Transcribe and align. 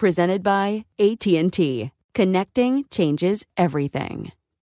Presented 0.00 0.42
by 0.42 0.86
AT&T. 0.98 1.90
Connecting 2.14 2.84
changes 2.90 3.44
everything. 3.58 4.32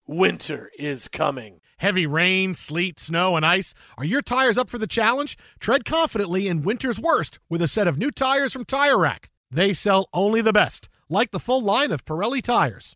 Winter 0.07 0.69
is 0.77 1.07
coming. 1.07 1.61
Heavy 1.77 2.05
rain, 2.05 2.53
sleet, 2.53 2.99
snow, 2.99 3.35
and 3.35 3.43
ice. 3.43 3.73
Are 3.97 4.05
your 4.05 4.21
tires 4.21 4.55
up 4.55 4.69
for 4.69 4.77
the 4.77 4.85
challenge? 4.85 5.35
Tread 5.59 5.83
confidently 5.83 6.47
in 6.47 6.61
winter's 6.61 6.99
worst 6.99 7.39
with 7.49 7.63
a 7.63 7.67
set 7.67 7.87
of 7.87 7.97
new 7.97 8.11
tires 8.11 8.53
from 8.53 8.65
Tire 8.65 8.99
Rack. 8.99 9.31
They 9.49 9.73
sell 9.73 10.09
only 10.13 10.41
the 10.41 10.53
best, 10.53 10.89
like 11.09 11.31
the 11.31 11.39
full 11.39 11.63
line 11.63 11.91
of 11.91 12.05
Pirelli 12.05 12.43
tires. 12.43 12.95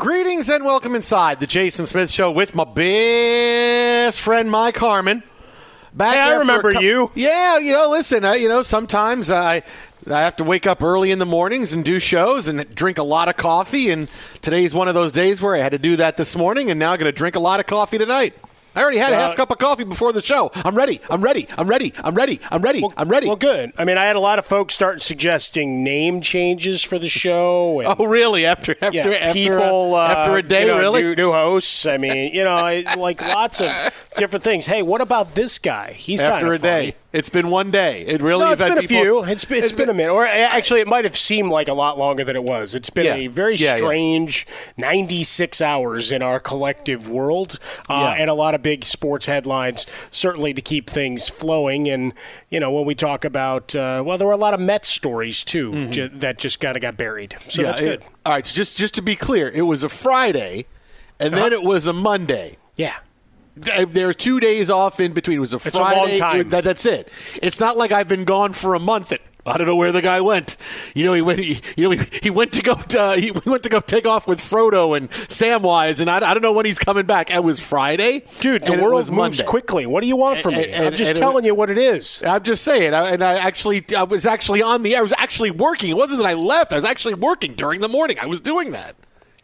Greetings 0.00 0.48
and 0.48 0.64
welcome 0.64 0.94
inside 0.94 1.40
the 1.40 1.46
Jason 1.46 1.84
Smith 1.84 2.10
Show 2.10 2.30
with 2.30 2.54
my 2.54 2.64
best 2.64 4.18
friend 4.22 4.50
Mike 4.50 4.78
Harmon. 4.78 5.22
Back 5.92 6.14
Hey, 6.16 6.22
I 6.22 6.36
remember 6.36 6.72
cou- 6.72 6.80
you. 6.80 7.10
Yeah, 7.14 7.58
you 7.58 7.74
know, 7.74 7.90
listen, 7.90 8.24
uh, 8.24 8.32
you 8.32 8.48
know, 8.48 8.62
sometimes 8.62 9.30
I 9.30 9.62
I 10.10 10.20
have 10.22 10.36
to 10.36 10.44
wake 10.44 10.66
up 10.66 10.82
early 10.82 11.10
in 11.10 11.18
the 11.18 11.26
mornings 11.26 11.74
and 11.74 11.84
do 11.84 11.98
shows 12.00 12.48
and 12.48 12.74
drink 12.74 12.96
a 12.96 13.02
lot 13.02 13.28
of 13.28 13.36
coffee. 13.36 13.90
And 13.90 14.08
today's 14.40 14.72
one 14.72 14.88
of 14.88 14.94
those 14.94 15.12
days 15.12 15.42
where 15.42 15.54
I 15.54 15.58
had 15.58 15.72
to 15.72 15.78
do 15.78 15.96
that 15.96 16.16
this 16.16 16.34
morning, 16.34 16.70
and 16.70 16.80
now 16.80 16.92
I'm 16.92 16.98
going 16.98 17.04
to 17.04 17.12
drink 17.12 17.36
a 17.36 17.40
lot 17.40 17.60
of 17.60 17.66
coffee 17.66 17.98
tonight. 17.98 18.32
I 18.74 18.82
already 18.82 18.98
had 18.98 19.12
a 19.12 19.16
half 19.16 19.36
cup 19.36 19.50
of 19.50 19.58
coffee 19.58 19.84
before 19.84 20.12
the 20.12 20.22
show. 20.22 20.50
I'm 20.54 20.76
ready. 20.76 21.00
I'm 21.10 21.22
ready. 21.22 21.46
I'm 21.58 21.68
ready. 21.68 21.92
I'm 22.02 22.14
ready. 22.14 22.40
I'm 22.50 22.62
ready. 22.62 22.84
I'm 22.96 23.08
ready. 23.08 23.26
Well, 23.26 23.36
good. 23.36 23.72
I 23.76 23.84
mean, 23.84 23.98
I 23.98 24.04
had 24.04 24.16
a 24.16 24.20
lot 24.20 24.38
of 24.38 24.46
folks 24.46 24.74
start 24.74 25.02
suggesting 25.02 25.82
name 25.82 26.20
changes 26.20 26.82
for 26.82 26.98
the 26.98 27.08
show. 27.08 27.80
And, 27.80 27.94
oh, 27.98 28.04
really? 28.06 28.46
After 28.46 28.76
after 28.80 29.10
yeah, 29.10 29.16
after, 29.16 29.32
people 29.32 29.94
uh, 29.94 29.98
uh, 29.98 30.14
after 30.16 30.36
a 30.36 30.42
day, 30.42 30.62
you 30.62 30.68
know, 30.68 30.78
really? 30.78 31.02
new, 31.02 31.14
new 31.14 31.32
hosts. 31.32 31.86
I 31.86 31.96
mean, 31.96 32.34
you 32.34 32.44
know, 32.44 32.82
like 32.96 33.20
lots 33.20 33.60
of 33.60 33.70
different 34.16 34.44
things. 34.44 34.66
Hey, 34.66 34.82
what 34.82 35.00
about 35.00 35.34
this 35.34 35.58
guy? 35.58 35.92
He's 35.92 36.22
after 36.22 36.52
a 36.52 36.58
funny. 36.58 36.90
day. 36.90 36.94
It's 37.12 37.28
been 37.28 37.50
one 37.50 37.72
day. 37.72 38.04
It 38.06 38.22
really. 38.22 38.44
No, 38.44 38.52
it's 38.52 38.62
been 38.62 38.78
a 38.78 38.82
people- 38.82 39.02
few. 39.02 39.24
It's 39.24 39.44
been, 39.44 39.64
it's 39.64 39.72
been 39.72 39.88
a 39.88 39.92
minute. 39.94 40.12
Or 40.12 40.24
actually, 40.26 40.80
it 40.80 40.86
might 40.86 41.04
have 41.04 41.16
seemed 41.16 41.50
like 41.50 41.66
a 41.66 41.72
lot 41.74 41.98
longer 41.98 42.22
than 42.22 42.36
it 42.36 42.44
was. 42.44 42.72
It's 42.74 42.88
been 42.90 43.06
Yeah. 43.06 43.14
a 43.16 43.26
very 43.26 43.56
Yeah, 43.56 43.70
yeah. 43.72 43.76
strange 43.78 44.46
96 44.76 45.60
hours 45.60 46.12
in 46.12 46.22
our 46.22 46.38
collective 46.38 47.08
world, 47.08 47.58
uh, 47.88 48.14
Yeah. 48.16 48.22
and 48.22 48.30
a 48.30 48.34
lot 48.34 48.54
of 48.54 48.62
big 48.62 48.84
sports 48.84 49.26
headlines, 49.26 49.86
certainly 50.12 50.54
to 50.54 50.60
keep 50.62 50.88
things 50.88 51.28
flowing. 51.28 51.88
And 51.88 52.12
you 52.48 52.60
know, 52.60 52.70
when 52.70 52.84
we 52.84 52.94
talk 52.94 53.24
about, 53.24 53.74
uh, 53.74 54.02
well, 54.06 54.16
there 54.18 54.26
were 54.26 54.32
a 54.32 54.36
lot 54.36 54.54
of 54.54 54.60
Mets 54.60 54.88
stories 54.88 55.42
too 55.42 55.86
ju- 55.90 56.10
that 56.14 56.38
just 56.38 56.60
kind 56.60 56.76
of 56.76 56.82
got 56.82 56.96
buried. 56.96 57.34
So 57.48 57.62
that's 57.62 57.80
Mm-hmm. 57.80 57.90
Good. 57.90 58.00
it- 58.02 58.08
all 58.24 58.32
right, 58.34 58.46
so 58.46 58.54
just 58.54 58.76
just 58.76 58.94
to 58.94 59.02
be 59.02 59.16
clear, 59.16 59.48
it 59.52 59.62
was 59.62 59.82
a 59.82 59.88
Friday, 59.88 60.66
and 61.18 61.34
Uh-huh. 61.34 61.42
then 61.44 61.52
it 61.52 61.62
was 61.64 61.86
a 61.88 61.92
Monday. 61.92 62.56
yeah. 62.76 62.94
Th- 63.60 63.88
There 63.88 64.06
were 64.06 64.12
two 64.12 64.40
days 64.40 64.70
off 64.70 65.00
in 65.00 65.12
between. 65.12 65.38
It 65.38 65.40
was 65.40 65.52
a 65.52 65.56
It's 65.56 65.66
a 65.66 65.70
Friday. 65.72 65.96
long 66.10 66.16
time. 66.18 66.48
That, 66.50 66.64
that's 66.64 66.86
it. 66.86 67.08
It's 67.42 67.60
not 67.60 67.76
like 67.76 67.92
I've 67.92 68.08
been 68.08 68.24
gone 68.24 68.52
for 68.52 68.74
a 68.74 68.78
month. 68.80 69.12
And 69.12 69.20
I 69.46 69.56
don't 69.56 69.66
know 69.66 69.74
where 69.76 69.90
the 69.90 70.02
guy 70.02 70.20
went. 70.20 70.56
You 70.94 71.04
know, 71.06 71.14
he 71.14 71.22
went. 71.22 71.40
He, 71.40 71.60
you 71.76 71.84
know, 71.84 71.90
he, 71.90 72.18
he 72.22 72.30
went 72.30 72.52
to 72.52 72.62
go. 72.62 72.72
Uh, 72.72 73.16
he 73.16 73.30
went 73.46 73.62
to 73.62 73.68
go 73.70 73.80
take 73.80 74.06
off 74.06 74.28
with 74.28 74.38
Frodo 74.38 74.94
and 74.96 75.10
Samwise, 75.10 76.00
and 76.00 76.10
I, 76.10 76.16
I 76.16 76.34
don't 76.34 76.42
know 76.42 76.52
when 76.52 76.66
he's 76.66 76.78
coming 76.78 77.06
back. 77.06 77.30
It 77.30 77.42
was 77.42 77.58
Friday, 77.58 78.24
Dude, 78.40 78.62
the 78.66 78.72
world 78.72 78.96
moves 79.06 79.10
Monday. 79.10 79.44
quickly. 79.44 79.86
What 79.86 80.02
do 80.02 80.08
you 80.08 80.16
want 80.16 80.40
from 80.40 80.54
me? 80.54 80.64
And- 80.64 80.72
and- 80.72 80.86
I'm 80.88 80.94
just 80.94 81.12
and 81.12 81.18
telling 81.18 81.44
you 81.46 81.54
what 81.54 81.70
it 81.70 81.78
is. 81.78 82.22
I'm 82.22 82.42
just 82.42 82.62
saying, 82.62 82.92
I, 82.92 83.10
and 83.12 83.22
I 83.22 83.34
actually, 83.38 83.82
I 83.96 84.02
was 84.02 84.26
actually 84.26 84.60
on 84.62 84.82
the 84.82 84.94
air. 84.94 85.00
I 85.00 85.02
was 85.02 85.14
actually 85.16 85.50
working. 85.50 85.88
It 85.90 85.96
wasn't 85.96 86.20
that 86.22 86.28
I 86.28 86.34
left. 86.34 86.72
I 86.72 86.76
was 86.76 86.84
actually 86.84 87.14
working 87.14 87.54
during 87.54 87.80
the 87.80 87.88
morning. 87.88 88.18
I 88.20 88.26
was 88.26 88.40
doing 88.40 88.72
that. 88.72 88.94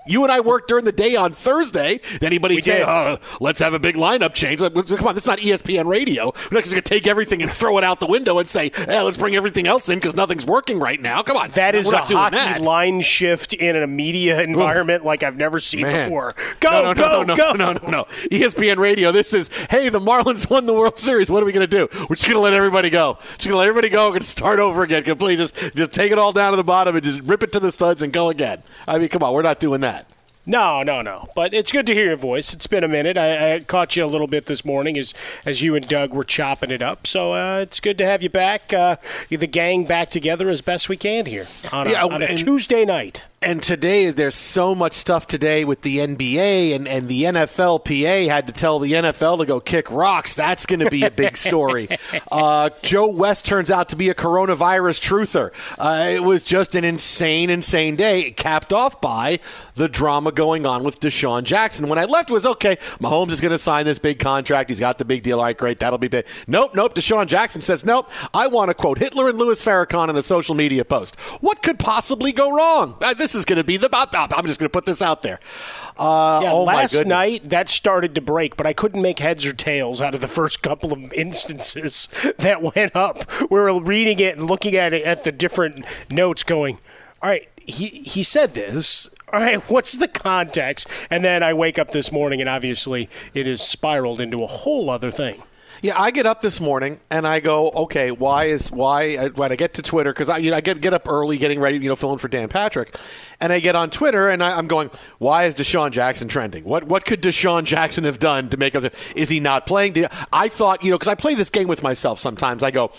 You 0.07 0.23
and 0.23 0.33
I 0.33 0.41
worked 0.41 0.69
during 0.69 0.85
the 0.85 0.93
day 0.93 1.17
on 1.17 1.33
Thursday. 1.33 2.01
Anybody 2.21 2.57
We 2.57 2.61
say, 2.61 2.83
uh, 2.83 3.17
let's 3.41 3.61
have 3.61 3.75
a 3.75 3.79
big 3.79 3.97
lineup 3.97 4.35
change? 4.35 4.61
Like, 4.61 4.75
Come 4.75 5.09
on, 5.09 5.15
that's 5.15 5.27
not 5.27 5.41
E 5.41 5.47
ESPN 5.47 5.87
radio. 5.87 6.27
We're 6.27 6.57
not 6.57 6.65
just 6.65 6.71
going 6.71 6.83
to 6.83 6.89
take 6.89 7.07
everything 7.07 7.43
and 7.43 7.51
throw 7.51 7.79
it 7.79 7.85
out 7.85 8.01
the 8.01 8.07
window 8.07 8.39
and 8.39 8.49
say, 8.49 8.71
hey, 8.75 9.01
let's 9.01 9.17
bring 9.17 9.35
everything 9.35 9.67
else 9.67 9.89
in 9.89 9.99
because 9.99 10.15
nothing's 10.15 10.47
working 10.47 10.79
right 10.79 11.01
now. 11.01 11.23
Come 11.23 11.37
on. 11.37 11.51
That 11.53 11.75
is 11.75 11.89
a 11.89 11.93
not 11.93 12.05
hockey 12.11 12.37
that. 12.37 12.61
line 12.61 13.01
shift 13.01 13.53
in 13.55 13.77
a 13.77 13.87
media 13.87 14.41
environment 14.43 15.05
like 15.05 15.23
I've 15.23 15.37
never 15.37 15.61
seen 15.61 15.83
Man. 15.83 16.09
before. 16.09 16.35
Go, 16.61 16.71
no, 16.71 16.93
no, 16.93 16.95
go, 16.95 17.23
no, 17.23 17.23
no, 17.23 17.37
go. 17.37 17.53
No, 17.53 17.73
no, 17.73 17.89
no. 17.89 18.05
ESPN 18.31 18.77
Radio. 18.77 19.13
This 19.13 19.33
is, 19.35 19.49
hey, 19.71 19.89
the 19.89 20.01
Marlins 20.01 20.49
won 20.51 20.67
the 20.67 20.75
World 20.75 20.99
Series. 20.99 21.31
What 21.31 21.43
are 21.43 21.47
we 21.47 21.53
going 21.53 21.69
to 21.69 21.89
do? 21.89 21.89
We're 22.09 22.17
just 22.17 22.27
going 22.27 22.37
to 22.37 22.41
let 22.41 22.55
everybody 22.55 22.91
go. 22.91 23.19
Just 23.37 23.45
going 23.45 23.53
to 23.53 23.59
let 23.59 23.69
everybody 23.69 23.89
go. 23.89 24.07
We're 24.07 24.11
going 24.11 24.21
to 24.21 24.27
start 24.27 24.59
over 24.59 24.83
again. 24.83 25.05
Completely 25.05 25.37
just, 25.37 25.57
just 25.75 25.93
take 25.93 26.13
it 26.13 26.19
all 26.19 26.33
down 26.33 26.53
to 26.53 26.57
the 26.57 26.65
bottom 26.65 26.95
and 26.95 27.05
just 27.05 27.21
rip 27.23 27.43
it 27.43 27.53
to 27.53 27.61
the 27.61 27.73
studs 27.73 28.03
and 28.03 28.13
go 28.13 28.29
again. 28.29 28.63
I 28.87 28.99
mean, 28.99 29.09
come 29.09 29.23
on. 29.23 29.33
We're 29.33 29.43
not 29.43 29.61
doing 29.61 29.81
that. 29.81 29.96
No, 30.47 30.85
no, 30.85 31.03
no. 31.03 31.29
But 31.35 31.53
it's 31.53 31.73
good 31.73 31.87
to 31.89 31.95
hear 31.95 32.07
your 32.07 32.17
voice. 32.17 32.55
It's 32.55 32.69
been 32.69 32.85
a 32.85 32.89
minute. 32.89 33.17
I, 33.17 33.55
I 33.57 33.61
caught 33.61 33.97
you 33.97 34.05
a 34.05 34.07
little 34.07 34.29
bit 34.29 34.47
this 34.47 34.65
morning 34.65 34.97
as 34.97 35.13
as 35.45 35.61
you 35.61 35.75
and 35.75 35.87
Doug 35.87 36.15
were 36.15 36.25
chopping 36.25 36.71
it 36.71 36.83
up. 36.83 37.07
So 37.07 37.33
uh, 37.33 37.59
it's 37.63 37.81
good 37.81 37.99
to 37.99 38.05
have 38.05 38.23
you 38.23 38.31
back. 38.31 38.73
Uh, 38.73 38.97
the 39.29 39.47
gang 39.47 39.85
back 39.85 40.09
together 40.09 40.49
as 40.49 40.61
best 40.61 40.89
we 40.89 40.97
can 40.97 41.27
here 41.27 41.47
on 41.73 41.89
a, 41.89 41.91
Yeah, 41.91 42.05
on 42.05 42.23
a 42.23 42.37
Tuesday 42.37 42.85
night. 42.85 43.27
And 43.47 43.63
today, 43.63 44.07
is 44.07 44.17
there's 44.17 44.35
so 44.35 44.75
much 44.75 44.95
stuff 44.95 45.29
today 45.29 45.65
with 45.65 45.83
the 45.83 45.99
NBA 45.99 46.75
and, 46.75 46.89
and 46.89 47.09
the 47.09 47.23
NFLPA 47.23 48.27
had 48.27 48.49
to 48.49 48.53
tell 48.53 48.81
the 48.81 48.95
NFL 48.95 49.39
to 49.39 49.47
go 49.47 49.61
kick 49.61 49.89
rocks. 49.89 50.35
That's 50.35 50.67
going 50.67 50.81
to 50.81 50.91
be 50.91 51.05
a 51.05 51.13
big 51.13 51.37
story. 51.37 51.89
uh, 52.33 52.71
Joe 52.83 53.07
West 53.07 53.47
turns 53.47 53.71
out 53.71 53.91
to 53.91 53.97
be 53.97 54.09
a 54.09 54.15
coronavirus 54.15 54.99
truther. 55.01 55.53
Uh, 55.79 56.09
it 56.11 56.25
was 56.25 56.43
just 56.43 56.75
an 56.75 56.83
insane, 56.83 57.49
insane 57.49 57.95
day, 57.95 58.33
capped 58.33 58.73
off 58.73 59.01
by 59.01 59.39
the 59.77 59.89
drama 59.89 60.33
going 60.33 60.67
on 60.67 60.83
with 60.83 60.99
DeSean 60.99 61.45
Jackson. 61.45 61.89
When 61.89 62.01
I 62.01 62.05
left, 62.07 62.31
it 62.31 62.33
was 62.33 62.47
okay. 62.47 62.75
Mahomes 62.99 63.31
is 63.31 63.41
going 63.41 63.53
to 63.53 63.59
sign 63.59 63.85
this 63.85 64.01
big 64.01 64.19
contract. 64.19 64.71
He's 64.71 64.81
got 64.81 64.99
the 64.99 65.05
big 65.05 65.23
deal. 65.23 65.39
All 65.39 65.45
right, 65.45 65.57
great. 65.57 65.79
That'll 65.79 65.99
be 65.99 66.09
big. 66.09 66.27
Nope, 66.49 66.75
nope. 66.75 66.97
DeSean 66.97 67.29
Jackson 67.29 67.61
says, 67.61 67.85
nope. 67.85 68.11
I 68.35 68.49
want 68.49 68.71
to 68.71 68.75
quote 68.75 68.99
Hitler 68.99 69.29
and 69.29 69.39
Louis 69.39 69.65
Farrakhan 69.65 70.11
in 70.11 70.17
a 70.17 70.23
social 70.23 70.57
media 70.57 70.85
post. 70.85 71.15
What 71.41 71.63
could 71.63 71.79
possibly 71.79 72.33
go 72.33 72.51
wrong? 72.51 72.97
Uh, 73.01 73.15
this 73.15 73.36
is 73.37 73.45
going 73.45 73.59
to 73.59 73.65
be 73.65 73.77
the. 73.77 73.89
bop 73.89 74.11
bop. 74.13 74.37
I'm 74.37 74.47
just 74.47 74.59
going 74.59 74.69
to 74.69 74.73
put 74.73 74.87
this 74.87 75.01
out 75.03 75.23
there. 75.23 75.39
Uh, 75.99 76.41
Yeah, 76.43 76.53
oh 76.53 76.67
my 76.67 76.75
last 76.75 77.05
night 77.07 77.45
that 77.51 77.69
started 77.69 78.15
to 78.17 78.21
break, 78.21 78.57
but 78.57 78.67
I 78.67 78.73
couldn't 78.73 79.01
make 79.03 79.19
heads 79.21 79.47
or 79.47 79.53
tails 79.53 80.01
out 80.03 80.15
of 80.15 80.21
the 80.21 80.29
first 80.29 80.63
couple 80.63 80.93
of 80.93 81.13
instances 81.13 82.09
that 82.39 82.63
went 82.75 82.95
up. 82.97 83.31
We 83.51 83.59
were 83.59 83.81
reading 83.81 84.19
it 84.19 84.37
and 84.37 84.49
looking 84.49 84.75
at 84.75 84.93
it 84.93 85.05
at 85.05 85.25
the 85.25 85.33
different 85.33 85.85
notes, 86.11 86.43
going, 86.43 86.79
"All 87.23 87.31
right, 87.31 87.49
he 87.65 88.03
he 88.05 88.23
said 88.23 88.55
this. 88.55 89.09
All 89.33 89.41
right, 89.41 89.71
what's 89.71 89.93
the 89.97 90.09
context?" 90.09 90.89
And 91.11 91.25
then 91.25 91.43
I 91.43 91.53
wake 91.55 91.79
up 91.79 91.93
this 91.93 92.11
morning, 92.13 92.41
and 92.41 92.51
obviously 92.51 93.09
it 93.35 93.47
has 93.47 93.61
spiraled 93.63 94.21
into 94.21 94.39
a 94.39 94.47
whole 94.47 94.91
other 94.91 95.11
thing. 95.11 95.43
Yeah, 95.83 96.01
I 96.01 96.11
get 96.11 96.27
up 96.27 96.41
this 96.43 96.61
morning 96.61 97.01
and 97.11 97.27
I 97.27 97.41
go, 97.41 97.71
okay, 97.71 98.11
why 98.11 98.45
is 98.45 98.71
why 98.71 99.17
uh, 99.17 99.29
when 99.31 99.53
I 99.53 99.57
get 99.57 99.75
to 99.75 99.83
Twitter 99.83 100.13
because 100.13 100.29
I 100.29 100.39
you 100.39 100.51
know 100.51 100.57
I 100.57 100.61
get 100.61 100.81
get 100.81 100.95
up 100.95 101.09
early, 101.09 101.37
getting 101.37 101.61
ready, 101.61 101.79
you 101.79 101.89
know, 101.89 101.97
filling 101.97 102.19
for 102.19 102.29
Dan 102.29 102.49
Patrick, 102.49 102.97
and 103.41 103.53
I 103.53 103.61
get 103.61 103.77
on 103.77 103.91
Twitter 103.91 104.29
and 104.29 104.43
I, 104.43 104.57
I'm 104.57 104.67
going, 104.67 104.91
why 105.19 105.45
is 105.45 105.55
DeSean 105.55 105.91
Jackson 105.91 106.29
trending? 106.29 106.65
What 106.65 106.85
what 106.85 107.05
could 107.05 107.23
DeSean 107.23 107.65
Jackson 107.65 108.05
have 108.05 108.19
done 108.19 108.49
to 108.51 108.57
make 108.57 108.75
us? 108.75 108.85
Is 109.15 109.29
he 109.29 109.41
not 109.41 109.67
playing? 109.67 110.07
I 110.33 110.49
thought 110.49 110.83
you 110.83 110.91
know 110.91 110.97
because 110.97 111.09
I 111.09 111.15
play 111.15 111.35
this 111.35 111.51
game 111.51 111.69
with 111.69 111.83
myself 111.83 112.19
sometimes. 112.21 112.63
I 112.63 112.71
go, 112.71 112.91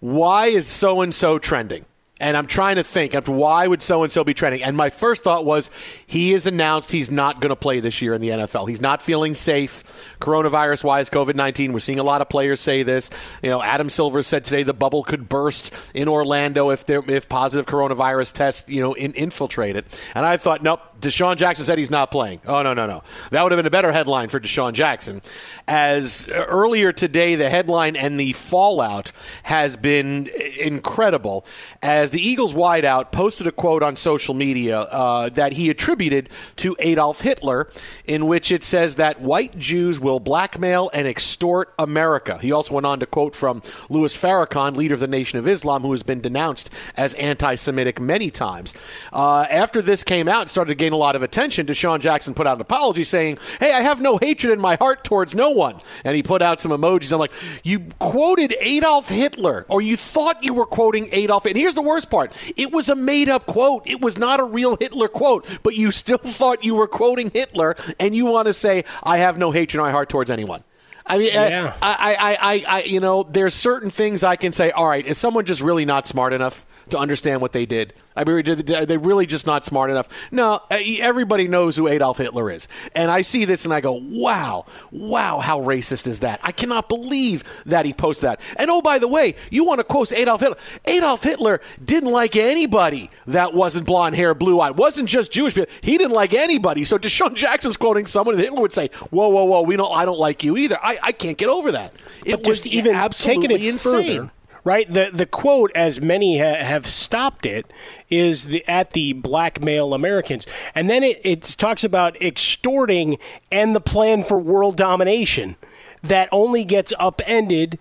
why 0.00 0.46
is 0.46 0.66
so 0.66 1.00
and 1.02 1.14
so 1.14 1.38
trending? 1.38 1.86
And 2.18 2.34
I'm 2.34 2.46
trying 2.46 2.76
to 2.76 2.82
think 2.82 3.14
why 3.28 3.66
would 3.66 3.82
so 3.82 4.02
and 4.02 4.10
so 4.10 4.24
be 4.24 4.32
trending. 4.32 4.62
And 4.62 4.74
my 4.74 4.88
first 4.88 5.22
thought 5.22 5.44
was 5.44 5.68
he 6.06 6.32
has 6.32 6.46
announced 6.46 6.90
he's 6.90 7.10
not 7.10 7.40
going 7.40 7.50
to 7.50 7.56
play 7.56 7.80
this 7.80 8.00
year 8.00 8.14
in 8.14 8.22
the 8.22 8.30
NFL. 8.30 8.68
He's 8.68 8.80
not 8.80 9.02
feeling 9.02 9.34
safe, 9.34 10.16
coronavirus 10.20 10.84
wise, 10.84 11.10
COVID 11.10 11.34
19. 11.34 11.74
We're 11.74 11.78
seeing 11.78 11.98
a 11.98 12.02
lot 12.02 12.22
of 12.22 12.28
players 12.28 12.60
say 12.60 12.82
this. 12.82 13.10
You 13.42 13.50
know, 13.50 13.62
Adam 13.62 13.90
Silver 13.90 14.22
said 14.22 14.44
today 14.44 14.62
the 14.62 14.72
bubble 14.72 15.02
could 15.02 15.28
burst 15.28 15.72
in 15.92 16.08
Orlando 16.08 16.70
if 16.70 16.86
there 16.86 17.02
if 17.06 17.28
positive 17.28 17.66
coronavirus 17.66 18.32
tests 18.32 18.68
you 18.68 18.80
know 18.80 18.94
in, 18.94 19.12
infiltrate 19.12 19.76
it. 19.76 20.00
And 20.14 20.24
I 20.24 20.38
thought, 20.38 20.62
nope. 20.62 20.80
DeSean 21.00 21.36
Jackson 21.36 21.64
said 21.64 21.78
he's 21.78 21.90
not 21.90 22.10
playing. 22.10 22.40
Oh 22.46 22.62
no 22.62 22.74
no 22.74 22.86
no! 22.86 23.02
That 23.30 23.42
would 23.42 23.52
have 23.52 23.58
been 23.58 23.66
a 23.66 23.70
better 23.70 23.92
headline 23.92 24.28
for 24.28 24.40
DeSean 24.40 24.72
Jackson. 24.72 25.20
As 25.68 26.28
earlier 26.30 26.92
today, 26.92 27.34
the 27.34 27.50
headline 27.50 27.96
and 27.96 28.18
the 28.18 28.32
fallout 28.32 29.12
has 29.44 29.76
been 29.76 30.28
incredible. 30.58 31.44
As 31.82 32.10
the 32.10 32.20
Eagles 32.20 32.52
wideout 32.52 33.12
posted 33.12 33.46
a 33.46 33.52
quote 33.52 33.82
on 33.82 33.96
social 33.96 34.34
media 34.34 34.80
uh, 34.80 35.28
that 35.30 35.52
he 35.54 35.70
attributed 35.70 36.30
to 36.56 36.76
Adolf 36.78 37.20
Hitler, 37.20 37.70
in 38.06 38.26
which 38.26 38.50
it 38.50 38.64
says 38.64 38.96
that 38.96 39.20
white 39.20 39.58
Jews 39.58 40.00
will 40.00 40.20
blackmail 40.20 40.90
and 40.92 41.06
extort 41.06 41.74
America. 41.78 42.38
He 42.38 42.52
also 42.52 42.74
went 42.74 42.86
on 42.86 43.00
to 43.00 43.06
quote 43.06 43.34
from 43.34 43.62
Louis 43.88 44.16
Farrakhan, 44.16 44.76
leader 44.76 44.94
of 44.94 45.00
the 45.00 45.08
Nation 45.08 45.38
of 45.38 45.46
Islam, 45.46 45.82
who 45.82 45.90
has 45.90 46.02
been 46.02 46.20
denounced 46.20 46.70
as 46.96 47.14
anti-Semitic 47.14 48.00
many 48.00 48.30
times. 48.30 48.74
Uh, 49.12 49.46
after 49.50 49.82
this 49.82 50.02
came 50.02 50.28
out 50.28 50.50
started 50.50 50.70
to 50.70 50.74
gain 50.86 50.92
a 50.92 50.96
lot 50.96 51.16
of 51.16 51.22
attention, 51.22 51.66
DeSean 51.66 52.00
Jackson 52.00 52.32
put 52.32 52.46
out 52.46 52.56
an 52.56 52.60
apology 52.60 53.02
saying, 53.02 53.38
"Hey, 53.58 53.72
I 53.72 53.80
have 53.82 54.00
no 54.00 54.18
hatred 54.18 54.52
in 54.52 54.60
my 54.60 54.76
heart 54.76 55.02
towards 55.02 55.34
no 55.34 55.50
one," 55.50 55.76
and 56.04 56.14
he 56.14 56.22
put 56.22 56.42
out 56.42 56.60
some 56.60 56.70
emojis. 56.70 57.12
I'm 57.12 57.18
like, 57.18 57.32
"You 57.64 57.86
quoted 57.98 58.54
Adolf 58.60 59.08
Hitler, 59.08 59.66
or 59.68 59.82
you 59.82 59.96
thought 59.96 60.44
you 60.44 60.54
were 60.54 60.66
quoting 60.66 61.08
Adolf." 61.10 61.44
And 61.44 61.56
here's 61.56 61.74
the 61.74 61.82
worst 61.82 62.08
part: 62.08 62.32
it 62.56 62.70
was 62.70 62.88
a 62.88 62.94
made-up 62.94 63.46
quote. 63.46 63.82
It 63.86 64.00
was 64.00 64.16
not 64.16 64.38
a 64.38 64.44
real 64.44 64.76
Hitler 64.76 65.08
quote, 65.08 65.58
but 65.62 65.74
you 65.74 65.90
still 65.90 66.18
thought 66.38 66.64
you 66.64 66.76
were 66.76 66.86
quoting 66.86 67.30
Hitler, 67.34 67.74
and 67.98 68.14
you 68.14 68.26
want 68.26 68.46
to 68.46 68.52
say, 68.52 68.84
"I 69.02 69.18
have 69.18 69.38
no 69.38 69.50
hatred 69.50 69.80
in 69.80 69.84
my 69.84 69.90
heart 69.90 70.08
towards 70.08 70.30
anyone." 70.30 70.62
I 71.08 71.18
mean, 71.18 71.30
eh, 71.32 71.48
Yeah. 71.48 71.74
I, 71.80 72.16
I, 72.18 72.52
I, 72.52 72.64
I, 72.78 72.82
you 72.82 72.98
know, 72.98 73.22
there's 73.22 73.54
certain 73.54 73.90
things 73.90 74.24
I 74.24 74.36
can 74.36 74.52
say. 74.52 74.70
All 74.70 74.86
right, 74.86 75.04
is 75.04 75.18
someone 75.18 75.44
just 75.44 75.62
really 75.62 75.84
not 75.84 76.06
smart 76.06 76.32
enough 76.32 76.64
to 76.90 76.98
understand 76.98 77.40
what 77.40 77.52
they 77.52 77.66
did? 77.66 77.92
I 78.18 78.24
mean, 78.24 78.42
did- 78.42 78.70
are 78.70 78.86
they 78.86 78.96
really 78.96 79.26
just 79.26 79.46
not 79.46 79.66
smart 79.66 79.90
enough? 79.90 80.08
No, 80.30 80.60
everybody 80.70 81.48
knows 81.48 81.76
who 81.76 81.86
Adolf 81.86 82.16
Hitler 82.16 82.50
is, 82.50 82.66
and 82.94 83.10
I 83.10 83.20
see 83.20 83.44
this 83.44 83.66
and 83.66 83.74
I 83.74 83.80
go, 83.82 83.92
wow, 83.92 84.64
wow, 84.90 85.40
how 85.40 85.60
racist 85.60 86.06
is 86.06 86.20
that? 86.20 86.40
I 86.42 86.52
cannot 86.52 86.88
believe 86.88 87.44
that 87.66 87.84
he 87.84 87.92
posted 87.92 88.30
that. 88.30 88.40
And 88.58 88.70
oh, 88.70 88.80
by 88.80 88.98
the 88.98 89.08
way, 89.08 89.34
you 89.50 89.64
want 89.66 89.80
to 89.80 89.84
quote 89.84 90.12
Adolf 90.12 90.40
Hitler? 90.40 90.56
Adolf 90.86 91.22
Hitler 91.22 91.60
didn't 91.84 92.10
like 92.10 92.36
anybody 92.36 93.10
that 93.26 93.52
wasn't 93.52 93.84
blonde 93.86 94.16
hair, 94.16 94.34
blue 94.34 94.60
eyed. 94.60 94.78
wasn't 94.78 95.08
just 95.08 95.30
Jewish 95.32 95.54
people. 95.54 95.72
He 95.82 95.98
didn't 95.98 96.12
like 96.14 96.32
anybody. 96.32 96.84
So 96.84 96.98
DeSean 96.98 97.34
Jackson's 97.34 97.76
quoting 97.76 98.06
someone, 98.06 98.34
and 98.36 98.42
Hitler 98.44 98.62
would 98.62 98.72
say, 98.72 98.88
"Whoa, 99.10 99.28
whoa, 99.28 99.44
whoa, 99.44 99.62
we 99.62 99.76
don't, 99.76 99.92
I 99.94 100.04
don't 100.06 100.18
like 100.18 100.42
you 100.42 100.56
either." 100.56 100.78
I, 100.82 100.96
I 101.02 101.12
can't 101.12 101.36
get 101.36 101.48
over 101.48 101.72
that. 101.72 101.92
It 102.24 102.30
but 102.32 102.46
was 102.48 102.62
just 102.62 102.66
even 102.66 102.94
absolutely 102.94 103.48
taking 103.48 103.56
it 103.66 103.68
insane. 103.68 104.16
further, 104.16 104.32
right? 104.66 104.92
The 104.92 105.10
the 105.12 105.26
quote, 105.26 105.70
as 105.76 106.00
many 106.00 106.38
ha- 106.38 106.62
have 106.62 106.88
stopped 106.88 107.46
it, 107.46 107.72
is 108.10 108.46
the 108.46 108.66
at 108.68 108.90
the 108.90 109.12
blackmail 109.14 109.94
Americans, 109.94 110.44
and 110.74 110.90
then 110.90 111.04
it, 111.04 111.20
it 111.24 111.42
talks 111.56 111.84
about 111.84 112.20
extorting 112.20 113.16
and 113.50 113.74
the 113.74 113.80
plan 113.80 114.24
for 114.24 114.38
world 114.38 114.76
domination 114.76 115.56
that 116.02 116.28
only 116.32 116.64
gets 116.64 116.92
upended 116.98 117.78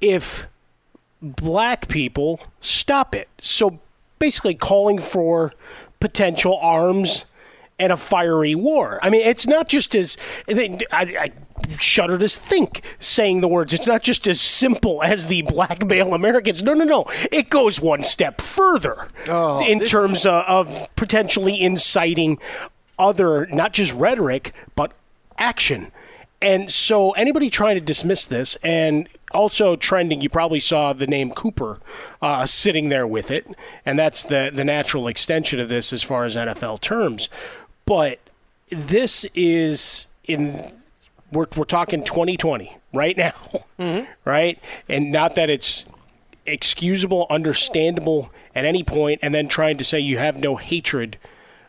if 0.00 0.46
black 1.20 1.86
people 1.86 2.40
stop 2.60 3.14
it. 3.14 3.28
So 3.38 3.78
basically, 4.18 4.54
calling 4.54 4.98
for 4.98 5.52
potential 6.00 6.58
arms 6.62 7.26
and 7.78 7.92
a 7.92 7.96
fiery 7.96 8.54
war. 8.54 8.98
I 9.02 9.10
mean, 9.10 9.26
it's 9.26 9.46
not 9.46 9.68
just 9.68 9.94
as 9.94 10.16
I, 10.48 10.78
I 10.92 11.32
shudder 11.78 12.18
to 12.18 12.28
think 12.28 12.82
saying 12.98 13.40
the 13.40 13.48
words. 13.48 13.72
It's 13.72 13.86
not 13.86 14.02
just 14.02 14.26
as 14.26 14.40
simple 14.40 15.02
as 15.02 15.26
the 15.28 15.42
blackmail 15.42 16.14
Americans. 16.14 16.62
No, 16.62 16.74
no, 16.74 16.84
no. 16.84 17.04
It 17.30 17.50
goes 17.50 17.80
one 17.80 18.02
step 18.02 18.40
further 18.40 19.08
in 19.66 19.78
this- 19.78 19.90
terms 19.90 20.26
of, 20.26 20.44
of 20.46 20.88
potentially 20.96 21.60
inciting 21.60 22.38
other, 22.98 23.46
not 23.46 23.72
just 23.72 23.92
rhetoric, 23.92 24.52
but 24.74 24.92
action. 25.38 25.90
And 26.42 26.70
so, 26.70 27.12
anybody 27.12 27.48
trying 27.48 27.76
to 27.76 27.80
dismiss 27.80 28.26
this, 28.26 28.56
and 28.56 29.08
also 29.32 29.76
trending, 29.76 30.20
you 30.20 30.28
probably 30.28 30.60
saw 30.60 30.92
the 30.92 31.06
name 31.06 31.30
Cooper 31.30 31.80
uh, 32.20 32.44
sitting 32.44 32.90
there 32.90 33.06
with 33.06 33.30
it, 33.30 33.46
and 33.86 33.98
that's 33.98 34.22
the 34.24 34.50
the 34.52 34.64
natural 34.64 35.08
extension 35.08 35.58
of 35.58 35.70
this 35.70 35.90
as 35.92 36.02
far 36.02 36.26
as 36.26 36.36
NFL 36.36 36.80
terms. 36.80 37.30
But 37.86 38.18
this 38.68 39.24
is 39.34 40.08
in 40.24 40.70
we're 41.34 41.46
we're 41.56 41.64
talking 41.64 42.04
2020 42.04 42.76
right 42.92 43.16
now, 43.16 43.34
right? 44.24 44.58
And 44.88 45.12
not 45.12 45.34
that 45.34 45.50
it's 45.50 45.84
excusable, 46.46 47.26
understandable 47.30 48.32
at 48.54 48.64
any 48.64 48.82
point, 48.82 49.20
and 49.22 49.34
then 49.34 49.48
trying 49.48 49.76
to 49.78 49.84
say 49.84 50.00
you 50.00 50.18
have 50.18 50.38
no 50.38 50.56
hatred. 50.56 51.18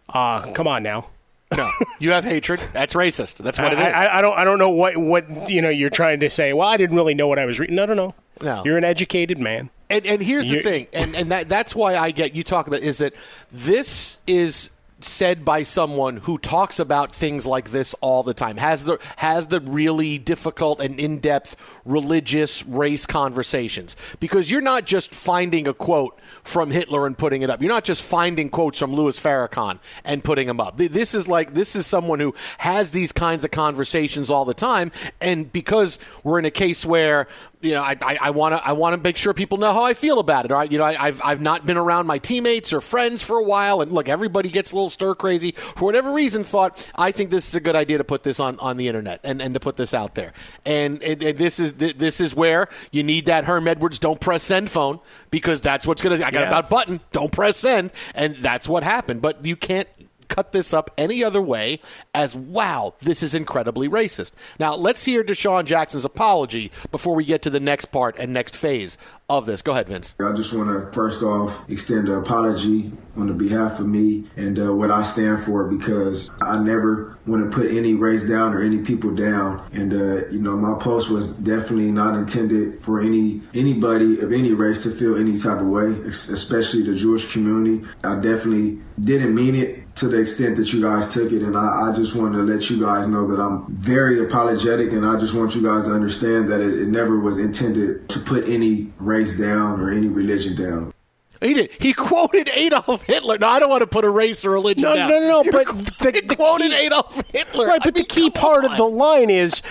Uh, 0.09 0.51
come 0.53 0.67
on 0.67 0.83
now. 0.83 1.09
No, 1.55 1.69
you 1.99 2.11
have 2.11 2.23
hatred. 2.23 2.61
That's 2.73 2.93
racist. 2.93 3.37
That's 3.37 3.59
what 3.59 3.73
it 3.73 3.79
is. 3.79 3.85
I, 3.85 4.05
I, 4.05 4.17
I 4.17 4.21
don't 4.21 4.37
I 4.37 4.43
don't 4.43 4.59
know 4.59 4.69
what 4.69 4.97
what 4.97 5.49
you 5.49 5.61
know 5.61 5.69
you're 5.69 5.89
trying 5.89 6.19
to 6.21 6.29
say. 6.29 6.53
Well, 6.53 6.67
I 6.67 6.77
didn't 6.77 6.95
really 6.95 7.13
know 7.13 7.27
what 7.27 7.39
I 7.39 7.45
was 7.45 7.59
reading. 7.59 7.75
No, 7.75 7.85
no, 7.85 7.93
no. 7.93 8.15
No. 8.41 8.63
You're 8.65 8.77
an 8.77 8.83
educated 8.83 9.39
man. 9.39 9.69
And, 9.89 10.05
and 10.05 10.21
here's 10.21 10.49
the 10.49 10.59
thing, 10.59 10.87
and, 10.93 11.15
and 11.15 11.31
that, 11.31 11.47
that's 11.47 11.75
why 11.75 11.95
I 11.95 12.09
get 12.09 12.35
you 12.35 12.43
talk 12.43 12.67
about 12.67 12.79
is 12.79 12.97
that 12.97 13.13
this 13.51 14.17
is 14.25 14.71
said 14.99 15.43
by 15.43 15.61
someone 15.61 16.17
who 16.17 16.37
talks 16.37 16.79
about 16.79 17.13
things 17.13 17.45
like 17.45 17.71
this 17.71 17.93
all 17.95 18.23
the 18.23 18.33
time 18.33 18.57
has 18.57 18.85
the 18.85 18.97
has 19.17 19.47
the 19.47 19.59
really 19.59 20.17
difficult 20.17 20.79
and 20.79 20.99
in-depth 20.99 21.55
religious 21.83 22.65
race 22.65 23.05
conversations 23.05 23.95
because 24.19 24.49
you're 24.49 24.61
not 24.61 24.85
just 24.85 25.13
finding 25.13 25.67
a 25.67 25.73
quote 25.73 26.17
from 26.43 26.71
Hitler 26.71 27.05
and 27.05 27.17
putting 27.17 27.41
it 27.41 27.49
up. 27.49 27.61
You're 27.61 27.69
not 27.69 27.83
just 27.83 28.01
finding 28.01 28.49
quotes 28.49 28.79
from 28.79 28.93
Louis 28.93 29.19
Farrakhan 29.19 29.79
and 30.03 30.23
putting 30.23 30.47
them 30.47 30.59
up. 30.59 30.77
This 30.77 31.13
is 31.13 31.27
like 31.27 31.53
this 31.53 31.75
is 31.75 31.85
someone 31.85 32.19
who 32.19 32.33
has 32.59 32.91
these 32.91 33.11
kinds 33.11 33.43
of 33.43 33.51
conversations 33.51 34.29
all 34.29 34.45
the 34.45 34.53
time, 34.53 34.91
and 35.19 35.51
because 35.51 35.99
we're 36.23 36.39
in 36.39 36.45
a 36.45 36.51
case 36.51 36.85
where 36.85 37.27
you 37.65 37.73
know, 37.73 37.81
I 37.83 38.29
want 38.29 38.55
to 38.55 38.65
I 38.65 38.73
want 38.73 38.95
to 38.95 39.01
make 39.01 39.17
sure 39.17 39.33
people 39.33 39.57
know 39.57 39.73
how 39.73 39.83
I 39.83 39.93
feel 39.93 40.19
about 40.19 40.45
it. 40.45 40.51
All 40.51 40.59
right, 40.59 40.71
you 40.71 40.77
know, 40.77 40.83
I, 40.83 40.93
have 40.93 41.21
I've 41.23 41.41
not 41.41 41.65
been 41.65 41.77
around 41.77 42.05
my 42.05 42.19
teammates 42.19 42.71
or 42.71 42.81
friends 42.81 43.23
for 43.23 43.37
a 43.37 43.43
while, 43.43 43.81
and 43.81 43.91
look, 43.91 44.07
everybody 44.07 44.49
gets 44.49 44.71
a 44.71 44.75
little 44.75 44.89
stir 44.89 45.15
crazy 45.15 45.51
for 45.51 45.85
whatever 45.85 46.11
reason. 46.11 46.43
Thought 46.43 46.89
I 46.95 47.11
think 47.11 47.31
this 47.31 47.47
is 47.47 47.55
a 47.55 47.59
good 47.59 47.75
idea 47.75 47.97
to 47.97 48.03
put 48.03 48.23
this 48.23 48.39
on, 48.39 48.59
on 48.59 48.77
the 48.77 48.87
internet 48.87 49.19
and, 49.23 49.41
and 49.41 49.53
to 49.53 49.59
put 49.59 49.77
this 49.77 49.93
out 49.93 50.15
there. 50.15 50.33
And, 50.65 51.01
and, 51.01 51.21
and 51.23 51.37
this 51.37 51.59
is 51.59 51.73
this 51.73 52.21
is 52.21 52.35
where 52.35 52.69
you 52.91 53.03
need 53.03 53.25
that 53.25 53.45
Herm 53.45 53.67
Edwards 53.67 53.99
don't 53.99 54.19
press 54.19 54.43
send 54.43 54.69
phone 54.69 54.99
because 55.31 55.61
that's 55.61 55.87
what's 55.87 56.01
gonna. 56.01 56.15
I 56.15 56.31
got 56.31 56.33
yeah. 56.33 56.47
about 56.47 56.69
button, 56.69 56.99
don't 57.11 57.31
press 57.31 57.57
send, 57.57 57.91
and 58.13 58.35
that's 58.35 58.69
what 58.69 58.83
happened. 58.83 59.21
But 59.21 59.45
you 59.45 59.55
can't 59.55 59.87
cut 60.27 60.51
this 60.51 60.73
up 60.73 60.91
any 60.97 61.23
other 61.23 61.41
way 61.41 61.79
as 62.13 62.35
wow, 62.35 62.93
this 63.01 63.23
is 63.23 63.35
incredibly 63.35 63.87
racist. 63.87 64.33
Now, 64.59 64.75
let's 64.75 65.03
hear 65.05 65.23
DeSean 65.23 65.65
Jackson's 65.65 66.05
apology 66.05 66.71
before 66.91 67.15
we 67.15 67.25
get 67.25 67.41
to 67.43 67.49
the 67.49 67.59
next 67.59 67.85
part 67.85 68.17
and 68.17 68.33
next 68.33 68.55
phase 68.55 68.97
of 69.29 69.45
this. 69.45 69.61
Go 69.61 69.71
ahead, 69.71 69.87
Vince. 69.87 70.15
I 70.19 70.33
just 70.33 70.53
want 70.53 70.69
to 70.69 70.91
first 70.91 71.23
off 71.23 71.69
extend 71.69 72.09
an 72.09 72.15
apology 72.15 72.91
on 73.15 73.27
the 73.27 73.33
behalf 73.33 73.79
of 73.79 73.87
me 73.87 74.25
and 74.35 74.59
uh, 74.59 74.73
what 74.73 74.91
I 74.91 75.01
stand 75.01 75.43
for 75.43 75.63
because 75.65 76.29
I 76.41 76.59
never 76.59 77.17
want 77.25 77.49
to 77.49 77.55
put 77.55 77.71
any 77.71 77.93
race 77.93 78.27
down 78.27 78.53
or 78.53 78.61
any 78.61 78.79
people 78.79 79.15
down. 79.15 79.67
And 79.73 79.93
uh, 79.93 80.27
you 80.27 80.39
know, 80.39 80.55
my 80.57 80.77
post 80.79 81.09
was 81.09 81.35
definitely 81.37 81.91
not 81.91 82.15
intended 82.15 82.79
for 82.79 82.99
any 82.99 83.41
anybody 83.53 84.19
of 84.19 84.31
any 84.31 84.53
race 84.53 84.83
to 84.83 84.91
feel 84.91 85.15
any 85.17 85.37
type 85.37 85.59
of 85.59 85.67
way, 85.67 85.91
especially 86.07 86.83
the 86.83 86.95
Jewish 86.95 87.31
community. 87.31 87.85
I 88.03 88.15
definitely 88.15 88.79
didn't 88.99 89.33
mean 89.33 89.55
it 89.55 89.84
to 89.95 90.09
the 90.09 90.19
extent 90.19 90.57
that 90.57 90.73
you 90.73 90.81
guys 90.81 91.13
took 91.13 91.31
it. 91.31 91.41
And 91.41 91.57
I, 91.57 91.89
I, 91.89 91.93
just 91.93 92.15
wanted 92.15 92.37
to 92.37 92.43
let 92.43 92.69
you 92.69 92.79
guys 92.79 93.07
know 93.07 93.25
that 93.27 93.41
I'm 93.41 93.65
very 93.73 94.23
apologetic 94.23 94.91
and 94.91 95.05
I 95.05 95.17
just 95.17 95.35
want 95.35 95.55
you 95.55 95.63
guys 95.63 95.85
to 95.85 95.93
understand 95.93 96.49
that 96.49 96.59
it, 96.59 96.81
it 96.81 96.87
never 96.89 97.17
was 97.19 97.39
intended 97.39 98.09
to 98.09 98.19
put 98.19 98.47
any 98.47 98.91
race 98.99 99.39
down 99.39 99.79
or 99.79 99.91
any 99.91 100.07
religion 100.07 100.55
down. 100.55 100.93
He 101.41 101.53
did. 101.53 101.71
He 101.79 101.93
quoted 101.93 102.49
Adolf 102.53 103.03
Hitler. 103.03 103.37
No, 103.37 103.47
I 103.47 103.59
don't 103.59 103.69
want 103.69 103.81
to 103.81 103.87
put 103.87 104.03
a 104.03 104.09
race 104.09 104.43
or 104.45 104.51
religion 104.51 104.83
no, 104.83 104.95
down. 104.95 105.09
No, 105.09 105.19
no, 105.19 105.41
no. 105.43 105.51
But 105.51 105.67
the, 105.99 106.23
the 106.25 106.35
quoted 106.35 106.71
key, 106.71 106.85
Adolf 106.85 107.29
Hitler. 107.29 107.67
Right, 107.67 107.81
but 107.83 107.95
I 107.95 107.97
mean, 107.97 108.05
the 108.07 108.13
key 108.13 108.29
part 108.29 108.65
on. 108.65 108.71
of 108.71 108.77
the 108.77 108.85
line 108.85 109.29
is 109.29 109.61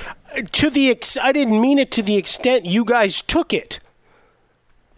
to 0.53 0.71
the. 0.71 0.91
Ex- 0.91 1.17
I 1.17 1.33
didn't 1.33 1.61
mean 1.61 1.79
it 1.79 1.91
to 1.93 2.03
the 2.03 2.17
extent 2.17 2.65
you 2.65 2.85
guys 2.85 3.23
took 3.23 3.53
it. 3.53 3.81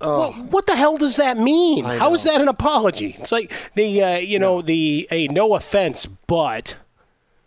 Oh. 0.00 0.18
Well, 0.18 0.32
what 0.32 0.66
the 0.66 0.76
hell 0.76 0.98
does 0.98 1.16
that 1.16 1.38
mean? 1.38 1.84
How 1.84 2.12
is 2.12 2.24
that 2.24 2.40
an 2.40 2.48
apology? 2.48 3.16
It's 3.18 3.32
like 3.32 3.52
the 3.74 4.02
uh, 4.02 4.16
you 4.18 4.38
know 4.38 4.56
no. 4.56 4.62
the 4.62 5.08
a 5.10 5.28
no 5.28 5.54
offense, 5.54 6.04
but 6.04 6.76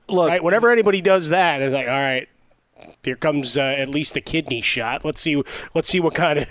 look, 0.07 0.29
right, 0.29 0.43
whenever 0.43 0.71
anybody 0.71 1.01
does 1.01 1.29
that, 1.29 1.61
it's 1.61 1.73
like 1.73 1.87
all 1.87 1.93
right, 1.93 2.27
here 3.03 3.15
comes 3.15 3.55
uh, 3.55 3.61
at 3.61 3.89
least 3.89 4.17
a 4.17 4.21
kidney 4.21 4.61
shot. 4.61 5.05
Let's 5.05 5.21
see 5.21 5.43
let's 5.75 5.89
see 5.89 5.99
what 5.99 6.15
kind 6.15 6.39
of 6.39 6.47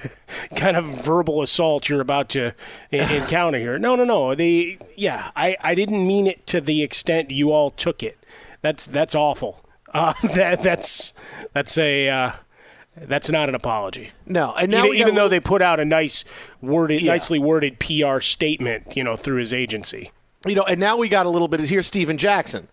kind 0.56 0.76
of 0.76 0.84
verbal 0.84 1.42
assault 1.42 1.88
you're 1.88 2.00
about 2.00 2.28
to 2.30 2.52
encounter 2.92 3.58
here. 3.58 3.78
No, 3.78 3.96
no, 3.96 4.04
no. 4.04 4.34
The 4.34 4.78
yeah, 4.96 5.32
I 5.34 5.56
I 5.60 5.74
didn't 5.74 6.06
mean 6.06 6.26
it 6.28 6.46
to 6.48 6.60
the 6.60 6.82
extent 6.82 7.30
you 7.32 7.50
all 7.50 7.70
took 7.70 8.02
it. 8.02 8.18
That's 8.62 8.86
that's 8.86 9.14
awful. 9.14 9.64
Uh, 9.94 10.12
that 10.34 10.62
that's 10.62 11.14
that's 11.54 11.78
a. 11.78 12.34
That's 13.06 13.30
not 13.30 13.48
an 13.48 13.54
apology. 13.54 14.10
No, 14.26 14.54
and 14.54 14.70
now 14.70 14.84
even, 14.84 14.96
even 14.96 15.14
though 15.14 15.28
they 15.28 15.40
put 15.40 15.62
out 15.62 15.80
a 15.80 15.84
nice 15.84 16.24
worded, 16.60 17.02
yeah. 17.02 17.12
nicely 17.12 17.38
worded 17.38 17.78
PR 17.78 18.20
statement, 18.20 18.96
you 18.96 19.04
know, 19.04 19.16
through 19.16 19.38
his 19.38 19.52
agency. 19.52 20.10
You 20.46 20.54
know, 20.54 20.62
and 20.62 20.78
now 20.78 20.96
we 20.96 21.08
got 21.08 21.26
a 21.26 21.28
little 21.28 21.48
bit. 21.48 21.60
Here's 21.60 21.86
Stephen 21.86 22.16
Jackson, 22.16 22.68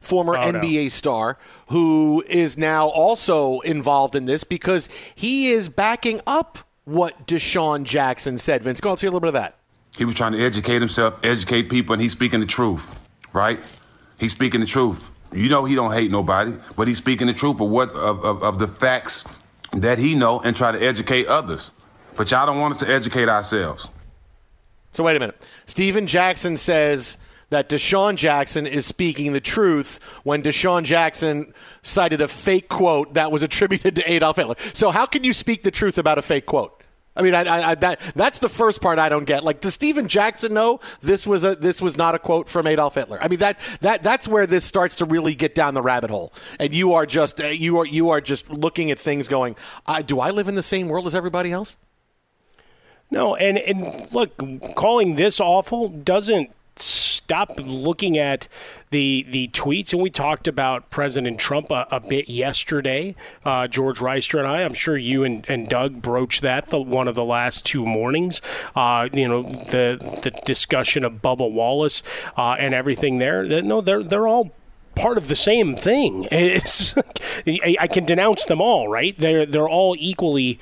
former 0.00 0.36
oh, 0.36 0.40
NBA 0.40 0.84
no. 0.84 0.88
star, 0.88 1.38
who 1.68 2.24
is 2.28 2.56
now 2.56 2.88
also 2.88 3.60
involved 3.60 4.16
in 4.16 4.24
this 4.24 4.44
because 4.44 4.88
he 5.14 5.50
is 5.50 5.68
backing 5.68 6.20
up 6.26 6.58
what 6.84 7.26
DeSean 7.26 7.84
Jackson 7.84 8.38
said. 8.38 8.62
Vince, 8.62 8.80
go 8.80 8.90
on, 8.90 8.96
see 8.96 9.06
a 9.06 9.10
little 9.10 9.20
bit 9.20 9.28
of 9.28 9.34
that. 9.34 9.56
He 9.96 10.04
was 10.04 10.14
trying 10.14 10.32
to 10.32 10.42
educate 10.42 10.80
himself, 10.80 11.18
educate 11.24 11.68
people, 11.68 11.92
and 11.92 12.00
he's 12.00 12.12
speaking 12.12 12.40
the 12.40 12.46
truth, 12.46 12.94
right? 13.32 13.60
He's 14.18 14.32
speaking 14.32 14.60
the 14.60 14.66
truth. 14.66 15.10
You 15.32 15.48
know 15.48 15.64
he 15.64 15.74
don't 15.74 15.92
hate 15.92 16.10
nobody, 16.10 16.56
but 16.76 16.88
he's 16.88 16.98
speaking 16.98 17.26
the 17.26 17.32
truth 17.32 17.60
of 17.60 17.68
what 17.68 17.90
of, 17.90 18.24
of, 18.24 18.42
of 18.42 18.58
the 18.58 18.66
facts 18.66 19.24
that 19.72 19.98
he 19.98 20.14
know 20.14 20.40
and 20.40 20.56
try 20.56 20.72
to 20.72 20.80
educate 20.80 21.26
others. 21.26 21.70
But 22.16 22.30
y'all 22.30 22.46
don't 22.46 22.58
want 22.58 22.74
us 22.74 22.80
to 22.80 22.88
educate 22.88 23.28
ourselves. 23.28 23.88
So 24.92 25.04
wait 25.04 25.16
a 25.16 25.20
minute. 25.20 25.46
Stephen 25.66 26.06
Jackson 26.06 26.56
says 26.56 27.16
that 27.50 27.68
DeSean 27.68 28.16
Jackson 28.16 28.66
is 28.66 28.86
speaking 28.86 29.32
the 29.32 29.40
truth 29.40 30.00
when 30.24 30.42
DeSean 30.42 30.84
Jackson 30.84 31.52
cited 31.82 32.20
a 32.20 32.28
fake 32.28 32.68
quote 32.68 33.14
that 33.14 33.30
was 33.30 33.42
attributed 33.42 33.96
to 33.96 34.10
Adolf 34.10 34.36
Hitler. 34.36 34.56
So 34.72 34.90
how 34.90 35.06
can 35.06 35.24
you 35.24 35.32
speak 35.32 35.62
the 35.62 35.70
truth 35.70 35.98
about 35.98 36.18
a 36.18 36.22
fake 36.22 36.46
quote? 36.46 36.79
I 37.20 37.22
mean, 37.22 37.34
I, 37.34 37.70
I, 37.70 37.74
that 37.74 38.00
that's 38.14 38.38
the 38.38 38.48
first 38.48 38.80
part 38.80 38.98
I 38.98 39.10
don't 39.10 39.26
get. 39.26 39.44
Like, 39.44 39.60
does 39.60 39.74
Stephen 39.74 40.08
Jackson 40.08 40.54
know 40.54 40.80
this 41.02 41.26
was 41.26 41.44
a 41.44 41.54
this 41.54 41.82
was 41.82 41.98
not 41.98 42.14
a 42.14 42.18
quote 42.18 42.48
from 42.48 42.66
Adolf 42.66 42.94
Hitler? 42.94 43.18
I 43.20 43.28
mean, 43.28 43.40
that 43.40 43.60
that 43.82 44.02
that's 44.02 44.26
where 44.26 44.46
this 44.46 44.64
starts 44.64 44.96
to 44.96 45.04
really 45.04 45.34
get 45.34 45.54
down 45.54 45.74
the 45.74 45.82
rabbit 45.82 46.08
hole, 46.08 46.32
and 46.58 46.72
you 46.72 46.94
are 46.94 47.04
just 47.04 47.38
uh, 47.38 47.48
you 47.48 47.78
are 47.78 47.84
you 47.84 48.08
are 48.08 48.22
just 48.22 48.48
looking 48.48 48.90
at 48.90 48.98
things 48.98 49.28
going, 49.28 49.54
do 50.06 50.18
I 50.18 50.30
live 50.30 50.48
in 50.48 50.54
the 50.54 50.62
same 50.62 50.88
world 50.88 51.06
as 51.06 51.14
everybody 51.14 51.52
else? 51.52 51.76
No, 53.10 53.36
and 53.36 53.58
and 53.58 54.10
look, 54.12 54.34
calling 54.74 55.16
this 55.16 55.40
awful 55.40 55.90
doesn't 55.90 56.50
stop 56.80 57.52
looking 57.58 58.18
at 58.18 58.48
the 58.90 59.24
the 59.28 59.48
tweets, 59.48 59.92
and 59.92 60.02
we 60.02 60.10
talked 60.10 60.48
about 60.48 60.90
President 60.90 61.38
Trump 61.38 61.70
a, 61.70 61.86
a 61.90 62.00
bit 62.00 62.28
yesterday. 62.28 63.14
Uh, 63.44 63.68
George 63.68 63.98
Reister 63.98 64.38
and 64.38 64.48
I, 64.48 64.62
I'm 64.62 64.74
sure 64.74 64.96
you 64.96 65.24
and, 65.24 65.48
and 65.48 65.68
Doug 65.68 66.02
broached 66.02 66.42
that 66.42 66.66
the, 66.66 66.80
one 66.80 67.08
of 67.08 67.14
the 67.14 67.24
last 67.24 67.64
two 67.64 67.84
mornings. 67.84 68.40
Uh, 68.74 69.08
you 69.12 69.28
know 69.28 69.42
the 69.42 69.98
the 70.22 70.30
discussion 70.44 71.04
of 71.04 71.14
Bubba 71.22 71.50
Wallace 71.50 72.02
uh, 72.36 72.56
and 72.58 72.74
everything 72.74 73.18
there. 73.18 73.44
No, 73.44 73.80
they're 73.80 74.02
they're 74.02 74.28
all 74.28 74.52
part 74.96 75.16
of 75.16 75.28
the 75.28 75.36
same 75.36 75.76
thing. 75.76 76.26
It's, 76.40 76.94
I 77.46 77.86
can 77.86 78.04
denounce 78.04 78.44
them 78.44 78.60
all, 78.60 78.88
right? 78.88 79.16
They're 79.16 79.46
they're 79.46 79.68
all 79.68 79.94
equally 79.98 80.58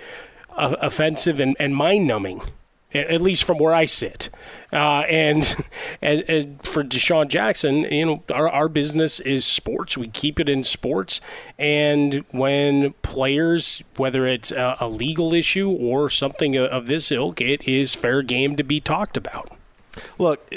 uh, 0.50 0.76
offensive 0.80 1.40
and, 1.40 1.56
and 1.58 1.74
mind 1.74 2.06
numbing 2.06 2.42
at 2.94 3.20
least 3.20 3.44
from 3.44 3.58
where 3.58 3.74
I 3.74 3.84
sit. 3.84 4.30
Uh, 4.72 5.00
and, 5.08 5.56
and, 6.02 6.24
and, 6.28 6.62
for 6.62 6.82
DeSean 6.82 7.28
Jackson, 7.28 7.84
you 7.84 8.06
know, 8.06 8.22
our, 8.32 8.48
our 8.48 8.68
business 8.68 9.20
is 9.20 9.44
sports. 9.44 9.96
We 9.96 10.08
keep 10.08 10.40
it 10.40 10.48
in 10.48 10.64
sports. 10.64 11.20
And 11.58 12.24
when 12.30 12.94
players, 13.02 13.82
whether 13.96 14.26
it's 14.26 14.50
a, 14.50 14.76
a 14.80 14.88
legal 14.88 15.34
issue 15.34 15.70
or 15.70 16.10
something 16.10 16.56
of 16.56 16.86
this 16.86 17.12
ilk, 17.12 17.40
it 17.40 17.66
is 17.68 17.94
fair 17.94 18.22
game 18.22 18.56
to 18.56 18.64
be 18.64 18.80
talked 18.80 19.16
about. 19.16 19.56
Look, 20.18 20.52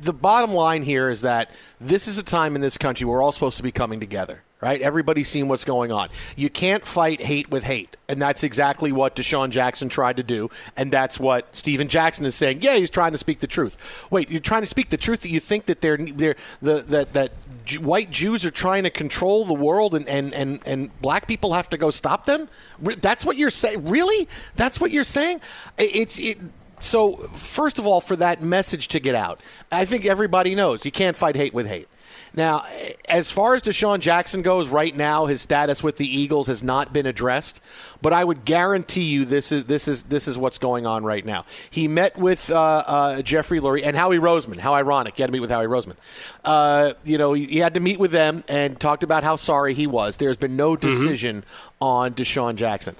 the 0.00 0.12
bottom 0.12 0.52
line 0.52 0.82
here 0.82 1.08
is 1.08 1.22
that 1.22 1.50
this 1.80 2.06
is 2.06 2.18
a 2.18 2.22
time 2.22 2.54
in 2.54 2.60
this 2.60 2.76
country 2.76 3.06
we're 3.06 3.22
all 3.22 3.32
supposed 3.32 3.56
to 3.56 3.62
be 3.62 3.72
coming 3.72 4.00
together 4.00 4.43
right? 4.64 4.80
Everybody's 4.80 5.28
seen 5.28 5.46
what's 5.48 5.62
going 5.62 5.92
on. 5.92 6.08
You 6.36 6.48
can't 6.48 6.86
fight 6.86 7.20
hate 7.20 7.50
with 7.50 7.64
hate. 7.64 7.98
And 8.08 8.20
that's 8.20 8.42
exactly 8.42 8.92
what 8.92 9.14
DeSean 9.14 9.50
Jackson 9.50 9.90
tried 9.90 10.16
to 10.16 10.22
do. 10.22 10.48
And 10.74 10.90
that's 10.90 11.20
what 11.20 11.54
Stephen 11.54 11.86
Jackson 11.86 12.24
is 12.24 12.34
saying. 12.34 12.62
Yeah, 12.62 12.76
he's 12.76 12.88
trying 12.88 13.12
to 13.12 13.18
speak 13.18 13.40
the 13.40 13.46
truth. 13.46 14.06
Wait, 14.10 14.30
you're 14.30 14.40
trying 14.40 14.62
to 14.62 14.66
speak 14.66 14.88
the 14.88 14.96
truth 14.96 15.20
that 15.20 15.28
you 15.28 15.38
think 15.38 15.66
that 15.66 15.82
they're, 15.82 15.98
they're 15.98 16.36
the, 16.62 16.80
that, 16.80 17.12
that 17.12 17.32
white 17.78 18.10
Jews 18.10 18.46
are 18.46 18.50
trying 18.50 18.84
to 18.84 18.90
control 18.90 19.44
the 19.44 19.52
world 19.52 19.94
and, 19.94 20.08
and, 20.08 20.32
and, 20.32 20.60
and 20.64 20.98
black 21.02 21.28
people 21.28 21.52
have 21.52 21.68
to 21.68 21.76
go 21.76 21.90
stop 21.90 22.24
them? 22.24 22.48
That's 22.80 23.26
what 23.26 23.36
you're 23.36 23.50
saying? 23.50 23.84
Really? 23.84 24.26
That's 24.56 24.80
what 24.80 24.90
you're 24.90 25.04
saying? 25.04 25.42
It's. 25.76 26.18
It, 26.18 26.38
so, 26.80 27.16
first 27.16 27.78
of 27.78 27.86
all, 27.86 28.02
for 28.02 28.14
that 28.16 28.42
message 28.42 28.88
to 28.88 29.00
get 29.00 29.14
out, 29.14 29.40
I 29.72 29.86
think 29.86 30.04
everybody 30.04 30.54
knows 30.54 30.84
you 30.84 30.90
can't 30.90 31.16
fight 31.16 31.34
hate 31.34 31.54
with 31.54 31.66
hate. 31.66 31.88
Now, 32.36 32.64
as 33.08 33.30
far 33.30 33.54
as 33.54 33.62
DeSean 33.62 34.00
Jackson 34.00 34.42
goes, 34.42 34.68
right 34.68 34.94
now 34.96 35.26
his 35.26 35.40
status 35.40 35.82
with 35.82 35.98
the 35.98 36.06
Eagles 36.06 36.48
has 36.48 36.62
not 36.62 36.92
been 36.92 37.06
addressed. 37.06 37.60
But 38.02 38.12
I 38.12 38.24
would 38.24 38.44
guarantee 38.44 39.04
you 39.04 39.24
this 39.24 39.52
is 39.52 39.66
this 39.66 39.88
is 39.88 40.04
this 40.04 40.28
is 40.28 40.36
what's 40.36 40.58
going 40.58 40.84
on 40.84 41.04
right 41.04 41.24
now. 41.24 41.44
He 41.70 41.88
met 41.88 42.18
with 42.18 42.50
uh, 42.50 42.84
uh, 42.86 43.22
Jeffrey 43.22 43.60
Lurie 43.60 43.82
and 43.84 43.96
Howie 43.96 44.18
Roseman. 44.18 44.60
How 44.60 44.74
ironic! 44.74 45.16
He 45.16 45.22
had 45.22 45.28
to 45.28 45.32
meet 45.32 45.40
with 45.40 45.50
Howie 45.50 45.66
Roseman. 45.66 45.96
Uh, 46.44 46.94
you 47.04 47.18
know, 47.18 47.32
he, 47.32 47.46
he, 47.46 47.58
had 47.58 47.74
to 47.74 47.80
meet 47.80 47.98
with 47.98 48.10
them 48.10 48.44
and 48.48 48.78
talked 48.78 49.02
about 49.02 49.22
how 49.22 49.36
sorry 49.36 49.72
he 49.72 49.86
was. 49.86 50.16
There's 50.18 50.36
been 50.36 50.56
no 50.56 50.76
mm-hmm. 50.76 50.88
decision 50.88 51.36
mm-hmm. 51.42 51.84
on 51.84 52.12
DeSean 52.12 52.56
Jackson 52.56 52.96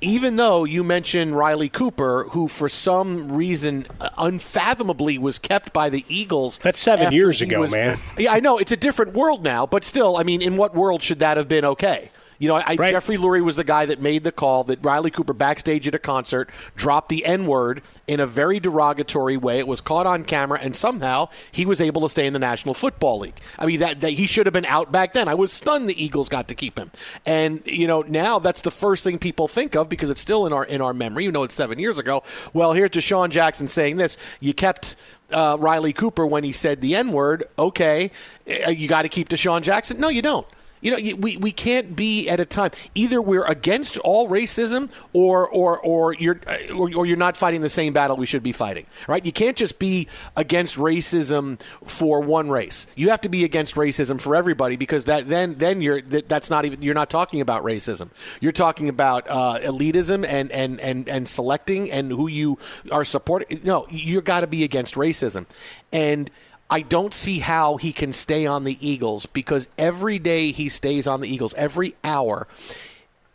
even 0.00 0.36
though 0.36 0.64
you 0.64 0.84
mentioned 0.84 1.36
Riley 1.36 1.68
Cooper, 1.68 2.26
who 2.30 2.48
for 2.48 2.68
some 2.68 3.32
reason 3.32 3.86
uh, 4.00 4.10
unfathomably 4.18 5.18
was 5.18 5.38
kept 5.38 5.72
by 5.72 5.88
the 5.88 6.04
Eagles. 6.08 6.58
That's 6.58 6.80
seven 6.80 7.12
years 7.12 7.40
ago, 7.40 7.60
was- 7.60 7.74
man. 7.74 7.96
Yeah, 8.18 8.32
I 8.32 8.40
know 8.40 8.58
it's 8.58 8.72
a 8.72 8.76
different 8.76 9.14
world 9.14 9.42
now, 9.42 9.66
but 9.66 9.84
still, 9.84 10.16
I 10.16 10.22
mean, 10.22 10.40
in 10.42 10.56
what 10.56 10.74
world 10.74 11.02
should 11.02 11.18
that 11.20 11.36
have 11.36 11.48
been 11.48 11.64
okay? 11.64 12.10
You 12.38 12.48
know, 12.48 12.62
I, 12.64 12.76
Jeffrey 12.76 13.16
Lurie 13.16 13.42
was 13.42 13.56
the 13.56 13.64
guy 13.64 13.86
that 13.86 14.00
made 14.00 14.24
the 14.24 14.32
call 14.32 14.64
that 14.64 14.84
Riley 14.84 15.10
Cooper 15.10 15.32
backstage 15.32 15.86
at 15.88 15.94
a 15.94 15.98
concert 15.98 16.50
dropped 16.74 17.08
the 17.08 17.24
N 17.24 17.46
word 17.46 17.82
in 18.06 18.20
a 18.20 18.26
very 18.26 18.60
derogatory 18.60 19.36
way. 19.36 19.58
It 19.58 19.66
was 19.66 19.80
caught 19.80 20.06
on 20.06 20.24
camera, 20.24 20.58
and 20.60 20.76
somehow 20.76 21.28
he 21.50 21.64
was 21.64 21.80
able 21.80 22.02
to 22.02 22.08
stay 22.08 22.26
in 22.26 22.32
the 22.32 22.38
National 22.38 22.74
Football 22.74 23.20
League. 23.20 23.40
I 23.58 23.66
mean, 23.66 23.80
that, 23.80 24.00
that 24.00 24.10
he 24.12 24.26
should 24.26 24.46
have 24.46 24.52
been 24.52 24.66
out 24.66 24.92
back 24.92 25.12
then. 25.12 25.28
I 25.28 25.34
was 25.34 25.52
stunned 25.52 25.88
the 25.88 26.02
Eagles 26.02 26.28
got 26.28 26.48
to 26.48 26.54
keep 26.54 26.78
him, 26.78 26.90
and 27.24 27.62
you 27.64 27.86
know 27.86 28.02
now 28.02 28.38
that's 28.38 28.60
the 28.60 28.70
first 28.70 29.04
thing 29.04 29.18
people 29.18 29.48
think 29.48 29.74
of 29.74 29.88
because 29.88 30.10
it's 30.10 30.20
still 30.20 30.46
in 30.46 30.52
our 30.52 30.64
in 30.64 30.80
our 30.80 30.92
memory. 30.92 31.24
You 31.24 31.32
know, 31.32 31.42
it's 31.42 31.54
seven 31.54 31.78
years 31.78 31.98
ago. 31.98 32.22
Well, 32.52 32.72
here's 32.72 32.90
DeSean 32.90 33.30
Jackson 33.30 33.68
saying 33.68 33.96
this: 33.96 34.16
you 34.40 34.54
kept 34.54 34.96
uh, 35.32 35.56
Riley 35.58 35.92
Cooper 35.92 36.26
when 36.26 36.44
he 36.44 36.52
said 36.52 36.80
the 36.80 36.94
N 36.94 37.12
word. 37.12 37.44
Okay, 37.58 38.10
uh, 38.66 38.70
you 38.70 38.88
got 38.88 39.02
to 39.02 39.08
keep 39.08 39.28
DeSean 39.28 39.62
Jackson. 39.62 39.98
No, 39.98 40.08
you 40.08 40.22
don't. 40.22 40.46
You 40.80 40.90
know, 40.90 41.16
we, 41.16 41.36
we 41.36 41.52
can't 41.52 41.96
be 41.96 42.28
at 42.28 42.40
a 42.40 42.44
time. 42.44 42.70
Either 42.94 43.20
we're 43.20 43.44
against 43.46 43.98
all 43.98 44.28
racism, 44.28 44.90
or 45.12 45.48
or 45.48 45.78
or 45.78 46.14
you're 46.14 46.40
uh, 46.46 46.74
or, 46.74 46.90
or 46.94 47.06
you're 47.06 47.16
not 47.16 47.36
fighting 47.36 47.60
the 47.60 47.68
same 47.68 47.92
battle 47.92 48.16
we 48.16 48.26
should 48.26 48.42
be 48.42 48.52
fighting. 48.52 48.86
Right? 49.08 49.24
You 49.24 49.32
can't 49.32 49.56
just 49.56 49.78
be 49.78 50.08
against 50.36 50.76
racism 50.76 51.60
for 51.84 52.20
one 52.20 52.50
race. 52.50 52.86
You 52.94 53.10
have 53.10 53.20
to 53.22 53.28
be 53.28 53.44
against 53.44 53.74
racism 53.74 54.20
for 54.20 54.36
everybody 54.36 54.76
because 54.76 55.06
that 55.06 55.28
then 55.28 55.54
then 55.54 55.80
you're 55.80 56.02
that, 56.02 56.28
that's 56.28 56.50
not 56.50 56.64
even 56.64 56.82
you're 56.82 56.94
not 56.94 57.10
talking 57.10 57.40
about 57.40 57.62
racism. 57.64 58.10
You're 58.40 58.52
talking 58.52 58.88
about 58.88 59.26
uh, 59.28 59.58
elitism 59.60 60.26
and 60.26 60.50
and 60.52 60.80
and 60.80 61.08
and 61.08 61.28
selecting 61.28 61.90
and 61.90 62.10
who 62.10 62.28
you 62.28 62.58
are 62.92 63.04
supporting. 63.04 63.60
No, 63.64 63.86
you've 63.90 64.24
got 64.24 64.40
to 64.40 64.46
be 64.46 64.64
against 64.64 64.94
racism, 64.94 65.46
and. 65.92 66.30
I 66.68 66.82
don't 66.82 67.14
see 67.14 67.38
how 67.38 67.76
he 67.76 67.92
can 67.92 68.12
stay 68.12 68.46
on 68.46 68.64
the 68.64 68.76
Eagles 68.86 69.26
because 69.26 69.68
every 69.78 70.18
day 70.18 70.50
he 70.52 70.68
stays 70.68 71.06
on 71.06 71.20
the 71.20 71.28
Eagles, 71.28 71.54
every 71.54 71.94
hour, 72.02 72.48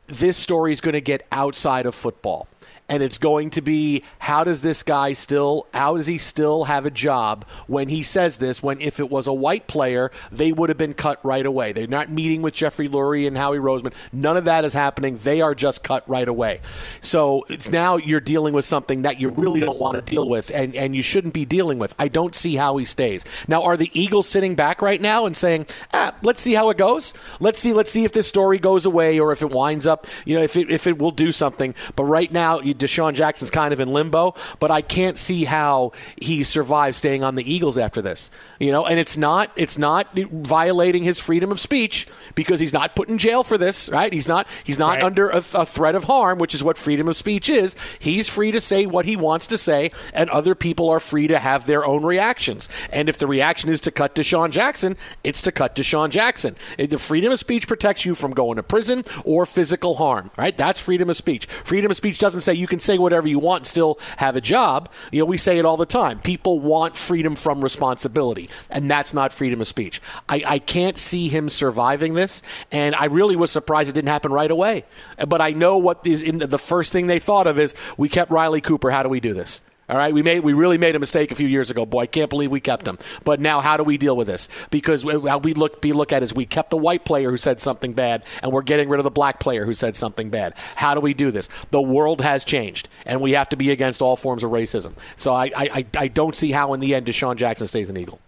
this 0.08 0.38
story 0.38 0.74
is 0.74 0.82
going 0.82 0.94
to 0.94 1.02
get 1.02 1.26
outside 1.32 1.86
of 1.86 1.96
football. 1.96 2.48
And 2.91 3.01
it's 3.01 3.17
going 3.17 3.51
to 3.51 3.62
be 3.62 4.03
how 4.19 4.43
does 4.43 4.63
this 4.63 4.83
guy 4.83 5.13
still, 5.13 5.65
how 5.74 5.95
does 5.95 6.07
he 6.07 6.17
still 6.17 6.65
have 6.65 6.86
a 6.86 6.91
job 6.91 7.45
when 7.67 7.88
he 7.88 8.03
says 8.03 8.36
this? 8.36 8.62
When 8.62 8.81
if 8.81 9.00
it 9.00 9.10
was 9.10 9.27
a 9.27 9.33
white 9.33 9.65
player, 9.65 10.12
they 10.29 10.51
would 10.51 10.67
have 10.67 10.77
been 10.77 10.93
cut 10.93 11.17
right 11.24 11.45
away. 11.45 11.71
They're 11.71 11.88
not 11.88 12.12
meeting 12.12 12.41
with 12.41 12.53
Jeffrey 12.53 12.89
Lurie 12.89 13.25
and 13.25 13.38
Howie 13.38 13.60
Roseman. 13.60 13.93
None 14.12 14.36
of 14.36 14.43
that 14.43 14.65
is 14.65 14.74
happening. 14.74 15.15
They 15.15 15.39
are 15.39 15.55
just 15.55 15.86
cut 15.86 16.03
right 16.10 16.27
away. 16.27 16.60
So 17.00 17.45
now 17.69 17.95
you're 17.95 18.19
dealing 18.19 18.53
with 18.53 18.65
something 18.65 19.03
that 19.03 19.21
you 19.21 19.29
really 19.29 19.62
don't 19.62 19.79
want 19.79 19.95
to 19.95 20.01
deal 20.01 20.27
with 20.27 20.51
and, 20.53 20.75
and 20.75 20.93
you 20.93 21.01
shouldn't 21.01 21.33
be 21.33 21.45
dealing 21.45 21.79
with. 21.79 21.95
I 21.98 22.10
don't 22.10 22.36
see 22.36 22.57
how 22.57 22.75
he 22.75 22.83
stays. 22.83 23.24
Now, 23.48 23.63
are 23.63 23.77
the 23.77 23.89
Eagles 23.98 24.27
sitting 24.27 24.55
back 24.55 24.81
right 24.81 25.00
now 25.00 25.25
and 25.25 25.38
saying, 25.38 25.67
ah, 25.93 26.13
let's 26.24 26.41
see 26.41 26.55
how 26.55 26.69
it 26.69 26.77
goes? 26.77 27.13
Let's 27.39 27.60
see, 27.60 27.71
let's 27.71 27.89
see 27.89 28.03
if 28.03 28.12
this 28.12 28.27
story 28.27 28.60
goes 28.60 28.86
away 28.86 29.17
or 29.17 29.31
if 29.31 29.41
it 29.41 29.51
winds 29.51 29.88
up, 29.88 30.07
you 30.25 30.36
know, 30.36 30.43
if 30.43 30.57
it, 30.57 30.69
if 30.69 30.88
it 30.88 30.98
will 30.98 31.12
do 31.12 31.31
something. 31.31 31.74
But 31.95 32.03
right 32.03 32.29
now, 32.29 32.60
you, 32.60 32.74
DeSean 32.82 33.14
Jackson's 33.14 33.52
kind 33.52 33.74
of 33.74 33.80
in 33.80 33.94
limbo, 33.94 34.36
but 34.60 34.72
I 34.72 34.82
can't 34.82 35.18
see 35.18 35.46
how 35.46 35.92
he 36.22 36.44
survives 36.44 36.98
staying 36.98 37.24
on 37.24 37.36
the 37.36 37.52
Eagles 37.52 37.78
after 37.78 38.02
this. 38.02 38.30
You 38.60 38.72
know, 38.72 38.86
and 38.86 39.00
it's 39.00 39.18
not 39.18 39.52
it's 39.56 39.78
not 39.78 40.14
violating 40.16 41.04
his 41.04 41.20
freedom 41.20 41.52
of 41.52 41.60
speech 41.60 42.08
because 42.36 42.60
he's 42.60 42.74
not 42.74 42.96
put 42.96 43.10
in 43.10 43.18
jail 43.18 43.44
for 43.44 43.58
this, 43.58 43.90
right? 43.90 44.12
He's 44.12 44.28
not 44.28 44.48
he's 44.64 44.78
not 44.80 44.92
Right. 44.92 45.04
under 45.04 45.30
a, 45.30 45.38
a 45.38 45.66
threat 45.66 45.96
of 45.96 46.06
harm, 46.06 46.38
which 46.38 46.54
is 46.54 46.64
what 46.64 46.78
freedom 46.78 47.08
of 47.08 47.16
speech 47.16 47.48
is. 47.50 47.76
He's 48.00 48.28
free 48.28 48.52
to 48.52 48.60
say 48.60 48.86
what 48.86 49.06
he 49.06 49.16
wants 49.16 49.48
to 49.48 49.58
say, 49.58 49.92
and 50.14 50.30
other 50.32 50.54
people 50.56 50.90
are 50.90 51.00
free 51.00 51.28
to 51.28 51.40
have 51.40 51.66
their 51.66 51.86
own 51.86 52.04
reactions. 52.04 52.68
And 52.92 53.08
if 53.08 53.18
the 53.18 53.28
reaction 53.28 53.70
is 53.70 53.80
to 53.82 53.92
cut 53.92 54.16
DeSean 54.16 54.52
Jackson, 54.52 54.98
it's 55.24 55.42
to 55.44 55.52
cut 55.52 55.76
DeSean 55.76 56.10
Jackson. 56.10 56.56
The 56.78 56.98
freedom 56.98 57.32
of 57.32 57.40
speech 57.40 57.68
protects 57.70 58.04
you 58.04 58.16
from 58.16 58.32
going 58.32 58.58
to 58.58 58.64
prison 58.64 59.04
or 59.24 59.46
physical 59.46 59.96
harm, 59.96 60.32
right? 60.38 60.58
That's 60.58 60.80
freedom 60.80 61.10
of 61.10 61.16
speech. 61.16 61.46
Freedom 61.46 61.90
of 61.92 61.96
speech 61.96 62.20
doesn't 62.20 62.42
say 62.42 62.54
you 62.62 62.68
can 62.68 62.80
say 62.80 62.98
whatever 62.98 63.27
you 63.27 63.39
want 63.39 63.65
still 63.65 64.00
have 64.18 64.36
a 64.36 64.41
job. 64.41 64.89
You 65.12 65.20
know, 65.20 65.25
we 65.25 65.38
say 65.38 65.58
it 65.58 65.65
all 65.65 65.77
the 65.77 65.86
time. 65.86 66.20
People 66.20 66.60
want 66.60 66.96
freedom 66.96 67.36
from 67.36 67.62
responsibility, 67.62 68.50
and 68.70 68.89
that's 68.89 69.13
not 69.13 69.34
freedom 69.34 69.60
of 69.60 69.68
speech. 69.68 70.01
I, 70.30 70.44
I 70.46 70.60
can't 70.60 70.97
see 70.97 71.28
him 71.28 71.50
surviving 71.50 72.13
this, 72.13 72.41
and 72.71 72.95
I 72.95 73.06
really 73.06 73.36
was 73.36 73.52
surprised 73.52 73.89
it 73.89 73.93
didn't 73.93 74.10
happen 74.10 74.32
right 74.32 74.52
away. 74.52 74.86
But 75.28 75.41
I 75.41 75.52
know 75.52 75.78
what 75.78 76.06
is 76.06 76.21
in 76.21 76.38
the, 76.38 76.47
the 76.47 76.60
first 76.60 76.93
thing 76.93 77.08
they 77.08 77.19
thought 77.19 77.47
of 77.47 77.60
is 77.60 77.76
we 77.97 78.08
kept 78.08 78.32
Riley 78.32 78.62
Cooper. 78.62 78.91
How 78.91 79.04
do 79.04 79.10
we 79.10 79.19
do 79.19 79.34
this? 79.34 79.62
All 79.91 79.97
right, 79.97 80.13
we 80.13 80.23
made 80.23 80.39
we 80.39 80.54
really 80.54 80.77
made 80.77 80.95
a 80.95 80.99
mistake 80.99 81.34
a 81.34 81.36
few 81.36 81.49
years 81.49 81.69
ago. 81.69 81.86
Boy, 81.86 82.04
I 82.04 82.06
can't 82.06 82.30
believe 82.30 82.49
we 82.49 82.62
kept 82.62 82.88
him. 82.88 82.97
But 83.25 83.41
now, 83.41 83.60
how 83.60 83.75
do 83.75 83.84
we 83.84 83.97
deal 83.97 84.15
with 84.15 84.27
this? 84.27 84.47
Because 84.69 85.04
how 85.04 85.39
we 85.39 85.54
look 85.54 85.82
be 85.82 85.91
look 85.91 86.13
at 86.13 86.23
is 86.23 86.34
we 86.34 86.45
kept 86.45 86.69
the 86.69 86.77
white 86.77 87.04
player 87.04 87.30
who 87.30 87.36
said 87.36 87.60
something 87.60 87.91
bad, 87.91 88.23
and 88.41 88.54
we're 88.54 88.62
getting 88.62 88.88
rid 88.88 89.01
of 89.01 89.04
the 89.04 89.12
black 89.12 89.41
player 89.41 89.65
who 89.65 89.73
said 89.73 89.97
something 89.97 90.30
bad. 90.30 90.54
How 90.77 90.93
do 90.93 91.01
we 91.01 91.13
do 91.13 91.30
this? 91.30 91.49
The 91.71 91.82
world 91.82 92.21
has 92.21 92.45
changed, 92.45 92.88
and 93.06 93.19
we 93.19 93.34
have 93.34 93.49
to 93.49 93.58
be 93.58 93.69
against 93.69 94.01
all 94.01 94.15
forms 94.15 94.45
of 94.45 94.51
racism. 94.51 94.93
So 95.17 95.34
I 95.34 95.47
I, 95.47 95.69
I, 95.73 95.86
I 95.97 96.08
don't 96.08 96.38
see 96.38 96.54
how 96.54 96.73
in 96.73 96.80
the 96.80 96.95
end 96.95 97.08
DeSean 97.08 97.36
Jackson 97.36 97.67
stays 97.67 97.89
an 97.89 97.97
Eagle. 97.97 98.21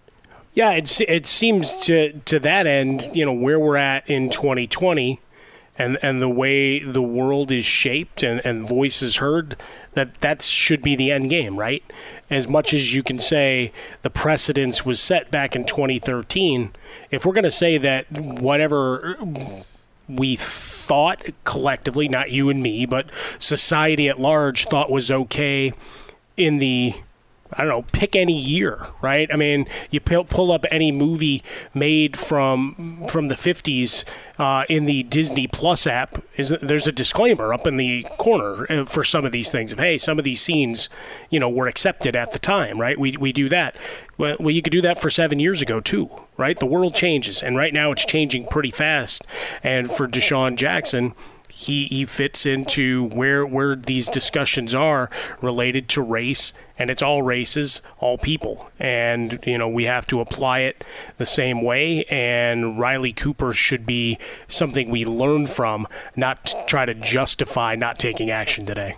Yeah, 0.53 0.71
it 0.71 0.99
it 0.99 1.27
seems 1.27 1.77
to 1.85 2.11
to 2.25 2.39
that 2.41 2.67
end, 2.67 3.09
you 3.13 3.25
know, 3.25 3.31
where 3.31 3.57
we're 3.57 3.77
at 3.77 4.09
in 4.09 4.29
2020, 4.31 5.21
and 5.77 5.97
and 6.01 6.21
the 6.21 6.29
way 6.29 6.79
the 6.79 7.01
world 7.01 7.51
is 7.51 7.65
shaped 7.65 8.23
and 8.23 8.41
and 8.45 8.67
voices 8.67 9.17
heard, 9.17 9.55
that 9.93 10.15
that 10.15 10.41
should 10.41 10.81
be 10.81 10.95
the 10.95 11.11
end 11.11 11.29
game, 11.29 11.57
right? 11.57 11.83
As 12.29 12.47
much 12.47 12.73
as 12.73 12.93
you 12.93 13.03
can 13.03 13.19
say 13.19 13.71
the 14.01 14.09
precedence 14.09 14.85
was 14.85 14.99
set 14.99 15.31
back 15.31 15.55
in 15.55 15.65
2013, 15.65 16.71
if 17.11 17.25
we're 17.25 17.33
going 17.33 17.43
to 17.43 17.51
say 17.51 17.77
that 17.77 18.11
whatever 18.11 19.17
we 20.07 20.35
thought 20.35 21.23
collectively, 21.43 22.07
not 22.07 22.31
you 22.31 22.49
and 22.49 22.61
me, 22.61 22.85
but 22.85 23.09
society 23.39 24.09
at 24.09 24.19
large 24.19 24.65
thought 24.65 24.91
was 24.91 25.09
okay 25.09 25.73
in 26.37 26.59
the 26.59 26.93
I 27.55 27.57
don't 27.57 27.67
know, 27.67 27.85
pick 27.91 28.15
any 28.15 28.37
year, 28.37 28.87
right? 29.01 29.29
I 29.31 29.35
mean, 29.35 29.67
you 29.91 29.99
pull, 29.99 30.23
pull 30.23 30.51
up 30.51 30.65
any 30.71 30.91
movie 30.91 31.43
made 31.73 32.17
from 32.17 33.05
from 33.07 33.27
the 33.27 33.35
50s 33.35 34.05
uh, 34.37 34.65
in 34.69 34.85
the 34.85 35.03
Disney 35.03 35.47
Plus 35.47 35.85
app. 35.87 36.23
Is 36.37 36.49
there's 36.49 36.87
a 36.87 36.91
disclaimer 36.91 37.53
up 37.53 37.67
in 37.67 37.77
the 37.77 38.03
corner 38.17 38.65
uh, 38.71 38.85
for 38.85 39.03
some 39.03 39.25
of 39.25 39.31
these 39.31 39.51
things 39.51 39.73
of 39.73 39.79
hey, 39.79 39.97
some 39.97 40.17
of 40.17 40.25
these 40.25 40.41
scenes, 40.41 40.89
you 41.29 41.39
know, 41.39 41.49
were 41.49 41.67
accepted 41.67 42.15
at 42.15 42.31
the 42.31 42.39
time, 42.39 42.79
right? 42.79 42.99
We 42.99 43.15
we 43.17 43.31
do 43.31 43.49
that. 43.49 43.75
Well, 44.17 44.37
well, 44.39 44.51
you 44.51 44.61
could 44.61 44.73
do 44.73 44.81
that 44.81 44.99
for 44.99 45.09
seven 45.09 45.39
years 45.39 45.61
ago 45.61 45.79
too, 45.79 46.09
right? 46.37 46.57
The 46.57 46.65
world 46.65 46.95
changes, 46.95 47.43
and 47.43 47.55
right 47.55 47.73
now 47.73 47.91
it's 47.91 48.05
changing 48.05 48.47
pretty 48.47 48.71
fast. 48.71 49.25
And 49.63 49.91
for 49.91 50.07
DeSean 50.07 50.55
Jackson, 50.55 51.13
he 51.53 51.85
he 51.85 52.05
fits 52.05 52.45
into 52.45 53.05
where 53.09 53.45
where 53.45 53.75
these 53.75 54.07
discussions 54.07 54.73
are 54.73 55.09
related 55.41 55.87
to 55.89 56.01
race 56.01 56.53
and 56.83 56.91
it's 56.91 57.01
all 57.01 57.21
races 57.21 57.81
all 57.99 58.17
people. 58.17 58.69
And 58.77 59.39
you 59.47 59.57
know 59.57 59.69
we 59.69 59.85
have 59.85 60.05
to 60.07 60.19
apply 60.19 60.59
it 60.59 60.83
the 61.17 61.25
same 61.25 61.61
way. 61.61 62.03
And 62.09 62.77
Riley 62.77 63.13
Cooper 63.13 63.53
should 63.53 63.85
be 63.85 64.19
something 64.49 64.89
we 64.89 65.05
learn 65.05 65.47
from 65.47 65.87
not 66.17 66.53
try 66.67 66.85
to 66.85 66.93
justify 66.93 67.75
not 67.75 67.97
taking 67.97 68.29
action 68.29 68.65
today. 68.65 68.97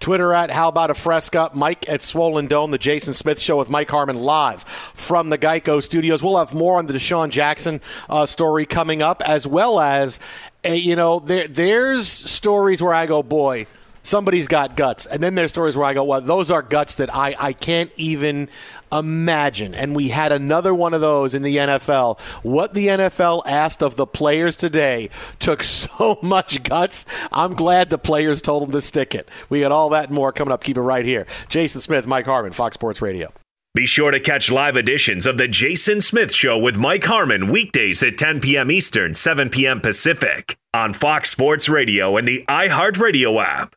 Twitter 0.00 0.34
at 0.34 0.50
How 0.50 0.68
About 0.68 0.90
a 0.90 0.94
Fresca, 0.94 1.50
Mike 1.54 1.88
at 1.88 2.02
Swollen 2.02 2.46
Dome, 2.46 2.72
the 2.72 2.78
Jason 2.78 3.14
Smith 3.14 3.38
Show 3.38 3.56
with 3.56 3.70
Mike 3.70 3.90
Harmon 3.90 4.16
live 4.16 4.64
from 4.64 5.30
the 5.30 5.38
Geico 5.38 5.82
Studios. 5.82 6.22
We'll 6.22 6.38
have 6.38 6.54
more 6.54 6.78
on 6.78 6.86
the 6.86 6.92
DeSean 6.92 7.30
Jackson 7.30 7.80
uh, 8.08 8.26
story 8.26 8.64
coming 8.66 9.02
up, 9.02 9.22
as 9.26 9.46
well 9.46 9.80
as, 9.80 10.20
uh, 10.66 10.72
you 10.72 10.96
know, 10.96 11.20
there, 11.20 11.48
there's 11.48 12.08
stories 12.08 12.82
where 12.82 12.94
I 12.94 13.04
go, 13.06 13.22
boy, 13.22 13.66
somebody's 14.08 14.48
got 14.48 14.76
guts. 14.76 15.06
And 15.06 15.22
then 15.22 15.34
there's 15.34 15.50
stories 15.50 15.76
where 15.76 15.86
I 15.86 15.94
go, 15.94 16.04
well, 16.04 16.20
those 16.20 16.50
are 16.50 16.62
guts 16.62 16.96
that 16.96 17.14
I, 17.14 17.36
I 17.38 17.52
can't 17.52 17.92
even 17.96 18.48
imagine. 18.90 19.74
And 19.74 19.94
we 19.94 20.08
had 20.08 20.32
another 20.32 20.74
one 20.74 20.94
of 20.94 21.00
those 21.00 21.34
in 21.34 21.42
the 21.42 21.56
NFL. 21.56 22.18
What 22.42 22.74
the 22.74 22.88
NFL 22.88 23.42
asked 23.46 23.82
of 23.82 23.96
the 23.96 24.06
players 24.06 24.56
today 24.56 25.10
took 25.38 25.62
so 25.78 26.18
much 26.22 26.62
guts. 26.62 27.04
I'm 27.30 27.54
glad 27.54 27.90
the 27.90 27.98
players 27.98 28.42
told 28.42 28.62
them 28.62 28.72
to 28.72 28.80
stick 28.80 29.14
it. 29.14 29.28
We 29.48 29.60
got 29.60 29.72
all 29.72 29.90
that 29.90 30.06
and 30.08 30.14
more 30.14 30.32
coming 30.32 30.52
up. 30.52 30.64
Keep 30.64 30.78
it 30.78 30.82
right 30.82 31.04
here. 31.04 31.26
Jason 31.48 31.80
Smith, 31.80 32.06
Mike 32.06 32.26
Harmon, 32.26 32.52
Fox 32.52 32.74
Sports 32.74 33.02
Radio. 33.02 33.32
Be 33.74 33.86
sure 33.86 34.10
to 34.10 34.18
catch 34.18 34.50
live 34.50 34.76
editions 34.76 35.26
of 35.26 35.36
The 35.36 35.46
Jason 35.46 36.00
Smith 36.00 36.34
Show 36.34 36.58
with 36.58 36.76
Mike 36.76 37.04
Harmon 37.04 37.48
weekdays 37.48 38.02
at 38.02 38.16
10 38.18 38.40
p.m. 38.40 38.70
Eastern, 38.70 39.14
7 39.14 39.50
p.m. 39.50 39.80
Pacific 39.80 40.56
on 40.72 40.94
Fox 40.94 41.30
Sports 41.30 41.68
Radio 41.68 42.16
and 42.16 42.26
the 42.26 42.44
iHeartRadio 42.48 43.40
app. 43.44 43.76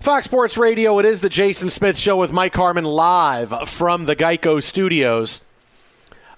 Fox 0.00 0.24
Sports 0.24 0.56
Radio, 0.56 0.98
it 0.98 1.04
is 1.04 1.20
the 1.20 1.28
Jason 1.28 1.68
Smith 1.68 1.98
Show 1.98 2.16
with 2.16 2.32
Mike 2.32 2.54
Harmon 2.54 2.84
live 2.84 3.68
from 3.68 4.06
the 4.06 4.16
Geico 4.16 4.62
Studios. 4.62 5.42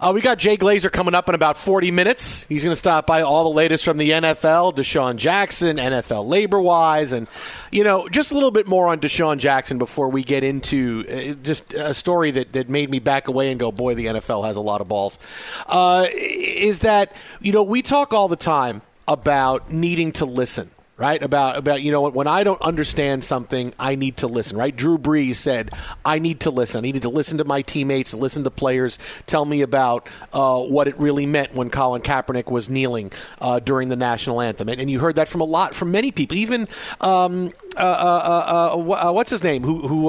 Uh, 0.00 0.10
we 0.12 0.20
got 0.20 0.38
Jay 0.38 0.56
Glazer 0.56 0.90
coming 0.90 1.14
up 1.14 1.28
in 1.28 1.36
about 1.36 1.56
40 1.56 1.92
minutes. 1.92 2.42
He's 2.48 2.64
going 2.64 2.72
to 2.72 2.76
stop 2.76 3.06
by 3.06 3.22
all 3.22 3.44
the 3.44 3.56
latest 3.56 3.84
from 3.84 3.98
the 3.98 4.10
NFL, 4.10 4.74
DeSean 4.74 5.14
Jackson, 5.14 5.76
NFL 5.76 6.26
labor 6.26 6.60
wise, 6.60 7.12
and, 7.12 7.28
you 7.70 7.84
know, 7.84 8.08
just 8.08 8.32
a 8.32 8.34
little 8.34 8.50
bit 8.50 8.66
more 8.66 8.88
on 8.88 8.98
DeSean 8.98 9.38
Jackson 9.38 9.78
before 9.78 10.08
we 10.08 10.24
get 10.24 10.42
into 10.42 11.04
uh, 11.08 11.40
just 11.44 11.72
a 11.72 11.94
story 11.94 12.32
that, 12.32 12.52
that 12.54 12.68
made 12.68 12.90
me 12.90 12.98
back 12.98 13.28
away 13.28 13.52
and 13.52 13.60
go, 13.60 13.70
boy, 13.70 13.94
the 13.94 14.06
NFL 14.06 14.44
has 14.44 14.56
a 14.56 14.60
lot 14.60 14.80
of 14.80 14.88
balls. 14.88 15.20
Uh, 15.68 16.08
is 16.12 16.80
that, 16.80 17.14
you 17.40 17.52
know, 17.52 17.62
we 17.62 17.80
talk 17.80 18.12
all 18.12 18.26
the 18.26 18.34
time 18.34 18.82
about 19.06 19.72
needing 19.72 20.10
to 20.10 20.24
listen 20.24 20.72
right? 21.02 21.20
About 21.20 21.56
about 21.56 21.82
you 21.82 21.90
know 21.90 22.08
when 22.08 22.28
I 22.28 22.44
don't 22.44 22.62
understand 22.62 23.24
something, 23.24 23.74
I 23.76 23.96
need 23.96 24.18
to 24.18 24.28
listen, 24.28 24.56
right? 24.56 24.74
Drew 24.74 24.96
Brees 24.96 25.34
said, 25.34 25.70
"I 26.04 26.20
need 26.20 26.38
to 26.40 26.50
listen. 26.50 26.78
I 26.78 26.82
needed 26.82 27.02
to 27.02 27.08
listen 27.08 27.38
to 27.38 27.44
my 27.44 27.60
teammates, 27.60 28.14
listen 28.14 28.44
to 28.44 28.50
players 28.50 29.00
tell 29.26 29.44
me 29.44 29.62
about 29.62 30.08
uh, 30.32 30.60
what 30.60 30.86
it 30.86 30.96
really 31.00 31.26
meant 31.26 31.56
when 31.56 31.70
Colin 31.70 32.02
Kaepernick 32.02 32.48
was 32.48 32.70
kneeling 32.70 33.10
uh, 33.40 33.58
during 33.58 33.88
the 33.88 33.96
national 33.96 34.40
anthem." 34.40 34.68
And, 34.68 34.80
and, 34.80 34.88
you 34.92 35.00
heard 35.00 35.16
that 35.16 35.28
from 35.28 35.40
a 35.40 35.44
lot 35.44 35.74
from 35.74 35.90
many 35.90 36.12
people, 36.12 36.36
even. 36.36 36.68
Um, 37.00 37.52
uh, 37.78 37.82
uh, 37.82 38.74
uh, 38.76 39.08
uh 39.08 39.12
what's 39.12 39.30
his 39.30 39.42
name? 39.42 39.62
Who 39.62 39.88
who 39.88 40.08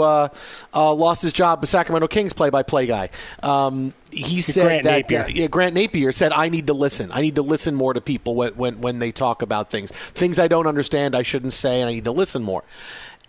lost 0.74 1.22
his 1.22 1.34
job? 1.34 1.62
The 1.62 1.68
Sacramento 1.68 2.08
Kings 2.08 2.34
play-by-play 2.34 2.88
guy. 2.88 3.10
Um, 3.42 3.94
he 4.12 4.42
said 4.42 4.84
Grant 4.84 4.84
that 4.84 5.08
Napear. 5.08 5.34
yeah, 5.34 5.48
Grant 5.48 5.76
Napear 5.76 6.14
said 6.14 6.32
I 6.32 6.50
need 6.50 6.68
to 6.68 6.74
listen. 6.74 7.12
I 7.12 7.22
need 7.22 7.36
to 7.36 7.42
listen 7.42 7.74
more 7.76 7.94
to 7.94 8.02
people 8.02 8.36
when, 8.36 8.54
when 8.54 8.82
when 8.82 9.00
they 9.00 9.12
talk 9.12 9.42
about 9.42 9.72
things. 9.72 9.92
Things 9.92 10.40
I 10.40 10.48
don't 10.48 10.68
understand, 10.68 11.16
I 11.16 11.24
shouldn't 11.24 11.54
say, 11.54 11.82
and 11.82 11.90
I 11.90 11.94
need 11.94 12.06
to 12.06 12.12
listen 12.12 12.44
more. 12.44 12.64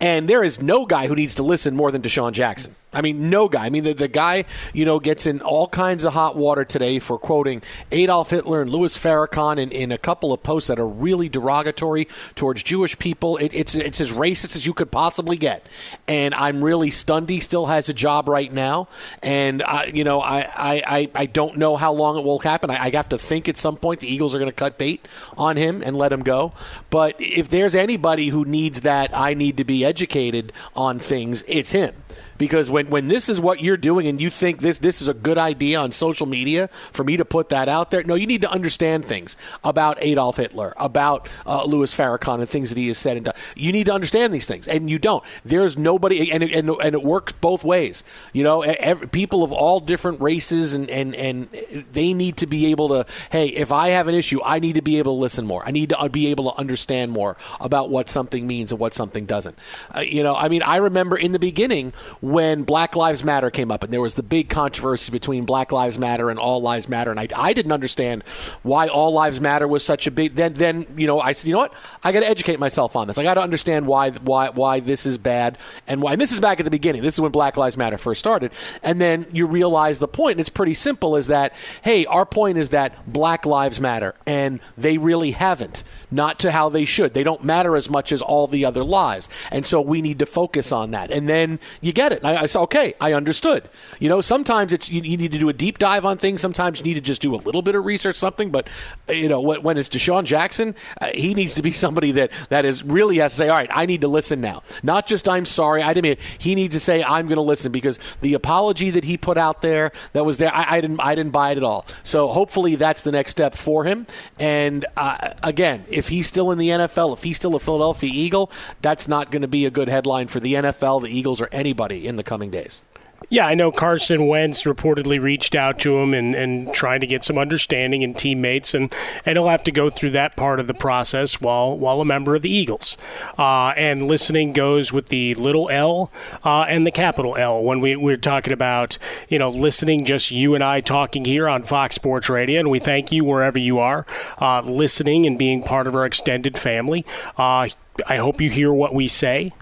And 0.01 0.27
there 0.27 0.43
is 0.43 0.61
no 0.61 0.85
guy 0.85 1.07
who 1.07 1.15
needs 1.15 1.35
to 1.35 1.43
listen 1.43 1.75
more 1.75 1.91
than 1.91 2.01
DeSean 2.01 2.33
Jackson. 2.33 2.75
I 2.91 3.01
mean, 3.01 3.29
no 3.29 3.49
guy. 3.49 3.65
I 3.65 3.69
mean, 3.69 3.83
the, 3.83 3.93
the 3.93 4.07
guy, 4.07 4.45
you 4.73 4.85
know, 4.85 4.99
gets 5.01 5.27
in 5.27 5.41
all 5.41 5.67
kinds 5.67 6.05
of 6.05 6.13
hot 6.13 6.37
water 6.37 6.63
today 6.63 6.99
for 6.99 7.17
quoting 7.19 7.61
Adolf 7.91 8.29
Hitler 8.29 8.61
and 8.61 8.71
Louis 8.71 8.97
Farrakhan 8.97 9.57
in, 9.57 9.71
in 9.71 9.91
a 9.91 9.97
couple 9.97 10.31
of 10.31 10.43
posts 10.43 10.69
that 10.69 10.79
are 10.79 10.87
really 10.87 11.27
derogatory 11.27 12.07
towards 12.35 12.63
Jewish 12.63 12.97
people. 12.97 13.35
It, 13.35 13.53
it's 13.53 13.75
it's 13.75 13.99
as 13.99 14.13
racist 14.13 14.55
as 14.55 14.65
you 14.65 14.73
could 14.73 14.91
possibly 14.91 15.35
get. 15.35 15.67
And 16.07 16.33
I'm 16.33 16.63
really 16.63 16.89
stunned 16.89 17.29
he 17.29 17.41
still 17.41 17.65
has 17.65 17.89
a 17.89 17.93
job 17.93 18.29
right 18.29 18.51
now. 18.51 18.87
And, 19.21 19.61
I, 19.61 19.85
you 19.85 20.05
know, 20.05 20.21
I, 20.21 20.47
I, 20.55 21.11
I 21.13 21.25
don't 21.25 21.57
know 21.57 21.75
how 21.75 21.91
long 21.91 22.17
it 22.17 22.23
will 22.23 22.39
happen. 22.39 22.69
I, 22.69 22.85
I 22.85 22.89
have 22.91 23.09
to 23.09 23.17
think 23.17 23.49
at 23.49 23.57
some 23.57 23.75
point 23.75 23.99
the 23.99 24.07
Eagles 24.07 24.33
are 24.33 24.39
going 24.39 24.51
to 24.51 24.55
cut 24.55 24.77
bait 24.77 25.05
on 25.37 25.57
him 25.57 25.83
and 25.85 25.97
let 25.97 26.13
him 26.13 26.23
go. 26.23 26.53
But 26.89 27.15
if 27.19 27.49
there's 27.49 27.75
anybody 27.75 28.29
who 28.29 28.45
needs 28.45 28.81
that, 28.81 29.13
I 29.13 29.33
need 29.33 29.57
to 29.57 29.65
be 29.65 29.84
educated 29.85 30.51
on 30.75 30.99
things, 30.99 31.43
it's 31.47 31.71
him 31.71 31.93
because 32.37 32.69
when, 32.69 32.89
when 32.89 33.07
this 33.07 33.29
is 33.29 33.39
what 33.39 33.61
you're 33.61 33.77
doing 33.77 34.07
and 34.07 34.21
you 34.21 34.29
think 34.29 34.59
this 34.59 34.79
this 34.79 35.01
is 35.01 35.07
a 35.07 35.13
good 35.13 35.37
idea 35.37 35.79
on 35.79 35.91
social 35.91 36.25
media 36.25 36.67
for 36.91 37.03
me 37.03 37.17
to 37.17 37.25
put 37.25 37.49
that 37.49 37.69
out 37.69 37.91
there, 37.91 38.03
no, 38.03 38.15
you 38.15 38.27
need 38.27 38.41
to 38.41 38.51
understand 38.51 39.05
things 39.05 39.35
about 39.63 39.97
Adolf 40.01 40.37
Hitler, 40.37 40.73
about 40.77 41.27
uh, 41.45 41.63
Louis 41.65 41.93
Farrakhan, 41.93 42.39
and 42.39 42.49
things 42.49 42.69
that 42.69 42.77
he 42.77 42.87
has 42.87 42.97
said 42.97 43.17
and 43.17 43.25
done. 43.25 43.35
You 43.55 43.71
need 43.71 43.85
to 43.85 43.93
understand 43.93 44.33
these 44.33 44.47
things, 44.47 44.67
and 44.67 44.89
you 44.89 44.99
don't. 44.99 45.23
There's 45.43 45.77
nobody, 45.77 46.31
and 46.31 46.43
and, 46.43 46.69
and 46.69 46.95
it 46.95 47.03
works 47.03 47.33
both 47.33 47.63
ways. 47.63 48.03
You 48.33 48.43
know, 48.43 48.61
every, 48.61 49.07
people 49.07 49.43
of 49.43 49.51
all 49.51 49.79
different 49.79 50.21
races, 50.21 50.75
and, 50.75 50.89
and 50.89 51.15
and 51.15 51.45
they 51.91 52.13
need 52.13 52.37
to 52.37 52.47
be 52.47 52.67
able 52.67 52.89
to. 52.89 53.05
Hey, 53.31 53.47
if 53.47 53.71
I 53.71 53.89
have 53.89 54.07
an 54.07 54.15
issue, 54.15 54.39
I 54.43 54.59
need 54.59 54.75
to 54.75 54.81
be 54.81 54.99
able 54.99 55.15
to 55.15 55.21
listen 55.21 55.45
more. 55.45 55.63
I 55.65 55.71
need 55.71 55.89
to 55.89 56.09
be 56.09 56.27
able 56.27 56.51
to 56.51 56.59
understand 56.59 57.11
more 57.11 57.37
about 57.59 57.89
what 57.89 58.09
something 58.09 58.45
means 58.45 58.71
and 58.71 58.79
what 58.79 58.93
something 58.93 59.25
doesn't. 59.25 59.57
Uh, 59.95 60.01
you 60.01 60.23
know, 60.23 60.35
I 60.35 60.49
mean, 60.49 60.63
I 60.63 60.77
remember 60.77 61.17
in 61.17 61.31
the 61.31 61.39
beginning 61.39 61.93
when 62.25 62.63
Black 62.63 62.95
Lives 62.95 63.23
Matter 63.23 63.51
came 63.51 63.71
up, 63.71 63.83
and 63.83 63.93
there 63.93 64.01
was 64.01 64.15
the 64.15 64.23
big 64.23 64.49
controversy 64.49 65.11
between 65.11 65.45
Black 65.45 65.71
Lives 65.71 65.99
Matter 65.99 66.31
and 66.31 66.39
All 66.39 66.59
Lives 66.59 66.89
Matter, 66.89 67.11
and 67.11 67.19
I, 67.19 67.27
I 67.35 67.53
didn't 67.53 67.71
understand 67.71 68.23
why 68.63 68.87
All 68.87 69.13
Lives 69.13 69.39
Matter 69.39 69.67
was 69.67 69.85
such 69.85 70.07
a 70.07 70.11
big. 70.11 70.33
Then, 70.33 70.55
then 70.55 70.87
you 70.97 71.05
know, 71.05 71.19
I 71.19 71.33
said, 71.33 71.47
you 71.47 71.53
know 71.53 71.59
what? 71.59 71.73
I 72.03 72.11
got 72.11 72.21
to 72.21 72.27
educate 72.27 72.59
myself 72.59 72.95
on 72.95 73.07
this. 73.07 73.19
I 73.19 73.23
got 73.23 73.35
to 73.35 73.41
understand 73.41 73.85
why 73.85 74.09
why 74.09 74.49
why 74.49 74.79
this 74.79 75.05
is 75.05 75.19
bad 75.19 75.59
and 75.87 76.01
why. 76.01 76.13
And 76.13 76.21
this 76.21 76.31
is 76.31 76.39
back 76.39 76.59
at 76.59 76.63
the 76.63 76.71
beginning. 76.71 77.03
This 77.03 77.13
is 77.13 77.21
when 77.21 77.31
Black 77.31 77.57
Lives 77.57 77.77
Matter 77.77 77.99
first 77.99 78.19
started, 78.19 78.51
and 78.81 78.99
then 78.99 79.27
you 79.31 79.45
realize 79.45 79.99
the 79.99 80.07
point. 80.07 80.31
And 80.31 80.39
it's 80.39 80.49
pretty 80.49 80.73
simple: 80.73 81.15
is 81.15 81.27
that 81.27 81.53
hey, 81.83 82.07
our 82.07 82.25
point 82.25 82.57
is 82.57 82.69
that 82.69 83.11
Black 83.11 83.45
Lives 83.45 83.79
Matter, 83.79 84.15
and 84.25 84.61
they 84.75 84.97
really 84.97 85.31
haven't. 85.31 85.83
Not 86.09 86.39
to 86.39 86.51
how 86.51 86.69
they 86.69 86.85
should. 86.85 87.13
They 87.13 87.23
don't 87.23 87.43
matter 87.43 87.75
as 87.75 87.89
much 87.89 88.11
as 88.11 88.21
all 88.21 88.47
the 88.47 88.65
other 88.65 88.83
lives, 88.83 89.29
and 89.51 89.63
so 89.63 89.79
we 89.79 90.01
need 90.01 90.17
to 90.19 90.25
focus 90.25 90.71
on 90.71 90.91
that. 90.91 91.11
And 91.11 91.29
then 91.29 91.59
you 91.81 91.93
get 91.93 92.13
it. 92.13 92.14
I, 92.23 92.43
I 92.43 92.45
said, 92.45 92.59
okay, 92.61 92.93
I 93.01 93.13
understood. 93.13 93.69
You 93.99 94.09
know, 94.09 94.21
sometimes 94.21 94.73
it's 94.73 94.89
you, 94.89 95.01
you, 95.01 95.17
need 95.17 95.31
to 95.31 95.39
do 95.39 95.49
a 95.49 95.53
deep 95.53 95.77
dive 95.77 96.05
on 96.05 96.17
things. 96.17 96.41
Sometimes 96.41 96.79
you 96.79 96.85
need 96.85 96.95
to 96.95 97.01
just 97.01 97.21
do 97.21 97.33
a 97.33 97.37
little 97.37 97.61
bit 97.61 97.75
of 97.75 97.85
research, 97.85 98.15
something. 98.15 98.51
But 98.51 98.69
you 99.09 99.29
know, 99.29 99.41
when, 99.41 99.77
it's 99.77 99.89
DeSean 99.89 100.23
Jackson, 100.23 100.75
uh, 101.01 101.07
he 101.13 101.33
needs 101.33 101.55
to 101.55 101.61
be 101.61 101.71
somebody 101.85 102.11
that 102.13 102.31
that 102.49 102.65
is 102.65 102.83
really 102.83 103.17
has 103.17 103.33
to 103.33 103.37
say, 103.37 103.49
all 103.49 103.57
right, 103.57 103.69
I 103.73 103.85
need 103.85 104.01
to 104.01 104.07
listen 104.07 104.41
now. 104.41 104.63
Not 104.83 105.07
just 105.07 105.27
I'm 105.27 105.45
sorry, 105.45 105.81
I 105.81 105.93
didn't 105.93 106.03
mean 106.03 106.11
it. 106.13 106.19
He 106.37 106.55
needs 106.55 106.75
to 106.75 106.79
say 106.79 107.03
I'm 107.03 107.27
going 107.27 107.37
to 107.37 107.41
listen 107.41 107.71
because 107.71 107.97
the 108.21 108.33
apology 108.33 108.89
that 108.91 109.03
he 109.03 109.17
put 109.17 109.37
out 109.37 109.61
there 109.61 109.91
that 110.13 110.25
was 110.25 110.37
there, 110.37 110.53
I, 110.53 110.77
I 110.77 110.81
didn't 110.81 110.99
I 110.99 111.15
didn't 111.15 111.31
buy 111.31 111.51
it 111.51 111.57
at 111.57 111.63
all. 111.63 111.85
So 112.03 112.29
hopefully 112.29 112.75
that's 112.75 113.01
the 113.01 113.11
next 113.11 113.31
step 113.31 113.55
for 113.55 113.83
him. 113.83 114.07
And 114.39 114.85
uh, 114.95 115.33
again, 115.43 115.85
if 115.89 116.09
he's 116.09 116.27
still 116.27 116.51
in 116.51 116.57
the 116.57 116.69
NFL, 116.69 117.13
if 117.13 117.23
he's 117.23 117.35
still 117.37 117.55
a 117.55 117.59
Philadelphia 117.59 118.11
Eagle, 118.13 118.51
that's 118.81 119.07
not 119.07 119.31
going 119.31 119.41
to 119.41 119.47
be 119.47 119.65
a 119.65 119.69
good 119.69 119.89
headline 119.89 120.27
for 120.27 120.39
the 120.39 120.53
NFL, 120.53 121.01
the 121.01 121.09
Eagles, 121.09 121.41
or 121.41 121.49
anybody 121.51 122.04
in 122.07 122.15
the 122.15 122.23
coming 122.23 122.49
days. 122.49 122.83
Yeah, 123.29 123.47
I 123.47 123.55
know 123.55 123.71
Carson 123.71 124.27
Wentz 124.27 124.63
reportedly 124.65 125.19
reached 125.19 125.55
out 125.55 125.79
to 125.79 125.97
him 125.97 126.13
and, 126.13 126.35
and 126.35 126.71
trying 126.73 126.99
to 126.99 127.07
get 127.07 127.23
some 127.23 127.37
understanding 127.37 128.03
and 128.03 128.15
teammates, 128.15 128.73
and, 128.73 128.93
and 129.25 129.35
he'll 129.35 129.49
have 129.49 129.63
to 129.63 129.71
go 129.71 129.89
through 129.89 130.11
that 130.11 130.35
part 130.35 130.59
of 130.59 130.67
the 130.67 130.73
process 130.73 131.41
while 131.41 131.75
while 131.75 132.01
a 132.01 132.05
member 132.05 132.35
of 132.35 132.43
the 132.43 132.51
Eagles. 132.51 132.97
Uh, 133.37 133.69
and 133.69 134.07
listening 134.07 134.53
goes 134.53 134.93
with 134.93 135.07
the 135.07 135.33
little 135.35 135.69
L 135.69 136.11
uh, 136.43 136.63
and 136.63 136.85
the 136.85 136.91
capital 136.91 137.35
L. 137.35 137.63
When 137.63 137.81
we, 137.81 137.95
we're 137.95 138.15
talking 138.15 138.53
about, 138.53 138.99
you 139.27 139.39
know, 139.39 139.49
listening, 139.49 140.05
just 140.05 140.29
you 140.29 140.53
and 140.53 140.63
I 140.63 140.81
talking 140.81 141.25
here 141.25 141.49
on 141.49 141.63
Fox 141.63 141.95
Sports 141.95 142.29
Radio, 142.29 142.59
and 142.59 142.69
we 142.69 142.79
thank 142.79 143.11
you 143.11 143.23
wherever 143.23 143.57
you 143.57 143.79
are, 143.79 144.05
uh, 144.39 144.61
listening 144.61 145.25
and 145.25 145.39
being 145.39 145.63
part 145.63 145.87
of 145.87 145.95
our 145.95 146.05
extended 146.05 146.59
family. 146.59 147.05
Uh, 147.37 147.69
I 148.07 148.17
hope 148.17 148.39
you 148.39 148.49
hear 148.49 148.71
what 148.71 148.93
we 148.93 149.07
say 149.07 149.53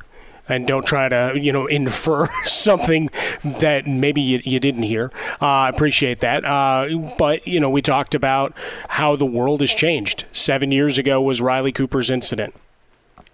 and 0.48 0.68
don't 0.68 0.86
try 0.86 1.10
to 1.10 1.34
you 1.40 1.52
know 1.52 1.68
infer 1.68 2.28
something 2.46 3.10
that 3.44 3.88
maybe 3.88 4.22
you, 4.22 4.42
you 4.44 4.60
didn't 4.60 4.84
hear. 4.84 5.12
Uh, 5.42 5.46
I 5.46 5.70
appreciate 5.70 6.20
that. 6.20 6.46
Uh, 6.46 7.14
but 7.18 7.48
you 7.48 7.60
know, 7.60 7.70
we 7.70 7.82
talked 7.82 8.16
about 8.16 8.54
how 8.90 9.16
the 9.16 9.26
world 9.26 9.62
has 9.62 9.74
changed. 9.74 10.26
Seven 10.32 10.72
years 10.72 10.98
ago 10.98 11.22
was 11.22 11.42
Riley 11.42 11.72
Cooper's 11.72 12.10
incident. 12.10 12.54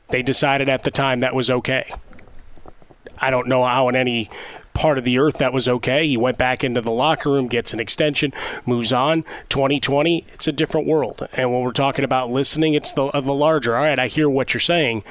They 0.09 0.21
decided 0.21 0.69
at 0.69 0.83
the 0.83 0.91
time 0.91 1.19
that 1.19 1.35
was 1.35 1.49
okay. 1.49 1.91
I 3.19 3.29
don't 3.29 3.47
know 3.47 3.65
how 3.65 3.89
in 3.89 3.95
any 3.95 4.29
part 4.73 4.97
of 4.97 5.03
the 5.03 5.19
earth 5.19 5.39
that 5.39 5.51
was 5.51 5.67
okay. 5.67 6.07
He 6.07 6.15
went 6.15 6.37
back 6.37 6.63
into 6.63 6.79
the 6.79 6.91
locker 6.91 7.29
room, 7.29 7.47
gets 7.47 7.73
an 7.73 7.81
extension, 7.81 8.31
moves 8.65 8.93
on. 8.93 9.23
2020, 9.49 10.25
it's 10.33 10.47
a 10.47 10.53
different 10.53 10.87
world. 10.87 11.27
And 11.33 11.51
when 11.51 11.63
we're 11.63 11.73
talking 11.73 12.05
about 12.05 12.31
listening, 12.31 12.75
it's 12.75 12.93
the, 12.93 13.11
the 13.11 13.33
larger. 13.33 13.75
All 13.75 13.83
right, 13.83 13.99
I 13.99 14.07
hear 14.07 14.29
what 14.29 14.53
you're 14.53 14.61
saying 14.61 15.03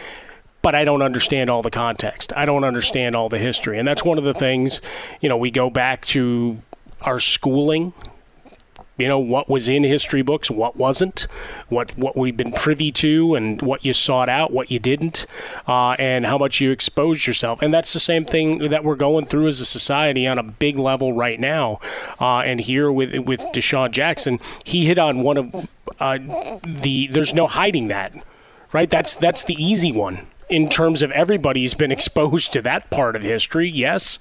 but 0.62 0.74
I 0.74 0.84
don't 0.84 1.02
understand 1.02 1.50
all 1.50 1.62
the 1.62 1.70
context. 1.70 2.32
I 2.36 2.44
don't 2.44 2.64
understand 2.64 3.14
all 3.14 3.28
the 3.28 3.38
history. 3.38 3.78
And 3.78 3.86
that's 3.86 4.04
one 4.04 4.18
of 4.18 4.24
the 4.24 4.34
things, 4.34 4.80
you 5.20 5.28
know, 5.28 5.36
we 5.36 5.50
go 5.50 5.70
back 5.70 6.04
to 6.06 6.58
our 7.02 7.20
schooling, 7.20 7.92
you 8.96 9.06
know, 9.06 9.20
what 9.20 9.48
was 9.48 9.68
in 9.68 9.84
history 9.84 10.22
books, 10.22 10.50
what 10.50 10.76
wasn't, 10.76 11.28
what 11.68 11.96
what 11.96 12.16
we've 12.16 12.36
been 12.36 12.50
privy 12.50 12.90
to, 12.90 13.36
and 13.36 13.62
what 13.62 13.84
you 13.84 13.92
sought 13.92 14.28
out, 14.28 14.50
what 14.50 14.72
you 14.72 14.80
didn't, 14.80 15.24
uh, 15.68 15.94
and 16.00 16.26
how 16.26 16.36
much 16.36 16.60
you 16.60 16.72
exposed 16.72 17.24
yourself. 17.24 17.62
And 17.62 17.72
that's 17.72 17.92
the 17.92 18.00
same 18.00 18.24
thing 18.24 18.70
that 18.70 18.82
we're 18.82 18.96
going 18.96 19.26
through 19.26 19.46
as 19.46 19.60
a 19.60 19.64
society 19.64 20.26
on 20.26 20.36
a 20.36 20.42
big 20.42 20.76
level 20.76 21.12
right 21.12 21.38
now. 21.38 21.78
Uh, 22.20 22.40
and 22.40 22.60
here 22.60 22.90
with 22.90 23.16
with 23.20 23.40
DeSean 23.52 23.92
Jackson, 23.92 24.40
he 24.64 24.86
hit 24.86 24.98
on 24.98 25.22
one 25.22 25.36
of 25.36 25.68
uh, 26.00 26.18
the. 26.66 27.06
There's 27.06 27.34
no 27.34 27.46
hiding 27.46 27.86
that, 27.88 28.12
right? 28.72 28.90
That's 28.90 29.14
that's 29.14 29.44
the 29.44 29.54
easy 29.54 29.92
one 29.92 30.26
in 30.48 30.68
terms 30.68 31.02
of 31.02 31.10
everybody's 31.12 31.74
been 31.74 31.92
exposed 31.92 32.52
to 32.52 32.62
that 32.62 32.90
part 32.90 33.16
of 33.16 33.22
history, 33.22 33.68
yes, 33.68 34.18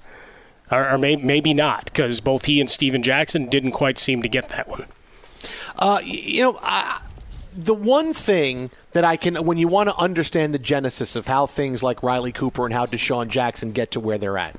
or, 0.72 0.90
or 0.90 0.98
may, 0.98 1.16
maybe 1.16 1.54
not, 1.54 1.86
because 1.86 2.20
both 2.20 2.46
he 2.46 2.60
and 2.60 2.70
Stephen 2.70 3.04
Jackson 3.04 3.48
didn't 3.48 3.72
quite 3.72 4.00
seem 4.00 4.22
to 4.22 4.30
get 4.30 4.50
that 4.50 4.68
one. 4.68 4.86
Uh, 5.78 6.02
you 6.04 6.42
know, 6.42 6.60
I, 6.62 7.02
the 7.58 7.74
one 7.74 8.14
thing 8.14 8.70
that 8.92 9.04
I 9.04 9.18
can, 9.18 9.44
when 9.46 9.58
you 9.58 9.68
want 9.68 9.90
to 9.90 9.96
understand 9.96 10.54
the 10.54 10.60
genesis 10.60 11.16
of 11.16 11.28
how 11.28 11.48
things 11.48 11.82
like 11.82 12.04
Riley 12.04 12.32
Cooper 12.32 12.66
and 12.66 12.74
how 12.74 12.86
DeSean 12.86 13.28
Jackson 13.30 13.72
get 13.72 13.92
to 13.92 14.00
where 14.00 14.18
they're 14.18 14.38
at, 14.38 14.56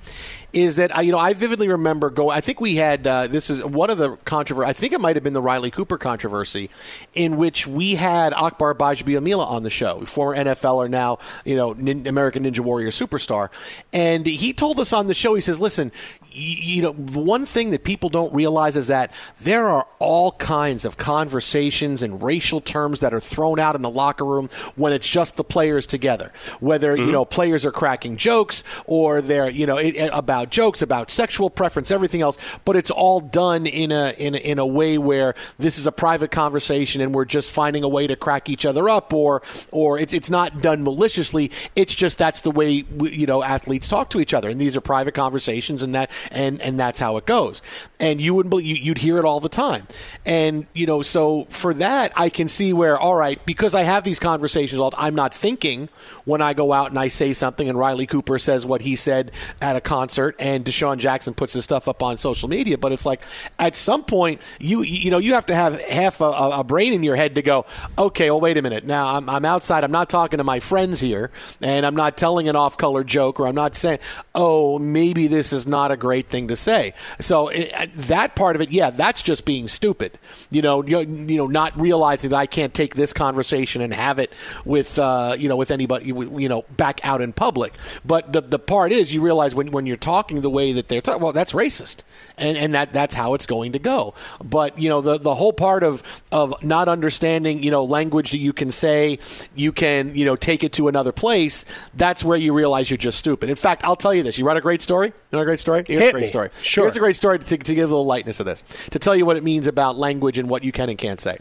is 0.53 0.77
that 0.77 0.97
uh, 0.97 1.01
you 1.01 1.13
know 1.13 1.19
I 1.19 1.35
vividly 1.35 1.69
remember 1.69 2.11
go. 2.11 2.31
I 2.31 2.41
think 2.41 2.61
we 2.61 2.77
had 2.77 3.07
uh, 3.07 3.27
this 3.27 3.51
is 3.51 3.63
one 3.63 3.91
of 3.91 3.99
the 3.99 4.17
controversy. 4.25 4.69
I 4.69 4.73
think 4.73 4.93
it 4.93 5.01
might 5.01 5.17
have 5.17 5.23
been 5.23 5.33
the 5.33 5.43
Riley 5.43 5.71
Cooper 5.71 5.99
controversy, 5.99 6.71
in 7.15 7.37
which 7.37 7.67
we 7.67 7.95
had 7.97 8.33
Akbar 8.33 8.75
Gbajabiamila 8.75 9.47
on 9.47 9.63
the 9.63 9.71
show, 9.71 10.05
former 10.05 10.37
NFLer 10.37 10.89
now 10.91 11.19
you 11.45 11.55
know 11.57 11.73
Nin- 11.75 12.07
American 12.07 12.45
Ninja 12.45 12.61
Warrior 12.61 12.91
superstar, 12.91 13.51
and 13.93 14.27
he 14.27 14.53
told 14.53 14.81
us 14.81 14.93
on 14.93 15.07
the 15.07 15.15
show. 15.15 15.35
He 15.35 15.41
says, 15.41 15.61
"Listen, 15.61 15.93
you 16.31 16.83
know, 16.83 16.93
the 16.93 17.21
one 17.21 17.47
thing 17.47 17.71
that 17.71 17.85
people 17.85 18.11
don't 18.11 18.33
realize 18.35 18.77
is 18.77 18.89
that 18.89 19.13
there 19.41 19.69
are 19.69 19.87
all 19.99 20.33
kinds 20.33 20.85
of 20.85 20.97
conversations 20.97 22.03
and 22.03 22.23
racial 22.23 22.61
terms 22.61 23.01
that 23.01 23.15
are 23.15 23.21
thrown 23.21 23.59
out 23.59 23.75
in 23.75 23.83
the 23.83 23.91
locker 23.91 24.25
room 24.25 24.49
when 24.77 24.93
it's 24.93 25.09
just 25.09 25.37
the 25.37 25.45
players 25.45 25.87
together. 25.87 26.33
Whether 26.61 26.95
mm-hmm. 26.95 27.07
you 27.07 27.13
know 27.13 27.25
players 27.25 27.65
are 27.65 27.73
cracking 27.73 28.17
jokes 28.17 28.63
or 28.87 29.21
they're 29.23 29.51
you 29.51 29.67
know 29.67 29.77
it, 29.79 29.97
about 30.13 30.51
jokes 30.51 30.83
about 30.83 31.11
sexual 31.11 31.51
preference, 31.51 31.91
everything 31.91 32.21
else, 32.21 32.39
but 32.65 32.77
it's 32.77 32.91
all 32.91 33.21
done 33.21 33.67
in 33.67 33.91
a 33.91 34.15
in 34.19 34.35
a, 34.35 34.39
in 34.39 34.59
a 34.59 34.67
way 34.67 34.99
where 34.99 35.35
this 35.59 35.79
is 35.79 35.87
a 35.87 35.93
private 35.93 36.31
conversation 36.31 37.01
and 37.01 37.15
we're 37.15 37.25
just 37.25 37.51
finding 37.51 37.83
a 37.83 37.89
way 37.89 38.07
to 38.07 38.17
crack 38.17 38.49
each 38.49 38.67
other 38.67 38.89
up, 38.89 39.13
or 39.13 39.43
or 39.73 39.99
it's 39.99 40.13
it's 40.13 40.31
not 40.31 40.61
done 40.61 40.83
maliciously. 40.83 41.51
It's 41.75 41.95
just 41.95 42.19
that's 42.19 42.43
the 42.43 42.51
way 42.51 42.85
you 43.03 43.27
know 43.27 43.43
athletes 43.43 43.89
talk 43.89 44.11
to 44.11 44.21
each 44.21 44.35
other, 44.35 44.49
and 44.49 44.61
these 44.61 44.77
are 44.77 44.81
private 44.81 45.15
conversations, 45.15 45.83
and 45.83 45.95
that 45.95 46.11
and 46.31 46.61
and 46.63 46.79
that's 46.79 47.01
how 47.01 47.17
it 47.17 47.27
goes. 47.27 47.63
And 48.01 48.21
you 48.21 48.35
wouldn't 48.35 48.51
believe 48.51 48.79
you'd 48.79 48.99
hear 48.99 49.19
it 49.19 49.25
all 49.25 49.41
the 49.41 49.49
time. 49.49 49.87
And 50.25 50.67
you 50.73 50.87
know, 50.87 51.03
so 51.03 51.47
for 51.49 51.75
that, 51.75 52.13
I 52.17 52.29
can 52.29 52.49
see 52.49 52.73
where 52.73 52.99
all 52.99 53.15
right, 53.15 53.45
because 53.47 53.75
I 53.75 53.83
have 53.83 54.05
these 54.05 54.21
conversations, 54.21 54.81
I'm 54.97 55.15
not 55.15 55.35
thinking 55.35 55.89
when 56.25 56.43
I 56.43 56.55
go 56.55 56.73
out 56.73 56.91
and 56.91 56.99
I 56.99 57.09
say 57.09 57.33
something, 57.33 57.69
and 57.69 57.79
Riley 57.79 58.07
Cooper 58.07 58.39
says 58.39 58.67
what 58.67 58.83
he 58.83 58.97
said 58.97 59.33
at 59.61 59.77
a 59.77 59.81
concert, 59.81 60.37
and 60.39 60.65
DeSean 60.65 60.99
Jackson 60.99 61.35
puts 61.35 61.55
his 61.55 61.65
stuff 61.65 61.89
up 61.89 62.03
on 62.03 62.19
social 62.19 62.49
media. 62.49 62.77
But 62.77 62.93
it's 62.93 63.07
like 63.07 63.23
at 63.59 63.75
some 63.75 64.05
point, 64.05 64.43
you 64.59 64.83
you 64.83 65.11
know, 65.11 65.19
you 65.19 65.35
have 65.35 65.47
to 65.47 65.55
have 65.55 65.81
half 65.83 66.21
a, 66.21 66.25
a 66.27 66.65
brain 66.65 66.93
in 66.93 67.03
your 67.03 67.17
head 67.17 67.35
to 67.37 67.43
go, 67.43 67.65
okay, 67.97 68.31
well, 68.31 68.41
wait 68.41 68.57
a 68.57 68.63
minute. 68.63 68.85
Now 68.85 69.17
I'm, 69.17 69.29
I'm 69.29 69.45
outside. 69.45 69.85
I'm 69.85 69.91
not 69.91 70.09
talking 70.11 70.39
to 70.39 70.45
my 70.45 70.61
friends 70.61 71.01
here, 71.01 71.31
and 71.61 71.87
I'm 71.87 71.97
not 71.97 72.17
telling 72.17 72.49
an 72.49 72.57
off-color 72.57 73.05
joke, 73.05 73.41
or 73.41 73.47
I'm 73.47 73.55
not 73.55 73.75
saying, 73.75 73.99
oh, 74.35 74.79
maybe 74.79 75.27
this 75.27 75.53
is 75.53 75.67
not 75.67 75.91
a 75.91 75.97
great 76.09 76.31
thing 76.31 76.49
to 76.49 76.57
say. 76.57 76.95
So 77.21 77.49
it, 77.49 77.93
that 77.95 78.35
part 78.35 78.57
of 78.57 78.63
it, 78.63 78.71
yeah, 78.71 78.89
that's 78.89 79.21
just 79.21 79.45
being 79.45 79.69
stupid. 79.69 80.19
You 80.51 80.63
know, 80.63 80.83
you, 80.83 81.01
you 81.01 81.37
know, 81.37 81.47
not 81.47 81.79
realizing 81.79 82.31
that 82.31 82.37
I 82.39 82.47
can't 82.47 82.73
take 82.73 82.95
this 82.95 83.13
conversation 83.13 83.83
and 83.83 83.93
have 83.93 84.19
it 84.19 84.33
with 84.65 84.99
uh, 84.99 85.37
you 85.39 85.51
know 85.51 85.57
with 85.57 85.71
anybody 85.71 86.07
you 86.07 86.49
know 86.49 86.65
back 86.77 87.05
out 87.05 87.21
in 87.21 87.35
public. 87.35 87.75
But 88.07 88.33
the 88.33 88.41
the 88.41 88.59
part 88.59 88.91
is 88.91 89.13
you 89.13 89.21
realize 89.21 89.55
when 89.55 89.71
when 89.71 89.85
you're 89.85 89.99
talking 89.99 90.41
the 90.41 90.49
way 90.49 90.73
that 90.73 90.89
they're 90.89 91.03
talking, 91.03 91.23
well, 91.23 91.33
that's 91.33 91.53
racist, 91.53 92.05
and 92.39 92.57
and 92.57 92.75
that 92.75 92.89
that's 92.91 93.15
how 93.15 93.35
it's 93.35 93.45
going 93.45 93.73
to 93.73 93.79
go. 93.79 94.15
But 94.43 94.79
you 94.79 94.89
know 94.89 95.03
the 95.03 95.19
the 95.19 95.35
whole 95.35 95.53
part 95.53 95.83
of 95.83 96.03
of 96.33 96.65
not 96.65 96.89
understanding 96.89 97.63
you 97.63 97.71
know 97.71 97.85
language 97.85 98.31
that 98.31 98.39
you 98.39 98.55
can 98.55 98.71
say, 98.71 99.19
you 99.55 99.73
can 99.73 100.17
you 100.17 100.25
know 100.25 100.37
take 100.37 100.65
it 100.65 100.73
to 100.75 100.89
another 100.89 101.13
place. 101.13 101.67
That's 101.93 102.25
where 102.25 102.39
you 102.39 102.55
realize 102.55 102.89
you're 102.89 102.97
just 102.97 103.19
stupid. 103.19 103.51
In 103.51 103.57
fact, 103.57 103.85
I'll 103.85 104.01
tell 104.05 104.15
you 104.15 104.23
this: 104.23 104.39
you 104.39 104.47
want 104.47 104.57
a 104.57 104.63
great 104.63 104.81
story? 104.81 105.09
You 105.09 105.37
know 105.37 105.41
a 105.41 105.45
great 105.45 105.61
story? 105.61 105.85
Here's 105.99 106.07
Hit 106.07 106.11
a 106.11 106.13
great 106.13 106.21
me. 106.23 106.27
story. 106.29 106.51
Sure. 106.63 106.85
Here's 106.85 106.97
a 106.97 107.01
great 107.01 107.17
story 107.17 107.39
to, 107.39 107.57
to 107.59 107.75
give 107.75 107.91
a 107.91 107.93
little 107.93 108.07
lightness 108.07 108.41
of 108.41 108.47
this, 108.47 108.63
to 108.91 108.99
tell 108.99 109.15
you 109.17 109.27
what 109.27 109.37
it 109.37 109.45
means 109.45 109.67
about 109.67 109.97
language 109.97 110.39
and 110.39 110.49
what 110.49 110.65
you 110.65 110.73
can 110.73 110.89
and 110.89 110.99
can't 110.99 111.21
say. 111.21 111.39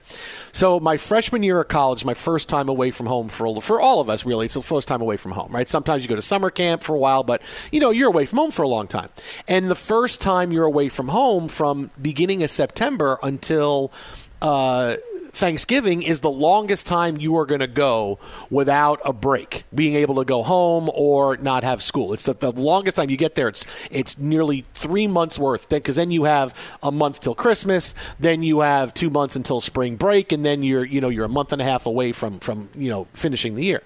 So, 0.52 0.80
my 0.80 0.98
freshman 0.98 1.44
year 1.44 1.60
of 1.62 1.68
college, 1.68 2.04
my 2.06 2.14
first 2.14 2.50
time 2.50 2.70
away 2.70 2.92
from 2.92 3.06
home 3.06 3.30
for 3.30 3.62
for 3.62 3.80
all 3.80 4.00
of 4.00 4.10
us, 4.10 4.26
really, 4.26 4.46
it's 4.46 4.56
the 4.56 4.62
first 4.62 4.88
time 4.88 5.02
away 5.02 5.18
from 5.18 5.32
home, 5.32 5.52
right? 5.52 5.68
Sometimes 5.68 6.04
you 6.04 6.10
go 6.10 6.16
to 6.16 6.22
summer 6.22 6.50
camp 6.50 6.84
for 6.84 6.96
a 6.96 7.00
while, 7.00 7.24
but 7.24 7.42
you 7.72 7.80
know 7.80 7.92
you're 7.92 8.10
away 8.10 8.26
from 8.26 8.40
home 8.40 8.52
for 8.52 8.64
a 8.64 8.68
long 8.68 8.88
time. 8.88 9.10
And 9.48 9.70
the 9.70 9.76
first 9.76 10.22
time 10.22 10.52
you're 10.52 10.66
away 10.66 10.90
from 10.90 11.10
home, 11.10 11.48
from 11.48 11.92
beginning 12.02 12.44
of 12.44 12.50
September 12.50 13.20
until 13.24 13.92
uh, 14.42 14.96
Thanksgiving 15.38 16.02
is 16.02 16.22
the 16.22 16.32
longest 16.32 16.88
time 16.88 17.18
you 17.18 17.38
are 17.38 17.46
going 17.46 17.60
to 17.60 17.68
go 17.68 18.18
without 18.50 19.00
a 19.06 19.14
break, 19.14 19.66
being 19.74 19.94
able 19.94 20.16
to 20.16 20.26
go 20.26 20.42
home 20.42 20.90
or 20.96 21.38
not 21.38 21.64
have 21.64 21.84
school. 21.84 22.12
It's 22.12 22.24
the, 22.24 22.34
the 22.34 22.52
longest 22.52 22.98
time 22.98 23.12
you 23.12 23.18
get 23.18 23.36
there. 23.36 23.48
It's 23.48 23.64
it's 23.92 24.18
nearly 24.18 24.66
three 24.74 25.06
months 25.06 25.38
worth 25.38 25.70
because 25.70 25.96
then 25.96 26.10
you 26.10 26.24
have 26.24 26.56
a 26.82 26.92
month 26.92 27.20
till 27.20 27.36
Christmas, 27.36 27.94
then 28.20 28.42
you 28.42 28.62
have 28.62 28.96
two 28.96 29.12
months 29.12 29.36
until 29.36 29.62
spring 29.62 29.96
break, 29.96 30.32
and 30.32 30.44
then 30.44 30.64
you're 30.64 30.84
you 30.84 31.00
know 31.00 31.10
you're 31.10 31.26
a 31.26 31.30
month 31.30 31.54
and 31.54 31.62
a 31.62 31.66
half 31.66 31.86
away 31.86 32.14
from 32.14 32.40
from 32.40 32.70
you 32.74 32.90
know 32.90 33.06
finishing 33.14 33.54
the 33.54 33.64
year. 33.64 33.84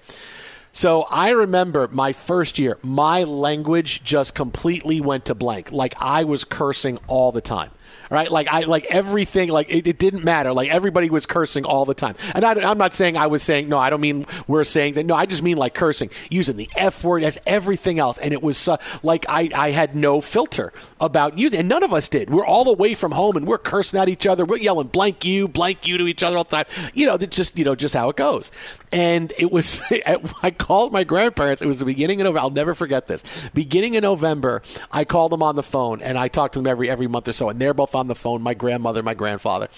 So 0.72 1.02
I 1.10 1.32
remember 1.32 1.86
my 1.88 2.14
first 2.14 2.58
year, 2.58 2.78
my 2.82 3.24
language 3.24 4.02
just 4.02 4.34
completely 4.34 5.02
went 5.02 5.26
to 5.26 5.34
blank. 5.34 5.70
Like 5.70 5.94
I 6.00 6.24
was 6.24 6.44
cursing 6.44 6.98
all 7.08 7.30
the 7.30 7.42
time 7.42 7.72
right? 8.12 8.30
Like 8.30 8.46
I 8.48 8.60
like 8.60 8.84
everything. 8.90 9.48
Like 9.48 9.70
it, 9.70 9.86
it, 9.86 9.98
didn't 9.98 10.22
matter. 10.22 10.52
Like 10.52 10.68
everybody 10.68 11.08
was 11.08 11.24
cursing 11.24 11.64
all 11.64 11.86
the 11.86 11.94
time. 11.94 12.14
And 12.34 12.44
I, 12.44 12.52
am 12.70 12.76
not 12.76 12.92
saying 12.92 13.16
I 13.16 13.26
was 13.26 13.42
saying 13.42 13.70
no. 13.70 13.78
I 13.78 13.88
don't 13.88 14.02
mean 14.02 14.26
we're 14.46 14.64
saying 14.64 14.94
that. 14.94 15.06
No, 15.06 15.14
I 15.14 15.24
just 15.24 15.42
mean 15.42 15.56
like 15.56 15.72
cursing, 15.72 16.10
using 16.30 16.56
the 16.56 16.68
f 16.76 17.02
word 17.02 17.22
as 17.22 17.38
everything 17.46 17.98
else. 17.98 18.18
And 18.18 18.34
it 18.34 18.42
was 18.42 18.68
uh, 18.68 18.76
like 19.02 19.24
I 19.28 19.50
I 19.54 19.70
had 19.70 19.96
no 19.96 20.20
filter 20.20 20.74
about 21.00 21.38
using, 21.38 21.60
and 21.60 21.68
none 21.68 21.82
of 21.82 21.92
us 21.94 22.08
did. 22.10 22.28
We're 22.28 22.44
all 22.44 22.68
away 22.68 22.94
from 22.94 23.12
home 23.12 23.36
and 23.36 23.46
we're 23.46 23.58
cursing 23.58 23.98
at 23.98 24.10
each 24.10 24.26
other. 24.26 24.44
We're 24.44 24.58
yelling 24.58 24.88
blank 24.88 25.24
you, 25.24 25.48
blank 25.48 25.86
you 25.86 25.96
to 25.96 26.06
each 26.06 26.22
other 26.22 26.36
all 26.36 26.44
the 26.44 26.56
time. 26.56 26.90
You 26.92 27.06
know, 27.06 27.16
that's 27.16 27.34
just 27.34 27.58
you 27.58 27.64
know 27.64 27.74
just 27.74 27.94
how 27.94 28.10
it 28.10 28.16
goes. 28.16 28.52
And 28.92 29.32
it 29.38 29.50
was 29.50 29.82
I 30.42 30.50
called 30.50 30.92
my 30.92 31.04
grandparents. 31.04 31.62
It 31.62 31.66
was 31.66 31.78
the 31.78 31.86
beginning 31.86 32.20
of 32.20 32.24
November. 32.26 32.40
I'll 32.40 32.50
never 32.50 32.74
forget 32.74 33.06
this. 33.06 33.24
Beginning 33.54 33.96
of 33.96 34.02
November, 34.02 34.60
I 34.90 35.04
called 35.04 35.32
them 35.32 35.42
on 35.42 35.56
the 35.56 35.62
phone 35.62 36.02
and 36.02 36.18
I 36.18 36.28
talked 36.28 36.54
to 36.54 36.58
them 36.58 36.66
every 36.66 36.90
every 36.90 37.06
month 37.06 37.26
or 37.26 37.32
so, 37.32 37.48
and 37.48 37.58
they're 37.58 37.72
both 37.72 37.94
on 37.94 38.01
on 38.02 38.08
the 38.08 38.14
phone, 38.14 38.42
my 38.42 38.52
grandmother, 38.54 39.02
my 39.02 39.14
grandfather, 39.14 39.68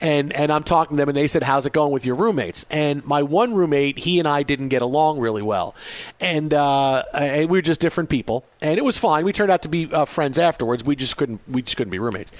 and 0.00 0.32
and 0.32 0.50
I'm 0.50 0.64
talking 0.64 0.96
to 0.96 1.02
them, 1.02 1.08
and 1.10 1.16
they 1.16 1.26
said, 1.26 1.42
"How's 1.42 1.66
it 1.66 1.72
going 1.72 1.92
with 1.92 2.06
your 2.06 2.16
roommates?" 2.16 2.64
And 2.70 3.04
my 3.04 3.22
one 3.22 3.54
roommate, 3.54 3.98
he 3.98 4.18
and 4.18 4.26
I 4.26 4.42
didn't 4.42 4.68
get 4.68 4.82
along 4.82 5.20
really 5.20 5.42
well, 5.42 5.74
and, 6.18 6.52
uh, 6.54 7.04
and 7.12 7.50
we 7.50 7.58
were 7.58 7.62
just 7.62 7.80
different 7.80 8.08
people, 8.08 8.44
and 8.62 8.78
it 8.78 8.84
was 8.84 8.96
fine. 8.96 9.24
We 9.24 9.32
turned 9.32 9.52
out 9.52 9.62
to 9.62 9.68
be 9.68 9.92
uh, 9.92 10.06
friends 10.06 10.38
afterwards. 10.38 10.82
We 10.82 10.96
just 10.96 11.16
couldn't 11.16 11.40
we 11.46 11.62
just 11.62 11.76
couldn't 11.76 11.90
be 11.90 11.98
roommates, 11.98 12.32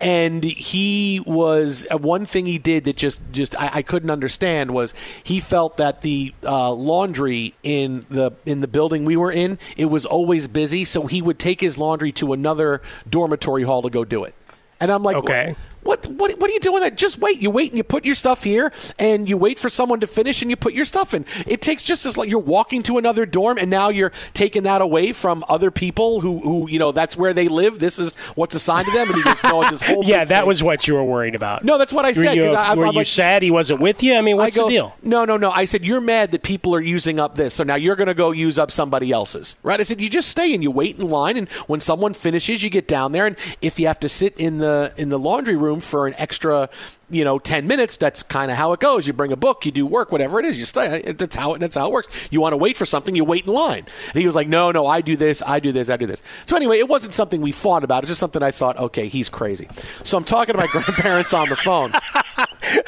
and 0.00 0.44
he 0.44 1.20
was 1.26 1.86
uh, 1.90 1.98
one 1.98 2.24
thing 2.24 2.46
he 2.46 2.58
did 2.58 2.84
that 2.84 2.96
just 2.96 3.20
just 3.32 3.60
I, 3.60 3.70
I 3.74 3.82
couldn't 3.82 4.10
understand 4.10 4.70
was 4.70 4.94
he 5.22 5.40
felt 5.40 5.76
that 5.78 6.02
the 6.02 6.32
uh, 6.44 6.70
laundry 6.70 7.54
in 7.64 8.06
the 8.08 8.30
in 8.46 8.60
the 8.60 8.68
building 8.68 9.04
we 9.04 9.16
were 9.16 9.32
in 9.32 9.58
it 9.76 9.86
was 9.86 10.06
always 10.06 10.46
busy, 10.46 10.84
so 10.84 11.08
he 11.08 11.20
would 11.20 11.40
take 11.40 11.60
his 11.60 11.76
laundry 11.76 12.12
to 12.12 12.32
another 12.32 12.80
dormitory 13.10 13.64
hall 13.64 13.82
to 13.82 13.90
go 13.90 14.04
do 14.04 14.22
it. 14.22 14.34
And 14.80 14.90
I'm 14.90 15.02
like, 15.02 15.16
okay. 15.16 15.54
What, 15.86 16.06
what, 16.06 16.38
what 16.38 16.50
are 16.50 16.52
you 16.52 16.60
doing 16.60 16.80
that? 16.82 16.96
Just 16.96 17.18
wait. 17.18 17.40
You 17.40 17.50
wait 17.50 17.70
and 17.70 17.76
you 17.76 17.84
put 17.84 18.04
your 18.04 18.14
stuff 18.14 18.42
here 18.42 18.72
and 18.98 19.28
you 19.28 19.36
wait 19.36 19.58
for 19.58 19.68
someone 19.68 20.00
to 20.00 20.06
finish 20.06 20.42
and 20.42 20.50
you 20.50 20.56
put 20.56 20.74
your 20.74 20.84
stuff 20.84 21.14
in. 21.14 21.24
It 21.46 21.60
takes 21.60 21.82
just 21.82 22.04
as 22.06 22.16
like 22.16 22.28
you're 22.28 22.38
walking 22.38 22.82
to 22.84 22.98
another 22.98 23.24
dorm 23.24 23.58
and 23.58 23.70
now 23.70 23.88
you're 23.90 24.12
taking 24.34 24.64
that 24.64 24.82
away 24.82 25.12
from 25.12 25.44
other 25.48 25.70
people 25.70 26.20
who, 26.20 26.40
who 26.40 26.68
you 26.68 26.78
know, 26.78 26.90
that's 26.92 27.16
where 27.16 27.32
they 27.32 27.48
live. 27.48 27.78
This 27.78 27.98
is 27.98 28.14
what's 28.34 28.54
assigned 28.54 28.86
to 28.86 28.92
them. 28.92 29.08
And 29.08 29.16
he 29.16 29.22
goes, 29.22 29.42
no, 29.44 29.68
this 29.70 29.82
whole 29.82 30.04
Yeah, 30.06 30.24
that 30.24 30.40
thing. 30.40 30.46
was 30.48 30.62
what 30.62 30.88
you 30.88 30.94
were 30.94 31.04
worried 31.04 31.34
about. 31.34 31.64
No, 31.64 31.78
that's 31.78 31.92
what 31.92 32.04
I 32.04 32.12
said. 32.12 32.36
Were 32.36 32.44
you, 32.44 32.50
I, 32.50 32.74
were 32.74 32.86
I'm 32.86 32.92
you 32.92 32.98
like, 32.98 33.06
sad 33.06 33.42
he 33.42 33.50
wasn't 33.50 33.80
with 33.80 34.02
you? 34.02 34.14
I 34.14 34.20
mean, 34.22 34.36
what's 34.36 34.56
I 34.56 34.60
go, 34.60 34.66
the 34.66 34.72
deal? 34.72 34.96
No, 35.02 35.24
no, 35.24 35.36
no. 35.36 35.50
I 35.50 35.66
said, 35.66 35.84
you're 35.84 36.00
mad 36.00 36.32
that 36.32 36.42
people 36.42 36.74
are 36.74 36.80
using 36.80 37.20
up 37.20 37.36
this. 37.36 37.54
So 37.54 37.62
now 37.62 37.76
you're 37.76 37.96
going 37.96 38.08
to 38.08 38.14
go 38.14 38.32
use 38.32 38.58
up 38.58 38.72
somebody 38.72 39.12
else's. 39.12 39.56
Right? 39.62 39.78
I 39.78 39.84
said, 39.84 40.00
you 40.00 40.08
just 40.08 40.28
stay 40.28 40.52
and 40.52 40.62
you 40.62 40.70
wait 40.70 40.98
in 40.98 41.08
line. 41.08 41.36
And 41.36 41.48
when 41.68 41.80
someone 41.80 42.12
finishes, 42.12 42.62
you 42.62 42.70
get 42.70 42.88
down 42.88 43.12
there. 43.12 43.26
And 43.26 43.36
if 43.62 43.78
you 43.78 43.86
have 43.86 44.00
to 44.00 44.08
sit 44.08 44.38
in 44.38 44.58
the, 44.58 44.92
in 44.96 45.10
the 45.10 45.18
laundry 45.18 45.56
room 45.56 45.75
for 45.80 46.06
an 46.06 46.14
extra 46.18 46.68
you 47.08 47.24
know 47.24 47.38
10 47.38 47.68
minutes 47.68 47.96
that's 47.96 48.22
kind 48.22 48.50
of 48.50 48.56
how 48.56 48.72
it 48.72 48.80
goes. 48.80 49.06
You 49.06 49.12
bring 49.12 49.32
a 49.32 49.36
book 49.36 49.64
you 49.64 49.72
do 49.72 49.86
work 49.86 50.10
whatever 50.10 50.40
it 50.40 50.46
is 50.46 50.58
you 50.58 50.64
stay 50.64 51.12
that's 51.12 51.36
how 51.36 51.56
that's 51.56 51.76
how 51.76 51.86
it 51.86 51.92
works. 51.92 52.28
You 52.30 52.40
want 52.40 52.52
to 52.52 52.56
wait 52.56 52.76
for 52.76 52.84
something 52.84 53.14
you 53.14 53.24
wait 53.24 53.46
in 53.46 53.52
line. 53.52 53.86
And 54.12 54.20
he 54.20 54.26
was 54.26 54.34
like 54.34 54.48
no 54.48 54.70
no 54.72 54.86
i 54.86 55.00
do 55.00 55.16
this 55.16 55.42
i 55.42 55.60
do 55.60 55.72
this 55.72 55.88
i 55.88 55.96
do 55.96 56.06
this. 56.06 56.22
So 56.46 56.56
anyway 56.56 56.78
it 56.78 56.88
wasn't 56.88 57.14
something 57.14 57.40
we 57.40 57.52
fought 57.52 57.84
about 57.84 58.02
it's 58.02 58.10
just 58.10 58.20
something 58.20 58.42
i 58.42 58.50
thought 58.50 58.76
okay 58.78 59.08
he's 59.08 59.28
crazy. 59.28 59.68
So 60.02 60.16
i'm 60.16 60.24
talking 60.24 60.54
to 60.54 60.58
my 60.58 60.66
grandparents 60.70 61.32
on 61.32 61.48
the 61.48 61.56
phone. 61.56 61.92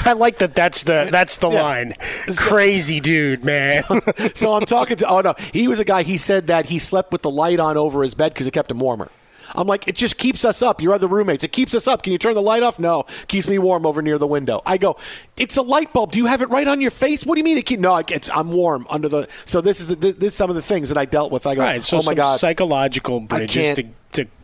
I 0.01 0.13
like 0.13 0.39
that 0.39 0.55
that's 0.55 0.83
the 0.83 1.09
that's 1.11 1.37
the 1.37 1.51
yeah. 1.51 1.63
line. 1.63 1.95
Crazy 2.37 3.01
dude 3.01 3.45
man. 3.45 3.85
So, 3.85 4.01
so 4.35 4.55
i'm 4.55 4.67
talking 4.67 4.97
to 4.99 5.09
oh 5.09 5.21
no 5.21 5.35
he 5.53 5.69
was 5.69 5.79
a 5.79 5.85
guy 5.85 6.03
he 6.03 6.17
said 6.17 6.49
that 6.49 6.67
he 6.67 6.79
slept 6.79 7.13
with 7.13 7.23
the 7.23 7.31
light 7.31 7.61
on 7.61 7.77
over 7.77 8.03
his 8.03 8.15
bed 8.15 8.35
because 8.35 8.47
it 8.47 8.53
kept 8.53 8.71
him 8.71 8.81
warmer 8.81 9.11
I'm 9.55 9.67
like, 9.67 9.89
it 9.89 9.97
just 9.97 10.19
keeps 10.19 10.45
us 10.45 10.63
up. 10.63 10.81
Your 10.81 10.95
other 10.95 11.07
roommates, 11.07 11.45
it 11.45 11.53
keeps 11.53 11.75
us 11.75 11.87
up. 11.87 12.03
Can 12.03 12.13
you 12.13 12.19
turn 12.19 12.35
the 12.35 12.43
light 12.43 12.63
off? 12.63 12.79
No, 12.79 13.05
keeps 13.29 13.49
me 13.49 13.59
warm 13.59 13.87
over 13.87 14.03
near 14.03 14.19
the 14.19 14.27
window. 14.27 14.63
I 14.67 14.79
go, 14.79 14.97
it's 15.37 15.57
a 15.57 15.63
light 15.63 15.93
bulb. 15.93 16.13
Do 16.13 16.19
you 16.19 16.27
have 16.27 16.43
it 16.43 16.51
right 16.51 16.69
on 16.69 16.81
your 16.81 16.91
face? 16.91 17.25
What 17.25 17.35
do 17.35 17.41
you 17.41 17.45
mean 17.45 17.59
it 17.59 17.67
keep? 17.67 17.81
No, 17.81 17.97
it's, 17.97 18.31
I'm 18.31 18.53
warm 18.53 18.87
under 18.91 19.09
the. 19.09 19.29
So 19.45 19.61
this 19.61 19.81
is 19.81 19.89
the, 19.89 19.97
this, 19.97 20.15
this 20.17 20.33
is 20.33 20.37
some 20.37 20.51
of 20.51 20.57
the 20.57 20.63
things 20.63 20.89
that 20.89 20.99
I 20.99 21.05
dealt 21.05 21.33
with. 21.33 21.47
I 21.47 21.55
go, 21.55 21.63
right, 21.63 21.83
so 21.83 21.99
oh 21.99 22.03
my 22.05 22.15
god, 22.15 22.39
psychological 22.39 23.21
bridges 23.21 23.77
to 23.77 23.83
to 23.83 23.89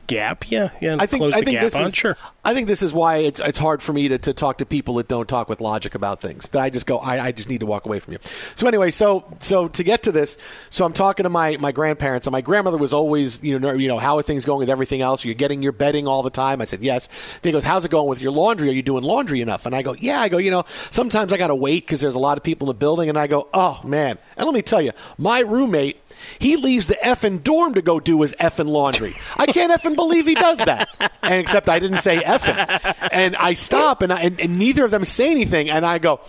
gap. 0.06 0.50
Yeah, 0.50 0.70
yeah. 0.80 0.96
I 0.98 1.06
think 1.06 1.20
close 1.20 1.34
I 1.34 1.40
the 1.40 1.46
think 1.46 1.56
gap 1.56 1.62
this 1.62 1.76
on. 1.76 1.86
is 1.86 1.94
Sure. 1.94 2.16
I 2.44 2.54
think 2.54 2.66
this 2.66 2.82
is 2.82 2.92
why 2.92 3.18
it's 3.18 3.40
it's 3.40 3.58
hard 3.58 3.82
for 3.82 3.92
me 3.92 4.08
to, 4.08 4.18
to 4.18 4.32
talk 4.32 4.58
to 4.58 4.66
people 4.66 4.94
that 4.94 5.08
don't 5.08 5.28
talk 5.28 5.48
with 5.48 5.60
logic 5.60 5.94
about 5.94 6.20
things. 6.20 6.48
That 6.50 6.60
I 6.60 6.70
just 6.70 6.86
go, 6.86 6.98
I, 6.98 7.26
I 7.26 7.32
just 7.32 7.48
need 7.48 7.60
to 7.60 7.66
walk 7.66 7.86
away 7.86 8.00
from 8.00 8.12
you. 8.12 8.18
So 8.54 8.66
anyway, 8.66 8.90
so 8.90 9.24
so 9.40 9.68
to 9.68 9.82
get 9.82 10.02
to 10.04 10.12
this, 10.12 10.36
so 10.70 10.84
I'm 10.84 10.92
talking 10.92 11.24
to 11.24 11.30
my, 11.30 11.56
my 11.58 11.72
grandparents, 11.72 12.26
and 12.26 12.32
my 12.32 12.40
grandmother 12.40 12.76
was 12.76 12.92
always, 12.92 13.42
you 13.42 13.58
know, 13.58 13.72
you 13.72 13.88
know, 13.88 13.98
how 13.98 14.18
are 14.18 14.22
things 14.22 14.44
going 14.44 14.60
with 14.60 14.70
everything 14.70 15.00
else? 15.00 15.24
You're 15.24 15.34
getting 15.34 15.62
your 15.62 15.72
bedding 15.72 16.06
all 16.06 16.22
the 16.22 16.30
time. 16.30 16.60
I 16.60 16.64
said 16.64 16.82
yes. 16.82 17.06
Then 17.42 17.50
he 17.50 17.52
goes, 17.52 17.64
how's 17.64 17.84
it 17.84 17.90
going 17.90 18.08
with 18.08 18.20
your 18.20 18.32
laundry? 18.32 18.68
Are 18.68 18.72
you 18.72 18.82
doing 18.82 19.04
laundry 19.04 19.40
enough? 19.40 19.66
And 19.66 19.74
I 19.74 19.82
go, 19.82 19.94
yeah. 19.94 20.20
I 20.20 20.28
go, 20.28 20.38
you 20.38 20.50
know, 20.50 20.64
sometimes 20.90 21.32
I 21.32 21.36
got 21.36 21.48
to 21.48 21.54
wait 21.54 21.86
because 21.86 22.00
there's 22.00 22.14
a 22.14 22.18
lot 22.20 22.36
of 22.36 22.44
people 22.44 22.68
in 22.68 22.74
the 22.74 22.78
building, 22.78 23.08
and 23.08 23.18
I 23.18 23.26
go, 23.26 23.48
oh 23.54 23.80
man. 23.84 24.18
And 24.36 24.46
let 24.46 24.54
me 24.54 24.62
tell 24.62 24.82
you, 24.82 24.92
my 25.18 25.40
roommate 25.40 25.98
he 26.38 26.56
leaves 26.56 26.86
the 26.86 26.98
effing 27.02 27.42
dorm 27.42 27.74
to 27.74 27.82
go 27.82 28.00
do 28.00 28.20
his 28.22 28.34
effing 28.34 28.68
laundry. 28.68 29.12
I 29.36 29.46
can't 29.46 29.72
effing 29.72 29.96
believe 29.96 30.26
he 30.26 30.34
does 30.34 30.58
that. 30.58 30.88
And 31.22 31.34
except 31.34 31.68
I 31.68 31.78
didn't 31.78 31.98
say 31.98 32.18
effing. 32.18 33.08
And 33.12 33.36
I 33.36 33.54
stop 33.54 34.02
and, 34.02 34.12
I, 34.12 34.22
and, 34.22 34.40
and 34.40 34.58
neither 34.58 34.84
of 34.84 34.90
them 34.90 35.04
say 35.04 35.30
anything. 35.30 35.70
And 35.70 35.84
I 35.84 35.98
go, 35.98 36.20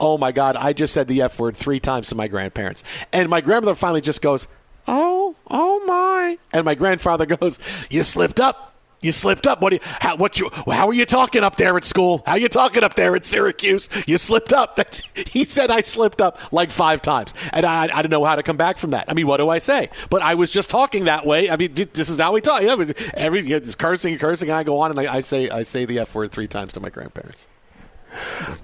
oh 0.00 0.18
my 0.18 0.32
God, 0.32 0.56
I 0.56 0.72
just 0.72 0.92
said 0.94 1.08
the 1.08 1.22
F 1.22 1.38
word 1.38 1.56
three 1.56 1.80
times 1.80 2.08
to 2.08 2.14
my 2.14 2.28
grandparents. 2.28 2.82
And 3.12 3.28
my 3.28 3.40
grandmother 3.40 3.74
finally 3.74 4.00
just 4.00 4.22
goes, 4.22 4.48
oh, 4.86 5.36
oh 5.48 5.84
my. 5.86 6.38
And 6.52 6.64
my 6.64 6.74
grandfather 6.74 7.26
goes, 7.36 7.58
you 7.90 8.02
slipped 8.02 8.40
up. 8.40 8.75
You 9.02 9.12
slipped 9.12 9.46
up. 9.46 9.60
What? 9.60 9.70
Do 9.70 9.76
you, 9.76 9.80
how? 10.00 10.16
What 10.16 10.40
you? 10.40 10.50
How 10.70 10.88
are 10.88 10.94
you 10.94 11.04
talking 11.04 11.44
up 11.44 11.56
there 11.56 11.76
at 11.76 11.84
school? 11.84 12.22
How 12.24 12.32
are 12.32 12.38
you 12.38 12.48
talking 12.48 12.82
up 12.82 12.94
there 12.94 13.14
at 13.14 13.24
Syracuse? 13.24 13.88
You 14.06 14.16
slipped 14.16 14.52
up. 14.52 14.74
That's, 14.76 15.02
he 15.14 15.44
said 15.44 15.70
I 15.70 15.82
slipped 15.82 16.20
up 16.20 16.52
like 16.52 16.70
five 16.70 17.02
times, 17.02 17.34
and 17.52 17.66
I, 17.66 17.84
I 17.94 18.02
don't 18.02 18.10
know 18.10 18.24
how 18.24 18.36
to 18.36 18.42
come 18.42 18.56
back 18.56 18.78
from 18.78 18.90
that. 18.90 19.04
I 19.08 19.14
mean, 19.14 19.26
what 19.26 19.36
do 19.36 19.48
I 19.48 19.58
say? 19.58 19.90
But 20.08 20.22
I 20.22 20.34
was 20.34 20.50
just 20.50 20.70
talking 20.70 21.04
that 21.04 21.26
way. 21.26 21.50
I 21.50 21.56
mean, 21.56 21.74
this 21.74 22.08
is 22.08 22.18
how 22.18 22.32
we 22.32 22.40
talk. 22.40 22.62
You 22.62 22.68
know, 22.68 22.92
every 23.14 23.42
you 23.42 23.60
know, 23.60 23.72
cursing 23.78 24.12
and 24.12 24.20
cursing, 24.20 24.48
and 24.48 24.58
I 24.58 24.64
go 24.64 24.80
on 24.80 24.90
and 24.90 25.00
I, 25.00 25.16
I 25.16 25.20
say 25.20 25.50
I 25.50 25.62
say 25.62 25.84
the 25.84 26.00
f 26.00 26.14
word 26.14 26.32
three 26.32 26.48
times 26.48 26.72
to 26.74 26.80
my 26.80 26.88
grandparents. 26.88 27.48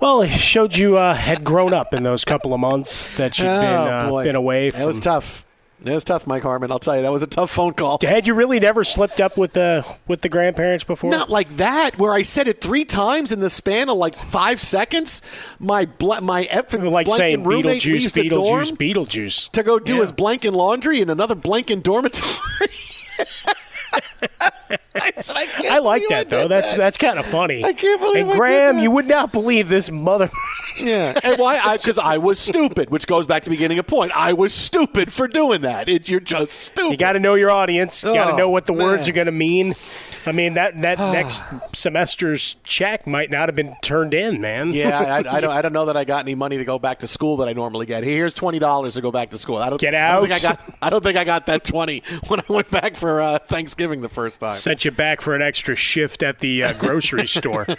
Well, 0.01 0.23
it 0.23 0.31
showed 0.31 0.77
you 0.77 0.97
uh, 0.97 1.15
had 1.15 1.45
grown 1.45 1.75
up 1.75 1.93
in 1.93 2.03
those 2.03 2.25
couple 2.25 2.55
of 2.55 2.61
months 2.61 3.15
that 3.17 3.39
you've 3.39 3.49
oh, 3.49 3.61
been 3.61 3.93
uh, 3.93 4.23
been 4.25 4.37
away. 4.37 4.71
From, 4.71 4.81
it 4.81 4.87
was 4.87 4.99
tough. 4.99 5.45
It 5.85 5.93
was 5.93 6.05
tough, 6.05 6.27
Mike 6.27 6.43
Harmon. 6.45 6.71
I'll 6.71 6.79
tell 6.79 6.97
you, 6.97 7.03
that 7.03 7.11
was 7.13 7.23
a 7.23 7.27
tough 7.27 7.51
phone 7.51 7.75
call. 7.75 7.99
Had 8.03 8.27
you 8.29 8.35
really 8.35 8.61
never 8.61 8.85
slipped 8.85 9.21
up 9.21 9.37
with 9.37 9.53
the 9.55 9.85
with 10.07 10.21
the 10.21 10.29
grandparents 10.29 10.85
before? 10.85 11.11
Not 11.11 11.29
like 11.31 11.57
that, 11.57 11.99
where 11.99 12.13
I 12.13 12.23
said 12.23 12.47
it 12.49 12.61
three 12.61 12.85
times 12.85 13.33
in 13.33 13.41
the 13.41 13.51
span 13.51 13.89
of 13.89 13.97
like 13.97 14.15
five 14.15 14.61
seconds. 14.61 15.23
My 15.59 15.87
bl- 15.87 16.21
my 16.23 16.45
effing 16.45 16.91
like 16.91 17.09
saying 17.09 17.43
roommate 17.45 17.83
Beetlejuice, 17.83 17.93
leaves 17.93 18.13
the 18.13 18.29
Beetlejuice, 18.31 18.33
dorm 18.33 18.65
Beetlejuice 18.77 19.51
to 19.53 19.63
go 19.63 19.79
do 19.79 19.95
Yeah. 19.95 20.01
his 20.01 20.13
blanket 20.13 20.53
laundry 20.53 21.01
in 21.01 21.11
another 21.11 21.35
blanket 21.35 21.83
dormitory. 21.83 22.31
I, 24.95 25.13
said, 25.21 25.37
I, 25.37 25.69
I 25.73 25.79
like 25.79 26.03
that 26.09 26.27
I 26.27 26.31
though. 26.31 26.49
That's 26.49 26.73
that. 26.73 26.79
that's 26.79 26.97
kind 26.99 27.19
of 27.19 27.27
funny. 27.27 27.65
I 27.65 27.73
can't 27.73 28.01
believe 28.01 28.23
And 28.23 28.31
I 28.31 28.33
did 28.33 28.39
Graham, 28.39 28.77
that. 28.77 28.83
you 28.83 28.91
would 28.91 29.07
not 29.09 29.33
believe 29.33 29.69
this 29.69 29.91
mother. 29.91 30.29
Yeah, 30.79 31.21
and 31.23 31.39
why? 31.39 31.77
Because 31.77 31.99
I, 31.99 32.17
was 32.17 32.39
stupid, 32.39 32.89
which 32.89 33.07
goes 33.07 33.27
back 33.27 33.43
to 33.43 33.51
the 33.51 33.55
beginning 33.55 33.79
of 33.79 33.87
point. 33.87 34.11
I 34.17 34.33
was 34.33 34.55
stupid 34.55 35.13
for 35.13 35.29
doing 35.29 35.61
that. 35.61 35.87
It, 35.87 36.09
you're 36.09 36.19
just 36.19 36.53
stupid. 36.53 36.93
You 36.93 36.97
got 36.97 37.13
to 37.13 37.21
know 37.21 37.35
your 37.35 37.51
audience. 37.51 38.03
You 38.03 38.15
got 38.15 38.29
to 38.29 38.33
Oh, 38.33 38.37
know 38.39 38.49
what 38.49 38.65
the 38.65 38.73
words 38.73 39.07
are 39.07 39.13
going 39.13 39.27
to 39.27 39.33
mean. 39.33 39.75
I 40.27 40.33
mean 40.33 40.55
that 40.55 40.81
that 40.83 40.99
next 41.13 41.45
semester's 41.75 42.55
check 42.65 43.07
might 43.07 43.31
not 43.31 43.49
have 43.49 43.57
been 43.57 43.75
turned 43.83 44.15
in, 44.15 44.41
man. 44.41 44.73
Yeah, 44.73 44.99
I, 44.99 45.37
I, 45.37 45.41
don't. 45.41 45.51
I 45.53 45.63
don't 45.63 45.73
know 45.73 45.87
that 45.87 45.97
I 45.97 46.05
got 46.05 46.21
any 46.25 46.35
money 46.35 46.59
to 46.59 46.65
go 46.65 46.79
back 46.79 47.01
to 47.01 47.09
school 47.09 47.39
that 47.39 47.49
I 47.49 47.53
normally 47.53 47.87
get. 47.87 48.05
Here's 48.05 48.35
twenty 48.35 48.59
dollars 48.59 48.95
to 48.95 49.01
go 49.01 49.11
back 49.11 49.31
to 49.31 49.39
school. 49.39 49.57
I 49.59 49.71
don't 49.71 49.81
Get 49.81 49.95
I 49.95 50.13
don't 50.13 50.29
think 50.29 50.45
out. 50.45 50.51
I 50.51 50.55
got. 50.55 50.79
I 50.83 50.91
don't 50.91 51.03
think 51.03 51.17
I 51.17 51.25
got 51.25 51.47
that 51.47 51.65
twenty 51.65 52.03
when 52.29 52.41
I 52.41 52.45
went 52.49 52.71
back 52.71 52.97
for 52.97 53.21
uh, 53.21 53.39
Thanksgiving 53.39 54.01
the 54.03 54.09
first 54.09 54.41
time. 54.41 54.53
Sent 54.55 54.85
you 54.85 54.91
back 54.91 55.21
for 55.21 55.35
an 55.35 55.43
extra 55.43 55.77
shift 55.77 56.23
at 56.23 56.39
the 56.41 56.65
uh, 56.65 56.73
grocery 56.75 57.27
store. 57.27 57.67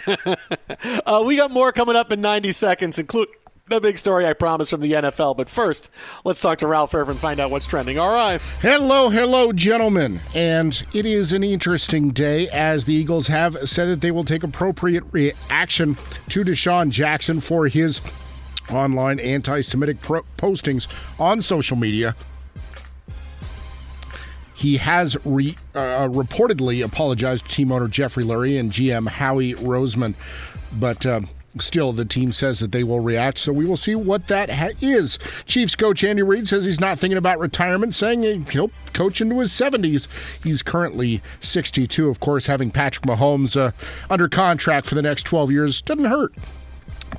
Uh, 1.06 1.22
we 1.24 1.36
got 1.36 1.50
more 1.50 1.72
coming 1.72 1.96
up 1.96 2.12
in 2.12 2.20
ninety 2.20 2.52
seconds, 2.52 2.98
include. 2.98 3.28
The 3.66 3.80
big 3.80 3.96
story 3.96 4.26
I 4.26 4.34
promised 4.34 4.70
from 4.70 4.82
the 4.82 4.92
NFL. 4.92 5.38
But 5.38 5.48
first, 5.48 5.90
let's 6.22 6.38
talk 6.38 6.58
to 6.58 6.66
Ralph 6.66 6.94
Irvin 6.94 7.12
and 7.12 7.18
find 7.18 7.40
out 7.40 7.50
what's 7.50 7.64
trending. 7.64 7.98
All 7.98 8.12
right. 8.12 8.38
Hello, 8.60 9.08
hello, 9.08 9.54
gentlemen. 9.54 10.20
And 10.34 10.82
it 10.92 11.06
is 11.06 11.32
an 11.32 11.42
interesting 11.42 12.10
day 12.10 12.46
as 12.50 12.84
the 12.84 12.92
Eagles 12.92 13.28
have 13.28 13.56
said 13.66 13.86
that 13.88 14.02
they 14.02 14.10
will 14.10 14.24
take 14.24 14.42
appropriate 14.42 15.04
reaction 15.12 15.96
to 16.28 16.44
DeSean 16.44 16.90
Jackson 16.90 17.40
for 17.40 17.66
his 17.68 18.02
online 18.70 19.18
anti 19.18 19.62
Semitic 19.62 19.98
pro- 20.02 20.26
postings 20.36 20.86
on 21.18 21.40
social 21.40 21.78
media. 21.78 22.14
He 24.54 24.76
has 24.76 25.16
re, 25.24 25.56
uh, 25.74 26.08
reportedly 26.08 26.84
apologized 26.84 27.46
to 27.46 27.50
team 27.50 27.72
owner 27.72 27.88
Jeffrey 27.88 28.24
Lurie 28.24 28.60
and 28.60 28.70
GM 28.70 29.08
Howie 29.08 29.54
Roseman, 29.54 30.14
but 30.78 31.06
uh, 31.06 31.22
still 31.58 31.92
the 31.92 32.04
team 32.04 32.32
says 32.32 32.60
that 32.60 32.72
they 32.72 32.84
will 32.84 33.00
react. 33.00 33.38
So 33.38 33.52
we 33.52 33.64
will 33.64 33.76
see 33.76 33.94
what 33.94 34.28
that 34.28 34.50
ha- 34.50 34.70
is. 34.80 35.18
Chiefs 35.46 35.74
coach 35.74 36.02
Andy 36.04 36.22
Reid 36.22 36.48
says 36.48 36.64
he's 36.64 36.80
not 36.80 36.98
thinking 36.98 37.18
about 37.18 37.38
retirement, 37.38 37.94
saying 37.94 38.46
he'll 38.46 38.70
coach 38.92 39.20
into 39.20 39.40
his 39.40 39.50
70s. 39.52 40.08
He's 40.42 40.62
currently 40.62 41.22
62. 41.40 42.08
Of 42.08 42.20
course, 42.20 42.46
having 42.46 42.70
Patrick 42.70 43.06
Mahomes 43.06 43.56
uh, 43.56 43.72
under 44.10 44.28
contract 44.28 44.86
for 44.86 44.94
the 44.94 45.02
next 45.02 45.24
12 45.24 45.50
years 45.50 45.80
doesn't 45.82 46.04
hurt. 46.04 46.34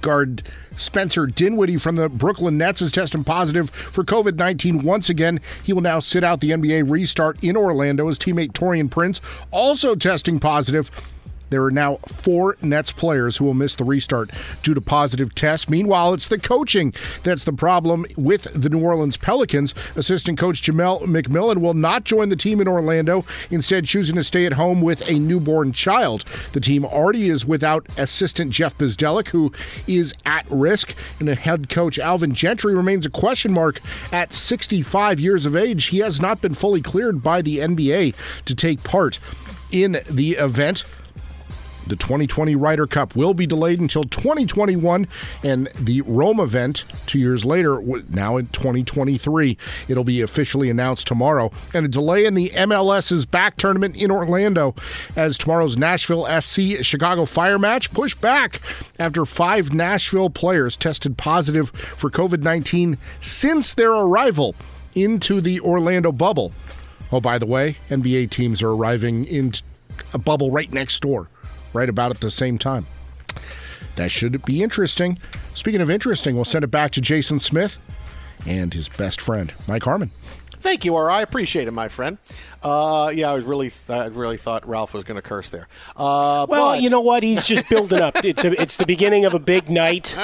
Guard 0.02 0.44
Spencer 0.78 1.26
Dinwiddie 1.26 1.78
from 1.78 1.96
the 1.96 2.10
Brooklyn 2.10 2.58
Nets 2.58 2.82
is 2.82 2.92
testing 2.92 3.24
positive 3.24 3.70
for 3.70 4.04
COVID 4.04 4.36
19 4.36 4.84
once 4.84 5.10
again. 5.10 5.40
He 5.64 5.72
will 5.74 5.82
now 5.82 6.00
sit 6.00 6.24
out 6.24 6.42
the 6.42 6.52
NBA 6.52 6.90
restart 6.90 7.42
in 7.44 7.56
Orlando. 7.56 8.08
His 8.08 8.20
teammate 8.20 8.52
Taurean 8.52 8.92
Prince 8.92 9.22
also 9.52 9.96
testing 9.96 10.40
positive 10.40 10.92
there 11.50 11.64
are 11.64 11.72
now 11.72 11.98
four 12.08 12.58
Nets 12.62 12.92
players 12.92 13.38
who 13.38 13.46
will 13.46 13.54
miss 13.54 13.76
the 13.76 13.84
restart 13.84 14.30
due 14.64 14.74
to 14.74 14.82
positive 14.82 15.36
tests. 15.36 15.70
Meanwhile, 15.70 16.14
it's 16.14 16.28
the 16.28 16.40
coaching 16.40 16.94
that's 17.24 17.44
the 17.44 17.54
problem 17.54 18.06
with 18.18 18.44
the 18.54 18.70
New 18.70 18.84
Orleans 18.84 19.18
Pelicans. 19.18 19.74
Assistant 19.96 20.40
coach 20.40 20.62
Jamelle 20.62 21.02
McMillan 21.04 21.58
will 21.58 21.74
not 21.74 22.04
join 22.04 22.30
the 22.30 22.36
team 22.36 22.62
in 22.62 22.68
Orlando, 22.68 23.26
instead, 23.50 23.86
choosing 23.86 24.16
to 24.16 24.24
stay 24.24 24.46
at 24.46 24.54
home 24.54 24.82
with 24.82 25.08
a 25.10 25.20
newborn 25.20 25.72
child. 25.72 26.26
The 26.54 26.60
team 26.60 26.86
already 26.86 27.30
is 27.30 27.46
without 27.46 27.88
assistant 27.98 28.52
Jeff 28.52 28.78
Bzdelik, 28.78 29.28
who 29.30 29.52
is 29.88 30.14
at 30.26 30.46
risk, 30.50 30.96
and 31.20 31.30
head 31.30 31.70
coach 31.70 32.00
Alvin 32.00 32.34
Gentry 32.34 32.74
remains 32.74 33.06
a 33.06 33.10
question 33.10 33.52
mark 33.52 33.80
at 34.12 34.34
65 34.34 35.20
years 35.20 35.46
of 35.46 35.56
age. 35.56 35.86
He 35.86 36.00
has 36.00 36.22
not 36.22 36.42
been 36.42 36.54
fully 36.54 36.82
cleared 36.82 37.22
by 37.22 37.42
the 37.42 37.60
NBA 37.60 38.16
to 38.46 38.56
take 38.56 38.84
part 38.84 39.20
in 39.72 40.00
the 40.10 40.32
event. 40.34 40.84
The 41.88 41.96
2020 41.96 42.56
Ryder 42.56 42.88
Cup 42.88 43.16
will 43.16 43.36
be 43.36 43.46
delayed 43.46 43.80
until 43.80 44.04
2021, 44.06 45.08
and 45.44 45.68
the 45.80 46.02
Rome 46.02 46.40
event, 46.40 46.84
two 47.06 47.20
years 47.20 47.46
later, 47.46 47.80
now 48.10 48.38
in 48.38 48.48
2023. 48.48 49.56
It'll 49.88 50.04
be 50.04 50.22
officially 50.22 50.72
announced 50.72 51.06
tomorrow. 51.06 51.52
And 51.76 51.86
a 51.86 51.90
delay 51.90 52.26
in 52.26 52.34
the 52.34 52.50
MLS's 52.50 53.28
back 53.28 53.58
tournament 53.58 54.02
in 54.02 54.10
Orlando 54.10 54.74
as 55.16 55.38
tomorrow's 55.38 55.78
Nashville 55.78 56.26
SC 56.42 56.84
Chicago 56.84 57.26
Fire 57.26 57.60
match 57.60 57.94
pushed 57.94 58.20
back 58.20 58.62
after 58.98 59.24
five 59.24 59.72
Nashville 59.72 60.32
players 60.32 60.76
tested 60.76 61.18
positive 61.18 61.70
for 61.70 62.10
COVID 62.10 62.42
19 62.42 62.98
since 63.22 63.76
their 63.76 63.92
arrival 63.92 64.56
into 64.96 65.40
the 65.40 65.60
Orlando 65.60 66.12
bubble. 66.12 66.52
Oh, 67.12 67.22
by 67.22 67.38
the 67.38 67.46
way, 67.46 67.78
NBA 67.90 68.32
teams 68.32 68.64
are 68.64 68.72
arriving 68.72 69.26
in 69.26 69.54
a 70.14 70.18
bubble 70.18 70.50
right 70.50 70.72
next 70.74 71.00
door 71.02 71.30
right 71.76 71.90
about 71.90 72.12
at 72.12 72.22
the 72.22 72.32
same 72.32 72.58
time. 72.58 72.88
That 73.96 74.12
should 74.12 74.44
be 74.46 74.62
interesting. 74.64 75.20
Speaking 75.54 75.82
of 75.82 75.90
interesting, 75.90 76.36
we'll 76.36 76.46
send 76.46 76.64
it 76.64 76.72
back 76.72 76.92
to 76.92 77.02
Jason 77.02 77.40
Smith 77.40 77.78
and 78.46 78.74
his 78.74 78.90
best 78.90 79.22
friend, 79.22 79.54
Mike 79.68 79.84
Harmon. 79.84 80.12
Thank 80.60 80.84
you, 80.84 80.96
or 80.96 81.12
I 81.12 81.22
appreciate 81.22 81.68
it, 81.68 81.72
my 81.72 81.88
friend. 81.90 82.18
Uh, 82.64 83.12
yeah, 83.14 83.30
I 83.30 83.36
was 83.36 83.44
really, 83.46 83.70
th- 83.70 83.88
I 83.90 84.08
really 84.08 84.36
thought 84.38 84.68
Ralph 84.68 84.96
was 84.96 85.04
going 85.04 85.16
to 85.16 85.22
curse 85.22 85.52
there. 85.52 85.68
Uh, 85.96 86.48
well, 86.50 86.72
but- 86.72 86.82
you 86.82 86.90
know 86.90 87.02
what? 87.02 87.22
He's 87.22 87.46
just 87.48 87.70
building 87.70 88.02
up. 88.02 88.26
It's 88.26 88.44
a, 88.44 88.60
it's 88.60 88.78
the 88.78 88.86
beginning 88.88 89.26
of 89.26 89.36
a 89.36 89.40
big 89.40 89.70
night. 89.70 90.18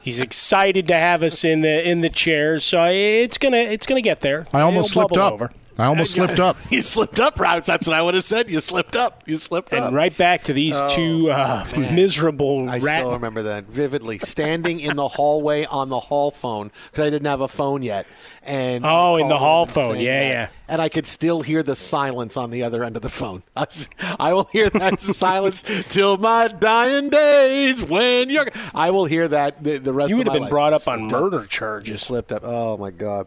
He's 0.00 0.20
excited 0.22 0.88
to 0.88 0.94
have 0.94 1.22
us 1.22 1.44
in 1.44 1.60
the 1.60 1.86
in 1.86 2.00
the 2.00 2.08
chairs, 2.08 2.64
so 2.64 2.84
it's 2.86 3.36
gonna 3.36 3.58
it's 3.58 3.84
gonna 3.86 4.00
get 4.00 4.20
there. 4.20 4.46
I 4.52 4.62
almost 4.62 4.92
It'll 4.92 5.02
slipped 5.08 5.18
up. 5.18 5.34
Over. 5.34 5.52
I 5.82 5.86
almost 5.86 6.12
slipped 6.14 6.38
up. 6.40 6.56
you 6.70 6.80
slipped 6.80 7.18
up, 7.18 7.40
Ralph. 7.40 7.66
That's 7.66 7.86
what 7.86 7.96
I 7.96 8.02
would 8.02 8.14
have 8.14 8.24
said. 8.24 8.50
You 8.50 8.60
slipped 8.60 8.96
up. 8.96 9.22
You 9.26 9.36
slipped 9.36 9.74
up. 9.74 9.86
And 9.86 9.94
right 9.96 10.16
back 10.16 10.44
to 10.44 10.52
these 10.52 10.76
Oh, 10.76 10.88
two 10.88 11.30
uh, 11.30 11.66
miserable 11.76 12.66
rats. 12.66 12.84
I 12.84 12.88
rat. 12.88 12.96
still 13.00 13.12
remember 13.12 13.42
that 13.42 13.64
vividly. 13.64 14.18
Standing 14.20 14.78
in 14.80 14.96
the 14.96 15.08
hallway 15.08 15.64
on 15.64 15.88
the 15.88 15.98
hall 16.00 16.30
phone 16.30 16.70
because 16.90 17.06
I 17.06 17.10
didn't 17.10 17.26
have 17.26 17.40
a 17.40 17.48
phone 17.48 17.82
yet. 17.82 18.06
And 18.44 18.84
Oh, 18.86 19.16
in 19.16 19.28
the 19.28 19.38
hall 19.38 19.66
phone. 19.66 19.94
saying 19.94 20.04
Yeah, 20.04 20.18
that. 20.20 20.28
yeah. 20.28 20.48
And 20.68 20.80
I 20.80 20.88
could 20.88 21.06
still 21.06 21.42
hear 21.42 21.62
the 21.62 21.76
silence 21.76 22.36
on 22.36 22.50
the 22.50 22.62
other 22.62 22.82
end 22.84 22.96
of 22.96 23.02
the 23.02 23.08
phone. 23.08 23.42
I, 23.56 23.60
was- 23.62 23.88
I 24.20 24.32
will 24.32 24.48
hear 24.52 24.70
that 24.70 25.00
silence 25.00 25.62
till 25.88 26.16
my 26.16 26.48
dying 26.48 27.08
days. 27.10 27.82
When 27.82 28.30
you're, 28.30 28.46
I 28.74 28.90
will 28.90 29.04
hear 29.06 29.26
that 29.28 29.62
the, 29.62 29.78
the 29.78 29.92
rest. 29.92 30.10
You 30.10 30.14
of 30.14 30.18
would 30.18 30.26
have 30.28 30.34
been 30.34 30.42
life. 30.42 30.50
brought 30.50 30.72
up 30.72 30.86
on 30.88 31.08
murder 31.08 31.44
charges. 31.46 31.88
You 31.88 31.96
slipped 31.96 32.32
up. 32.32 32.42
Oh 32.44 32.76
my 32.76 32.90
god. 32.90 33.26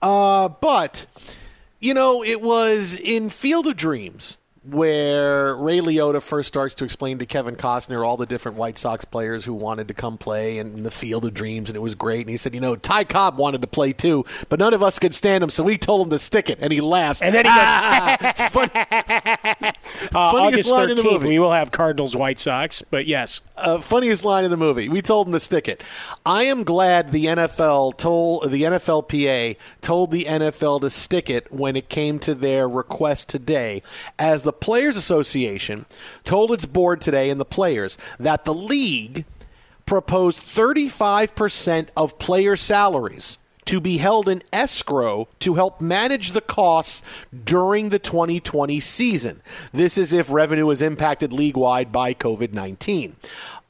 Uh, 0.00 0.48
but 0.48 1.06
you 1.78 1.94
know, 1.94 2.24
it 2.24 2.40
was 2.40 2.98
in 2.98 3.30
Field 3.30 3.66
of 3.66 3.76
Dreams 3.76 4.37
where 4.70 5.56
Ray 5.56 5.78
Liotta 5.78 6.20
first 6.20 6.48
starts 6.48 6.74
to 6.76 6.84
explain 6.84 7.18
to 7.18 7.26
Kevin 7.26 7.56
Costner 7.56 8.06
all 8.06 8.16
the 8.16 8.26
different 8.26 8.58
White 8.58 8.78
Sox 8.78 9.04
players 9.04 9.44
who 9.44 9.54
wanted 9.54 9.88
to 9.88 9.94
come 9.94 10.18
play 10.18 10.58
in 10.58 10.82
the 10.82 10.90
Field 10.90 11.24
of 11.24 11.34
Dreams, 11.34 11.70
and 11.70 11.76
it 11.76 11.80
was 11.80 11.94
great. 11.94 12.20
And 12.20 12.30
he 12.30 12.36
said, 12.36 12.54
you 12.54 12.60
know, 12.60 12.76
Ty 12.76 13.04
Cobb 13.04 13.38
wanted 13.38 13.62
to 13.62 13.66
play 13.66 13.92
too, 13.92 14.24
but 14.48 14.58
none 14.58 14.74
of 14.74 14.82
us 14.82 14.98
could 14.98 15.14
stand 15.14 15.42
him, 15.42 15.50
so 15.50 15.62
we 15.64 15.78
told 15.78 16.06
him 16.06 16.10
to 16.10 16.18
stick 16.18 16.50
it, 16.50 16.58
and 16.60 16.72
he 16.72 16.80
laughs. 16.80 17.22
And 17.22 17.34
then 17.34 17.46
he 17.46 17.50
goes, 17.50 18.48
Fun- 18.50 18.70
uh, 18.74 19.72
funniest 20.32 20.68
August 20.68 20.70
line 20.70 20.90
in 20.90 20.96
the 20.96 21.02
movie. 21.02 21.28
we 21.28 21.38
will 21.38 21.52
have 21.52 21.70
Cardinals 21.70 22.14
White 22.14 22.40
Sox, 22.40 22.82
but 22.82 23.06
yes. 23.06 23.40
uh, 23.56 23.78
funniest 23.78 24.24
line 24.24 24.44
in 24.44 24.50
the 24.50 24.56
movie. 24.56 24.88
We 24.88 25.02
told 25.02 25.26
him 25.26 25.32
to 25.32 25.40
stick 25.40 25.68
it. 25.68 25.82
I 26.26 26.44
am 26.44 26.64
glad 26.64 27.12
the 27.12 27.26
NFL 27.26 27.96
told 27.96 28.50
the 28.50 28.62
NFLPA 28.62 29.56
told 29.80 30.10
the 30.10 30.24
NFL 30.24 30.80
to 30.82 30.90
stick 30.90 31.30
it 31.30 31.50
when 31.52 31.76
it 31.76 31.88
came 31.88 32.18
to 32.20 32.34
their 32.34 32.68
request 32.68 33.28
today, 33.28 33.82
as 34.18 34.42
the 34.42 34.52
Players 34.60 34.96
Association 34.96 35.86
told 36.24 36.52
its 36.52 36.64
board 36.64 37.00
today 37.00 37.30
and 37.30 37.40
the 37.40 37.44
players 37.44 37.98
that 38.18 38.44
the 38.44 38.54
league 38.54 39.24
proposed 39.86 40.38
35% 40.38 41.88
of 41.96 42.18
player 42.18 42.56
salaries 42.56 43.38
to 43.68 43.80
be 43.80 43.98
held 43.98 44.28
in 44.30 44.42
escrow 44.50 45.28
to 45.38 45.54
help 45.54 45.80
manage 45.80 46.32
the 46.32 46.40
costs 46.40 47.02
during 47.44 47.90
the 47.90 47.98
2020 47.98 48.80
season. 48.80 49.42
This 49.72 49.98
is 49.98 50.12
if 50.12 50.32
revenue 50.32 50.70
is 50.70 50.80
impacted 50.80 51.34
league 51.34 51.56
wide 51.56 51.92
by 51.92 52.14
COVID 52.14 52.54
19. 52.54 53.16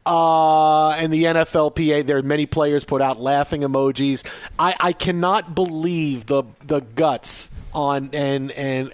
Uh, 0.06 0.90
and 0.92 1.12
the 1.12 1.24
NFLPA, 1.24 2.06
there 2.06 2.16
are 2.16 2.22
many 2.22 2.46
players 2.46 2.84
put 2.84 3.02
out 3.02 3.20
laughing 3.20 3.62
emojis. 3.62 4.24
I, 4.58 4.74
I 4.80 4.92
cannot 4.92 5.54
believe 5.54 6.26
the 6.26 6.44
the 6.64 6.80
guts 6.80 7.50
on 7.78 8.10
and 8.12 8.50
and 8.52 8.92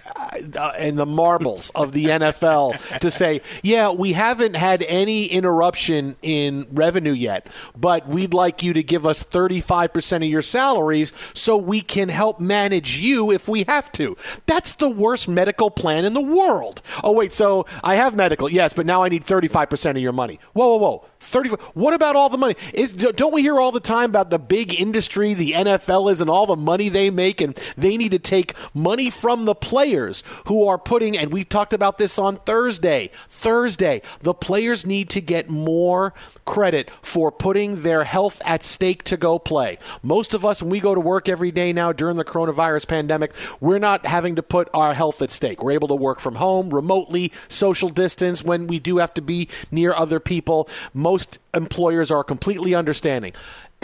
uh, 0.57 0.73
and 0.79 0.99
the 0.99 1.07
marbles 1.07 1.71
of 1.75 1.93
the 1.93 2.07
NFL 2.07 2.99
to 3.01 3.11
say, 3.11 3.41
yeah, 3.63 3.91
we 3.91 4.13
haven't 4.13 4.55
had 4.55 4.83
any 4.83 5.25
interruption 5.25 6.17
in 6.23 6.67
revenue 6.71 7.13
yet, 7.13 7.47
but 7.75 8.07
we'd 8.07 8.35
like 8.35 8.63
you 8.63 8.75
to 8.75 8.83
give 8.83 9.07
us 9.07 9.25
35% 9.25 10.17
of 10.17 10.23
your 10.25 10.43
salaries 10.43 11.13
so 11.33 11.57
we 11.57 11.81
can 11.81 12.11
help 12.11 12.41
manage 12.41 12.99
you 12.99 13.31
if 13.31 13.49
we 13.49 13.65
have 13.65 13.91
to. 13.93 14.17
That's 14.47 14.75
the 14.75 14.91
worst 14.91 15.29
medical 15.29 15.71
plan 15.71 16.05
in 16.05 16.13
the 16.13 16.21
world. 16.21 16.83
Oh 17.03 17.13
wait, 17.13 17.33
so 17.33 17.65
I 17.83 17.95
have 17.95 18.15
medical, 18.15 18.51
yes, 18.51 18.75
but 18.75 18.85
now 18.85 19.03
I 19.03 19.09
need 19.09 19.25
35% 19.25 19.91
of 19.93 19.97
your 19.99 20.13
money. 20.13 20.39
Whoa, 20.53 20.69
whoa, 20.69 20.77
whoa. 20.77 21.07
30 21.25 21.51
What 21.75 21.95
about 21.95 22.17
all 22.17 22.29
the 22.29 22.39
money? 22.39 22.55
Is 22.73 22.93
don't 22.93 23.33
we 23.33 23.43
hear 23.43 23.59
all 23.59 23.73
the 23.73 23.81
time 23.81 24.11
about 24.11 24.31
the 24.31 24.39
big 24.39 24.79
industry 24.79 25.35
the 25.35 25.53
NFL 25.53 26.11
is 26.11 26.21
and 26.21 26.31
all 26.31 26.47
the 26.47 26.57
money 26.57 26.89
they 26.89 27.11
make 27.11 27.41
and 27.41 27.55
they 27.77 27.97
need 27.97 28.11
to 28.11 28.19
take 28.19 28.55
money 28.75 29.11
from 29.11 29.45
the 29.45 29.55
players 29.55 30.23
who 30.47 30.67
are 30.67 30.79
putting 30.79 31.17
and 31.17 31.33
we 31.33 31.45
talked 31.45 31.73
about 31.73 31.99
this 31.99 32.19
on 32.19 32.37
Thursday. 32.37 33.11
Thursday, 33.29 34.03
the 34.21 34.35
players 34.35 34.87
need 34.87 35.11
to 35.11 35.21
get 35.21 35.49
more 35.49 36.13
credit 36.45 36.91
for 37.03 37.33
putting 37.33 37.83
their 37.83 38.05
health 38.05 38.43
at 38.45 38.63
stake 38.63 39.03
to 39.05 39.17
go 39.17 39.39
play. 39.39 39.79
Most 40.03 40.35
of 40.35 40.45
us 40.45 40.63
when 40.63 40.71
we 40.71 40.81
go 40.81 40.95
to 40.95 41.01
work 41.01 41.29
every 41.29 41.51
day 41.51 41.73
now 41.73 41.93
during 41.93 42.17
the 42.17 42.25
coronavirus 42.25 42.87
pandemic, 42.87 43.33
we're 43.61 43.79
not 43.79 44.07
having 44.07 44.37
to 44.37 44.43
put 44.43 44.69
our 44.75 44.95
health 44.95 45.23
at 45.23 45.31
stake. 45.31 45.63
We're 45.63 45.73
able 45.73 45.89
to 45.89 45.95
work 45.95 46.21
from 46.21 46.37
home 46.37 46.71
remotely, 46.71 47.33
social 47.49 47.89
distance 47.89 48.45
when 48.45 48.67
we 48.67 48.79
do 48.79 48.99
have 48.99 49.15
to 49.15 49.23
be 49.23 49.49
near 49.71 49.93
other 49.95 50.21
people. 50.21 50.69
Most 50.93 51.14
employers 51.55 52.11
are 52.11 52.25
completely 52.25 52.75
understanding. 52.75 53.33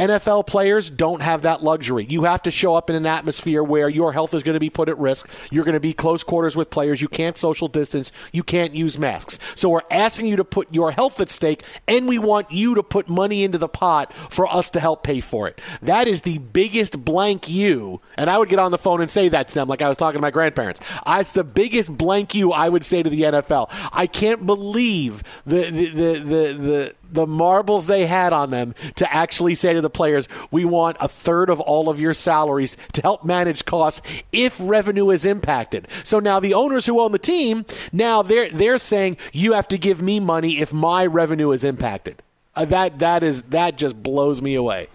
NFL 0.01 0.47
players 0.47 0.89
don't 0.89 1.21
have 1.21 1.43
that 1.43 1.63
luxury. 1.63 2.07
You 2.09 2.25
have 2.25 2.43
to 2.45 2.51
show 2.51 2.75
up 2.75 2.89
in 2.89 2.97
an 2.97 3.05
atmosphere 3.05 3.63
where 3.63 3.87
your 3.87 4.15
health 4.15 4.33
is 4.33 4.43
going 4.43 4.55
to 4.55 4.61
be 4.61 4.71
put 4.71 4.89
at 4.89 4.97
risk. 4.97 5.29
You're 5.51 5.65
going 5.65 5.75
to 5.75 5.81
be 5.81 5.93
close 5.93 6.25
quarters 6.25 6.57
with 6.57 6.71
players. 6.71 7.03
You 7.03 7.09
can't 7.09 7.37
social 7.37 7.69
distance. 7.69 8.11
You 8.33 8.43
can't 8.43 8.75
use 8.75 8.99
masks. 8.99 9.39
So 9.55 9.69
we're 9.69 9.83
asking 9.91 10.25
you 10.27 10.37
to 10.37 10.45
put 10.45 10.73
your 10.73 10.93
health 10.93 11.21
at 11.21 11.29
stake, 11.29 11.65
and 11.87 12.09
we 12.09 12.19
want 12.19 12.51
you 12.51 12.75
to 12.77 12.83
put 12.83 13.11
money 13.11 13.45
into 13.45 13.59
the 13.59 13.69
pot 13.69 14.11
for 14.15 14.47
us 14.47 14.71
to 14.71 14.81
help 14.81 15.03
pay 15.03 15.21
for 15.21 15.47
it. 15.47 15.61
That 15.83 16.09
is 16.09 16.23
the 16.23 16.39
biggest 16.39 17.05
blank 17.05 17.51
you. 17.51 18.01
And 18.17 18.31
I 18.31 18.39
would 18.39 18.49
get 18.49 18.59
on 18.59 18.71
the 18.71 18.79
phone 18.79 19.03
and 19.03 19.11
say 19.11 19.29
that 19.29 19.49
to 19.49 19.55
them 19.55 19.69
like 19.69 19.83
I 19.83 19.89
was 19.91 19.99
talking 19.99 20.17
to 20.17 20.23
my 20.23 20.31
grandparents. 20.31 20.81
It's 21.07 21.33
the 21.33 21.45
biggest 21.45 21.95
blank 21.95 22.35
you 22.35 22.53
I 22.53 22.71
would 22.71 22.87
say 22.87 23.03
to 23.03 23.11
the 23.11 23.21
NFL. 23.21 23.69
I 23.93 24.07
can't 24.07 24.47
believe 24.47 25.23
the 25.45 25.71
the 25.71 25.87
the 25.89 26.19
the, 26.21 26.53
the 26.55 26.95
the 27.13 27.27
marbles 27.27 27.87
they 27.87 28.07
had 28.07 28.33
on 28.33 28.51
them 28.51 28.75
to 28.97 29.13
actually 29.13 29.55
say 29.55 29.73
to 29.75 29.81
the 29.81 29.91
players, 29.91 30.29
we 30.51 30.65
want 30.65 30.97
a 31.01 31.09
third 31.09 31.51
of 31.51 31.61
all 31.61 31.89
of 31.89 32.01
your 32.01 32.15
salaries 32.15 32.77
to 32.93 33.03
help 33.03 33.25
manage 33.25 33.65
costs 33.65 34.03
if 34.33 34.57
revenue 34.61 35.11
is 35.11 35.25
impacted. 35.25 35.89
So 36.03 36.21
now 36.21 36.41
the 36.41 36.55
owners 36.55 36.87
who 36.87 37.01
own 37.01 37.13
the 37.13 37.19
team, 37.19 37.65
now 37.93 38.23
they're 38.23 38.51
they're 38.51 38.79
saying 38.79 39.17
you 39.33 39.53
have 39.53 39.69
to 39.69 39.79
give 39.79 40.01
me 40.03 40.21
money 40.21 40.61
if 40.61 40.73
my 40.73 41.07
revenue 41.07 41.51
is 41.53 41.65
impacted. 41.65 42.23
Uh, 42.55 42.65
that 42.67 42.99
that 42.99 43.23
is 43.23 43.43
that 43.45 43.77
just 43.77 44.03
blows 44.03 44.43
me 44.43 44.55
away. 44.55 44.89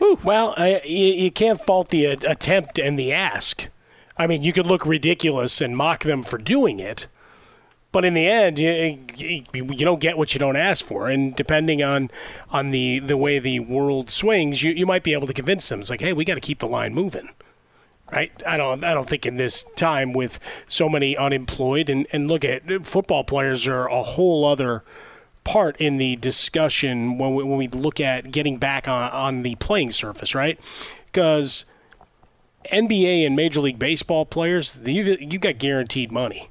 Well, 0.00 0.54
I, 0.56 0.82
you, 0.84 1.06
you 1.06 1.30
can't 1.30 1.60
fault 1.60 1.88
the 1.88 2.06
uh, 2.06 2.16
attempt 2.26 2.78
and 2.78 2.98
the 2.98 3.12
ask. 3.12 3.68
I 4.18 4.26
mean, 4.26 4.42
you 4.42 4.52
could 4.52 4.66
look 4.66 4.86
ridiculous 4.86 5.60
and 5.60 5.76
mock 5.76 6.04
them 6.04 6.22
for 6.22 6.38
doing 6.38 6.80
it, 6.80 7.06
but 7.96 8.04
in 8.04 8.12
the 8.12 8.26
end, 8.28 8.58
you, 8.58 8.98
you, 9.16 9.42
you 9.54 9.64
don't 9.86 10.00
get 10.00 10.18
what 10.18 10.34
you 10.34 10.38
don't 10.38 10.54
ask 10.54 10.84
for. 10.84 11.08
And 11.08 11.34
depending 11.34 11.82
on 11.82 12.10
on 12.50 12.70
the, 12.70 12.98
the 12.98 13.16
way 13.16 13.38
the 13.38 13.60
world 13.60 14.10
swings, 14.10 14.62
you, 14.62 14.70
you 14.72 14.84
might 14.84 15.02
be 15.02 15.14
able 15.14 15.26
to 15.26 15.32
convince 15.32 15.70
them. 15.70 15.80
It's 15.80 15.88
like, 15.88 16.02
hey, 16.02 16.12
we 16.12 16.22
got 16.22 16.34
to 16.34 16.42
keep 16.42 16.58
the 16.58 16.68
line 16.68 16.92
moving. 16.92 17.30
Right, 18.12 18.30
I 18.46 18.58
don't. 18.58 18.84
I 18.84 18.92
don't 18.92 19.08
think 19.08 19.24
in 19.24 19.38
this 19.38 19.62
time 19.76 20.12
with 20.12 20.38
so 20.68 20.90
many 20.90 21.16
unemployed 21.16 21.88
and, 21.88 22.06
and 22.12 22.28
look 22.28 22.44
at 22.44 22.86
football 22.86 23.24
players 23.24 23.66
are 23.66 23.88
a 23.88 24.02
whole 24.02 24.44
other 24.44 24.84
part 25.42 25.74
in 25.78 25.96
the 25.96 26.16
discussion 26.16 27.16
when 27.16 27.34
we, 27.34 27.44
when 27.44 27.56
we 27.56 27.66
look 27.66 27.98
at 27.98 28.30
getting 28.30 28.58
back 28.58 28.86
on, 28.86 29.10
on 29.10 29.42
the 29.42 29.54
playing 29.54 29.90
surface, 29.90 30.34
right? 30.34 30.60
Because 31.06 31.64
NBA 32.70 33.26
and 33.26 33.34
Major 33.34 33.62
League 33.62 33.78
Baseball 33.78 34.26
players, 34.26 34.78
you 34.84 35.16
you 35.18 35.38
got 35.38 35.56
guaranteed 35.56 36.12
money. 36.12 36.50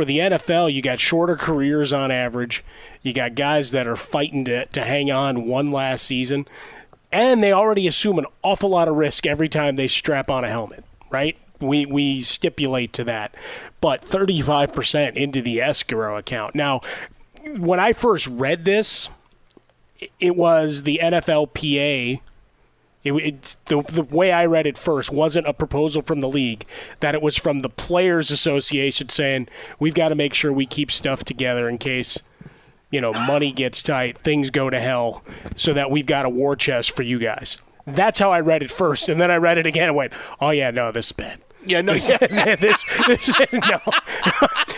For 0.00 0.06
the 0.06 0.16
NFL, 0.16 0.72
you 0.72 0.80
got 0.80 0.98
shorter 0.98 1.36
careers 1.36 1.92
on 1.92 2.10
average. 2.10 2.64
You 3.02 3.12
got 3.12 3.34
guys 3.34 3.70
that 3.72 3.86
are 3.86 3.96
fighting 3.96 4.46
to, 4.46 4.64
to 4.64 4.80
hang 4.80 5.10
on 5.10 5.46
one 5.46 5.70
last 5.70 6.06
season. 6.06 6.46
And 7.12 7.42
they 7.42 7.52
already 7.52 7.86
assume 7.86 8.18
an 8.18 8.24
awful 8.42 8.70
lot 8.70 8.88
of 8.88 8.96
risk 8.96 9.26
every 9.26 9.46
time 9.46 9.76
they 9.76 9.88
strap 9.88 10.30
on 10.30 10.42
a 10.42 10.48
helmet, 10.48 10.86
right? 11.10 11.36
We, 11.60 11.84
we 11.84 12.22
stipulate 12.22 12.94
to 12.94 13.04
that. 13.04 13.34
But 13.82 14.00
35% 14.00 15.16
into 15.16 15.42
the 15.42 15.60
escrow 15.60 16.16
account. 16.16 16.54
Now, 16.54 16.80
when 17.58 17.78
I 17.78 17.92
first 17.92 18.26
read 18.26 18.64
this, 18.64 19.10
it 20.18 20.34
was 20.34 20.84
the 20.84 21.00
NFLPA. 21.02 22.22
It, 23.02 23.12
it, 23.12 23.56
the, 23.66 23.80
the 23.82 24.02
way 24.02 24.30
I 24.30 24.44
read 24.44 24.66
it 24.66 24.76
first 24.76 25.10
wasn't 25.10 25.46
a 25.46 25.54
proposal 25.54 26.02
from 26.02 26.20
the 26.20 26.28
league, 26.28 26.66
that 27.00 27.14
it 27.14 27.22
was 27.22 27.36
from 27.36 27.62
the 27.62 27.70
Players 27.70 28.30
Association 28.30 29.08
saying, 29.08 29.48
we've 29.78 29.94
got 29.94 30.08
to 30.08 30.14
make 30.14 30.34
sure 30.34 30.52
we 30.52 30.66
keep 30.66 30.90
stuff 30.90 31.24
together 31.24 31.68
in 31.68 31.78
case, 31.78 32.18
you 32.90 33.00
know, 33.00 33.12
money 33.12 33.52
gets 33.52 33.82
tight, 33.82 34.18
things 34.18 34.50
go 34.50 34.68
to 34.68 34.80
hell, 34.80 35.22
so 35.54 35.72
that 35.72 35.90
we've 35.90 36.06
got 36.06 36.26
a 36.26 36.30
war 36.30 36.56
chest 36.56 36.90
for 36.90 37.02
you 37.02 37.18
guys. 37.18 37.58
That's 37.86 38.18
how 38.18 38.30
I 38.30 38.40
read 38.40 38.62
it 38.62 38.70
first. 38.70 39.08
And 39.08 39.20
then 39.20 39.30
I 39.30 39.36
read 39.36 39.56
it 39.58 39.66
again 39.66 39.88
and 39.88 39.96
went, 39.96 40.12
oh, 40.40 40.50
yeah, 40.50 40.70
no, 40.70 40.92
this 40.92 41.06
is 41.06 41.12
bad. 41.12 41.40
Yeah, 41.66 41.82
no, 41.82 41.92
this, 41.94 42.08
this, 42.18 42.60
this, 43.06 43.52
no. 43.52 43.80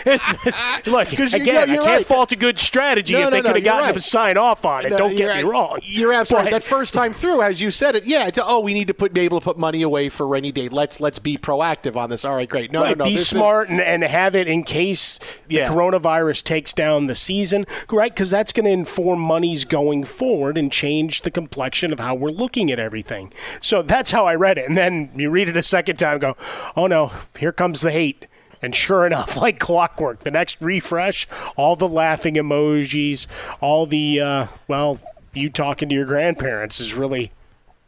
It's, 0.05 0.87
look, 0.87 1.17
you- 1.17 1.25
again, 1.25 1.69
you're 1.69 1.81
I 1.81 1.85
can't 1.85 1.85
right. 1.85 2.05
fault 2.05 2.31
a 2.31 2.35
good 2.35 2.59
strategy 2.59 3.13
No, 3.13 3.19
if 3.19 3.25
no, 3.25 3.29
they 3.31 3.41
could 3.41 3.55
have 3.55 3.63
gotten 3.63 3.81
right. 3.83 3.89
him 3.89 3.95
to 3.95 4.01
sign 4.01 4.37
off 4.37 4.65
on 4.65 4.85
it. 4.85 4.89
No, 4.89 4.97
Don't 4.97 5.15
get 5.15 5.35
me 5.37 5.43
wrong. 5.43 5.79
You're 5.83 6.11
absolutely 6.13 6.51
But- 6.51 6.53
right. 6.55 6.61
That 6.61 6.67
first 6.67 6.93
time 6.93 7.13
through, 7.13 7.41
as 7.41 7.61
you 7.61 7.71
said 7.71 7.95
it, 7.95 8.05
yeah. 8.05 8.27
It's, 8.27 8.37
oh, 8.41 8.59
we 8.59 8.73
need 8.73 8.87
to 8.87 8.93
put 8.93 9.13
be 9.13 9.21
able 9.21 9.39
to 9.39 9.43
put 9.43 9.57
money 9.57 9.81
away 9.81 10.09
for 10.09 10.27
rainy 10.27 10.51
day. 10.51 10.67
Let's 10.69 10.99
let's 10.99 11.19
be 11.19 11.37
proactive 11.37 11.95
on 11.95 12.09
this. 12.09 12.25
All 12.25 12.35
right, 12.35 12.49
great. 12.49 12.71
No, 12.71 12.83
no, 12.83 12.93
no. 12.93 13.05
be 13.05 13.11
this 13.13 13.21
is- 13.21 13.27
smart 13.29 13.69
and, 13.69 13.79
and 13.79 14.03
have 14.03 14.35
it 14.35 14.47
in 14.47 14.63
case 14.63 15.19
Yeah. 15.47 15.69
the 15.69 15.75
coronavirus 15.75 16.43
takes 16.43 16.73
down 16.73 17.07
the 17.07 17.15
season, 17.15 17.63
right? 17.89 18.13
Because 18.13 18.29
that's 18.29 18.51
going 18.51 18.65
to 18.65 18.71
inform 18.71 19.19
monies 19.19 19.63
going 19.65 20.03
forward 20.03 20.57
and 20.57 20.71
change 20.71 21.21
the 21.21 21.31
complexion 21.31 21.93
of 21.93 21.99
how 21.99 22.13
we're 22.15 22.29
looking 22.29 22.71
at 22.71 22.79
everything. 22.79 23.31
So 23.61 23.81
that's 23.81 24.11
how 24.11 24.25
I 24.25 24.35
read 24.35 24.57
it. 24.57 24.67
And 24.67 24.77
then 24.77 25.11
you 25.15 25.29
read 25.29 25.47
it 25.49 25.55
a 25.57 25.63
second 25.63 25.95
time, 25.97 26.13
and 26.13 26.21
go, 26.21 26.35
oh 26.75 26.87
no, 26.87 27.11
here 27.37 27.51
comes 27.51 27.81
the 27.81 27.91
hate. 27.91 28.27
And 28.61 28.73
sure 28.73 29.05
enough, 29.05 29.35
like 29.41 29.59
clockwork, 29.59 30.19
the 30.19 30.31
next 30.31 30.61
refresh, 30.61 31.27
all 31.55 31.75
the 31.75 31.87
laughing 31.87 32.35
emojis, 32.35 33.27
all 33.61 33.85
the 33.85 34.19
uh, 34.19 34.47
well, 34.67 34.99
you 35.33 35.49
talking 35.49 35.89
to 35.89 35.95
your 35.95 36.05
grandparents 36.05 36.79
is 36.79 36.93
really 36.93 37.31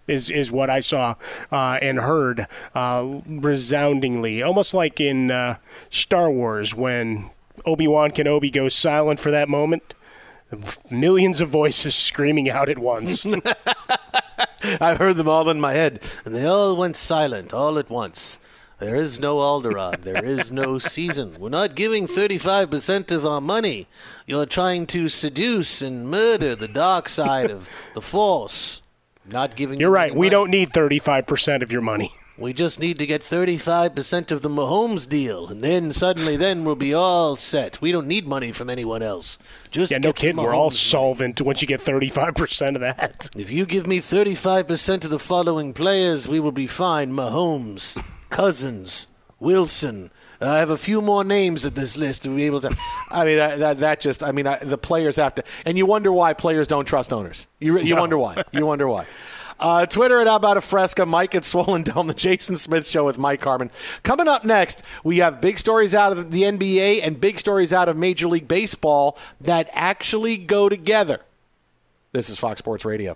is 0.08 0.30
is 0.30 0.52
what 0.52 0.70
I 0.70 0.80
saw 0.80 1.16
uh, 1.52 1.80
and 1.82 2.00
heard 2.00 2.48
uh, 2.74 3.22
resoundingly, 3.28 4.44
almost 4.44 4.74
like 4.74 5.00
in 5.00 5.32
uh, 5.32 5.58
Star 5.90 6.30
Wars 6.30 6.76
when 6.76 7.30
Obi 7.66 7.88
Wan 7.88 8.12
Kenobi 8.12 8.52
goes 8.52 8.76
silent 8.76 9.20
for 9.20 9.32
that 9.32 9.50
moment. 9.50 9.96
Millions 10.90 11.42
of 11.42 11.50
voices 11.50 11.96
screaming 11.96 12.50
out 12.50 12.70
at 12.70 12.78
once. 12.78 13.26
I've 14.82 14.98
heard 14.98 15.16
them 15.16 15.30
all 15.30 15.50
in 15.50 15.60
my 15.60 15.74
head, 15.74 16.02
and 16.24 16.36
they 16.36 16.46
all 16.46 16.76
went 16.76 16.98
silent 16.98 17.54
all 17.54 17.78
at 17.78 17.90
once. 17.90 18.40
There 18.80 18.96
is 18.96 19.20
no 19.20 19.38
Alderaan. 19.38 20.02
There 20.02 20.24
is 20.26 20.52
no 20.52 20.80
season. 20.80 21.38
We're 21.40 21.50
not 21.50 21.76
giving 21.76 22.08
35% 22.08 23.12
of 23.12 23.26
our 23.26 23.40
money. 23.40 23.88
You're 24.28 24.46
trying 24.46 24.86
to 24.88 25.08
seduce 25.08 25.82
and 25.82 26.10
murder 26.10 26.56
the 26.56 26.68
dark 26.68 27.08
side 27.08 27.50
of 27.52 27.70
the 27.94 28.02
Force. 28.02 28.82
Not 29.28 29.56
giving 29.56 29.80
You're 29.80 29.90
right. 29.92 30.12
We 30.14 30.28
money. 30.28 30.30
don't 30.30 30.50
need 30.52 30.70
35% 30.70 31.62
of 31.64 31.72
your 31.72 31.82
money. 31.82 32.12
We 32.38 32.52
just 32.52 32.82
need 32.82 33.00
to 33.00 33.06
get 33.06 33.22
35% 33.22 34.30
of 34.30 34.42
the 34.42 34.50
Mahomes 34.50 35.08
deal, 35.08 35.48
and 35.48 35.64
then 35.64 35.94
suddenly 35.94 36.36
then 36.36 36.66
we'll 36.66 36.76
be 36.76 36.94
all 36.94 37.38
set. 37.38 37.80
We 37.80 37.94
don't 37.94 38.08
need 38.08 38.28
money 38.28 38.52
from 38.52 38.70
anyone 38.70 39.02
else. 39.02 39.40
Just 39.72 39.90
Yeah, 39.90 40.00
no 40.00 40.12
kidding. 40.12 40.36
We're 40.36 40.54
all 40.54 40.70
solvent 40.70 41.42
once 41.42 41.62
you 41.62 41.68
get 41.68 41.80
35% 41.80 42.76
of 42.76 42.82
that. 42.82 43.30
If 43.38 43.52
you 43.52 43.66
give 43.66 43.88
me 43.88 44.00
35% 44.00 45.06
of 45.06 45.12
the 45.12 45.18
following 45.18 45.74
players, 45.74 46.28
we 46.28 46.42
will 46.42 46.52
be 46.52 46.68
fine. 46.68 47.14
Mahomes, 47.14 47.98
Cousins, 48.36 49.08
Wilson. 49.40 50.12
I 50.42 50.58
have 50.58 50.70
a 50.70 50.76
few 50.78 51.02
more 51.02 51.24
names 51.24 51.66
at 51.66 51.76
this 51.76 51.96
list 51.96 52.24
to 52.24 52.30
be 52.36 52.44
able 52.44 52.60
to. 52.60 52.78
I 53.10 53.24
mean, 53.24 53.38
that, 53.38 53.60
that, 53.60 53.78
that 53.78 54.02
just, 54.02 54.22
I 54.22 54.34
mean, 54.34 54.46
I, 54.46 54.58
the 54.58 54.78
players 54.78 55.16
have 55.16 55.36
to. 55.36 55.44
And 55.66 55.78
you 55.78 55.86
wonder 55.86 56.12
why 56.12 56.34
players 56.34 56.68
don't 56.68 56.84
trust 56.84 57.14
owners. 57.14 57.48
You, 57.62 57.80
you 57.80 57.96
No. 57.96 58.02
wonder 58.02 58.18
why. 58.18 58.44
You 58.52 58.66
wonder 58.66 58.90
why. 58.90 59.06
Uh, 59.58 59.86
Twitter 59.86 60.20
at 60.20 60.28
How 60.28 60.36
About 60.36 60.58
a 60.58 60.62
Fresca. 60.62 61.06
Mike 61.06 61.34
at 61.34 61.46
Swollen 61.46 61.84
Dome, 61.84 62.08
the 62.08 62.14
Jason 62.14 62.58
Smith 62.58 62.86
Show 62.86 63.06
with 63.06 63.18
Mike 63.18 63.42
Harmon. 63.42 63.72
Coming 64.04 64.28
up 64.28 64.44
next, 64.44 64.84
we 65.06 65.20
have 65.20 65.40
big 65.40 65.58
stories 65.58 65.96
out 65.96 66.12
of 66.12 66.32
the 66.32 66.42
NBA 66.42 67.00
and 67.04 67.22
big 67.22 67.40
stories 67.40 67.72
out 67.72 67.88
of 67.88 67.96
Major 67.96 68.28
League 68.28 68.50
Baseball 68.50 69.18
that 69.40 69.70
actually 69.72 70.36
go 70.36 70.68
together. 70.68 71.22
This 72.12 72.30
is 72.30 72.38
Fox 72.38 72.60
Sports 72.60 72.84
Radio. 72.84 73.16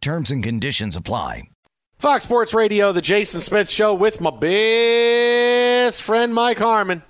Terms 0.00 0.30
and 0.30 0.42
conditions 0.42 0.96
apply. 0.96 1.48
Fox 1.98 2.24
Sports 2.24 2.52
Radio, 2.52 2.92
the 2.92 3.00
Jason 3.00 3.40
Smith 3.40 3.70
Show 3.70 3.94
with 3.94 4.20
my 4.20 4.30
best 4.30 6.02
friend 6.02 6.34
Mike 6.34 6.58
Harmon. 6.58 7.02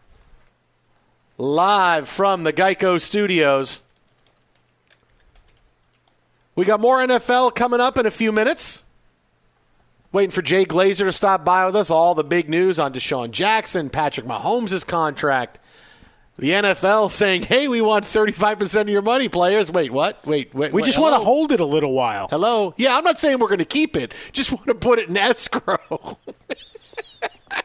Live 1.39 2.09
from 2.09 2.45
the 2.45 2.53
Geico 2.53 3.01
Studios. 3.01 3.83
We 6.55 6.65
got 6.65 6.81
more 6.81 6.99
NFL 6.99 7.55
coming 7.55 7.81
up 7.81 7.99
in 7.99 8.07
a 8.07 8.11
few 8.11 8.33
minutes. 8.33 8.85
Waiting 10.13 10.31
for 10.31 10.41
Jay 10.41 10.65
Glazer 10.65 11.05
to 11.05 11.13
stop 11.13 11.45
by 11.45 11.67
with 11.67 11.77
us. 11.77 11.91
All 11.91 12.15
the 12.15 12.25
big 12.25 12.49
news 12.49 12.79
on 12.79 12.95
DeSean 12.95 13.33
Jackson, 13.33 13.91
Patrick 13.91 14.25
Mahomes' 14.25 14.87
contract. 14.87 15.59
The 16.39 16.51
NFL 16.51 17.11
saying, 17.11 17.45
"Hey, 17.45 17.67
we 17.67 17.81
want 17.81 18.05
35% 18.05 18.83
of 18.83 18.89
your 18.91 19.03
money, 19.03 19.29
players." 19.29 19.71
Wait, 19.71 19.91
what? 19.91 20.25
Wait, 20.27 20.55
wait. 20.55 20.73
We 20.73 20.83
wait, 20.83 20.85
just 20.85 20.99
hello? 20.99 21.11
want 21.11 21.21
to 21.21 21.25
hold 21.25 21.53
it 21.53 21.61
a 21.61 21.65
little 21.65 21.93
while. 21.93 22.29
Hello? 22.29 22.75
Yeah, 22.77 22.97
I'm 22.99 23.05
not 23.05 23.19
saying 23.19 23.39
we're 23.39 23.49
going 23.49 23.59
to 23.59 23.65
keep 23.65 23.97
it. 23.97 24.13
Just 24.33 24.53
want 24.53 24.67
to 24.67 24.75
put 24.75 24.99
it 24.99 25.09
in 25.09 25.17
escrow. 25.17 25.79
well, 25.91 26.19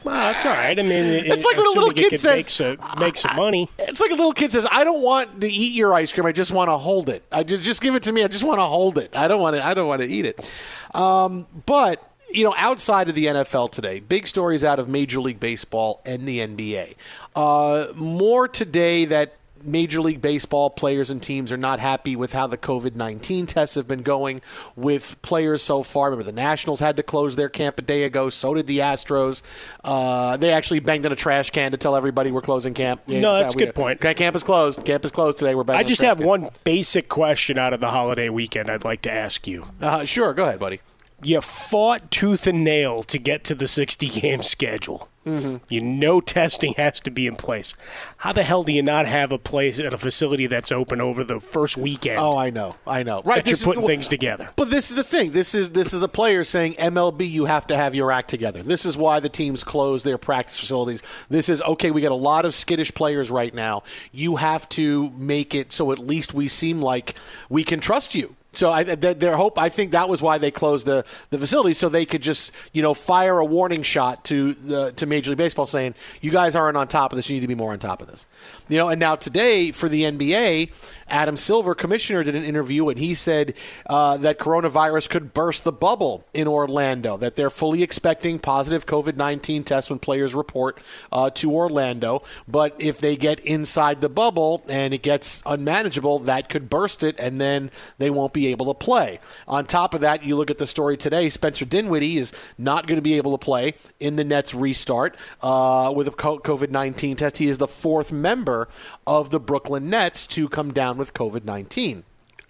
that's 0.04 0.46
all 0.46 0.54
right. 0.54 0.80
I 0.80 0.82
mean, 0.82 0.92
It's 1.26 1.44
like 1.44 1.58
when 1.58 1.66
a 1.66 1.70
little 1.72 1.92
kid 1.92 2.18
says, 2.18 2.38
make 2.38 2.50
some, 2.50 2.78
make 3.00 3.18
some 3.18 3.36
money. 3.36 3.70
It's 3.78 4.00
like 4.00 4.12
a 4.12 4.16
little 4.16 4.32
kid 4.34 4.54
says, 4.54 4.66
"I 4.72 4.86
don't 4.86 5.04
want 5.04 5.42
to 5.42 5.50
eat 5.52 5.74
your 5.74 5.94
ice 5.94 6.14
cream. 6.14 6.26
I 6.26 6.32
just 6.32 6.52
want 6.52 6.70
to 6.70 6.78
hold 6.78 7.10
it. 7.10 7.24
I 7.32 7.44
just 7.44 7.64
just 7.64 7.82
give 7.82 7.96
it 7.96 8.04
to 8.04 8.14
me. 8.14 8.24
I 8.24 8.28
just 8.28 8.44
want 8.44 8.60
to 8.60 8.64
hold 8.64 8.98
it. 8.98 9.16
I 9.16 9.28
don't 9.28 9.42
want 9.42 9.58
to. 9.58 9.66
I 9.66 9.74
don't 9.74 9.88
want 9.88 10.02
to 10.02 10.08
eat 10.08 10.26
it." 10.26 10.50
Um, 10.96 11.46
but 11.66 12.11
you 12.34 12.44
know, 12.44 12.54
outside 12.58 13.10
of 13.10 13.16
the 13.16 13.26
NFL 13.26 13.72
today, 13.72 14.00
big 14.00 14.28
stories 14.28 14.64
out 14.64 14.80
of 14.80 14.88
Major 14.88 15.22
League 15.22 15.40
Baseball 15.40 16.02
and 16.06 16.28
the 16.28 16.40
NBA. 16.40 16.96
Uh, 17.36 17.88
more 17.96 18.48
today 18.48 19.06
that 19.06 19.36
Major 19.64 20.02
League 20.02 20.22
Baseball 20.22 20.70
players 20.70 21.10
and 21.10 21.22
teams 21.22 21.52
are 21.52 21.58
not 21.58 21.80
happy 21.80 22.16
with 22.16 22.34
how 22.34 22.48
the 22.48 22.58
COVID 22.58 22.96
19 22.96 23.46
tests 23.46 23.76
have 23.76 23.88
been 23.88 24.02
going 24.02 24.42
with 24.76 25.22
players 25.22 25.62
so 25.62 25.84
far. 25.84 26.10
Remember, 26.10 26.24
the 26.24 26.32
Nationals 26.32 26.80
had 26.80 26.98
to 26.98 27.04
close 27.04 27.36
their 27.36 27.50
camp 27.50 27.80
a 27.80 27.82
day 27.82 28.04
ago. 28.04 28.30
So 28.30 28.54
did 28.54 28.68
the 28.68 28.80
Astros. 28.80 29.42
Uh, 29.84 30.38
they 30.38 30.52
actually 30.52 30.80
banged 30.80 31.06
in 31.06 31.12
a 31.12 31.16
trash 31.16 31.50
can 31.52 31.72
to 31.72 31.78
tell 31.78 31.96
everybody 31.96 32.32
we're 32.32 32.42
closing 32.42 32.74
camp. 32.74 33.02
Yeah, 33.08 33.20
No, 33.20 33.34
that's 33.36 33.54
a 33.54 33.58
good 33.58 33.76
point. 33.76 34.00
Okay, 34.00 34.14
camp 34.14 34.36
is 34.36 34.44
closed. 34.44 34.84
Camp 34.86 35.06
is 35.06 35.12
closed 35.12 35.38
today. 35.38 35.56
We're 35.56 35.64
back. 35.64 35.78
I 35.78 35.84
just 35.84 36.02
have 36.02 36.18
can. 36.18 36.28
one 36.28 36.50
basic 36.64 37.10
question 37.10 37.58
out 37.58 37.74
of 37.74 37.80
the 37.80 37.90
holiday 37.90 38.30
weekend 38.30 38.70
I'd 38.70 38.84
like 38.84 39.04
to 39.04 39.12
ask 39.12 39.48
you. 39.48 39.66
Uh, 39.80 40.06
sure, 40.06 40.34
go 40.34 40.44
ahead, 40.46 40.60
buddy. 40.60 40.82
You 41.24 41.42
fought 41.42 42.10
tooth 42.12 42.48
and 42.48 42.64
nail 42.64 43.04
to 43.04 43.18
get 43.18 43.44
to 43.46 43.56
the 43.56 43.68
60 43.68 44.08
game 44.10 44.42
schedule. 44.44 45.08
Mm-hmm. 45.26 45.58
You 45.70 45.82
know 45.82 46.20
testing 46.20 46.74
has 46.78 47.00
to 47.02 47.12
be 47.12 47.28
in 47.28 47.36
place. 47.36 47.76
How 48.18 48.34
the 48.34 48.42
hell 48.42 48.64
do 48.64 48.72
you 48.74 48.82
not 48.82 49.06
have 49.06 49.32
a 49.32 49.38
place 49.38 49.80
at 49.80 49.94
a 49.94 49.98
facility 50.00 50.48
that's 50.48 50.72
open 50.72 51.00
over 51.00 51.24
the 51.24 51.40
first 51.40 51.78
weekend? 51.78 52.18
Oh, 52.18 52.36
I 52.36 52.50
know, 52.50 52.76
I 52.88 53.04
know. 53.04 53.18
Right, 53.18 53.26
Right, 53.26 53.36
that 53.36 53.46
this 53.46 53.62
you're 53.62 53.70
is- 53.70 53.76
putting 53.76 53.86
things 53.88 54.08
together. 54.08 54.50
But 54.56 54.72
this 54.72 54.90
is 54.90 54.98
the 54.98 55.04
thing. 55.04 55.30
This 55.32 55.54
is 55.54 55.70
this 55.72 55.94
is 55.94 56.00
the 56.00 56.10
players 56.10 56.50
saying 56.50 56.74
MLB, 56.74 57.30
you 57.30 57.46
have 57.46 57.68
to 57.68 57.78
have 57.78 57.94
your 57.94 58.12
act 58.12 58.32
together. 58.32 58.64
This 58.64 58.84
is 58.84 58.98
why 58.98 59.20
the 59.20 59.30
teams 59.30 59.64
close 59.64 60.02
their 60.02 60.18
practice 60.18 60.60
facilities. 60.60 61.04
This 61.30 61.50
is 61.50 61.62
okay. 61.62 61.92
We 61.92 62.02
got 62.02 62.12
a 62.12 62.16
lot 62.16 62.44
of 62.44 62.56
skittish 62.56 62.92
players 62.96 63.30
right 63.30 63.54
now. 63.54 63.84
You 64.12 64.38
have 64.38 64.68
to 64.70 65.12
make 65.12 65.54
it 65.54 65.72
so 65.72 65.92
at 65.92 66.00
least 66.00 66.34
we 66.34 66.48
seem 66.48 66.82
like 66.82 67.14
we 67.48 67.64
can 67.64 67.80
trust 67.80 68.16
you. 68.16 68.36
So 68.54 68.70
I, 68.70 68.84
th- 68.84 69.18
their 69.18 69.38
hope, 69.38 69.58
I 69.58 69.70
think 69.70 69.93
that 69.93 70.10
was 70.10 70.22
why 70.22 70.38
they 70.38 70.52
closed 70.52 70.86
the, 70.86 71.06
the 71.30 71.38
facility 71.38 71.74
so 71.74 71.88
they 71.88 72.06
could 72.06 72.22
just 72.22 72.52
you 72.74 72.82
know 72.82 72.93
fire 72.93 73.39
a 73.39 73.45
warning 73.45 73.82
shot 73.82 74.26
to 74.26 74.54
the 74.54 74.91
to 74.93 75.06
Major 75.06 75.32
League 75.32 75.38
Baseball 75.38 75.66
saying 75.66 75.95
you 76.20 76.32
guys 76.32 76.54
aren't 76.54 76.76
on 76.76 76.89
top 76.89 77.14
of 77.14 77.16
this. 77.16 77.30
You 77.30 77.36
need 77.36 77.41
to 77.41 77.47
be 77.47 77.56
more 77.56 77.72
on 77.72 77.80
top 77.80 78.02
of 78.02 78.10
this. 78.10 78.26
You 78.68 78.78
know, 78.78 78.89
and 78.89 78.99
now 78.99 79.16
today 79.16 79.72
for 79.72 79.88
the 79.88 80.04
NBA, 80.04 80.72
Adam 81.08 81.38
Silver, 81.38 81.74
commissioner, 81.74 82.24
did 82.24 82.36
an 82.36 82.43
interview 82.43 82.89
and 82.89 82.99
he 82.99 83.14
said 83.14 83.54
uh, 83.88 84.18
that 84.18 84.38
coronavirus 84.38 85.10
could 85.10 85.34
burst 85.34 85.64
the 85.64 85.72
bubble 85.72 86.26
in 86.34 86.45
Orlando. 86.45 87.16
That 87.16 87.38
they're 87.38 87.49
fully 87.49 87.84
expecting 87.84 88.38
positive 88.38 88.86
COVID 88.86 89.16
nineteen 89.16 89.64
tests 89.64 89.89
when 89.89 89.99
players 89.99 90.36
report 90.36 90.82
uh, 91.14 91.30
to 91.32 91.54
Orlando. 91.54 92.22
But 92.49 92.76
if 92.80 92.99
they 92.99 93.16
get 93.16 93.39
inside 93.41 94.02
the 94.02 94.10
bubble 94.10 94.62
and 94.68 94.93
it 94.93 95.04
gets 95.04 95.41
unmanageable, 95.45 96.20
that 96.20 96.49
could 96.49 96.70
burst 96.70 97.02
it, 97.02 97.16
and 97.18 97.39
then 97.39 97.72
they 97.97 98.10
won't 98.10 98.34
be 98.34 98.41
able 98.48 98.68
to 98.68 98.74
play. 98.74 99.20
On 99.48 99.66
top 99.66 99.94
of 99.94 100.02
that, 100.02 100.24
you 100.24 100.36
look 100.36 100.50
at 100.50 100.58
the 100.58 100.68
story 100.68 100.98
today. 100.98 101.30
Spencer 101.30 101.66
Dinwiddie 101.66 102.18
is 102.18 102.34
not 102.58 102.88
going 102.88 102.98
to 102.98 103.02
be 103.02 103.16
able 103.16 103.38
to 103.38 103.44
play 103.44 103.76
in 104.00 104.16
the 104.16 104.24
Nets 104.24 104.54
restart 104.54 105.18
uh, 105.42 105.92
with 105.96 106.08
a 106.08 106.12
COVID 106.12 106.72
nineteen 106.72 107.16
test. 107.16 107.38
He 107.38 107.48
is 107.48 107.58
the 107.58 107.68
fourth 107.68 108.12
member 108.12 108.68
of 109.06 109.30
the 109.30 109.39
Brooklyn 109.39 109.89
Nets 109.89 110.28
to 110.28 110.50
come 110.50 110.72
down 110.74 110.98
with 110.98 111.14
COVID 111.14 111.46
nineteen. 111.46 112.04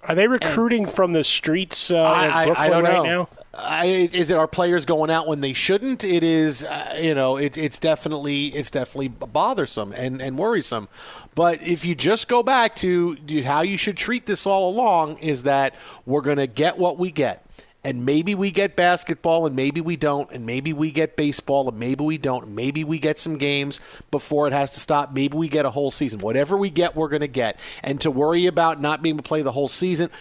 Are 0.03 0.15
they 0.15 0.27
recruiting 0.27 0.87
from 0.87 1.13
the 1.13 1.23
streets 1.23 1.91
uh, 1.91 2.01
I, 2.01 2.25
in 2.25 2.47
Brooklyn 2.47 2.57
I, 2.57 2.65
I 2.65 2.69
don't 2.69 2.83
right 2.83 2.93
know. 2.93 3.03
now? 3.03 3.29
Is 3.53 4.31
it 4.31 4.37
our 4.37 4.47
players 4.47 4.85
going 4.85 5.11
out 5.11 5.27
when 5.27 5.41
they 5.41 5.51
shouldn't? 5.51 6.05
It 6.05 6.23
is, 6.23 6.63
uh, 6.63 6.97
you 7.01 7.13
know, 7.13 7.35
it, 7.35 7.57
it's 7.57 7.79
definitely 7.79 8.47
it's 8.47 8.71
definitely 8.71 9.09
bothersome 9.09 9.91
and, 9.91 10.21
and 10.21 10.37
worrisome. 10.37 10.87
But 11.35 11.61
if 11.61 11.83
you 11.83 11.93
just 11.93 12.29
go 12.29 12.43
back 12.43 12.77
to, 12.77 13.17
how 13.43 13.61
you 13.61 13.77
should 13.77 13.97
treat 13.97 14.25
this 14.25 14.45
all 14.45 14.69
along, 14.69 15.17
is 15.17 15.43
that 15.43 15.75
we're 16.05 16.21
going 16.21 16.37
to 16.37 16.47
get 16.47 16.77
what 16.77 16.97
we 16.97 17.11
get. 17.11 17.45
And 17.83 18.05
maybe 18.05 18.35
we 18.35 18.51
get 18.51 18.75
basketball, 18.75 19.47
and 19.47 19.55
maybe 19.55 19.81
we 19.81 19.95
don't, 19.95 20.31
and 20.31 20.45
maybe 20.45 20.71
we 20.71 20.91
get 20.91 21.15
baseball, 21.15 21.67
and 21.67 21.79
maybe 21.79 22.03
we 22.03 22.19
don't. 22.19 22.49
Maybe 22.49 22.83
we 22.83 22.99
get 22.99 23.17
some 23.17 23.37
games 23.37 23.79
before 24.11 24.45
it 24.45 24.53
has 24.53 24.69
to 24.71 24.79
stop. 24.79 25.13
Maybe 25.13 25.35
we 25.35 25.49
get 25.49 25.65
a 25.65 25.71
whole 25.71 25.89
season. 25.89 26.19
Whatever 26.19 26.55
we 26.55 26.69
get, 26.69 26.95
we're 26.95 27.09
going 27.09 27.21
to 27.21 27.27
get. 27.27 27.59
And 27.83 27.99
to 28.01 28.11
worry 28.11 28.45
about 28.45 28.79
not 28.79 29.01
being 29.01 29.15
able 29.15 29.23
to 29.23 29.27
play 29.27 29.41
the 29.41 29.51
whole 29.51 29.67
season, 29.67 30.11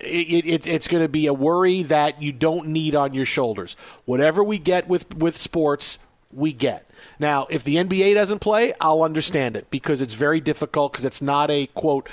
it, 0.00 0.46
it, 0.46 0.66
it's 0.66 0.88
going 0.88 1.02
to 1.02 1.08
be 1.08 1.26
a 1.26 1.34
worry 1.34 1.82
that 1.82 2.22
you 2.22 2.32
don't 2.32 2.68
need 2.68 2.94
on 2.94 3.14
your 3.14 3.26
shoulders. 3.26 3.76
Whatever 4.04 4.42
we 4.42 4.58
get 4.58 4.88
with, 4.88 5.14
with 5.16 5.36
sports, 5.36 5.98
we 6.32 6.52
get. 6.52 6.86
Now, 7.18 7.46
if 7.50 7.64
the 7.64 7.76
NBA 7.76 8.14
doesn't 8.14 8.40
play, 8.40 8.72
I'll 8.80 9.02
understand 9.02 9.56
it 9.56 9.70
because 9.70 10.00
it's 10.00 10.14
very 10.14 10.40
difficult 10.40 10.92
because 10.92 11.04
it's 11.04 11.22
not 11.22 11.50
a 11.50 11.66
quote 11.68 12.08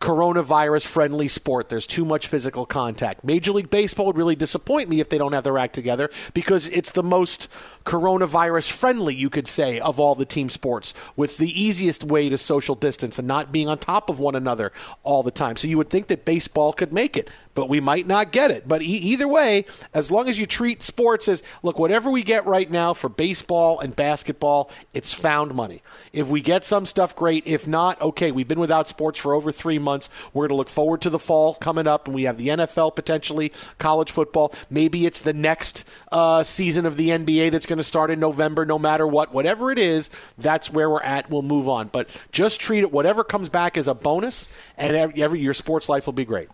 coronavirus 0.00 0.86
friendly 0.86 1.28
sport. 1.28 1.68
There's 1.68 1.86
too 1.86 2.04
much 2.04 2.28
physical 2.28 2.66
contact. 2.66 3.24
Major 3.24 3.52
League 3.52 3.70
Baseball 3.70 4.06
would 4.06 4.16
really 4.16 4.36
disappoint 4.36 4.88
me 4.88 5.00
if 5.00 5.08
they 5.08 5.18
don't 5.18 5.32
have 5.32 5.44
their 5.44 5.58
act 5.58 5.74
together 5.74 6.08
because 6.34 6.68
it's 6.68 6.92
the 6.92 7.02
most 7.02 7.48
coronavirus 7.88 8.70
friendly, 8.70 9.14
you 9.14 9.30
could 9.30 9.48
say, 9.48 9.80
of 9.80 9.98
all 9.98 10.14
the 10.14 10.26
team 10.26 10.50
sports, 10.50 10.92
with 11.16 11.38
the 11.38 11.48
easiest 11.48 12.04
way 12.04 12.28
to 12.28 12.36
social 12.36 12.74
distance 12.74 13.18
and 13.18 13.26
not 13.26 13.50
being 13.50 13.66
on 13.66 13.78
top 13.78 14.10
of 14.10 14.20
one 14.20 14.34
another 14.34 14.72
all 15.02 15.22
the 15.22 15.30
time. 15.30 15.56
So 15.56 15.66
you 15.66 15.78
would 15.78 15.88
think 15.88 16.08
that 16.08 16.26
baseball 16.26 16.74
could 16.74 16.92
make 16.92 17.16
it, 17.16 17.30
but 17.54 17.70
we 17.70 17.80
might 17.80 18.06
not 18.06 18.30
get 18.30 18.50
it. 18.50 18.68
But 18.68 18.82
e- 18.82 18.84
either 18.84 19.26
way, 19.26 19.64
as 19.94 20.10
long 20.10 20.28
as 20.28 20.38
you 20.38 20.44
treat 20.44 20.82
sports 20.82 21.28
as 21.28 21.42
look, 21.62 21.78
whatever 21.78 22.10
we 22.10 22.22
get 22.22 22.44
right 22.44 22.70
now 22.70 22.92
for 22.92 23.08
baseball 23.08 23.80
and 23.80 23.96
basketball, 23.96 24.70
it's 24.92 25.14
found 25.14 25.54
money. 25.54 25.82
If 26.12 26.28
we 26.28 26.42
get 26.42 26.66
some 26.66 26.84
stuff, 26.84 27.16
great. 27.16 27.46
If 27.46 27.66
not, 27.66 27.98
okay, 28.02 28.30
we've 28.30 28.46
been 28.46 28.60
without 28.60 28.86
sports 28.86 29.18
for 29.18 29.32
over 29.32 29.50
three 29.50 29.78
months. 29.78 30.10
We're 30.34 30.42
going 30.42 30.50
to 30.50 30.56
look 30.56 30.68
forward 30.68 31.00
to 31.02 31.10
the 31.10 31.18
fall 31.18 31.54
coming 31.54 31.86
up, 31.86 32.06
and 32.06 32.14
we 32.14 32.24
have 32.24 32.36
the 32.36 32.48
NFL 32.48 32.94
potentially, 32.94 33.50
college 33.78 34.10
football. 34.10 34.52
Maybe 34.68 35.06
it's 35.06 35.22
the 35.22 35.32
next 35.32 35.88
uh, 36.12 36.42
season 36.42 36.84
of 36.84 36.98
the 36.98 37.08
NBA 37.08 37.50
that's 37.50 37.64
going 37.64 37.77
to 37.78 37.84
start 37.84 38.10
in 38.10 38.20
November, 38.20 38.64
no 38.64 38.78
matter 38.78 39.06
what. 39.06 39.32
Whatever 39.32 39.70
it 39.70 39.78
is, 39.78 40.10
that's 40.36 40.72
where 40.72 40.90
we're 40.90 41.02
at. 41.02 41.30
We'll 41.30 41.42
move 41.42 41.68
on. 41.68 41.88
But 41.88 42.22
just 42.32 42.60
treat 42.60 42.80
it, 42.80 42.92
whatever 42.92 43.24
comes 43.24 43.48
back 43.48 43.76
as 43.76 43.88
a 43.88 43.94
bonus, 43.94 44.48
and 44.76 44.96
every, 44.96 45.22
every 45.22 45.40
your 45.40 45.54
sports 45.54 45.88
life 45.88 46.06
will 46.06 46.12
be 46.12 46.24
great 46.24 46.48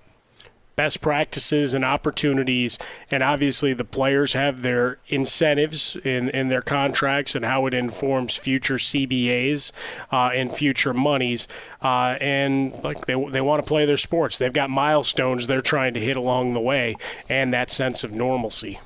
best 0.77 1.01
practices 1.01 1.75
and 1.75 1.85
opportunities. 1.85 2.79
And 3.11 3.23
obviously, 3.23 3.73
the 3.75 3.85
players 3.85 4.33
have 4.33 4.63
their 4.63 4.99
incentives 5.09 5.97
in, 5.97 6.29
in 6.31 6.49
their 6.49 6.63
contracts 6.63 7.35
and 7.35 7.45
how 7.45 7.67
it 7.67 7.75
informs 7.75 8.37
future 8.37 8.77
CBAs 8.77 9.73
uh, 10.13 10.31
and 10.35 10.53
future 10.53 10.95
monies. 10.95 11.49
Uh, 11.83 12.17
and 12.21 12.73
like 12.83 13.07
they, 13.07 13.15
they 13.31 13.41
want 13.41 13.63
to 13.63 13.69
play 13.69 13.85
their 13.85 13.97
sports. 13.97 14.39
They've 14.39 14.53
got 14.53 14.71
milestones 14.71 15.47
they're 15.47 15.61
trying 15.61 15.95
to 15.95 16.01
hit 16.01 16.17
along 16.17 16.55
the 16.55 16.61
way 16.61 16.97
and 17.29 17.53
that 17.53 17.71
sense 17.71 18.05
of 18.05 18.13
normalcy. 18.13 18.81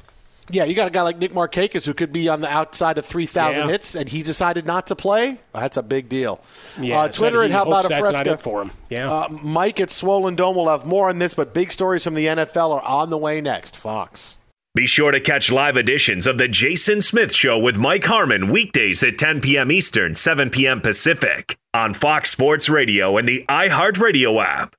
Yeah, 0.50 0.64
you 0.64 0.74
got 0.74 0.86
a 0.88 0.90
guy 0.90 1.02
like 1.02 1.18
Nick 1.18 1.32
Markakis 1.32 1.84
who 1.86 1.94
could 1.94 2.12
be 2.12 2.28
on 2.28 2.40
the 2.40 2.48
outside 2.50 2.98
of 2.98 3.04
3,000 3.06 3.62
Yeah. 3.66 3.68
hits, 3.70 3.94
and 3.94 4.08
he 4.08 4.22
decided 4.22 4.66
not 4.66 4.86
to 4.88 4.96
play. 4.96 5.38
Well, 5.52 5.62
that's 5.62 5.76
a 5.76 5.82
big 5.82 6.08
deal. 6.08 6.40
Yeah, 6.80 7.00
uh, 7.02 7.08
Twitter 7.08 7.42
and 7.42 7.52
how 7.52 7.64
about 7.66 7.84
a 7.84 7.88
that's 7.88 8.00
fresca? 8.08 8.38
for 8.38 8.62
him. 8.62 8.70
Yeah. 8.88 9.10
Uh, 9.12 9.28
Mike 9.42 9.80
at 9.80 9.90
Swollen 9.90 10.36
Dome 10.36 10.56
will 10.56 10.68
have 10.68 10.86
more 10.86 11.08
on 11.08 11.18
this, 11.18 11.34
but 11.34 11.52
big 11.54 11.72
stories 11.72 12.04
from 12.04 12.14
the 12.14 12.26
NFL 12.26 12.72
are 12.72 12.82
on 12.82 13.10
the 13.10 13.18
way 13.18 13.40
next. 13.40 13.76
Fox. 13.76 14.38
Be 14.74 14.86
sure 14.86 15.10
to 15.10 15.18
catch 15.20 15.50
live 15.50 15.76
editions 15.76 16.26
of 16.26 16.38
The 16.38 16.46
Jason 16.46 17.00
Smith 17.00 17.34
Show 17.34 17.58
with 17.58 17.76
Mike 17.78 18.04
Harmon 18.04 18.48
weekdays 18.48 19.02
at 19.02 19.18
10 19.18 19.40
p.m. 19.40 19.72
Eastern, 19.72 20.14
7 20.14 20.50
p.m. 20.50 20.80
Pacific 20.80 21.56
on 21.74 21.94
Fox 21.94 22.30
Sports 22.30 22.68
Radio 22.68 23.16
and 23.16 23.26
the 23.28 23.44
iHeartRadio 23.48 24.42
app. 24.44 24.76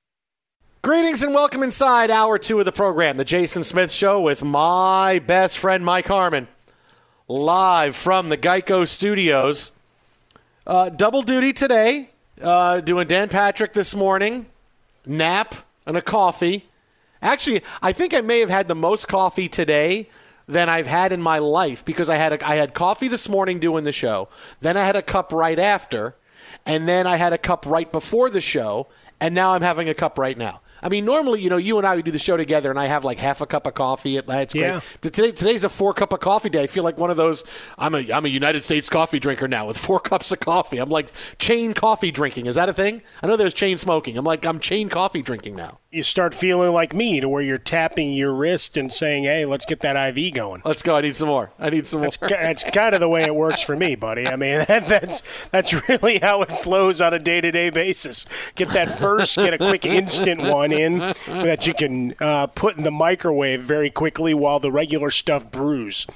Greetings 0.82 1.22
and 1.22 1.34
welcome 1.34 1.62
inside 1.62 2.10
hour 2.10 2.38
two 2.38 2.58
of 2.58 2.64
the 2.64 2.72
program, 2.72 3.18
The 3.18 3.24
Jason 3.24 3.64
Smith 3.64 3.92
Show, 3.92 4.18
with 4.18 4.42
my 4.42 5.18
best 5.18 5.58
friend 5.58 5.84
Mike 5.84 6.06
Harmon, 6.06 6.48
live 7.28 7.94
from 7.94 8.30
the 8.30 8.38
Geico 8.38 8.88
studios. 8.88 9.72
Uh, 10.66 10.88
double 10.88 11.20
duty 11.20 11.52
today, 11.52 12.08
uh, 12.40 12.80
doing 12.80 13.06
Dan 13.06 13.28
Patrick 13.28 13.74
this 13.74 13.94
morning, 13.94 14.46
nap 15.04 15.54
and 15.84 15.98
a 15.98 16.02
coffee. 16.02 16.64
Actually, 17.20 17.60
I 17.82 17.92
think 17.92 18.14
I 18.14 18.22
may 18.22 18.40
have 18.40 18.48
had 18.48 18.66
the 18.66 18.74
most 18.74 19.06
coffee 19.06 19.50
today 19.50 20.08
than 20.48 20.70
I've 20.70 20.86
had 20.86 21.12
in 21.12 21.20
my 21.20 21.40
life 21.40 21.84
because 21.84 22.08
I 22.08 22.16
had 22.16 22.32
a, 22.32 22.48
I 22.48 22.56
had 22.56 22.72
coffee 22.72 23.08
this 23.08 23.28
morning 23.28 23.60
doing 23.60 23.84
the 23.84 23.92
show. 23.92 24.30
Then 24.62 24.78
I 24.78 24.86
had 24.86 24.96
a 24.96 25.02
cup 25.02 25.34
right 25.34 25.58
after, 25.58 26.16
and 26.64 26.88
then 26.88 27.06
I 27.06 27.16
had 27.16 27.34
a 27.34 27.38
cup 27.38 27.66
right 27.66 27.92
before 27.92 28.30
the 28.30 28.40
show, 28.40 28.86
and 29.20 29.34
now 29.34 29.52
I'm 29.52 29.60
having 29.60 29.86
a 29.86 29.94
cup 29.94 30.18
right 30.18 30.38
now. 30.38 30.62
I 30.82 30.88
mean, 30.88 31.04
normally, 31.04 31.40
you 31.40 31.50
know, 31.50 31.56
you 31.56 31.78
and 31.78 31.86
I 31.86 31.96
would 31.96 32.04
do 32.04 32.10
the 32.10 32.18
show 32.18 32.36
together, 32.36 32.70
and 32.70 32.78
I 32.78 32.86
have 32.86 33.04
like 33.04 33.18
half 33.18 33.40
a 33.40 33.46
cup 33.46 33.66
of 33.66 33.74
coffee. 33.74 34.16
It's 34.16 34.26
great. 34.26 34.54
Yeah. 34.54 34.80
But 35.00 35.12
today, 35.12 35.32
today's 35.32 35.64
a 35.64 35.68
four 35.68 35.92
cup 35.92 36.12
of 36.12 36.20
coffee 36.20 36.48
day. 36.48 36.62
I 36.62 36.66
feel 36.66 36.84
like 36.84 36.96
one 36.98 37.10
of 37.10 37.16
those. 37.16 37.44
I'm 37.78 37.94
a 37.94 38.12
I'm 38.12 38.24
a 38.24 38.28
United 38.28 38.64
States 38.64 38.88
coffee 38.88 39.18
drinker 39.18 39.48
now 39.48 39.66
with 39.66 39.76
four 39.86 40.00
cups 40.00 40.30
of 40.32 40.40
coffee. 40.40 40.78
I'm 40.78 40.90
like 40.90 41.10
chain 41.38 41.74
coffee 41.74 42.10
drinking. 42.10 42.46
Is 42.46 42.54
that 42.54 42.68
a 42.68 42.72
thing? 42.72 43.02
I 43.22 43.26
know 43.26 43.36
there's 43.36 43.54
chain 43.54 43.78
smoking. 43.78 44.16
I'm 44.16 44.24
like 44.24 44.46
I'm 44.46 44.60
chain 44.60 44.88
coffee 44.88 45.22
drinking 45.22 45.56
now. 45.56 45.79
You 45.92 46.04
start 46.04 46.34
feeling 46.34 46.72
like 46.72 46.94
me 46.94 47.18
to 47.18 47.28
where 47.28 47.42
you're 47.42 47.58
tapping 47.58 48.12
your 48.12 48.32
wrist 48.32 48.76
and 48.76 48.92
saying, 48.92 49.24
hey, 49.24 49.44
let's 49.44 49.64
get 49.64 49.80
that 49.80 49.96
IV 50.16 50.34
going. 50.34 50.62
Let's 50.64 50.82
go. 50.82 50.94
I 50.94 51.00
need 51.00 51.16
some 51.16 51.28
more. 51.28 51.50
I 51.58 51.68
need 51.70 51.84
some 51.84 52.00
That's, 52.00 52.20
more. 52.20 52.28
that's 52.28 52.62
kind 52.62 52.94
of 52.94 53.00
the 53.00 53.08
way 53.08 53.24
it 53.24 53.34
works 53.34 53.60
for 53.60 53.74
me, 53.74 53.96
buddy. 53.96 54.26
I 54.28 54.36
mean, 54.36 54.64
that, 54.68 54.86
that's 54.86 55.46
that's 55.46 55.88
really 55.88 56.20
how 56.20 56.42
it 56.42 56.52
flows 56.52 57.00
on 57.00 57.12
a 57.12 57.18
day 57.18 57.40
to 57.40 57.50
day 57.50 57.70
basis. 57.70 58.26
Get 58.54 58.68
that 58.70 58.98
first, 58.98 59.34
get 59.34 59.52
a 59.52 59.58
quick 59.58 59.84
instant 59.84 60.42
one 60.42 60.70
in 60.70 60.98
that 61.26 61.66
you 61.66 61.74
can 61.74 62.14
uh, 62.20 62.46
put 62.46 62.76
in 62.76 62.84
the 62.84 62.92
microwave 62.92 63.62
very 63.62 63.90
quickly 63.90 64.32
while 64.32 64.60
the 64.60 64.70
regular 64.70 65.10
stuff 65.10 65.50
brews, 65.50 66.06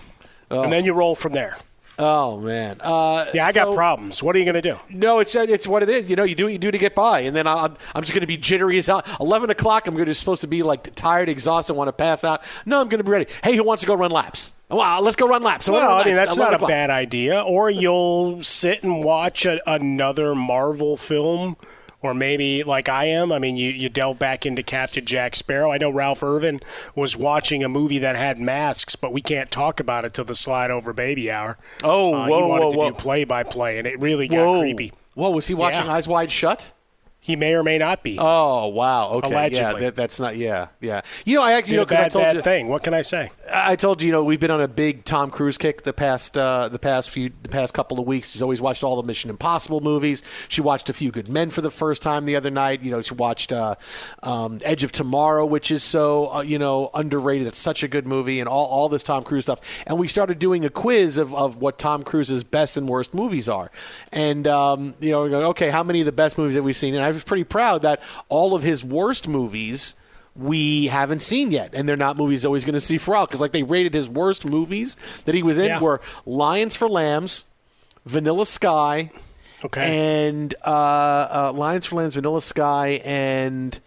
and 0.51 0.72
then 0.72 0.85
you 0.85 0.93
roll 0.93 1.16
from 1.16 1.33
there. 1.33 1.57
Oh 1.99 2.38
man. 2.40 2.80
Uh, 2.80 3.26
Yeah, 3.32 3.47
I 3.47 3.53
got 3.53 3.74
problems. 3.74 4.22
What 4.22 4.34
are 4.34 4.38
you 4.38 4.45
going 4.45 4.61
to 4.61 4.62
do? 4.62 4.78
No, 4.90 5.20
it's 5.20 5.34
it's 5.34 5.66
what 5.66 5.82
it 5.82 5.88
is. 5.88 6.11
You 6.11 6.16
know, 6.16 6.24
you 6.24 6.34
do 6.34 6.45
what 6.45 6.53
you 6.53 6.59
do 6.59 6.70
to 6.70 6.78
get 6.78 6.95
by, 6.95 7.20
and 7.20 7.36
then 7.36 7.47
I'm 7.47 7.76
I'm 7.95 8.03
just 8.03 8.12
going 8.12 8.22
to 8.22 8.26
be 8.26 8.36
jittery 8.36 8.78
as 8.78 8.86
hell. 8.86 9.05
Eleven 9.20 9.51
o'clock, 9.51 9.86
I'm 9.86 9.95
going 9.95 10.07
to 10.07 10.14
supposed 10.14 10.40
to 10.40 10.49
be 10.49 10.62
like 10.62 10.95
tired, 10.95 11.28
exhausted, 11.28 11.74
want 11.74 11.88
to 11.88 11.92
pass 11.92 12.24
out. 12.24 12.42
No, 12.66 12.80
I'm 12.80 12.88
going 12.88 12.99
to 12.99 13.05
be 13.05 13.11
ready. 13.11 13.26
Hey, 13.42 13.55
who 13.57 13.62
wants 13.62 13.82
to 13.82 13.86
go 13.86 13.95
run 13.95 14.11
laps? 14.11 14.53
Wow, 14.70 15.01
let's 15.03 15.14
go 15.14 15.28
run 15.28 15.42
laps. 15.42 15.68
Well, 15.68 15.92
I 15.92 16.05
mean, 16.05 16.14
that's 16.14 16.36
11 16.36 16.53
not 16.53 16.62
a 16.62 16.66
bad 16.66 16.90
idea. 16.90 17.40
Or 17.42 17.70
you'll 17.70 18.42
sit 18.42 18.82
and 18.82 19.05
watch 19.05 19.47
a, 19.47 19.61
another 19.70 20.34
Marvel 20.34 20.97
film, 20.97 21.57
or 22.05 22.12
maybe 22.14 22.62
like 22.62 22.88
I 22.88 23.07
am. 23.07 23.32
I 23.32 23.38
mean, 23.38 23.57
you, 23.57 23.70
you 23.70 23.88
delve 23.88 24.18
back 24.18 24.44
into 24.46 24.62
Captain 24.62 25.05
Jack 25.05 25.34
Sparrow. 25.34 25.72
I 25.72 25.78
know 25.78 25.90
Ralph 25.90 26.22
Irvin 26.22 26.61
was 26.94 27.16
watching 27.16 27.64
a 27.64 27.68
movie 27.68 27.98
that 27.98 28.14
had 28.14 28.38
masks, 28.38 28.94
but 28.94 29.12
we 29.12 29.22
can't 29.22 29.50
talk 29.50 29.80
about 29.80 30.05
it 30.05 30.12
till 30.14 30.24
the 30.26 30.34
slide 30.34 30.70
over 30.70 30.92
baby 30.92 31.30
hour. 31.30 31.57
Oh, 31.82 32.14
Uh, 32.14 32.26
whoa, 32.28 32.42
he 32.44 32.48
wanted 32.50 32.64
whoa, 32.66 32.72
to 32.72 32.78
whoa. 32.78 32.90
do 32.90 32.96
play 32.96 33.24
by 33.24 33.42
play, 33.42 33.78
and 33.78 33.86
it 33.86 33.98
really 34.00 34.28
got 34.28 34.36
Whoa. 34.46 34.61
creepy. 34.61 34.92
Whoa, 35.14 35.30
was 35.30 35.46
he 35.48 35.55
watching 35.55 35.86
Yeah. 35.86 35.92
Eyes 35.94 36.07
Wide 36.07 36.30
Shut? 36.30 36.72
He 37.20 37.36
may 37.36 37.55
or 37.55 37.62
may 37.62 37.78
not 37.78 38.02
be. 38.02 38.18
Oh 38.20 38.66
wow. 38.66 39.09
Okay. 39.12 39.30
Yeah, 39.30 39.34
Allegedly. 39.38 39.80
that, 39.80 39.96
that's 39.96 40.20
not. 40.20 40.36
Yeah, 40.36 40.68
yeah. 40.82 41.00
You 41.24 41.36
know, 41.36 41.42
I 41.42 41.59
Did 41.62 41.70
you 41.70 41.76
know 41.76 41.82
a 41.84 41.86
'cause 41.86 41.96
I 41.98 42.02
bad, 42.02 42.11
told 42.11 42.24
bad 42.26 42.36
you. 42.36 42.42
thing. 42.42 42.68
What 42.68 42.82
can 42.82 42.92
I 42.92 43.00
say? 43.00 43.30
I 43.57 43.76
told 43.76 44.02
you, 44.02 44.07
you 44.07 44.12
know, 44.12 44.24
we've 44.24 44.40
been 44.40 44.50
on 44.50 44.61
a 44.61 44.66
big 44.66 45.05
Tom 45.05 45.30
Cruise 45.30 45.59
kick 45.59 45.82
the 45.82 45.92
past 45.92 46.36
uh, 46.36 46.66
the 46.68 46.78
past 46.80 47.11
few 47.11 47.30
the 47.44 47.48
past 47.48 47.72
couple 47.72 48.00
of 48.00 48.07
weeks. 48.07 48.32
She's 48.32 48.42
always 48.42 48.61
watched 48.61 48.82
all 48.82 48.96
the 48.96 49.05
Mission 49.05 49.30
Impossible 49.30 49.80
movies. 49.80 50.24
She 50.48 50.61
watched 50.61 50.90
A 50.90 50.92
Few 50.92 51.12
Good 51.12 51.28
Men 51.28 51.50
for 51.50 51.61
the 51.61 51.70
first 51.70 52.02
time 52.02 52.24
the 52.24 52.34
other 52.34 52.50
night. 52.50 52.82
You 52.82 52.90
know, 52.90 53.00
she 53.00 53.14
watched 53.14 53.52
uh, 53.52 53.76
um, 54.24 54.59
Edge 54.64 54.82
of 54.82 54.90
Tomorrow, 54.90 55.46
which 55.46 55.70
is 55.70 55.84
so 55.84 56.32
uh, 56.32 56.40
you 56.40 56.59
know 56.59 56.90
underrated. 56.94 57.46
It's 57.46 57.61
such 57.61 57.84
a 57.84 57.88
good 57.88 58.09
movie, 58.09 58.40
and 58.40 58.48
all, 58.48 58.66
all 58.66 58.88
this 58.88 59.05
Tom 59.05 59.22
Cruise 59.22 59.44
stuff. 59.44 59.61
And 59.86 60.00
we 60.00 60.09
started 60.09 60.40
doing 60.40 60.64
a 60.64 60.70
quiz 60.70 61.16
of, 61.16 61.32
of 61.32 61.59
what 61.59 61.78
Tom 61.78 62.02
Cruise's 62.02 62.42
best 62.42 62.76
and 62.76 62.88
worst 62.88 63.14
movies 63.14 63.48
are. 63.48 63.70
And 64.12 64.48
um, 64.48 64.94
you 64.98 65.12
know, 65.12 65.22
we 65.22 65.30
go, 65.30 65.50
okay, 65.50 65.70
how 65.70 65.84
many 65.84 66.00
of 66.00 66.07
the 66.07 66.12
best 66.12 66.36
movies 66.36 66.57
have 66.57 66.64
we 66.64 66.72
seen? 66.72 66.94
And 66.94 67.05
I 67.05 67.12
was 67.12 67.22
pretty 67.22 67.44
proud 67.44 67.82
that 67.82 68.02
all 68.28 68.57
of 68.57 68.64
his 68.64 68.82
worst 68.84 69.28
movies 69.28 69.94
we 70.37 70.87
haven't 70.87 71.20
seen 71.20 71.51
yet, 71.53 71.74
and 71.74 71.89
they're 71.89 71.97
not 71.97 72.16
movies 72.16 72.43
that 72.43 72.51
he's 72.51 72.64
going 72.64 72.74
to 72.74 72.80
see 72.80 72.99
for 72.99 73.14
all 73.14 73.26
because 73.26 73.41
like 73.41 73.53
they 73.53 73.62
rated 73.62 73.95
his 73.95 74.09
worst 74.09 74.45
movies 74.45 74.97
that 75.26 75.35
he 75.35 75.43
was 75.43 75.59
in 75.59 75.66
Yeah. 75.66 75.80
were 75.80 76.01
Lions 76.26 76.74
for 76.74 76.89
Lambs, 76.89 77.45
Vanilla 78.05 78.45
Sky, 78.47 79.11
okay, 79.64 80.26
and 80.28 80.55
uh, 80.64 80.68
uh, 80.70 81.53
Lions 81.55 81.87
for 81.87 81.97
Lambs, 81.97 82.14
Vanilla 82.14 82.43
Sky, 82.43 83.01
and 83.05 83.78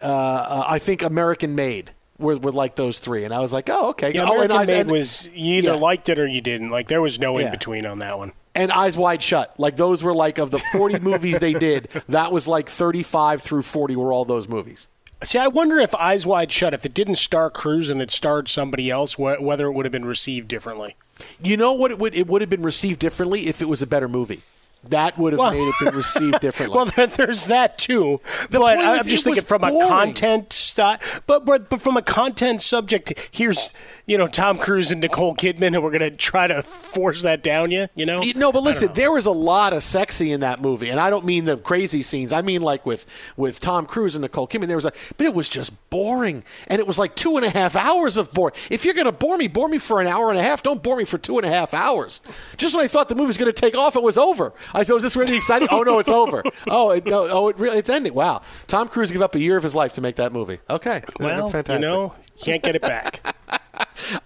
uh, 0.00 0.04
uh, 0.06 0.64
I 0.68 0.78
think 0.78 1.02
American 1.02 1.54
Made. 1.54 1.92
Were, 2.18 2.36
were 2.36 2.52
like 2.52 2.76
those 2.76 2.98
three, 3.00 3.24
and 3.24 3.32
I 3.32 3.40
was 3.40 3.50
like, 3.50 3.70
"Oh, 3.70 3.90
okay." 3.90 4.12
Yeah, 4.14 4.24
oh, 4.28 4.32
American 4.42 4.58
and 4.58 4.68
Made 4.68 4.80
and- 4.80 4.90
was 4.90 5.26
you 5.34 5.54
either 5.56 5.68
Yeah. 5.72 5.74
liked 5.76 6.10
it 6.10 6.18
or 6.18 6.26
you 6.26 6.42
didn't. 6.42 6.68
Like 6.68 6.86
there 6.88 7.00
was 7.00 7.18
no 7.18 7.38
in 7.38 7.50
between 7.50 7.86
on 7.86 8.00
that 8.00 8.18
one. 8.18 8.32
and 8.54 8.70
Eyes 8.70 8.94
Wide 8.94 9.22
Shut. 9.22 9.58
Like 9.58 9.76
those 9.76 10.02
were 10.02 10.12
like 10.14 10.36
of 10.36 10.50
the 10.50 10.58
forty 10.58 10.98
movies 11.10 11.40
they 11.40 11.54
did. 11.54 11.88
That 12.10 12.30
was 12.30 12.46
like 12.46 12.68
thirty-five 12.68 13.40
through 13.40 13.62
forty 13.62 13.96
were 13.96 14.12
all 14.12 14.26
those 14.26 14.48
movies. 14.48 14.86
See, 15.22 15.38
I 15.38 15.48
wonder 15.48 15.78
if 15.78 15.94
Eyes 15.94 16.26
Wide 16.26 16.50
Shut, 16.50 16.72
if 16.72 16.86
it 16.86 16.94
didn't 16.94 17.16
star 17.16 17.50
Cruise 17.50 17.90
and 17.90 18.00
it 18.00 18.10
starred 18.10 18.48
somebody 18.48 18.90
else, 18.90 19.14
wh- 19.14 19.40
whether 19.40 19.66
it 19.66 19.72
would 19.72 19.84
have 19.84 19.92
been 19.92 20.06
received 20.06 20.48
differently. 20.48 20.96
You 21.42 21.58
know 21.58 21.74
what? 21.74 21.90
It 21.90 21.98
would 21.98 22.14
it 22.14 22.26
would 22.26 22.40
have 22.40 22.48
been 22.48 22.62
received 22.62 23.00
differently 23.00 23.46
if 23.46 23.60
it 23.60 23.68
was 23.68 23.82
a 23.82 23.86
better 23.86 24.08
movie. 24.08 24.40
That 24.88 25.18
would 25.18 25.34
have 25.34 25.38
Well- 25.40 25.52
made 25.52 25.68
it 25.68 25.74
been 25.84 25.94
received 25.94 26.40
differently. 26.40 26.76
well, 26.76 26.86
there- 26.86 27.06
there's 27.06 27.46
that 27.46 27.76
too. 27.78 28.20
The 28.50 28.58
but 28.58 28.78
I'm 28.78 29.04
just 29.06 29.24
thinking 29.24 29.44
from 29.44 29.62
a 29.64 29.70
content 29.88 30.52
style. 30.52 30.98
But, 31.26 31.44
but 31.44 31.68
but 31.68 31.80
from 31.82 31.96
a 31.96 32.02
content 32.02 32.62
subject, 32.62 33.28
here's 33.30 33.74
you 34.06 34.16
know 34.18 34.26
Tom 34.26 34.58
Cruise 34.58 34.90
and 34.90 35.00
Nicole 35.00 35.34
Kidman, 35.36 35.74
and 35.74 35.82
we're 35.82 35.90
gonna 35.90 36.10
try 36.10 36.46
to 36.46 36.62
force 36.62 37.22
that 37.22 37.42
down 37.42 37.70
you. 37.70 37.88
You 37.94 38.06
know? 38.06 38.18
No, 38.36 38.50
but 38.52 38.62
listen, 38.62 38.92
there 38.94 39.12
was 39.12 39.26
a 39.26 39.30
lot 39.30 39.72
of 39.72 39.82
sexy 39.82 40.32
in 40.32 40.40
that 40.40 40.60
movie, 40.60 40.88
and 40.88 40.98
I 40.98 41.10
don't 41.10 41.24
mean 41.24 41.44
the 41.44 41.56
crazy 41.58 42.02
scenes. 42.02 42.32
I 42.32 42.40
mean 42.42 42.62
like 42.62 42.86
with 42.86 43.06
with 43.36 43.60
Tom 43.60 43.84
Cruise 43.86 44.16
and 44.16 44.22
Nicole 44.22 44.48
Kidman. 44.48 44.66
There 44.66 44.76
was 44.76 44.86
a, 44.86 44.92
but 45.16 45.26
it 45.26 45.34
was 45.34 45.48
just 45.48 45.72
boring, 45.90 46.42
and 46.68 46.78
it 46.80 46.86
was 46.86 46.98
like 46.98 47.14
two 47.16 47.36
and 47.36 47.44
a 47.44 47.50
half 47.50 47.76
hours 47.76 48.16
of 48.16 48.32
bore. 48.32 48.52
If 48.70 48.84
you're 48.84 48.94
going 48.94 49.06
to 49.06 49.12
bore 49.12 49.36
me, 49.36 49.48
bore 49.48 49.68
me 49.68 49.78
for 49.78 50.00
an 50.00 50.06
hour 50.06 50.30
and 50.30 50.38
a 50.38 50.42
half. 50.42 50.62
Don't 50.62 50.82
bore 50.82 50.96
me 50.96 51.04
for 51.04 51.18
two 51.18 51.36
and 51.36 51.44
a 51.46 51.50
half 51.50 51.74
hours. 51.74 52.20
Just 52.56 52.74
when 52.74 52.84
I 52.84 52.88
thought 52.88 53.08
the 53.08 53.14
movie 53.16 53.26
was 53.26 53.38
going 53.38 53.52
to 53.52 53.60
take 53.60 53.76
off, 53.76 53.96
it 53.96 54.02
was 54.02 54.16
over. 54.16 54.52
I 54.74 54.82
said, 54.82 54.94
"Was 54.94 55.02
this 55.02 55.16
really 55.16 55.36
exciting?" 55.36 55.68
oh 55.70 55.82
no, 55.82 55.98
it's 55.98 56.10
over. 56.10 56.42
Oh, 56.68 56.90
it, 56.90 57.06
no, 57.06 57.26
oh, 57.28 57.48
it 57.48 57.58
really, 57.58 57.78
it's 57.78 57.90
ending. 57.90 58.14
Wow, 58.14 58.42
Tom 58.66 58.88
Cruise 58.88 59.10
gave 59.10 59.22
up 59.22 59.34
a 59.34 59.40
year 59.40 59.56
of 59.56 59.62
his 59.62 59.74
life 59.74 59.92
to 59.94 60.00
make 60.00 60.16
that 60.16 60.32
movie. 60.32 60.58
Okay, 60.68 61.02
Well, 61.18 61.50
fantastic. 61.50 61.82
you 61.84 61.90
know, 61.90 62.14
can't 62.42 62.62
get 62.62 62.76
it 62.76 62.82
back. 62.82 63.34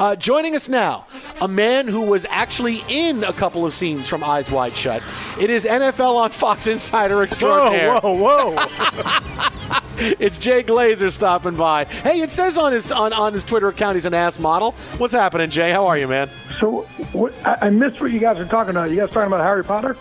Uh, 0.00 0.16
joining 0.16 0.54
us 0.54 0.68
now, 0.68 1.06
a 1.40 1.48
man 1.48 1.86
who 1.86 2.00
was 2.02 2.26
actually 2.30 2.78
in 2.88 3.22
a 3.24 3.32
couple 3.32 3.66
of 3.66 3.72
scenes 3.72 4.08
from 4.08 4.24
Eyes 4.24 4.50
Wide 4.50 4.74
Shut. 4.74 5.02
It 5.38 5.50
is 5.50 5.64
NFL 5.64 6.16
on 6.16 6.30
Fox 6.30 6.66
Insider 6.66 7.22
extraordinaire. 7.22 7.98
Whoa, 8.00 8.14
whoa, 8.14 8.54
whoa! 8.54 9.80
it's 10.20 10.38
Jay 10.38 10.62
Glazer 10.62 11.10
stopping 11.10 11.56
by. 11.56 11.84
Hey, 11.84 12.20
it 12.20 12.32
says 12.32 12.56
on 12.56 12.72
his 12.72 12.90
on, 12.90 13.12
on 13.12 13.32
his 13.32 13.44
Twitter 13.44 13.68
account 13.68 13.96
he's 13.96 14.06
an 14.06 14.14
ass 14.14 14.38
model. 14.38 14.72
What's 14.98 15.12
happening, 15.12 15.50
Jay? 15.50 15.70
How 15.70 15.86
are 15.86 15.98
you, 15.98 16.08
man? 16.08 16.30
So 16.58 16.82
what, 17.12 17.32
I, 17.46 17.66
I 17.66 17.70
missed 17.70 18.00
what 18.00 18.10
you 18.12 18.20
guys 18.20 18.38
were 18.38 18.44
talking 18.46 18.70
about. 18.70 18.90
You 18.90 18.96
guys 18.96 19.10
talking 19.10 19.26
about 19.26 19.44
Harry 19.44 19.64
Potter? 19.64 19.96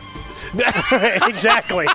exactly. 1.27 1.87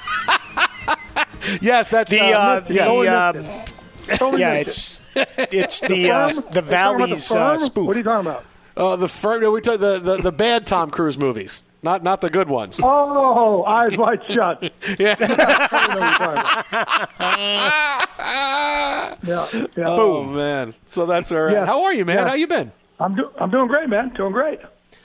yes, 1.61 1.91
that's 1.91 2.11
the 2.11 2.21
uh, 2.33 2.39
uh, 2.39 2.61
the 2.61 2.75
yes. 2.75 4.21
um, 4.21 4.39
yeah, 4.39 4.53
it's 4.55 5.03
it's 5.15 5.81
The 5.81 5.89
the 5.89 6.11
uh, 6.11 6.29
the 6.29 6.31
Are 6.31 6.33
you 6.33 6.33
talking 6.33 6.49
about 6.49 6.53
the 6.55 6.63
Valley's 6.63 7.31
uh, 7.33 7.59
spoof. 7.59 7.87
What 7.87 7.97
are 7.97 7.99
you 7.99 8.05
talking 8.05 8.27
about? 8.29 8.45
Uh, 8.77 8.97
the 8.97 9.09
fir- 9.09 9.41
no, 9.41 9.51
we 9.51 9.61
talk 9.61 9.81
the, 9.81 9.99
the 9.99 10.17
the 10.19 10.33
bad 10.33 10.67
Tom 10.67 10.91
Cruise 10.91 11.19
movies, 11.19 11.65
not 11.83 12.03
not 12.03 12.21
the 12.21 12.31
good 12.31 12.49
ones. 12.49 12.81
Oh, 12.83 13.65
eyes 13.65 13.97
wide 13.99 14.25
shut. 14.27 14.73
Yeah. 14.99 15.17
yeah, 19.25 19.47
yeah. 19.77 19.85
Oh 19.87 20.25
man, 20.25 20.75
so 20.87 21.07
that's 21.07 21.33
all 21.33 21.43
right. 21.43 21.55
Yeah. 21.55 21.67
How 21.67 21.85
are 21.85 21.95
you, 21.95 22.05
man? 22.05 22.17
Yeah. 22.19 22.29
How 22.29 22.35
you 22.35 22.47
been? 22.47 22.73
I'm 23.01 23.15
do- 23.15 23.31
I'm 23.41 23.51
doing 23.51 23.69
great, 23.69 23.89
man. 23.89 24.11
Doing 24.15 24.33
great. 24.33 24.61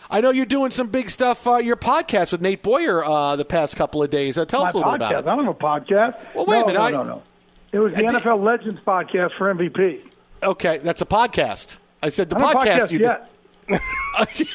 I 0.10 0.22
know 0.22 0.30
you're 0.32 0.45
doing 0.45 0.72
some 0.72 0.88
big 0.88 1.10
stuff. 1.10 1.47
Uh, 1.47 1.58
your 1.58 1.76
podcast 1.76 2.32
with 2.32 2.41
Nate 2.41 2.62
Boyer 2.62 3.04
uh, 3.04 3.36
the 3.36 3.45
past 3.45 3.76
couple 3.76 4.04
of 4.04 4.10
days. 4.10 4.38
Uh, 4.38 4.45
tell 4.45 4.62
My 4.62 4.68
us 4.68 4.74
a 4.74 4.78
little 4.78 4.91
bit 4.93 5.01
podcast. 5.01 5.10
about 5.20 5.24
it. 5.26 5.28
I 5.28 5.36
don't 5.36 5.45
have 5.45 5.56
a 5.56 5.60
podcast. 5.60 6.36
Well, 6.36 6.45
wait 6.45 6.62
a 6.62 6.66
minute, 6.68 6.80
No, 6.80 6.86
I- 6.86 6.91
no, 6.91 7.04
no. 7.04 7.24
It 7.72 7.80
was 7.80 7.91
the 7.93 8.04
NFL 8.04 8.43
Legends 8.43 8.80
podcast 8.86 9.36
for 9.36 9.51
MVP. 9.51 10.01
Okay, 10.43 10.78
that's 10.80 11.01
a 11.01 11.06
podcast. 11.08 11.80
I 12.04 12.10
said 12.10 12.30
the 12.30 12.38
I 12.38 12.54
podcast. 12.54 12.82
podcast 12.82 12.91
you 12.91 12.99
yet. 12.99 13.30
did. 13.68 14.47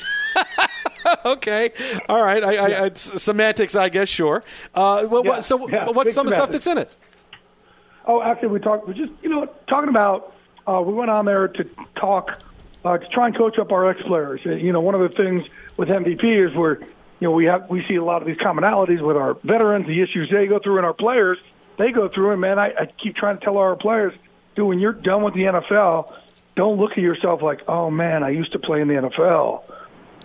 okay, 1.25 1.71
all 2.09 2.23
right. 2.23 2.45
I, 2.45 2.55
I, 2.57 2.87
it's 2.87 3.23
semantics, 3.23 3.75
I 3.75 3.89
guess. 3.89 4.09
Sure. 4.09 4.45
Uh, 4.75 5.05
what, 5.07 5.25
Yeah, 5.25 5.41
so, 5.41 5.69
yeah, 5.69 5.89
what's 5.91 6.13
some 6.15 6.27
of 6.27 6.31
the 6.31 6.37
stuff 6.37 6.51
that's 6.51 6.67
in 6.69 6.79
it? 6.79 6.95
Oh, 8.07 8.23
actually, 8.23 8.49
we 8.49 8.61
talked. 8.61 8.87
We 8.87 8.95
just 8.95 9.13
you 9.23 9.29
know 9.31 9.47
talking 9.69 9.89
about. 9.89 10.35
Uh, 10.67 10.81
we 10.83 10.93
went 10.93 11.11
on 11.11 11.25
there 11.25 11.49
to 11.49 11.65
talk 11.97 12.39
uh, 12.85 12.99
to 12.99 13.09
try 13.09 13.27
and 13.27 13.37
coach 13.37 13.59
up 13.59 13.73
our 13.73 13.91
ex 13.91 14.01
players. 14.03 14.41
You 14.45 14.73
know, 14.73 14.81
one 14.81 14.95
of 14.95 15.01
the 15.01 15.17
things 15.17 15.45
with 15.77 15.89
MVP 15.89 16.49
is 16.49 16.55
where 16.55 16.81
you 16.81 17.29
know 17.29 17.33
we 17.33 17.47
have 17.47 17.69
we 17.69 17.85
see 17.89 17.97
a 17.97 18.05
lot 18.05 18.23
of 18.23 18.29
these 18.29 18.39
commonalities 18.39 19.01
with 19.01 19.17
our 19.17 19.35
veterans, 19.35 19.87
the 19.87 20.03
issues 20.03 20.31
they 20.31 20.47
go 20.47 20.59
through, 20.59 20.79
and 20.79 20.87
our 20.87 20.95
players 20.95 21.39
they 21.79 21.93
go 21.93 22.09
through. 22.09 22.33
And 22.33 22.41
man, 22.41 22.59
I, 22.59 22.69
I 22.69 22.87
keep 23.03 23.17
trying 23.17 23.39
to 23.39 23.45
tell 23.45 23.59
our 23.59 23.77
players, 23.77 24.15
dude, 24.55 24.67
when 24.67 24.79
you're 24.79 24.93
done 24.93 25.23
with 25.23 25.35
the 25.35 25.43
NFL, 25.43 26.15
don't 26.55 26.79
look 26.79 26.93
at 26.93 26.99
yourself 26.99 27.43
like, 27.43 27.63
oh 27.69 27.91
man, 27.91 28.23
I 28.23 28.31
used 28.31 28.53
to 28.53 28.59
play 28.59 28.81
in 28.81 28.89
the 28.89 28.95
NFL. 28.95 29.63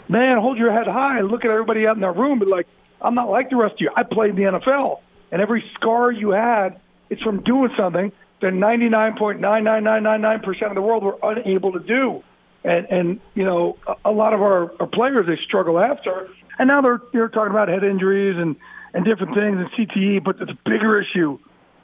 Man, 0.09 0.37
hold 0.39 0.57
your 0.57 0.73
head 0.73 0.87
high 0.87 1.19
and 1.19 1.29
look 1.29 1.45
at 1.45 1.51
everybody 1.51 1.87
out 1.87 1.95
in 1.95 2.01
that 2.01 2.17
room, 2.17 2.39
but 2.39 2.47
like, 2.47 2.67
I'm 3.01 3.15
not 3.15 3.29
like 3.29 3.49
the 3.49 3.55
rest 3.55 3.75
of 3.75 3.81
you. 3.81 3.89
I 3.95 4.03
played 4.03 4.31
in 4.31 4.35
the 4.35 4.43
NFL, 4.43 4.99
and 5.31 5.41
every 5.41 5.63
scar 5.75 6.11
you 6.11 6.31
had, 6.31 6.79
it's 7.09 7.21
from 7.21 7.41
doing 7.43 7.69
something 7.77 8.11
that 8.41 8.53
99.99999% 8.53 10.69
of 10.69 10.75
the 10.75 10.81
world 10.81 11.03
were 11.03 11.17
unable 11.23 11.71
to 11.73 11.79
do. 11.79 12.23
And 12.63 12.87
and 12.89 13.19
you 13.35 13.43
know, 13.43 13.77
a, 14.05 14.11
lot 14.11 14.33
of 14.33 14.41
our, 14.41 14.73
our 14.79 14.87
players 14.87 15.27
they 15.27 15.37
struggle 15.43 15.79
after, 15.79 16.29
and 16.57 16.67
now 16.67 16.81
they're 16.81 17.01
they're 17.11 17.27
talking 17.27 17.51
about 17.51 17.67
head 17.67 17.83
injuries 17.83 18.37
and 18.37 18.55
and 18.93 19.03
different 19.03 19.35
things 19.35 19.57
and 19.57 19.69
CTE. 19.71 20.23
But 20.23 20.39
the 20.39 20.57
bigger 20.65 21.01
issue 21.01 21.39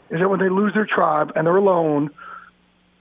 is 0.09 0.19
that 0.19 0.29
when 0.29 0.39
they 0.39 0.49
lose 0.49 0.73
their 0.73 0.85
tribe 0.85 1.33
and 1.35 1.45
they're 1.45 1.57
alone, 1.57 2.11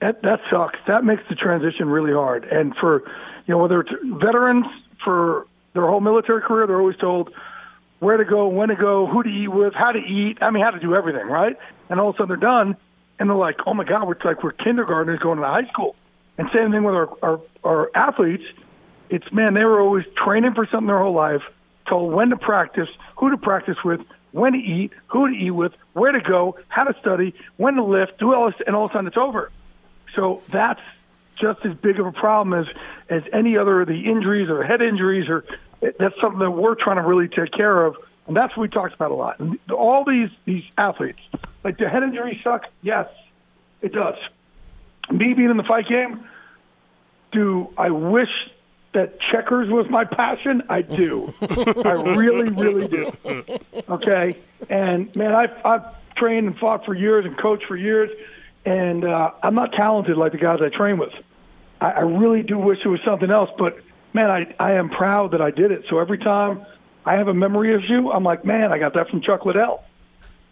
that 0.01 0.23
that 0.23 0.41
sucks. 0.51 0.79
That 0.87 1.05
makes 1.05 1.23
the 1.29 1.35
transition 1.35 1.89
really 1.89 2.13
hard. 2.13 2.45
And 2.45 2.75
for 2.77 3.03
you 3.47 3.55
know 3.55 3.59
whether 3.59 3.81
it's 3.81 3.91
veterans 4.03 4.67
for 5.05 5.47
their 5.73 5.87
whole 5.87 6.01
military 6.01 6.43
career, 6.43 6.67
they're 6.67 6.81
always 6.81 6.97
told 6.97 7.33
where 8.01 8.17
to 8.17 8.25
go, 8.25 8.49
when 8.49 8.69
to 8.69 8.77
go, 8.77 9.07
who 9.07 9.23
to 9.23 9.29
eat 9.29 9.49
with, 9.49 9.75
how 9.75 9.93
to 9.93 9.99
eat. 9.99 10.39
I 10.41 10.51
mean, 10.51 10.63
how 10.63 10.71
to 10.71 10.81
do 10.81 10.95
everything, 10.95 11.27
right? 11.27 11.57
And 11.89 11.99
all 12.01 12.11
of 12.11 12.15
a 12.15 12.19
sudden 12.19 12.29
they're 12.29 12.37
done, 12.37 12.77
and 13.19 13.29
they're 13.29 13.37
like, 13.37 13.57
oh 13.67 13.75
my 13.75 13.85
god, 13.85 14.07
we're 14.07 14.17
like 14.25 14.43
we're 14.43 14.53
kindergartners 14.53 15.19
going 15.21 15.39
to 15.39 15.45
high 15.45 15.67
school. 15.67 15.97
And 16.39 16.49
same 16.55 16.71
thing 16.71 16.85
with 16.85 16.95
our 16.95 17.11
our, 17.23 17.41
our 17.65 17.91
athletes. 17.95 18.45
It's 19.11 19.31
man, 19.33 19.55
they 19.55 19.65
were 19.65 19.81
always 19.81 20.05
training 20.17 20.55
for 20.55 20.67
something 20.67 20.87
their 20.87 20.99
whole 20.99 21.15
life, 21.15 21.43
told 21.89 22.13
when 22.13 22.31
to 22.31 22.37
practice, 22.37 22.89
who 23.17 23.31
to 23.31 23.37
practice 23.37 23.77
with, 23.85 24.01
when 24.33 24.53
to 24.53 24.59
eat, 24.59 24.93
who 25.09 25.29
to 25.29 25.35
eat 25.35 25.51
with, 25.51 25.73
where 25.95 26.13
to 26.13 26.21
go, 26.21 26.57
how 26.69 26.85
to 26.85 26.99
study, 27.01 27.35
when 27.57 27.75
to 27.75 27.85
lift, 27.85 28.19
do 28.19 28.35
all 28.35 28.51
this, 28.51 28.61
and 28.67 28.77
all 28.77 28.85
of 28.85 28.91
a 28.91 28.95
sudden 28.95 29.09
it's 29.09 29.17
over. 29.17 29.51
So 30.15 30.43
that's 30.51 30.81
just 31.37 31.65
as 31.65 31.75
big 31.75 31.99
of 32.01 32.07
a 32.07 32.13
problem 32.13 32.59
as 32.59 32.67
as 33.09 33.23
any 33.33 33.57
other 33.57 33.81
of 33.81 33.89
the 33.89 34.07
injuries 34.07 34.49
or 34.51 34.63
head 34.63 34.83
injuries 34.83 35.29
or 35.29 35.45
that's 35.81 36.21
something 36.21 36.41
that 36.41 36.51
we're 36.51 36.75
trying 36.75 36.97
to 36.97 37.03
really 37.03 37.29
take 37.29 37.53
care 37.53 37.87
of. 37.87 37.97
And 38.27 38.37
that's 38.37 38.57
what 38.57 38.63
we 38.63 38.69
talked 38.69 38.95
about 38.95 39.11
a 39.11 39.15
lot. 39.15 39.41
And 39.41 39.59
all 39.71 40.05
these 40.05 40.31
these 40.45 40.65
athletes, 40.77 41.21
like 41.65 41.79
the 41.79 41.89
head 41.89 42.03
injuries 42.03 42.41
suck. 42.45 42.67
Yes, 42.83 43.09
it 43.81 43.93
does. 43.93 44.17
Me 45.11 45.35
being 45.35 45.51
in 45.51 45.57
the 45.57 45.63
fight 45.63 45.89
game, 45.89 46.25
do 47.33 47.73
I 47.77 47.91
wish 47.91 48.29
that 48.93 49.19
checkers 49.33 49.69
was 49.71 49.89
my 49.91 50.05
passion? 50.05 50.63
I 50.69 50.83
do. 50.83 51.33
I 51.41 51.93
really, 52.17 52.51
really 52.51 52.89
do. 52.89 53.11
Okay, 53.89 54.39
and 54.69 55.15
man, 55.17 55.35
I've 55.35 55.65
I've 55.65 56.15
trained 56.15 56.47
and 56.47 56.59
fought 56.59 56.85
for 56.85 56.95
years 56.95 57.25
and 57.25 57.39
coached 57.39 57.65
for 57.67 57.77
years, 57.77 58.11
and 58.65 59.05
uh, 59.05 59.31
I'm 59.43 59.55
not 59.55 59.73
talented 59.73 60.17
like 60.17 60.33
the 60.33 60.39
guys 60.39 60.61
I 60.63 60.69
train 60.69 60.99
with. 60.99 61.13
I, 61.81 61.91
I 61.91 62.01
really 62.01 62.43
do 62.43 62.59
wish 62.59 62.79
it 62.85 62.89
was 62.89 63.01
something 63.05 63.31
else, 63.31 63.51
but 63.59 63.79
man, 64.13 64.31
I 64.31 64.55
I 64.59 64.73
am 64.73 64.91
proud 64.91 65.33
that 65.33 65.41
I 65.41 65.51
did 65.51 65.71
it. 65.71 65.85
So 65.89 65.99
every 65.99 66.19
time 66.19 66.65
I 67.05 67.15
have 67.15 67.29
a 67.29 67.35
memory 67.35 67.75
issue, 67.75 68.11
I'm 68.11 68.25
like, 68.25 68.45
man, 68.45 68.73
I 68.73 68.79
got 68.79 68.95
that 68.95 69.09
from 69.09 69.21
Chuck 69.23 69.47
Liddell. 69.47 69.85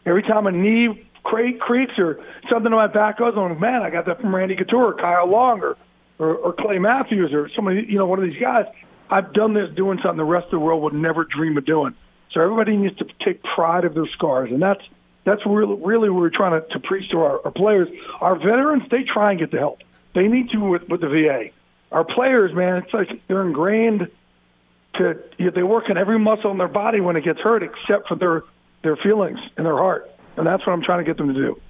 Every 0.05 0.23
time 0.23 0.47
a 0.47 0.53
knee 0.53 1.07
cre- 1.27 1.59
creaks 1.59 1.99
or 1.99 2.25
something 2.49 2.73
in 2.73 2.77
my 2.77 2.87
back 2.87 3.19
goes, 3.19 3.35
like, 3.35 3.61
man, 3.61 3.83
I 3.83 3.91
got 3.91 4.07
that 4.07 4.21
from 4.21 4.35
Randy 4.35 4.57
Couture, 4.57 4.87
or 4.87 4.95
Kyle 4.95 5.29
Long, 5.29 5.61
or, 5.61 5.77
or, 6.19 6.37
or 6.37 6.53
Clay 6.53 6.79
Matthews, 6.79 7.33
or 7.33 7.51
somebody, 7.55 7.85
you 7.89 7.99
know, 7.99 8.07
one 8.07 8.23
of 8.23 8.31
these 8.31 8.41
guys. 8.41 8.67
I've 9.11 9.33
done 9.33 9.55
this 9.55 9.73
doing 9.75 9.99
something 10.03 10.17
the 10.17 10.25
rest 10.25 10.47
of 10.47 10.53
the 10.53 10.59
world 10.59 10.83
would 10.83 10.95
never 10.95 11.25
dream 11.25 11.57
of 11.59 11.65
doing. 11.65 11.95
So 12.33 12.41
everybody 12.41 12.77
needs 12.77 12.97
to 12.99 13.07
take 13.25 13.43
pride 13.43 13.85
of 13.85 13.95
their 13.95 14.07
scars, 14.15 14.51
and 14.51 14.61
that's 14.61 14.83
that's 15.25 15.45
really 15.47 15.75
really 15.75 16.11
what 16.11 16.21
we're 16.21 16.31
trying 16.31 16.61
to, 16.61 16.69
to 16.69 16.81
preach 16.81 17.11
to 17.11 17.19
our, 17.19 17.41
our 17.45 17.51
players. 17.51 17.89
Our 18.21 18.37
veterans, 18.37 18.85
they 18.91 19.03
try 19.03 19.31
and 19.31 19.41
get 19.41 19.51
the 19.51 19.59
help. 19.59 19.81
They 20.15 20.29
need 20.29 20.51
to 20.51 20.59
with, 20.59 20.89
with 20.89 21.01
the 21.01 21.09
VA. 21.09 21.51
Our 21.93 22.05
players, 22.05 22.53
man, 22.55 22.83
it's 22.83 22.93
like 22.93 23.09
they're 23.29 23.43
ingrained 23.43 24.09
to 24.95 25.19
you 25.39 25.47
know, 25.47 25.51
they 25.53 25.63
work 25.63 25.85
on 25.89 25.97
every 25.97 26.19
muscle 26.19 26.51
in 26.51 26.59
their 26.59 26.69
body 26.69 27.01
when 27.01 27.17
it 27.17 27.25
gets 27.25 27.41
hurt, 27.41 27.63
except 27.63 28.09
for 28.09 28.17
their 28.17 28.43
their 28.83 28.97
feelings 28.97 29.39
and 29.57 29.65
their 29.65 29.77
heart, 29.77 30.11
and 30.37 30.47
that's 30.47 30.67
what 30.67 30.73
I'm 30.73 30.83
trying 30.83 30.99
to 30.99 31.05
get 31.05 31.17
them 31.17 31.29
to 31.29 31.35
do. 31.35 31.61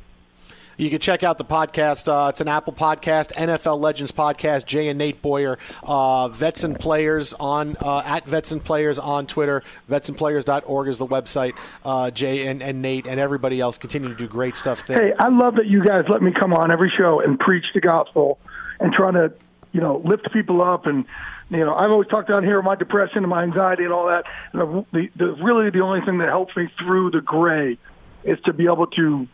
You 0.78 0.90
can 0.90 0.98
check 0.98 1.22
out 1.22 1.38
the 1.38 1.44
podcast. 1.44 2.06
Uh, 2.06 2.28
it's 2.28 2.42
an 2.42 2.48
Apple 2.48 2.72
podcast, 2.74 3.32
NFL 3.32 3.80
Legends 3.80 4.12
podcast. 4.12 4.66
Jay 4.66 4.88
and 4.88 4.98
Nate 4.98 5.22
Boyer, 5.22 5.58
uh, 5.82 6.28
Vets 6.28 6.64
and 6.64 6.78
Players 6.78 7.32
on 7.34 7.76
uh, 7.80 8.02
at 8.04 8.26
Vets 8.26 8.52
and 8.52 8.62
Players 8.62 8.98
on 8.98 9.26
Twitter. 9.26 9.62
VetsandPlayers.org 9.90 10.88
is 10.88 10.98
the 10.98 11.06
website. 11.06 11.56
Uh, 11.82 12.10
Jay 12.10 12.46
and, 12.46 12.62
and 12.62 12.82
Nate 12.82 13.06
and 13.06 13.18
everybody 13.18 13.58
else 13.58 13.78
continue 13.78 14.10
to 14.10 14.14
do 14.14 14.28
great 14.28 14.54
stuff 14.54 14.86
there. 14.86 15.02
Hey, 15.02 15.12
I 15.18 15.28
love 15.28 15.54
that 15.56 15.66
you 15.66 15.82
guys 15.82 16.04
let 16.10 16.20
me 16.20 16.32
come 16.38 16.52
on 16.52 16.70
every 16.70 16.92
show 16.96 17.20
and 17.20 17.38
preach 17.38 17.64
the 17.72 17.80
gospel 17.80 18.38
and 18.78 18.92
trying 18.92 19.14
to, 19.14 19.32
you 19.72 19.80
know, 19.80 20.02
lift 20.04 20.30
people 20.30 20.60
up. 20.60 20.84
And, 20.84 21.06
you 21.48 21.64
know, 21.64 21.74
I've 21.74 21.90
always 21.90 22.08
talked 22.08 22.28
down 22.28 22.44
here 22.44 22.60
my 22.60 22.74
depression 22.74 23.18
and 23.18 23.28
my 23.28 23.44
anxiety 23.44 23.84
and 23.84 23.94
all 23.94 24.08
that. 24.08 24.24
And 24.52 24.60
the, 24.60 24.86
the, 24.92 25.10
the 25.16 25.42
really 25.42 25.70
the 25.70 25.80
only 25.80 26.04
thing 26.04 26.18
that 26.18 26.28
helps 26.28 26.54
me 26.54 26.68
through 26.78 27.12
the 27.12 27.22
gray 27.22 27.78
is 28.26 28.38
to 28.44 28.52
be 28.52 28.64
able 28.64 28.86
to 28.88 29.26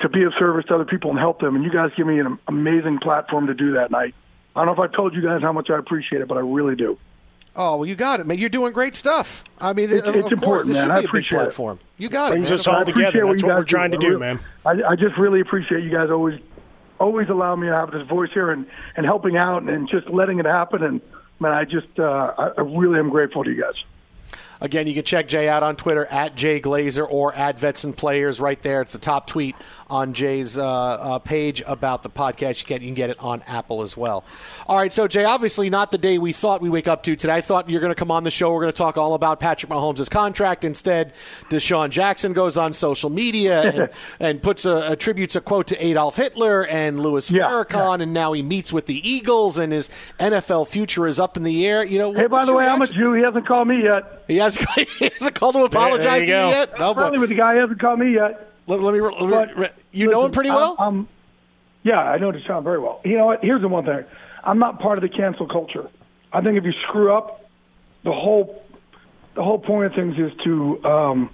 to 0.00 0.08
be 0.08 0.22
of 0.24 0.32
service 0.38 0.64
to 0.66 0.74
other 0.74 0.84
people 0.84 1.10
and 1.10 1.18
help 1.18 1.40
them. 1.40 1.54
And 1.54 1.64
you 1.64 1.70
guys 1.70 1.90
give 1.96 2.06
me 2.06 2.18
an 2.18 2.38
amazing 2.48 2.98
platform 2.98 3.46
to 3.46 3.54
do 3.54 3.72
that. 3.74 3.86
And 3.86 3.96
I, 3.96 4.02
I 4.56 4.64
don't 4.64 4.66
know 4.66 4.72
if 4.84 4.90
I 4.90 4.94
told 4.94 5.14
you 5.14 5.22
guys 5.22 5.40
how 5.40 5.52
much 5.52 5.70
I 5.70 5.78
appreciate 5.78 6.20
it, 6.20 6.28
but 6.28 6.36
I 6.36 6.40
really 6.40 6.74
do. 6.76 6.98
Oh 7.56 7.76
well, 7.76 7.86
you 7.86 7.94
got 7.94 8.18
it, 8.18 8.26
man. 8.26 8.38
You're 8.38 8.48
doing 8.48 8.72
great 8.72 8.96
stuff. 8.96 9.44
I 9.60 9.72
mean, 9.72 9.84
It's- 9.90 10.02
of, 10.02 10.14
it's 10.16 10.22
course, 10.24 10.32
important, 10.32 10.68
this 10.68 10.76
man. 10.78 10.84
should 10.86 10.90
I 10.90 10.94
be 10.94 10.98
a 10.98 11.02
big 11.02 11.08
appreciate 11.08 11.38
it. 11.38 11.42
platform. 11.44 11.78
You 11.98 12.08
got 12.08 12.32
Brings 12.32 12.50
it. 12.50 12.54
us 12.54 12.66
all 12.66 12.76
I 12.76 12.82
together. 12.82 13.24
what 13.24 13.32
That's 13.34 13.42
you 13.42 13.48
what 13.48 13.54
we're 13.56 13.62
guys 13.62 13.70
trying 13.70 13.90
to 13.92 13.96
I 13.96 14.00
do, 14.00 14.06
really- 14.08 14.20
man. 14.20 14.40
I, 14.66 14.70
I 14.90 14.96
just 14.96 15.16
really 15.16 15.40
appreciate 15.40 15.84
you 15.84 15.90
guys 15.90 16.10
always, 16.10 16.40
always 16.98 17.28
allow 17.28 17.54
me 17.54 17.68
to 17.68 17.72
have 17.72 17.92
this 17.92 18.06
voice 18.08 18.30
here 18.34 18.50
and, 18.50 18.66
and 18.96 19.06
helping 19.06 19.36
out 19.36 19.62
and 19.62 19.88
just 19.88 20.08
letting 20.10 20.40
it 20.40 20.46
happen. 20.46 20.82
And 20.82 21.00
man, 21.38 21.52
I 21.52 21.64
just, 21.64 21.86
uh, 21.98 22.34
I, 22.36 22.48
I 22.58 22.60
really 22.62 22.98
am 22.98 23.10
grateful 23.10 23.44
to 23.44 23.50
you 23.50 23.62
guys. 23.62 23.74
Again, 24.60 24.86
you 24.86 24.94
can 24.94 25.04
check 25.04 25.28
Jay 25.28 25.48
out 25.48 25.62
on 25.62 25.76
Twitter 25.76 26.06
at 26.06 26.34
Jay 26.34 26.60
Glazer 26.60 27.06
or 27.08 27.34
at 27.34 27.58
Vets 27.58 27.84
and 27.84 27.96
Players 27.96 28.40
right 28.40 28.60
there. 28.62 28.80
It's 28.82 28.92
the 28.92 28.98
top 28.98 29.26
tweet 29.26 29.54
on 29.90 30.14
Jay's 30.14 30.56
uh, 30.56 30.64
uh, 30.64 31.18
page 31.18 31.62
about 31.66 32.02
the 32.02 32.10
podcast. 32.10 32.62
You, 32.62 32.66
get, 32.66 32.80
you 32.82 32.88
can 32.88 32.94
get 32.94 33.10
it 33.10 33.18
on 33.20 33.42
Apple 33.42 33.82
as 33.82 33.96
well. 33.96 34.24
All 34.66 34.76
right, 34.76 34.92
so 34.92 35.06
Jay, 35.06 35.24
obviously 35.24 35.70
not 35.70 35.90
the 35.90 35.98
day 35.98 36.18
we 36.18 36.32
thought 36.32 36.60
we 36.60 36.68
wake 36.70 36.88
up 36.88 37.02
to 37.04 37.16
today. 37.16 37.34
I 37.34 37.40
thought 37.40 37.68
you're 37.68 37.80
going 37.80 37.90
to 37.92 37.98
come 37.98 38.10
on 38.10 38.24
the 38.24 38.30
show. 38.30 38.52
We're 38.52 38.62
going 38.62 38.72
to 38.72 38.76
talk 38.78 38.96
all 38.96 39.14
about 39.14 39.40
Patrick 39.40 39.70
Mahomes' 39.70 40.10
contract. 40.10 40.64
Instead, 40.64 41.12
DeSean 41.50 41.90
Jackson 41.90 42.32
goes 42.32 42.56
on 42.56 42.72
social 42.72 43.10
media 43.10 43.62
and, 43.62 43.90
and 44.20 44.42
puts 44.42 44.64
a, 44.64 44.90
attributes 44.90 45.36
a 45.36 45.40
quote 45.40 45.66
to 45.68 45.84
Adolf 45.84 46.16
Hitler 46.16 46.66
and 46.66 47.00
Louis 47.00 47.30
Farrakhan, 47.30 48.00
and 48.00 48.12
now 48.12 48.32
he 48.32 48.42
meets 48.42 48.72
with 48.72 48.86
the 48.86 49.08
Eagles, 49.08 49.58
and 49.58 49.72
his 49.72 49.88
NFL 50.18 50.68
future 50.68 51.06
is 51.06 51.20
up 51.20 51.36
in 51.36 51.42
the 51.42 51.66
air. 51.66 51.84
You 51.84 51.98
know, 51.98 52.12
Hey, 52.12 52.26
by 52.26 52.44
the 52.44 52.54
way, 52.54 52.66
I'm 52.66 52.80
a? 52.80 52.86
Jew. 52.86 53.12
He 53.12 53.22
hasn't 53.22 53.46
called 53.46 53.68
me 53.68 53.82
yet. 53.82 54.24
He 54.28 54.36
hasn't, 54.44 54.68
he 54.98 55.04
hasn't 55.08 55.34
called 55.34 55.54
to 55.54 55.64
apologize 55.64 56.22
to 56.22 56.26
you 56.28 56.32
yet. 56.32 56.70
I'm 56.80 56.94
friendly 56.94 57.18
with 57.18 57.28
the 57.30 57.34
guy. 57.34 57.54
Hasn't 57.54 57.80
called 57.80 57.98
me 57.98 58.14
yet. 58.14 58.50
Let, 58.66 58.80
let 58.80 58.94
me. 58.94 59.00
Let 59.00 59.56
me 59.58 59.66
you 59.92 60.08
know 60.10 60.24
him 60.24 60.30
pretty 60.32 60.50
well. 60.50 60.76
I'm, 60.78 60.84
I'm- 60.96 61.08
yeah, 61.82 61.98
I 61.98 62.16
know 62.16 62.32
DeSean 62.32 62.64
very 62.64 62.78
well. 62.78 63.02
You 63.04 63.18
know 63.18 63.26
what? 63.26 63.42
Here's 63.44 63.60
the 63.60 63.68
one 63.68 63.84
thing. 63.84 64.04
I'm 64.42 64.58
not 64.58 64.80
part 64.80 64.96
of 64.96 65.02
the 65.02 65.10
cancel 65.10 65.46
culture. 65.46 65.90
I 66.32 66.40
think 66.40 66.56
if 66.56 66.64
you 66.64 66.72
screw 66.88 67.12
up, 67.14 67.44
the 68.04 68.12
whole 68.12 68.62
the 69.34 69.42
whole 69.44 69.58
point 69.58 69.86
of 69.86 69.94
things 69.94 70.16
is 70.18 70.32
to 70.44 70.82
um, 70.84 71.30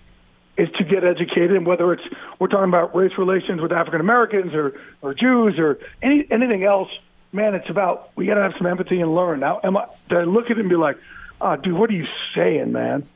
is 0.56 0.68
to 0.78 0.84
get 0.84 1.04
educated, 1.04 1.52
and 1.52 1.64
whether 1.64 1.92
it's 1.92 2.02
we're 2.40 2.48
talking 2.48 2.68
about 2.68 2.96
race 2.96 3.12
relations 3.16 3.60
with 3.60 3.70
African 3.70 4.00
Americans 4.00 4.52
or 4.52 4.74
or 5.02 5.14
Jews 5.14 5.56
or 5.58 5.78
any 6.02 6.26
anything 6.32 6.64
else, 6.64 6.88
man, 7.32 7.54
it's 7.54 7.70
about 7.70 8.10
we 8.16 8.26
got 8.26 8.34
to 8.34 8.42
have 8.42 8.54
some 8.58 8.66
empathy 8.66 9.00
and 9.00 9.14
learn. 9.14 9.38
Now, 9.38 9.60
am 9.62 9.76
I? 9.76 9.86
Do 10.08 10.16
I 10.16 10.24
look 10.24 10.46
at 10.46 10.52
it 10.52 10.58
and 10.58 10.68
be 10.68 10.74
like, 10.74 10.98
oh, 11.40 11.56
dude, 11.56 11.74
what 11.74 11.90
are 11.90 11.94
you 11.94 12.06
saying, 12.34 12.72
man? 12.72 13.06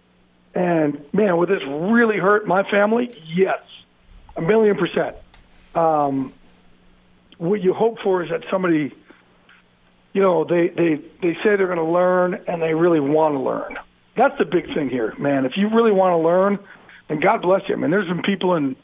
And 0.54 1.04
man, 1.12 1.36
would 1.36 1.48
this 1.48 1.62
really 1.66 2.18
hurt 2.18 2.46
my 2.46 2.68
family? 2.70 3.10
Yes, 3.26 3.60
a 4.36 4.40
million 4.40 4.76
percent. 4.76 5.16
Um, 5.74 6.32
what 7.38 7.60
you 7.60 7.74
hope 7.74 7.98
for 8.00 8.22
is 8.22 8.30
that 8.30 8.44
somebody, 8.50 8.92
you 10.12 10.22
know, 10.22 10.44
they 10.44 10.68
they 10.68 11.00
they 11.20 11.34
say 11.42 11.56
they're 11.56 11.66
going 11.66 11.78
to 11.78 11.84
learn 11.84 12.40
and 12.46 12.62
they 12.62 12.74
really 12.74 13.00
want 13.00 13.34
to 13.34 13.40
learn. 13.40 13.76
That's 14.16 14.38
the 14.38 14.44
big 14.44 14.72
thing 14.74 14.88
here, 14.90 15.12
man. 15.18 15.44
If 15.44 15.56
you 15.56 15.68
really 15.68 15.90
want 15.90 16.12
to 16.12 16.18
learn, 16.18 16.60
then 17.08 17.18
God 17.18 17.42
bless 17.42 17.62
you. 17.68 17.74
I 17.74 17.78
mean, 17.78 17.90
there's 17.90 18.08
some 18.08 18.22
people 18.22 18.54
in 18.54 18.76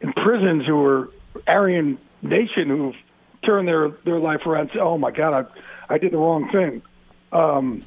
in 0.00 0.12
prisons 0.12 0.66
who 0.66 0.84
are 0.84 1.10
Aryan 1.48 1.98
Nation 2.22 2.68
who've 2.68 2.96
turned 3.44 3.66
their 3.66 3.88
their 4.04 4.20
life 4.20 4.46
around. 4.46 4.62
And 4.62 4.70
say, 4.74 4.80
oh 4.80 4.98
my 4.98 5.10
God, 5.10 5.46
I 5.88 5.94
I 5.94 5.98
did 5.98 6.12
the 6.12 6.18
wrong 6.18 6.48
thing. 6.50 6.82
Um, 7.32 7.84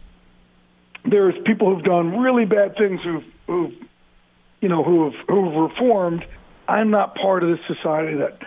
there's 1.04 1.36
people 1.45 1.74
who've 1.74 1.84
done 1.84 2.20
really 2.20 2.45
bad 2.45 2.76
things 2.76 3.02
who've, 3.04 3.26
who've 3.47 3.74
you 4.62 4.70
know, 4.70 4.84
who've 4.84 5.16
who've 5.28 5.56
reformed. 5.56 6.26
I'm 6.68 6.91
not 6.91 7.16
part 7.16 7.43
of 7.43 7.49
this 7.49 7.66
society 7.68 8.18
that 8.18 8.38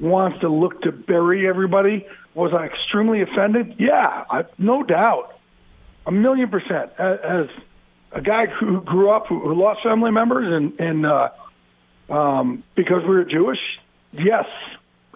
wants 0.00 0.40
to 0.40 0.48
look 0.48 0.82
to 0.82 0.92
bury 0.92 1.48
everybody. 1.48 2.06
Was 2.34 2.52
I 2.52 2.66
extremely 2.66 3.22
offended? 3.22 3.76
Yeah, 3.78 4.24
I, 4.30 4.44
no 4.58 4.82
doubt, 4.82 5.38
a 6.06 6.12
million 6.12 6.50
percent. 6.50 6.92
As, 6.98 7.46
a 8.12 8.20
guy 8.20 8.46
who 8.46 8.80
grew 8.80 9.10
up, 9.10 9.28
who, 9.28 9.54
lost 9.54 9.84
family 9.84 10.10
members, 10.10 10.52
and 10.52 10.80
and 10.80 11.06
uh, 11.06 11.28
um, 12.08 12.64
because 12.74 13.02
we 13.02 13.10
were 13.10 13.24
Jewish, 13.24 13.60
yes, 14.12 14.46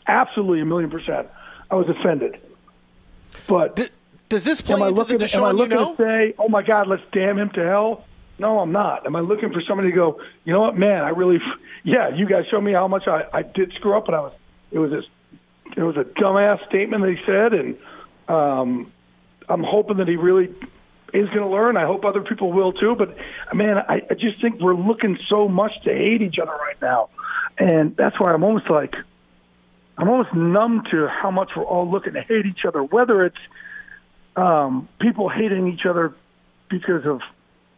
absolutely 0.06 0.60
a 0.60 0.64
million 0.64 0.90
percent. 0.90 1.28
I 1.70 1.74
was 1.74 1.88
offended. 1.88 2.38
But 3.48 3.90
does 4.34 4.44
this 4.44 4.60
play 4.60 4.74
am 4.74 4.82
I 4.82 4.88
looking, 4.88 5.18
the 5.18 5.32
am 5.32 5.44
I 5.44 5.52
DeSean 5.52 5.58
you 5.58 5.66
know? 5.68 5.94
to 5.94 6.02
say, 6.02 6.34
oh 6.38 6.48
my 6.48 6.62
God, 6.62 6.88
let's 6.88 7.02
damn 7.12 7.38
him 7.38 7.50
to 7.50 7.64
hell? 7.64 8.04
No, 8.36 8.58
I'm 8.58 8.72
not. 8.72 9.06
Am 9.06 9.14
I 9.14 9.20
looking 9.20 9.52
for 9.52 9.62
somebody 9.62 9.90
to 9.90 9.94
go, 9.94 10.20
you 10.44 10.52
know 10.52 10.60
what, 10.60 10.76
man, 10.76 11.04
I 11.04 11.10
really, 11.10 11.38
yeah, 11.84 12.08
you 12.08 12.26
guys 12.26 12.46
showed 12.50 12.62
me 12.62 12.72
how 12.72 12.88
much 12.88 13.06
I, 13.06 13.26
I 13.32 13.42
did 13.42 13.72
screw 13.74 13.96
up, 13.96 14.08
and 14.08 14.16
I 14.16 14.20
was, 14.20 14.32
it 14.72 14.78
was 14.80 14.90
this, 14.90 15.04
it 15.76 15.82
was 15.82 15.96
a 15.96 16.02
dumbass 16.02 16.66
statement 16.66 17.04
that 17.04 17.10
he 17.16 17.24
said, 17.24 17.54
and 17.54 17.78
um, 18.28 18.92
I'm 19.48 19.62
hoping 19.62 19.98
that 19.98 20.08
he 20.08 20.16
really 20.16 20.52
is 21.12 21.28
going 21.28 21.42
to 21.42 21.48
learn. 21.48 21.76
I 21.76 21.86
hope 21.86 22.04
other 22.04 22.22
people 22.22 22.52
will 22.52 22.72
too. 22.72 22.96
But 22.96 23.16
man, 23.52 23.78
I, 23.78 24.02
I 24.10 24.14
just 24.14 24.40
think 24.40 24.60
we're 24.60 24.74
looking 24.74 25.16
so 25.28 25.48
much 25.48 25.80
to 25.84 25.92
hate 25.92 26.22
each 26.22 26.40
other 26.40 26.50
right 26.50 26.80
now, 26.82 27.10
and 27.56 27.96
that's 27.96 28.18
why 28.18 28.32
I'm 28.32 28.42
almost 28.42 28.68
like, 28.68 28.96
I'm 29.96 30.08
almost 30.08 30.34
numb 30.34 30.82
to 30.90 31.06
how 31.06 31.30
much 31.30 31.50
we're 31.54 31.62
all 31.62 31.88
looking 31.88 32.14
to 32.14 32.22
hate 32.22 32.46
each 32.46 32.64
other. 32.64 32.82
Whether 32.82 33.24
it's 33.24 33.38
um, 34.36 34.88
people 34.98 35.28
hating 35.28 35.68
each 35.72 35.86
other 35.86 36.14
because 36.68 37.06
of 37.06 37.20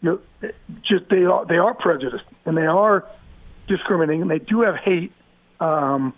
you 0.03 0.21
know, 0.43 0.51
just 0.83 1.09
they 1.09 1.25
are 1.25 1.45
they 1.47 1.57
are 1.57 1.75
prejudiced 1.75 2.25
and 2.45 2.57
they 2.57 2.67
are 2.67 3.05
discriminating 3.67 4.23
and 4.23 4.31
they 4.31 4.39
do 4.39 4.61
have 4.63 4.77
hate 4.77 5.13
um, 5.61 6.15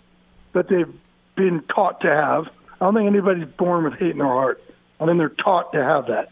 that 0.53 0.67
they've 0.67 0.93
been 1.35 1.61
taught 1.63 2.01
to 2.01 2.07
have. 2.07 2.47
I 2.79 2.85
don't 2.85 2.93
think 2.93 3.07
anybody's 3.07 3.47
born 3.47 3.85
with 3.85 3.93
hate 3.93 4.11
in 4.11 4.17
their 4.17 4.27
heart. 4.27 4.61
I 4.99 5.05
think 5.05 5.17
they're 5.17 5.29
taught 5.29 5.73
to 5.73 5.83
have 5.83 6.07
that, 6.07 6.31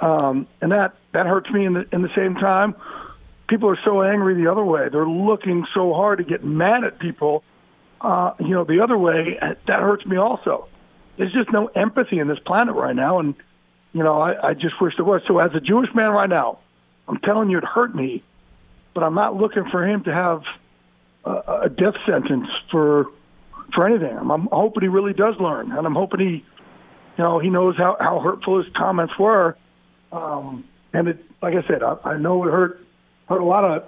um, 0.00 0.46
and 0.60 0.72
that 0.72 0.94
that 1.12 1.26
hurts 1.26 1.50
me. 1.50 1.64
In 1.64 1.74
the 1.74 1.86
in 1.92 2.02
the 2.02 2.10
same 2.16 2.34
time, 2.34 2.74
people 3.48 3.68
are 3.68 3.78
so 3.84 4.02
angry 4.02 4.34
the 4.34 4.50
other 4.50 4.64
way. 4.64 4.88
They're 4.88 5.06
looking 5.06 5.66
so 5.72 5.92
hard 5.94 6.18
to 6.18 6.24
get 6.24 6.44
mad 6.44 6.84
at 6.84 6.98
people. 6.98 7.44
Uh, 8.00 8.34
you 8.40 8.48
know, 8.48 8.64
the 8.64 8.80
other 8.80 8.98
way 8.98 9.38
that 9.40 9.80
hurts 9.80 10.04
me 10.04 10.16
also. 10.16 10.68
There's 11.16 11.32
just 11.32 11.52
no 11.52 11.66
empathy 11.66 12.18
in 12.18 12.28
this 12.28 12.38
planet 12.38 12.74
right 12.74 12.96
now, 12.96 13.18
and 13.18 13.34
you 13.92 14.02
know, 14.02 14.20
I, 14.20 14.50
I 14.50 14.54
just 14.54 14.80
wish 14.80 14.94
there 14.96 15.04
was. 15.04 15.22
So, 15.26 15.38
as 15.38 15.50
a 15.54 15.60
Jewish 15.60 15.90
man 15.94 16.10
right 16.10 16.28
now, 16.28 16.58
I'm 17.06 17.18
telling 17.18 17.50
you, 17.50 17.58
it 17.58 17.64
hurt 17.64 17.94
me, 17.94 18.22
but 18.94 19.02
I'm 19.02 19.14
not 19.14 19.36
looking 19.36 19.64
for 19.70 19.86
him 19.86 20.04
to 20.04 20.12
have 20.12 20.42
a, 21.24 21.62
a 21.64 21.68
death 21.68 21.94
sentence 22.06 22.48
for 22.70 23.06
for 23.74 23.86
anything. 23.86 24.16
I'm, 24.16 24.30
I'm 24.30 24.48
hoping 24.50 24.82
he 24.82 24.88
really 24.88 25.12
does 25.12 25.34
learn, 25.38 25.72
and 25.72 25.86
I'm 25.86 25.94
hoping 25.94 26.20
he, 26.20 26.26
you 26.26 27.24
know, 27.24 27.38
he 27.38 27.50
knows 27.50 27.76
how 27.76 27.96
how 28.00 28.20
hurtful 28.20 28.62
his 28.62 28.72
comments 28.74 29.12
were. 29.18 29.56
Um, 30.10 30.64
and 30.92 31.08
it, 31.08 31.24
like 31.40 31.54
I 31.54 31.66
said, 31.66 31.82
I, 31.82 31.96
I 32.04 32.16
know 32.16 32.44
it 32.44 32.50
hurt 32.50 32.80
hurt 33.28 33.40
a 33.40 33.44
lot 33.44 33.64
of 33.64 33.84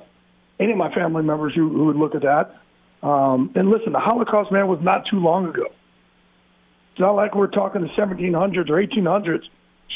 any 0.60 0.72
of 0.72 0.78
my 0.78 0.94
family 0.94 1.22
members 1.22 1.54
who, 1.54 1.68
who 1.68 1.86
would 1.86 1.96
look 1.96 2.14
at 2.14 2.22
that. 2.22 2.56
Um, 3.06 3.52
and 3.54 3.68
listen, 3.70 3.92
the 3.92 4.00
Holocaust, 4.00 4.50
man, 4.52 4.68
was 4.68 4.80
not 4.80 5.06
too 5.10 5.18
long 5.18 5.48
ago. 5.48 5.66
It's 6.94 7.00
not 7.00 7.16
like 7.16 7.34
we're 7.34 7.48
talking 7.48 7.82
the 7.82 7.88
1700s 7.88 8.70
or 8.70 8.80
1800s. 8.80 9.42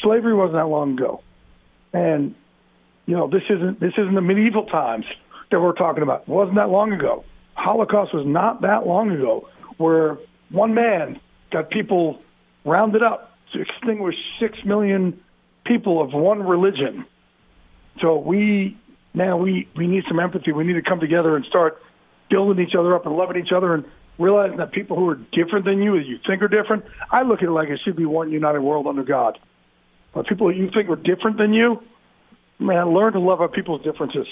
Slavery 0.02 0.34
wasn't 0.34 0.54
that 0.54 0.66
long 0.66 0.94
ago, 0.94 1.22
and 1.92 2.34
you 3.06 3.16
know 3.16 3.28
this 3.28 3.44
isn't 3.48 3.78
this 3.78 3.92
isn't 3.96 4.14
the 4.16 4.20
medieval 4.20 4.64
times 4.64 5.04
that 5.52 5.60
we're 5.60 5.74
talking 5.74 6.02
about. 6.02 6.22
It 6.22 6.28
wasn't 6.28 6.56
that 6.56 6.70
long 6.70 6.92
ago. 6.92 7.24
Holocaust 7.54 8.12
was 8.12 8.26
not 8.26 8.62
that 8.62 8.84
long 8.84 9.12
ago, 9.12 9.48
where 9.76 10.18
one 10.50 10.74
man 10.74 11.20
got 11.52 11.70
people 11.70 12.20
rounded 12.64 13.04
up 13.04 13.38
to 13.52 13.60
extinguish 13.60 14.16
six 14.40 14.58
million 14.64 15.20
people 15.64 16.02
of 16.02 16.12
one 16.12 16.42
religion. 16.42 17.06
So 18.00 18.18
we 18.18 18.76
now 19.14 19.36
we 19.36 19.68
we 19.76 19.86
need 19.86 20.02
some 20.08 20.18
empathy. 20.18 20.50
We 20.50 20.64
need 20.64 20.72
to 20.72 20.82
come 20.82 20.98
together 20.98 21.36
and 21.36 21.44
start 21.44 21.80
building 22.28 22.66
each 22.66 22.74
other 22.74 22.96
up 22.96 23.06
and 23.06 23.16
loving 23.16 23.40
each 23.40 23.52
other 23.52 23.72
and 23.72 23.84
realizing 24.18 24.58
that 24.58 24.72
people 24.72 24.96
who 24.96 25.08
are 25.08 25.14
different 25.32 25.64
than 25.64 25.80
you, 25.80 25.96
that 25.98 26.06
you 26.06 26.18
think 26.26 26.42
are 26.42 26.48
different. 26.48 26.84
I 27.10 27.22
look 27.22 27.42
at 27.42 27.48
it 27.48 27.52
like 27.52 27.68
it 27.68 27.80
should 27.84 27.96
be 27.96 28.04
one 28.04 28.30
united 28.30 28.60
world 28.60 28.86
under 28.86 29.04
God. 29.04 29.38
But 30.12 30.26
people 30.26 30.50
who 30.50 30.58
you 30.58 30.70
think 30.70 30.88
are 30.90 30.96
different 30.96 31.38
than 31.38 31.52
you, 31.52 31.82
man, 32.58 32.92
learn 32.92 33.12
to 33.12 33.20
love 33.20 33.40
our 33.40 33.48
people's 33.48 33.82
differences. 33.82 34.26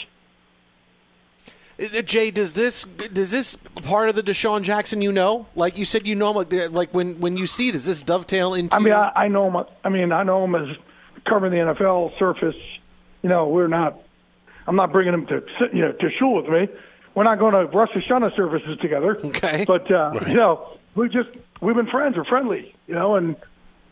Uh, 1.78 2.02
Jay, 2.02 2.30
does 2.30 2.54
this 2.54 2.84
does 2.84 3.30
this 3.30 3.56
part 3.82 4.08
of 4.08 4.14
the 4.14 4.22
DeSean 4.22 4.62
Jackson 4.62 5.02
you 5.02 5.12
know? 5.12 5.46
Like 5.54 5.76
you 5.76 5.84
said, 5.84 6.06
you 6.06 6.14
know 6.14 6.30
him. 6.30 6.36
Like, 6.36 6.72
like 6.72 6.94
when 6.94 7.20
when 7.20 7.36
you 7.36 7.46
see, 7.46 7.70
does 7.70 7.84
this 7.84 8.02
dovetail 8.02 8.54
into? 8.54 8.74
I 8.74 8.78
mean, 8.78 8.94
I, 8.94 9.12
I 9.14 9.28
know 9.28 9.50
him. 9.50 9.66
I 9.84 9.88
mean, 9.90 10.10
I 10.12 10.22
know 10.22 10.44
him 10.44 10.54
as 10.54 10.74
covering 11.26 11.52
the 11.52 11.74
NFL 11.74 12.18
surface. 12.18 12.56
You 13.22 13.28
know, 13.28 13.48
we're 13.48 13.68
not. 13.68 14.00
I'm 14.66 14.76
not 14.76 14.90
bringing 14.90 15.14
him 15.14 15.26
to 15.26 15.42
you 15.72 15.82
know 15.82 15.92
to 15.92 16.10
shul 16.18 16.34
with 16.34 16.48
me. 16.48 16.68
We're 17.16 17.24
not 17.24 17.38
going 17.38 17.54
to 17.54 17.64
Rosh 17.74 17.88
Hashanah 17.92 18.36
services 18.36 18.78
together. 18.78 19.16
Okay. 19.18 19.64
But 19.66 19.90
uh, 19.90 20.12
you 20.28 20.34
know, 20.34 20.78
we 20.94 21.08
just 21.08 21.30
we've 21.62 21.74
been 21.74 21.86
friends. 21.88 22.14
We're 22.16 22.26
friendly. 22.26 22.76
You 22.86 22.94
know, 22.94 23.16
and 23.16 23.36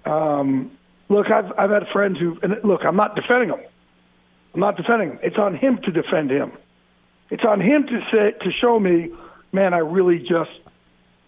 um, 0.05 0.71
look, 1.09 1.31
I've 1.31 1.51
I've 1.59 1.71
had 1.71 1.89
friends 1.89 2.19
who 2.21 2.39
and 2.43 2.55
look. 2.63 2.85
I'm 2.85 2.97
not 2.97 3.17
defending 3.17 3.49
him. 3.49 3.61
I'm 4.53 4.61
not 4.61 4.77
defending 4.77 5.13
him. 5.13 5.19
It's 5.23 5.39
on 5.39 5.57
him 5.57 5.79
to 5.79 5.91
defend 5.91 6.31
him. 6.31 6.53
It's 7.31 7.45
on 7.45 7.63
him 7.63 7.87
to 7.87 8.01
say 8.13 8.33
to 8.45 8.53
show 8.53 8.79
me, 8.79 9.11
man, 9.53 9.73
I 9.73 9.79
really 9.79 10.19
just 10.19 10.51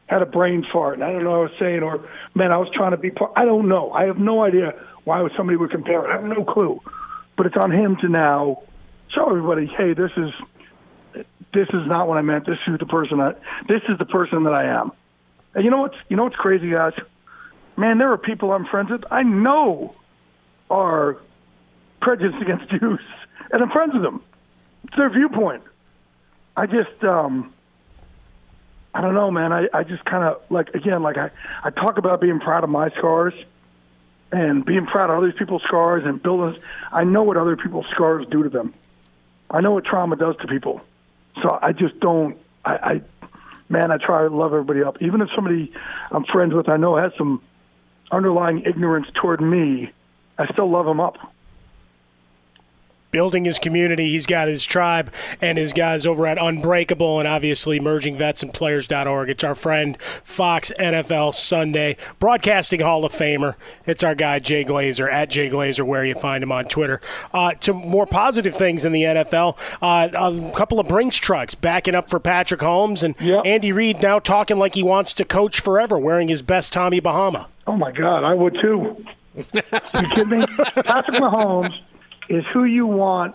had 0.07 0.21
a 0.21 0.27
brain 0.27 0.67
fart, 0.71 0.95
and 0.95 1.03
I 1.03 1.11
don't 1.11 1.25
know 1.25 1.31
what 1.31 1.39
I 1.39 1.43
was 1.45 1.59
saying, 1.59 1.83
or 1.83 2.07
man, 2.35 2.53
I 2.53 2.59
was 2.59 2.69
trying 2.75 2.91
to 2.91 2.99
be 2.99 3.11
part. 3.11 3.33
I 3.37 3.47
don't 3.47 3.69
know. 3.69 3.91
I 3.93 4.05
have 4.05 4.19
no 4.19 4.45
idea 4.45 4.75
why 5.05 5.27
somebody 5.35 5.57
would 5.57 5.71
compare 5.71 6.05
it. 6.05 6.11
I 6.11 6.21
have 6.21 6.25
no 6.25 6.45
clue. 6.45 6.79
But 7.39 7.47
it's 7.47 7.57
on 7.57 7.71
him 7.73 7.97
to 8.03 8.09
now 8.09 8.63
show 9.09 9.31
everybody, 9.31 9.67
hey, 9.67 9.95
this 9.95 10.11
is 10.19 10.31
this 11.57 11.69
is 11.69 11.87
not 11.87 12.07
what 12.07 12.19
I 12.19 12.23
meant. 12.23 12.47
This 12.47 12.59
is 12.69 12.79
the 12.79 12.87
person 12.87 13.19
I 13.21 13.33
this 13.67 13.83
is 13.89 13.99
the 13.99 14.05
person 14.05 14.45
that 14.45 14.53
I 14.53 14.65
am. 14.81 14.93
And 15.55 15.65
you 15.65 15.71
know 15.71 15.79
what's 15.79 15.97
you 16.09 16.17
know 16.17 16.25
what's 16.25 16.37
crazy, 16.37 16.71
guys? 16.71 16.93
Man, 17.77 17.99
there 17.99 18.13
are 18.13 18.19
people 18.19 18.53
I'm 18.53 18.67
friends 18.67 18.91
with. 18.91 19.05
I 19.11 19.23
know 19.23 19.95
are 20.71 21.19
prejudiced 22.01 22.43
against 22.43 22.69
Jews, 22.81 23.01
and 23.51 23.63
I'm 23.63 23.71
friends 23.71 23.95
with 23.95 24.03
them. 24.03 24.23
It's 24.85 24.97
their 24.97 25.11
viewpoint. 25.11 25.63
I 26.57 26.67
just 26.67 27.03
um 27.03 27.53
I 28.93 29.01
don't 29.01 29.15
know, 29.15 29.31
man. 29.31 29.53
I, 29.53 29.69
I 29.73 29.85
just 29.85 30.05
kind 30.05 30.25
of 30.25 30.43
like 30.51 30.75
again, 30.75 31.03
like 31.03 31.17
I, 31.17 31.31
I 31.65 31.71
talk 31.71 31.99
about 31.99 32.21
being 32.21 32.41
proud 32.41 32.65
of 32.65 32.71
my 32.71 32.91
scars 32.91 33.35
and 34.31 34.65
being 34.65 34.87
proud 34.87 35.11
of 35.11 35.19
other 35.19 35.33
people's 35.33 35.63
scars 35.63 36.05
and 36.05 36.23
building. 36.23 36.61
I 36.93 37.05
know 37.05 37.23
what 37.23 37.37
other 37.37 37.57
people's 37.57 37.87
scars 37.93 38.27
do 38.31 38.43
to 38.43 38.49
them. 38.49 38.75
I 39.51 39.61
know 39.61 39.73
what 39.73 39.85
trauma 39.85 40.17
does 40.17 40.37
to 40.39 40.47
people. 40.47 40.83
So 41.43 41.59
I 41.61 41.73
just 41.73 41.99
don't. 42.01 42.37
I, 42.65 42.73
I 42.77 43.01
man, 43.69 43.91
I 43.91 43.99
try 43.99 44.23
to 44.23 44.35
love 44.35 44.53
everybody 44.53 44.83
up. 44.83 45.01
Even 45.01 45.21
if 45.21 45.29
somebody 45.35 45.73
I'm 46.11 46.25
friends 46.25 46.55
with, 46.55 46.69
I 46.69 46.77
know 46.77 46.97
has 46.97 47.13
some 47.19 47.43
underlying 48.11 48.63
ignorance 48.65 49.09
toward 49.15 49.41
me, 49.41 49.91
I 50.39 50.47
still 50.53 50.71
love 50.71 50.87
them 50.87 51.01
up 51.01 51.17
building 53.17 53.47
his 53.47 53.59
community. 53.59 54.11
He's 54.11 54.27
got 54.27 54.47
his 54.47 54.63
tribe 54.67 55.11
and 55.41 55.57
his 55.57 55.73
guys 55.73 56.05
over 56.05 56.27
at 56.27 56.37
Unbreakable 56.37 57.19
and 57.19 57.27
obviously 57.27 57.81
mergingvetsandplayers.org. 57.81 59.31
It's 59.31 59.43
our 59.43 59.55
friend 59.55 59.99
Fox 60.03 60.71
NFL 60.79 61.33
Sunday 61.33 61.97
Broadcasting 62.19 62.81
Hall 62.81 63.07
of 63.07 63.13
Famer. 63.13 63.55
It's 63.87 64.05
our 64.05 64.15
guy 64.15 64.39
Jay 64.39 64.67
Glazer 64.67 65.11
at 65.11 65.31
Jay 65.31 65.49
Glazer, 65.49 65.87
where 65.87 66.05
you 66.05 66.15
find 66.15 66.45
him 66.45 66.53
on 66.53 66.67
Twitter. 66.67 67.01
Uh, 67.33 67.55
to 67.55 67.73
more 67.73 68.05
positive 68.05 68.55
things 68.55 68.85
in 68.85 68.93
the 68.93 69.05
NFL, 69.05 69.57
uh, 69.81 70.11
a 70.13 70.53
couple 70.55 70.79
of 70.79 70.87
Brinks 70.87 71.17
trucks 71.17 71.55
backing 71.55 71.95
up 71.95 72.11
for 72.11 72.21
Patrick 72.21 72.61
Mahomes 72.61 73.03
and 73.03 73.15
yep. 73.19 73.47
Andy 73.47 73.73
Reid 73.73 74.03
now 74.03 74.19
talking 74.19 74.59
like 74.59 74.75
he 74.75 74.83
wants 74.83 75.15
to 75.15 75.25
coach 75.25 75.61
forever, 75.61 75.99
wearing 75.99 76.29
his 76.29 76.43
best 76.43 76.71
Tommy 76.71 77.01
Bahama. 77.01 77.49
Oh 77.67 77.77
my 77.77 77.93
God, 77.93 78.25
I 78.25 78.35
would 78.35 78.59
too. 78.61 79.03
you 79.35 79.43
kidding 80.11 80.29
me? 80.29 80.47
Patrick 80.85 81.17
Mahomes 81.17 81.81
is 82.29 82.45
who 82.53 82.65
you 82.65 82.87
want 82.87 83.35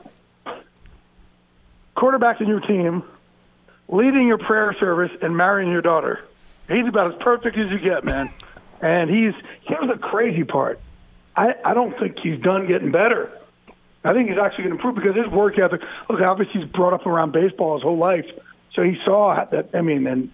quarterback 1.95 2.41
in 2.41 2.47
your 2.47 2.59
team, 2.59 3.03
leading 3.87 4.27
your 4.27 4.37
prayer 4.37 4.75
service, 4.79 5.11
and 5.21 5.35
marrying 5.35 5.71
your 5.71 5.81
daughter. 5.81 6.23
He's 6.67 6.85
about 6.85 7.13
as 7.13 7.21
perfect 7.21 7.57
as 7.57 7.69
you 7.71 7.79
get, 7.79 8.03
man. 8.03 8.29
And 8.83 9.11
he's 9.11 9.35
here's 9.61 9.87
the 9.87 9.95
crazy 9.95 10.43
part. 10.43 10.79
I, 11.35 11.53
I 11.63 11.75
don't 11.75 11.95
think 11.99 12.17
he's 12.17 12.39
done 12.39 12.65
getting 12.65 12.91
better. 12.91 13.39
I 14.03 14.11
think 14.11 14.29
he's 14.29 14.39
actually 14.39 14.63
going 14.63 14.77
to 14.77 14.83
improve 14.83 14.95
because 14.95 15.15
his 15.15 15.27
work 15.27 15.59
ethic. 15.59 15.83
Look, 16.09 16.19
obviously 16.19 16.61
he's 16.61 16.69
brought 16.69 16.93
up 16.93 17.05
around 17.05 17.31
baseball 17.31 17.75
his 17.75 17.83
whole 17.83 17.99
life, 17.99 18.25
so 18.73 18.81
he 18.81 18.97
saw 19.05 19.45
that. 19.45 19.75
I 19.75 19.81
mean, 19.81 20.07
and 20.07 20.31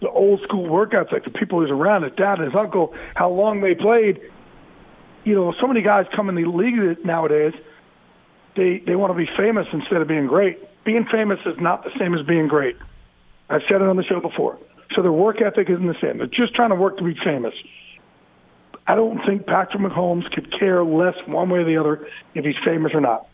the 0.00 0.10
old 0.10 0.42
school 0.42 0.66
work 0.66 0.92
ethic, 0.92 1.24
the 1.24 1.30
people 1.30 1.60
who's 1.60 1.70
around, 1.70 2.02
his 2.02 2.12
dad 2.12 2.40
and 2.40 2.44
his 2.44 2.54
uncle, 2.54 2.94
how 3.14 3.30
long 3.30 3.62
they 3.62 3.74
played. 3.74 4.20
You 5.24 5.34
know, 5.34 5.54
so 5.58 5.66
many 5.66 5.80
guys 5.80 6.06
come 6.14 6.28
in 6.28 6.34
the 6.34 6.44
league 6.44 7.04
nowadays 7.06 7.54
they 8.58 8.78
they 8.78 8.96
want 8.96 9.12
to 9.12 9.16
be 9.16 9.30
famous 9.36 9.66
instead 9.72 10.02
of 10.02 10.08
being 10.08 10.26
great. 10.26 10.62
Being 10.84 11.06
famous 11.06 11.38
is 11.46 11.58
not 11.58 11.84
the 11.84 11.90
same 11.98 12.14
as 12.14 12.26
being 12.26 12.48
great. 12.48 12.76
I've 13.48 13.62
said 13.68 13.80
it 13.80 13.88
on 13.88 13.96
the 13.96 14.04
show 14.04 14.20
before. 14.20 14.58
So 14.94 15.02
their 15.02 15.12
work 15.12 15.40
ethic 15.40 15.70
isn't 15.70 15.86
the 15.86 15.96
same. 16.00 16.18
They're 16.18 16.26
just 16.26 16.54
trying 16.54 16.70
to 16.70 16.74
work 16.74 16.98
to 16.98 17.04
be 17.04 17.14
famous. 17.24 17.54
I 18.86 18.94
don't 18.94 19.24
think 19.24 19.46
Patrick 19.46 19.82
Mahomes 19.82 20.30
could 20.32 20.58
care 20.58 20.82
less 20.82 21.14
one 21.26 21.50
way 21.50 21.60
or 21.60 21.64
the 21.64 21.76
other 21.76 22.08
if 22.34 22.44
he's 22.44 22.56
famous 22.64 22.92
or 22.94 23.00
not. 23.00 23.28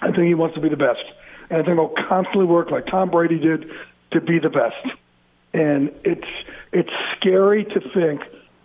I 0.00 0.06
think 0.12 0.26
he 0.28 0.34
wants 0.34 0.54
to 0.54 0.60
be 0.60 0.68
the 0.68 0.76
best. 0.76 1.02
And 1.50 1.60
I 1.60 1.64
think 1.64 1.76
he'll 1.76 1.94
constantly 2.08 2.46
work 2.46 2.70
like 2.70 2.86
Tom 2.86 3.10
Brady 3.10 3.38
did 3.38 3.70
to 4.12 4.20
be 4.20 4.38
the 4.38 4.48
best. 4.48 4.96
And 5.52 5.92
it's 6.04 6.48
it's 6.72 6.90
scary 7.16 7.64
to 7.64 7.80
think 7.92 8.22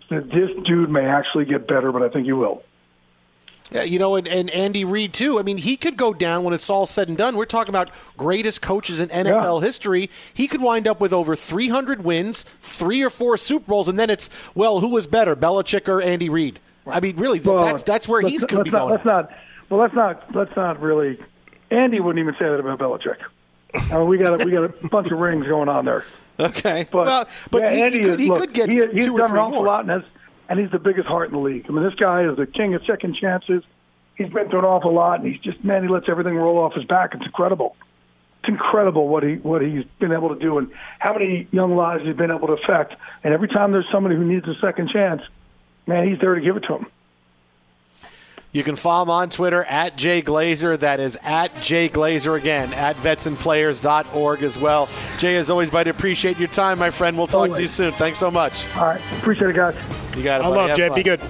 that 0.08 0.30
this 0.30 0.50
dude 0.64 0.88
may 0.88 1.04
actually 1.04 1.44
get 1.44 1.66
better, 1.66 1.90
but 1.90 2.02
I 2.02 2.08
think 2.08 2.26
he 2.26 2.32
will. 2.32 2.62
Yeah, 3.70 3.82
you 3.82 3.98
know, 3.98 4.14
and, 4.14 4.28
and 4.28 4.48
Andy 4.50 4.84
Reid 4.84 5.12
too. 5.12 5.38
I 5.38 5.42
mean, 5.42 5.58
he 5.58 5.76
could 5.76 5.96
go 5.96 6.14
down 6.14 6.44
when 6.44 6.54
it's 6.54 6.70
all 6.70 6.86
said 6.86 7.08
and 7.08 7.16
done. 7.16 7.36
We're 7.36 7.46
talking 7.46 7.70
about 7.70 7.90
greatest 8.16 8.62
coaches 8.62 9.00
in 9.00 9.08
NFL 9.08 9.60
yeah. 9.60 9.66
history. 9.66 10.10
He 10.32 10.46
could 10.46 10.62
wind 10.62 10.86
up 10.86 11.00
with 11.00 11.12
over 11.12 11.34
300 11.34 12.04
wins, 12.04 12.44
three 12.60 13.02
or 13.02 13.10
four 13.10 13.36
Super 13.36 13.66
Bowls, 13.66 13.88
and 13.88 13.98
then 13.98 14.10
it's 14.10 14.30
well, 14.54 14.80
who 14.80 14.88
was 14.88 15.06
better, 15.06 15.34
Belichick 15.34 15.88
or 15.88 16.00
Andy 16.00 16.28
Reid? 16.28 16.60
I 16.86 17.00
mean, 17.00 17.16
really, 17.16 17.40
well, 17.40 17.64
that's 17.64 17.82
that's 17.82 18.06
where 18.06 18.20
he's 18.20 18.44
could 18.44 18.64
be 18.64 18.70
not, 18.70 18.78
going. 18.78 18.90
Let's 18.92 19.04
not. 19.04 19.32
Well, 19.68 19.80
let's 19.80 19.94
not. 19.94 20.34
Let's 20.34 20.54
not 20.54 20.80
really. 20.80 21.18
Andy 21.70 21.98
wouldn't 21.98 22.22
even 22.22 22.34
say 22.34 22.48
that 22.48 22.60
about 22.60 22.78
Belichick. 22.78 23.18
I 23.74 23.98
mean, 23.98 24.06
we 24.06 24.18
got 24.18 24.40
a, 24.40 24.44
we 24.44 24.52
got 24.52 24.64
a 24.64 24.68
bunch 24.88 25.10
of 25.10 25.18
rings 25.18 25.46
going 25.46 25.68
on 25.68 25.84
there. 25.84 26.04
Okay, 26.38 26.86
but 26.92 27.06
well, 27.06 27.28
but 27.50 27.62
yeah, 27.62 27.74
he, 27.74 27.82
Andy 27.82 27.98
he, 27.98 28.04
could, 28.04 28.20
is, 28.20 28.20
he 28.20 28.28
look, 28.28 28.40
could 28.40 28.52
get 28.52 28.68
he, 28.68 28.78
two 28.78 28.90
he's 28.92 29.08
or 29.08 29.18
done 29.18 29.30
three 29.30 29.38
an 29.38 29.44
awful 29.44 29.56
more. 29.56 29.66
lot, 29.66 29.80
and 29.80 29.90
has 29.90 30.02
and 30.48 30.58
he's 30.58 30.70
the 30.70 30.78
biggest 30.78 31.06
heart 31.06 31.28
in 31.28 31.34
the 31.34 31.40
league. 31.40 31.66
I 31.68 31.72
mean, 31.72 31.84
this 31.84 31.94
guy 31.94 32.24
is 32.28 32.36
the 32.36 32.46
king 32.46 32.74
of 32.74 32.82
second 32.86 33.16
chances. 33.16 33.62
He's 34.16 34.28
been 34.30 34.48
through 34.48 34.60
an 34.60 34.64
awful 34.64 34.94
lot, 34.94 35.20
and 35.20 35.30
he's 35.30 35.40
just 35.40 35.62
man, 35.64 35.82
he 35.82 35.88
lets 35.88 36.08
everything 36.08 36.34
roll 36.34 36.58
off 36.58 36.74
his 36.74 36.84
back. 36.84 37.14
It's 37.14 37.24
incredible. 37.24 37.76
It's 38.40 38.48
incredible 38.48 39.08
what 39.08 39.22
he 39.22 39.34
what 39.36 39.62
he's 39.62 39.84
been 39.98 40.12
able 40.12 40.34
to 40.34 40.40
do, 40.40 40.58
and 40.58 40.70
how 40.98 41.12
many 41.12 41.48
young 41.50 41.76
lives 41.76 42.04
he's 42.04 42.16
been 42.16 42.30
able 42.30 42.46
to 42.48 42.54
affect. 42.54 42.94
And 43.24 43.34
every 43.34 43.48
time 43.48 43.72
there's 43.72 43.88
somebody 43.92 44.16
who 44.16 44.24
needs 44.24 44.46
a 44.46 44.54
second 44.60 44.90
chance, 44.90 45.22
man, 45.86 46.08
he's 46.08 46.18
there 46.20 46.34
to 46.34 46.40
give 46.40 46.56
it 46.56 46.60
to 46.60 46.74
them. 46.74 46.86
You 48.56 48.64
can 48.64 48.76
follow 48.76 49.02
him 49.02 49.10
on 49.10 49.28
Twitter 49.28 49.64
at 49.64 49.96
Jay 49.96 50.22
Glazer. 50.22 50.78
That 50.78 50.98
is 50.98 51.18
at 51.22 51.54
Jay 51.60 51.90
Glazer 51.90 52.38
again, 52.38 52.72
at 52.72 52.96
vetsandplayers.org 52.96 54.42
as 54.42 54.56
well. 54.56 54.88
Jay, 55.18 55.36
as 55.36 55.50
always, 55.50 55.68
buddy, 55.68 55.90
appreciate 55.90 56.38
your 56.38 56.48
time, 56.48 56.78
my 56.78 56.88
friend. 56.88 57.18
We'll 57.18 57.26
talk 57.26 57.34
always. 57.50 57.56
to 57.56 57.60
you 57.60 57.68
soon. 57.68 57.92
Thanks 57.92 58.18
so 58.18 58.30
much. 58.30 58.64
All 58.78 58.86
right. 58.86 59.00
Appreciate 59.18 59.50
it, 59.50 59.56
guys. 59.56 59.74
You 60.16 60.22
got 60.22 60.40
it. 60.40 60.46
I 60.46 60.48
buddy. 60.48 60.56
love 60.56 60.68
Have 60.70 60.76
Jay. 60.78 60.88
Fun. 60.88 60.96
Be 60.96 61.02
good. 61.02 61.20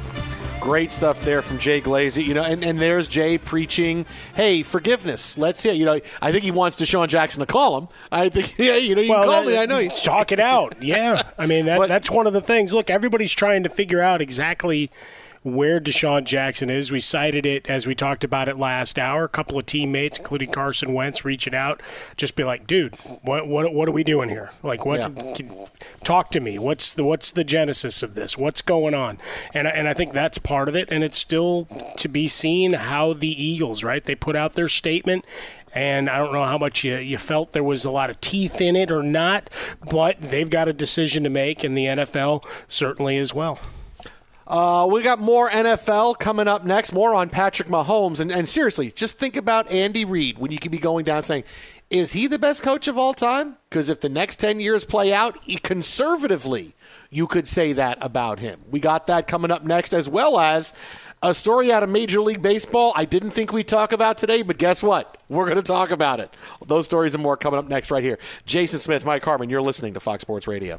Great 0.61 0.93
stuff 0.93 1.21
there 1.23 1.43
from 1.43 1.59
Jay 1.59 1.81
Glazer. 1.81 2.25
You 2.25 2.35
know, 2.35 2.45
and, 2.45 2.63
and 2.63 2.79
there's 2.79 3.09
Jay 3.09 3.39
preaching, 3.39 4.07
hey, 4.37 4.63
forgiveness. 4.63 5.37
Let's 5.37 5.61
see. 5.61 5.73
You 5.73 5.85
know, 5.85 5.99
I 6.23 6.31
think 6.31 6.45
he 6.45 6.53
wants 6.53 6.77
DeSean 6.77 7.09
Jackson 7.09 7.41
to 7.41 7.47
call 7.47 7.77
him. 7.77 7.89
I 8.13 8.29
think, 8.29 8.57
yeah, 8.57 8.77
you 8.77 8.95
know, 8.95 9.03
you 9.03 9.11
well, 9.11 9.23
can 9.23 9.31
call 9.31 9.45
that, 9.47 9.49
me. 9.49 9.59
I 9.59 9.67
know 9.67 9.79
you. 9.79 9.91
Talk 10.05 10.31
it 10.31 10.39
out. 10.39 10.81
Yeah. 10.81 11.23
I 11.37 11.47
mean, 11.47 11.67
that, 11.67 11.79
but, 11.79 11.89
that's 11.89 12.09
one 12.09 12.29
of 12.29 12.35
the 12.35 12.41
things. 12.41 12.73
Look, 12.73 12.89
everybody's 12.89 13.33
trying 13.33 13.65
to 13.65 13.69
figure 13.69 14.01
out 14.01 14.21
exactly– 14.21 14.93
where 15.47 15.81
DeSean 15.81 16.25
Jackson 16.25 16.69
is. 16.71 16.91
We 16.91 16.99
cited 16.99 17.47
it 17.47 17.71
as 17.71 17.87
we 17.87 17.95
talked 17.95 18.25
about 18.25 18.49
it 18.49 18.59
last 18.59 18.99
hour. 18.99 19.25
A 19.25 19.29
couple 19.29 19.57
of 19.59 19.65
teammates, 19.65 20.19
including 20.19 20.51
Carson 20.51 20.93
Wentz, 20.93 21.25
reaching 21.25 21.55
out, 21.55 21.81
just 22.17 22.35
be 22.35 22.43
like, 22.43 22.67
"Dude, 22.67 22.97
what 23.23 23.47
what 23.47 23.73
what 23.73 23.89
are 23.89 23.93
we 23.93 24.03
doing 24.03 24.29
here? 24.29 24.51
Like, 24.65 24.85
what? 24.85 24.99
Yeah. 24.99 25.67
Talk 26.03 26.31
to 26.33 26.41
me. 26.41 26.59
What's 26.59 26.93
the 26.93 27.05
what's 27.05 27.31
the 27.31 27.45
genesis 27.45 28.03
of 28.03 28.17
this? 28.17 28.37
What's 28.37 28.61
going 28.61 28.93
on?" 28.93 29.19
And 29.55 29.69
and 29.69 29.87
I 29.87 29.95
think 29.95 30.13
that's 30.13 30.39
part 30.39 30.69
of 30.69 30.75
it. 30.75 30.89
And 30.91 31.05
it's 31.05 31.19
still 31.19 31.67
to 31.97 32.09
be 32.09 32.27
seen 32.27 32.73
how 32.73 33.13
the 33.13 33.29
Eagles, 33.29 33.85
right? 33.85 34.03
They 34.03 34.17
put 34.17 34.35
out 34.35 34.55
their 34.55 34.69
statement 34.69 35.25
and 35.73 36.09
I 36.09 36.19
don't 36.19 36.33
know 36.33 36.47
how 36.47 36.57
much 36.57 36.85
you, 36.85 36.97
you 36.97 37.19
felt 37.19 37.53
there 37.53 37.63
was 37.63 37.85
a 37.85 37.91
lot 37.91 38.09
of 38.09 38.19
teeth 38.23 38.63
in 38.63 38.77
it 38.77 38.91
or 38.91 39.03
not, 39.03 39.51
but 39.91 40.19
they've 40.21 40.49
got 40.49 40.69
a 40.69 40.73
decision 40.73 41.23
to 41.25 41.29
make, 41.29 41.63
and 41.63 41.77
the 41.77 41.85
NFL 41.85 42.43
certainly 42.67 43.19
as 43.19 43.35
well. 43.35 43.61
Uh, 44.47 44.87
we 44.91 45.03
got 45.03 45.19
more 45.19 45.51
NFL 45.51 46.19
coming 46.19 46.47
up 46.47 46.65
next, 46.65 46.93
more 46.93 47.15
on 47.15 47.29
Patrick 47.29 47.69
Mahomes. 47.69 48.21
And, 48.21 48.31
and 48.31 48.49
seriously, 48.49 48.93
just 48.93 49.19
think 49.19 49.37
about 49.37 49.71
Andy 49.71 50.05
Reid 50.05 50.39
when 50.39 50.53
you 50.53 50.59
could 50.59 50.71
be 50.71 50.79
going 50.79 51.05
down 51.05 51.23
saying, 51.23 51.45
is 51.91 52.13
he 52.13 52.27
the 52.27 52.39
best 52.39 52.63
coach 52.63 52.89
of 52.89 52.99
all 52.99 53.15
time? 53.15 53.57
Because 53.69 53.89
if 53.89 54.01
the 54.01 54.09
next 54.09 54.37
10 54.37 54.59
years 54.61 54.85
play 54.85 55.13
out, 55.13 55.37
conservatively, 55.63 56.75
you 57.11 57.27
could 57.27 57.47
say 57.47 57.73
that 57.73 57.99
about 58.01 58.41
him. 58.41 58.61
We 58.71 58.81
got 58.81 59.07
that 59.07 59.27
coming 59.27 59.51
up 59.51 59.65
next, 59.65 59.93
as 59.93 60.09
well 60.09 60.39
as 60.39 60.73
a 61.23 61.33
story 61.33 61.73
out 61.73 61.83
of 61.83 61.89
Major 61.89 62.21
League 62.21 62.43
Baseball 62.43 62.93
I 62.95 63.05
didn't 63.05 63.31
think 63.31 63.53
we'd 63.53 63.69
talk 63.69 63.93
about 63.93 64.19
today, 64.19 64.43
but 64.43 64.59
guess 64.59 64.83
what? 64.83 65.17
We're 65.29 65.45
going 65.45 65.57
to 65.57 65.63
talk 65.63 65.91
about 65.91 66.21
it. 66.21 66.35
Those 66.67 66.85
stories 66.85 67.15
and 67.15 67.23
more 67.23 67.37
coming 67.37 67.59
up 67.59 67.69
next 67.69 67.91
right 67.91 68.03
here. 68.03 68.19
Jason 68.45 68.79
Smith, 68.79 69.05
Mike 69.05 69.25
Harmon, 69.25 69.49
you're 69.49 69.63
listening 69.63 69.95
to 69.95 70.01
Fox 70.01 70.23
Sports 70.23 70.47
Radio. 70.47 70.79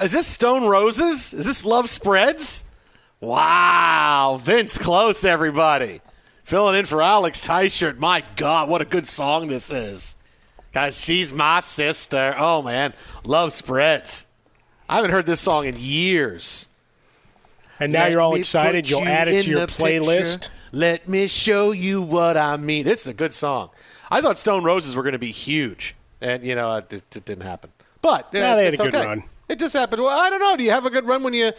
Is 0.00 0.12
this 0.12 0.26
Stone 0.26 0.66
Roses? 0.66 1.34
Is 1.34 1.46
this 1.46 1.64
Love 1.64 1.90
Spreads? 1.90 2.64
Wow, 3.20 4.38
Vince 4.40 4.78
Close, 4.78 5.24
everybody. 5.24 6.00
Filling 6.44 6.76
in 6.76 6.86
for 6.86 7.02
Alex 7.02 7.46
Tyshirt. 7.46 7.98
My 7.98 8.22
God, 8.36 8.68
what 8.68 8.80
a 8.80 8.84
good 8.84 9.06
song 9.06 9.48
this 9.48 9.70
is. 9.72 10.14
Guys, 10.72 11.00
she's 11.00 11.32
my 11.32 11.60
sister. 11.60 12.34
Oh, 12.38 12.62
man. 12.62 12.94
Love 13.24 13.52
Spreads. 13.52 14.26
I 14.88 14.96
haven't 14.96 15.10
heard 15.10 15.26
this 15.26 15.40
song 15.40 15.66
in 15.66 15.76
years. 15.78 16.68
And 17.80 17.92
now 17.92 18.02
Let 18.02 18.10
you're 18.12 18.20
all 18.20 18.34
excited. 18.36 18.88
You'll 18.88 19.00
you 19.00 19.06
add 19.08 19.28
it 19.28 19.42
to 19.42 19.50
your 19.50 19.66
playlist. 19.66 20.42
picture. 20.42 20.52
Let 20.72 21.08
me 21.08 21.26
show 21.26 21.72
you 21.72 22.00
what 22.00 22.36
I 22.36 22.56
mean. 22.56 22.84
This 22.84 23.02
is 23.02 23.08
a 23.08 23.14
good 23.14 23.32
song. 23.32 23.70
I 24.10 24.20
thought 24.20 24.38
Stone 24.38 24.64
Roses 24.64 24.96
were 24.96 25.02
going 25.02 25.12
to 25.12 25.18
be 25.18 25.30
huge, 25.32 25.94
and 26.20 26.42
you 26.42 26.54
know 26.54 26.76
it, 26.76 26.92
it 26.92 27.10
didn't 27.10 27.42
happen. 27.42 27.70
But 28.00 28.28
Yeah, 28.32 28.56
they 28.56 28.64
had 28.66 28.74
a 28.74 28.76
good 28.78 28.94
okay. 28.94 29.06
run. 29.06 29.22
It 29.48 29.58
just 29.58 29.74
happened. 29.74 30.02
Well, 30.02 30.10
I 30.18 30.30
don't 30.30 30.40
know. 30.40 30.56
Do 30.56 30.62
you 30.64 30.70
have 30.70 30.84
a 30.86 30.90
good 30.90 31.06
run 31.06 31.22
when 31.22 31.34
you 31.34 31.52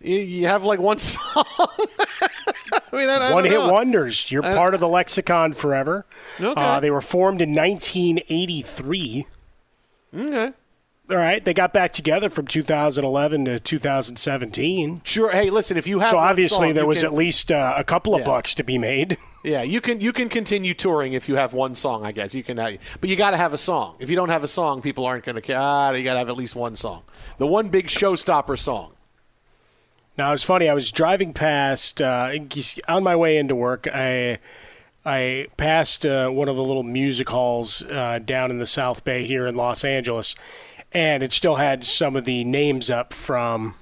you, 0.00 0.16
you 0.18 0.46
have 0.46 0.64
like 0.64 0.78
one 0.80 0.98
song? 0.98 1.44
I 1.56 2.96
mean, 2.96 3.08
I, 3.08 3.30
I 3.30 3.34
One 3.34 3.44
hit 3.44 3.52
know. 3.52 3.70
wonders. 3.72 4.30
You're 4.30 4.42
part 4.42 4.74
of 4.74 4.80
the 4.80 4.88
lexicon 4.88 5.52
forever. 5.52 6.06
Okay. 6.40 6.60
Uh, 6.60 6.80
they 6.80 6.90
were 6.90 7.00
formed 7.00 7.42
in 7.42 7.54
1983. 7.54 9.26
Okay. 10.16 10.52
All 11.10 11.16
right. 11.18 11.44
They 11.44 11.52
got 11.52 11.74
back 11.74 11.92
together 11.92 12.30
from 12.30 12.46
2011 12.46 13.44
to 13.44 13.58
2017. 13.60 15.02
Sure. 15.04 15.30
Hey, 15.30 15.50
listen. 15.50 15.76
If 15.76 15.86
you 15.86 15.98
have 16.00 16.10
so 16.10 16.18
obviously 16.18 16.68
song, 16.68 16.74
there 16.74 16.86
was 16.86 17.00
can- 17.00 17.06
at 17.08 17.14
least 17.14 17.52
uh, 17.52 17.74
a 17.76 17.84
couple 17.84 18.14
of 18.14 18.20
Yeah. 18.20 18.26
bucks 18.26 18.54
to 18.54 18.62
be 18.64 18.78
made. 18.78 19.16
Yeah, 19.46 19.60
you 19.60 19.82
can 19.82 20.00
you 20.00 20.14
can 20.14 20.30
continue 20.30 20.72
touring 20.72 21.12
if 21.12 21.28
you 21.28 21.36
have 21.36 21.52
one 21.52 21.74
song. 21.74 22.06
I 22.06 22.12
guess 22.12 22.34
you 22.34 22.42
can, 22.42 22.58
uh, 22.58 22.78
but 23.02 23.10
you 23.10 23.14
got 23.16 23.32
to 23.32 23.36
have 23.36 23.52
a 23.52 23.58
song. 23.58 23.94
If 23.98 24.08
you 24.08 24.16
don't 24.16 24.30
have 24.30 24.42
a 24.42 24.48
song, 24.48 24.80
people 24.80 25.04
aren't 25.04 25.26
going 25.26 25.34
to 25.34 25.42
care. 25.42 25.58
Ah, 25.60 25.90
you 25.92 26.02
got 26.02 26.14
to 26.14 26.18
have 26.20 26.30
at 26.30 26.36
least 26.38 26.56
one 26.56 26.76
song. 26.76 27.02
The 27.36 27.46
one 27.46 27.68
big 27.68 27.88
showstopper 27.88 28.58
song. 28.58 28.94
Now 30.16 30.32
it's 30.32 30.44
funny. 30.44 30.66
I 30.70 30.72
was 30.72 30.90
driving 30.90 31.34
past 31.34 32.00
uh, 32.00 32.32
on 32.88 33.02
my 33.02 33.14
way 33.14 33.36
into 33.36 33.54
work. 33.54 33.86
I 33.86 34.38
I 35.04 35.48
passed 35.58 36.06
uh, 36.06 36.30
one 36.30 36.48
of 36.48 36.56
the 36.56 36.64
little 36.64 36.82
music 36.82 37.28
halls 37.28 37.82
uh, 37.82 38.20
down 38.24 38.50
in 38.50 38.56
the 38.60 38.64
South 38.66 39.04
Bay 39.04 39.26
here 39.26 39.46
in 39.46 39.56
Los 39.56 39.84
Angeles, 39.84 40.34
and 40.94 41.22
it 41.22 41.32
still 41.32 41.56
had 41.56 41.82
some 41.84 42.14
of 42.14 42.24
the 42.24 42.44
names 42.44 42.88
up 42.88 43.12
from 43.12 43.74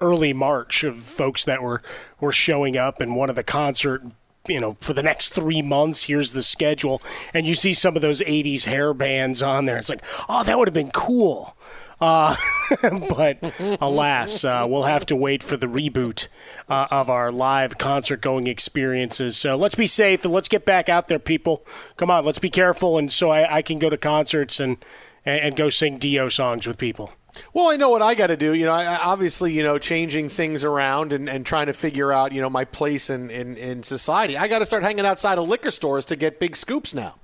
early 0.00 0.32
March 0.32 0.84
of 0.84 0.98
folks 0.98 1.44
that 1.44 1.62
were 1.62 1.82
were 2.20 2.32
showing 2.32 2.76
up 2.76 3.00
and 3.00 3.16
one 3.16 3.28
of 3.28 3.36
the 3.36 3.42
concert. 3.42 4.02
You 4.48 4.60
know, 4.60 4.76
for 4.80 4.92
the 4.92 5.04
next 5.04 5.34
three 5.34 5.62
months, 5.62 6.04
here's 6.04 6.32
the 6.32 6.42
schedule, 6.42 7.00
and 7.32 7.46
you 7.46 7.54
see 7.54 7.74
some 7.74 7.94
of 7.94 8.02
those 8.02 8.20
'80s 8.20 8.64
hair 8.64 8.92
bands 8.94 9.40
on 9.42 9.66
there. 9.66 9.76
It's 9.76 9.88
like, 9.88 10.02
oh, 10.28 10.42
that 10.44 10.58
would 10.58 10.66
have 10.66 10.74
been 10.74 10.90
cool. 10.90 11.56
Uh, 12.00 12.34
but 13.08 13.38
alas, 13.80 14.44
uh, 14.44 14.66
we'll 14.68 14.82
have 14.82 15.06
to 15.06 15.14
wait 15.14 15.44
for 15.44 15.56
the 15.56 15.68
reboot 15.68 16.26
uh, 16.68 16.88
of 16.90 17.08
our 17.08 17.30
live 17.30 17.78
concert 17.78 18.20
going 18.20 18.48
experiences. 18.48 19.36
So 19.36 19.54
let's 19.54 19.76
be 19.76 19.86
safe 19.86 20.24
and 20.24 20.34
let's 20.34 20.48
get 20.48 20.64
back 20.64 20.88
out 20.88 21.06
there, 21.06 21.20
people. 21.20 21.64
Come 21.96 22.10
on, 22.10 22.24
let's 22.24 22.40
be 22.40 22.50
careful, 22.50 22.98
and 22.98 23.12
so 23.12 23.30
I, 23.30 23.58
I 23.58 23.62
can 23.62 23.78
go 23.78 23.88
to 23.88 23.96
concerts 23.96 24.58
and, 24.58 24.84
and 25.24 25.40
and 25.40 25.56
go 25.56 25.68
sing 25.70 25.98
Dio 25.98 26.28
songs 26.28 26.66
with 26.66 26.78
people. 26.78 27.12
Well, 27.54 27.70
I 27.70 27.76
know 27.76 27.88
what 27.88 28.02
I 28.02 28.14
got 28.14 28.26
to 28.26 28.36
do. 28.36 28.52
You 28.52 28.66
know, 28.66 28.72
I, 28.74 28.84
I- 28.84 29.04
obviously, 29.04 29.52
you 29.54 29.62
know, 29.62 29.78
changing 29.78 30.28
things 30.28 30.64
around 30.64 31.14
and, 31.14 31.28
and 31.30 31.46
trying 31.46 31.66
to 31.66 31.72
figure 31.72 32.12
out, 32.12 32.32
you 32.32 32.42
know, 32.42 32.50
my 32.50 32.66
place 32.66 33.08
in, 33.08 33.30
in, 33.30 33.56
in 33.56 33.82
society. 33.82 34.36
I 34.36 34.48
got 34.48 34.58
to 34.58 34.66
start 34.66 34.82
hanging 34.82 35.06
outside 35.06 35.38
of 35.38 35.48
liquor 35.48 35.70
stores 35.70 36.04
to 36.06 36.16
get 36.16 36.38
big 36.38 36.56
scoops 36.56 36.92
now. 36.94 37.14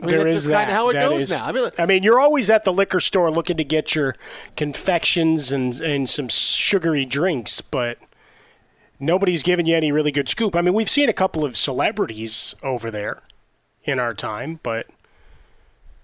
I 0.00 0.06
mean, 0.06 0.16
There 0.16 0.26
is 0.26 0.34
just 0.34 0.50
kind 0.50 0.70
of 0.70 0.76
how 0.76 0.90
it 0.90 0.92
That 0.92 1.08
goes 1.10 1.22
is- 1.22 1.30
now. 1.30 1.46
I 1.46 1.52
mean, 1.52 1.68
I 1.78 1.86
mean, 1.86 2.02
you're 2.04 2.20
always 2.20 2.48
at 2.48 2.64
the 2.64 2.72
liquor 2.72 3.00
store 3.00 3.28
looking 3.28 3.56
to 3.56 3.64
get 3.64 3.94
your 3.96 4.14
confections 4.56 5.50
and, 5.50 5.80
and 5.80 6.08
some 6.08 6.28
sugary 6.28 7.04
drinks, 7.04 7.60
but 7.60 7.98
nobody's 9.00 9.42
giving 9.42 9.66
you 9.66 9.74
any 9.74 9.90
really 9.90 10.12
good 10.12 10.28
scoop. 10.28 10.54
I 10.54 10.60
mean, 10.60 10.74
we've 10.74 10.90
seen 10.90 11.08
a 11.08 11.12
couple 11.12 11.44
of 11.44 11.56
celebrities 11.56 12.54
over 12.62 12.90
there 12.90 13.22
in 13.84 13.98
our 13.98 14.12
time, 14.14 14.60
but 14.62 14.86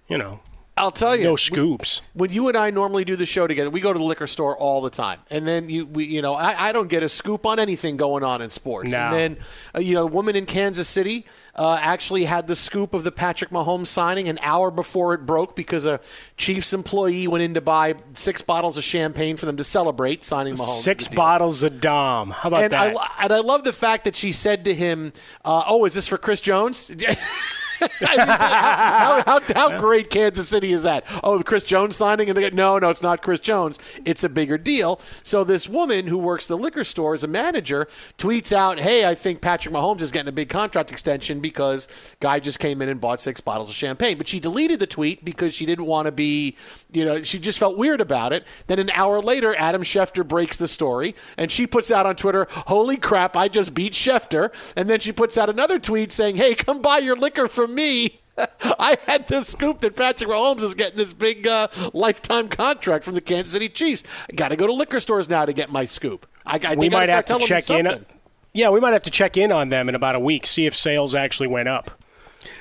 you 0.09 0.19
know, 0.19 0.41
I'll 0.75 0.91
tell 0.91 1.15
you, 1.15 1.25
no 1.25 1.37
scoops. 1.37 2.01
When, 2.15 2.29
when, 2.29 2.35
you 2.35 2.49
and 2.49 2.57
I 2.57 2.71
normally 2.71 3.05
do 3.05 3.15
the 3.15 3.27
show 3.27 3.47
together, 3.47 3.69
we 3.69 3.81
go 3.81 3.93
to 3.93 3.99
the 3.99 4.05
liquor 4.05 4.27
store 4.27 4.57
all 4.57 4.81
the 4.81 4.89
time, 4.91 5.21
and 5.29 5.47
then 5.47 5.69
you, 5.69 5.85
we, 5.85 6.07
you 6.07 6.23
know, 6.23 6.33
I, 6.35 6.69
I 6.69 6.73
don't 6.73 6.89
get 6.89 7.03
a 7.03 7.11
scoop 7.11 7.45
on 7.45 7.59
anything 7.59 7.99
going 7.99 8.25
on 8.25 8.41
in 8.41 8.49
sports. 8.49 8.93
No. 8.93 8.99
And 8.99 9.15
then, 9.15 9.37
uh, 9.75 9.81
you 9.81 9.95
know, 9.95 10.05
a 10.05 10.07
woman 10.07 10.35
in 10.35 10.47
Kansas 10.47 10.89
City 10.89 11.27
uh, 11.55 11.79
actually 11.79 12.25
had 12.25 12.47
the 12.47 12.57
scoop 12.57 12.95
of 12.95 13.05
the 13.05 13.13
Patrick 13.13 13.51
Mahomes 13.51 13.89
signing 13.89 14.29
an 14.29 14.39
hour 14.41 14.71
before 14.71 15.13
it 15.13 15.27
broke 15.27 15.55
because 15.55 15.85
a 15.85 16.01
Chiefs 16.39 16.73
employee 16.73 17.29
went 17.29 17.43
in 17.43 17.53
to 17.53 17.61
buy 17.61 17.95
six 18.15 18.41
bottles 18.41 18.79
of 18.79 18.85
champagne 18.85 19.37
for 19.37 19.45
them 19.45 19.59
to 19.59 19.65
celebrate 19.65 20.25
signing 20.25 20.55
Mahomes. 20.55 20.81
Six 20.81 21.07
bottles 21.07 21.63
of 21.63 21.83
Dom. 21.83 22.31
How 22.31 22.49
about 22.49 22.65
and 22.65 22.73
that? 22.73 22.97
I, 22.97 23.25
and 23.25 23.33
I 23.33 23.41
love 23.41 23.65
the 23.65 23.75
fact 23.75 24.05
that 24.05 24.17
she 24.17 24.33
said 24.33 24.65
to 24.65 24.75
him, 24.75 25.13
uh, 25.45 25.65
"Oh, 25.67 25.85
is 25.85 25.93
this 25.93 26.09
for 26.09 26.17
Chris 26.17 26.41
Jones?" 26.41 26.91
I 28.03 28.17
mean, 28.17 28.27
how, 28.27 29.23
how, 29.27 29.55
how, 29.55 29.81
great 29.81 30.11
Kansas 30.11 30.49
City 30.49 30.73
is 30.73 30.83
that? 30.83 31.05
Oh, 31.23 31.39
the 31.39 31.45
Chris 31.45 31.65
Jones 31.65 31.97
signing, 31.97 32.29
and 32.29 32.37
they 32.37 32.43
get 32.43 32.55
no, 32.55 32.79
no, 32.79 32.91
it's 32.91 33.03
not 33.03 33.23
Chris 33.23 33.41
Jones. 33.41 33.79
It's 34.05 34.25
a 34.25 34.29
bigger 34.29 34.59
deal. 34.59 35.01
So 35.23 35.45
this 35.45 35.69
woman 35.69 36.07
who 36.07 36.19
works 36.19 36.47
the 36.47 36.57
liquor 36.57 36.85
store 36.85 37.15
as 37.15 37.25
a 37.25 37.29
manager 37.29 37.89
tweets 38.19 38.53
out, 38.53 38.79
"Hey, 38.79 39.07
I 39.09 39.15
think 39.15 39.41
Patrick 39.41 39.75
Mahomes 39.75 40.01
is 40.01 40.11
getting 40.11 40.29
a 40.29 40.33
big 40.33 40.49
contract 40.49 40.91
extension 40.91 41.41
because 41.41 41.89
guy 42.21 42.39
just 42.39 42.59
came 42.59 42.83
in 42.83 42.89
and 42.89 43.01
bought 43.01 43.21
six 43.21 43.41
bottles 43.41 43.69
of 43.69 43.75
champagne." 43.75 44.19
But 44.19 44.29
she 44.29 44.41
deleted 44.41 44.79
the 44.79 44.87
tweet 44.87 45.25
because 45.25 45.55
she 45.55 45.67
didn't 45.67 45.87
want 45.87 46.07
to 46.07 46.13
be, 46.13 46.57
you 46.93 47.05
know, 47.05 47.23
she 47.23 47.39
just 47.39 47.59
felt 47.59 47.77
weird 47.77 48.01
about 48.01 48.33
it. 48.33 48.47
Then 48.67 48.79
an 48.79 48.91
hour 48.91 49.21
later, 49.21 49.55
Adam 49.57 49.83
Schefter 49.83 50.27
breaks 50.27 50.57
the 50.57 50.69
story, 50.69 51.15
and 51.37 51.51
she 51.51 51.67
puts 51.67 51.91
out 51.91 52.07
on 52.07 52.17
Twitter, 52.17 52.47
"Holy 52.51 52.97
crap, 52.97 53.37
I 53.37 53.49
just 53.49 53.75
beat 53.75 53.93
Schefter!" 53.93 54.53
And 54.77 54.89
then 54.89 55.01
she 55.01 55.13
puts 55.13 55.37
out 55.39 55.49
another 55.49 55.79
tweet 55.79 56.13
saying, 56.13 56.37
"Hey, 56.37 56.55
come 56.55 56.81
buy 56.81 56.99
your 56.99 57.17
liquor 57.17 57.49
from 57.49 57.72
me." 57.75 58.19
I 58.39 58.97
had 59.07 59.29
the 59.29 59.43
scoop 59.45 59.81
that 59.81 59.97
Patrick 59.97 60.31
Mahomes 60.31 60.63
is 60.63 60.75
getting 60.75 60.97
this 60.97 61.13
big 61.13 61.47
uh, 61.47 61.69
lifetime 61.93 62.49
contract 62.49 63.05
from 63.05 63.15
the 63.15 63.21
Kansas 63.21 63.53
City 63.53 63.69
Chiefs. 63.69 64.05
I 64.31 64.35
got 64.35 64.49
to 64.49 64.57
go 64.57 64.67
to 64.67 64.73
liquor 64.73 65.01
stores 65.01 65.29
now 65.29 65.45
to 65.45 65.53
get 65.53 65.71
my 65.71 65.85
scoop. 65.85 66.27
I, 66.47 66.59
I 66.65 66.75
we 66.75 66.89
might 66.89 67.09
have 67.09 67.25
to 67.27 67.39
check 67.41 67.69
in. 67.71 68.07
Yeah, 68.55 68.69
we 68.71 68.81
might 68.81 68.93
have 68.93 69.03
to 69.05 69.11
check 69.11 69.37
in 69.37 69.51
on 69.51 69.71
them 69.71 69.89
in 69.89 69.95
about 69.95 70.15
a 70.15 70.21
week, 70.21 70.47
see 70.47 70.67
if 70.67 70.77
sales 70.77 71.15
actually 71.15 71.49
went 71.49 71.69
up. 71.69 71.91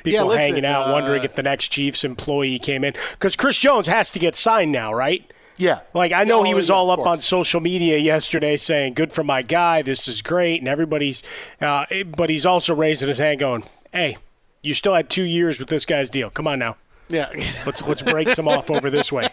People 0.03 0.11
yeah, 0.11 0.23
listen, 0.23 0.39
hanging 0.39 0.65
out, 0.65 0.87
uh, 0.87 0.93
wondering 0.93 1.23
if 1.23 1.35
the 1.35 1.43
next 1.43 1.69
Chiefs 1.69 2.03
employee 2.03 2.59
came 2.59 2.83
in 2.83 2.93
because 3.11 3.35
Chris 3.35 3.57
Jones 3.57 3.87
has 3.87 4.09
to 4.11 4.19
get 4.19 4.35
signed 4.35 4.71
now, 4.71 4.93
right? 4.93 5.29
Yeah. 5.57 5.81
Like 5.93 6.11
I 6.11 6.23
know 6.23 6.43
yeah, 6.43 6.49
he 6.49 6.53
was 6.53 6.69
yeah, 6.69 6.75
all 6.75 6.91
up 6.91 6.97
course. 6.97 7.07
on 7.07 7.21
social 7.21 7.59
media 7.61 7.97
yesterday 7.97 8.57
saying, 8.57 8.93
"Good 8.93 9.11
for 9.11 9.23
my 9.23 9.41
guy. 9.41 9.81
This 9.81 10.07
is 10.07 10.21
great," 10.21 10.59
and 10.59 10.67
everybody's. 10.67 11.23
Uh, 11.59 11.85
but 12.05 12.29
he's 12.29 12.45
also 12.45 12.73
raising 12.73 13.09
his 13.09 13.17
hand, 13.17 13.39
going, 13.39 13.63
"Hey." 13.91 14.17
You 14.63 14.73
still 14.73 14.93
had 14.93 15.09
two 15.09 15.23
years 15.23 15.59
with 15.59 15.69
this 15.69 15.85
guy's 15.85 16.09
deal. 16.09 16.29
Come 16.29 16.47
on 16.47 16.59
now. 16.59 16.77
Yeah. 17.11 17.29
let's 17.65 17.85
let's 17.85 18.01
break 18.01 18.29
some 18.29 18.47
off 18.47 18.71
over 18.71 18.89
this 18.89 19.11
way. 19.11 19.27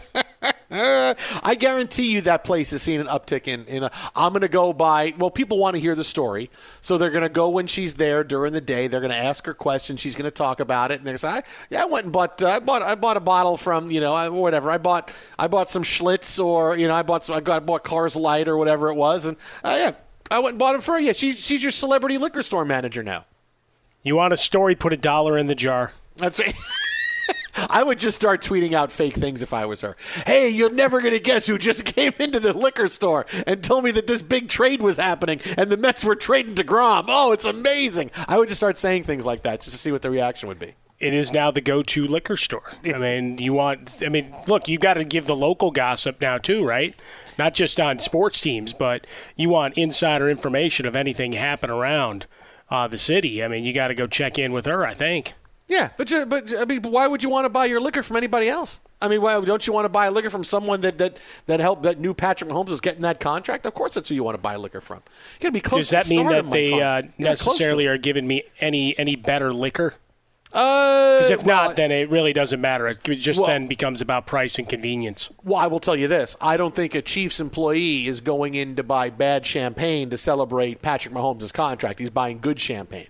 Uh, 0.69 1.13
I 1.43 1.55
guarantee 1.55 2.11
you 2.11 2.21
that 2.21 2.43
place 2.43 2.73
is 2.73 2.81
seeing 2.81 2.99
an 2.99 3.07
uptick 3.07 3.47
in. 3.47 3.65
in 3.65 3.83
a, 3.83 3.91
I'm 4.15 4.33
going 4.33 4.41
to 4.41 4.47
go 4.49 4.73
by. 4.73 5.13
Well, 5.17 5.31
people 5.31 5.57
want 5.57 5.75
to 5.75 5.81
hear 5.81 5.95
the 5.95 6.03
story, 6.03 6.49
so 6.81 6.97
they're 6.97 7.09
going 7.09 7.23
to 7.23 7.29
go 7.29 7.49
when 7.49 7.67
she's 7.67 7.95
there 7.95 8.23
during 8.23 8.53
the 8.53 8.61
day. 8.61 8.87
They're 8.87 8.99
going 8.99 9.11
to 9.11 9.17
ask 9.17 9.45
her 9.45 9.53
questions. 9.53 9.99
She's 9.99 10.15
going 10.15 10.25
to 10.25 10.31
talk 10.31 10.59
about 10.59 10.91
it, 10.91 10.99
and 10.99 11.07
they're 11.07 11.17
going 11.17 11.41
to 11.41 11.47
say, 11.47 11.53
"Yeah, 11.69 11.83
I 11.83 11.85
went 11.85 12.05
and 12.05 12.13
bought. 12.13 12.41
Uh, 12.41 12.49
I 12.49 12.59
bought. 12.59 12.81
I 12.81 12.95
bought 12.95 13.17
a 13.17 13.21
bottle 13.21 13.57
from 13.57 13.89
you 13.89 14.01
know 14.01 14.13
I, 14.13 14.29
whatever. 14.29 14.69
I 14.69 14.77
bought. 14.77 15.11
I 15.37 15.47
bought 15.47 15.69
some 15.69 15.83
Schlitz, 15.83 16.43
or 16.43 16.75
you 16.77 16.87
know 16.87 16.95
I 16.95 17.03
bought. 17.03 17.25
Some, 17.25 17.35
I 17.35 17.39
got 17.39 17.57
I 17.57 17.65
bought 17.65 17.83
Coors 17.83 18.19
Light 18.19 18.47
or 18.47 18.57
whatever 18.57 18.89
it 18.89 18.95
was, 18.95 19.25
and 19.25 19.37
uh, 19.63 19.75
yeah, 19.77 19.91
I 20.29 20.39
went 20.39 20.53
and 20.53 20.59
bought 20.59 20.73
them 20.73 20.81
for 20.81 20.93
her. 20.93 20.99
Yeah, 20.99 21.13
she, 21.13 21.33
she's 21.33 21.63
your 21.63 21.71
celebrity 21.71 22.17
liquor 22.17 22.43
store 22.43 22.65
manager 22.65 23.03
now. 23.03 23.25
You 24.01 24.15
want 24.15 24.33
a 24.33 24.37
story? 24.37 24.75
Put 24.75 24.93
a 24.93 24.97
dollar 24.97 25.37
in 25.37 25.47
the 25.47 25.55
jar. 25.55 25.91
That's 26.15 26.39
right. 26.39 26.55
I 27.69 27.83
would 27.83 27.99
just 27.99 28.15
start 28.15 28.41
tweeting 28.41 28.73
out 28.73 28.91
fake 28.91 29.15
things 29.15 29.41
if 29.41 29.53
I 29.53 29.65
was 29.65 29.81
her. 29.81 29.97
Hey, 30.25 30.49
you're 30.49 30.71
never 30.71 31.01
going 31.01 31.13
to 31.13 31.19
guess 31.19 31.47
who 31.47 31.57
just 31.57 31.83
came 31.95 32.13
into 32.17 32.39
the 32.39 32.57
liquor 32.57 32.87
store 32.87 33.25
and 33.45 33.61
told 33.61 33.83
me 33.83 33.91
that 33.91 34.07
this 34.07 34.21
big 34.21 34.47
trade 34.47 34.81
was 34.81 34.97
happening 34.97 35.41
and 35.57 35.69
the 35.69 35.77
Mets 35.77 36.05
were 36.05 36.15
trading 36.15 36.55
deGrom. 36.55 37.05
Oh, 37.07 37.33
it's 37.33 37.45
amazing. 37.45 38.11
I 38.27 38.37
would 38.37 38.47
just 38.47 38.59
start 38.59 38.77
saying 38.77 39.03
things 39.03 39.25
like 39.25 39.43
that 39.43 39.61
just 39.61 39.75
to 39.75 39.77
see 39.77 39.91
what 39.91 40.01
the 40.01 40.11
reaction 40.11 40.47
would 40.47 40.59
be. 40.59 40.75
It 40.99 41.13
is 41.13 41.31
now 41.31 41.49
the 41.49 41.61
go-to 41.61 42.07
liquor 42.07 42.35
store. 42.35 42.73
I 42.85 42.97
mean, 42.97 43.37
you 43.37 43.53
want. 43.53 44.01
I 44.05 44.09
mean, 44.09 44.35
look, 44.47 44.67
you 44.67 44.77
got 44.77 44.95
to 44.95 45.05
give 45.05 45.27
the 45.27 45.35
local 45.35 45.71
gossip 45.71 46.19
now 46.19 46.37
too, 46.37 46.65
right? 46.65 46.93
Not 47.37 47.53
just 47.53 47.79
on 47.79 47.99
sports 47.99 48.41
teams, 48.41 48.73
but 48.73 49.07
you 49.37 49.47
want 49.47 49.77
insider 49.77 50.29
information 50.29 50.85
of 50.85 50.97
anything 50.97 51.31
happen 51.33 51.69
around 51.69 52.27
uh, 52.69 52.87
the 52.87 52.97
city. 52.97 53.43
I 53.43 53.47
mean, 53.47 53.65
you 53.65 53.73
got 53.73 53.87
to 53.87 53.95
go 53.95 54.07
check 54.07 54.39
in 54.39 54.51
with 54.51 54.65
her. 54.65 54.85
I 54.85 54.93
think. 54.93 55.33
Yeah, 55.69 55.89
but 55.97 56.11
but 56.27 56.51
I 56.57 56.65
mean, 56.65 56.81
why 56.81 57.07
would 57.07 57.21
you 57.21 57.29
want 57.29 57.45
to 57.45 57.49
buy 57.49 57.65
your 57.65 57.79
liquor 57.79 58.01
from 58.01 58.17
anybody 58.17 58.49
else? 58.49 58.79
I 59.01 59.07
mean, 59.07 59.21
why 59.21 59.39
don't 59.39 59.65
you 59.65 59.71
want 59.71 59.85
to 59.85 59.89
buy 59.89 60.09
liquor 60.09 60.31
from 60.31 60.43
someone 60.43 60.81
that 60.81 60.97
that 60.97 61.19
that 61.45 61.59
helped 61.59 61.83
that 61.83 61.99
new 61.99 62.15
Patrick 62.15 62.49
Mahomes 62.49 62.69
was 62.69 62.81
getting 62.81 63.01
that 63.03 63.19
contract? 63.19 63.67
Of 63.67 63.75
course, 63.75 63.93
that's 63.93 64.09
who 64.09 64.15
you 64.15 64.23
want 64.23 64.35
to 64.35 64.41
buy 64.41 64.55
liquor 64.55 64.81
from. 64.81 64.97
You 65.39 65.43
got 65.43 65.47
to 65.49 65.51
be 65.53 65.61
close. 65.61 65.89
Does 65.89 65.89
that 65.91 66.09
mean 66.09 66.25
that 66.27 66.49
they 66.49 66.73
uh, 66.73 66.77
yeah, 66.77 67.01
necessarily 67.17 67.85
are 67.85 67.97
giving 67.97 68.27
me 68.27 68.43
any 68.59 68.97
any 68.97 69.15
better 69.15 69.53
liquor? 69.53 69.93
Because 70.51 71.29
uh, 71.29 71.33
if 71.33 71.43
well, 71.43 71.67
not, 71.67 71.75
then 71.75 71.91
it 71.91 72.09
really 72.09 72.33
doesn't 72.33 72.59
matter. 72.59 72.87
It 72.87 73.03
just 73.03 73.39
well, 73.39 73.47
then 73.47 73.67
becomes 73.67 74.01
about 74.01 74.25
price 74.25 74.57
and 74.57 74.67
convenience. 74.67 75.29
Well, 75.43 75.59
I 75.59 75.67
will 75.67 75.79
tell 75.79 75.95
you 75.95 76.07
this: 76.07 76.35
I 76.41 76.57
don't 76.57 76.73
think 76.73 76.95
a 76.95 77.03
Chiefs 77.03 77.39
employee 77.39 78.07
is 78.07 78.19
going 78.19 78.55
in 78.55 78.75
to 78.75 78.83
buy 78.83 79.11
bad 79.11 79.45
champagne 79.45 80.09
to 80.09 80.17
celebrate 80.17 80.81
Patrick 80.81 81.13
Mahomes' 81.13 81.53
contract. 81.53 81.99
He's 81.99 82.09
buying 82.09 82.39
good 82.39 82.59
champagne. 82.59 83.09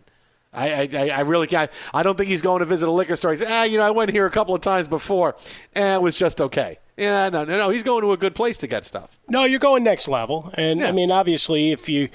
I, 0.52 0.90
I, 0.94 1.10
I 1.10 1.20
really 1.22 1.48
can't. 1.48 1.72
I 1.94 2.04
don't 2.04 2.18
think 2.18 2.30
he's 2.30 2.42
going 2.42 2.60
to 2.60 2.66
visit 2.66 2.90
a 2.90 2.92
liquor 2.92 3.16
store. 3.16 3.32
He's, 3.32 3.46
ah, 3.46 3.64
you 3.64 3.78
know, 3.78 3.84
I 3.84 3.92
went 3.92 4.12
here 4.12 4.26
a 4.26 4.32
couple 4.32 4.56
of 4.56 4.62
times 4.62 4.88
before, 4.88 5.36
and 5.76 5.96
it 5.96 6.02
was 6.02 6.18
just 6.18 6.42
okay. 6.42 6.80
Yeah, 6.98 7.30
no, 7.30 7.46
no, 7.46 7.58
no. 7.58 7.70
He's 7.70 7.84
going 7.84 8.02
to 8.02 8.12
a 8.12 8.18
good 8.18 8.36
place 8.36 8.58
to 8.58 8.68
get 8.68 8.84
stuff. 8.84 9.20
No, 9.30 9.46
you're 9.46 9.60
going 9.60 9.84
next 9.84 10.08
level, 10.08 10.52
and 10.56 10.80
yeah. 10.80 10.90
I 10.90 10.92
mean, 10.92 11.12
obviously, 11.12 11.72
if 11.72 11.88
you 11.88 12.10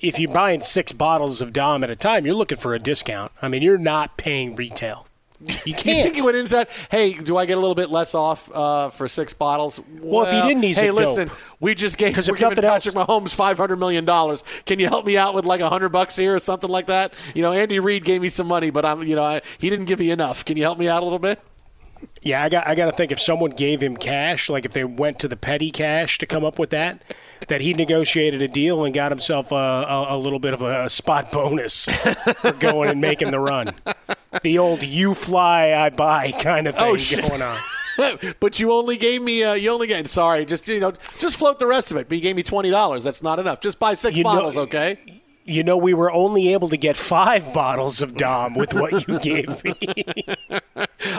if 0.00 0.18
you're 0.18 0.32
buying 0.32 0.60
six 0.60 0.92
bottles 0.92 1.40
of 1.40 1.52
Dom 1.52 1.84
at 1.84 1.90
a 1.90 1.96
time, 1.96 2.26
you're 2.26 2.34
looking 2.34 2.58
for 2.58 2.74
a 2.74 2.78
discount. 2.78 3.32
I 3.40 3.48
mean, 3.48 3.62
you're 3.62 3.78
not 3.78 4.16
paying 4.16 4.56
retail. 4.56 5.06
You 5.40 5.46
can't. 5.74 5.86
you 5.86 6.02
think 6.02 6.14
he 6.14 6.22
went 6.22 6.36
inside? 6.36 6.68
"Hey, 6.90 7.12
do 7.12 7.36
I 7.36 7.44
get 7.44 7.58
a 7.58 7.60
little 7.60 7.74
bit 7.74 7.90
less 7.90 8.14
off 8.14 8.50
uh, 8.54 8.88
for 8.88 9.06
six 9.06 9.34
bottles?" 9.34 9.78
Well, 9.78 10.22
well, 10.22 10.26
if 10.26 10.32
he 10.32 10.48
didn't, 10.48 10.62
he's 10.62 10.78
hey, 10.78 10.88
a 10.88 10.92
listen, 10.92 11.28
dope. 11.28 11.36
we 11.60 11.74
just 11.74 11.98
gave 11.98 12.16
we're 12.16 12.36
giving 12.36 12.56
Patrick 12.56 12.94
Mahomes 12.94 13.34
five 13.34 13.58
hundred 13.58 13.76
million 13.76 14.04
dollars. 14.04 14.44
Can 14.64 14.78
you 14.78 14.88
help 14.88 15.04
me 15.04 15.16
out 15.16 15.34
with 15.34 15.44
like 15.44 15.60
a 15.60 15.68
hundred 15.68 15.90
bucks 15.90 16.16
here 16.16 16.34
or 16.34 16.38
something 16.38 16.70
like 16.70 16.86
that? 16.86 17.12
You 17.34 17.42
know, 17.42 17.52
Andy 17.52 17.78
Reid 17.78 18.04
gave 18.04 18.22
me 18.22 18.28
some 18.28 18.46
money, 18.46 18.70
but 18.70 18.84
I'm, 18.84 19.02
you 19.02 19.14
know, 19.14 19.24
I, 19.24 19.42
he 19.58 19.68
didn't 19.68 19.84
give 19.86 19.98
me 19.98 20.10
enough. 20.10 20.44
Can 20.44 20.56
you 20.56 20.62
help 20.62 20.78
me 20.78 20.88
out 20.88 21.02
a 21.02 21.04
little 21.04 21.18
bit? 21.18 21.38
Yeah, 22.26 22.42
I 22.42 22.48
got 22.48 22.66
I 22.66 22.74
got 22.74 22.86
to 22.86 22.92
think 22.92 23.12
if 23.12 23.20
someone 23.20 23.52
gave 23.52 23.80
him 23.80 23.96
cash, 23.96 24.50
like 24.50 24.64
if 24.64 24.72
they 24.72 24.82
went 24.82 25.20
to 25.20 25.28
the 25.28 25.36
petty 25.36 25.70
cash 25.70 26.18
to 26.18 26.26
come 26.26 26.44
up 26.44 26.58
with 26.58 26.70
that, 26.70 27.00
that 27.46 27.60
he 27.60 27.72
negotiated 27.72 28.42
a 28.42 28.48
deal 28.48 28.84
and 28.84 28.92
got 28.92 29.12
himself 29.12 29.52
a, 29.52 29.54
a, 29.54 30.16
a 30.16 30.18
little 30.18 30.40
bit 30.40 30.52
of 30.52 30.60
a 30.60 30.88
spot 30.88 31.30
bonus 31.30 31.84
for 31.84 32.50
going 32.54 32.90
and 32.90 33.00
making 33.00 33.30
the 33.30 33.38
run. 33.38 33.68
The 34.42 34.58
old 34.58 34.82
"you 34.82 35.14
fly, 35.14 35.72
I 35.72 35.90
buy" 35.90 36.32
kind 36.32 36.66
of 36.66 36.74
thing 36.74 37.22
oh, 37.22 37.28
going 37.28 37.42
on. 37.42 37.56
but 38.40 38.58
you 38.58 38.72
only 38.72 38.96
gave 38.96 39.22
me 39.22 39.44
uh, 39.44 39.54
you 39.54 39.70
only 39.70 39.86
gave 39.86 40.08
sorry 40.08 40.44
just 40.44 40.66
you 40.66 40.80
know 40.80 40.92
just 41.20 41.36
float 41.36 41.60
the 41.60 41.66
rest 41.66 41.92
of 41.92 41.96
it 41.96 42.08
but 42.08 42.16
you 42.16 42.22
gave 42.22 42.34
me 42.34 42.42
twenty 42.42 42.70
dollars 42.70 43.04
that's 43.04 43.22
not 43.22 43.38
enough 43.38 43.60
just 43.60 43.78
buy 43.78 43.94
six 43.94 44.14
you 44.16 44.22
bottles 44.22 44.56
know, 44.56 44.62
okay 44.62 45.22
you 45.46 45.62
know 45.62 45.76
we 45.76 45.94
were 45.94 46.10
only 46.10 46.52
able 46.52 46.68
to 46.68 46.76
get 46.76 46.96
five 46.96 47.52
bottles 47.54 48.02
of 48.02 48.16
dom 48.16 48.54
with 48.54 48.74
what 48.74 49.08
you 49.08 49.18
gave 49.20 49.64
me. 49.64 49.74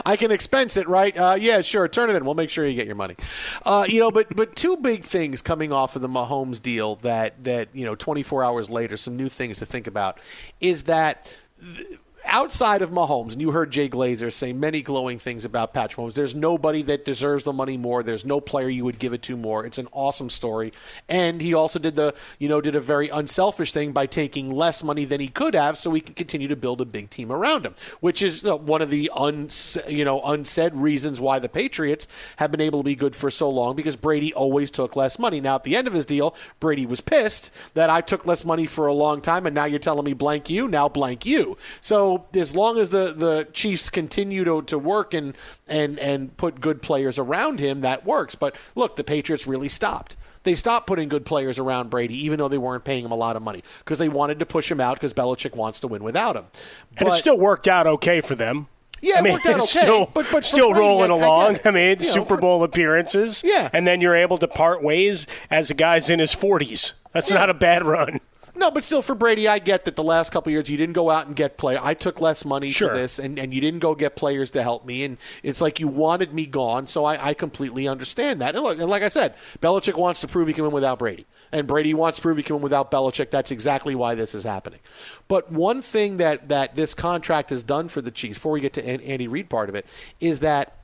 I 0.04 0.16
can 0.16 0.30
expense 0.30 0.76
it 0.76 0.88
right? 0.88 1.16
Uh, 1.16 1.36
yeah 1.38 1.60
sure 1.62 1.88
turn 1.88 2.10
it 2.10 2.16
in. 2.16 2.24
We'll 2.24 2.34
make 2.34 2.50
sure 2.50 2.66
you 2.66 2.74
get 2.74 2.86
your 2.86 2.96
money. 2.96 3.16
Uh, 3.64 3.84
you 3.88 4.00
know 4.00 4.10
but 4.10 4.34
but 4.36 4.54
two 4.54 4.76
big 4.76 5.02
things 5.02 5.42
coming 5.42 5.72
off 5.72 5.96
of 5.96 6.02
the 6.02 6.08
mahomes 6.08 6.62
deal 6.62 6.96
that 6.96 7.42
that 7.44 7.68
you 7.72 7.84
know 7.84 7.94
24 7.94 8.44
hours 8.44 8.70
later 8.70 8.96
some 8.96 9.16
new 9.16 9.28
things 9.28 9.58
to 9.58 9.66
think 9.66 9.86
about 9.86 10.20
is 10.60 10.84
that 10.84 11.34
th- 11.60 11.98
outside 12.28 12.82
of 12.82 12.90
Mahomes, 12.90 13.32
and 13.32 13.40
you 13.40 13.50
heard 13.50 13.70
Jay 13.70 13.88
Glazer 13.88 14.32
say 14.32 14.52
many 14.52 14.82
glowing 14.82 15.18
things 15.18 15.44
about 15.44 15.72
Patrick 15.72 15.98
Mahomes. 15.98 16.14
There's 16.14 16.34
nobody 16.34 16.82
that 16.82 17.04
deserves 17.04 17.44
the 17.44 17.52
money 17.52 17.76
more. 17.76 18.02
There's 18.02 18.24
no 18.24 18.40
player 18.40 18.68
you 18.68 18.84
would 18.84 18.98
give 18.98 19.12
it 19.12 19.22
to 19.22 19.36
more. 19.36 19.64
It's 19.64 19.78
an 19.78 19.88
awesome 19.92 20.30
story, 20.30 20.72
and 21.08 21.40
he 21.40 21.54
also 21.54 21.78
did 21.78 21.96
the 21.96 22.14
you 22.38 22.48
know 22.48 22.60
did 22.60 22.76
a 22.76 22.80
very 22.80 23.08
unselfish 23.08 23.72
thing 23.72 23.92
by 23.92 24.06
taking 24.06 24.50
less 24.50 24.84
money 24.84 25.04
than 25.04 25.20
he 25.20 25.28
could 25.28 25.54
have, 25.54 25.78
so 25.78 25.92
he 25.92 26.00
can 26.00 26.14
continue 26.14 26.48
to 26.48 26.56
build 26.56 26.80
a 26.80 26.84
big 26.84 27.10
team 27.10 27.32
around 27.32 27.64
him, 27.64 27.74
which 28.00 28.22
is 28.22 28.44
uh, 28.44 28.56
one 28.56 28.82
of 28.82 28.90
the 28.90 29.10
un 29.14 29.48
you 29.88 30.04
know 30.04 30.20
unsaid 30.22 30.74
reasons 30.74 31.20
why 31.20 31.38
the 31.38 31.48
Patriots 31.48 32.06
have 32.36 32.50
been 32.50 32.60
able 32.60 32.80
to 32.80 32.84
be 32.84 32.94
good 32.94 33.16
for 33.16 33.30
so 33.30 33.48
long 33.48 33.74
because 33.74 33.96
Brady 33.96 34.34
always 34.34 34.70
took 34.70 34.96
less 34.96 35.18
money. 35.18 35.40
Now 35.40 35.56
at 35.56 35.64
the 35.64 35.76
end 35.76 35.86
of 35.86 35.94
his 35.94 36.06
deal, 36.06 36.36
Brady 36.60 36.86
was 36.86 37.00
pissed 37.00 37.52
that 37.74 37.90
I 37.90 38.00
took 38.00 38.26
less 38.26 38.44
money 38.44 38.66
for 38.66 38.86
a 38.86 38.92
long 38.92 39.20
time, 39.20 39.46
and 39.46 39.54
now 39.54 39.64
you're 39.64 39.78
telling 39.78 40.04
me 40.04 40.12
blank 40.12 40.50
you, 40.50 40.68
now 40.68 40.88
blank 40.88 41.24
you. 41.24 41.56
So 41.80 42.17
as 42.34 42.54
long 42.56 42.78
as 42.78 42.90
the, 42.90 43.12
the 43.12 43.48
Chiefs 43.52 43.90
continue 43.90 44.44
to, 44.44 44.62
to 44.62 44.78
work 44.78 45.14
and, 45.14 45.36
and, 45.66 45.98
and 45.98 46.36
put 46.36 46.60
good 46.60 46.82
players 46.82 47.18
around 47.18 47.60
him, 47.60 47.80
that 47.82 48.04
works. 48.04 48.34
But 48.34 48.56
look, 48.74 48.96
the 48.96 49.04
Patriots 49.04 49.46
really 49.46 49.68
stopped. 49.68 50.16
They 50.44 50.54
stopped 50.54 50.86
putting 50.86 51.08
good 51.08 51.26
players 51.26 51.58
around 51.58 51.90
Brady, 51.90 52.14
even 52.24 52.38
though 52.38 52.48
they 52.48 52.58
weren't 52.58 52.84
paying 52.84 53.04
him 53.04 53.10
a 53.10 53.16
lot 53.16 53.36
of 53.36 53.42
money, 53.42 53.62
because 53.80 53.98
they 53.98 54.08
wanted 54.08 54.38
to 54.38 54.46
push 54.46 54.70
him 54.70 54.80
out 54.80 54.94
because 54.94 55.12
Belichick 55.12 55.54
wants 55.56 55.80
to 55.80 55.88
win 55.88 56.02
without 56.02 56.36
him. 56.36 56.46
But, 56.94 57.08
and 57.08 57.08
it 57.08 57.18
still 57.18 57.36
worked 57.38 57.68
out 57.68 57.86
okay 57.86 58.20
for 58.20 58.34
them. 58.34 58.68
Yeah, 59.00 59.16
I 59.18 59.22
mean, 59.22 59.34
worked 59.34 59.46
out 59.46 59.56
okay, 59.56 59.66
still, 59.66 60.10
but- 60.12 60.26
but 60.32 60.44
still 60.44 60.70
Brady, 60.70 60.80
rolling 60.80 61.10
I- 61.10 61.14
I 61.14 61.18
along. 61.18 61.54
it. 61.56 61.66
I, 61.66 61.70
mean, 61.70 61.88
You 61.90 61.94
know, 61.96 62.00
Super 62.00 62.34
for- 62.36 62.40
Bowl 62.40 62.64
appearances. 62.64 63.42
Yeah. 63.44 63.68
And 63.72 63.86
then 63.86 64.00
you're 64.00 64.16
able 64.16 64.38
to 64.38 64.48
part 64.48 64.82
ways 64.82 65.26
as 65.50 65.70
a 65.70 65.74
guy's 65.74 66.08
in 66.10 66.18
his 66.18 66.34
40s. 66.34 66.94
That's 67.12 67.30
not 67.30 67.48
a 67.50 67.54
bad 67.54 67.84
run. 67.84 68.18
No, 68.58 68.72
but 68.72 68.82
still, 68.82 69.02
for 69.02 69.14
Brady, 69.14 69.46
I 69.46 69.60
get 69.60 69.84
that 69.84 69.94
the 69.94 70.02
last 70.02 70.30
couple 70.32 70.50
of 70.50 70.52
years 70.52 70.68
you 70.68 70.76
didn't 70.76 70.94
go 70.94 71.10
out 71.10 71.28
and 71.28 71.36
get 71.36 71.56
play. 71.56 71.78
I 71.80 71.94
took 71.94 72.20
less 72.20 72.44
money 72.44 72.70
Sure. 72.70 72.88
for 72.88 72.94
this, 72.96 73.20
and, 73.20 73.38
and 73.38 73.54
you 73.54 73.60
didn't 73.60 73.78
go 73.78 73.94
get 73.94 74.16
players 74.16 74.50
to 74.50 74.64
help 74.64 74.84
me, 74.84 75.04
and 75.04 75.16
it's 75.44 75.60
like 75.60 75.78
you 75.78 75.86
wanted 75.86 76.34
me 76.34 76.44
gone. 76.44 76.88
So 76.88 77.04
I, 77.04 77.28
I 77.28 77.34
completely 77.34 77.86
understand 77.86 78.40
that. 78.40 78.56
And 78.56 78.64
look, 78.64 78.80
and 78.80 78.90
like 78.90 79.04
I 79.04 79.08
said, 79.08 79.34
Belichick 79.60 79.94
wants 79.94 80.20
to 80.22 80.26
prove 80.26 80.48
he 80.48 80.54
can 80.54 80.64
win 80.64 80.72
without 80.72 80.98
Brady, 80.98 81.24
and 81.52 81.68
Brady 81.68 81.94
wants 81.94 82.18
to 82.18 82.22
prove 82.22 82.36
he 82.36 82.42
can 82.42 82.56
win 82.56 82.62
without 82.64 82.90
Belichick. 82.90 83.30
That's 83.30 83.52
exactly 83.52 83.94
why 83.94 84.16
this 84.16 84.34
is 84.34 84.42
happening. 84.42 84.80
But 85.28 85.52
one 85.52 85.80
thing 85.80 86.16
that 86.16 86.48
that 86.48 86.74
this 86.74 86.94
contract 86.94 87.50
has 87.50 87.62
done 87.62 87.88
for 87.88 88.02
the 88.02 88.10
Chiefs, 88.10 88.38
before 88.38 88.50
we 88.52 88.60
get 88.60 88.72
to 88.72 88.84
Andy 88.84 89.28
Reid 89.28 89.48
part 89.48 89.68
of 89.68 89.76
it, 89.76 89.86
is 90.20 90.40
that 90.40 90.74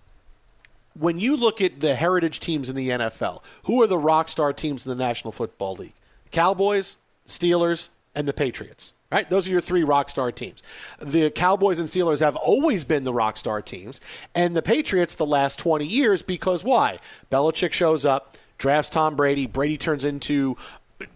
when 0.96 1.18
you 1.18 1.36
look 1.36 1.60
at 1.60 1.80
the 1.80 1.96
heritage 1.96 2.38
teams 2.38 2.70
in 2.70 2.76
the 2.76 2.90
NFL, 2.90 3.42
who 3.64 3.82
are 3.82 3.88
the 3.88 3.98
rock 3.98 4.28
star 4.28 4.52
teams 4.52 4.86
in 4.86 4.96
the 4.96 5.05
National 5.05 5.32
Football 5.32 5.74
League? 5.74 5.94
Cowboys, 6.30 6.98
Steelers, 7.26 7.90
and 8.14 8.28
the 8.28 8.32
Patriots. 8.32 8.92
Right? 9.10 9.28
Those 9.30 9.46
are 9.46 9.52
your 9.52 9.60
three 9.60 9.84
rock 9.84 10.09
star 10.09 10.32
teams. 10.32 10.62
The 10.98 11.30
Cowboys 11.30 11.78
and 11.78 11.88
Steelers 11.88 12.20
have 12.20 12.34
always 12.34 12.84
been 12.84 13.05
the 13.05 13.12
rock 13.14 13.36
star 13.36 13.62
teams, 13.62 14.01
and 14.34 14.56
the 14.56 14.62
Patriots 14.62 15.14
the 15.14 15.26
last 15.26 15.59
20 15.60 15.86
years 15.86 16.22
because 16.22 16.64
why? 16.64 16.98
Belichick 17.30 17.72
shows 17.72 18.05
up, 18.05 18.36
drafts 18.59 18.90
Tom 18.90 19.14
Brady, 19.14 19.46
Brady 19.46 19.78
turns 19.78 20.05
into 20.05 20.56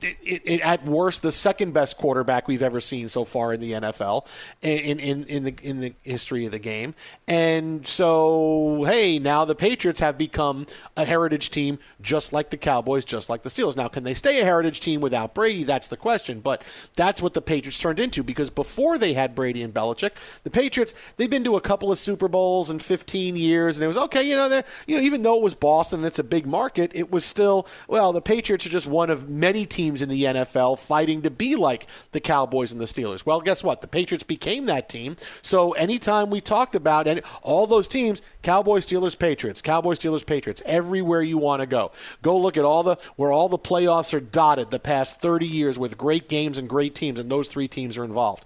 it, 0.00 0.42
it, 0.44 0.60
at 0.60 0.84
worst 0.84 1.22
the 1.22 1.32
second 1.32 1.72
best 1.72 1.96
quarterback 1.98 2.48
we've 2.48 2.62
ever 2.62 2.80
seen 2.80 3.08
so 3.08 3.24
far 3.24 3.52
in 3.52 3.60
the 3.60 3.72
NFL 3.72 4.26
in, 4.62 4.98
in 4.98 5.24
in 5.24 5.44
the 5.44 5.54
in 5.62 5.80
the 5.80 5.94
history 6.02 6.46
of 6.46 6.52
the 6.52 6.58
game. 6.58 6.94
And 7.26 7.86
so, 7.86 8.84
hey, 8.86 9.18
now 9.18 9.44
the 9.44 9.54
Patriots 9.54 10.00
have 10.00 10.18
become 10.18 10.66
a 10.96 11.04
heritage 11.04 11.50
team 11.50 11.78
just 12.00 12.32
like 12.32 12.50
the 12.50 12.56
Cowboys, 12.56 13.04
just 13.04 13.28
like 13.28 13.42
the 13.42 13.48
Steelers. 13.48 13.76
Now, 13.76 13.88
can 13.88 14.04
they 14.04 14.14
stay 14.14 14.40
a 14.40 14.44
heritage 14.44 14.80
team 14.80 15.00
without 15.00 15.34
Brady? 15.34 15.64
That's 15.64 15.88
the 15.88 15.96
question. 15.96 16.40
But 16.40 16.62
that's 16.96 17.22
what 17.22 17.34
the 17.34 17.42
Patriots 17.42 17.78
turned 17.78 18.00
into 18.00 18.22
because 18.22 18.50
before 18.50 18.98
they 18.98 19.12
had 19.12 19.34
Brady 19.34 19.62
and 19.62 19.72
Belichick, 19.72 20.12
the 20.42 20.50
Patriots 20.50 20.94
they've 21.16 21.30
been 21.30 21.44
to 21.44 21.56
a 21.56 21.60
couple 21.60 21.92
of 21.92 21.98
Super 21.98 22.28
Bowls 22.28 22.70
in 22.70 22.78
15 22.78 23.36
years, 23.36 23.78
and 23.78 23.84
it 23.84 23.88
was 23.88 23.98
okay. 23.98 24.22
You 24.22 24.36
know, 24.36 24.62
you 24.86 24.96
know 24.96 25.02
even 25.02 25.22
though 25.22 25.36
it 25.36 25.42
was 25.42 25.54
Boston, 25.54 26.04
it's 26.04 26.18
a 26.18 26.24
big 26.24 26.46
market, 26.46 26.90
it 26.94 27.10
was 27.10 27.24
still 27.24 27.66
well. 27.86 28.12
The 28.12 28.22
Patriots 28.22 28.66
are 28.66 28.70
just 28.70 28.86
one 28.86 29.10
of 29.10 29.28
many 29.28 29.66
teams 29.66 29.77
in 29.78 30.08
the 30.08 30.24
NFL 30.24 30.78
fighting 30.78 31.22
to 31.22 31.30
be 31.30 31.54
like 31.54 31.86
the 32.12 32.20
Cowboys 32.20 32.72
and 32.72 32.80
the 32.80 32.84
Steelers. 32.84 33.24
Well, 33.24 33.40
guess 33.40 33.62
what? 33.62 33.80
The 33.80 33.86
Patriots 33.86 34.24
became 34.24 34.66
that 34.66 34.88
team. 34.88 35.16
So 35.40 35.72
anytime 35.72 36.30
we 36.30 36.40
talked 36.40 36.74
about 36.74 37.06
and 37.06 37.22
all 37.42 37.66
those 37.66 37.86
teams, 37.86 38.20
Cowboys, 38.42 38.86
Steelers, 38.86 39.18
Patriots, 39.18 39.62
Cowboys, 39.62 40.00
Steelers, 40.00 40.26
Patriots, 40.26 40.62
everywhere 40.66 41.22
you 41.22 41.38
want 41.38 41.60
to 41.60 41.66
go. 41.66 41.92
Go 42.22 42.36
look 42.38 42.56
at 42.56 42.64
all 42.64 42.82
the 42.82 42.96
where 43.16 43.30
all 43.30 43.48
the 43.48 43.58
playoffs 43.58 44.12
are 44.12 44.20
dotted 44.20 44.70
the 44.70 44.80
past 44.80 45.20
30 45.20 45.46
years 45.46 45.78
with 45.78 45.96
great 45.96 46.28
games 46.28 46.58
and 46.58 46.68
great 46.68 46.94
teams 46.94 47.20
and 47.20 47.30
those 47.30 47.48
three 47.48 47.68
teams 47.68 47.96
are 47.96 48.04
involved. 48.04 48.44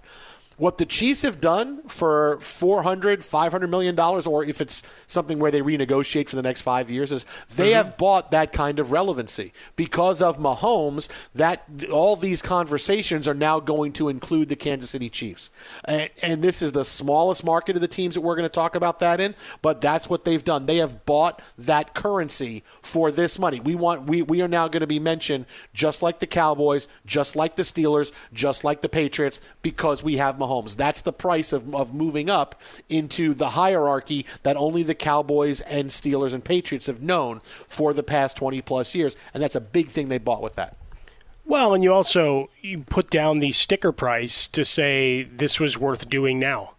What 0.57 0.77
the 0.77 0.85
Chiefs 0.85 1.23
have 1.23 1.41
done 1.41 1.81
for 1.87 2.39
400, 2.39 3.23
500 3.23 3.67
million 3.69 3.95
dollars 3.95 4.27
or 4.27 4.43
if 4.43 4.61
it's 4.61 4.83
something 5.07 5.39
where 5.39 5.51
they 5.51 5.61
renegotiate 5.61 6.29
for 6.29 6.35
the 6.35 6.41
next 6.41 6.61
5 6.61 6.89
years 6.89 7.11
is 7.11 7.25
they 7.55 7.69
mm-hmm. 7.69 7.73
have 7.75 7.97
bought 7.97 8.31
that 8.31 8.53
kind 8.53 8.79
of 8.79 8.91
relevancy 8.91 9.53
because 9.75 10.21
of 10.21 10.37
Mahomes 10.37 11.09
that 11.33 11.67
all 11.91 12.15
these 12.15 12.41
conversations 12.41 13.27
are 13.27 13.33
now 13.33 13.59
going 13.59 13.93
to 13.93 14.09
include 14.09 14.49
the 14.49 14.55
Kansas 14.55 14.89
City 14.89 15.09
Chiefs. 15.09 15.49
And, 15.85 16.09
and 16.21 16.41
this 16.41 16.61
is 16.61 16.71
the 16.71 16.85
smallest 16.85 17.43
market 17.43 17.75
of 17.75 17.81
the 17.81 17.87
teams 17.87 18.15
that 18.15 18.21
we're 18.21 18.35
going 18.35 18.43
to 18.43 18.49
talk 18.49 18.75
about 18.75 18.99
that 18.99 19.19
in, 19.19 19.35
but 19.61 19.81
that's 19.81 20.09
what 20.09 20.23
they've 20.23 20.43
done. 20.43 20.65
They 20.65 20.77
have 20.77 21.05
bought 21.05 21.41
that 21.57 21.93
currency 21.93 22.63
for 22.81 23.11
this 23.11 23.39
money. 23.39 23.59
We 23.59 23.75
want 23.75 24.07
we 24.07 24.21
we 24.21 24.41
are 24.41 24.47
now 24.47 24.67
going 24.67 24.81
to 24.81 24.87
be 24.87 24.99
mentioned 24.99 25.45
just 25.73 26.01
like 26.01 26.19
the 26.19 26.27
Cowboys, 26.27 26.87
just 27.05 27.35
like 27.35 27.55
the 27.55 27.63
Steelers, 27.63 28.11
just 28.33 28.63
like 28.63 28.81
the 28.81 28.89
Patriots 28.89 29.41
because 29.61 30.03
we 30.03 30.17
have 30.17 30.37
Mahomes. 30.43 30.75
That's 30.75 31.01
the 31.01 31.13
price 31.13 31.53
of, 31.53 31.73
of 31.73 31.93
moving 31.93 32.29
up 32.29 32.61
into 32.89 33.33
the 33.33 33.51
hierarchy 33.51 34.25
that 34.43 34.57
only 34.57 34.83
the 34.83 34.95
Cowboys 34.95 35.61
and 35.61 35.89
Steelers 35.89 36.33
and 36.33 36.43
Patriots 36.43 36.87
have 36.87 37.01
known 37.01 37.39
for 37.67 37.93
the 37.93 38.03
past 38.03 38.37
20 38.37 38.61
plus 38.61 38.95
years. 38.95 39.15
And 39.33 39.41
that's 39.41 39.55
a 39.55 39.61
big 39.61 39.89
thing 39.89 40.09
they 40.09 40.17
bought 40.17 40.41
with 40.41 40.55
that. 40.55 40.77
Well, 41.45 41.73
and 41.73 41.83
you 41.83 41.93
also 41.93 42.49
you 42.61 42.83
put 42.83 43.09
down 43.09 43.39
the 43.39 43.51
sticker 43.51 43.91
price 43.91 44.47
to 44.49 44.63
say 44.63 45.23
this 45.23 45.59
was 45.59 45.77
worth 45.77 46.09
doing 46.09 46.39
now, 46.39 46.75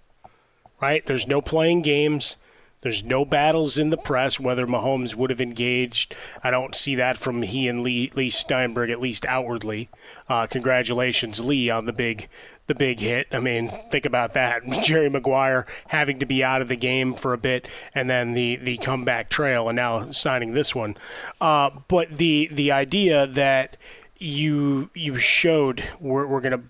right? 0.80 1.04
There's 1.04 1.26
no 1.26 1.42
playing 1.42 1.82
games. 1.82 2.38
There's 2.84 3.02
no 3.02 3.24
battles 3.24 3.78
in 3.78 3.88
the 3.88 3.96
press 3.96 4.38
whether 4.38 4.66
Mahomes 4.66 5.14
would 5.14 5.30
have 5.30 5.40
engaged. 5.40 6.14
I 6.42 6.50
don't 6.50 6.74
see 6.74 6.94
that 6.96 7.16
from 7.16 7.40
he 7.40 7.66
and 7.66 7.82
Leigh, 7.82 8.10
Leigh 8.14 8.28
Steinberg 8.28 8.90
at 8.90 9.00
least 9.00 9.24
outwardly. 9.24 9.88
Uh, 10.28 10.46
congratulations, 10.46 11.40
Leigh, 11.40 11.70
on 11.70 11.86
the 11.86 11.94
big 11.94 12.28
the 12.66 12.74
big 12.74 13.00
hit. 13.00 13.28
I 13.32 13.40
mean, 13.40 13.68
think 13.90 14.06
about 14.06 14.32
that. 14.34 14.62
Jerry 14.82 15.08
Maguire 15.10 15.66
having 15.88 16.18
to 16.18 16.26
be 16.26 16.42
out 16.42 16.62
of 16.62 16.68
the 16.68 16.76
game 16.76 17.14
for 17.14 17.32
a 17.32 17.38
bit, 17.38 17.68
and 17.94 18.08
then 18.08 18.32
the 18.32 18.56
the 18.56 18.76
comeback 18.78 19.28
trail, 19.30 19.68
and 19.68 19.76
now 19.76 20.10
signing 20.10 20.52
this 20.52 20.74
one. 20.74 20.96
Uh, 21.40 21.70
but 21.88 22.18
the 22.18 22.48
the 22.50 22.70
idea 22.72 23.26
that 23.26 23.76
you 24.16 24.90
you 24.94 25.16
showed 25.16 25.82
we're, 26.00 26.26
we're 26.26 26.40
to 26.40 26.62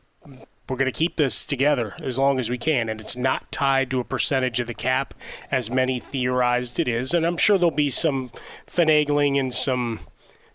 we're 0.68 0.76
going 0.76 0.90
to 0.90 0.98
keep 0.98 1.16
this 1.16 1.44
together 1.44 1.94
as 2.00 2.16
long 2.16 2.38
as 2.38 2.48
we 2.48 2.56
can, 2.56 2.88
and 2.88 3.00
it's 3.00 3.16
not 3.16 3.52
tied 3.52 3.90
to 3.90 4.00
a 4.00 4.04
percentage 4.04 4.60
of 4.60 4.66
the 4.66 4.74
cap 4.74 5.12
as 5.50 5.68
many 5.68 6.00
theorized 6.00 6.80
it 6.80 6.88
is. 6.88 7.12
And 7.12 7.26
I'm 7.26 7.36
sure 7.36 7.58
there'll 7.58 7.70
be 7.70 7.90
some 7.90 8.30
finagling 8.66 9.38
and 9.38 9.52
some 9.52 10.00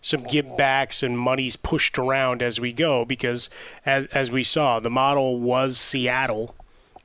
some 0.00 0.22
give 0.22 0.56
backs 0.56 1.02
and 1.02 1.18
monies 1.18 1.56
pushed 1.56 1.98
around 1.98 2.42
as 2.42 2.60
we 2.60 2.72
go 2.72 3.04
because 3.04 3.50
as 3.84 4.06
as 4.06 4.30
we 4.30 4.42
saw, 4.42 4.80
the 4.80 4.90
model 4.90 5.38
was 5.38 5.78
Seattle, 5.78 6.54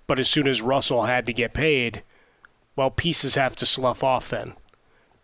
but 0.07 0.19
as 0.19 0.29
soon 0.29 0.47
as 0.47 0.61
Russell 0.61 1.03
had 1.03 1.25
to 1.25 1.33
get 1.33 1.53
paid, 1.53 2.03
well, 2.75 2.89
pieces 2.89 3.35
have 3.35 3.55
to 3.57 3.65
slough 3.65 4.03
off 4.03 4.29
then. 4.29 4.53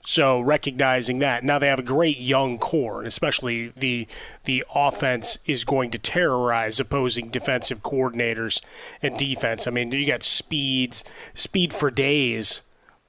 So 0.03 0.39
recognizing 0.39 1.19
that 1.19 1.43
now 1.43 1.59
they 1.59 1.67
have 1.67 1.79
a 1.79 1.83
great 1.83 2.19
young 2.19 2.57
core, 2.57 2.99
and 2.99 3.07
especially 3.07 3.69
the 3.69 4.07
the 4.45 4.63
offense 4.73 5.37
is 5.45 5.63
going 5.63 5.91
to 5.91 5.99
terrorize 5.99 6.79
opposing 6.79 7.29
defensive 7.29 7.83
coordinators 7.83 8.61
and 9.01 9.17
defense. 9.17 9.67
I 9.67 9.71
mean, 9.71 9.91
you 9.91 10.07
got 10.07 10.23
speeds, 10.23 11.03
speed 11.35 11.71
for 11.71 11.91
days, 11.91 12.61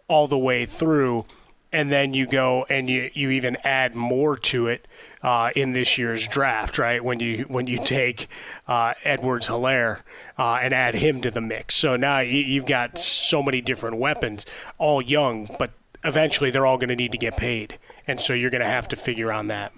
all 0.07 0.29
the 0.29 0.39
way 0.39 0.67
through, 0.67 1.25
and 1.73 1.91
then 1.91 2.15
you 2.15 2.27
go 2.27 2.67
and 2.69 2.89
you 2.89 3.11
you 3.15 3.31
even 3.31 3.57
add 3.65 3.95
more 3.95 4.37
to 4.37 4.67
it 4.67 4.87
uh, 5.23 5.51
in 5.57 5.73
this 5.73 5.97
year's 5.99 6.27
draft, 6.27 6.79
right? 6.79 7.03
When 7.03 7.21
you 7.21 7.45
when 7.49 7.67
you 7.67 7.79
take 7.79 8.29
uh, 8.69 8.95
Edwards 9.05 9.49
Helaire 9.49 10.01
uh, 10.39 10.59
and 10.61 10.75
add 10.75 10.95
him 10.95 11.21
to 11.23 11.31
the 11.31 11.41
mix, 11.41 11.75
so 11.75 11.97
now 11.97 12.21
you, 12.21 12.41
you've 12.41 12.67
got 12.67 12.99
so 12.99 13.43
many 13.43 13.61
different 13.61 13.97
weapons, 13.97 14.45
all 14.79 15.03
young, 15.03 15.49
but 15.59 15.71
eventually 16.05 16.51
they're 16.51 16.67
all 16.67 16.79
going 16.79 16.89
to 16.89 16.97
need 16.97 17.13
to 17.13 17.19
get 17.19 17.37
paid. 17.37 17.79
And 18.07 18.21
so 18.21 18.35
you're 18.35 18.51
going 18.51 18.63
to 18.63 18.69
have 18.69 18.89
to 18.89 18.97
figure 18.97 19.33
on 19.33 19.47
that. 19.49 19.73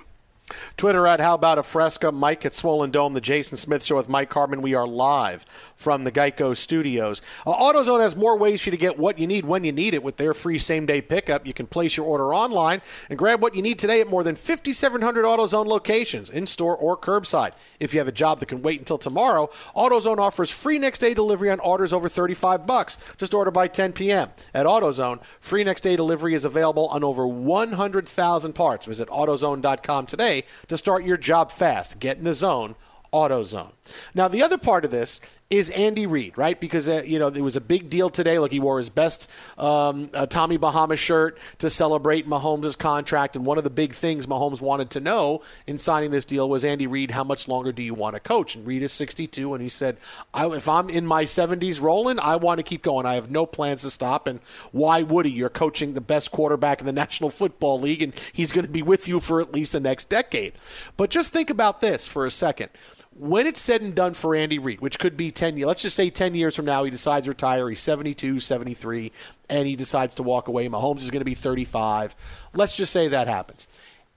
Twitter 0.77 1.07
at 1.07 1.21
How 1.21 1.35
About 1.35 1.59
a 1.59 1.63
Fresca, 1.63 2.13
Mike 2.13 2.45
at 2.45 2.55
Swollen 2.55 2.91
Dome, 2.91 3.15
The 3.15 3.21
Jason 3.21 3.57
Smith 3.57 3.83
Show 3.83 3.97
with 3.97 4.09
Mike 4.09 4.33
Harmon. 4.33 4.61
We 4.61 4.75
are 4.75 4.87
live 4.87 5.47
from 5.75 6.05
the 6.05 6.13
Geico 6.13 6.55
studios. 6.57 7.23
Uh, 7.47 7.55
AutoZone 7.55 8.01
has 8.01 8.17
more 8.17 8.37
ways 8.37 8.61
for 8.61 8.69
you 8.69 8.73
to 8.73 8.77
get 8.77 8.99
what 8.99 9.19
you 9.19 9.27
need 9.27 9.45
when 9.45 9.65
you 9.65 9.73
need 9.73 9.95
it 9.95 10.03
with 10.03 10.17
their 10.17 10.35
free 10.35 10.59
same 10.59 10.85
day 10.85 11.01
pickup. 11.01 11.47
You 11.47 11.55
can 11.55 11.67
place 11.67 11.97
your 11.97 12.07
order 12.07 12.35
online 12.35 12.83
and 13.09 13.19
grab 13.19 13.41
what 13.41 13.55
you 13.55 13.63
need 13.63 13.79
today 13.79 14.01
at 14.01 14.09
more 14.09 14.23
than 14.23 14.37
5,700 14.37 15.25
AutoZone 15.25 15.67
locations, 15.67 16.29
in 16.29 16.47
store 16.47 16.77
or 16.77 16.97
curbside. 16.97 17.53
If 17.81 17.95
you 17.95 18.01
have 18.01 18.09
a 18.09 18.13
job 18.13 18.41
that 18.41 18.47
can 18.47 18.61
wait 18.63 18.81
until 18.81 18.99
tomorrow, 18.99 19.49
AutoZone 19.75 20.19
offers 20.19 20.51
free 20.51 20.79
next 20.79 20.99
day 20.99 21.15
delivery 21.15 21.51
on 21.51 21.61
orders 21.61 21.93
over 21.93 22.09
35 22.09 22.67
bucks. 22.67 22.99
Just 23.17 23.33
order 23.33 23.51
by 23.51 23.69
10 23.69 23.93
p.m. 23.93 24.31
At 24.53 24.67
AutoZone, 24.67 25.21
free 25.41 25.65
next 25.65 25.83
day 25.83 25.97
delivery 25.97 26.35
is 26.35 26.45
available 26.45 26.89
on 26.89 27.03
over 27.05 27.27
100,000 27.27 28.53
parts. 28.53 28.87
Visit 28.87 29.09
AutoZone.com 29.09 30.07
today 30.07 30.34
to 30.69 30.77
start 30.77 31.05
your 31.05 31.17
job 31.17 31.53
fast. 31.53 32.01
Get 32.01 32.19
in 32.19 32.25
the 32.25 32.35
zone. 32.35 32.75
AutoZone. 33.13 33.74
Now, 34.15 34.29
the 34.29 34.43
other 34.43 34.59
part 34.59 34.85
of 34.85 34.91
this 34.91 35.21
is 35.51 35.71
Andy 35.71 36.07
Reid, 36.07 36.37
right? 36.37 36.59
Because 36.59 36.89
uh, 36.89 37.03
you 37.07 37.19
know 37.19 37.29
it 37.29 37.41
was 37.41 37.57
a 37.57 37.61
big 37.61 37.89
deal 37.89 38.11
today. 38.11 38.39
Look, 38.39 38.53
he 38.53 38.61
wore 38.61 38.79
his 38.79 38.91
best 38.91 39.31
um, 39.59 40.11
uh, 40.15 40.27
Tommy 40.27 40.57
Bahama 40.57 40.97
shirt 40.97 41.39
to 41.59 41.71
celebrate 41.71 42.27
Mahomes' 42.27 42.77
contract, 42.77 43.37
and 43.37 43.45
one 43.47 43.59
of 43.59 43.65
the 43.65 43.71
big 43.71 43.95
things 43.95 44.27
Mahomes 44.27 44.61
wanted 44.61 44.91
to 44.91 45.01
know 45.01 45.43
in 45.67 45.79
signing 45.79 46.11
this 46.11 46.25
deal 46.25 46.49
was 46.49 46.65
Andy 46.65 46.87
Reid, 46.87 47.13
how 47.13 47.25
much 47.25 47.49
longer 47.49 47.73
do 47.73 47.83
you 47.83 47.95
want 47.95 48.15
to 48.15 48.21
coach? 48.21 48.57
And 48.57 48.67
Reid 48.67 48.83
is 48.83 48.93
62, 48.93 49.55
and 49.55 49.63
he 49.63 49.69
said, 49.69 49.99
"If 50.35 50.69
I'm 50.69 50.91
in 50.91 51.07
my 51.07 51.25
70s 51.25 51.81
rolling, 51.81 52.19
I 52.19 52.37
want 52.37 52.59
to 52.59 52.65
keep 52.65 52.83
going. 52.83 53.07
I 53.07 53.15
have 53.15 53.31
no 53.31 53.47
plans 53.47 53.83
to 53.83 53.91
stop." 53.91 54.27
And 54.27 54.41
why 54.73 55.03
would 55.03 55.27
he? 55.27 55.33
You're 55.33 55.51
coaching 55.51 55.95
the 55.95 56.01
best 56.01 56.31
quarterback 56.31 56.81
in 56.81 56.87
the 56.87 56.93
National 57.05 57.31
Football 57.31 57.81
League, 57.81 58.03
and 58.03 58.15
he's 58.33 58.53
going 58.53 58.67
to 58.67 58.71
be 58.71 58.83
with 58.83 59.07
you 59.09 59.21
for 59.21 59.41
at 59.41 59.53
least 59.53 59.73
the 59.73 59.81
next 59.81 60.09
decade. 60.09 60.55
But 60.97 61.11
just 61.11 61.33
think 61.33 61.51
about 61.51 61.81
this 61.81 62.09
for 62.09 62.27
a 62.27 62.31
second 62.31 62.71
when 63.19 63.47
it's 63.47 63.61
said 63.61 63.83
and 63.83 63.95
done 63.95 64.15
for 64.15 64.35
Andy 64.35 64.59
Reid, 64.59 64.81
which 64.81 64.99
could 64.99 65.17
be 65.17 65.31
10 65.31 65.57
years, 65.57 65.67
let's 65.67 65.83
just 65.83 65.97
say 65.97 66.11
10 66.11 66.35
years 66.35 66.57
from 66.57 66.65
now, 66.65 66.85
he 66.85 66.91
decides 66.91 67.27
to 67.27 67.31
retire. 67.31 67.69
He's 67.69 67.81
72, 67.81 68.41
73, 68.41 69.13
and 69.49 69.69
he 69.69 69.77
decides 69.77 70.15
to 70.17 70.23
walk 70.23 70.49
away. 70.49 70.69
Mahomes 70.69 71.03
is 71.03 71.11
going 71.11 71.21
to 71.21 71.25
be 71.25 71.35
35. 71.35 72.17
Let's 72.55 72.77
just 72.77 72.93
say 72.93 73.09
that 73.09 73.29
happens. 73.29 73.69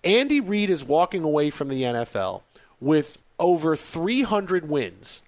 Andy 0.04 0.40
Reid 0.40 0.70
is 0.70 0.84
walking 0.84 1.24
away 1.24 1.50
from 1.50 1.70
the 1.70 1.84
NFL 1.84 2.42
with 2.80 3.18
over 3.40 3.76
300 3.76 4.68
wins. 4.68 5.22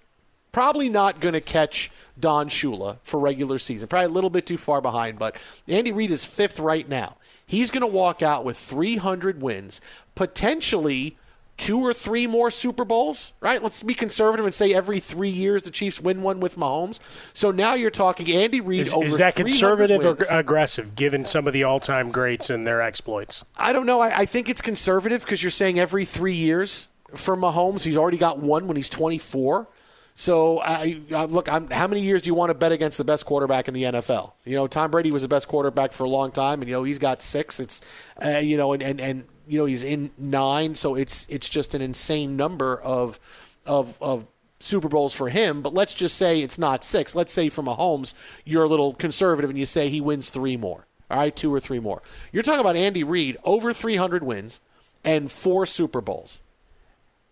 Probably 0.52 0.88
not 0.88 1.20
going 1.20 1.34
to 1.34 1.40
catch 1.40 1.92
Don 2.18 2.48
Shula 2.48 2.98
for 3.04 3.20
regular 3.20 3.58
season. 3.58 3.86
Probably 3.86 4.06
a 4.06 4.10
little 4.12 4.30
bit 4.30 4.46
too 4.46 4.58
far 4.58 4.80
behind, 4.80 5.18
but 5.18 5.36
Andy 5.68 5.92
Reid 5.92 6.10
is 6.10 6.24
fifth 6.24 6.58
right 6.58 6.88
now. 6.88 7.16
He's 7.46 7.70
going 7.70 7.82
to 7.82 7.86
walk 7.86 8.20
out 8.20 8.44
with 8.44 8.56
300 8.56 9.40
wins, 9.40 9.80
potentially 10.16 11.16
two 11.60 11.78
or 11.78 11.92
three 11.92 12.26
more 12.26 12.50
Super 12.50 12.84
Bowls, 12.84 13.34
right? 13.40 13.62
Let's 13.62 13.82
be 13.82 13.94
conservative 13.94 14.46
and 14.46 14.54
say 14.54 14.72
every 14.72 14.98
three 14.98 15.28
years 15.28 15.62
the 15.62 15.70
Chiefs 15.70 16.00
win 16.00 16.22
one 16.22 16.40
with 16.40 16.56
Mahomes. 16.56 16.98
So 17.34 17.50
now 17.50 17.74
you're 17.74 17.90
talking 17.90 18.30
Andy 18.32 18.60
Reid 18.60 18.80
Is, 18.80 18.94
over 18.94 19.04
is 19.04 19.18
that 19.18 19.34
300 19.34 19.50
conservative 19.50 20.04
or 20.04 20.38
aggressive, 20.38 20.96
given 20.96 21.26
some 21.26 21.46
of 21.46 21.52
the 21.52 21.64
all-time 21.64 22.10
greats 22.10 22.48
and 22.48 22.66
their 22.66 22.80
exploits? 22.80 23.44
I 23.56 23.74
don't 23.74 23.86
know. 23.86 24.00
I, 24.00 24.20
I 24.20 24.24
think 24.24 24.48
it's 24.48 24.62
conservative 24.62 25.20
because 25.22 25.42
you're 25.42 25.50
saying 25.50 25.78
every 25.78 26.06
three 26.06 26.34
years 26.34 26.88
for 27.14 27.36
Mahomes. 27.36 27.82
He's 27.82 27.96
already 27.96 28.18
got 28.18 28.38
one 28.38 28.66
when 28.66 28.76
he's 28.76 28.88
24. 28.88 29.68
So 30.14 30.60
I, 30.60 31.00
I 31.14 31.24
look. 31.26 31.50
I'm, 31.50 31.70
how 31.70 31.86
many 31.86 32.02
years 32.02 32.22
do 32.22 32.28
you 32.28 32.34
want 32.34 32.50
to 32.50 32.54
bet 32.54 32.72
against 32.72 32.98
the 32.98 33.04
best 33.04 33.24
quarterback 33.24 33.68
in 33.68 33.74
the 33.74 33.84
NFL? 33.84 34.32
You 34.44 34.56
know, 34.56 34.66
Tom 34.66 34.90
Brady 34.90 35.10
was 35.10 35.22
the 35.22 35.28
best 35.28 35.48
quarterback 35.48 35.92
for 35.92 36.04
a 36.04 36.08
long 36.08 36.30
time, 36.32 36.60
and 36.60 36.68
you 36.68 36.74
know 36.74 36.82
he's 36.82 36.98
got 36.98 37.22
six. 37.22 37.60
It's 37.60 37.80
uh, 38.22 38.38
you 38.38 38.56
know, 38.56 38.72
and, 38.72 38.82
and 38.82 39.00
and 39.00 39.24
you 39.50 39.58
know 39.58 39.64
he's 39.64 39.82
in 39.82 40.10
nine. 40.16 40.74
So 40.74 40.94
it's 40.94 41.26
it's 41.28 41.48
just 41.48 41.74
an 41.74 41.82
insane 41.82 42.36
number 42.36 42.80
of 42.80 43.18
of 43.66 43.96
of 44.00 44.26
Super 44.60 44.88
Bowls 44.88 45.14
for 45.14 45.30
him. 45.30 45.62
But 45.62 45.74
let's 45.74 45.94
just 45.94 46.16
say 46.16 46.40
it's 46.40 46.58
not 46.58 46.84
six. 46.84 47.16
Let's 47.16 47.32
say 47.32 47.48
for 47.48 47.62
Mahomes, 47.62 48.14
you're 48.44 48.64
a 48.64 48.68
little 48.68 48.94
conservative 48.94 49.50
and 49.50 49.58
you 49.58 49.66
say 49.66 49.88
he 49.88 50.00
wins 50.00 50.30
three 50.30 50.56
more. 50.56 50.86
All 51.10 51.18
right, 51.18 51.34
two 51.34 51.52
or 51.52 51.58
three 51.58 51.80
more. 51.80 52.02
You're 52.30 52.44
talking 52.44 52.60
about 52.60 52.76
Andy 52.76 53.02
Reid 53.02 53.36
over 53.42 53.72
300 53.72 54.22
wins 54.22 54.60
and 55.04 55.32
four 55.32 55.66
Super 55.66 56.00
Bowls. 56.00 56.42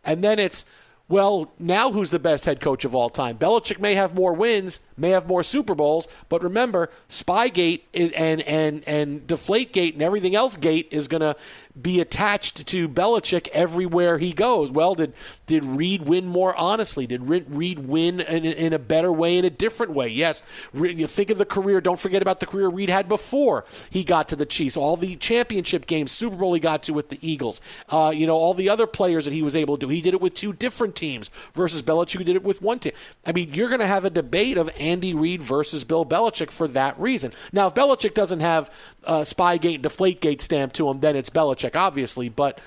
And 0.04 0.24
then 0.24 0.40
it's, 0.40 0.64
well, 1.08 1.52
now 1.58 1.92
who's 1.92 2.10
the 2.10 2.18
best 2.18 2.44
head 2.44 2.60
coach 2.60 2.84
of 2.84 2.94
all 2.94 3.08
time? 3.08 3.38
Belichick 3.38 3.78
may 3.78 3.94
have 3.94 4.14
more 4.14 4.32
wins, 4.32 4.80
may 4.96 5.10
have 5.10 5.28
more 5.28 5.42
Super 5.42 5.74
Bowls, 5.74 6.08
but 6.28 6.42
remember, 6.42 6.90
Spygate 7.08 7.82
and 7.94 8.42
and 8.42 8.86
and 8.86 9.26
Deflategate 9.26 9.94
and 9.94 10.02
everything 10.02 10.34
else 10.34 10.56
gate 10.56 10.88
is 10.90 11.08
going 11.08 11.20
to 11.20 11.36
be 11.82 12.00
attached 12.00 12.66
to 12.66 12.88
Belichick 12.88 13.48
everywhere 13.48 14.18
he 14.18 14.32
goes. 14.32 14.70
Well, 14.70 14.94
did 14.94 15.12
did 15.46 15.64
Reid 15.64 16.02
win 16.02 16.26
more 16.26 16.54
honestly? 16.56 17.06
Did 17.06 17.28
Reid 17.28 17.78
win 17.78 18.20
in, 18.20 18.44
in 18.44 18.72
a 18.72 18.78
better 18.78 19.12
way, 19.12 19.38
in 19.38 19.44
a 19.44 19.50
different 19.50 19.92
way? 19.92 20.08
Yes. 20.08 20.42
You 20.74 21.06
think 21.06 21.30
of 21.30 21.38
the 21.38 21.46
career. 21.46 21.80
Don't 21.80 21.98
forget 21.98 22.22
about 22.22 22.40
the 22.40 22.46
career 22.46 22.68
Reid 22.68 22.90
had 22.90 23.08
before 23.08 23.64
he 23.90 24.04
got 24.04 24.28
to 24.28 24.36
the 24.36 24.46
Chiefs. 24.46 24.76
All 24.76 24.96
the 24.96 25.16
championship 25.16 25.86
games, 25.86 26.12
Super 26.12 26.36
Bowl 26.36 26.54
he 26.54 26.60
got 26.60 26.82
to 26.84 26.92
with 26.92 27.08
the 27.08 27.18
Eagles. 27.20 27.60
Uh, 27.88 28.12
you 28.14 28.26
know, 28.26 28.36
all 28.36 28.54
the 28.54 28.68
other 28.68 28.86
players 28.86 29.24
that 29.24 29.32
he 29.32 29.42
was 29.42 29.56
able 29.56 29.76
to 29.76 29.86
do. 29.86 29.90
He 29.90 30.00
did 30.00 30.14
it 30.14 30.20
with 30.20 30.34
two 30.34 30.52
different 30.52 30.96
teams 30.96 31.30
versus 31.52 31.82
Belichick, 31.82 32.24
did 32.24 32.36
it 32.36 32.44
with 32.44 32.62
one 32.62 32.78
team. 32.78 32.92
I 33.26 33.32
mean, 33.32 33.52
you're 33.52 33.68
going 33.68 33.80
to 33.80 33.86
have 33.86 34.04
a 34.04 34.10
debate 34.10 34.58
of 34.58 34.70
Andy 34.78 35.14
Reid 35.14 35.42
versus 35.42 35.84
Bill 35.84 36.04
Belichick 36.04 36.50
for 36.50 36.68
that 36.68 36.98
reason. 37.00 37.32
Now, 37.52 37.68
if 37.68 37.74
Belichick 37.74 38.14
doesn't 38.14 38.40
have 38.40 38.70
uh, 39.04 39.20
Spygate, 39.20 39.80
Deflategate 39.82 40.42
stamp 40.42 40.72
to 40.74 40.88
him, 40.88 41.00
then 41.00 41.16
it's 41.16 41.30
Belichick, 41.30 41.67
obviously. 41.76 42.28
But 42.28 42.60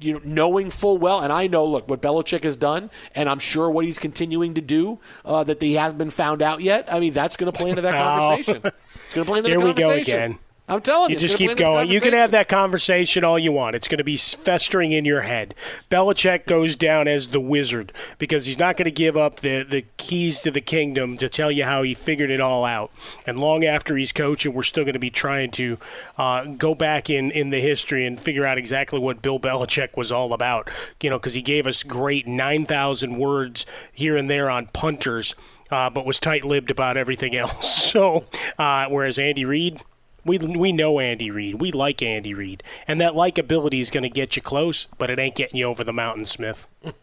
you 0.00 0.12
know, 0.14 0.20
knowing 0.24 0.70
full 0.70 0.98
well, 0.98 1.20
and 1.20 1.32
I 1.32 1.46
know, 1.46 1.64
look, 1.64 1.88
what 1.88 2.02
Belichick 2.02 2.44
has 2.44 2.56
done, 2.56 2.90
and 3.14 3.28
I'm 3.28 3.38
sure 3.38 3.70
what 3.70 3.84
he's 3.86 3.98
continuing 3.98 4.54
to 4.54 4.60
do 4.60 4.98
uh, 5.24 5.42
that 5.44 5.58
they 5.60 5.72
haven't 5.72 5.96
been 5.98 6.10
found 6.10 6.42
out 6.42 6.60
yet. 6.60 6.92
I 6.92 7.00
mean, 7.00 7.12
that's 7.14 7.36
going 7.36 7.50
to 7.50 7.58
play 7.58 7.70
into 7.70 7.82
that 7.82 7.94
Oh. 7.96 7.98
conversation. 7.98 8.56
It's 8.64 9.14
going 9.14 9.24
to 9.24 9.30
play 9.30 9.38
into 9.38 9.50
Here 9.50 9.58
the 9.58 9.64
we 9.64 9.72
go 9.72 9.82
conversation. 9.88 10.14
again. 10.16 10.38
I'm 10.68 10.80
telling 10.80 11.10
you, 11.10 11.14
You 11.14 11.20
just 11.20 11.36
keep 11.36 11.46
play 11.46 11.52
into 11.52 11.62
the 11.62 11.70
going. 11.70 11.88
You 11.88 12.00
can 12.00 12.12
have 12.12 12.32
that 12.32 12.48
conversation 12.48 13.22
all 13.22 13.38
you 13.38 13.52
want. 13.52 13.76
It's 13.76 13.86
going 13.86 13.98
to 13.98 14.04
be 14.04 14.16
festering 14.16 14.90
in 14.90 15.04
your 15.04 15.20
head. 15.20 15.54
Belichick 15.90 16.46
goes 16.46 16.74
down 16.74 17.06
as 17.06 17.28
the 17.28 17.38
wizard 17.38 17.92
because 18.18 18.46
he's 18.46 18.58
not 18.58 18.76
going 18.76 18.86
to 18.86 18.90
give 18.90 19.16
up 19.16 19.40
the, 19.40 19.62
the 19.62 19.84
keys 19.96 20.40
to 20.40 20.50
the 20.50 20.60
kingdom 20.60 21.16
to 21.18 21.28
tell 21.28 21.52
you 21.52 21.64
how 21.64 21.82
he 21.82 21.94
figured 21.94 22.30
it 22.30 22.40
all 22.40 22.64
out. 22.64 22.90
And 23.26 23.38
long 23.38 23.64
after 23.64 23.96
he's 23.96 24.10
coaching, 24.10 24.54
we're 24.54 24.64
still 24.64 24.82
going 24.82 24.94
to 24.94 24.98
be 24.98 25.10
trying 25.10 25.52
to 25.52 25.78
uh, 26.18 26.44
go 26.44 26.74
back 26.74 27.10
in, 27.10 27.30
in 27.30 27.50
the 27.50 27.60
history 27.60 28.04
and 28.04 28.20
figure 28.20 28.44
out 28.44 28.58
exactly 28.58 28.98
what 28.98 29.22
Bill 29.22 29.38
Belichick 29.38 29.96
was 29.96 30.10
all 30.10 30.32
about. 30.32 30.68
You 31.00 31.10
know, 31.10 31.18
because 31.18 31.34
he 31.34 31.42
gave 31.42 31.68
us 31.68 31.84
great 31.84 32.26
9,000 32.26 33.16
words 33.16 33.66
here 33.92 34.16
and 34.16 34.28
there 34.28 34.50
on 34.50 34.66
punters. 34.66 35.36
Uh, 35.68 35.90
but 35.90 36.06
was 36.06 36.20
tight-lipped 36.20 36.70
about 36.70 36.96
everything 36.96 37.34
else. 37.36 37.74
So, 37.86 38.26
uh, 38.56 38.86
whereas 38.86 39.18
Andy 39.18 39.44
Reid, 39.44 39.82
we 40.26 40.38
we 40.38 40.72
know 40.72 41.00
Andy 41.00 41.30
Reid. 41.30 41.60
We 41.60 41.72
like 41.72 42.02
Andy 42.02 42.34
Reid, 42.34 42.62
and 42.86 43.00
that 43.00 43.14
likability 43.14 43.80
is 43.80 43.90
going 43.90 44.02
to 44.02 44.10
get 44.10 44.36
you 44.36 44.42
close, 44.42 44.86
but 44.98 45.10
it 45.10 45.18
ain't 45.18 45.36
getting 45.36 45.56
you 45.56 45.66
over 45.66 45.84
the 45.84 45.92
mountain, 45.92 46.26
Smith. 46.26 46.66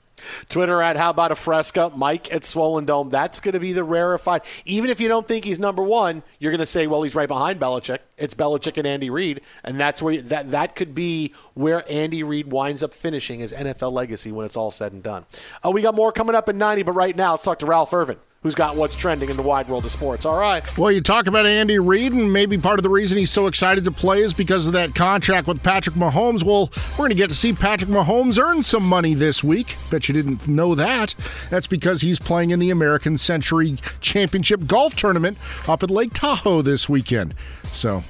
Twitter 0.50 0.82
at 0.82 0.98
How 0.98 1.10
About 1.10 1.32
a 1.32 1.36
Fresca, 1.36 1.92
Mike 1.96 2.34
at 2.34 2.44
Swollen 2.44 2.86
Dome. 2.86 3.10
That's 3.10 3.40
going 3.40 3.54
to 3.54 3.60
be 3.60 3.74
the 3.74 3.84
rarefied. 3.84 4.42
Even 4.66 4.90
if 4.90 5.00
you 5.00 5.08
don't 5.08 5.28
think 5.28 5.46
he's 5.46 5.60
number 5.60 5.84
one, 5.84 6.24
you're 6.40 6.52
going 6.52 6.60
to 6.60 6.66
say, 6.66 6.88
well, 6.88 7.04
he's 7.04 7.16
right 7.16 7.28
behind 7.28 7.60
Belichick. 7.60 8.00
It's 8.18 8.34
Belichick 8.34 8.78
and 8.78 8.88
Andy 8.88 9.10
Reid, 9.10 9.42
and 9.64 9.80
that's 9.80 10.02
where 10.02 10.22
that 10.22 10.52
that 10.52 10.76
could 10.76 10.96
be 10.96 11.34
where 11.54 11.84
Andy 11.92 12.24
Reid 12.24 12.52
winds 12.52 12.84
up 12.84 12.94
finishing 12.94 13.40
his 13.40 13.52
NFL 13.52 13.92
legacy 13.92 14.32
when 14.32 14.46
it's 14.46 14.58
all 14.58 14.72
said 14.72 14.94
and 14.94 15.04
done. 15.04 15.26
Uh, 15.66 15.72
we 15.72 15.82
got 15.82 15.96
more 15.96 16.12
coming 16.12 16.36
up 16.36 16.48
in 16.48 16.58
90, 16.58 16.84
but 16.84 16.94
right 16.94 17.16
now 17.16 17.32
let's 17.32 17.44
talk 17.44 17.60
to 17.60 17.66
Ralph 17.66 17.94
Irvin, 17.94 18.18
who's 18.44 18.56
got 18.56 18.76
what's 18.76 18.96
trending 18.96 19.30
in 19.30 19.38
the 19.38 19.42
wide 19.42 19.68
world 19.68 19.86
of 19.86 19.92
sports. 19.92 20.26
All 20.26 20.38
right. 20.38 20.78
Well, 20.78 20.92
you 20.92 21.02
talk 21.02 21.28
about 21.28 21.46
Andy 21.46 21.80
Reid, 21.80 22.12
and 22.12 22.32
maybe 22.32 22.58
part 22.58 22.78
of 22.78 22.84
the 22.84 22.90
reason 22.90 23.18
he's 23.18 23.32
so 23.32 23.48
excited 23.48 23.86
to 23.86 23.92
play 23.92 24.20
is 24.22 24.34
because 24.34 24.68
of 24.68 24.74
that 24.74 24.94
contract 24.94 25.48
with 25.48 25.64
Patrick 25.64 25.96
Mahomes. 25.96 26.44
Well, 26.44 26.70
we're 26.92 26.98
going 26.98 27.10
to 27.10 27.16
get 27.16 27.30
to 27.30 27.36
see 27.36 27.54
Patrick 27.54 27.90
Mahomes 27.90 28.38
earn 28.38 28.62
some 28.62 28.84
money 28.84 29.14
this 29.14 29.44
week. 29.44 29.76
Bet 29.90 30.08
you 30.08 30.14
didn't 30.14 30.48
know 30.48 30.76
that. 30.76 31.16
That's 31.50 31.68
because 31.68 32.02
he's 32.02 32.20
playing 32.20 32.52
in 32.52 32.60
the 32.60 32.70
American 32.70 33.18
Century 33.18 33.78
Championship 34.02 34.68
Golf 34.68 34.96
Tournament 34.96 35.38
up 35.68 35.82
at 35.82 35.90
Lake 35.90 36.14
Tahoe 36.14 36.62
this 36.62 36.90
weekend. 36.90 37.34
So. 37.64 38.04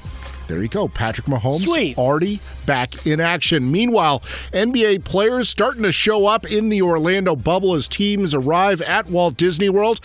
There 0.53 0.61
you 0.61 0.69
go. 0.69 0.87
Patrick 0.87 1.25
Mahomes 1.25 1.63
Sweet. 1.63 1.97
already 1.97 2.39
back 2.67 3.07
in 3.07 3.19
action. 3.19 3.71
Meanwhile, 3.71 4.19
NBA 4.53 5.03
players 5.03 5.49
starting 5.49 5.81
to 5.81 5.91
show 5.91 6.27
up 6.27 6.45
in 6.45 6.69
the 6.69 6.83
Orlando 6.83 7.35
bubble 7.35 7.73
as 7.73 7.87
teams 7.87 8.35
arrive 8.35 8.79
at 8.83 9.07
Walt 9.07 9.35
Disney 9.35 9.69
World. 9.69 9.99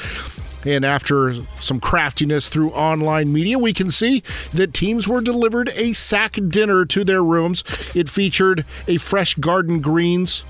And 0.64 0.86
after 0.86 1.34
some 1.60 1.80
craftiness 1.80 2.48
through 2.48 2.70
online 2.70 3.30
media, 3.30 3.58
we 3.58 3.74
can 3.74 3.90
see 3.90 4.22
that 4.54 4.72
teams 4.72 5.06
were 5.06 5.20
delivered 5.20 5.68
a 5.74 5.92
sack 5.92 6.38
dinner 6.48 6.86
to 6.86 7.04
their 7.04 7.22
rooms. 7.22 7.62
It 7.94 8.08
featured 8.08 8.64
a 8.86 8.96
fresh 8.96 9.34
garden 9.34 9.82
greens, 9.82 10.44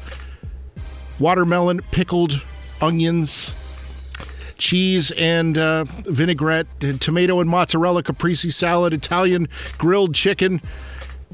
watermelon, 1.18 1.80
pickled 1.90 2.40
onions, 2.80 3.68
cheese 4.59 5.10
and 5.12 5.56
uh, 5.56 5.85
vinaigrette, 5.85 6.66
tomato 7.01 7.40
and 7.40 7.48
mozzarella 7.48 8.02
caprese 8.02 8.51
salad, 8.51 8.93
Italian 8.93 9.48
grilled 9.78 10.14
chicken, 10.14 10.60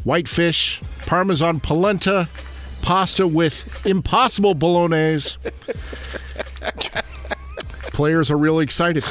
white 0.05 0.29
fish, 0.29 0.81
parmesan 1.07 1.59
polenta, 1.61 2.29
pasta 2.83 3.27
with 3.27 3.85
impossible 3.87 4.55
bolognese. 4.55 5.37
Players 7.93 8.31
are 8.31 8.39
really 8.39 8.65
excited. 8.65 9.05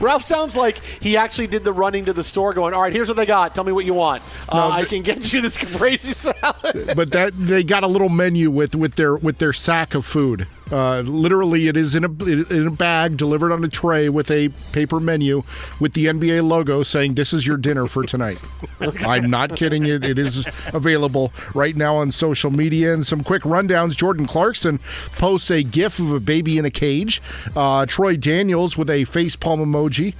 Ralph 0.00 0.24
sounds 0.24 0.56
like 0.56 0.84
he 0.84 1.16
actually 1.16 1.46
did 1.46 1.64
the 1.64 1.72
running 1.72 2.04
to 2.04 2.12
the 2.12 2.24
store, 2.24 2.52
going, 2.52 2.74
"All 2.74 2.82
right, 2.82 2.92
here's 2.92 3.08
what 3.08 3.16
they 3.16 3.24
got. 3.24 3.54
Tell 3.54 3.64
me 3.64 3.72
what 3.72 3.84
you 3.86 3.94
want. 3.94 4.22
Uh, 4.50 4.68
I 4.68 4.84
can 4.84 5.02
get 5.02 5.32
you 5.32 5.40
this 5.40 5.56
caprese 5.56 6.12
salad." 6.14 6.96
but 6.96 7.12
that 7.12 7.32
they 7.36 7.62
got 7.62 7.82
a 7.82 7.86
little 7.86 8.08
menu 8.08 8.50
with 8.50 8.74
with 8.74 8.96
their 8.96 9.16
with 9.16 9.38
their 9.38 9.52
sack 9.52 9.94
of 9.94 10.04
food. 10.04 10.46
Uh, 10.70 11.00
literally, 11.00 11.68
it 11.68 11.76
is 11.76 11.94
in 11.94 12.04
a 12.04 12.24
in 12.52 12.66
a 12.66 12.70
bag 12.70 13.16
delivered 13.16 13.52
on 13.52 13.64
a 13.64 13.68
tray 13.68 14.08
with 14.08 14.30
a 14.30 14.48
paper 14.72 15.00
menu 15.00 15.42
with 15.80 15.94
the 15.94 16.06
NBA 16.06 16.46
logo 16.46 16.82
saying, 16.82 17.14
"This 17.14 17.32
is 17.32 17.46
your 17.46 17.56
dinner 17.56 17.86
for 17.86 18.04
tonight." 18.04 18.38
I'm 18.80 19.28
not 19.28 19.56
kidding. 19.56 19.86
It 19.86 20.04
it 20.04 20.18
is 20.18 20.46
available 20.72 21.32
right 21.54 21.74
now 21.74 21.96
on 21.96 22.10
social 22.12 22.50
media. 22.50 22.94
And 22.94 23.06
some 23.06 23.24
quick 23.24 23.42
rundowns. 23.42 23.96
Jordan 23.96 24.26
Clarkson 24.26 24.78
posts 25.12 25.50
a 25.50 25.62
GIF 25.62 25.98
of 25.98 26.12
a 26.12 26.20
baby 26.20 26.58
in 26.58 26.64
a 26.64 26.70
cage. 26.70 27.20
Uh, 27.56 27.86
Troy 27.86 28.16
Daniels 28.16 28.76
with 28.76 28.90
a 28.90 29.02
facepalm 29.02 29.58
emoji. 29.58 30.14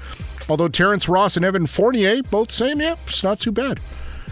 Although 0.48 0.68
Terrence 0.68 1.08
Ross 1.08 1.36
and 1.36 1.44
Evan 1.44 1.66
Fournier 1.66 2.22
both 2.24 2.50
saying, 2.50 2.80
"Yeah, 2.80 2.96
it's 3.06 3.22
not 3.22 3.38
too 3.38 3.52
bad." 3.52 3.78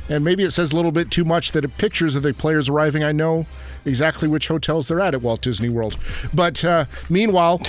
And 0.08 0.24
maybe 0.24 0.42
it 0.42 0.52
says 0.52 0.72
a 0.72 0.76
little 0.76 0.92
bit 0.92 1.10
too 1.10 1.24
much 1.24 1.52
that 1.52 1.78
pictures 1.78 2.14
of 2.14 2.22
the 2.22 2.32
players 2.32 2.68
arriving. 2.68 3.04
I 3.04 3.12
know 3.12 3.46
exactly 3.84 4.28
which 4.28 4.48
hotels 4.48 4.88
they're 4.88 5.00
at 5.00 5.14
at 5.14 5.22
Walt 5.22 5.42
Disney 5.42 5.68
World. 5.68 5.98
But 6.32 6.64
uh, 6.64 6.86
meanwhile, 7.08 7.60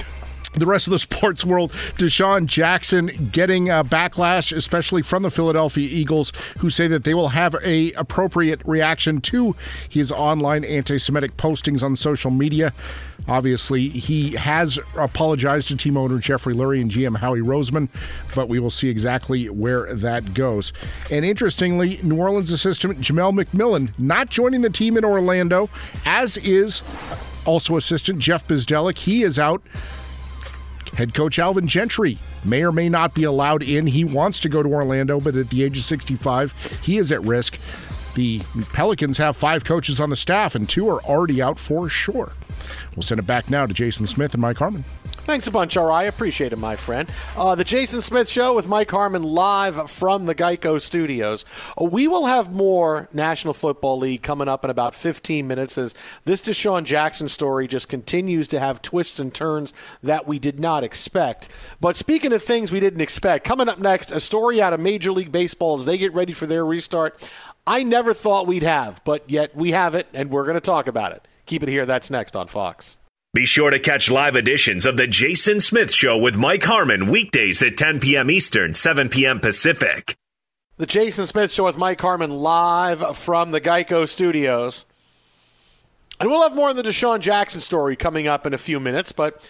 the 0.60 0.66
rest 0.66 0.88
of 0.88 0.92
the 0.92 1.00
sports 1.10 1.46
world, 1.46 1.72
DeSean 1.98 2.46
Jackson 2.46 3.10
getting 3.32 3.70
a 3.70 3.84
backlash, 3.84 4.56
especially 4.56 5.02
from 5.02 5.24
the 5.24 5.32
Philadelphia 5.32 5.88
Eagles, 5.90 6.32
who 6.60 6.70
say 6.70 6.88
that 6.88 7.04
they 7.04 7.14
will 7.14 7.30
have 7.30 7.56
a 7.64 7.92
appropriate 7.94 8.62
reaction 8.66 9.22
to 9.22 9.56
his 9.90 10.12
online 10.12 10.64
anti-Semitic 10.64 11.38
postings 11.38 11.84
on 11.84 11.96
social 11.96 12.32
media. 12.32 12.74
Obviously, 13.28 13.90
he 13.90 14.36
has 14.36 14.80
apologized 14.98 15.68
to 15.68 15.78
team 15.78 15.98
owner 15.98 16.18
Jeffrey 16.20 16.56
Lurie 16.56 16.82
and 16.82 16.90
GM 16.90 17.18
Howie 17.18 17.42
Roseman, 17.42 17.88
but 18.34 18.50
we 18.50 18.60
will 18.60 18.72
see 18.72 18.90
exactly 18.90 19.50
where 19.50 19.94
that 19.94 20.34
goes. 20.34 20.74
And 21.12 21.24
interestingly, 21.24 22.00
New 22.02 22.18
Orleans 22.18 22.52
assistant 22.52 23.00
Jamelle 23.02 23.40
McMillan 23.40 23.92
not 24.00 24.30
joining 24.30 24.62
the 24.62 24.70
team 24.70 24.98
in 24.98 25.06
Orlando, 25.06 25.70
as 26.06 26.38
is 26.38 26.82
also 27.46 27.78
assistant 27.78 28.20
Jeff 28.20 28.48
Bzdelik. 28.48 28.98
He 28.98 29.24
is 29.24 29.38
out 29.38 29.62
Head 30.94 31.14
coach 31.14 31.40
Alvin 31.40 31.68
Gentry 31.68 32.18
may 32.44 32.64
or 32.64 32.72
may 32.72 32.90
not 32.90 33.14
be 33.14 33.24
allowed 33.24 33.64
in. 33.64 33.88
He 33.88 34.04
wants 34.04 34.40
to 34.42 34.50
go 34.50 34.64
to 34.64 34.70
Orlando, 34.70 35.20
but 35.20 35.36
at 35.36 35.50
the 35.50 35.64
age 35.64 35.78
of 35.78 35.84
65, 35.84 36.54
he 36.84 36.98
is 36.98 37.12
at 37.12 37.22
risk. 37.24 37.58
The 38.16 38.42
Pelicans 38.74 39.18
have 39.18 39.38
five 39.38 39.64
coaches 39.64 40.00
on 40.02 40.10
the 40.10 40.16
staff, 40.16 40.56
and 40.56 40.68
two 40.68 40.90
are 40.90 41.02
already 41.04 41.42
out 41.42 41.60
for 41.60 41.90
sure. 41.90 42.32
We'll 42.96 43.04
send 43.04 43.20
it 43.20 43.28
back 43.28 43.50
now 43.50 43.66
to 43.66 43.74
Jason 43.74 44.08
Smith 44.08 44.34
and 44.34 44.42
Mike 44.42 44.58
Harmon. 44.58 44.84
Thanks 45.30 45.46
a 45.46 45.52
bunch, 45.52 45.78
R.I. 45.78 46.06
Appreciate 46.06 46.54
it, 46.54 46.58
my 46.58 46.76
friend. 46.76 47.08
Uh, 47.38 47.54
the 47.54 47.64
Jason 47.64 48.02
Smith 48.02 48.28
Show 48.28 48.56
with 48.56 48.68
Mike 48.68 48.90
Harmon 48.90 49.22
live 49.22 49.92
from 49.92 50.26
the 50.26 50.34
Geico 50.34 50.82
Studios. 50.82 51.46
Uh, 51.80 51.86
we 51.86 52.08
will 52.08 52.26
have 52.26 52.52
more 52.52 53.08
National 53.14 53.54
Football 53.54 54.00
League 54.00 54.24
coming 54.24 54.48
up 54.48 54.64
in 54.64 54.72
about 54.72 54.96
15 54.96 55.48
minutes 55.48 55.78
as 55.78 55.94
this 56.26 56.42
DeSean 56.42 56.84
Jackson 56.84 57.30
story 57.30 57.68
just 57.68 57.90
continues 57.90 58.48
to 58.48 58.60
have 58.60 58.82
twists 58.82 59.20
and 59.20 59.32
turns 59.32 59.72
that 60.02 60.26
we 60.26 60.40
did 60.40 60.60
not 60.60 60.84
expect. 60.84 61.48
But 61.80 61.96
speaking 61.96 62.34
of 62.34 62.42
things 62.42 62.72
we 62.72 62.80
didn't 62.80 63.02
expect, 63.02 63.44
coming 63.44 63.70
up 63.70 63.78
next, 63.78 64.12
a 64.12 64.20
story 64.20 64.60
out 64.60 64.74
of 64.74 64.80
Major 64.80 65.12
League 65.12 65.32
Baseball 65.32 65.76
as 65.76 65.86
they 65.86 66.00
get 66.00 66.12
ready 66.16 66.34
for 66.34 66.48
their 66.48 66.66
restart. 66.66 67.30
I 67.68 67.84
never 67.84 68.16
thought 68.16 68.48
we'd 68.48 68.64
have, 68.64 69.00
but 69.04 69.30
yet 69.30 69.56
we 69.56 69.74
have 69.74 69.94
it, 69.94 70.08
and 70.12 70.32
we're 70.32 70.46
going 70.46 70.56
to 70.56 70.60
talk 70.60 70.88
about 70.88 71.12
it. 71.12 71.28
Keep 71.46 71.62
it 71.62 71.70
here. 71.70 71.86
That's 71.86 72.10
next 72.10 72.36
on 72.36 72.48
Fox. 72.48 72.98
Be 73.32 73.46
sure 73.46 73.70
to 73.70 73.78
catch 73.78 74.10
live 74.10 74.36
editions 74.36 74.88
of 74.88 74.98
The 74.98 75.06
Jason 75.06 75.60
Smith 75.60 75.94
Show 75.94 76.18
with 76.18 76.36
Mike 76.36 76.64
Harmon 76.64 77.06
weekdays 77.12 77.62
at 77.62 77.78
10 77.78 78.00
p.m. 78.00 78.32
Eastern, 78.32 78.74
7 78.74 79.08
p.m. 79.08 79.40
Pacific. 79.40 80.16
The 80.78 80.88
Jason 80.88 81.28
Smith 81.28 81.52
Show 81.52 81.66
with 81.66 81.78
Mike 81.78 82.02
Harmon 82.02 82.32
live 82.32 83.16
from 83.16 83.52
the 83.52 83.62
Geico 83.62 84.08
Studios. 84.08 84.88
And 86.20 86.28
we'll 86.28 86.42
have 86.42 86.56
more 86.56 86.70
on 86.70 86.76
the 86.76 86.82
DeSean 86.82 87.20
Jackson 87.20 87.62
story 87.62 87.96
coming 87.96 88.26
up 88.26 88.48
in 88.48 88.56
a 88.56 88.58
few 88.58 88.80
minutes, 88.80 89.12
but 89.12 89.48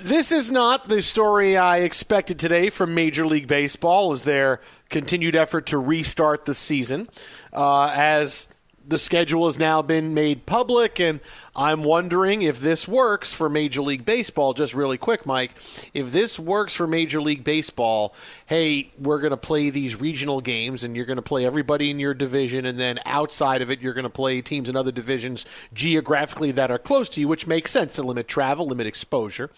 this 0.00 0.32
is 0.32 0.50
not 0.50 0.88
the 0.88 1.00
story 1.00 1.56
I 1.56 1.76
expected 1.76 2.40
today 2.40 2.70
from 2.70 2.92
Major 2.92 3.24
League 3.24 3.46
Baseball 3.46 4.10
as 4.10 4.24
their 4.24 4.60
continued 4.88 5.36
effort 5.36 5.66
to 5.66 5.78
restart 5.78 6.44
the 6.44 6.56
season. 6.56 7.08
Uh, 7.52 7.92
as 7.94 8.48
the 8.86 8.98
schedule 8.98 9.46
has 9.46 9.58
now 9.58 9.82
been 9.82 10.14
made 10.14 10.46
public, 10.46 11.00
and 11.00 11.20
I'm 11.54 11.84
wondering 11.84 12.42
if 12.42 12.60
this 12.60 12.88
works 12.88 13.32
for 13.32 13.48
Major 13.48 13.82
League 13.82 14.04
Baseball. 14.04 14.54
Just 14.54 14.74
really 14.74 14.98
quick, 14.98 15.26
Mike, 15.26 15.52
if 15.94 16.12
this 16.12 16.38
works 16.38 16.74
for 16.74 16.86
Major 16.86 17.20
League 17.20 17.44
Baseball, 17.44 18.14
hey, 18.46 18.90
we're 18.98 19.20
going 19.20 19.30
to 19.30 19.36
play 19.36 19.70
these 19.70 20.00
regional 20.00 20.40
games, 20.40 20.82
and 20.82 20.96
you're 20.96 21.06
going 21.06 21.16
to 21.16 21.22
play 21.22 21.44
everybody 21.44 21.90
in 21.90 21.98
your 21.98 22.14
division, 22.14 22.66
and 22.66 22.78
then 22.78 22.98
outside 23.06 23.62
of 23.62 23.70
it, 23.70 23.80
you're 23.80 23.94
going 23.94 24.04
to 24.04 24.10
play 24.10 24.40
teams 24.40 24.68
in 24.68 24.76
other 24.76 24.92
divisions 24.92 25.44
geographically 25.72 26.52
that 26.52 26.70
are 26.70 26.78
close 26.78 27.08
to 27.10 27.20
you, 27.20 27.28
which 27.28 27.46
makes 27.46 27.70
sense 27.70 27.92
to 27.92 28.02
limit 28.02 28.28
travel, 28.28 28.66
limit 28.66 28.86
exposure. 28.86 29.50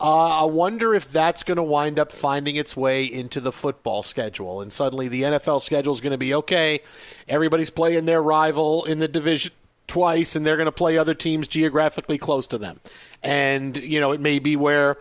Uh, 0.00 0.42
I 0.42 0.44
wonder 0.44 0.94
if 0.94 1.10
that's 1.10 1.42
going 1.42 1.56
to 1.56 1.62
wind 1.62 1.98
up 1.98 2.12
finding 2.12 2.54
its 2.54 2.76
way 2.76 3.04
into 3.04 3.40
the 3.40 3.50
football 3.50 4.04
schedule, 4.04 4.60
and 4.60 4.72
suddenly 4.72 5.08
the 5.08 5.22
NFL 5.22 5.60
schedule 5.60 5.92
is 5.92 6.00
going 6.00 6.12
to 6.12 6.18
be 6.18 6.32
okay. 6.34 6.80
Everybody's 7.26 7.70
playing 7.70 8.04
their 8.04 8.22
rival 8.22 8.84
in 8.84 9.00
the 9.00 9.08
division 9.08 9.52
twice, 9.88 10.36
and 10.36 10.46
they're 10.46 10.56
going 10.56 10.66
to 10.66 10.72
play 10.72 10.96
other 10.96 11.14
teams 11.14 11.48
geographically 11.48 12.16
close 12.16 12.46
to 12.46 12.58
them. 12.58 12.78
And 13.24 13.76
you 13.76 13.98
know, 14.00 14.12
it 14.12 14.20
may 14.20 14.38
be 14.38 14.54
where 14.54 14.98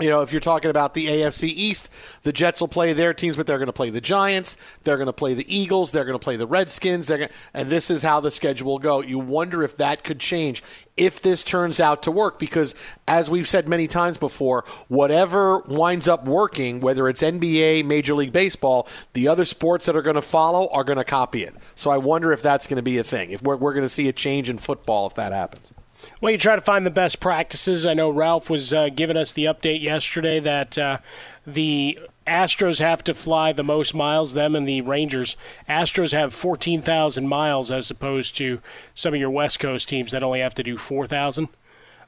you 0.00 0.08
know, 0.08 0.22
if 0.22 0.32
you're 0.32 0.40
talking 0.40 0.72
about 0.72 0.94
the 0.94 1.06
AFC 1.06 1.44
East, 1.44 1.88
the 2.22 2.32
Jets 2.32 2.60
will 2.60 2.66
play 2.66 2.92
their 2.92 3.14
teams, 3.14 3.36
but 3.36 3.46
they're 3.46 3.58
going 3.58 3.66
to 3.66 3.72
play 3.72 3.90
the 3.90 4.00
Giants, 4.00 4.56
they're 4.82 4.96
going 4.96 5.06
to 5.06 5.12
play 5.12 5.34
the 5.34 5.56
Eagles, 5.56 5.92
they're 5.92 6.04
going 6.04 6.18
to 6.18 6.24
play 6.24 6.36
the 6.36 6.48
Redskins, 6.48 7.06
they're 7.06 7.18
going 7.18 7.30
and 7.52 7.70
this 7.70 7.90
is 7.90 8.02
how 8.02 8.18
the 8.18 8.32
schedule 8.32 8.72
will 8.72 8.78
go. 8.80 9.02
You 9.02 9.20
wonder 9.20 9.62
if 9.62 9.76
that 9.76 10.02
could 10.02 10.18
change 10.18 10.64
if 10.96 11.22
this 11.22 11.44
turns 11.44 11.78
out 11.78 12.02
to 12.04 12.10
work 12.10 12.40
because 12.40 12.74
as 13.06 13.30
we've 13.30 13.46
said 13.46 13.68
many 13.68 13.86
times 13.86 14.16
before, 14.16 14.64
whatever 14.88 15.60
winds 15.60 16.08
up 16.08 16.24
working, 16.24 16.80
whether 16.80 17.08
it's 17.08 17.22
NBA, 17.22 17.84
Major 17.84 18.14
League 18.14 18.32
Baseball, 18.32 18.88
the 19.12 19.28
other 19.28 19.44
sports 19.44 19.86
that 19.86 19.94
are 19.94 20.02
going 20.02 20.16
to 20.16 20.22
follow 20.22 20.68
are 20.72 20.82
going 20.82 20.98
to 20.98 21.04
copy 21.04 21.44
it. 21.44 21.54
So 21.76 21.92
I 21.92 21.98
wonder 21.98 22.32
if 22.32 22.42
that's 22.42 22.66
going 22.66 22.78
to 22.78 22.82
be 22.82 22.98
a 22.98 23.04
thing. 23.04 23.30
If 23.30 23.42
we're, 23.42 23.56
we're 23.56 23.74
going 23.74 23.84
to 23.84 23.88
see 23.88 24.08
a 24.08 24.12
change 24.12 24.50
in 24.50 24.58
football 24.58 25.06
if 25.06 25.14
that 25.14 25.32
happens. 25.32 25.72
Well, 26.20 26.32
you 26.32 26.38
try 26.38 26.54
to 26.54 26.60
find 26.60 26.86
the 26.86 26.90
best 26.90 27.20
practices. 27.20 27.86
I 27.86 27.94
know 27.94 28.10
Ralph 28.10 28.50
was 28.50 28.72
uh, 28.72 28.88
giving 28.88 29.16
us 29.16 29.32
the 29.32 29.44
update 29.44 29.82
yesterday 29.82 30.40
that 30.40 30.78
uh, 30.78 30.98
the 31.46 31.98
Astros 32.26 32.78
have 32.78 33.04
to 33.04 33.14
fly 33.14 33.52
the 33.52 33.62
most 33.62 33.94
miles, 33.94 34.32
them 34.32 34.56
and 34.56 34.68
the 34.68 34.80
Rangers. 34.80 35.36
Astros 35.68 36.12
have 36.12 36.34
14,000 36.34 37.28
miles 37.28 37.70
as 37.70 37.90
opposed 37.90 38.36
to 38.36 38.60
some 38.94 39.14
of 39.14 39.20
your 39.20 39.30
West 39.30 39.60
Coast 39.60 39.88
teams 39.88 40.12
that 40.12 40.22
only 40.22 40.40
have 40.40 40.54
to 40.54 40.62
do 40.62 40.78
4,000. 40.78 41.48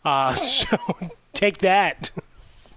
Uh, 0.05 0.35
so 0.37 0.79
take 1.35 1.59
that, 1.59 2.11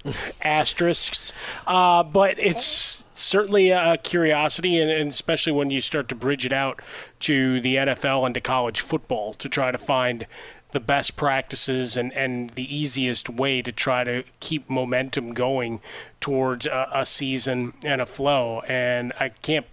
asterisks. 0.44 1.32
Uh, 1.66 2.04
but 2.04 2.38
it's 2.40 3.06
certainly 3.14 3.70
a 3.70 3.98
curiosity, 3.98 4.80
and, 4.80 4.90
and, 4.90 5.10
especially 5.10 5.54
when 5.54 5.70
you 5.70 5.82
start 5.82 6.10
to 6.10 6.16
bridge 6.16 6.46
it 6.46 6.54
out 6.54 6.82
to 7.20 7.60
the 7.62 7.76
NFL 7.76 8.26
and 8.26 8.34
to 8.34 8.42
college 8.42 8.82
football 8.82 9.34
to 9.34 9.50
try 9.50 9.72
to 9.72 9.78
find 9.78 10.26
the 10.72 10.80
best 10.80 11.16
practices 11.16 11.98
and, 11.98 12.14
and 12.14 12.52
the 12.52 12.76
easiest 12.76 13.30
way 13.30 13.62
to 13.62 13.72
try 13.72 14.04
to 14.04 14.24
keep 14.40 14.70
momentum 14.70 15.34
going 15.34 15.82
towards 16.20 16.66
a, 16.66 16.88
a 16.94 17.06
season 17.06 17.74
and 17.84 18.02
a 18.02 18.06
flow. 18.06 18.62
And 18.62 19.14
I 19.20 19.30
can't, 19.30 19.66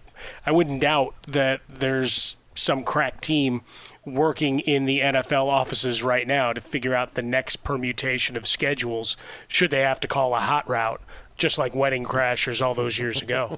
I 0.45 0.51
wouldn't 0.51 0.81
doubt 0.81 1.15
that 1.27 1.61
there's 1.69 2.35
some 2.55 2.83
crack 2.83 3.21
team 3.21 3.61
working 4.05 4.59
in 4.59 4.85
the 4.85 5.01
NFL 5.01 5.47
offices 5.47 6.01
right 6.01 6.25
now 6.25 6.53
to 6.53 6.61
figure 6.61 6.95
out 6.95 7.13
the 7.13 7.21
next 7.21 7.57
permutation 7.57 8.37
of 8.37 8.47
schedules 8.47 9.17
should 9.47 9.69
they 9.69 9.81
have 9.81 9.99
to 9.99 10.07
call 10.07 10.33
a 10.33 10.39
hot 10.39 10.67
route 10.67 11.01
just 11.37 11.57
like 11.57 11.75
Wedding 11.75 12.03
Crashers 12.03 12.61
all 12.61 12.73
those 12.73 12.97
years 12.97 13.21
ago. 13.21 13.57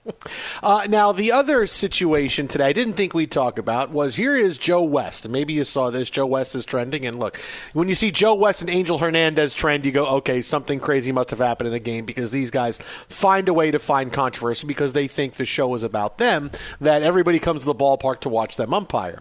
uh, 0.62 0.86
now, 0.88 1.12
the 1.12 1.30
other 1.30 1.66
situation 1.66 2.48
today 2.48 2.66
I 2.66 2.72
didn't 2.72 2.94
think 2.94 3.12
we'd 3.14 3.30
talk 3.30 3.58
about 3.58 3.90
was 3.90 4.16
here 4.16 4.36
is 4.36 4.58
Joe 4.58 4.82
West. 4.82 5.28
Maybe 5.28 5.52
you 5.52 5.64
saw 5.64 5.90
this. 5.90 6.08
Joe 6.08 6.26
West 6.26 6.54
is 6.54 6.64
trending. 6.64 7.06
And 7.06 7.18
look, 7.18 7.38
when 7.74 7.88
you 7.88 7.94
see 7.94 8.10
Joe 8.10 8.34
West 8.34 8.62
and 8.62 8.70
Angel 8.70 8.98
Hernandez 8.98 9.54
trend, 9.54 9.84
you 9.84 9.92
go, 9.92 10.06
okay, 10.16 10.40
something 10.40 10.80
crazy 10.80 11.12
must 11.12 11.30
have 11.30 11.38
happened 11.38 11.68
in 11.68 11.72
the 11.72 11.80
game 11.80 12.06
because 12.06 12.32
these 12.32 12.50
guys 12.50 12.78
find 13.08 13.48
a 13.48 13.54
way 13.54 13.70
to 13.70 13.78
find 13.78 14.12
controversy 14.12 14.66
because 14.66 14.94
they 14.94 15.06
think 15.06 15.34
the 15.34 15.44
show 15.44 15.74
is 15.74 15.82
about 15.82 16.18
them, 16.18 16.50
that 16.80 17.02
everybody 17.02 17.38
comes 17.38 17.60
to 17.60 17.66
the 17.66 17.74
ballpark 17.74 18.20
to 18.20 18.28
watch 18.28 18.56
them 18.56 18.72
umpire. 18.72 19.20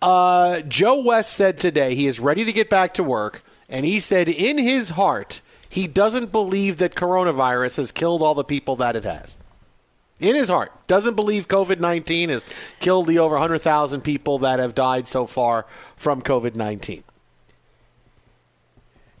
Uh, 0.00 0.60
Joe 0.62 1.00
West 1.00 1.34
said 1.34 1.60
today 1.60 1.94
he 1.94 2.06
is 2.06 2.18
ready 2.18 2.44
to 2.44 2.52
get 2.52 2.70
back 2.70 2.94
to 2.94 3.04
work. 3.04 3.44
And 3.68 3.86
he 3.86 4.00
said 4.00 4.28
in 4.28 4.58
his 4.58 4.90
heart, 4.90 5.40
he 5.72 5.86
doesn't 5.86 6.30
believe 6.30 6.76
that 6.76 6.94
coronavirus 6.94 7.78
has 7.78 7.92
killed 7.92 8.20
all 8.20 8.34
the 8.34 8.44
people 8.44 8.76
that 8.76 8.94
it 8.94 9.04
has. 9.04 9.38
In 10.20 10.34
his 10.34 10.50
heart, 10.50 10.70
doesn't 10.86 11.14
believe 11.14 11.48
COVID 11.48 11.80
19 11.80 12.28
has 12.28 12.44
killed 12.78 13.06
the 13.06 13.18
over 13.18 13.36
100,000 13.36 14.02
people 14.02 14.38
that 14.40 14.58
have 14.58 14.74
died 14.74 15.08
so 15.08 15.26
far 15.26 15.64
from 15.96 16.20
COVID 16.20 16.54
19. 16.56 17.02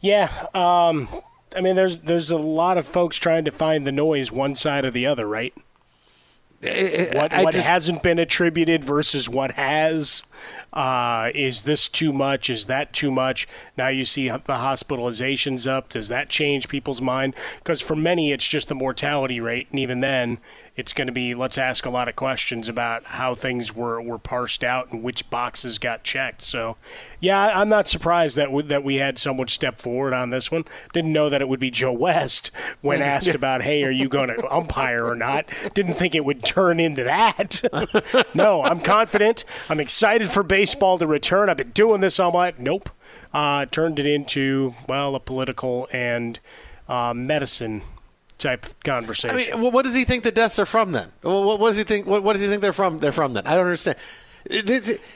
Yeah. 0.02 0.28
Um, 0.52 1.08
I 1.56 1.62
mean, 1.62 1.74
there's, 1.74 2.00
there's 2.00 2.30
a 2.30 2.36
lot 2.36 2.76
of 2.76 2.86
folks 2.86 3.16
trying 3.16 3.46
to 3.46 3.50
find 3.50 3.86
the 3.86 3.92
noise 3.92 4.30
one 4.30 4.54
side 4.54 4.84
or 4.84 4.90
the 4.90 5.06
other, 5.06 5.26
right? 5.26 5.54
What, 6.62 7.32
what 7.32 7.54
just, 7.54 7.68
hasn't 7.68 8.02
been 8.02 8.18
attributed 8.18 8.84
versus 8.84 9.28
what 9.28 9.52
has. 9.52 10.22
Uh, 10.72 11.30
is 11.34 11.62
this 11.62 11.88
too 11.88 12.12
much? 12.12 12.48
Is 12.48 12.66
that 12.66 12.92
too 12.92 13.10
much? 13.10 13.48
Now 13.76 13.88
you 13.88 14.04
see 14.04 14.28
the 14.28 14.38
hospitalizations 14.38 15.70
up. 15.70 15.88
Does 15.88 16.08
that 16.08 16.28
change 16.28 16.68
people's 16.68 17.00
mind? 17.00 17.34
Because 17.58 17.80
for 17.80 17.96
many, 17.96 18.32
it's 18.32 18.46
just 18.46 18.68
the 18.68 18.74
mortality 18.74 19.40
rate, 19.40 19.68
and 19.70 19.80
even 19.80 20.00
then, 20.00 20.38
it's 20.74 20.94
going 20.94 21.06
to 21.06 21.12
be 21.12 21.34
let's 21.34 21.58
ask 21.58 21.84
a 21.84 21.90
lot 21.90 22.08
of 22.08 22.16
questions 22.16 22.68
about 22.68 23.04
how 23.04 23.34
things 23.34 23.74
were, 23.74 24.00
were 24.00 24.18
parsed 24.18 24.64
out 24.64 24.90
and 24.90 25.02
which 25.02 25.28
boxes 25.28 25.78
got 25.78 26.02
checked. 26.02 26.42
So, 26.42 26.76
yeah, 27.20 27.58
I'm 27.58 27.68
not 27.68 27.88
surprised 27.88 28.36
that 28.36 28.50
we, 28.50 28.62
that 28.64 28.82
we 28.82 28.96
had 28.96 29.18
someone 29.18 29.48
step 29.48 29.80
forward 29.80 30.14
on 30.14 30.30
this 30.30 30.50
one. 30.50 30.64
Didn't 30.94 31.12
know 31.12 31.28
that 31.28 31.42
it 31.42 31.48
would 31.48 31.60
be 31.60 31.70
Joe 31.70 31.92
West 31.92 32.50
when 32.80 33.02
asked 33.02 33.34
about, 33.34 33.62
hey, 33.62 33.84
are 33.84 33.90
you 33.90 34.08
going 34.08 34.28
to 34.28 34.54
umpire 34.54 35.06
or 35.06 35.14
not? 35.14 35.46
Didn't 35.74 35.94
think 35.94 36.14
it 36.14 36.24
would 36.24 36.42
turn 36.42 36.80
into 36.80 37.04
that. 37.04 37.60
no, 38.34 38.62
I'm 38.62 38.80
confident. 38.80 39.44
I'm 39.68 39.80
excited 39.80 40.30
for 40.30 40.42
baseball 40.42 40.96
to 40.98 41.06
return. 41.06 41.50
I've 41.50 41.58
been 41.58 41.70
doing 41.70 42.00
this 42.00 42.18
all 42.18 42.32
my 42.32 42.38
life. 42.38 42.58
nope. 42.58 42.88
Uh, 43.34 43.64
turned 43.66 43.98
it 43.98 44.06
into 44.06 44.74
well 44.88 45.14
a 45.14 45.20
political 45.20 45.88
and 45.92 46.38
uh, 46.88 47.14
medicine 47.14 47.82
type 48.42 48.66
conversation. 48.84 49.36
I 49.36 49.56
mean, 49.56 49.72
what 49.72 49.82
does 49.82 49.94
he 49.94 50.04
think 50.04 50.24
the 50.24 50.32
deaths 50.32 50.58
are 50.58 50.66
from 50.66 50.92
then? 50.92 51.10
What, 51.22 51.58
does 51.60 51.78
he 51.78 51.84
think? 51.84 52.06
What 52.06 52.24
does 52.32 52.42
he 52.42 52.48
think 52.48 52.60
they're 52.60 52.72
from? 52.72 52.98
They're 52.98 53.12
from 53.12 53.32
then? 53.32 53.46
I 53.46 53.54
don't 53.54 53.64
understand. 53.64 53.96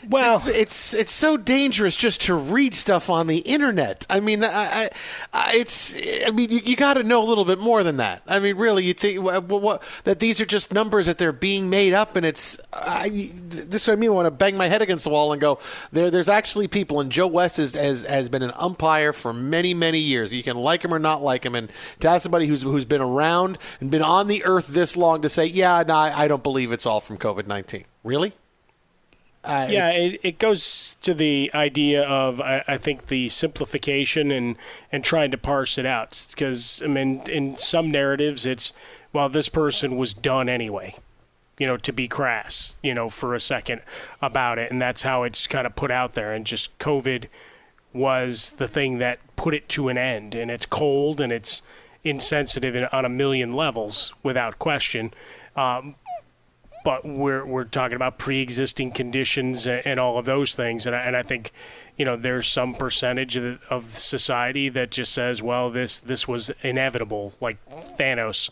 Well- 0.09 0.37
it's, 0.37 0.47
it's 0.47 0.95
it's 0.95 1.13
so 1.13 1.37
dangerous 1.37 1.97
just 1.97 2.21
to 2.23 2.35
read 2.35 2.75
stuff 2.75 3.11
on 3.11 3.27
the 3.27 3.39
internet. 3.39 4.07
I 4.09 4.21
mean, 4.21 4.43
I, 4.45 4.89
I, 5.33 5.53
it's 5.55 5.97
I 6.27 6.31
mean, 6.31 6.51
you, 6.51 6.61
you 6.65 6.77
got 6.77 6.95
to 6.95 7.03
know 7.03 7.23
a 7.23 7.27
little 7.27 7.45
bit 7.45 7.59
more 7.59 7.83
than 7.83 7.97
that. 7.99 8.23
I 8.27 8.39
mean, 8.39 8.57
really, 8.57 8.85
you 8.85 8.95
think 8.95 9.23
what, 9.23 9.45
what, 9.49 9.83
that 10.05 10.19
these 10.19 10.41
are 10.41 10.47
just 10.47 10.73
numbers 10.73 11.07
that 11.07 11.19
they're 11.19 11.33
being 11.33 11.69
made 11.71 11.93
up, 11.93 12.17
and 12.17 12.25
it's 12.25 12.59
I, 12.73 13.09
this 13.09 13.83
is 13.83 13.89
what 13.89 13.95
I 13.95 13.97
mean. 13.97 14.11
I 14.11 14.13
want 14.15 14.27
to 14.27 14.31
bang 14.31 14.57
my 14.57 14.69
head 14.69 14.83
against 14.83 15.05
the 15.05 15.11
wall 15.11 15.33
and 15.33 15.41
go 15.41 15.59
there. 15.93 16.11
There's 16.11 16.29
actually 16.29 16.69
people, 16.69 17.01
and 17.01 17.11
Joe 17.11 17.27
West 17.27 17.59
is, 17.59 17.75
has 17.75 18.03
has 18.03 18.29
been 18.29 18.43
an 18.43 18.53
umpire 18.55 19.13
for 19.13 19.33
many 19.33 19.75
many 19.75 19.99
years. 19.99 20.33
You 20.33 20.43
can 20.43 20.57
like 20.57 20.85
him 20.85 20.95
or 20.95 20.99
not 20.99 21.23
like 21.23 21.45
him, 21.45 21.55
and 21.55 21.71
to 22.01 22.11
have 22.11 22.23
somebody 22.23 22.47
who's 22.47 22.63
who's 22.63 22.85
been 22.85 23.03
around 23.03 23.59
and 23.81 23.91
been 23.91 24.03
on 24.03 24.29
the 24.29 24.45
earth 24.45 24.69
this 24.69 24.97
long 24.97 25.23
to 25.23 25.29
say, 25.29 25.47
yeah, 25.47 25.83
no, 25.87 25.95
I, 25.95 26.25
I 26.25 26.29
don't 26.29 26.43
believe 26.43 26.73
it's 26.73 26.87
all 26.87 27.01
from 27.01 27.19
COVID 27.19 27.47
nineteen. 27.47 27.85
Really? 28.05 28.33
Uh, 29.47 29.69
yeah, 29.71 29.91
it, 29.93 30.21
it 30.23 30.39
goes 30.39 30.97
to 31.03 31.15
the 31.15 31.51
idea 31.55 32.03
of 32.03 32.41
I, 32.41 32.65
I 32.67 32.77
think 32.79 33.07
the 33.07 33.29
simplification 33.29 34.31
and 34.31 34.57
and 34.91 35.05
trying 35.05 35.31
to 35.31 35.39
parse 35.39 35.79
it 35.79 35.87
out. 35.87 36.27
Because 36.31 36.83
I 36.85 36.89
mean 36.89 37.23
in 37.29 37.57
some 37.57 37.91
narratives 37.91 38.45
it's 38.45 38.73
well 39.13 39.29
this 39.29 39.49
person 39.49 39.97
was 39.97 40.15
done 40.15 40.49
anyway, 40.49 40.97
you 41.59 41.67
know 41.67 41.77
to 41.77 41.93
be 41.93 42.09
crass 42.09 42.77
you 42.83 42.93
know 42.93 43.09
for 43.09 43.35
a 43.35 43.41
second 43.41 43.83
about 44.21 44.59
it. 44.59 44.71
And 44.71 44.83
that's 44.83 45.03
how 45.03 45.23
it's 45.23 45.47
kind 45.47 45.67
of 45.67 45.77
put 45.77 45.91
out 45.91 46.15
there. 46.15 46.33
And 46.33 46.45
just 46.45 46.77
COVID 46.79 47.27
was 47.93 48.51
the 48.51 48.69
thing 48.69 48.99
that 48.99 49.21
put 49.37 49.55
it 49.55 49.69
to 49.71 49.89
an 49.89 49.97
end. 49.97 50.35
And 50.35 50.51
it's 50.51 50.67
cold 50.67 51.21
and 51.21 51.33
it's 51.33 51.63
insensitive 52.05 52.77
in, 52.77 52.85
on 52.87 53.05
a 53.05 53.09
million 53.09 53.53
levels 53.53 54.13
without 54.23 54.59
question. 54.59 55.13
Um, 55.57 55.95
but 56.87 57.05
we're 57.05 57.45
we're 57.45 57.65
talking 57.65 57.97
about 57.97 58.17
pre-existing 58.17 58.93
conditions 58.93 59.67
and, 59.67 59.85
and 59.85 59.99
all 59.99 60.19
of 60.19 60.25
those 60.25 60.55
things, 60.55 60.87
and 60.87 60.95
I, 60.95 61.01
and 61.01 61.17
I 61.17 61.23
think 61.25 61.51
you 61.97 62.05
know 62.05 62.15
there's 62.15 62.47
some 62.47 62.75
percentage 62.75 63.37
of, 63.37 63.61
of 63.71 63.99
society 63.99 64.69
that 64.69 64.93
just 64.93 65.13
says, 65.13 65.43
well, 65.43 65.69
this 65.69 65.99
this 65.99 66.29
was 66.29 66.53
inevitable, 66.63 67.35
like 67.41 67.59
Thanos, 67.99 68.51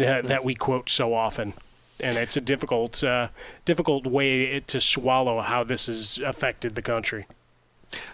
that 0.00 0.42
we 0.42 0.54
quote 0.54 0.88
so 0.88 1.12
often, 1.12 1.52
and 2.00 2.16
it's 2.16 2.38
a 2.38 2.40
difficult 2.40 3.04
uh, 3.04 3.28
difficult 3.66 4.06
way 4.06 4.60
to 4.60 4.80
swallow 4.80 5.42
how 5.42 5.62
this 5.62 5.84
has 5.84 6.16
affected 6.24 6.76
the 6.76 6.82
country. 6.82 7.26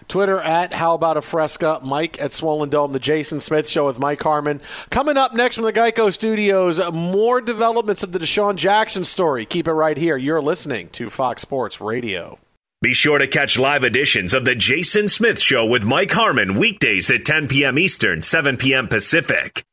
Twitter 0.07 0.39
at 0.39 0.73
How 0.73 0.93
About 0.93 1.17
a 1.17 1.21
Fresca, 1.21 1.79
Mike 1.83 2.21
at 2.21 2.31
Swollen 2.31 2.69
Dome, 2.69 2.93
The 2.93 2.99
Jason 2.99 3.39
Smith 3.39 3.67
Show 3.67 3.85
with 3.85 3.99
Mike 3.99 4.23
Harmon. 4.23 4.61
Coming 4.89 5.17
up 5.17 5.33
next 5.33 5.55
from 5.55 5.65
the 5.65 5.73
Geico 5.73 6.11
Studios, 6.13 6.79
more 6.91 7.41
developments 7.41 8.03
of 8.03 8.11
the 8.11 8.19
DeSean 8.19 8.55
Jackson 8.55 9.05
story. 9.05 9.45
Keep 9.45 9.67
it 9.67 9.73
right 9.73 9.97
here. 9.97 10.17
You're 10.17 10.41
listening 10.41 10.89
to 10.89 11.09
Fox 11.09 11.41
Sports 11.41 11.81
Radio. 11.81 12.37
Be 12.81 12.93
sure 12.93 13.17
to 13.17 13.27
catch 13.27 13.57
live 13.57 13.83
editions 13.83 14.35
of 14.35 14.45
The 14.45 14.53
Jason 14.53 15.07
Smith 15.07 15.41
Show 15.41 15.65
with 15.65 15.83
Mike 15.83 16.11
Harmon 16.11 16.59
weekdays 16.59 17.09
at 17.09 17.25
10 17.25 17.47
p.m. 17.47 17.79
Eastern, 17.79 18.21
7 18.21 18.55
p.m. 18.57 18.87
Pacific. 18.87 19.63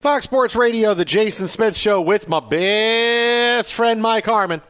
Fox 0.00 0.24
Sports 0.24 0.54
Radio, 0.54 0.94
The 0.94 1.04
Jason 1.04 1.48
Smith 1.48 1.76
Show 1.76 2.00
with 2.00 2.28
my 2.28 2.38
best 2.40 3.74
friend 3.74 4.00
Mike 4.00 4.26
Harmon, 4.26 4.62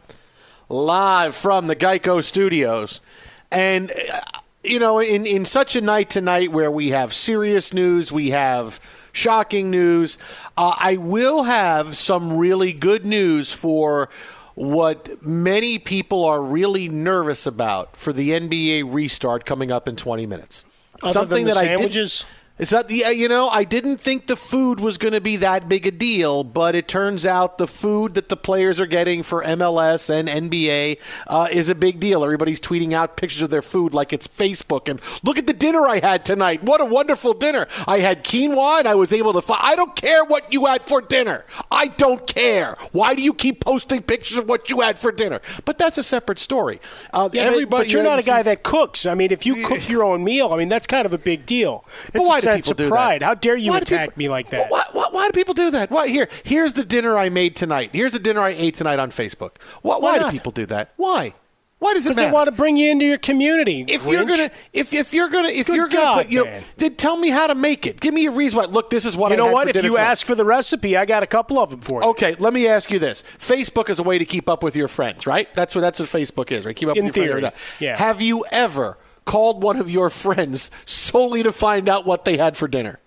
live 0.71 1.37
from 1.37 1.67
the 1.67 1.77
Geico 1.77 2.25
Studios. 2.25 3.03
And, 3.51 3.93
uh, 4.11 4.21
you 4.63 4.79
know, 4.79 4.99
in, 5.01 5.27
in 5.27 5.45
such 5.45 5.77
a 5.77 5.81
night 5.81 6.11
tonight 6.11 6.53
where 6.53 6.71
we 6.71 6.91
have 6.91 7.13
serious 7.13 7.73
news, 7.73 8.13
we 8.13 8.31
have 8.31 8.81
shocking 9.13 9.71
news, 9.71 10.19
uh, 10.57 10.75
I 10.79 10.97
will 10.97 11.45
have 11.45 11.97
some 11.97 12.37
really 12.37 12.73
good 12.73 13.05
news 13.05 13.53
for 13.53 14.09
what 14.55 15.23
many 15.25 15.79
people 15.79 16.25
are 16.25 16.43
really 16.43 16.89
nervous 16.89 17.47
about 17.47 17.97
for 17.97 18.13
the 18.13 18.31
NBA 18.31 18.85
restart 18.93 19.45
coming 19.45 19.71
up 19.73 19.89
in 19.89 19.97
20 19.97 20.27
minutes. 20.27 20.65
Other 21.03 21.25
than 21.25 21.45
the 21.45 21.53
I 21.53 21.55
did- 21.55 21.79
sandwiches? 21.79 22.25
It's 22.59 22.71
not 22.71 22.89
the 22.89 23.05
you 23.15 23.29
know 23.29 23.49
I 23.49 23.65
didn't 23.65 23.97
think 23.99 24.27
the 24.27 24.37
food 24.37 24.79
was 24.79 24.99
going 24.99 25.15
to 25.15 25.21
be 25.21 25.37
that 25.37 25.69
big 25.69 25.87
a 25.87 25.91
deal, 25.91 26.45
but 26.45 26.75
it 26.75 26.87
turns 26.87 27.25
out 27.25 27.59
the 27.59 27.67
food 27.67 28.15
that 28.15 28.29
the 28.29 28.37
players 28.37 28.79
are 28.79 28.87
getting 28.87 29.23
for 29.23 29.43
MLS 29.45 30.11
and 30.11 30.29
NBA 30.29 31.01
uh, 31.27 31.49
is 31.51 31.69
a 31.69 31.75
big 31.75 31.99
deal. 31.99 32.23
Everybody's 32.23 32.61
tweeting 32.61 32.93
out 32.93 33.17
pictures 33.17 33.43
of 33.43 33.51
their 33.51 33.63
food 33.63 33.95
like 33.95 34.13
it's 34.13 34.29
Facebook 34.29 34.89
and 34.89 35.01
look 35.23 35.39
at 35.39 35.47
the 35.47 35.53
dinner 35.55 35.87
I 35.89 36.01
had 36.01 36.25
tonight. 36.25 36.63
What 36.63 36.81
a 36.81 36.85
wonderful 36.85 37.33
dinner! 37.35 37.67
I 37.87 38.01
had 38.01 38.23
quinoa 38.23 38.81
and 38.81 38.89
I 38.89 38.95
was 38.95 39.13
able 39.13 39.33
to. 39.41 39.43
I 39.59 39.75
don't 39.75 39.97
care 39.97 40.25
what 40.25 40.53
you 40.53 40.67
had 40.67 40.85
for 40.85 41.01
dinner. 41.01 41.45
I 41.71 41.87
don't 41.87 42.27
care. 42.27 42.77
Why 42.93 43.15
do 43.15 43.23
you 43.23 43.33
keep 43.35 43.65
posting 43.65 44.03
pictures 44.03 44.39
of 44.39 44.47
what 44.49 44.69
you 44.69 44.81
had 44.81 44.99
for 44.99 45.11
dinner? 45.11 45.41
But 45.65 45.79
that's 45.79 45.97
a 45.99 46.03
separate 46.03 46.39
story. 46.39 46.81
Uh, 47.13 47.31
Yeah, 47.33 47.45
but- 47.45 47.53
everybody, 47.53 47.85
but, 47.85 47.93
you're 47.93 48.03
not 48.03 48.19
a 48.19 48.23
guy 48.23 48.43
that 48.43 48.63
cooks. 48.63 49.07
I 49.07 49.15
mean, 49.15 49.33
if 49.33 49.47
you 49.47 49.65
cook 49.67 49.89
your 49.89 50.05
own 50.05 50.23
meal, 50.23 50.53
I 50.53 50.59
mean 50.59 50.69
that's 50.69 50.87
kind 50.87 51.07
of 51.07 51.13
a 51.13 51.19
big 51.19 51.47
deal. 51.47 51.85
But 52.13 52.23
why 52.23 52.41
sense 52.43 52.71
of 52.71 52.77
pride. 52.89 53.23
How 53.23 53.35
dare 53.35 53.57
you 53.57 53.71
Why 53.71 53.79
attack 53.79 54.11
people- 54.11 54.19
me 54.19 54.29
like 54.29 54.51
that? 54.51 54.71
Why, 54.71 54.85
why, 54.93 55.07
why 55.11 55.27
do 55.29 55.33
people 55.33 55.55
do 55.55 55.71
that? 55.71 55.91
Why 55.91 56.09
here? 56.09 56.29
Here's 56.45 56.75
the 56.75 56.85
dinner 56.85 57.17
I 57.19 57.29
made 57.29 57.57
tonight. 57.57 57.91
Here's 57.93 58.13
the 58.13 58.19
dinner 58.19 58.41
I 58.41 58.51
ate 58.51 58.75
tonight 58.75 58.99
on 58.99 59.11
Facebook. 59.11 59.53
Why, 59.83 59.99
why, 59.99 60.19
do 60.19 60.31
people 60.31 60.53
do 60.53 60.67
that? 60.67 60.93
Why? 60.97 61.35
Why 61.79 61.95
does 61.95 62.07
it 62.07 62.11
matter? 62.15 62.29
they 62.29 62.33
want 62.33 62.47
to 62.47 62.53
bring 62.53 62.77
you 62.77 62.93
into 62.93 63.05
your 63.05 63.19
community. 63.19 63.85
if 63.89 64.07
you're 64.07 64.25
gonna, 64.25 64.53
if, 64.73 64.95
if 64.95 65.13
you're 65.13 65.29
gonna, 65.29 65.49
if 65.49 65.67
Good 65.67 65.75
you're 65.75 65.89
gonna 65.89 66.05
God, 66.05 66.15
put, 66.19 66.29
you 66.29 66.45
know, 66.45 66.61
then 66.77 66.95
tell 66.95 67.17
me 67.17 67.29
how 67.31 67.49
to 67.49 67.57
make 67.57 67.89
it. 67.89 67.99
Give 68.01 68.15
me 68.15 68.27
a 68.27 68.31
reason 68.31 68.59
why. 68.59 68.67
Look, 68.67 68.89
this 68.89 69.05
is 69.05 69.17
what 69.17 69.31
you 69.31 69.35
I 69.35 69.37
know 69.39 69.51
what? 69.51 69.69
If 69.69 69.75
you 69.75 69.83
tonight. 69.91 70.01
ask 70.01 70.25
for 70.25 70.37
the 70.37 70.45
recipe, 70.45 70.97
I 70.97 71.05
got 71.07 71.25
a 71.25 71.27
couple 71.27 71.59
of 71.59 71.71
them 71.71 71.81
for 71.81 72.01
you. 72.01 72.09
Okay, 72.11 72.37
let 72.39 72.55
me 72.55 72.69
ask 72.69 72.89
you 72.93 73.01
this: 73.01 73.25
Facebook 73.37 73.91
is 73.91 73.99
a 73.99 74.05
way 74.05 74.17
to 74.17 74.25
keep 74.25 74.49
up 74.49 74.63
with 74.63 74.77
your 74.77 74.87
friends, 74.87 75.27
right? 75.27 75.53
That's 75.55 75.75
what 75.75 75.81
that's 75.81 75.99
what 75.99 76.09
Facebook 76.09 76.53
is, 76.53 76.65
right? 76.65 76.77
Keep 76.77 76.91
up 76.91 76.97
In 76.97 77.07
with 77.07 77.17
your 77.17 77.27
theory, 77.27 77.41
friends. 77.41 77.57
yeah. 77.81 77.99
Have 77.99 78.21
you 78.21 78.45
ever 78.53 78.97
called 79.25 79.63
one 79.63 79.77
of 79.77 79.91
your 79.91 80.11
friends 80.11 80.71
solely 80.85 81.43
to 81.43 81.53
find 81.53 81.89
out 81.89 82.05
what 82.07 82.25
they 82.25 82.37
had 82.37 82.57
for 82.57 82.69
dinner? 82.69 82.99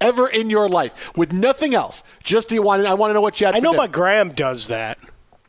Ever 0.00 0.26
in 0.28 0.48
your 0.48 0.68
life, 0.68 1.14
with 1.16 1.32
nothing 1.32 1.74
else, 1.74 2.02
just 2.24 2.48
do 2.48 2.54
you 2.54 2.62
want? 2.62 2.86
I 2.86 2.94
want 2.94 3.10
to 3.10 3.14
know 3.14 3.20
what 3.20 3.38
you 3.40 3.46
had. 3.46 3.54
I 3.54 3.58
know 3.58 3.72
dinner. 3.72 3.82
my 3.82 3.86
Graham 3.86 4.30
does 4.32 4.68
that. 4.68 4.98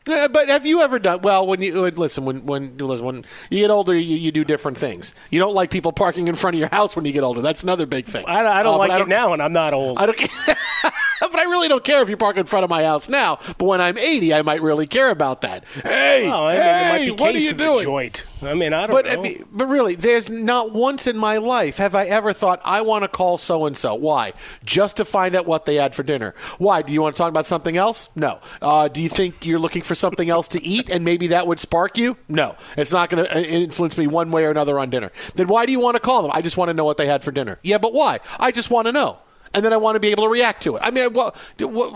Yeah, 0.06 0.26
but 0.28 0.48
have 0.48 0.66
you 0.66 0.82
ever 0.82 0.98
done 0.98 1.22
well 1.22 1.46
when 1.46 1.62
you 1.62 1.80
listen 1.90 2.24
when 2.24 2.44
when 2.44 2.76
listen 2.76 3.06
when 3.06 3.24
you 3.50 3.60
get 3.60 3.70
older 3.70 3.96
you, 3.96 4.16
you 4.16 4.30
do 4.32 4.44
different 4.44 4.76
things. 4.76 5.14
You 5.30 5.38
don't 5.38 5.54
like 5.54 5.70
people 5.70 5.92
parking 5.92 6.26
in 6.28 6.34
front 6.34 6.56
of 6.56 6.60
your 6.60 6.68
house 6.70 6.94
when 6.96 7.04
you 7.04 7.12
get 7.12 7.22
older. 7.22 7.40
That's 7.40 7.62
another 7.62 7.86
big 7.86 8.06
thing. 8.06 8.24
I, 8.26 8.60
I 8.60 8.62
don't 8.64 8.74
Uh, 8.74 8.78
like 8.78 8.90
it 8.92 8.98
don't- 8.98 9.08
now, 9.08 9.32
and 9.32 9.40
I'm 9.40 9.52
not 9.52 9.72
old. 9.74 9.98
I 9.98 10.06
don't. 10.06 10.20
but 11.30 11.38
I 11.38 11.44
really 11.44 11.68
don't 11.68 11.84
care 11.84 12.02
if 12.02 12.08
you 12.08 12.16
park 12.16 12.36
in 12.36 12.46
front 12.46 12.64
of 12.64 12.70
my 12.70 12.82
house 12.84 13.08
now. 13.08 13.38
But 13.58 13.64
when 13.64 13.80
I'm 13.80 13.96
80, 13.98 14.34
I 14.34 14.42
might 14.42 14.60
really 14.62 14.86
care 14.86 15.10
about 15.10 15.42
that. 15.42 15.64
Hey, 15.84 16.26
Well, 16.28 16.46
I 16.46 16.52
mean, 16.52 16.62
hey, 16.62 16.68
it 16.70 16.88
might 16.88 17.16
be 17.16 17.22
what 17.22 17.34
are 17.34 17.38
you 17.38 17.52
doing? 17.52 17.84
joint. 17.84 18.24
I 18.42 18.54
mean, 18.54 18.72
I 18.72 18.86
don't 18.86 18.90
But, 18.90 19.06
know. 19.06 19.12
I 19.12 19.16
mean, 19.16 19.44
but 19.52 19.66
really, 19.66 19.94
there's 19.94 20.28
not 20.28 20.72
once 20.72 21.06
in 21.06 21.16
my 21.16 21.36
life 21.36 21.76
have 21.76 21.94
I 21.94 22.06
ever 22.06 22.32
thought 22.32 22.60
I 22.64 22.80
want 22.80 23.02
to 23.04 23.08
call 23.08 23.38
so 23.38 23.66
and 23.66 23.76
so. 23.76 23.94
Why? 23.94 24.32
Just 24.64 24.96
to 24.96 25.04
find 25.04 25.34
out 25.36 25.46
what 25.46 25.64
they 25.64 25.76
had 25.76 25.94
for 25.94 26.02
dinner. 26.02 26.34
Why? 26.58 26.82
Do 26.82 26.92
you 26.92 27.00
want 27.02 27.14
to 27.14 27.18
talk 27.22 27.28
about 27.28 27.46
something 27.46 27.76
else? 27.76 28.08
No. 28.16 28.40
Uh, 28.60 28.88
do 28.88 29.00
you 29.02 29.08
think 29.08 29.46
you're 29.46 29.60
looking 29.60 29.82
for 29.82 29.94
something 29.94 30.28
else 30.28 30.48
to 30.48 30.62
eat 30.64 30.90
and 30.90 31.04
maybe 31.04 31.28
that 31.28 31.46
would 31.46 31.60
spark 31.60 31.96
you? 31.96 32.16
No. 32.28 32.56
It's 32.76 32.92
not 32.92 33.10
going 33.10 33.24
to 33.24 33.48
influence 33.48 33.96
me 33.96 34.06
one 34.08 34.30
way 34.32 34.44
or 34.44 34.50
another 34.50 34.78
on 34.78 34.90
dinner. 34.90 35.12
Then 35.36 35.46
why 35.46 35.64
do 35.66 35.72
you 35.72 35.78
want 35.78 35.94
to 35.94 36.00
call 36.00 36.22
them? 36.22 36.32
I 36.34 36.42
just 36.42 36.56
want 36.56 36.68
to 36.70 36.74
know 36.74 36.84
what 36.84 36.96
they 36.96 37.06
had 37.06 37.22
for 37.22 37.30
dinner. 37.30 37.58
Yeah, 37.62 37.78
but 37.78 37.92
why? 37.92 38.18
I 38.40 38.50
just 38.50 38.70
want 38.70 38.86
to 38.86 38.92
know. 38.92 39.18
And 39.54 39.64
then 39.64 39.72
I 39.72 39.76
want 39.76 39.96
to 39.96 40.00
be 40.00 40.08
able 40.08 40.24
to 40.24 40.30
react 40.30 40.62
to 40.64 40.76
it. 40.76 40.80
I 40.82 40.90
mean, 40.90 41.12
well, 41.12 41.34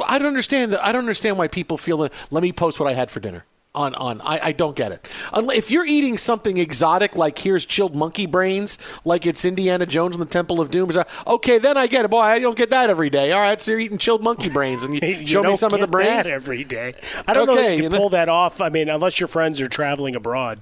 I 0.06 0.18
don't 0.18 0.28
understand 0.28 0.72
that. 0.72 0.84
I 0.84 0.92
don't 0.92 1.00
understand 1.02 1.38
why 1.38 1.48
people 1.48 1.78
feel 1.78 1.98
that. 1.98 2.12
Let 2.30 2.42
me 2.42 2.52
post 2.52 2.78
what 2.80 2.88
I 2.88 2.92
had 2.92 3.10
for 3.10 3.20
dinner 3.20 3.44
on 3.74 3.94
on 3.96 4.22
I, 4.22 4.40
I 4.42 4.52
don't 4.52 4.74
get 4.74 4.90
it. 4.90 5.06
If 5.34 5.70
you're 5.70 5.84
eating 5.84 6.16
something 6.16 6.56
exotic 6.56 7.14
like 7.14 7.38
here's 7.38 7.66
chilled 7.66 7.94
monkey 7.94 8.24
brains, 8.26 8.78
like 9.04 9.26
it's 9.26 9.44
Indiana 9.44 9.84
Jones 9.86 10.16
and 10.16 10.22
the 10.22 10.30
Temple 10.30 10.60
of 10.62 10.70
Doom, 10.70 10.90
okay, 11.26 11.58
then 11.58 11.76
I 11.76 11.86
get 11.86 12.04
it. 12.06 12.10
Boy, 12.10 12.20
I 12.20 12.38
don't 12.38 12.56
get 12.56 12.70
that 12.70 12.88
every 12.88 13.10
day. 13.10 13.32
All 13.32 13.40
right, 13.42 13.60
so 13.60 13.72
you're 13.72 13.80
eating 13.80 13.98
chilled 13.98 14.22
monkey 14.22 14.48
brains, 14.48 14.82
and 14.82 14.94
you, 14.94 15.00
You 15.06 15.26
show 15.26 15.42
me 15.42 15.56
some 15.56 15.74
of 15.74 15.80
the 15.80 15.86
brains 15.86 16.26
every 16.26 16.64
day. 16.64 16.94
I 17.26 17.34
don't 17.34 17.46
know 17.46 17.52
Okay, 17.52 17.64
if 17.64 17.70
you 17.72 17.76
you 17.76 17.82
can 17.84 17.92
know- 17.92 17.98
pull 17.98 18.08
that 18.10 18.28
off. 18.30 18.60
I 18.62 18.70
mean, 18.70 18.88
unless 18.88 19.20
your 19.20 19.26
friends 19.28 19.60
are 19.60 19.68
traveling 19.68 20.16
abroad. 20.16 20.58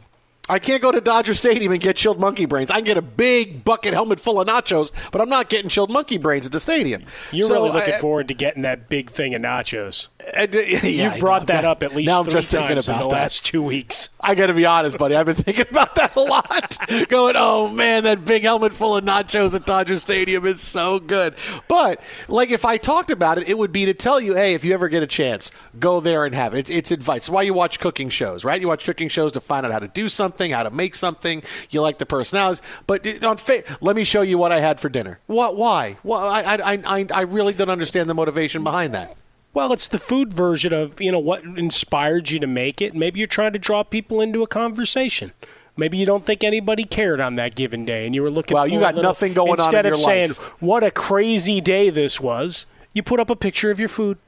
I 0.46 0.58
can't 0.58 0.82
go 0.82 0.92
to 0.92 1.00
Dodger 1.00 1.32
Stadium 1.32 1.72
and 1.72 1.80
get 1.80 1.96
chilled 1.96 2.20
monkey 2.20 2.44
brains. 2.44 2.70
I 2.70 2.74
can 2.76 2.84
get 2.84 2.98
a 2.98 3.02
big 3.02 3.64
bucket 3.64 3.94
helmet 3.94 4.20
full 4.20 4.38
of 4.40 4.46
nachos, 4.46 4.92
but 5.10 5.22
I'm 5.22 5.30
not 5.30 5.48
getting 5.48 5.70
chilled 5.70 5.90
monkey 5.90 6.18
brains 6.18 6.44
at 6.44 6.52
the 6.52 6.60
stadium. 6.60 7.04
You're 7.32 7.48
So 7.48 7.54
really 7.54 7.70
looking 7.72 7.94
I- 7.94 7.98
forward 7.98 8.28
to 8.28 8.34
getting 8.34 8.62
that 8.62 8.88
big 8.90 9.08
thing 9.10 9.34
of 9.34 9.40
nachos. 9.40 10.08
I 10.36 10.48
yeah, 10.82 11.12
You've 11.12 11.20
brought 11.20 11.46
that 11.48 11.64
up 11.66 11.82
at 11.82 11.94
least 11.94 12.06
now 12.06 12.20
I'm 12.20 12.28
just 12.30 12.50
thinking 12.50 12.72
about 12.78 12.84
the 12.86 12.92
that. 12.92 13.06
last 13.08 13.44
two 13.44 13.62
weeks. 13.62 14.16
I 14.22 14.34
got 14.34 14.46
to 14.46 14.54
be 14.54 14.64
honest, 14.64 14.96
buddy. 14.96 15.14
I've 15.16 15.26
been 15.26 15.34
thinking 15.34 15.66
about 15.70 15.94
that 15.96 16.16
a 16.16 16.20
lot. 16.20 16.78
Going, 17.08 17.34
oh 17.36 17.68
man, 17.68 18.04
that 18.04 18.24
big 18.24 18.42
helmet 18.42 18.72
full 18.72 18.96
of 18.96 19.04
nachos 19.04 19.54
at 19.54 19.66
Dodger 19.66 19.98
Stadium 19.98 20.46
is 20.46 20.62
so 20.62 20.98
good. 20.98 21.34
But 21.68 22.02
like, 22.28 22.50
if 22.50 22.64
I 22.64 22.78
talked 22.78 23.10
about 23.10 23.36
it, 23.38 23.48
it 23.48 23.58
would 23.58 23.70
be 23.72 23.84
to 23.86 23.92
tell 23.94 24.18
you, 24.18 24.34
hey, 24.34 24.54
if 24.54 24.64
you 24.64 24.72
ever 24.72 24.88
get 24.88 25.02
a 25.02 25.06
chance, 25.06 25.50
go 25.78 26.00
there 26.00 26.24
and 26.24 26.34
have 26.34 26.54
it. 26.54 26.58
It's, 26.60 26.70
it's 26.70 26.90
advice. 26.90 27.24
It's 27.24 27.30
why 27.30 27.42
you 27.42 27.52
watch 27.52 27.78
cooking 27.78 28.08
shows, 28.08 28.44
right? 28.46 28.58
You 28.60 28.68
watch 28.68 28.84
cooking 28.84 29.08
shows 29.08 29.32
to 29.32 29.40
find 29.40 29.64
out 29.66 29.72
how 29.72 29.78
to 29.78 29.88
do 29.88 30.08
something. 30.08 30.33
Something, 30.34 30.50
how 30.52 30.64
to 30.64 30.70
make 30.70 30.94
something. 30.94 31.42
You 31.70 31.80
like 31.80 31.98
the 31.98 32.06
personalities, 32.06 32.60
but 32.86 33.06
on 33.24 33.36
fa- 33.36 33.62
let 33.80 33.94
me 33.96 34.04
show 34.04 34.22
you 34.22 34.36
what 34.38 34.50
I 34.52 34.60
had 34.60 34.80
for 34.80 34.88
dinner. 34.88 35.20
What? 35.26 35.56
Why? 35.56 35.96
Well, 36.02 36.26
I, 36.26 36.42
I, 36.42 36.82
I, 36.98 37.06
I 37.14 37.20
really 37.22 37.52
don't 37.52 37.70
understand 37.70 38.10
the 38.10 38.14
motivation 38.14 38.64
behind 38.64 38.94
that. 38.94 39.16
Well, 39.52 39.72
it's 39.72 39.86
the 39.86 40.00
food 40.00 40.32
version 40.34 40.72
of 40.72 41.00
you 41.00 41.12
know 41.12 41.20
what 41.20 41.44
inspired 41.44 42.30
you 42.30 42.40
to 42.40 42.46
make 42.48 42.82
it. 42.82 42.94
Maybe 42.94 43.20
you're 43.20 43.28
trying 43.28 43.52
to 43.52 43.58
draw 43.58 43.84
people 43.84 44.20
into 44.20 44.42
a 44.42 44.48
conversation. 44.48 45.32
Maybe 45.76 45.96
you 45.98 46.06
don't 46.06 46.24
think 46.24 46.42
anybody 46.44 46.84
cared 46.84 47.20
on 47.20 47.36
that 47.36 47.54
given 47.54 47.84
day, 47.84 48.06
and 48.06 48.14
you 48.14 48.22
were 48.22 48.30
looking. 48.30 48.54
Well, 48.56 48.64
for 48.64 48.70
you 48.70 48.78
a 48.78 48.82
got 48.82 48.94
little- 48.96 49.08
nothing 49.10 49.32
going 49.34 49.60
on 49.60 49.66
instead 49.66 49.86
of 49.86 49.90
your 49.90 49.98
saying 50.04 50.28
life. 50.30 50.62
what 50.62 50.82
a 50.82 50.90
crazy 50.90 51.60
day 51.60 51.90
this 51.90 52.20
was. 52.20 52.66
You 52.92 53.02
put 53.04 53.20
up 53.20 53.30
a 53.30 53.36
picture 53.36 53.70
of 53.70 53.78
your 53.78 53.88
food. 53.88 54.18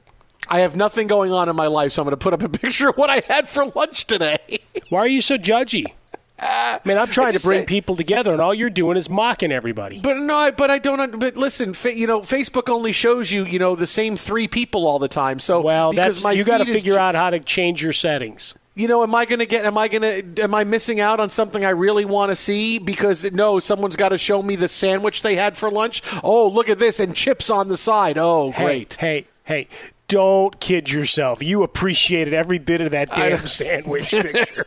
I 0.49 0.59
have 0.59 0.77
nothing 0.77 1.07
going 1.07 1.33
on 1.33 1.49
in 1.49 1.57
my 1.57 1.67
life, 1.67 1.91
so 1.91 2.01
I'm 2.01 2.05
going 2.05 2.11
to 2.17 2.23
put 2.23 2.33
up 2.33 2.41
a 2.41 2.47
picture 2.63 2.89
of 2.89 2.95
what 2.95 3.09
I 3.09 3.21
had 3.27 3.49
for 3.49 3.65
lunch 3.65 4.07
today. 4.07 4.37
Why 4.87 4.99
are 4.99 5.07
you 5.07 5.19
so 5.21 5.37
judgy? 5.37 5.87
I 6.39 6.79
mean, 6.85 6.97
I'm 6.97 7.07
trying 7.07 7.33
to 7.33 7.39
bring 7.41 7.61
say- 7.61 7.65
people 7.65 7.95
together, 7.95 8.31
and 8.31 8.41
all 8.41 8.53
you're 8.53 8.69
doing 8.69 8.95
is 8.97 9.09
mocking 9.09 9.51
everybody. 9.51 9.99
But 9.99 10.17
no, 10.17 10.35
I- 10.35 10.51
but 10.51 10.69
I 10.69 10.77
don't. 10.77 11.19
But 11.19 11.35
listen, 11.35 11.73
fa- 11.73 11.95
you 11.95 12.05
know, 12.07 12.21
Facebook 12.21 12.69
only 12.69 12.91
shows 12.91 13.31
you, 13.31 13.45
you 13.45 13.57
know, 13.59 13.75
the 13.75 13.87
same 13.87 14.15
three 14.17 14.47
people 14.47 14.87
all 14.87 14.99
the 14.99 15.07
time. 15.07 15.39
So 15.39 15.61
Well, 15.61 15.93
that's 15.93 16.23
my 16.23 16.31
you 16.33 16.43
got 16.43 16.57
to 16.59 16.69
is 16.69 16.75
figure 16.75 16.99
out 16.99 17.15
how 17.15 17.29
to 17.31 17.39
change 17.39 17.81
your 17.81 17.93
settings. 17.93 18.53
You 18.75 18.87
know, 18.87 19.01
am 19.01 19.15
I 19.15 19.25
going 19.25 19.39
to 19.39 19.47
get? 19.47 19.65
Am 19.65 19.75
I 19.75 19.87
going 19.87 20.03
to? 20.35 20.43
Am 20.43 20.53
I 20.53 20.63
missing 20.63 20.99
out 20.99 21.19
on 21.19 21.31
something 21.31 21.65
I 21.65 21.71
really 21.71 22.05
want 22.05 22.29
to 22.29 22.35
see? 22.35 22.77
Because 22.77 23.23
no, 23.31 23.57
someone's 23.57 23.95
got 23.95 24.09
to 24.09 24.19
show 24.19 24.43
me 24.43 24.55
the 24.55 24.67
sandwich 24.67 25.23
they 25.23 25.35
had 25.35 25.57
for 25.57 25.71
lunch. 25.71 26.03
Oh, 26.23 26.47
look 26.47 26.69
at 26.69 26.77
this, 26.77 26.99
and 26.99 27.15
chips 27.15 27.49
on 27.49 27.69
the 27.69 27.77
side. 27.77 28.19
Oh, 28.19 28.51
Hey, 28.51 28.63
great. 28.63 28.93
Hey, 28.99 29.25
hey, 29.45 29.67
don't 30.07 30.59
kid 30.59 30.89
yourself. 30.89 31.43
You 31.43 31.63
appreciated 31.63 32.33
every 32.33 32.59
bit 32.59 32.81
of 32.81 32.91
that 32.91 33.09
damn 33.13 33.45
sandwich 33.45 34.09
picture. 34.11 34.65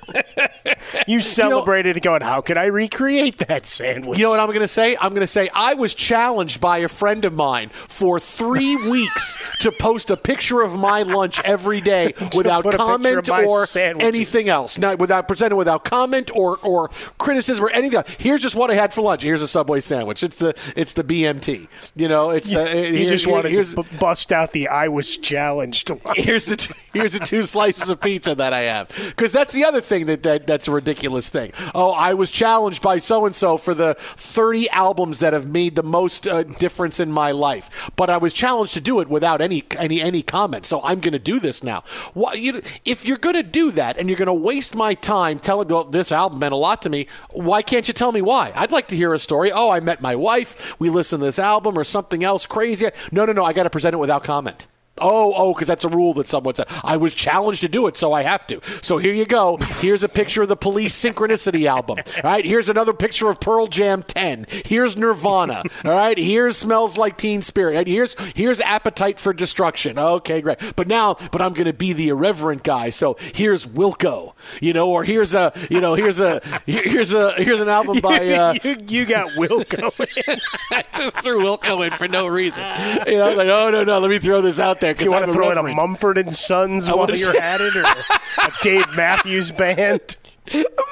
you 1.07 1.21
celebrated 1.21 1.97
it 1.97 2.03
going, 2.03 2.21
how 2.23 2.41
can 2.41 2.59
I 2.59 2.67
recreate 2.67 3.39
that 3.39 3.67
sandwich? 3.67 4.19
You 4.19 4.25
know 4.25 4.31
what 4.31 4.41
I'm 4.41 4.49
going 4.49 4.61
to 4.61 4.69
say? 4.69 4.97
I'm 5.01 5.11
going 5.11 5.21
to 5.23 5.27
say 5.27 5.49
I 5.55 5.75
was 5.75 5.95
challenged 5.95 6.61
by 6.61 6.79
a 6.79 6.89
friend 6.89 7.25
of 7.25 7.33
mine 7.33 7.71
for 7.71 8.21
three 8.21 8.77
weeks 8.91 9.39
to 9.61 9.73
post 9.73 10.11
a 10.11 10.17
picture 10.17 10.61
of 10.63 10.79
my 10.79 11.03
lunch 11.03 11.41
every 11.43 11.81
day 11.81 12.13
without 12.37 12.63
put 12.65 12.75
a 12.75 12.79
picture 12.79 13.23
comment 13.23 13.29
or 13.31 13.67
sandwiches. 13.67 14.07
anything 14.09 14.49
else. 14.49 14.77
Not 14.79 14.99
without 14.99 15.27
presenting 15.27 15.57
without 15.57 15.85
comment 15.85 16.31
or 16.35 16.59
or 16.59 16.89
criticism 17.19 17.65
or 17.65 17.71
anything. 17.71 18.03
Here's 18.19 18.41
just 18.41 18.57
what 18.57 18.71
I 18.71 18.75
had 18.75 18.93
for 18.93 19.01
lunch. 19.03 19.23
Here's 19.23 19.43
a 19.43 19.49
Subway 19.49 19.81
sandwich. 19.81 20.23
It's 20.23 20.37
the 20.37 20.55
it's 20.77 20.95
the 20.95 21.05
BMT. 21.05 21.69
You 21.97 22.09
know, 22.09 22.31
it's 22.31 22.55
uh, 22.55 22.61
you 22.65 22.93
here- 22.99 23.11
just 23.11 23.25
here- 23.25 23.35
wanted 23.35 23.65
to 23.67 23.83
b- 23.83 23.89
bust 23.99 24.33
out 24.33 24.53
the 24.53 24.69
I 24.69 24.89
was 24.89 25.17
challenged. 25.31 25.93
here's 26.17 26.47
the 26.47 26.57
two, 26.57 26.75
here's 26.93 27.13
the 27.13 27.25
two 27.25 27.45
slices 27.45 27.89
of 27.89 28.01
pizza 28.01 28.35
that 28.35 28.53
I 28.53 28.63
have 28.63 28.89
because 28.89 29.33
that's 29.33 29.55
the 29.55 29.65
other 29.65 29.81
thing 29.81 30.07
that, 30.07 30.25
that 30.25 30.47
that's 30.47 30.67
a 30.67 30.73
ridiculous 30.73 31.31
thing. 31.31 31.53
Oh, 31.75 31.93
I 31.93 32.15
was 32.15 32.31
challenged 32.33 32.83
by 32.83 32.99
so 32.99 33.27
and 33.27 33.35
so 33.35 33.57
for 33.57 33.73
the 33.73 33.95
30 33.95 34.69
albums 34.71 35.21
that 35.21 35.33
have 35.33 35.49
made 35.49 35.77
the 35.77 35.85
most 35.85 36.27
uh, 36.27 36.43
difference 36.43 36.99
in 36.99 37.13
my 37.13 37.31
life, 37.31 37.91
but 37.95 38.11
I 38.11 38.17
was 38.17 38.35
challenged 38.35 38.75
to 38.75 38.81
do 38.81 39.01
it 39.01 39.09
without 39.09 39.41
any 39.41 39.63
any 39.79 40.01
any 40.01 40.23
comment. 40.23 40.67
So 40.67 40.81
I'm 40.83 40.99
going 41.01 41.13
to 41.13 41.19
do 41.21 41.39
this 41.39 41.63
now. 41.63 41.85
Why, 42.15 42.35
you, 42.35 42.61
if 42.85 43.07
you're 43.07 43.19
going 43.19 43.37
to 43.37 43.45
do 43.45 43.71
that 43.73 43.99
and 43.99 44.09
you're 44.09 44.19
going 44.19 44.27
to 44.27 44.35
waste 44.35 44.75
my 44.75 44.95
time 44.95 45.39
telling 45.39 45.69
well, 45.69 45.85
this 45.85 46.11
album 46.11 46.41
meant 46.41 46.53
a 46.53 46.57
lot 46.57 46.83
to 46.83 46.91
me, 46.91 47.07
why 47.31 47.63
can't 47.63 47.87
you 47.87 47.95
tell 47.95 48.11
me 48.11 48.21
why? 48.21 48.53
I'd 48.57 48.73
like 48.73 48.89
to 48.89 48.97
hear 48.97 49.15
a 49.15 49.19
story. 49.19 49.53
Oh, 49.53 49.71
I 49.71 49.79
met 49.79 50.01
my 50.01 50.17
wife. 50.17 50.79
We 50.81 50.91
listened 50.91 51.21
to 51.21 51.27
this 51.27 51.39
album 51.39 51.79
or 51.79 51.85
something 51.85 52.25
else 52.25 52.47
crazy. 52.47 52.89
No, 53.13 53.25
no, 53.25 53.33
no. 53.33 53.45
I 53.45 53.53
got 53.53 53.63
to 53.63 53.71
present 53.71 53.95
it 53.95 53.99
without 53.99 54.25
comment. 54.25 54.67
Oh, 55.01 55.33
oh, 55.37 55.55
because 55.55 55.69
that's 55.69 55.85
a 55.85 55.89
rule 55.89 56.15
that 56.15 56.29
someone 56.29 56.55
said. 56.55 56.67
I 56.85 56.97
was 56.97 57.15
challenged 57.15 57.61
to 57.63 57.69
do 57.69 57.87
it, 57.87 57.97
so 57.97 58.13
I 58.13 58.23
have 58.23 58.47
to. 58.49 58.61
So 58.83 58.99
here 58.99 59.15
you 59.15 59.27
go. 59.27 59.57
Here's 59.81 60.03
a 60.03 60.09
picture 60.09 60.43
of 60.43 60.49
the 60.49 60.57
Police 60.57 60.95
Synchronicity 61.01 61.67
album. 61.67 61.99
All 61.99 62.31
right, 62.31 62.45
here's 62.45 62.69
another 62.69 62.93
picture 62.93 63.29
of 63.29 63.41
Pearl 63.41 63.67
Jam 63.67 64.03
10. 64.03 64.47
Here's 64.65 64.97
Nirvana. 64.97 65.63
All 65.85 65.91
right, 65.91 66.19
here's 66.19 66.57
Smells 66.59 66.99
Like 66.99 67.17
Teen 67.17 67.43
Spirit. 67.43 67.77
And 67.77 67.87
here's 67.87 68.15
here's 68.35 68.61
Appetite 68.61 69.21
for 69.21 69.33
Destruction. 69.33 69.99
Okay, 69.99 70.41
great. 70.41 70.59
But 70.77 70.89
now, 70.89 71.17
but 71.33 71.41
I'm 71.41 71.53
going 71.53 71.67
to 71.67 71.73
be 71.73 71.93
the 71.93 72.09
irreverent 72.09 72.63
guy. 72.63 72.91
So 72.91 73.17
here's 73.35 73.67
Wilco. 73.67 74.35
You 74.61 74.73
know, 74.73 74.89
or 74.91 75.05
here's 75.05 75.35
a, 75.35 75.53
you 75.71 75.81
know, 75.81 75.95
here's 75.95 76.21
a, 76.21 76.41
here's 76.67 77.13
a, 77.13 77.33
here's 77.35 77.61
an 77.61 77.69
album 77.69 78.01
by. 78.01 78.21
Uh, 78.31 78.55
you, 78.63 78.77
you 78.89 79.07
got 79.07 79.29
Wilco. 79.31 80.29
In. 80.29 80.39
I 80.71 80.85
just 80.97 81.17
threw 81.19 81.41
Wilco 81.43 81.87
in 81.87 81.97
for 81.99 82.07
no 82.07 82.27
reason. 82.27 82.65
You 83.07 83.19
know, 83.19 83.35
like, 83.35 83.49
oh 83.49 83.71
no, 83.71 83.83
no, 83.83 83.99
let 83.99 84.11
me 84.11 84.19
throw 84.19 84.41
this 84.41 84.61
out 84.61 84.81
there. 84.81 84.90
'Cause 84.95 85.05
you 85.05 85.13
want 85.13 85.27
to 85.27 85.33
throw 85.33 85.51
in 85.51 85.59
a. 85.59 85.63
Mumford 85.63 86.19
and 86.19 86.35
Sons 86.35 86.89
I 86.89 86.95
while 86.95 87.11
you're 87.11 87.37
at 87.41 87.61
it, 87.61 87.77
or 87.77 87.83
a 87.85 88.51
Dave 88.63 88.87
Matthews 88.97 89.51
Band? 89.51 90.17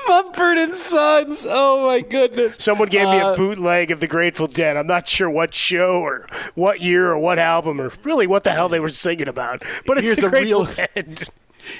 Mumford 0.06 0.58
and 0.58 0.74
Sons. 0.74 1.44
Oh 1.48 1.86
my 1.86 2.00
goodness! 2.00 2.56
Someone 2.56 2.88
gave 2.88 3.08
me 3.08 3.18
Uh, 3.18 3.32
a 3.32 3.36
bootleg 3.36 3.90
of 3.90 4.00
the 4.00 4.06
Grateful 4.06 4.46
Dead. 4.46 4.76
I'm 4.76 4.86
not 4.86 5.08
sure 5.08 5.28
what 5.28 5.52
show 5.54 6.00
or 6.00 6.26
what 6.54 6.80
year 6.80 7.10
or 7.10 7.18
what 7.18 7.38
album 7.38 7.80
or 7.80 7.90
really 8.04 8.26
what 8.26 8.44
the 8.44 8.52
hell 8.52 8.68
they 8.68 8.80
were 8.80 8.88
singing 8.88 9.26
about, 9.28 9.62
but 9.86 9.98
it's 9.98 10.20
the 10.20 10.26
a 10.26 10.30
Grateful 10.30 10.64
real- 10.64 10.88
Dead. 10.94 11.28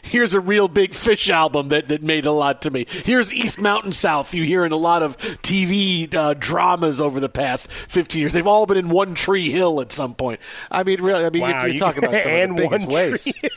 Here's 0.02 0.34
a 0.34 0.40
real 0.40 0.68
big 0.68 0.94
fish 0.94 1.30
album 1.30 1.68
that, 1.68 1.88
that 1.88 2.02
made 2.02 2.26
a 2.26 2.32
lot 2.32 2.62
to 2.62 2.70
me. 2.70 2.86
Here's 2.88 3.32
East 3.32 3.60
Mountain 3.60 3.92
South. 3.92 4.34
You 4.34 4.44
hear 4.44 4.64
in 4.64 4.72
a 4.72 4.76
lot 4.76 5.02
of 5.02 5.16
TV 5.18 6.12
uh, 6.14 6.34
dramas 6.38 7.00
over 7.00 7.20
the 7.20 7.28
past 7.28 7.70
15 7.70 8.20
years. 8.20 8.32
They've 8.32 8.46
all 8.46 8.66
been 8.66 8.76
in 8.76 8.88
One 8.90 9.14
Tree 9.14 9.50
Hill 9.50 9.80
at 9.80 9.92
some 9.92 10.14
point. 10.14 10.40
I 10.70 10.82
mean, 10.84 11.00
really, 11.02 11.24
I 11.24 11.30
mean, 11.30 11.42
Wow, 11.42 11.48
you're, 11.60 11.66
you- 11.68 11.72
you're 11.74 11.78
talking 11.80 12.05
about 12.05 12.22
some 12.22 12.30
and 12.32 12.50
of 12.52 12.56
the 12.56 12.62
biggest 12.62 12.86
One 12.86 12.94
ways. 12.94 13.24
Tree 13.24 13.50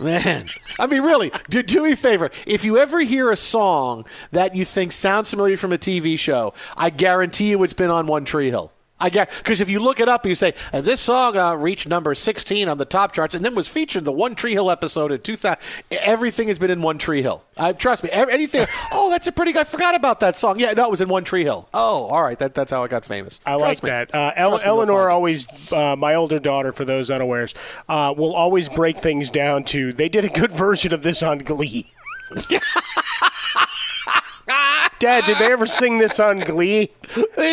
Man, 0.00 0.48
I 0.78 0.86
mean, 0.86 1.02
really, 1.02 1.32
do, 1.50 1.60
do 1.62 1.82
me 1.82 1.92
a 1.92 1.96
favor. 1.96 2.30
If 2.46 2.64
you 2.64 2.78
ever 2.78 3.00
hear 3.00 3.30
a 3.30 3.36
song 3.36 4.06
that 4.30 4.54
you 4.54 4.64
think 4.64 4.92
sounds 4.92 5.30
familiar 5.30 5.56
from 5.56 5.72
a 5.72 5.78
TV 5.78 6.16
show, 6.16 6.54
I 6.76 6.90
guarantee 6.90 7.50
you 7.50 7.62
it's 7.64 7.72
been 7.72 7.90
on 7.90 8.06
One 8.06 8.24
Tree 8.24 8.48
Hill. 8.50 8.70
I 9.00 9.10
get 9.10 9.30
because 9.36 9.60
if 9.60 9.68
you 9.68 9.80
look 9.80 10.00
it 10.00 10.08
up, 10.08 10.26
you 10.26 10.34
say 10.34 10.54
uh, 10.72 10.80
this 10.80 11.00
song 11.00 11.36
uh, 11.36 11.54
reached 11.54 11.86
number 11.86 12.14
16 12.14 12.68
on 12.68 12.78
the 12.78 12.84
top 12.84 13.12
charts, 13.12 13.34
and 13.34 13.44
then 13.44 13.54
was 13.54 13.68
featured 13.68 14.00
in 14.00 14.04
the 14.04 14.12
One 14.12 14.34
Tree 14.34 14.52
Hill 14.52 14.70
episode 14.70 15.12
in 15.12 15.20
2000. 15.20 15.58
Everything 15.90 16.48
has 16.48 16.58
been 16.58 16.70
in 16.70 16.82
One 16.82 16.98
Tree 16.98 17.22
Hill. 17.22 17.44
Uh, 17.56 17.72
trust 17.72 18.02
me. 18.02 18.10
Anything. 18.12 18.66
oh, 18.92 19.10
that's 19.10 19.26
a 19.26 19.32
pretty. 19.32 19.56
I 19.56 19.64
forgot 19.64 19.94
about 19.94 20.20
that 20.20 20.36
song. 20.36 20.58
Yeah, 20.58 20.72
no, 20.72 20.84
it 20.84 20.90
was 20.90 21.00
in 21.00 21.08
One 21.08 21.24
Tree 21.24 21.44
Hill. 21.44 21.68
Oh, 21.74 22.06
all 22.06 22.22
right. 22.22 22.38
That, 22.38 22.54
that's 22.54 22.70
how 22.72 22.82
I 22.82 22.88
got 22.88 23.04
famous. 23.04 23.40
I 23.46 23.56
Trust 23.56 23.82
like 23.82 23.82
me. 23.82 23.90
that. 23.90 24.14
Uh, 24.14 24.32
El- 24.36 24.52
me, 24.52 24.62
Eleanor 24.64 25.10
always, 25.10 25.72
uh, 25.72 25.96
my 25.96 26.14
older 26.14 26.38
daughter, 26.38 26.72
for 26.72 26.84
those 26.84 27.10
unawares, 27.10 27.54
uh, 27.88 28.14
will 28.16 28.34
always 28.34 28.68
break 28.68 28.98
things 28.98 29.30
down 29.30 29.64
to 29.64 29.92
they 29.92 30.08
did 30.08 30.24
a 30.24 30.28
good 30.28 30.52
version 30.52 30.92
of 30.92 31.02
this 31.02 31.22
on 31.22 31.38
Glee. 31.38 31.86
Dad, 34.98 35.24
did 35.26 35.38
they 35.38 35.52
ever 35.52 35.66
sing 35.66 35.98
this 35.98 36.18
on 36.18 36.40
Glee? 36.40 36.90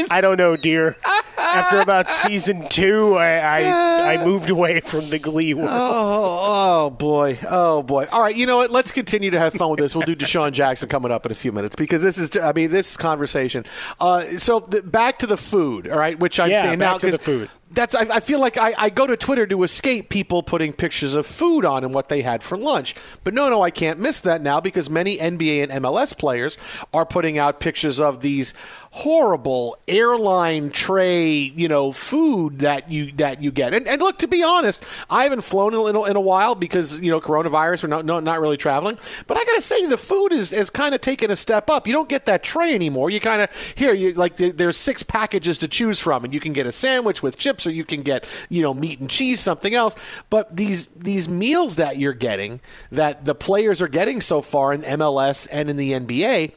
I 0.10 0.20
don't 0.20 0.38
know, 0.38 0.56
dear. 0.56 0.96
After 1.38 1.80
about 1.80 2.10
season 2.10 2.68
two, 2.70 3.16
I, 3.16 3.40
I, 3.40 4.14
I 4.14 4.26
moved 4.26 4.50
away 4.50 4.80
from 4.82 5.10
the 5.10 5.20
Glee 5.20 5.54
world. 5.54 5.70
Oh, 5.72 6.40
oh 6.88 6.90
boy, 6.90 7.38
oh 7.48 7.84
boy. 7.84 8.08
All 8.12 8.22
right, 8.22 8.36
you 8.36 8.46
know 8.48 8.58
what? 8.58 8.72
Let's 8.72 8.92
continue 8.92 9.30
to 9.30 9.40
have 9.40 9.54
fun 9.54 9.70
with 9.70 9.80
this. 9.80 9.96
We'll 9.96 10.06
do 10.06 10.16
DeSean 10.16 10.54
Jackson 10.54 10.90
coming 10.90 11.12
up 11.12 11.26
in 11.26 11.32
a 11.32 11.36
few 11.36 11.52
minutes 11.52 11.76
because 11.76 12.02
this 12.02 12.18
is, 12.18 12.36
I 12.36 12.52
mean, 12.54 12.72
this 12.72 12.98
conversation. 12.98 13.64
Uh, 14.00 14.38
so 14.38 14.60
the, 14.62 14.82
back 14.82 15.20
to 15.20 15.28
the 15.28 15.38
food, 15.38 15.88
all 15.88 16.00
right, 16.00 16.20
which 16.20 16.40
I'm 16.40 16.50
Yeah, 16.50 16.64
saying 16.64 16.80
back 16.80 16.94
now 16.94 16.98
to 16.98 17.12
the 17.12 17.20
food. 17.20 17.50
That's 17.76 17.94
I, 17.94 18.02
I 18.02 18.20
feel 18.22 18.40
like 18.40 18.58
I, 18.58 18.74
I 18.78 18.90
go 18.90 19.06
to 19.06 19.18
Twitter 19.18 19.46
to 19.48 19.64
escape 19.64 20.10
people 20.10 20.42
putting 20.42 20.74
pictures 20.74 21.14
of 21.14 21.28
food 21.28 21.66
on 21.66 21.84
and 21.84 21.94
what 21.94 22.10
they 22.10 22.22
had 22.22 22.42
for 22.42 22.58
lunch. 22.58 22.96
But 23.24 23.34
no, 23.34 23.50
no, 23.50 23.62
I 23.62 23.70
can't 23.70 24.00
miss 24.00 24.22
that 24.22 24.42
now 24.42 24.60
because 24.60 24.90
many 24.90 25.18
NBA 25.18 25.64
and 25.64 25.84
MLS 25.84 26.18
players 26.18 26.58
are 26.94 27.06
putting 27.06 27.38
out 27.38 27.60
pictures 27.60 28.00
of 28.00 28.22
these 28.22 28.54
horrible 29.00 29.78
airline 29.90 30.70
tray, 30.70 31.34
you 31.34 31.68
know, 31.68 31.92
food 31.92 32.60
that 32.60 32.90
you 32.90 33.12
that 33.14 33.42
you 33.42 33.52
get. 33.52 33.74
And, 33.74 33.86
and 33.90 34.02
look, 34.02 34.18
to 34.20 34.28
be 34.28 34.42
honest, 34.42 34.86
I 35.10 35.24
haven't 35.24 35.42
flown 35.42 35.74
in, 35.74 35.96
a- 35.98 36.04
in 36.06 36.16
a 36.16 36.22
while 36.22 36.56
because 36.56 36.98
you 37.00 37.12
know 37.12 37.20
coronavirus. 37.20 37.84
We're 37.84 37.90
not 37.90 38.06
no, 38.06 38.22
not 38.22 38.40
really 38.40 38.56
traveling. 38.56 38.98
But 39.28 39.36
I 39.38 39.44
got 39.44 39.56
to 39.56 39.62
say, 39.62 39.86
the 39.86 39.98
food 39.98 40.32
is 40.32 40.54
is 40.54 40.70
kind 40.70 40.96
of 40.96 41.02
taken 41.02 41.30
a 41.30 41.36
step 41.36 41.70
up. 41.70 41.88
You 41.88 41.92
don't 41.94 42.08
get 42.08 42.26
that 42.28 42.42
tray 42.42 42.74
anymore. 42.74 43.10
You 43.10 43.20
kind 43.20 43.42
of 43.42 43.74
here 43.76 43.94
you 43.94 44.14
like 44.14 44.38
there- 44.38 44.54
there's 44.54 44.78
six 44.78 45.04
packages 45.04 45.58
to 45.58 45.68
choose 45.68 46.00
from, 46.00 46.24
and 46.24 46.34
you 46.34 46.40
can 46.40 46.54
get 46.54 46.66
a 46.66 46.72
sandwich 46.72 47.22
with 47.22 47.38
chips, 47.38 47.68
or 47.68 47.72
you 47.72 47.84
can 47.84 48.02
get 48.02 48.26
you 48.50 48.62
know 48.62 48.74
meat 48.74 49.02
and 49.02 49.10
cheese, 49.10 49.42
something 49.42 49.76
else. 49.76 49.94
But 50.30 50.56
these 50.56 50.86
these 50.96 51.28
meals 51.28 51.76
that 51.76 51.98
you're 52.00 52.14
getting, 52.14 52.62
that 52.92 53.26
the 53.26 53.36
players 53.36 53.82
are 53.82 53.90
getting 53.90 54.22
so 54.22 54.42
far 54.42 54.72
in 54.72 54.84
MLS 54.84 55.50
and 55.52 55.70
in 55.70 55.76
the 55.76 55.92
NBA 55.92 56.54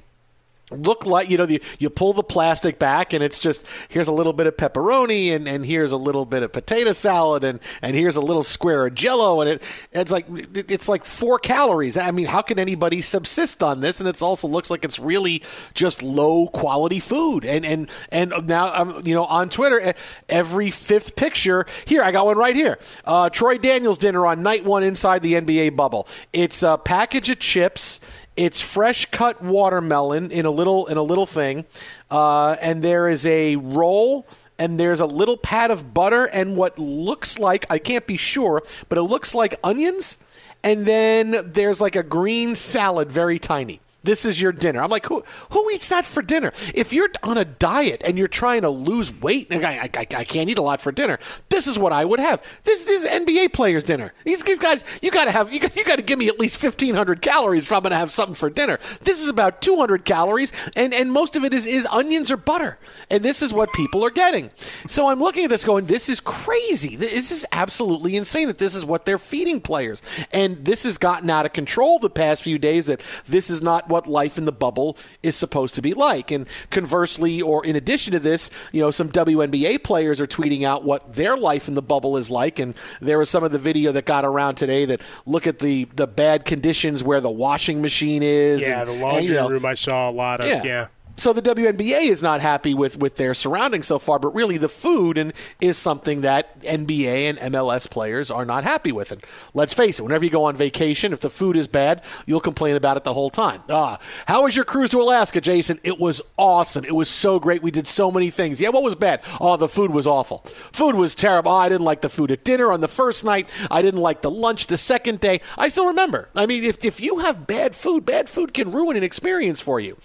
look 0.70 1.06
like 1.06 1.30
you 1.30 1.38
know 1.38 1.46
the, 1.46 1.62
you 1.78 1.88
pull 1.88 2.12
the 2.12 2.22
plastic 2.22 2.78
back 2.78 3.12
and 3.12 3.22
it's 3.22 3.38
just 3.38 3.64
here's 3.88 4.08
a 4.08 4.12
little 4.12 4.32
bit 4.32 4.46
of 4.46 4.56
pepperoni 4.56 5.34
and, 5.34 5.48
and 5.48 5.64
here's 5.64 5.92
a 5.92 5.96
little 5.96 6.26
bit 6.26 6.42
of 6.42 6.52
potato 6.52 6.92
salad 6.92 7.44
and, 7.44 7.60
and 7.82 7.96
here's 7.96 8.16
a 8.16 8.20
little 8.20 8.42
square 8.42 8.86
of 8.86 8.94
jello 8.94 9.40
and 9.40 9.50
it 9.50 9.62
it's 9.92 10.12
like 10.12 10.26
it's 10.54 10.88
like 10.88 11.04
four 11.04 11.38
calories. 11.38 11.96
I 11.96 12.10
mean 12.10 12.26
how 12.26 12.42
can 12.42 12.58
anybody 12.58 13.00
subsist 13.00 13.62
on 13.62 13.80
this? 13.80 14.00
And 14.00 14.08
it 14.08 14.20
also 14.22 14.48
looks 14.48 14.70
like 14.70 14.84
it's 14.84 14.98
really 14.98 15.42
just 15.74 16.02
low 16.02 16.48
quality 16.48 17.00
food. 17.00 17.44
And 17.44 17.64
and 17.64 17.88
and 18.10 18.32
now 18.46 18.70
i'm 18.70 19.06
you 19.06 19.14
know 19.14 19.24
on 19.24 19.48
twitter 19.48 19.94
every 20.28 20.70
fifth 20.70 21.16
picture 21.16 21.66
here 21.86 22.02
i 22.02 22.10
got 22.10 22.26
one 22.26 22.36
right 22.36 22.56
here. 22.56 22.78
Uh, 23.04 23.30
troy 23.30 23.58
daniels 23.58 23.98
dinner 23.98 24.26
on 24.26 24.42
night 24.42 24.64
one 24.64 24.82
inside 24.82 25.22
the 25.22 25.34
nba 25.34 25.74
bubble. 25.74 26.06
It's 26.32 26.62
a 26.62 26.76
package 26.78 27.30
of 27.30 27.38
chips 27.38 28.00
It's 28.38 28.60
fresh 28.60 29.06
cut 29.06 29.42
watermelon 29.42 30.30
in 30.30 30.46
a 30.46 30.50
little 30.50 30.86
in 30.86 30.96
a 30.96 31.02
little 31.02 31.26
thing, 31.26 31.64
uh, 32.08 32.56
and 32.62 32.82
there 32.82 33.08
is 33.08 33.26
a 33.26 33.56
roll. 33.56 34.26
And 34.60 34.78
there's 34.78 34.98
a 34.98 35.06
little 35.06 35.36
pat 35.36 35.70
of 35.70 35.94
butter 35.94 36.24
and 36.24 36.56
what 36.56 36.80
looks 36.80 37.38
like 37.38 37.64
I 37.70 37.78
can't 37.78 38.04
be 38.08 38.16
sure, 38.16 38.60
but 38.88 38.98
it 38.98 39.02
looks 39.02 39.32
like 39.32 39.54
onions. 39.62 40.18
And 40.64 40.84
then 40.84 41.36
there's 41.52 41.80
like 41.80 41.94
a 41.94 42.02
green 42.02 42.56
salad, 42.56 43.12
very 43.12 43.38
tiny. 43.38 43.80
This 44.04 44.24
is 44.24 44.40
your 44.40 44.52
dinner. 44.52 44.80
I'm 44.80 44.90
like, 44.90 45.06
who 45.06 45.24
who 45.50 45.68
eats 45.70 45.88
that 45.88 46.06
for 46.06 46.22
dinner? 46.22 46.52
If 46.72 46.92
you're 46.92 47.08
on 47.24 47.36
a 47.36 47.44
diet 47.44 48.00
and 48.04 48.16
you're 48.16 48.28
trying 48.28 48.62
to 48.62 48.70
lose 48.70 49.12
weight, 49.12 49.48
and 49.50 49.64
I, 49.66 49.72
I, 49.72 49.90
I 49.98 50.24
can't 50.24 50.48
eat 50.48 50.56
a 50.56 50.62
lot 50.62 50.80
for 50.80 50.92
dinner. 50.92 51.18
This 51.48 51.66
is 51.66 51.78
what 51.78 51.92
I 51.92 52.04
would 52.04 52.20
have. 52.20 52.40
This, 52.62 52.84
this 52.84 53.02
is 53.02 53.10
NBA 53.10 53.52
players' 53.52 53.82
dinner. 53.82 54.12
These, 54.24 54.44
these 54.44 54.60
guys, 54.60 54.84
you 55.02 55.10
got 55.10 55.24
to 55.24 55.32
have 55.32 55.52
you 55.52 55.60
you 55.74 55.84
got 55.84 55.96
to 55.96 56.02
give 56.02 56.18
me 56.18 56.28
at 56.28 56.38
least 56.38 56.62
1,500 56.62 57.20
calories 57.20 57.66
if 57.66 57.72
I'm 57.72 57.82
going 57.82 57.90
to 57.90 57.96
have 57.96 58.12
something 58.12 58.36
for 58.36 58.48
dinner. 58.48 58.78
This 59.02 59.20
is 59.20 59.28
about 59.28 59.60
200 59.60 60.04
calories, 60.04 60.52
and 60.76 60.94
and 60.94 61.10
most 61.10 61.34
of 61.34 61.44
it 61.44 61.52
is 61.52 61.66
is 61.66 61.84
onions 61.90 62.30
or 62.30 62.36
butter, 62.36 62.78
and 63.10 63.24
this 63.24 63.42
is 63.42 63.52
what 63.52 63.72
people 63.72 64.04
are 64.04 64.10
getting. 64.10 64.50
So 64.86 65.08
I'm 65.08 65.18
looking 65.18 65.44
at 65.44 65.50
this, 65.50 65.64
going, 65.64 65.86
this 65.86 66.08
is 66.08 66.20
crazy. 66.20 66.94
This 66.94 67.32
is 67.32 67.44
absolutely 67.50 68.14
insane 68.14 68.46
that 68.46 68.58
this 68.58 68.76
is 68.76 68.84
what 68.84 69.06
they're 69.06 69.18
feeding 69.18 69.60
players, 69.60 70.02
and 70.32 70.64
this 70.64 70.84
has 70.84 70.98
gotten 70.98 71.28
out 71.30 71.46
of 71.46 71.52
control 71.52 71.98
the 71.98 72.08
past 72.08 72.44
few 72.44 72.58
days. 72.58 72.86
That 72.86 73.02
this 73.26 73.50
is 73.50 73.60
not 73.60 73.87
what 73.88 74.06
life 74.06 74.38
in 74.38 74.44
the 74.44 74.52
bubble 74.52 74.96
is 75.22 75.36
supposed 75.36 75.74
to 75.74 75.82
be 75.82 75.94
like. 75.94 76.30
And 76.30 76.48
conversely, 76.70 77.40
or 77.40 77.64
in 77.64 77.76
addition 77.76 78.12
to 78.12 78.18
this, 78.18 78.50
you 78.72 78.80
know, 78.80 78.90
some 78.90 79.10
WNBA 79.10 79.82
players 79.82 80.20
are 80.20 80.26
tweeting 80.26 80.64
out 80.64 80.84
what 80.84 81.14
their 81.14 81.36
life 81.36 81.68
in 81.68 81.74
the 81.74 81.82
bubble 81.82 82.16
is 82.16 82.30
like. 82.30 82.58
And 82.58 82.74
there 83.00 83.18
was 83.18 83.30
some 83.30 83.44
of 83.44 83.52
the 83.52 83.58
video 83.58 83.92
that 83.92 84.04
got 84.04 84.24
around 84.24 84.56
today 84.56 84.84
that 84.86 85.00
look 85.26 85.46
at 85.46 85.58
the 85.58 85.86
the 85.94 86.06
bad 86.06 86.44
conditions 86.44 87.02
where 87.02 87.20
the 87.20 87.30
washing 87.30 87.82
machine 87.82 88.22
is. 88.22 88.62
Yeah, 88.62 88.80
and, 88.80 88.88
the 88.88 88.92
laundry 88.94 89.18
and, 89.18 89.28
you 89.28 89.34
know, 89.34 89.48
room 89.48 89.64
I 89.64 89.74
saw 89.74 90.10
a 90.10 90.12
lot 90.12 90.40
of. 90.40 90.46
Yeah. 90.46 90.62
yeah. 90.64 90.86
So 91.18 91.32
the 91.32 91.42
WNBA 91.42 92.08
is 92.08 92.22
not 92.22 92.40
happy 92.40 92.74
with, 92.74 92.96
with 92.96 93.16
their 93.16 93.34
surroundings 93.34 93.88
so 93.88 93.98
far, 93.98 94.20
but 94.20 94.32
really 94.36 94.56
the 94.56 94.68
food 94.68 95.18
and 95.18 95.32
is 95.60 95.76
something 95.76 96.20
that 96.20 96.60
NBA 96.62 97.28
and 97.28 97.38
MLS 97.52 97.90
players 97.90 98.30
are 98.30 98.44
not 98.44 98.62
happy 98.62 98.92
with. 98.92 99.10
And 99.10 99.24
let's 99.52 99.74
face 99.74 99.98
it, 99.98 100.04
whenever 100.04 100.24
you 100.24 100.30
go 100.30 100.44
on 100.44 100.54
vacation, 100.54 101.12
if 101.12 101.18
the 101.18 101.28
food 101.28 101.56
is 101.56 101.66
bad, 101.66 102.04
you'll 102.24 102.38
complain 102.38 102.76
about 102.76 102.96
it 102.96 103.02
the 103.02 103.14
whole 103.14 103.30
time. 103.30 103.64
Ah, 103.68 103.98
how 104.26 104.44
was 104.44 104.54
your 104.54 104.64
cruise 104.64 104.90
to 104.90 105.00
Alaska, 105.00 105.40
Jason? 105.40 105.80
It 105.82 105.98
was 105.98 106.22
awesome. 106.36 106.84
It 106.84 106.94
was 106.94 107.08
so 107.08 107.40
great. 107.40 107.64
We 107.64 107.72
did 107.72 107.88
so 107.88 108.12
many 108.12 108.30
things. 108.30 108.60
Yeah, 108.60 108.68
what 108.68 108.84
was 108.84 108.94
bad? 108.94 109.20
Oh, 109.40 109.56
the 109.56 109.66
food 109.66 109.90
was 109.90 110.06
awful. 110.06 110.38
Food 110.70 110.94
was 110.94 111.16
terrible. 111.16 111.50
Oh, 111.50 111.56
I 111.56 111.68
didn't 111.68 111.84
like 111.84 112.00
the 112.00 112.08
food 112.08 112.30
at 112.30 112.44
dinner 112.44 112.70
on 112.70 112.80
the 112.80 112.86
first 112.86 113.24
night. 113.24 113.50
I 113.72 113.82
didn't 113.82 114.00
like 114.00 114.22
the 114.22 114.30
lunch 114.30 114.68
the 114.68 114.78
second 114.78 115.18
day. 115.18 115.40
I 115.56 115.68
still 115.68 115.86
remember. 115.86 116.28
I 116.36 116.46
mean, 116.46 116.62
if, 116.62 116.84
if 116.84 117.00
you 117.00 117.18
have 117.18 117.48
bad 117.48 117.74
food, 117.74 118.06
bad 118.06 118.30
food 118.30 118.54
can 118.54 118.70
ruin 118.70 118.96
an 118.96 119.02
experience 119.02 119.60
for 119.60 119.80
you. 119.80 119.96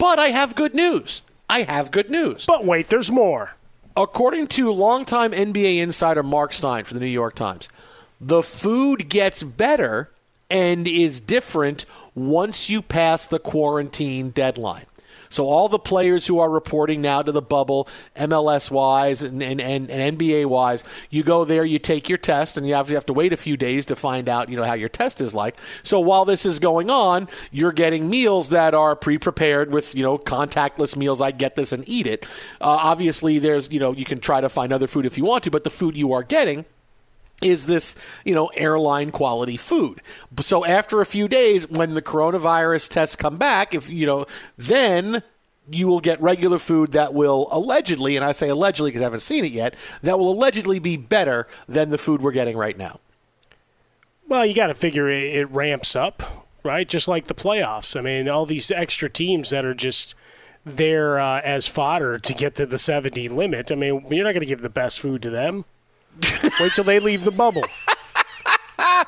But 0.00 0.18
I 0.18 0.28
have 0.28 0.54
good 0.54 0.74
news. 0.74 1.20
I 1.50 1.62
have 1.62 1.90
good 1.90 2.10
news. 2.10 2.46
But 2.46 2.64
wait, 2.64 2.88
there's 2.88 3.10
more. 3.10 3.56
According 3.94 4.46
to 4.48 4.72
longtime 4.72 5.32
NBA 5.32 5.78
insider 5.78 6.22
Marc 6.22 6.54
Stein 6.54 6.84
for 6.84 6.94
the 6.94 7.00
New 7.00 7.06
York 7.06 7.34
Times, 7.34 7.68
the 8.18 8.42
food 8.42 9.10
gets 9.10 9.42
better 9.42 10.10
and 10.50 10.88
is 10.88 11.20
different 11.20 11.84
once 12.14 12.70
you 12.70 12.80
pass 12.80 13.26
the 13.26 13.38
quarantine 13.38 14.30
deadline. 14.30 14.86
So 15.30 15.46
all 15.46 15.68
the 15.68 15.78
players 15.78 16.26
who 16.26 16.40
are 16.40 16.50
reporting 16.50 17.00
now 17.00 17.22
to 17.22 17.32
the 17.32 17.40
bubble, 17.40 17.88
MLS 18.16 18.70
wise 18.70 19.22
and, 19.22 19.42
and, 19.42 19.60
and, 19.60 19.88
and 19.90 20.18
NBA 20.18 20.46
wise, 20.46 20.84
you 21.08 21.22
go 21.22 21.44
there, 21.44 21.64
you 21.64 21.78
take 21.78 22.08
your 22.08 22.18
test, 22.18 22.58
and 22.58 22.66
you 22.66 22.74
have, 22.74 22.88
you 22.88 22.96
have 22.96 23.06
to 23.06 23.12
wait 23.12 23.32
a 23.32 23.36
few 23.36 23.56
days 23.56 23.86
to 23.86 23.96
find 23.96 24.28
out, 24.28 24.48
you 24.48 24.56
know, 24.56 24.64
how 24.64 24.74
your 24.74 24.88
test 24.88 25.20
is 25.20 25.34
like. 25.34 25.56
So 25.82 26.00
while 26.00 26.24
this 26.24 26.44
is 26.44 26.58
going 26.58 26.90
on, 26.90 27.28
you're 27.52 27.72
getting 27.72 28.10
meals 28.10 28.48
that 28.50 28.74
are 28.74 28.96
pre-prepared 28.96 29.72
with, 29.72 29.94
you 29.94 30.02
know, 30.02 30.18
contactless 30.18 30.96
meals. 30.96 31.20
I 31.22 31.30
get 31.30 31.54
this 31.54 31.72
and 31.72 31.88
eat 31.88 32.06
it. 32.06 32.24
Uh, 32.60 32.78
obviously, 32.82 33.38
there's, 33.38 33.70
you 33.70 33.78
know, 33.78 33.92
you 33.92 34.04
can 34.04 34.18
try 34.18 34.40
to 34.40 34.48
find 34.48 34.72
other 34.72 34.88
food 34.88 35.06
if 35.06 35.16
you 35.16 35.24
want 35.24 35.44
to, 35.44 35.50
but 35.50 35.64
the 35.64 35.70
food 35.70 35.96
you 35.96 36.12
are 36.12 36.24
getting 36.24 36.64
is 37.40 37.66
this, 37.66 37.96
you 38.24 38.34
know, 38.34 38.48
airline 38.48 39.10
quality 39.10 39.56
food. 39.56 40.00
So 40.40 40.64
after 40.64 41.00
a 41.00 41.06
few 41.06 41.28
days, 41.28 41.68
when 41.68 41.94
the 41.94 42.02
coronavirus 42.02 42.88
tests 42.88 43.16
come 43.16 43.36
back, 43.36 43.74
if 43.74 43.90
you 43.90 44.06
know, 44.06 44.26
then 44.56 45.22
you 45.70 45.86
will 45.86 46.00
get 46.00 46.20
regular 46.20 46.58
food 46.58 46.92
that 46.92 47.14
will 47.14 47.48
allegedly, 47.50 48.16
and 48.16 48.24
I 48.24 48.32
say 48.32 48.48
allegedly 48.48 48.90
because 48.90 49.02
I 49.02 49.04
haven't 49.04 49.20
seen 49.20 49.44
it 49.44 49.52
yet, 49.52 49.74
that 50.02 50.18
will 50.18 50.30
allegedly 50.30 50.78
be 50.78 50.96
better 50.96 51.46
than 51.68 51.90
the 51.90 51.98
food 51.98 52.20
we're 52.20 52.32
getting 52.32 52.56
right 52.56 52.76
now. 52.76 53.00
Well, 54.28 54.46
you 54.46 54.54
got 54.54 54.68
to 54.68 54.74
figure 54.74 55.08
it, 55.08 55.22
it 55.22 55.50
ramps 55.50 55.96
up, 55.96 56.46
right? 56.64 56.88
Just 56.88 57.08
like 57.08 57.26
the 57.26 57.34
playoffs. 57.34 57.96
I 57.96 58.00
mean, 58.00 58.28
all 58.28 58.46
these 58.46 58.70
extra 58.70 59.08
teams 59.08 59.50
that 59.50 59.64
are 59.64 59.74
just 59.74 60.14
there 60.64 61.18
uh, 61.18 61.40
as 61.40 61.66
fodder 61.66 62.18
to 62.18 62.34
get 62.34 62.54
to 62.56 62.66
the 62.66 62.78
70 62.78 63.28
limit. 63.28 63.72
I 63.72 63.74
mean, 63.74 64.04
you're 64.10 64.24
not 64.24 64.32
going 64.32 64.40
to 64.40 64.46
give 64.46 64.60
the 64.60 64.68
best 64.68 65.00
food 65.00 65.22
to 65.22 65.30
them. 65.30 65.64
Wait 66.60 66.72
till 66.74 66.84
they 66.84 66.98
leave 67.00 67.24
the 67.24 67.30
bubble. 67.30 67.64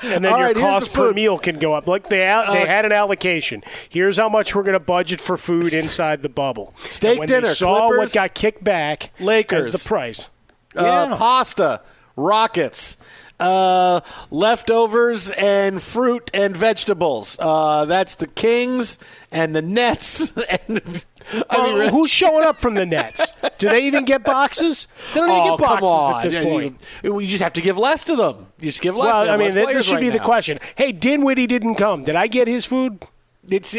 and 0.03 0.25
then 0.25 0.27
All 0.27 0.39
your 0.39 0.49
right, 0.49 0.57
cost 0.57 0.93
the 0.93 0.99
per 0.99 1.13
meal 1.13 1.39
can 1.39 1.59
go 1.59 1.73
up. 1.75 1.87
Like 1.87 2.09
they 2.09 2.25
al- 2.27 2.53
they 2.53 2.63
Uh, 2.63 2.67
had 2.67 2.85
an 2.85 2.93
allocation. 2.93 3.63
Here's 3.89 4.17
how 4.19 4.29
much 4.29 4.55
we're 4.55 4.63
going 4.65 4.75
to 4.75 4.81
budget 4.81 5.21
for 5.21 5.37
food 5.37 5.73
inside 5.73 6.23
the 6.23 6.29
bubble. 6.29 6.75
Steak 6.79 7.11
And 7.13 7.19
when 7.21 7.29
dinner, 7.29 7.49
They 7.49 7.55
saw 7.55 7.87
Clippers, 7.89 7.99
what 7.99 8.13
got 8.13 8.35
kicked 8.35 8.63
back 8.65 9.11
Lakers. 9.21 9.69
as 9.69 9.73
the 9.73 9.89
price. 9.89 10.29
uh, 10.77 10.83
Yeah. 11.11 11.17
pasta, 11.17 11.81
rockets, 12.17 12.97
uh, 13.41 14.01
leftovers, 14.31 15.31
and 15.31 15.83
fruit 15.83 16.31
and 16.35 16.57
vegetables. 16.57 17.37
Uh, 17.41 17.85
that's 17.87 18.15
the 18.17 18.27
Kings 18.27 18.99
and 19.31 19.55
the 19.57 19.63
Nets. 19.63 20.33
and 20.69 21.05
I 21.51 21.65
mean, 21.65 21.89
Uh, 21.89 21.91
who's 21.91 22.11
showing 22.11 22.45
up 22.45 22.57
from 22.57 22.75
the 22.75 22.87
Nets? 22.87 23.33
Do 23.59 23.69
they 23.69 23.87
even 23.87 24.05
get 24.05 24.25
boxes? 24.25 24.89
They 25.15 25.21
don't 25.21 25.31
even 25.31 25.41
oh, 25.41 25.57
get 25.57 25.59
boxes 25.59 26.17
at 26.17 26.23
this 26.23 26.35
Yeah, 26.35 26.43
point. 26.43 26.89
You, 27.03 27.19
you 27.21 27.29
just 27.29 27.43
have 27.43 27.53
to 27.55 27.61
give 27.61 27.79
less 27.79 28.05
to 28.05 28.17
them. 28.17 28.47
You 28.59 28.67
just 28.71 28.81
give 28.83 28.97
less. 28.97 29.07
Well, 29.07 29.23
to 29.23 29.27
them. 29.27 29.35
I 29.41 29.45
mean, 29.45 29.55
this 29.55 29.87
should 29.87 29.95
right 29.95 30.01
be 30.01 30.11
the 30.11 30.19
question. 30.19 30.59
Hey, 30.77 30.93
Dinwiddie 30.93 31.47
didn't 31.47 31.77
come. 31.77 32.05
Did 32.05 32.17
I 32.17 32.27
get 32.27 32.49
his 32.49 32.65
food? 32.65 33.05
It's 33.49 33.77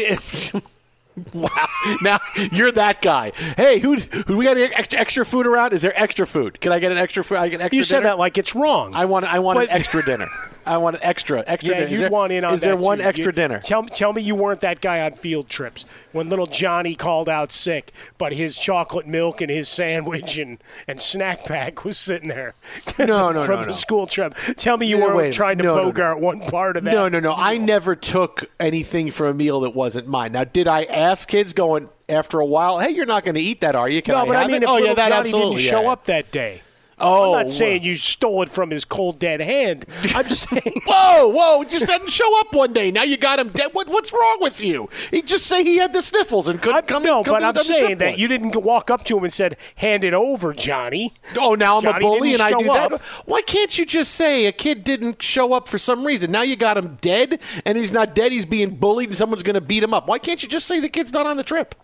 wow. 1.34 1.48
Now 2.02 2.18
you're 2.52 2.72
that 2.72 3.00
guy. 3.00 3.32
Hey, 3.56 3.78
who? 3.78 3.96
Who 3.96 4.36
we 4.36 4.44
got 4.44 4.56
any 4.56 4.74
extra 4.74 4.98
extra 4.98 5.24
food 5.24 5.46
around? 5.46 5.72
Is 5.72 5.82
there 5.82 5.98
extra 6.00 6.26
food? 6.26 6.60
Can 6.60 6.72
I 6.72 6.78
get 6.78 6.92
an 6.92 6.98
extra 6.98 7.22
food? 7.24 7.38
I 7.38 7.48
get 7.48 7.60
extra. 7.60 7.76
You 7.76 7.84
said 7.84 8.04
that 8.04 8.18
like 8.18 8.36
it's 8.36 8.54
wrong. 8.54 8.94
I 8.94 9.04
want. 9.04 9.24
I 9.24 9.38
want 9.38 9.58
But- 9.58 9.70
an 9.70 9.76
extra 9.76 10.02
dinner. 10.04 10.26
I 10.66 10.78
want 10.78 10.96
an 10.96 11.02
extra 11.02 11.44
extra 11.46 11.72
yeah, 11.74 11.80
dinner. 11.80 11.86
Is 11.86 11.92
you 11.92 11.98
there, 11.98 12.10
want 12.10 12.32
in 12.32 12.44
on 12.44 12.54
Is 12.54 12.60
there 12.60 12.76
one 12.76 12.98
too. 12.98 13.04
extra 13.04 13.26
You- 13.26 13.32
dinner? 13.32 13.60
Tell, 13.60 13.84
tell 13.84 14.12
me 14.12 14.22
you 14.22 14.34
weren't 14.34 14.60
that 14.62 14.80
guy 14.80 15.00
on 15.00 15.12
field 15.12 15.48
trips 15.48 15.84
when 16.12 16.28
little 16.28 16.46
Johnny 16.46 16.94
called 16.94 17.28
out 17.28 17.52
sick, 17.52 17.92
but 18.18 18.32
his 18.32 18.56
chocolate 18.56 19.06
milk 19.06 19.40
and 19.40 19.50
his 19.50 19.68
sandwich 19.68 20.38
and, 20.38 20.58
and 20.88 21.00
snack 21.00 21.44
pack 21.44 21.84
was 21.84 21.98
sitting 21.98 22.28
there. 22.28 22.54
No, 22.98 23.30
no, 23.32 23.42
from 23.44 23.56
no, 23.56 23.62
the 23.62 23.68
no. 23.68 23.72
school 23.72 24.06
trip. 24.06 24.34
Tell 24.56 24.76
me 24.76 24.86
you 24.86 24.98
Yeah, 24.98 25.04
weren't 25.04 25.16
wait, 25.16 25.32
trying 25.34 25.58
to 25.58 25.64
no, 25.64 25.74
no, 25.76 25.82
no. 25.82 25.88
bogart 25.90 26.20
one 26.20 26.40
part 26.40 26.76
of 26.76 26.84
that. 26.84 26.92
No, 26.92 27.08
no, 27.08 27.20
no. 27.20 27.34
I 27.36 27.58
never 27.58 27.94
took 27.96 28.44
anything 28.58 29.10
for 29.10 29.28
a 29.28 29.34
meal 29.34 29.60
that 29.60 29.74
wasn't 29.74 30.06
mine. 30.08 30.32
Now, 30.32 30.44
did 30.44 30.66
I 30.68 30.84
ask 30.84 31.28
kids 31.28 31.52
going 31.52 31.88
after 32.08 32.40
a 32.40 32.46
while? 32.46 32.78
Hey, 32.78 32.90
you're 32.90 33.06
not 33.06 33.24
going 33.24 33.34
to 33.34 33.40
eat 33.40 33.60
that, 33.60 33.74
are 33.74 33.88
you? 33.88 34.02
Can 34.02 34.14
no, 34.14 34.22
I 34.22 34.26
but 34.26 34.32
have 34.36 34.44
I 34.44 34.46
mean, 34.46 34.56
it? 34.56 34.62
if 34.64 34.68
oh, 34.68 34.76
yeah, 34.78 34.94
that 34.94 35.08
Johnny 35.10 35.20
absolutely. 35.20 35.56
didn't 35.56 35.64
yeah, 35.66 35.70
show 35.70 35.88
up 35.88 36.04
that 36.04 36.30
day. 36.30 36.62
Oh, 36.98 37.34
I'm 37.34 37.44
not 37.44 37.46
oh. 37.46 37.48
saying 37.48 37.82
you 37.82 37.96
stole 37.96 38.42
it 38.42 38.48
from 38.48 38.70
his 38.70 38.84
cold 38.84 39.18
dead 39.18 39.40
hand. 39.40 39.86
I'm 40.14 40.28
saying 40.28 40.82
Whoa, 40.86 41.32
whoa! 41.32 41.64
Just 41.64 41.86
didn't 41.86 42.10
show 42.10 42.40
up 42.40 42.52
one 42.54 42.72
day. 42.72 42.90
Now 42.90 43.02
you 43.02 43.16
got 43.16 43.38
him 43.38 43.48
dead. 43.48 43.70
What, 43.72 43.88
what's 43.88 44.12
wrong 44.12 44.38
with 44.40 44.62
you? 44.62 44.88
He 45.10 45.22
just 45.22 45.46
say 45.46 45.64
he 45.64 45.78
had 45.78 45.92
the 45.92 46.02
sniffles 46.02 46.48
and 46.48 46.60
couldn't 46.60 46.86
come. 46.86 47.02
no, 47.02 47.22
come 47.22 47.34
but 47.34 47.44
I'm 47.44 47.56
saying 47.56 47.98
that 47.98 48.06
once. 48.10 48.18
you 48.18 48.28
didn't 48.28 48.56
walk 48.56 48.90
up 48.90 49.04
to 49.06 49.18
him 49.18 49.24
and 49.24 49.32
said, 49.32 49.56
"Hand 49.76 50.04
it 50.04 50.14
over, 50.14 50.52
Johnny." 50.52 51.12
Oh, 51.38 51.54
now 51.54 51.78
I'm 51.78 51.86
a 51.86 51.98
bully 51.98 52.34
and 52.34 52.42
I 52.42 52.50
do 52.50 52.70
up. 52.70 52.90
that. 52.90 53.00
Why 53.26 53.42
can't 53.42 53.76
you 53.78 53.86
just 53.86 54.14
say 54.14 54.46
a 54.46 54.52
kid 54.52 54.84
didn't 54.84 55.22
show 55.22 55.52
up 55.52 55.68
for 55.68 55.78
some 55.78 56.04
reason? 56.04 56.30
Now 56.30 56.42
you 56.42 56.56
got 56.56 56.76
him 56.76 56.98
dead, 57.00 57.40
and 57.64 57.76
he's 57.76 57.92
not 57.92 58.14
dead. 58.14 58.32
He's 58.32 58.46
being 58.46 58.76
bullied, 58.76 59.08
and 59.08 59.16
someone's 59.16 59.42
going 59.42 59.54
to 59.54 59.60
beat 59.60 59.82
him 59.82 59.94
up. 59.94 60.06
Why 60.06 60.18
can't 60.18 60.42
you 60.42 60.48
just 60.48 60.66
say 60.66 60.80
the 60.80 60.88
kid's 60.88 61.12
not 61.12 61.26
on 61.26 61.36
the 61.36 61.44
trip? 61.44 61.74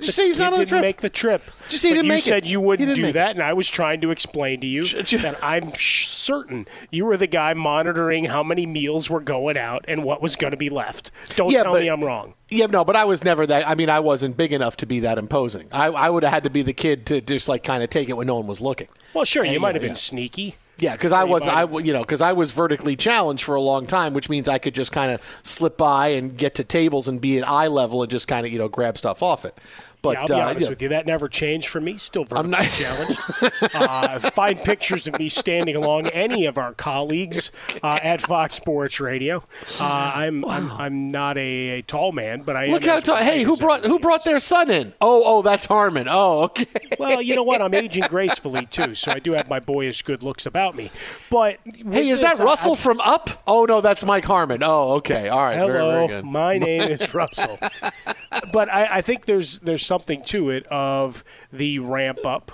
Just 0.00 0.16
say 0.16 0.26
he's 0.26 0.38
not 0.38 0.52
on 0.52 0.58
the 0.58 0.64
didn't 0.64 0.68
trip. 0.70 0.82
make 0.82 0.96
the 1.00 1.10
trip. 1.10 1.42
Just 1.68 1.82
say 1.82 1.88
he 1.88 1.94
didn't 1.94 2.06
you 2.06 2.12
make 2.12 2.18
it. 2.26 2.28
said 2.28 2.46
you 2.46 2.60
wouldn't 2.60 2.94
do 2.94 3.12
that, 3.12 3.32
and 3.32 3.42
I 3.42 3.52
was 3.52 3.68
trying 3.68 4.00
to 4.00 4.10
explain 4.10 4.60
to 4.60 4.66
you 4.66 4.84
that 4.84 5.38
I'm 5.42 5.72
certain 5.74 6.66
you 6.90 7.04
were 7.04 7.16
the 7.16 7.26
guy 7.26 7.54
monitoring 7.54 8.24
how 8.26 8.42
many 8.42 8.66
meals 8.66 9.08
were 9.10 9.20
going 9.20 9.56
out 9.56 9.84
and 9.88 10.04
what 10.04 10.22
was 10.22 10.36
going 10.36 10.50
to 10.52 10.56
be 10.56 10.70
left. 10.70 11.10
Don't 11.36 11.50
Yeah, 11.50 11.62
tell 11.64 11.72
but- 11.72 11.82
me 11.82 11.88
I'm 11.88 12.02
wrong. 12.02 12.34
Yeah, 12.52 12.66
no, 12.66 12.84
but 12.84 12.96
I 12.96 13.04
was 13.04 13.22
never 13.22 13.46
that. 13.46 13.68
I 13.68 13.76
mean, 13.76 13.88
I 13.88 14.00
wasn't 14.00 14.36
big 14.36 14.52
enough 14.52 14.76
to 14.78 14.86
be 14.86 14.98
that 15.00 15.18
imposing. 15.18 15.68
I, 15.70 15.86
I 15.86 16.10
would 16.10 16.24
have 16.24 16.32
had 16.32 16.42
to 16.44 16.50
be 16.50 16.62
the 16.62 16.72
kid 16.72 17.06
to 17.06 17.20
just 17.20 17.48
like 17.48 17.62
kind 17.62 17.80
of 17.84 17.90
take 17.90 18.08
it 18.08 18.14
when 18.16 18.26
no 18.26 18.34
one 18.34 18.48
was 18.48 18.60
looking. 18.60 18.88
Well, 19.14 19.24
sure, 19.24 19.44
you 19.44 19.52
And, 19.52 19.60
might 19.62 19.68
yeah, 19.68 19.72
have 19.74 19.82
been 19.82 19.90
yeah. 19.90 19.94
sneaky. 19.94 20.56
Yeah, 20.78 20.96
because 20.96 21.12
I 21.12 21.24
was, 21.24 21.46
I 21.46 21.64
you 21.78 21.92
know, 21.92 22.00
because 22.00 22.22
I 22.22 22.32
was 22.32 22.50
vertically 22.52 22.96
challenged 22.96 23.44
for 23.44 23.54
a 23.54 23.60
long 23.60 23.86
time, 23.86 24.14
which 24.14 24.28
means 24.30 24.48
I 24.48 24.56
could 24.58 24.74
just 24.74 24.90
kind 24.92 25.12
of 25.12 25.40
slip 25.44 25.76
by 25.76 26.08
and 26.08 26.36
get 26.36 26.54
to 26.54 26.64
tables 26.64 27.06
and 27.06 27.20
be 27.20 27.36
at 27.38 27.46
eye 27.46 27.66
level 27.66 28.02
and 28.02 28.10
just 28.10 28.26
kind 28.26 28.46
of 28.46 28.50
you 28.52 28.58
know 28.58 28.66
grab 28.68 28.96
stuff 28.98 29.22
off 29.22 29.44
it. 29.44 29.56
But 30.02 30.12
yeah, 30.12 30.20
I'll 30.20 30.26
be 30.26 30.34
uh, 30.34 30.48
honest 30.48 30.64
yeah. 30.66 30.70
with 30.70 30.82
you, 30.82 30.88
that 30.90 31.06
never 31.06 31.28
changed 31.28 31.68
for 31.68 31.80
me. 31.80 31.96
Still 31.96 32.24
vertically 32.24 32.50
not- 32.50 32.64
challenged. 32.64 33.20
uh, 33.74 34.18
find 34.30 34.58
pictures 34.60 35.06
of 35.06 35.18
me 35.18 35.28
standing 35.28 35.76
along 35.76 36.06
any 36.08 36.46
of 36.46 36.56
our 36.58 36.72
colleagues 36.72 37.52
uh, 37.82 37.98
at 38.02 38.22
Fox 38.22 38.54
Sports 38.56 39.00
Radio. 39.00 39.44
Uh, 39.80 40.12
I'm, 40.14 40.44
I'm 40.44 40.70
I'm 40.72 41.08
not 41.08 41.36
a, 41.36 41.78
a 41.78 41.82
tall 41.82 42.12
man, 42.12 42.42
but 42.42 42.56
I 42.56 42.66
Look 42.66 42.82
am. 42.82 42.88
how 42.88 43.00
tall. 43.00 43.16
Hey, 43.16 43.42
who 43.42 43.56
brought 43.56 43.84
who 43.84 43.98
brought 43.98 44.24
their 44.24 44.38
son 44.40 44.70
in? 44.70 44.92
Oh, 45.00 45.22
oh, 45.24 45.42
that's 45.42 45.66
Harmon. 45.66 46.06
Oh, 46.08 46.44
okay. 46.44 46.66
Well, 46.98 47.20
you 47.20 47.34
know 47.34 47.42
what? 47.42 47.60
I'm 47.62 47.74
aging 47.74 48.04
gracefully 48.08 48.66
too, 48.66 48.94
so 48.94 49.12
I 49.12 49.18
do 49.18 49.32
have 49.32 49.48
my 49.48 49.60
boyish 49.60 50.02
good 50.02 50.22
looks 50.22 50.46
about 50.46 50.74
me. 50.74 50.90
But 51.30 51.58
Hey, 51.90 52.08
is 52.08 52.20
that 52.20 52.38
Russell 52.38 52.76
from 52.76 53.00
Up? 53.00 53.42
Oh 53.46 53.64
no, 53.64 53.80
that's 53.80 54.04
Mike 54.04 54.24
Harmon. 54.24 54.62
Oh, 54.62 54.94
okay. 54.94 55.28
All 55.28 55.40
right. 55.42 55.56
Very, 55.56 55.78
Hello, 55.78 56.06
very 56.06 56.08
good. 56.08 56.24
my 56.24 56.58
name 56.58 56.82
is 56.82 57.12
Russell. 57.14 57.58
but 58.52 58.70
I, 58.70 58.98
I 58.98 59.00
think 59.02 59.26
there's 59.26 59.58
there's 59.60 59.84
something 59.90 60.22
to 60.22 60.50
it 60.50 60.64
of 60.68 61.24
the 61.52 61.80
ramp 61.80 62.24
up 62.24 62.52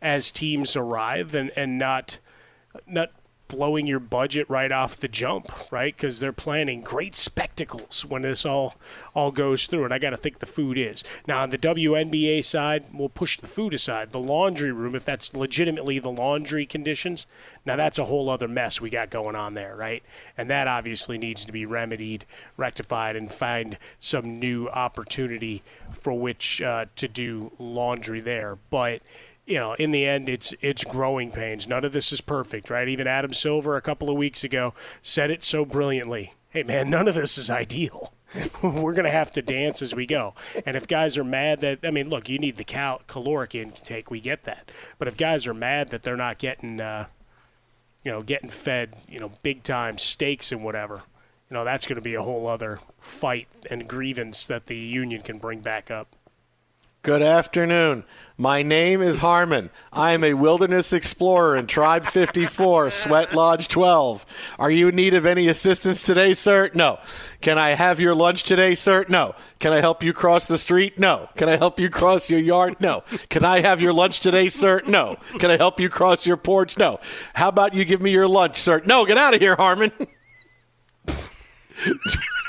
as 0.00 0.30
teams 0.30 0.74
arrive 0.74 1.34
and, 1.34 1.50
and 1.54 1.78
not 1.78 2.18
not 2.86 3.10
blowing 3.50 3.86
your 3.86 3.98
budget 3.98 4.48
right 4.48 4.70
off 4.70 4.96
the 4.96 5.08
jump, 5.08 5.50
right? 5.72 5.94
Because 5.94 6.20
they're 6.20 6.32
planning 6.32 6.80
great 6.80 7.16
spectacles 7.16 8.04
when 8.04 8.22
this 8.22 8.46
all 8.46 8.76
all 9.14 9.32
goes 9.32 9.66
through. 9.66 9.84
And 9.84 9.92
I 9.92 9.98
got 9.98 10.10
to 10.10 10.16
think 10.16 10.38
the 10.38 10.46
food 10.46 10.78
is 10.78 11.02
now 11.26 11.42
on 11.42 11.50
the 11.50 11.58
WNBA 11.58 12.44
side. 12.44 12.84
We'll 12.94 13.08
push 13.08 13.38
the 13.38 13.48
food 13.48 13.74
aside. 13.74 14.12
The 14.12 14.20
laundry 14.20 14.72
room, 14.72 14.94
if 14.94 15.04
that's 15.04 15.34
legitimately 15.34 15.98
the 15.98 16.10
laundry 16.10 16.64
conditions, 16.64 17.26
now 17.66 17.76
that's 17.76 17.98
a 17.98 18.04
whole 18.04 18.30
other 18.30 18.48
mess 18.48 18.80
we 18.80 18.88
got 18.88 19.10
going 19.10 19.34
on 19.34 19.54
there, 19.54 19.74
right? 19.76 20.02
And 20.38 20.48
that 20.48 20.68
obviously 20.68 21.18
needs 21.18 21.44
to 21.44 21.52
be 21.52 21.66
remedied, 21.66 22.24
rectified, 22.56 23.16
and 23.16 23.30
find 23.30 23.76
some 23.98 24.38
new 24.38 24.68
opportunity 24.68 25.62
for 25.90 26.12
which 26.12 26.62
uh, 26.62 26.86
to 26.96 27.08
do 27.08 27.52
laundry 27.58 28.20
there. 28.20 28.58
But 28.70 29.02
you 29.50 29.58
know, 29.58 29.74
in 29.74 29.90
the 29.90 30.06
end, 30.06 30.28
it's 30.28 30.54
it's 30.60 30.84
growing 30.84 31.32
pains. 31.32 31.66
None 31.66 31.84
of 31.84 31.92
this 31.92 32.12
is 32.12 32.20
perfect, 32.20 32.70
right? 32.70 32.88
Even 32.88 33.08
Adam 33.08 33.32
Silver 33.32 33.76
a 33.76 33.82
couple 33.82 34.08
of 34.08 34.16
weeks 34.16 34.44
ago 34.44 34.74
said 35.02 35.28
it 35.28 35.42
so 35.42 35.64
brilliantly. 35.64 36.34
Hey, 36.50 36.62
man, 36.62 36.88
none 36.88 37.08
of 37.08 37.16
this 37.16 37.36
is 37.36 37.50
ideal. 37.50 38.12
We're 38.62 38.92
going 38.92 39.04
to 39.04 39.10
have 39.10 39.32
to 39.32 39.42
dance 39.42 39.82
as 39.82 39.92
we 39.92 40.06
go. 40.06 40.34
And 40.64 40.76
if 40.76 40.86
guys 40.86 41.18
are 41.18 41.24
mad 41.24 41.62
that, 41.62 41.80
I 41.82 41.90
mean, 41.90 42.08
look, 42.08 42.28
you 42.28 42.38
need 42.38 42.58
the 42.58 42.64
cal- 42.64 43.02
caloric 43.08 43.56
intake. 43.56 44.08
We 44.08 44.20
get 44.20 44.44
that. 44.44 44.70
But 44.98 45.08
if 45.08 45.16
guys 45.16 45.48
are 45.48 45.54
mad 45.54 45.88
that 45.88 46.04
they're 46.04 46.16
not 46.16 46.38
getting, 46.38 46.80
uh, 46.80 47.06
you 48.04 48.12
know, 48.12 48.22
getting 48.22 48.50
fed, 48.50 48.94
you 49.08 49.18
know, 49.18 49.32
big 49.42 49.64
time 49.64 49.98
steaks 49.98 50.52
and 50.52 50.64
whatever, 50.64 51.02
you 51.50 51.54
know, 51.54 51.64
that's 51.64 51.86
going 51.86 51.96
to 51.96 52.02
be 52.02 52.14
a 52.14 52.22
whole 52.22 52.46
other 52.46 52.78
fight 53.00 53.48
and 53.68 53.88
grievance 53.88 54.46
that 54.46 54.66
the 54.66 54.76
union 54.76 55.22
can 55.22 55.38
bring 55.38 55.58
back 55.58 55.90
up. 55.90 56.14
Good 57.02 57.22
afternoon. 57.22 58.04
My 58.36 58.62
name 58.62 59.00
is 59.00 59.18
Harmon. 59.18 59.70
I 59.90 60.12
am 60.12 60.22
a 60.22 60.34
wilderness 60.34 60.92
explorer 60.92 61.56
in 61.56 61.66
Tribe 61.66 62.04
54, 62.04 62.90
Sweat 62.90 63.32
Lodge 63.32 63.68
12. 63.68 64.26
Are 64.58 64.70
you 64.70 64.88
in 64.88 64.96
need 64.96 65.14
of 65.14 65.24
any 65.24 65.48
assistance 65.48 66.02
today, 66.02 66.34
sir? 66.34 66.68
No. 66.74 66.98
Can 67.40 67.56
I 67.56 67.70
have 67.70 68.00
your 68.00 68.14
lunch 68.14 68.42
today, 68.42 68.74
sir? 68.74 69.06
No. 69.08 69.34
Can 69.60 69.72
I 69.72 69.80
help 69.80 70.02
you 70.02 70.12
cross 70.12 70.46
the 70.46 70.58
street? 70.58 70.98
No. 70.98 71.30
Can 71.36 71.48
I 71.48 71.56
help 71.56 71.80
you 71.80 71.88
cross 71.88 72.28
your 72.28 72.40
yard? 72.40 72.76
No. 72.80 73.02
Can 73.30 73.46
I 73.46 73.60
have 73.60 73.80
your 73.80 73.94
lunch 73.94 74.20
today, 74.20 74.50
sir? 74.50 74.82
No. 74.86 75.16
Can 75.38 75.50
I 75.50 75.56
help 75.56 75.80
you 75.80 75.88
cross 75.88 76.26
your 76.26 76.36
porch? 76.36 76.76
No. 76.76 77.00
How 77.32 77.48
about 77.48 77.72
you 77.72 77.86
give 77.86 78.02
me 78.02 78.10
your 78.10 78.28
lunch, 78.28 78.58
sir? 78.58 78.82
No, 78.84 79.06
get 79.06 79.16
out 79.16 79.32
of 79.32 79.40
here, 79.40 79.56
Harmon. 79.56 79.90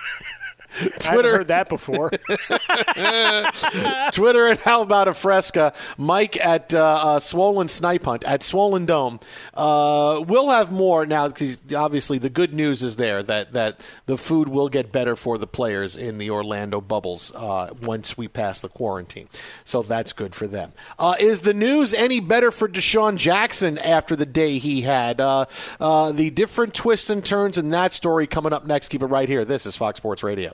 Twitter. 1.00 1.38
heard 1.38 1.48
that 1.48 1.70
before. 1.70 2.10
Twitter 4.12 4.48
at 4.48 4.60
How 4.60 4.82
About 4.82 5.08
a 5.08 5.14
Fresca. 5.14 5.74
Mike 5.98 6.44
at 6.44 6.74
uh, 6.74 7.00
uh, 7.04 7.20
Swollen 7.20 7.68
Snipe 7.68 8.06
Hunt 8.06 8.24
at 8.24 8.44
Swollen 8.44 8.86
Dome. 8.86 9.20
Uh, 9.54 10.24
we'll 10.28 10.50
have 10.50 10.72
more 10.72 11.06
now 11.06 11.28
because 11.28 11.58
obviously 11.76 12.18
the 12.18 12.30
good 12.30 12.54
news 12.54 12.84
is 12.84 12.96
there 12.96 13.24
that, 13.24 13.54
that 13.54 13.80
the 14.06 14.18
food 14.18 14.50
will 14.50 14.70
get 14.70 14.92
better 14.92 15.16
for 15.16 15.38
the 15.38 15.48
players 15.48 15.96
in 15.96 16.18
the 16.18 16.30
Orlando 16.30 16.82
bubbles 16.82 17.32
uh, 17.36 17.70
once 17.82 18.18
we 18.18 18.28
pass 18.28 18.60
the 18.60 18.70
quarantine. 18.70 19.28
So 19.66 19.82
that's 19.82 20.14
good 20.14 20.36
for 20.36 20.48
them. 20.48 20.74
Uh, 20.98 21.16
is 21.20 21.42
the 21.42 21.54
news 21.54 21.94
any 21.94 22.20
better 22.20 22.52
for 22.52 22.68
DeSean 22.68 23.18
Jackson 23.18 23.78
after 23.78 24.16
the 24.16 24.26
day 24.26 24.58
he 24.58 24.82
had? 24.82 25.22
Uh, 25.22 25.46
uh, 25.80 26.12
the 26.12 26.30
different 26.30 26.74
twists 26.74 27.10
and 27.10 27.24
turns 27.24 27.58
in 27.58 27.70
that 27.70 27.94
story 27.94 28.28
coming 28.28 28.54
up 28.54 28.66
next. 28.66 28.90
Keep 28.90 29.04
it 29.04 29.08
right 29.08 29.30
here. 29.30 29.46
This 29.46 29.66
is 29.66 29.76
Fox 29.76 29.98
Sports 29.98 30.24
Radio. 30.24 30.54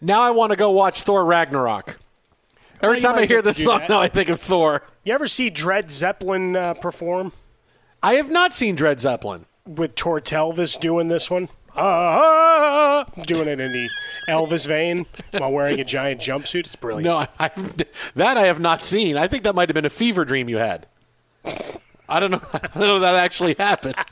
Now 0.00 0.20
I 0.20 0.30
want 0.30 0.50
to 0.50 0.56
go 0.56 0.70
watch 0.70 1.02
Thor 1.02 1.24
Ragnarok. 1.24 1.98
Every 2.82 3.00
time 3.00 3.14
I 3.16 3.24
hear 3.24 3.40
this 3.40 3.62
song, 3.62 3.80
that. 3.80 3.88
now 3.88 4.00
I 4.00 4.08
think 4.08 4.28
of 4.28 4.40
Thor. 4.40 4.82
You 5.02 5.14
ever 5.14 5.26
see 5.26 5.48
Dred 5.48 5.90
Zeppelin 5.90 6.54
uh, 6.54 6.74
perform? 6.74 7.32
I 8.02 8.14
have 8.14 8.30
not 8.30 8.54
seen 8.54 8.74
Dred 8.74 9.00
Zeppelin. 9.00 9.46
With 9.66 9.94
Tortelvis 9.94 10.78
doing 10.78 11.08
this 11.08 11.30
one? 11.30 11.48
Ah, 11.74 13.04
doing 13.26 13.48
it 13.48 13.60
in 13.60 13.72
the 13.72 13.88
Elvis 14.28 14.66
vein 14.66 15.06
while 15.32 15.52
wearing 15.52 15.80
a 15.80 15.84
giant 15.84 16.20
jumpsuit. 16.20 16.60
It's 16.60 16.76
brilliant. 16.76 17.04
No, 17.04 17.16
I, 17.18 17.28
I, 17.38 17.50
that 18.14 18.36
I 18.36 18.46
have 18.46 18.60
not 18.60 18.84
seen. 18.84 19.16
I 19.16 19.26
think 19.26 19.44
that 19.44 19.54
might 19.54 19.68
have 19.68 19.74
been 19.74 19.84
a 19.84 19.90
fever 19.90 20.24
dream 20.24 20.48
you 20.48 20.58
had. 20.58 20.86
I 22.08 22.20
don't 22.20 22.30
know. 22.30 22.40
I 22.52 22.58
don't 22.58 22.80
know 22.80 22.96
if 22.96 23.02
that 23.02 23.14
actually 23.16 23.54
happened. 23.58 23.96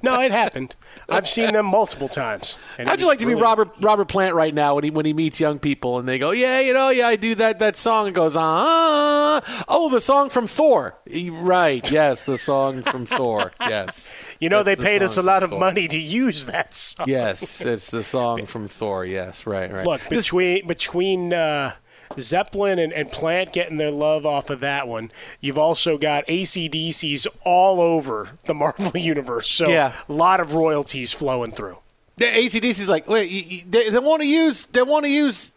No, 0.00 0.20
it 0.20 0.30
happened. 0.30 0.76
I've 1.08 1.28
seen 1.28 1.54
them 1.54 1.66
multiple 1.66 2.06
times. 2.06 2.56
How'd 2.78 3.00
you 3.00 3.06
like 3.08 3.18
to 3.18 3.26
be. 3.26 3.34
Robert 3.34 3.68
Robert 3.80 4.06
Plant 4.06 4.32
right 4.36 4.54
now 4.54 4.76
when 4.76 4.84
he 4.84 4.90
when 4.90 5.04
he 5.06 5.12
meets 5.12 5.40
young 5.40 5.58
people 5.58 5.98
and 5.98 6.06
they 6.06 6.20
go, 6.20 6.30
yeah, 6.30 6.60
you 6.60 6.72
know, 6.72 6.90
yeah, 6.90 7.08
I 7.08 7.16
do 7.16 7.34
that 7.34 7.58
that 7.58 7.76
song 7.76 8.06
and 8.06 8.14
goes, 8.14 8.36
ah, 8.36 9.64
oh, 9.66 9.90
the 9.90 10.00
song 10.00 10.30
from 10.30 10.46
Thor, 10.46 10.96
right? 11.32 11.90
Yes, 11.90 12.22
the 12.22 12.38
song 12.38 12.82
from 12.82 13.06
Thor. 13.06 13.50
Yes, 13.60 14.14
You 14.38 14.48
know, 14.48 14.62
they 14.62 14.76
the 14.76 14.84
paid 14.84 15.02
us 15.02 15.16
a 15.16 15.22
lot 15.22 15.42
of 15.42 15.50
Thor. 15.50 15.58
money 15.58 15.88
to 15.88 15.98
use 15.98 16.44
that 16.44 16.74
song. 16.74 17.06
Yes, 17.08 17.60
it's 17.60 17.90
the 17.90 18.04
song 18.04 18.46
from 18.46 18.68
Thor. 18.68 19.04
Yes, 19.04 19.46
right, 19.46 19.72
right. 19.72 19.84
Look, 19.84 20.08
between 20.08 20.64
between 20.68 21.32
uh, 21.32 21.72
Zeppelin 22.18 22.78
and, 22.78 22.92
and 22.92 23.10
Plant 23.10 23.52
getting 23.52 23.76
their 23.76 23.90
love 23.90 24.24
off 24.26 24.50
of 24.50 24.60
that 24.60 24.88
one, 24.88 25.10
you've 25.40 25.58
also 25.58 25.98
got 25.98 26.26
ACDCs 26.26 27.26
all 27.44 27.80
over 27.80 28.30
the 28.46 28.54
Marvel 28.54 28.90
Universe. 29.00 29.48
So 29.50 29.68
Yeah. 29.68 29.92
a 30.08 30.12
lot 30.12 30.40
of 30.40 30.54
royalties 30.54 31.12
flowing 31.12 31.52
through. 31.52 31.78
The 32.16 32.26
ACDC's 32.26 32.88
like, 32.88 33.08
wait, 33.08 33.64
they, 33.70 33.88
they 33.88 33.98
want 33.98 34.22
to 34.22 34.28
use 34.28 34.66
they 34.66 34.82
want 34.82 35.04
to 35.04 35.10
use 35.10 35.52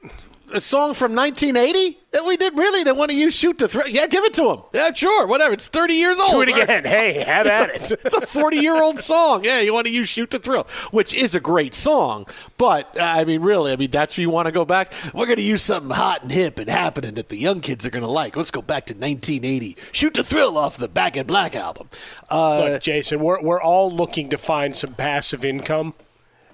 a 0.53 0.61
song 0.61 0.93
from 0.93 1.15
1980 1.15 1.97
that 2.11 2.26
we 2.26 2.38
did. 2.38 2.55
Really, 2.57 2.84
they 2.84 2.91
want 2.91 3.11
to 3.11 3.17
use 3.17 3.34
"Shoot 3.34 3.57
to 3.59 3.67
Thrill." 3.67 3.88
Yeah, 3.88 4.07
give 4.07 4.23
it 4.23 4.34
to 4.35 4.43
them. 4.43 4.61
Yeah, 4.73 4.93
sure, 4.93 5.27
whatever. 5.27 5.53
It's 5.53 5.67
30 5.67 5.93
years 5.93 6.17
old. 6.19 6.31
Do 6.31 6.41
it 6.41 6.53
right? 6.53 6.63
again. 6.63 6.84
Hey, 6.95 7.23
have 7.23 7.45
it's 7.47 7.59
at 7.59 7.69
a, 7.69 7.93
it. 7.93 8.01
It's 8.05 8.15
a 8.15 8.26
40 8.26 8.57
year 8.57 8.81
old 8.81 8.99
song. 8.99 9.43
Yeah, 9.43 9.59
you 9.59 9.73
want 9.73 9.88
to 9.88 9.93
use 9.93 10.07
"Shoot 10.07 10.31
to 10.31 10.39
Thrill," 10.39 10.67
which 10.91 11.13
is 11.13 11.35
a 11.35 11.39
great 11.39 11.73
song. 11.73 12.26
But 12.57 12.97
uh, 12.97 13.03
I 13.03 13.26
mean, 13.26 13.41
really, 13.41 13.72
I 13.72 13.76
mean, 13.76 13.91
that's 13.91 14.17
where 14.17 14.22
you 14.22 14.30
want 14.30 14.45
to 14.45 14.51
go 14.51 14.65
back. 14.65 14.93
We're 15.13 15.26
going 15.26 15.38
to 15.38 15.41
use 15.41 15.61
something 15.61 15.91
hot 15.91 16.23
and 16.23 16.31
hip 16.31 16.57
and 16.59 16.69
happening 16.69 17.15
that 17.15 17.30
the 17.30 17.38
young 17.38 17.59
kids 17.61 17.85
are 17.85 17.89
going 17.89 18.03
to 18.03 18.09
like. 18.09 18.35
Let's 18.35 18.51
go 18.51 18.61
back 18.61 18.85
to 18.88 18.93
1980. 18.93 19.77
"Shoot 19.91 20.13
to 20.13 20.23
Thrill" 20.23 20.57
off 20.57 20.77
the 20.77 20.88
Back 20.88 21.17
in 21.17 21.26
Black 21.27 21.55
album. 21.55 21.89
Uh, 22.30 22.69
Look, 22.69 22.81
Jason, 22.81 23.19
we're 23.19 23.41
we're 23.41 23.61
all 23.61 23.91
looking 23.91 24.30
to 24.30 24.38
find 24.38 24.76
some 24.76 24.93
passive 24.93 25.43
income. 25.43 25.93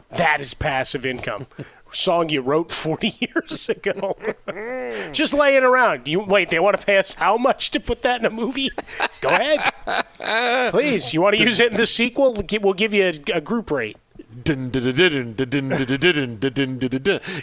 That 0.09 0.41
is 0.41 0.53
passive 0.53 1.05
income 1.05 1.47
song 1.91 2.29
you 2.29 2.41
wrote 2.41 2.71
40 2.71 3.13
years 3.19 3.69
ago. 3.69 4.17
Just 5.11 5.33
laying 5.33 5.63
around. 5.63 6.07
You 6.07 6.21
wait, 6.21 6.49
they 6.49 6.59
want 6.59 6.79
to 6.79 6.85
pay 6.85 6.97
us 6.97 7.13
how 7.13 7.37
much 7.37 7.71
to 7.71 7.79
put 7.79 8.01
that 8.03 8.19
in 8.19 8.25
a 8.25 8.29
movie? 8.29 8.69
Go 9.21 9.29
ahead. 9.29 10.71
Please, 10.71 11.13
you 11.13 11.21
want 11.21 11.37
to 11.37 11.43
use 11.43 11.59
it 11.59 11.71
in 11.71 11.77
the 11.77 11.85
sequel? 11.85 12.33
We'll 12.33 12.73
give 12.73 12.93
you 12.93 13.03
a, 13.03 13.37
a 13.37 13.41
group 13.41 13.71
rate. 13.71 13.97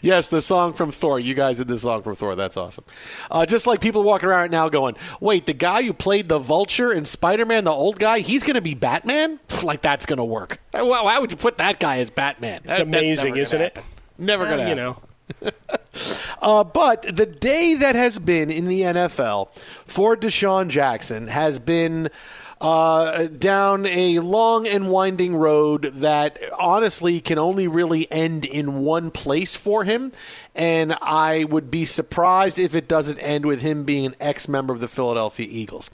yes, 0.03 0.29
the 0.29 0.41
song 0.41 0.73
from 0.73 0.91
Thor. 0.91 1.21
You 1.21 1.35
guys 1.35 1.59
did 1.59 1.69
the 1.69 1.79
song 1.79 2.03
from 2.03 2.15
Thor. 2.15 2.35
That's 2.35 2.57
awesome. 2.57 2.85
Uh, 3.31 3.45
just 3.45 3.67
like 3.67 3.81
people 3.81 4.03
walking 4.03 4.29
around 4.29 4.41
right 4.41 4.51
now 4.51 4.69
going, 4.71 4.97
wait, 5.21 5.45
the 5.47 5.53
guy 5.53 5.83
who 5.83 5.93
played 5.93 6.29
the 6.29 6.39
vulture 6.39 6.91
in 6.91 7.05
Spider 7.05 7.45
Man, 7.45 7.65
the 7.65 7.71
old 7.73 7.99
guy, 7.99 8.21
he's 8.21 8.43
going 8.43 8.55
to 8.55 8.63
be 8.63 8.75
Batman? 8.75 9.39
Like, 9.63 9.83
that's 9.83 10.07
going 10.07 10.19
to 10.19 10.25
work. 10.25 10.61
Why 10.73 11.19
would 11.19 11.31
you 11.31 11.37
put 11.37 11.59
that 11.59 11.79
guy 11.79 11.99
as 11.99 12.11
Batman? 12.11 12.63
It's 12.65 12.79
amazing, 12.79 13.37
isn't 13.37 13.61
happen. 13.61 13.83
it? 13.83 13.98
Never 14.19 14.45
Uh, 14.45 14.49
going 14.49 14.59
to 14.61 14.69
You 14.69 14.75
know. 14.75 15.03
Uh, 16.41 16.63
but 16.63 17.03
the 17.03 17.27
day 17.27 17.75
that 17.75 17.97
has 17.97 18.21
been 18.21 18.51
in 18.51 18.67
the 18.67 18.83
NFL 18.83 19.49
for 19.85 20.17
DeSean 20.17 20.69
Jackson 20.69 21.27
has 21.27 21.59
been 21.59 22.09
uh, 22.61 23.27
down 23.27 23.87
a 23.87 24.19
long 24.21 24.67
and 24.67 24.89
winding 24.89 25.37
road 25.37 25.83
that 25.95 26.39
honestly 26.59 27.21
can 27.21 27.39
only 27.39 27.69
really 27.69 28.11
end 28.13 28.45
in 28.45 28.81
one 28.81 29.11
place 29.11 29.57
for 29.57 29.85
him. 29.85 30.13
And 30.59 30.99
I 31.01 31.45
would 31.45 31.71
be 31.71 31.85
surprised 31.85 32.59
if 32.59 32.75
it 32.75 32.89
doesn't 32.89 33.19
end 33.21 33.47
with 33.47 33.63
him 33.63 33.85
being 33.85 34.07
an 34.07 34.17
ex 34.21 34.49
member 34.49 34.75
of 34.75 34.81
the 34.81 34.89
Philadelphia 34.89 35.47
Eagles. 35.49 35.89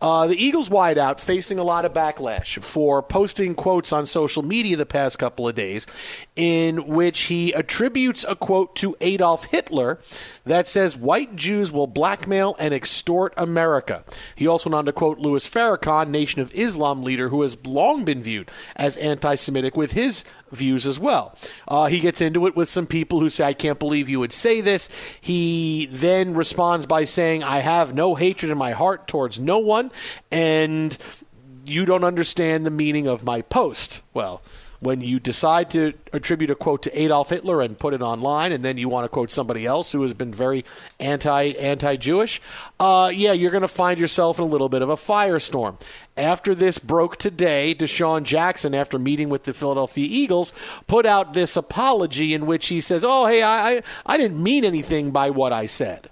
Uh, 0.00 0.26
the 0.26 0.36
Eagles 0.36 0.68
wideout 0.68 1.20
facing 1.20 1.58
a 1.58 1.62
lot 1.62 1.86
of 1.86 1.92
backlash 1.92 2.62
for 2.62 3.02
posting 3.02 3.54
quotes 3.54 3.94
on 3.94 4.04
social 4.04 4.42
media 4.42 4.76
the 4.76 4.84
past 4.84 5.18
couple 5.18 5.48
of 5.48 5.54
days 5.54 5.86
in 6.34 6.86
which 6.86 7.22
he 7.22 7.52
attributes 7.54 8.22
a 8.28 8.36
quote 8.36 8.76
to 8.76 8.94
Adolf 9.00 9.46
Hitler 9.46 9.98
that 10.44 10.66
says 10.66 10.96
white 10.96 11.34
Jews 11.34 11.72
will 11.72 11.86
blackmail 11.86 12.56
and 12.58 12.74
extort 12.74 13.32
America. 13.38 14.04
He 14.34 14.46
also 14.46 14.68
went 14.68 14.78
on 14.78 14.84
to 14.84 14.92
quote 14.92 15.18
Louis 15.18 15.48
Farrakhan, 15.48 16.08
Nation 16.08 16.42
of 16.42 16.52
Islam 16.52 17.02
leader 17.02 17.30
who 17.30 17.40
has 17.40 17.64
long 17.66 18.04
been 18.04 18.22
viewed 18.22 18.50
as 18.76 18.98
anti 18.98 19.34
Semitic 19.34 19.78
with 19.78 19.92
his 19.92 20.24
views 20.52 20.86
as 20.86 20.98
well. 20.98 21.36
Uh, 21.66 21.86
he 21.86 22.00
gets 22.00 22.20
into 22.20 22.46
it 22.46 22.54
with 22.54 22.68
some 22.68 22.86
people 22.86 23.20
who 23.20 23.30
say, 23.30 23.44
I 23.44 23.54
can't 23.54 23.78
believe 23.78 24.05
you 24.08 24.20
would 24.20 24.32
say 24.32 24.60
this. 24.60 24.88
He 25.20 25.88
then 25.90 26.34
responds 26.34 26.86
by 26.86 27.04
saying, 27.04 27.42
I 27.42 27.60
have 27.60 27.94
no 27.94 28.14
hatred 28.14 28.50
in 28.50 28.58
my 28.58 28.72
heart 28.72 29.08
towards 29.08 29.38
no 29.38 29.58
one, 29.58 29.90
and 30.30 30.96
you 31.64 31.84
don't 31.84 32.04
understand 32.04 32.64
the 32.64 32.70
meaning 32.70 33.06
of 33.06 33.24
my 33.24 33.42
post. 33.42 34.02
Well, 34.14 34.42
when 34.80 35.00
you 35.00 35.18
decide 35.18 35.70
to 35.70 35.92
attribute 36.12 36.50
a 36.50 36.54
quote 36.54 36.82
to 36.82 37.00
Adolf 37.00 37.30
Hitler 37.30 37.60
and 37.60 37.78
put 37.78 37.94
it 37.94 38.02
online, 38.02 38.52
and 38.52 38.64
then 38.64 38.78
you 38.78 38.88
want 38.88 39.04
to 39.04 39.08
quote 39.08 39.30
somebody 39.30 39.66
else 39.66 39.92
who 39.92 40.02
has 40.02 40.14
been 40.14 40.32
very 40.32 40.64
anti 41.00 41.52
anti 41.52 41.96
Jewish, 41.96 42.40
uh, 42.78 43.10
yeah, 43.14 43.32
you're 43.32 43.50
going 43.50 43.62
to 43.62 43.68
find 43.68 43.98
yourself 43.98 44.38
in 44.38 44.44
a 44.44 44.48
little 44.48 44.68
bit 44.68 44.82
of 44.82 44.88
a 44.88 44.96
firestorm. 44.96 45.80
After 46.16 46.54
this 46.54 46.78
broke 46.78 47.16
today, 47.16 47.74
DeSean 47.74 48.22
Jackson, 48.22 48.74
after 48.74 48.98
meeting 48.98 49.28
with 49.28 49.44
the 49.44 49.52
Philadelphia 49.52 50.06
Eagles, 50.10 50.52
put 50.86 51.04
out 51.04 51.34
this 51.34 51.56
apology 51.56 52.32
in 52.32 52.46
which 52.46 52.68
he 52.68 52.80
says, 52.80 53.04
"Oh, 53.06 53.26
hey, 53.26 53.42
I 53.42 53.82
I, 54.04 54.16
didn't 54.16 54.42
mean 54.42 54.64
anything 54.64 55.10
by 55.10 55.30
what 55.30 55.52
I 55.52 55.66
said." 55.66 56.08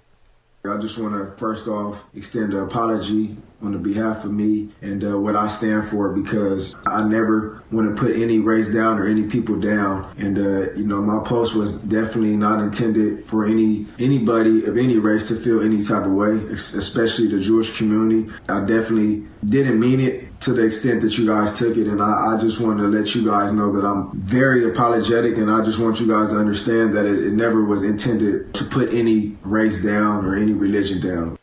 I 0.63 0.77
just 0.77 0.97
want 0.97 1.13
to 1.13 1.37
first 1.37 1.67
off 1.67 2.01
extend 2.15 2.53
an 2.53 2.59
apology 2.59 3.37
on 3.65 3.71
the 3.71 3.77
behalf 3.77 4.25
of 4.25 4.31
me 4.31 4.69
and 4.81 5.03
uh, 5.03 5.17
what 5.19 5.35
I 5.35 5.47
stand 5.47 5.87
for 5.87 6.09
because 6.09 6.75
I 6.87 7.03
never 7.03 7.63
want 7.71 7.95
to 7.95 8.01
put 8.01 8.15
any 8.15 8.39
race 8.39 8.73
down 8.73 8.99
or 8.99 9.07
any 9.07 9.23
people 9.23 9.59
down. 9.59 10.13
And 10.17 10.37
uh, 10.37 10.73
you 10.73 10.85
know, 10.85 11.01
my 11.01 11.23
post 11.23 11.55
was 11.55 11.81
definitely 11.81 12.35
not 12.37 12.61
intended 12.61 13.27
for 13.27 13.45
any 13.45 13.87
anybody 13.99 14.65
of 14.65 14.77
any 14.77 14.97
race 14.97 15.27
to 15.29 15.35
feel 15.35 15.61
any 15.61 15.81
type 15.81 16.05
of 16.05 16.11
way, 16.11 16.37
especially 16.51 17.27
the 17.27 17.39
Jewish 17.39 17.77
community. 17.77 18.31
I 18.49 18.59
definitely 18.61 19.25
didn't 19.47 19.79
mean 19.79 19.99
it 19.99 20.25
to 20.41 20.53
the 20.53 20.63
extent 20.63 21.01
that 21.01 21.17
you 21.17 21.25
guys 21.25 21.57
took 21.57 21.75
it. 21.75 21.87
And 21.87 22.01
I, 22.01 22.35
I 22.35 22.37
just 22.39 22.61
wanted 22.61 22.83
to 22.83 22.89
let 22.89 23.15
you 23.15 23.25
guys 23.25 23.51
know 23.51 23.71
that 23.71 23.85
I'm 23.85 24.11
very 24.13 24.69
apologetic 24.69 25.37
and 25.37 25.49
I 25.49 25.63
just 25.63 25.79
want 25.81 25.99
you 25.99 26.07
guys 26.07 26.29
to 26.29 26.37
understand 26.37 26.93
that 26.93 27.05
it, 27.05 27.25
it 27.25 27.33
never 27.33 27.63
was 27.65 27.83
intended 27.83 28.53
to 28.53 28.63
put 28.65 28.93
any 28.93 29.37
race 29.41 29.83
down 29.83 30.25
or 30.25 30.35
any 30.35 30.53
religion 30.53 31.01
down. 31.01 31.37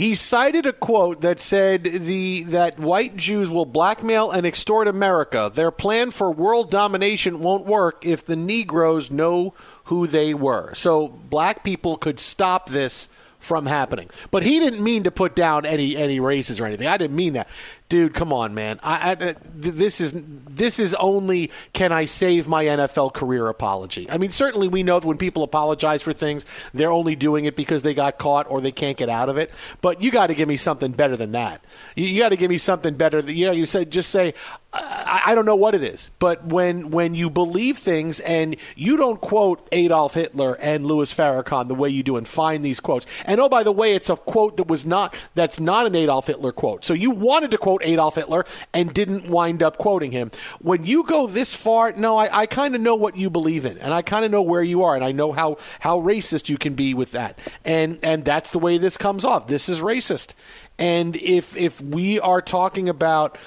He 0.00 0.14
cited 0.14 0.64
a 0.64 0.72
quote 0.72 1.20
that 1.20 1.38
said 1.38 1.84
the 1.84 2.42
that 2.44 2.80
white 2.80 3.18
Jews 3.18 3.50
will 3.50 3.66
blackmail 3.66 4.30
and 4.30 4.46
extort 4.46 4.88
America. 4.88 5.52
Their 5.54 5.70
plan 5.70 6.10
for 6.10 6.32
world 6.32 6.70
domination 6.70 7.40
won't 7.40 7.66
work 7.66 8.06
if 8.06 8.24
the 8.24 8.34
Negroes 8.34 9.10
know 9.10 9.52
who 9.84 10.06
they 10.06 10.32
were. 10.32 10.72
So 10.74 11.08
black 11.08 11.62
people 11.62 11.98
could 11.98 12.18
stop 12.18 12.70
this 12.70 13.10
from 13.38 13.66
happening. 13.66 14.08
But 14.30 14.42
he 14.42 14.58
didn't 14.58 14.82
mean 14.82 15.02
to 15.02 15.10
put 15.10 15.36
down 15.36 15.66
any 15.66 15.98
any 15.98 16.18
races 16.18 16.58
or 16.58 16.64
anything. 16.64 16.86
I 16.86 16.96
didn't 16.96 17.16
mean 17.16 17.34
that 17.34 17.50
dude, 17.90 18.14
come 18.14 18.32
on, 18.32 18.54
man. 18.54 18.80
I, 18.82 19.10
I, 19.10 19.12
uh, 19.12 19.34
this 19.44 20.00
is 20.00 20.14
this 20.16 20.78
is 20.78 20.94
only 20.94 21.50
can 21.74 21.92
I 21.92 22.06
save 22.06 22.48
my 22.48 22.64
NFL 22.64 23.12
career 23.12 23.48
apology. 23.48 24.08
I 24.10 24.16
mean, 24.16 24.30
certainly 24.30 24.68
we 24.68 24.82
know 24.82 24.98
that 24.98 25.06
when 25.06 25.18
people 25.18 25.42
apologize 25.42 26.00
for 26.00 26.14
things, 26.14 26.46
they're 26.72 26.92
only 26.92 27.14
doing 27.14 27.44
it 27.44 27.56
because 27.56 27.82
they 27.82 27.92
got 27.92 28.16
caught 28.16 28.50
or 28.50 28.62
they 28.62 28.72
can't 28.72 28.96
get 28.96 29.10
out 29.10 29.28
of 29.28 29.36
it. 29.36 29.50
But 29.82 30.00
you 30.00 30.10
got 30.10 30.28
to 30.28 30.34
give 30.34 30.48
me 30.48 30.56
something 30.56 30.92
better 30.92 31.16
than 31.16 31.32
that. 31.32 31.62
You, 31.96 32.06
you 32.06 32.20
got 32.20 32.30
to 32.30 32.36
give 32.36 32.48
me 32.48 32.58
something 32.58 32.94
better. 32.94 33.20
That, 33.20 33.34
you 33.34 33.44
know, 33.44 33.52
you 33.52 33.66
said 33.66 33.90
just 33.90 34.10
say, 34.10 34.32
I, 34.72 35.22
I 35.26 35.34
don't 35.34 35.46
know 35.46 35.56
what 35.56 35.74
it 35.74 35.82
is, 35.82 36.10
but 36.20 36.46
when 36.46 36.90
when 36.90 37.14
you 37.14 37.28
believe 37.28 37.78
things 37.78 38.20
and 38.20 38.54
you 38.76 38.96
don't 38.96 39.20
quote 39.20 39.68
Adolf 39.72 40.14
Hitler 40.14 40.54
and 40.60 40.86
Louis 40.86 41.12
Farrakhan 41.12 41.66
the 41.66 41.74
way 41.74 41.88
you 41.88 42.04
do 42.04 42.16
and 42.16 42.26
find 42.26 42.64
these 42.64 42.78
quotes, 42.78 43.04
and 43.24 43.40
oh 43.40 43.48
by 43.48 43.64
the 43.64 43.72
way, 43.72 43.94
it's 43.94 44.08
a 44.08 44.16
quote 44.16 44.56
that 44.58 44.68
was 44.68 44.86
not 44.86 45.16
that's 45.34 45.58
not 45.58 45.86
an 45.86 45.96
Adolf 45.96 46.28
Hitler 46.28 46.52
quote. 46.52 46.84
So 46.84 46.94
you 46.94 47.10
wanted 47.10 47.50
to 47.50 47.58
quote 47.58 47.79
quote 47.80 47.90
Adolf 47.90 48.14
Hitler 48.14 48.44
and 48.72 48.92
didn't 48.92 49.28
wind 49.28 49.62
up 49.62 49.78
quoting 49.78 50.12
him. 50.12 50.30
When 50.60 50.84
you 50.84 51.04
go 51.04 51.26
this 51.26 51.54
far, 51.54 51.92
no, 51.92 52.16
I, 52.16 52.40
I 52.40 52.46
kind 52.46 52.74
of 52.74 52.80
know 52.80 52.94
what 52.94 53.16
you 53.16 53.30
believe 53.30 53.64
in, 53.64 53.78
and 53.78 53.92
I 53.92 54.02
kind 54.02 54.24
of 54.24 54.30
know 54.30 54.42
where 54.42 54.62
you 54.62 54.82
are, 54.84 54.94
and 54.94 55.04
I 55.04 55.12
know 55.12 55.32
how 55.32 55.58
how 55.80 56.00
racist 56.00 56.48
you 56.48 56.58
can 56.58 56.74
be 56.74 56.94
with 56.94 57.12
that, 57.12 57.38
and 57.64 57.98
and 58.02 58.24
that's 58.24 58.50
the 58.50 58.58
way 58.58 58.78
this 58.78 58.96
comes 58.96 59.24
off. 59.24 59.46
This 59.46 59.68
is 59.68 59.80
racist, 59.80 60.34
and 60.78 61.16
if 61.16 61.56
if 61.56 61.80
we 61.80 62.20
are 62.20 62.42
talking 62.42 62.88
about 62.88 63.38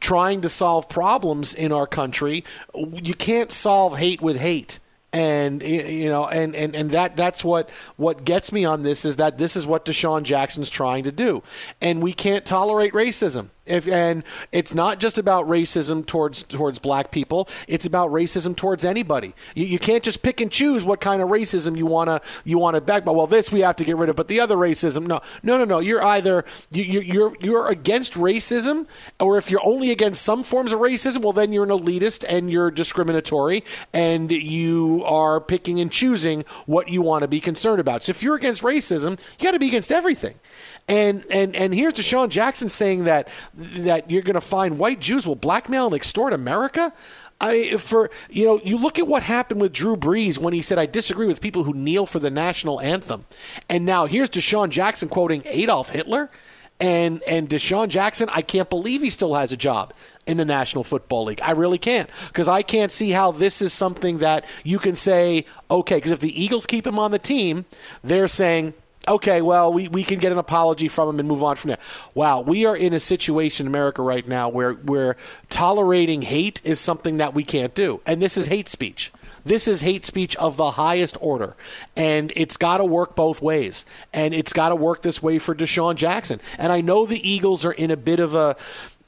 trying 0.00 0.40
to 0.40 0.48
solve 0.48 0.88
problems 0.88 1.54
in 1.54 1.70
our 1.70 1.86
country, 1.86 2.44
you 2.74 3.14
can't 3.14 3.52
solve 3.52 3.98
hate 3.98 4.20
with 4.20 4.38
hate. 4.38 4.78
And 5.14 5.62
you 5.62 6.08
know 6.08 6.26
and, 6.26 6.56
and 6.56 6.74
and 6.74 6.90
that 6.92 7.18
that's 7.18 7.44
what 7.44 7.68
what 7.96 8.24
gets 8.24 8.50
me 8.50 8.64
on 8.64 8.82
this 8.82 9.04
is 9.04 9.16
that 9.16 9.36
this 9.36 9.56
is 9.56 9.66
what 9.66 9.84
DeSean 9.84 10.22
Jackson's 10.22 10.70
trying 10.70 11.04
to 11.04 11.12
do. 11.12 11.42
And 11.82 12.02
we 12.02 12.14
can't 12.14 12.46
tolerate 12.46 12.94
racism 12.94 13.50
if, 13.64 13.86
and 13.86 14.24
it's 14.50 14.74
not 14.74 14.98
just 14.98 15.18
about 15.18 15.46
racism 15.46 16.04
towards 16.04 16.42
towards 16.42 16.78
black 16.78 17.10
people. 17.10 17.48
It's 17.68 17.86
about 17.86 18.10
racism 18.10 18.56
towards 18.56 18.84
anybody. 18.84 19.34
You, 19.54 19.66
you 19.66 19.78
can't 19.78 20.02
just 20.02 20.22
pick 20.22 20.40
and 20.40 20.50
choose 20.50 20.84
what 20.84 21.00
kind 21.00 21.22
of 21.22 21.28
racism 21.28 21.76
you 21.76 21.86
wanna 21.86 22.20
you 22.44 22.58
wanna 22.58 22.80
back. 22.80 23.04
But 23.04 23.14
well, 23.14 23.26
this 23.26 23.52
we 23.52 23.60
have 23.60 23.76
to 23.76 23.84
get 23.84 23.96
rid 23.96 24.08
of, 24.08 24.16
but 24.16 24.28
the 24.28 24.40
other 24.40 24.56
racism, 24.56 25.06
no, 25.06 25.20
no, 25.42 25.58
no, 25.58 25.64
no. 25.64 25.78
You're 25.78 26.02
either 26.02 26.44
you, 26.70 27.00
you're 27.00 27.36
you're 27.40 27.68
against 27.68 28.14
racism, 28.14 28.86
or 29.20 29.38
if 29.38 29.50
you're 29.50 29.64
only 29.64 29.90
against 29.90 30.22
some 30.22 30.42
forms 30.42 30.72
of 30.72 30.80
racism, 30.80 31.22
well, 31.22 31.32
then 31.32 31.52
you're 31.52 31.64
an 31.64 31.70
elitist 31.70 32.24
and 32.28 32.50
you're 32.50 32.70
discriminatory, 32.70 33.62
and 33.92 34.32
you 34.32 35.04
are 35.04 35.40
picking 35.40 35.80
and 35.80 35.92
choosing 35.92 36.44
what 36.66 36.88
you 36.88 37.00
want 37.00 37.22
to 37.22 37.28
be 37.28 37.40
concerned 37.40 37.80
about. 37.80 38.02
So 38.02 38.10
if 38.10 38.22
you're 38.22 38.36
against 38.36 38.62
racism, 38.62 39.20
you 39.38 39.44
got 39.44 39.52
to 39.52 39.58
be 39.58 39.68
against 39.68 39.92
everything. 39.92 40.34
And 40.88 41.24
and 41.30 41.54
and 41.54 41.74
here's 41.74 41.94
DeSean 41.94 42.28
Jackson 42.28 42.68
saying 42.68 43.04
that 43.04 43.28
that 43.54 44.10
you're 44.10 44.22
going 44.22 44.34
to 44.34 44.40
find 44.40 44.78
white 44.78 45.00
Jews 45.00 45.26
will 45.26 45.36
blackmail 45.36 45.86
and 45.86 45.94
extort 45.94 46.32
America. 46.32 46.92
I 47.40 47.76
for 47.76 48.10
you 48.30 48.44
know 48.44 48.60
you 48.64 48.78
look 48.78 48.98
at 48.98 49.06
what 49.06 49.22
happened 49.24 49.60
with 49.60 49.72
Drew 49.72 49.96
Brees 49.96 50.38
when 50.38 50.54
he 50.54 50.62
said 50.62 50.78
I 50.78 50.86
disagree 50.86 51.26
with 51.26 51.40
people 51.40 51.64
who 51.64 51.72
kneel 51.72 52.06
for 52.06 52.18
the 52.18 52.30
national 52.30 52.80
anthem, 52.80 53.24
and 53.68 53.84
now 53.84 54.06
here's 54.06 54.30
DeSean 54.30 54.70
Jackson 54.70 55.08
quoting 55.08 55.42
Adolf 55.46 55.90
Hitler, 55.90 56.30
and 56.80 57.22
and 57.24 57.48
DeSean 57.48 57.88
Jackson 57.88 58.28
I 58.32 58.42
can't 58.42 58.70
believe 58.70 59.02
he 59.02 59.10
still 59.10 59.34
has 59.34 59.52
a 59.52 59.56
job 59.56 59.92
in 60.26 60.36
the 60.36 60.44
National 60.44 60.84
Football 60.84 61.24
League. 61.24 61.40
I 61.42 61.50
really 61.50 61.78
can't 61.78 62.08
because 62.28 62.48
I 62.48 62.62
can't 62.62 62.92
see 62.92 63.10
how 63.10 63.32
this 63.32 63.60
is 63.60 63.72
something 63.72 64.18
that 64.18 64.44
you 64.62 64.78
can 64.78 64.94
say 64.94 65.44
okay 65.70 65.96
because 65.96 66.12
if 66.12 66.20
the 66.20 66.42
Eagles 66.42 66.64
keep 66.64 66.86
him 66.86 66.98
on 66.98 67.10
the 67.10 67.18
team, 67.18 67.64
they're 68.04 68.28
saying 68.28 68.74
okay, 69.08 69.42
well, 69.42 69.72
we, 69.72 69.88
we 69.88 70.04
can 70.04 70.18
get 70.18 70.32
an 70.32 70.38
apology 70.38 70.88
from 70.88 71.08
him 71.08 71.18
and 71.18 71.28
move 71.28 71.42
on 71.42 71.56
from 71.56 71.68
there. 71.68 71.78
Wow, 72.14 72.40
we 72.40 72.66
are 72.66 72.76
in 72.76 72.92
a 72.92 73.00
situation 73.00 73.66
in 73.66 73.72
America 73.72 74.02
right 74.02 74.26
now 74.26 74.48
where, 74.48 74.74
where 74.74 75.16
tolerating 75.48 76.22
hate 76.22 76.60
is 76.64 76.80
something 76.80 77.16
that 77.16 77.34
we 77.34 77.44
can't 77.44 77.74
do. 77.74 78.00
And 78.06 78.22
this 78.22 78.36
is 78.36 78.46
hate 78.46 78.68
speech. 78.68 79.12
This 79.44 79.66
is 79.66 79.80
hate 79.80 80.04
speech 80.04 80.36
of 80.36 80.56
the 80.56 80.72
highest 80.72 81.16
order. 81.20 81.56
And 81.96 82.32
it's 82.36 82.56
got 82.56 82.78
to 82.78 82.84
work 82.84 83.16
both 83.16 83.42
ways. 83.42 83.84
And 84.12 84.34
it's 84.34 84.52
got 84.52 84.68
to 84.68 84.76
work 84.76 85.02
this 85.02 85.22
way 85.22 85.38
for 85.38 85.54
DeSean 85.54 85.96
Jackson. 85.96 86.40
And 86.58 86.72
I 86.72 86.80
know 86.80 87.06
the 87.06 87.28
Eagles 87.28 87.64
are 87.64 87.72
in 87.72 87.90
a 87.90 87.96
bit 87.96 88.20
of 88.20 88.34
a 88.34 88.56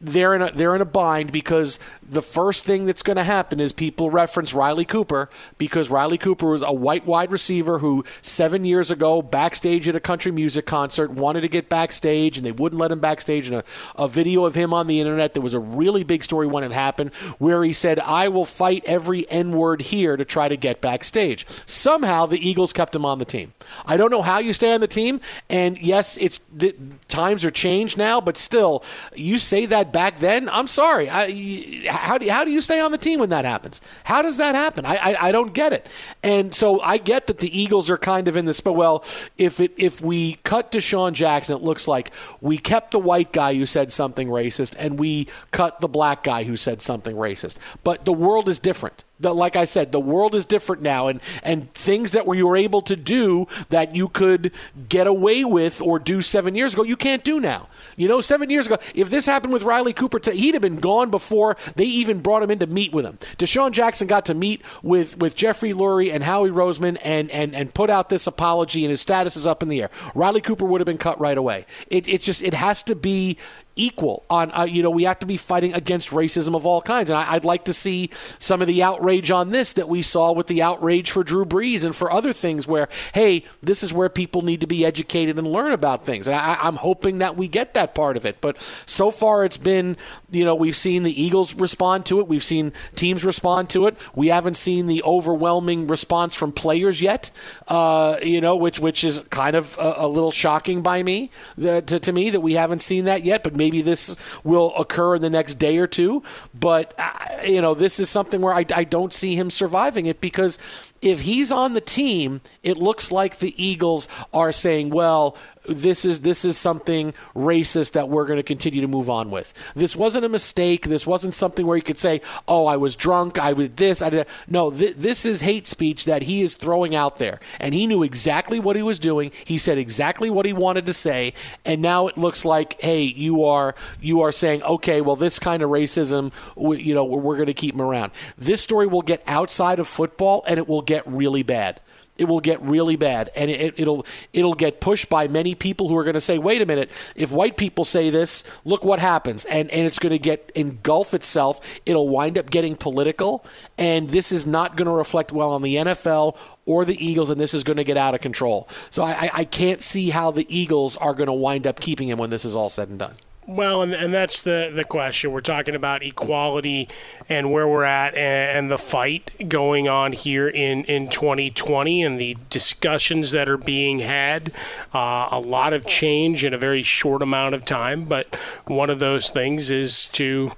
they're 0.05 0.35
in 0.35 0.43
a 0.43 0.51
they're 0.51 0.75
in 0.75 0.81
a 0.81 0.87
bind 0.87 1.33
because 1.33 1.79
the 2.03 2.23
first 2.23 2.65
thing 2.65 2.85
that's 2.87 3.03
going 3.03 3.17
to 3.17 3.25
happen 3.25 3.61
is 3.61 3.73
people 3.73 4.11
reference 4.11 4.53
Riley 4.53 4.85
Cooper 4.85 5.31
because 5.59 5.91
Riley 5.91 6.19
Cooper 6.19 6.51
was 6.51 6.63
a 6.63 6.73
white 6.73 7.07
wide 7.07 7.31
receiver 7.31 7.79
who 7.79 8.05
seven 8.21 8.65
years 8.65 8.91
ago 8.91 9.23
backstage 9.23 9.89
at 9.89 9.97
a 9.97 10.01
country 10.01 10.31
music 10.31 10.67
concert 10.67 11.11
wanted 11.11 11.41
to 11.41 11.49
get 11.49 11.69
backstage 11.69 12.37
and 12.37 12.47
they 12.47 12.53
wouldn't 12.53 12.81
let 12.81 12.93
him 12.93 13.01
backstage. 13.01 13.49
And 13.49 13.57
a, 13.57 13.65
a 13.97 14.09
video 14.09 14.45
of 14.45 14.55
him 14.55 14.75
on 14.75 14.87
the 14.87 15.01
internet 15.01 15.35
there 15.35 15.43
was 15.43 15.55
a 15.55 15.59
really 15.59 16.05
big 16.05 16.23
story 16.23 16.47
when 16.47 16.65
it 16.65 16.73
happened 16.73 17.15
where 17.39 17.65
he 17.65 17.73
said, 17.73 17.99
"I 18.01 18.29
will 18.29 18.45
fight 18.45 18.85
every 18.87 19.29
N 19.31 19.53
word 19.53 19.83
here 19.83 20.17
to 20.17 20.25
try 20.25 20.49
to 20.49 20.57
get 20.57 20.81
backstage." 20.81 21.47
Somehow 21.67 22.27
the 22.27 22.47
Eagles 22.47 22.73
kept 22.73 22.95
him 22.95 23.05
on 23.05 23.19
the 23.19 23.25
team. 23.25 23.55
I 23.87 23.97
don't 23.97 24.11
know 24.11 24.23
how 24.23 24.39
you 24.39 24.53
stay 24.53 24.75
on 24.75 24.81
the 24.81 24.89
team, 24.89 25.21
and 25.49 25.79
yes, 25.79 26.17
it's 26.19 26.41
the, 26.53 26.77
times 27.09 27.45
are 27.45 27.51
changed 27.51 27.97
now, 27.97 28.21
but 28.21 28.37
still, 28.37 28.85
you 29.15 29.39
say 29.39 29.67
that 29.67 29.93
back 29.95 30.19
then, 30.19 30.49
I'm 30.49 30.67
sorry. 30.67 31.09
I, 31.09 31.87
how 31.89 32.19
do 32.19 32.29
how 32.29 32.45
do 32.45 32.51
you 32.51 32.61
stay 32.61 32.81
on 32.81 32.91
the 32.91 32.99
team 32.99 33.21
when 33.21 33.31
that 33.31 33.45
happens? 33.45 33.81
How 34.03 34.23
does 34.23 34.39
that 34.39 34.57
happen? 34.57 34.85
I, 34.85 34.97
I, 34.97 35.29
I 35.29 35.33
don't 35.33 35.55
get 35.55 35.73
it. 35.73 35.87
And 36.25 36.53
so 36.53 36.81
I 36.81 36.99
get 36.99 37.29
that 37.29 37.39
the 37.39 37.59
Eagles 37.59 37.89
are 37.89 37.97
kind 37.97 38.27
of 38.27 38.37
in 38.37 38.45
this. 38.45 38.61
But 38.61 38.73
well, 38.73 39.05
if 39.39 39.61
it 39.61 39.73
if 39.77 40.03
we 40.03 40.35
cut 40.43 40.73
DeSean 40.73 41.13
Jackson, 41.13 41.57
it 41.57 41.63
looks 41.63 41.87
like 41.87 42.11
we 42.41 42.59
kept 42.59 42.91
the 42.91 42.99
white 42.99 43.33
guy 43.33 43.55
who 43.55 43.67
said 43.67 43.93
something 43.93 44.29
racist, 44.29 44.75
and 44.79 44.99
we 44.99 45.29
cut 45.53 45.81
the 45.81 45.89
black 45.89 46.25
guy 46.25 46.43
who 46.43 46.57
said 46.57 46.83
something 46.83 47.15
racist. 47.15 47.57
But 47.85 48.05
the 48.05 48.13
world 48.13 48.49
is 48.49 48.59
different. 48.59 49.04
Like 49.21 49.55
I 49.55 49.65
said, 49.65 49.93
the 49.93 50.01
world 50.01 50.35
is 50.35 50.45
different 50.45 50.83
now, 50.83 51.07
and, 51.07 51.21
and 51.43 51.73
things 51.73 52.13
that 52.13 52.27
we 52.27 52.43
were 52.43 52.57
able 52.57 52.83
to 52.83 52.97
do 52.97 53.47
that 53.69 53.95
you 53.95 54.09
could 54.09 54.53
get 54.89 55.07
away 55.07 55.45
with 55.45 55.81
or 55.81 55.99
do 55.99 56.21
seven 56.21 56.55
years 56.57 56.75
ago, 56.75 56.83
you 56.83 56.97
can't 56.97 57.23
do 57.23 57.39
now. 57.39 57.69
You 57.97 58.09
know, 58.09 58.21
seven 58.21 58.51
years 58.51 58.67
ago, 58.67 58.79
if 58.95 59.11
this 59.11 59.27
happened 59.27 59.53
with 59.53 59.63
Riley 59.63 59.93
Cooper, 59.93 60.19
he'd 60.33 60.55
have 60.55 60.63
been 60.63 60.77
gone 60.77 61.11
before 61.11 61.57
they 61.77 61.85
even 61.85 62.21
brought 62.21 62.43
him 62.43 62.51
in 62.51 62.59
to 62.59 62.67
meet 62.67 62.93
with 62.93 63.05
him. 63.05 63.19
DeSean 63.39 63.71
Jackson 63.71 64.09
got 64.09 64.27
to 64.27 64.35
meet 64.35 64.63
with, 64.83 65.17
with 65.19 65.37
Jeffrey 65.37 65.73
Lurie 65.73 66.13
and 66.13 66.25
Howie 66.25 66.51
Roseman 66.51 66.99
and, 67.05 67.31
and, 67.31 67.55
and 67.55 67.73
put 67.73 67.91
out 67.91 68.09
this 68.09 68.27
apology, 68.27 68.85
and 68.85 68.91
his 68.91 69.01
status 69.01 69.37
is 69.37 69.47
up 69.47 69.63
in 69.63 69.69
the 69.69 69.83
air. 69.83 69.91
Riley 70.15 70.41
Cooper 70.41 70.65
would 70.65 70.81
have 70.81 70.87
been 70.87 70.99
cut 70.99 71.21
right 71.21 71.39
away. 71.39 71.67
It, 71.89 72.09
it 72.09 72.21
just 72.21 72.43
it 72.43 72.55
has 72.55 72.83
to 72.85 72.97
be 72.97 73.39
equal 73.77 74.25
on 74.31 74.51
uh, 74.53 74.63
you 74.65 74.83
know 74.83 74.91
we 74.91 75.05
have 75.05 75.19
to 75.19 75.27
be 75.27 75.37
fighting 75.37 75.75
against 75.75 76.11
racism 76.11 76.55
of 76.55 76.65
all 76.67 76.81
kinds. 76.81 77.11
And 77.11 77.19
I, 77.19 77.35
would 77.35 77.45
like 77.45 77.65
to 77.65 77.73
see 77.73 78.11
some 78.39 78.61
of 78.61 78.69
the 78.69 78.83
outrage 78.83 79.31
on 79.31 79.51
this 79.51 79.73
that 79.75 79.89
we 79.89 80.03
saw 80.03 80.33
with 80.33 80.47
the 80.47 80.63
outrage 80.63 81.11
for 81.11 81.25
Drew 81.25 81.45
Brees 81.45 81.85
and 81.85 81.95
for 81.95 82.11
other 82.11 82.33
things 82.33 82.67
where 82.67 82.89
hey 83.13 83.45
this 83.63 83.83
is 83.83 83.93
where 83.93 84.09
people 84.09 84.43
need 84.43 84.61
to 84.61 84.67
be 84.67 84.85
educated 84.85 85.39
and 85.39 85.47
learn 85.47 85.73
about 85.73 86.05
things. 86.05 86.27
And 86.27 86.37
I, 86.37 86.59
I'm 86.61 86.77
hoping 86.77 87.19
that 87.19 87.37
we 87.37 87.49
get 87.49 87.75
that 87.75 87.95
part 87.95 88.17
of 88.17 88.25
it. 88.25 88.41
But 88.41 88.61
so 88.87 89.11
far 89.11 89.45
it's 89.45 89.57
been 89.57 89.97
you 90.31 90.45
know 90.45 90.55
we've 90.55 90.77
seen 90.77 91.03
the 91.03 91.23
Eagles 91.23 91.55
respond 91.55 92.07
to 92.07 92.21
it. 92.21 92.29
We've 92.29 92.45
seen 92.45 92.73
teams 92.95 93.25
respond 93.25 93.71
to 93.71 93.87
it. 93.87 93.97
We 94.15 94.29
haven't 94.29 94.55
seen 94.55 94.87
the 94.87 95.03
overwhelming 95.03 95.87
response 95.87 96.35
from 96.35 96.53
players 96.53 97.03
yet 97.03 97.31
uh, 97.69 98.19
you 98.23 98.41
know 98.41 98.57
which 98.57 98.79
which 98.79 99.05
is 99.05 99.21
kind 99.31 99.57
of 99.57 99.77
a, 99.79 99.95
a 99.99 100.09
little 100.09 100.31
shocking 100.31 100.83
by 100.83 101.03
me 101.03 101.31
to, 101.59 101.81
to 101.81 102.13
me 102.13 102.31
that 102.31 102.41
we 102.41 102.55
haven't 102.55 102.81
seen 102.81 103.05
that 103.07 103.25
yet. 103.25 103.43
But 103.43 103.55
maybe 103.55 103.64
this 103.71 104.15
will 104.43 104.75
occur 104.77 105.17
in 105.17 105.23
the 105.23 105.31
next 105.31 105.55
day 105.57 105.79
or 105.79 105.87
two. 105.87 106.23
But, 106.53 106.95
uh, 106.99 107.43
you 107.45 107.61
know, 107.61 107.75
this 107.75 108.01
is 108.01 108.11
something 108.11 108.41
where 108.41 108.55
I, 108.55 108.65
I 108.75 108.85
don't 108.85 109.13
see 109.13 109.35
him 109.35 109.51
surviving 109.51 110.07
it 110.07 110.21
because 110.21 110.59
if 111.03 111.21
he's 111.21 111.53
on 111.53 111.75
the 111.75 111.81
team, 111.81 112.41
it 112.63 112.77
looks 112.77 113.13
like 113.13 113.39
the 113.39 113.55
Eagles 113.63 114.09
are 114.33 114.53
saying, 114.53 114.91
well, 114.91 115.37
this 115.69 116.05
is 116.05 116.21
this 116.21 116.45
is 116.45 116.59
something 116.59 117.15
racist 117.35 117.93
that 117.93 118.09
we're 118.09 118.27
going 118.27 118.39
to 118.39 118.43
continue 118.43 118.81
to 118.81 118.87
move 118.89 119.09
on 119.09 119.31
with. 119.31 119.53
This 119.75 119.97
wasn't 119.97 120.25
a 120.25 120.29
mistake. 120.29 120.87
This 120.87 121.07
wasn't 121.07 121.35
something 121.35 121.67
where 121.67 121.77
you 121.77 121.83
could 121.83 121.99
say, 121.99 122.21
"Oh, 122.47 122.67
I 122.67 122.77
was 122.77 122.97
drunk. 122.97 123.39
I 123.39 123.53
was 123.53 123.71
this." 123.71 124.03
I 124.03 124.11
did. 124.11 124.27
No, 124.49 124.71
th- 124.71 124.97
this 124.97 125.25
is 125.25 125.41
hate 125.41 125.67
speech 125.67 126.05
that 126.05 126.23
he 126.23 126.43
is 126.43 126.57
throwing 126.57 126.95
out 126.95 127.19
there, 127.19 127.41
and 127.61 127.75
he 127.75 127.87
knew 127.87 128.03
exactly 128.03 128.61
what 128.61 128.77
he 128.77 128.83
was 128.83 128.99
doing. 128.99 129.31
He 129.45 129.59
said 129.59 129.79
exactly 129.79 130.31
what 130.31 130.47
he 130.47 130.53
wanted 130.53 130.87
to 130.87 130.93
say, 130.93 131.33
and 131.65 131.81
now 131.81 132.07
it 132.07 132.19
looks 132.19 132.45
like, 132.45 132.81
hey, 132.81 133.03
you 133.03 133.45
are 133.45 133.75
you 134.01 134.21
are 134.21 134.33
saying, 134.33 134.63
okay, 134.63 135.01
well, 135.01 135.17
this 135.17 135.39
kind 135.39 135.63
of 135.63 135.71
racism, 135.71 136.33
you 136.57 136.95
know, 136.95 137.05
we're 137.05 137.37
going 137.37 137.47
to 137.47 137.55
keep 137.55 137.75
him 137.75 137.83
around. 137.83 138.13
This 138.37 138.61
story 138.61 138.87
will 138.87 139.03
get 139.03 139.23
outside 139.27 139.79
of 139.79 139.89
football, 139.89 140.45
and 140.47 140.59
it 140.59 140.69
will 140.69 140.83
get 140.83 141.07
really 141.07 141.43
bad 141.43 141.81
it 142.17 142.27
will 142.27 142.41
get 142.41 142.61
really 142.63 142.97
bad, 142.97 143.31
and 143.35 143.51
it, 143.51 143.75
it'll 143.79 144.07
it'll 144.33 144.55
get 144.55 144.81
pushed 144.81 145.09
by 145.09 145.27
many 145.27 145.55
people 145.55 145.89
who 145.89 145.97
are 145.97 146.05
going 146.05 146.15
to 146.15 146.21
say, 146.21 146.39
"Wait 146.39 146.63
a 146.63 146.67
minute! 146.67 146.91
If 147.17 147.33
white 147.33 147.57
people 147.57 147.85
say 147.85 148.11
this, 148.11 148.45
look 148.65 148.85
what 148.85 149.01
happens," 149.01 149.45
and 149.47 149.71
and 149.71 149.87
it's 149.87 149.99
going 149.99 150.13
to 150.13 150.19
get 150.19 150.53
engulf 150.55 151.13
itself. 151.13 151.81
It'll 151.85 152.09
wind 152.09 152.39
up 152.39 152.51
getting 152.51 152.77
political, 152.77 153.45
and 153.77 154.11
this 154.11 154.31
is 154.31 154.47
not 154.47 154.77
going 154.77 154.87
to 154.87 154.93
reflect 154.93 155.33
well 155.33 155.51
on 155.51 155.63
the 155.63 155.77
NFL 155.77 156.37
or 156.67 156.85
the 156.85 157.05
Eagles, 157.05 157.31
and 157.31 157.41
this 157.41 157.53
is 157.53 157.65
going 157.65 157.79
to 157.79 157.85
get 157.85 157.97
out 157.97 158.15
of 158.15 158.21
control. 158.21 158.69
So 158.91 159.03
I, 159.03 159.31
I 159.33 159.45
can't 159.45 159.83
see 159.83 160.11
how 160.11 160.31
the 160.31 160.47
Eagles 160.49 160.97
are 160.97 161.15
going 161.15 161.27
to 161.27 161.33
wind 161.33 161.67
up 161.67 161.81
keeping 161.81 162.09
him 162.09 162.19
when 162.19 162.31
this 162.31 162.45
is 162.45 162.55
all 162.55 162.69
said 162.69 162.89
and 162.89 162.99
done. 162.99 163.15
Well, 163.47 163.83
and, 163.83 163.93
and 163.93 164.13
that's 164.13 164.43
the, 164.43 164.73
the 164.75 164.85
question. 164.85 165.31
We're 165.31 165.41
talking 165.41 165.75
about 165.75 166.03
equality 166.03 166.89
and 167.29 167.53
where 167.53 167.69
we're 167.69 167.85
at 167.85 168.15
and, 168.15 168.59
and, 168.59 168.71
the 168.71 168.79
fight 168.79 169.49
going 169.49 169.87
on 169.87 170.13
here 170.13 170.49
in, 170.49 170.85
in 170.85 171.11
2020 171.11 172.03
and 172.03 172.19
the 172.19 172.39
discussions 172.49 173.33
that 173.33 173.47
are 173.47 173.59
being 173.59 173.99
had. 173.99 174.51
Uh, 174.95 175.29
a 175.31 175.39
lot 175.39 175.75
of 175.75 175.87
change 175.87 176.43
in 176.43 176.55
a 176.55 176.59
very 176.59 176.83
short 176.83 177.21
amount 177.21 177.55
of 177.55 177.67
time, 177.67 178.07
but 178.07 178.35
one 178.65 178.89
of 178.89 178.99
those 178.99 179.29
things 179.31 179.71
is 179.71 180.07
to 180.09 180.53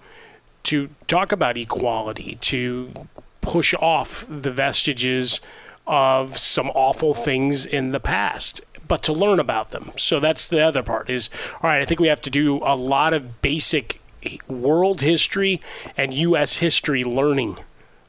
to 0.62 0.90
talk 1.06 1.30
about 1.30 1.56
equality, 1.56 2.38
to 2.40 2.92
push 3.40 3.72
off 3.74 4.26
the 4.28 4.50
vestiges 4.50 5.40
of 5.86 6.36
some 6.36 6.70
awful 6.70 7.14
things 7.14 7.64
in 7.64 7.92
the 7.92 8.00
past 8.00 8.60
but 8.88 9.02
to 9.02 9.12
learn 9.12 9.40
about 9.40 9.70
them. 9.70 9.90
So 9.96 10.20
that's 10.20 10.46
the 10.46 10.60
other 10.60 10.82
part 10.82 11.10
is 11.10 11.28
all 11.54 11.70
right, 11.70 11.80
I 11.80 11.84
think 11.84 12.00
we 12.00 12.08
have 12.08 12.22
to 12.22 12.30
do 12.30 12.58
a 12.58 12.76
lot 12.76 13.12
of 13.12 13.42
basic 13.42 14.00
world 14.48 15.02
history 15.02 15.60
and 15.96 16.12
US 16.14 16.56
history 16.56 17.04
learning 17.04 17.58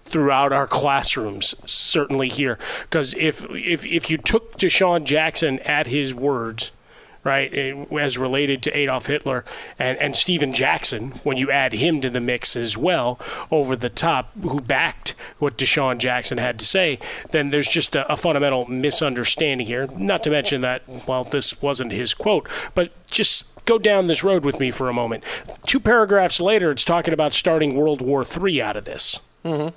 throughout 0.05 0.53
our 0.53 0.65
classrooms 0.67 1.53
certainly 1.69 2.29
here 2.29 2.57
because 2.83 3.13
if 3.15 3.45
if 3.51 3.85
if 3.85 4.09
you 4.09 4.17
took 4.17 4.57
DeSean 4.57 5.03
Jackson 5.03 5.59
at 5.59 5.87
his 5.87 6.13
words 6.13 6.71
right, 7.23 7.53
as 7.53 8.17
related 8.17 8.63
to 8.63 8.77
Adolf 8.77 9.07
Hitler 9.07 9.43
and, 9.77 9.97
and 9.99 10.15
Stephen 10.15 10.53
Jackson, 10.53 11.11
when 11.23 11.37
you 11.37 11.51
add 11.51 11.73
him 11.73 12.01
to 12.01 12.09
the 12.09 12.19
mix 12.19 12.55
as 12.55 12.77
well, 12.77 13.19
over 13.51 13.75
the 13.75 13.89
top, 13.89 14.31
who 14.41 14.61
backed 14.61 15.15
what 15.39 15.57
DeSean 15.57 15.97
Jackson 15.97 16.37
had 16.37 16.59
to 16.59 16.65
say, 16.65 16.99
then 17.31 17.49
there's 17.49 17.67
just 17.67 17.95
a, 17.95 18.11
a 18.11 18.17
fundamental 18.17 18.65
misunderstanding 18.65 19.67
here. 19.67 19.87
Not 19.87 20.23
to 20.23 20.29
mention 20.29 20.61
that, 20.61 20.83
well, 21.07 21.23
this 21.23 21.61
wasn't 21.61 21.91
his 21.91 22.13
quote, 22.13 22.47
but 22.75 22.91
just 23.09 23.65
go 23.65 23.77
down 23.77 24.07
this 24.07 24.23
road 24.23 24.45
with 24.45 24.59
me 24.59 24.71
for 24.71 24.89
a 24.89 24.93
moment. 24.93 25.23
Two 25.65 25.79
paragraphs 25.79 26.39
later, 26.39 26.71
it's 26.71 26.85
talking 26.85 27.13
about 27.13 27.33
starting 27.33 27.75
World 27.75 28.01
War 28.01 28.25
III 28.25 28.61
out 28.61 28.77
of 28.77 28.85
this. 28.85 29.19
Mm-hmm 29.43 29.69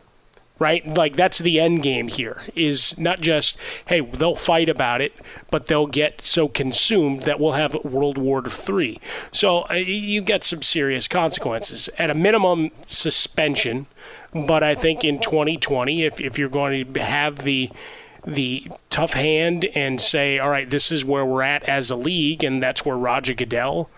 right? 0.61 0.87
Like 0.97 1.17
that's 1.17 1.39
the 1.39 1.59
end 1.59 1.83
game 1.83 2.07
here 2.07 2.41
is 2.55 2.97
not 2.97 3.21
just 3.21 3.57
hey 3.87 4.01
they'll 4.01 4.37
fight 4.37 4.69
about 4.69 5.01
it, 5.01 5.13
but 5.51 5.67
they'll 5.67 5.89
get 5.89 6.25
so 6.25 6.47
consumed 6.47 7.23
that 7.23 7.41
we'll 7.41 7.53
have 7.53 7.75
World 7.85 8.17
War 8.17 8.45
III. 8.47 9.01
So 9.33 9.63
uh, 9.69 9.75
you 9.75 10.21
get 10.21 10.45
some 10.45 10.63
serious 10.63 11.09
consequences. 11.09 11.89
At 11.99 12.11
a 12.11 12.15
minimum, 12.15 12.71
suspension. 12.87 13.87
But 14.33 14.63
I 14.63 14.77
think 14.77 15.05
in 15.05 15.19
2020, 15.19 16.05
if 16.05 16.21
if 16.21 16.39
you're 16.39 16.49
going 16.49 16.93
to 16.93 17.03
have 17.03 17.39
the 17.39 17.71
the 18.25 18.71
tough 18.91 19.15
hand 19.15 19.65
and 19.75 19.99
say, 19.99 20.39
all 20.39 20.51
right, 20.51 20.69
this 20.69 20.93
is 20.93 21.05
where 21.05 21.25
we're 21.25 21.43
at 21.43 21.63
as 21.65 21.91
a 21.91 21.97
league, 21.97 22.45
and 22.45 22.63
that's 22.63 22.85
where 22.85 22.97
Roger 22.97 23.33
Goodell 23.33 23.89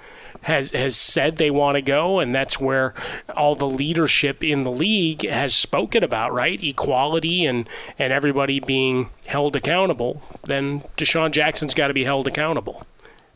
has 0.43 0.71
has 0.73 0.97
said 0.97 1.37
they 1.37 1.51
want 1.51 1.77
to 1.77 1.83
go, 1.83 2.19
and 2.19 2.35
that's 2.35 2.61
where 2.61 2.95
all 3.37 3.55
the 3.55 3.69
leadership 3.69 4.43
in 4.43 4.65
the 4.65 4.71
league 4.71 5.27
has 5.29 5.55
spoken 5.55 6.03
about, 6.03 6.33
right? 6.33 6.63
Equality 6.63 7.45
and 7.45 7.69
and 7.99 8.13
everybody 8.13 8.61
being 8.61 9.11
held 9.27 9.57
accountable. 9.57 10.23
Then 10.45 10.81
DeSean 10.97 11.31
Jackson's 11.31 11.75
got 11.75 11.89
to 11.89 11.95
be 11.95 12.05
held 12.05 12.27
accountable. 12.27 12.87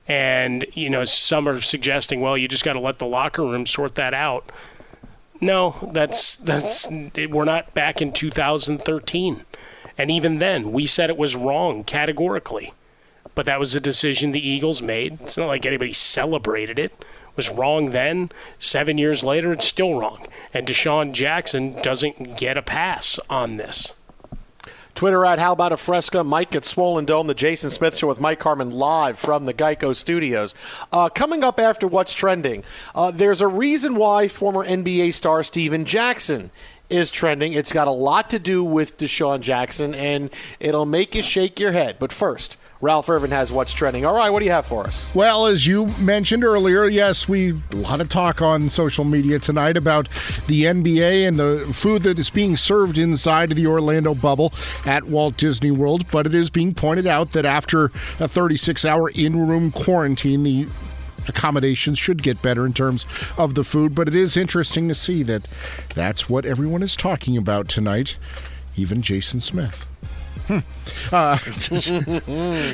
And 0.09 0.67
you 0.75 0.91
know, 0.91 1.05
some 1.05 1.49
are 1.49 1.61
suggesting, 1.61 2.21
well, 2.21 2.37
you 2.37 2.49
just 2.49 2.65
got 2.65 2.75
to 2.75 2.81
let 2.81 2.99
the 2.99 3.07
locker 3.07 3.43
room 3.43 3.67
sort 3.67 3.95
that 3.97 4.15
out. 4.15 4.51
No, 5.41 5.91
that's 5.93 6.37
that's 6.37 6.89
we're 6.91 7.45
not 7.45 7.75
back 7.75 8.03
in 8.03 8.13
2013. 8.13 9.45
And 9.99 10.11
even 10.11 10.39
then, 10.39 10.73
we 10.73 10.87
said 10.87 11.09
it 11.09 11.17
was 11.17 11.37
wrong 11.37 11.83
categorically 11.83 12.73
but 13.37 13.47
that 13.47 13.61
was 13.61 13.77
a 13.77 13.81
decision 13.81 14.33
the 14.33 14.49
Eagles 14.49 14.83
made. 14.83 15.21
It's 15.21 15.37
not 15.37 15.47
like 15.47 15.65
anybody 15.65 15.93
celebrated 15.93 16.81
it. 16.81 16.91
It 16.93 17.37
was 17.37 17.51
wrong 17.51 17.91
then. 17.91 18.33
Seven 18.59 18.99
years 18.99 19.23
later, 19.23 19.53
it's 19.53 19.67
still 19.67 19.95
wrong. 19.95 20.27
And 20.53 20.67
DeSean 20.67 21.13
Jackson 21.13 21.81
doesn't 21.83 22.39
get 22.39 22.57
a 22.57 22.63
pass 22.63 23.21
on 23.31 23.59
this. 23.59 23.95
Twitter 24.95 25.27
at 25.27 25.39
How 25.39 25.53
About 25.53 25.73
a 25.73 25.77
Fresca, 25.77 26.25
Mike 26.25 26.57
at 26.57 26.65
Swollen 26.65 27.05
Dome, 27.05 27.27
the 27.27 27.35
Jason 27.35 27.69
Smith 27.69 27.99
Show 27.99 28.09
with 28.09 28.19
Mike 28.19 28.43
Harmon 28.43 28.71
live 28.71 29.19
from 29.19 29.45
the 29.45 29.53
Geico 29.53 29.95
Studios. 29.95 30.55
Uh, 30.91 31.11
coming 31.11 31.45
up 31.45 31.61
after 31.61 31.87
What's 31.87 32.15
Trending, 32.15 32.65
uh, 32.95 33.11
there's 33.11 33.43
a 33.43 33.47
reason 33.47 33.97
why 33.97 34.27
former 34.27 34.67
NBA 34.67 35.13
star 35.13 35.43
Stephen 35.43 35.85
Jackson 35.85 36.51
is 36.89 37.11
trending. 37.11 37.53
It's 37.53 37.73
got 37.73 37.87
a 37.87 37.93
lot 37.93 38.31
to 38.31 38.39
do 38.39 38.65
with 38.65 38.97
DeSean 38.97 39.41
Jackson, 39.41 39.95
and 39.95 40.31
it'll 40.61 40.87
make 40.87 41.15
you 41.15 41.21
shake 41.21 41.61
your 41.61 41.73
head. 41.73 41.97
But 41.99 42.11
first, 42.11 42.57
Ralph 42.81 43.09
Irvin 43.09 43.31
has 43.31 43.51
what's 43.51 43.73
trending. 43.73 44.05
All 44.05 44.15
right, 44.15 44.29
what 44.29 44.41
do 44.41 44.45
you 44.45 44.53
have 44.53 44.67
for 44.67 44.85
us? 44.85 45.15
Well, 45.15 45.47
as 45.47 45.67
you 45.67 45.87
mentioned 46.01 46.45
earlier, 46.45 46.87
yes, 46.87 47.27
we 47.27 47.55
a 47.73 47.77
lot 47.77 48.03
of 48.03 48.09
talk 48.11 48.43
on 48.43 48.69
social 48.69 49.05
media 49.05 49.39
tonight 49.39 49.79
about 49.79 50.09
the 50.47 50.65
NBA 50.65 51.27
and 51.27 51.39
the 51.39 51.71
food 51.75 52.03
that 52.03 52.19
is 52.19 52.29
being 52.29 52.57
served 52.57 52.99
inside 52.99 53.51
of 53.51 53.57
the 53.57 53.67
Orlando 53.67 54.15
bubble 54.15 54.53
at 54.85 55.05
Walt 55.05 55.39
Disney 55.39 55.71
World. 55.71 56.05
But 56.13 56.27
it 56.27 56.35
is 56.35 56.51
being 56.51 56.75
pointed 56.75 57.07
out 57.07 57.33
that 57.33 57.47
after 57.47 57.87
a 57.87 58.29
36-hour 58.29 59.11
in-room 59.11 59.71
quarantine, 59.73 60.43
the 60.43 60.69
accommodations 61.29 61.99
should 61.99 62.23
get 62.23 62.41
better 62.43 62.67
in 62.67 62.75
terms 62.75 63.07
of 63.39 63.55
the 63.55 63.65
food. 63.65 63.95
But 63.95 64.07
it 64.07 64.15
is 64.15 64.37
interesting 64.37 64.87
to 64.89 64.95
see 64.95 65.23
that 65.23 65.49
that's 65.95 66.29
what 66.29 66.45
everyone 66.45 66.83
is 66.83 66.95
talking 66.95 67.39
about 67.39 67.69
tonight, 67.69 68.19
even 68.77 69.01
Jason 69.01 69.41
Smith. 69.41 69.87
Uh, 71.13 71.37
just, 71.47 71.93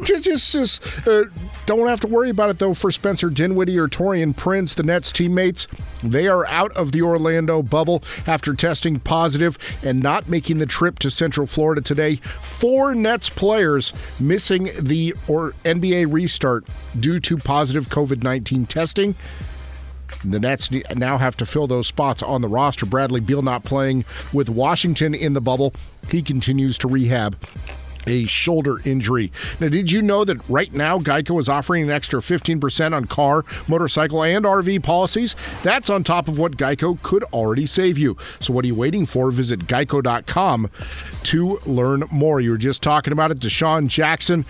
just, 0.04 0.52
just, 0.52 1.06
uh, 1.06 1.24
don't 1.66 1.86
have 1.88 2.00
to 2.00 2.06
worry 2.06 2.30
about 2.30 2.48
it 2.48 2.58
though 2.58 2.72
for 2.72 2.90
Spencer 2.90 3.28
Dinwiddie 3.28 3.78
or 3.78 3.88
Taurean 3.88 4.34
Prince, 4.34 4.74
the 4.74 4.82
Nets 4.82 5.12
teammates. 5.12 5.66
They 6.02 6.28
are 6.28 6.46
out 6.46 6.72
of 6.72 6.92
the 6.92 7.02
Orlando 7.02 7.62
bubble 7.62 8.02
after 8.26 8.54
testing 8.54 9.00
positive 9.00 9.58
and 9.82 10.02
not 10.02 10.28
making 10.28 10.58
the 10.58 10.66
trip 10.66 10.98
to 11.00 11.10
Central 11.10 11.46
Florida 11.46 11.82
today. 11.82 12.16
Four 12.16 12.94
Nets 12.94 13.28
players 13.28 13.92
missing 14.20 14.70
the 14.80 15.14
or 15.28 15.52
NBA 15.64 16.10
restart 16.12 16.64
due 16.98 17.20
to 17.20 17.36
positive 17.36 17.88
COVID 17.88 18.22
19 18.22 18.66
testing. 18.66 19.14
The 20.24 20.40
Nets 20.40 20.70
now 20.94 21.18
have 21.18 21.36
to 21.38 21.46
fill 21.46 21.66
those 21.66 21.86
spots 21.86 22.22
on 22.22 22.42
the 22.42 22.48
roster. 22.48 22.86
Bradley 22.86 23.20
Beal 23.20 23.42
not 23.42 23.64
playing 23.64 24.04
with 24.32 24.48
Washington 24.48 25.14
in 25.14 25.34
the 25.34 25.40
bubble. 25.40 25.74
He 26.08 26.22
continues 26.22 26.78
to 26.78 26.88
rehab 26.88 27.36
a 28.06 28.24
shoulder 28.26 28.80
injury. 28.84 29.32
Now, 29.60 29.68
did 29.68 29.90
you 29.90 30.02
know 30.02 30.24
that 30.24 30.38
right 30.48 30.72
now 30.72 30.98
Geico 30.98 31.38
is 31.40 31.48
offering 31.48 31.84
an 31.84 31.90
extra 31.90 32.20
15% 32.20 32.94
on 32.94 33.04
car, 33.06 33.44
motorcycle, 33.68 34.22
and 34.22 34.44
RV 34.44 34.82
policies? 34.82 35.36
That's 35.62 35.90
on 35.90 36.04
top 36.04 36.28
of 36.28 36.38
what 36.38 36.56
Geico 36.56 37.00
could 37.02 37.24
already 37.24 37.66
save 37.66 37.98
you. 37.98 38.16
So, 38.40 38.52
what 38.52 38.64
are 38.64 38.68
you 38.68 38.74
waiting 38.74 39.06
for? 39.06 39.30
Visit 39.30 39.66
geico.com 39.66 40.70
to 41.24 41.58
learn 41.66 42.04
more. 42.10 42.40
You 42.40 42.50
were 42.50 42.58
just 42.58 42.82
talking 42.82 43.12
about 43.12 43.30
it. 43.30 43.38
DeSean 43.38 43.88
Jackson 43.88 44.44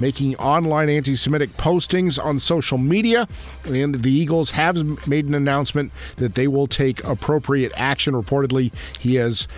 making 0.00 0.36
online 0.36 0.88
anti 0.88 1.16
Semitic 1.16 1.50
postings 1.50 2.22
on 2.22 2.38
social 2.38 2.78
media. 2.78 3.28
And 3.64 3.96
the 3.96 4.10
Eagles 4.10 4.50
have 4.50 5.06
made 5.06 5.26
an 5.26 5.34
announcement 5.34 5.92
that 6.16 6.34
they 6.34 6.48
will 6.48 6.66
take 6.66 7.02
appropriate 7.04 7.72
action. 7.76 8.14
Reportedly, 8.14 8.72
he 8.98 9.16
has 9.16 9.48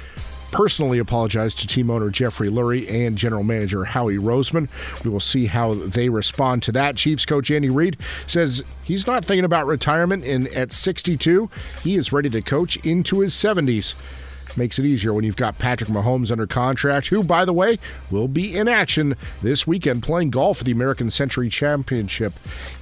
personally 0.53 0.99
apologized 0.99 1.59
to 1.59 1.67
team 1.67 1.91
owner 1.91 2.09
Jeffrey 2.09 2.49
Lurie 2.49 2.91
and 2.91 3.19
general 3.19 3.43
manager 3.43 3.85
Howie 3.85 4.17
Roseman. 4.17 4.69
We 5.05 5.11
will 5.11 5.21
see 5.21 5.47
how 5.47 5.75
they 5.75 6.09
respond 6.09 6.63
to 6.65 6.73
that. 6.73 6.97
Chiefs 6.97 7.27
coach 7.27 7.51
Andy 7.51 7.69
Reid 7.69 7.99
says 8.27 8.63
he's 8.85 9.07
not 9.07 9.25
thinking 9.25 9.45
about 9.45 9.67
retirement 9.67 10.25
and 10.25 10.47
at 10.49 10.73
62, 10.73 11.51
he 11.83 11.97
is 11.97 12.13
ready 12.13 12.31
to 12.31 12.41
coach 12.43 12.77
into 12.87 13.21
his 13.21 13.35
70s. 13.35 13.95
Makes 14.57 14.79
it 14.79 14.87
easier 14.87 15.13
when 15.13 15.25
you've 15.25 15.37
got 15.37 15.59
Patrick 15.59 15.91
Mahomes 15.91 16.31
under 16.31 16.47
contract, 16.47 17.09
who, 17.09 17.23
by 17.23 17.45
the 17.45 17.53
way, 17.53 17.79
will 18.11 18.29
be 18.29 18.57
in 18.57 18.69
action 18.69 19.15
this 19.43 19.67
weekend 19.67 20.03
playing 20.03 20.31
golf 20.31 20.59
for 20.59 20.65
the 20.65 20.73
American 20.73 21.11
Century 21.11 21.49
Championship 21.51 22.33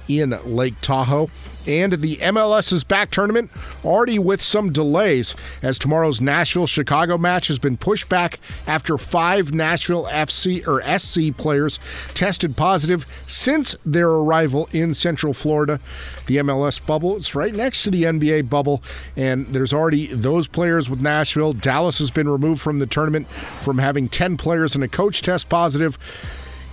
in 0.07 0.37
Lake 0.45 0.75
Tahoe. 0.81 1.29
And 1.67 1.93
the 1.93 2.17
MLS's 2.17 2.83
back 2.83 3.09
tournament 3.09 3.49
already 3.83 4.19
with 4.19 4.41
some 4.41 4.71
delays 4.71 5.33
as 5.63 5.79
tomorrow's 5.79 6.21
Nashville 6.21 6.67
Chicago 6.67 7.17
match 7.17 7.47
has 7.47 7.57
been 7.57 7.77
pushed 7.77 8.07
back 8.07 8.39
after 8.67 8.97
five 8.97 9.53
Nashville 9.53 10.05
FC 10.05 10.65
or 10.67 10.83
SC 10.97 11.35
players 11.35 11.79
tested 12.13 12.55
positive 12.55 13.05
since 13.27 13.75
their 13.83 14.09
arrival 14.09 14.69
in 14.73 14.93
Central 14.93 15.33
Florida. 15.33 15.79
The 16.27 16.37
MLS 16.37 16.85
bubble 16.85 17.17
is 17.17 17.33
right 17.33 17.53
next 17.53 17.83
to 17.83 17.91
the 17.91 18.03
NBA 18.03 18.49
bubble, 18.49 18.83
and 19.15 19.47
there's 19.47 19.73
already 19.73 20.07
those 20.07 20.47
players 20.47 20.89
with 20.89 21.01
Nashville. 21.01 21.53
Dallas 21.53 21.97
has 21.97 22.11
been 22.11 22.29
removed 22.29 22.61
from 22.61 22.79
the 22.79 22.87
tournament 22.87 23.27
from 23.27 23.79
having 23.79 24.09
10 24.09 24.37
players 24.37 24.75
and 24.75 24.83
a 24.83 24.87
coach 24.87 25.21
test 25.23 25.49
positive 25.49 25.97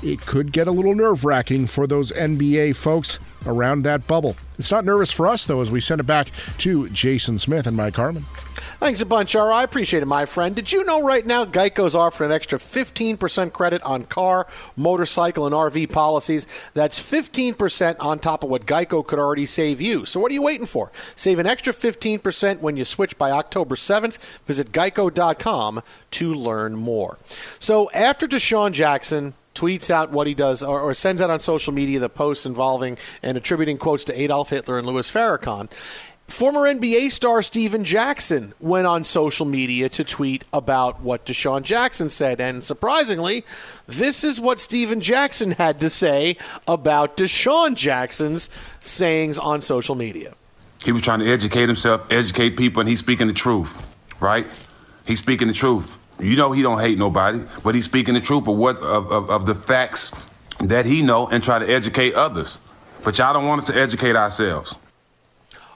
it 0.03 0.21
could 0.21 0.53
get 0.53 0.69
a 0.69 0.73
little 0.73 0.95
nerve 0.95 1.25
wracking 1.25 1.67
for 1.67 1.87
those 1.87 2.11
NBA 2.13 2.77
folks 2.77 3.19
around 3.47 3.83
that 3.83 4.07
bubble. 4.07 4.37
It's 4.59 4.71
not 4.71 4.85
nervous 4.85 5.11
for 5.11 5.27
us, 5.27 5.45
though, 5.45 5.61
as 5.61 5.71
we 5.71 5.81
send 5.81 6.01
it 6.01 6.05
back 6.05 6.29
to 6.59 6.89
Jason 6.91 7.39
Smith 7.39 7.67
and 7.67 7.77
Mike 7.77 7.97
Harmon. 7.97 8.25
Thanks 8.79 9.01
a 9.01 9.07
bunch, 9.07 9.35
R. 9.35 9.53
I 9.53 9.63
appreciate 9.63 10.03
it, 10.03 10.07
my 10.07 10.27
friend. 10.27 10.55
Did 10.55 10.73
you 10.73 10.85
know 10.85 11.01
right 11.01 11.25
now 11.25 11.45
Geico's 11.45 11.95
offering 11.95 12.31
an 12.31 12.35
extra 12.35 12.59
15% 12.59 13.53
credit 13.53 13.83
on 13.83 14.05
car, 14.05 14.47
motorcycle, 14.77 15.47
and 15.47 15.55
RV 15.55 15.91
policies? 15.93 16.47
That's 16.75 16.99
15% 16.99 17.97
on 18.01 18.19
top 18.19 18.43
of 18.43 18.51
what 18.51 18.67
Geico 18.67 19.07
could 19.07 19.19
already 19.19 19.47
save 19.47 19.81
you. 19.81 20.05
So 20.05 20.19
what 20.19 20.31
are 20.31 20.35
you 20.35 20.43
waiting 20.43 20.67
for? 20.67 20.91
Save 21.17 21.39
an 21.39 21.47
extra 21.47 21.73
15% 21.73 22.61
when 22.61 22.77
you 22.77 22.85
switch 22.85 23.17
by 23.17 23.31
October 23.31 23.77
7th. 23.77 24.19
Visit 24.45 24.73
geico.com 24.73 25.83
to 26.13 26.35
learn 26.35 26.75
more. 26.75 27.19
So 27.59 27.89
after 27.93 28.27
DeSean 28.27 28.73
Jackson, 28.73 29.35
tweets 29.55 29.91
out 29.91 30.11
what 30.11 30.27
he 30.27 30.35
does 30.35 30.63
or, 30.63 30.81
or, 30.81 30.95
sends 30.95 31.21
out 31.21 31.31
on 31.31 31.41
social 31.41 31.73
media 31.73 31.99
the 31.99 32.09
posts 32.09 32.47
involving 32.47 32.97
and 33.23 33.37
attributing 33.37 33.77
quotes 33.77 34.05
to 34.05 34.21
Adolf 34.21 34.51
Hitler 34.51 34.79
and 34.79 34.87
Louis 34.87 35.11
Farrakhan. 35.11 35.71
Former 36.29 36.61
NBA 36.61 37.11
star 37.13 37.43
Stephen 37.43 37.85
Jackson 37.85 38.55
went 38.59 38.87
on 38.87 39.05
social 39.05 39.45
media 39.45 39.91
to 39.91 40.03
tweet 40.03 40.45
about 40.51 41.03
what 41.03 41.27
DeSean 41.27 41.63
Jackson 41.63 42.09
said. 42.09 42.41
And 42.41 42.65
surprisingly, 42.65 43.45
this 43.87 44.25
is 44.25 44.41
what 44.41 44.59
Stephen 44.59 45.03
Jackson 45.03 45.51
had 45.53 45.79
to 45.81 45.91
say 45.91 46.39
about 46.67 47.19
DeSean 47.19 47.75
Jackson's 47.75 48.49
sayings 48.81 49.39
on 49.39 49.61
social 49.61 49.95
media. 49.95 50.35
He 50.83 50.93
was 50.93 51.03
trying 51.03 51.21
to 51.21 51.31
educate 51.31 51.67
himself, 51.67 52.11
educate 52.11 52.57
people, 52.57 52.81
and 52.81 52.89
he's 52.89 53.01
speaking 53.01 53.27
the 53.27 53.35
truth, 53.35 53.83
right? 54.19 54.47
He's 55.05 55.19
speaking 55.19 55.49
the 55.49 55.55
truth. 55.55 56.02
You 56.21 56.37
know 56.37 56.53
he 56.53 56.63
don't 56.63 56.81
hate 56.81 56.99
nobody, 56.99 57.43
but 57.63 57.75
he's 57.75 57.85
speaking 57.85 58.15
the 58.15 58.21
truth 58.21 58.47
of 58.47 58.57
what 58.57 58.77
of, 58.79 59.11
of, 59.11 59.31
of 59.31 59.47
the 59.47 59.55
facts 59.55 60.13
that 60.61 60.87
he 60.87 61.03
know 61.03 61.27
and 61.29 61.43
try 61.43 61.59
to 61.59 61.69
educate 61.69 62.15
others. 62.15 62.59
But 63.03 63.19
y'all 63.19 63.33
don't 63.33 63.47
want 63.47 63.63
us 63.63 63.67
to 63.69 63.77
educate 63.77 64.15
ourselves. 64.15 64.77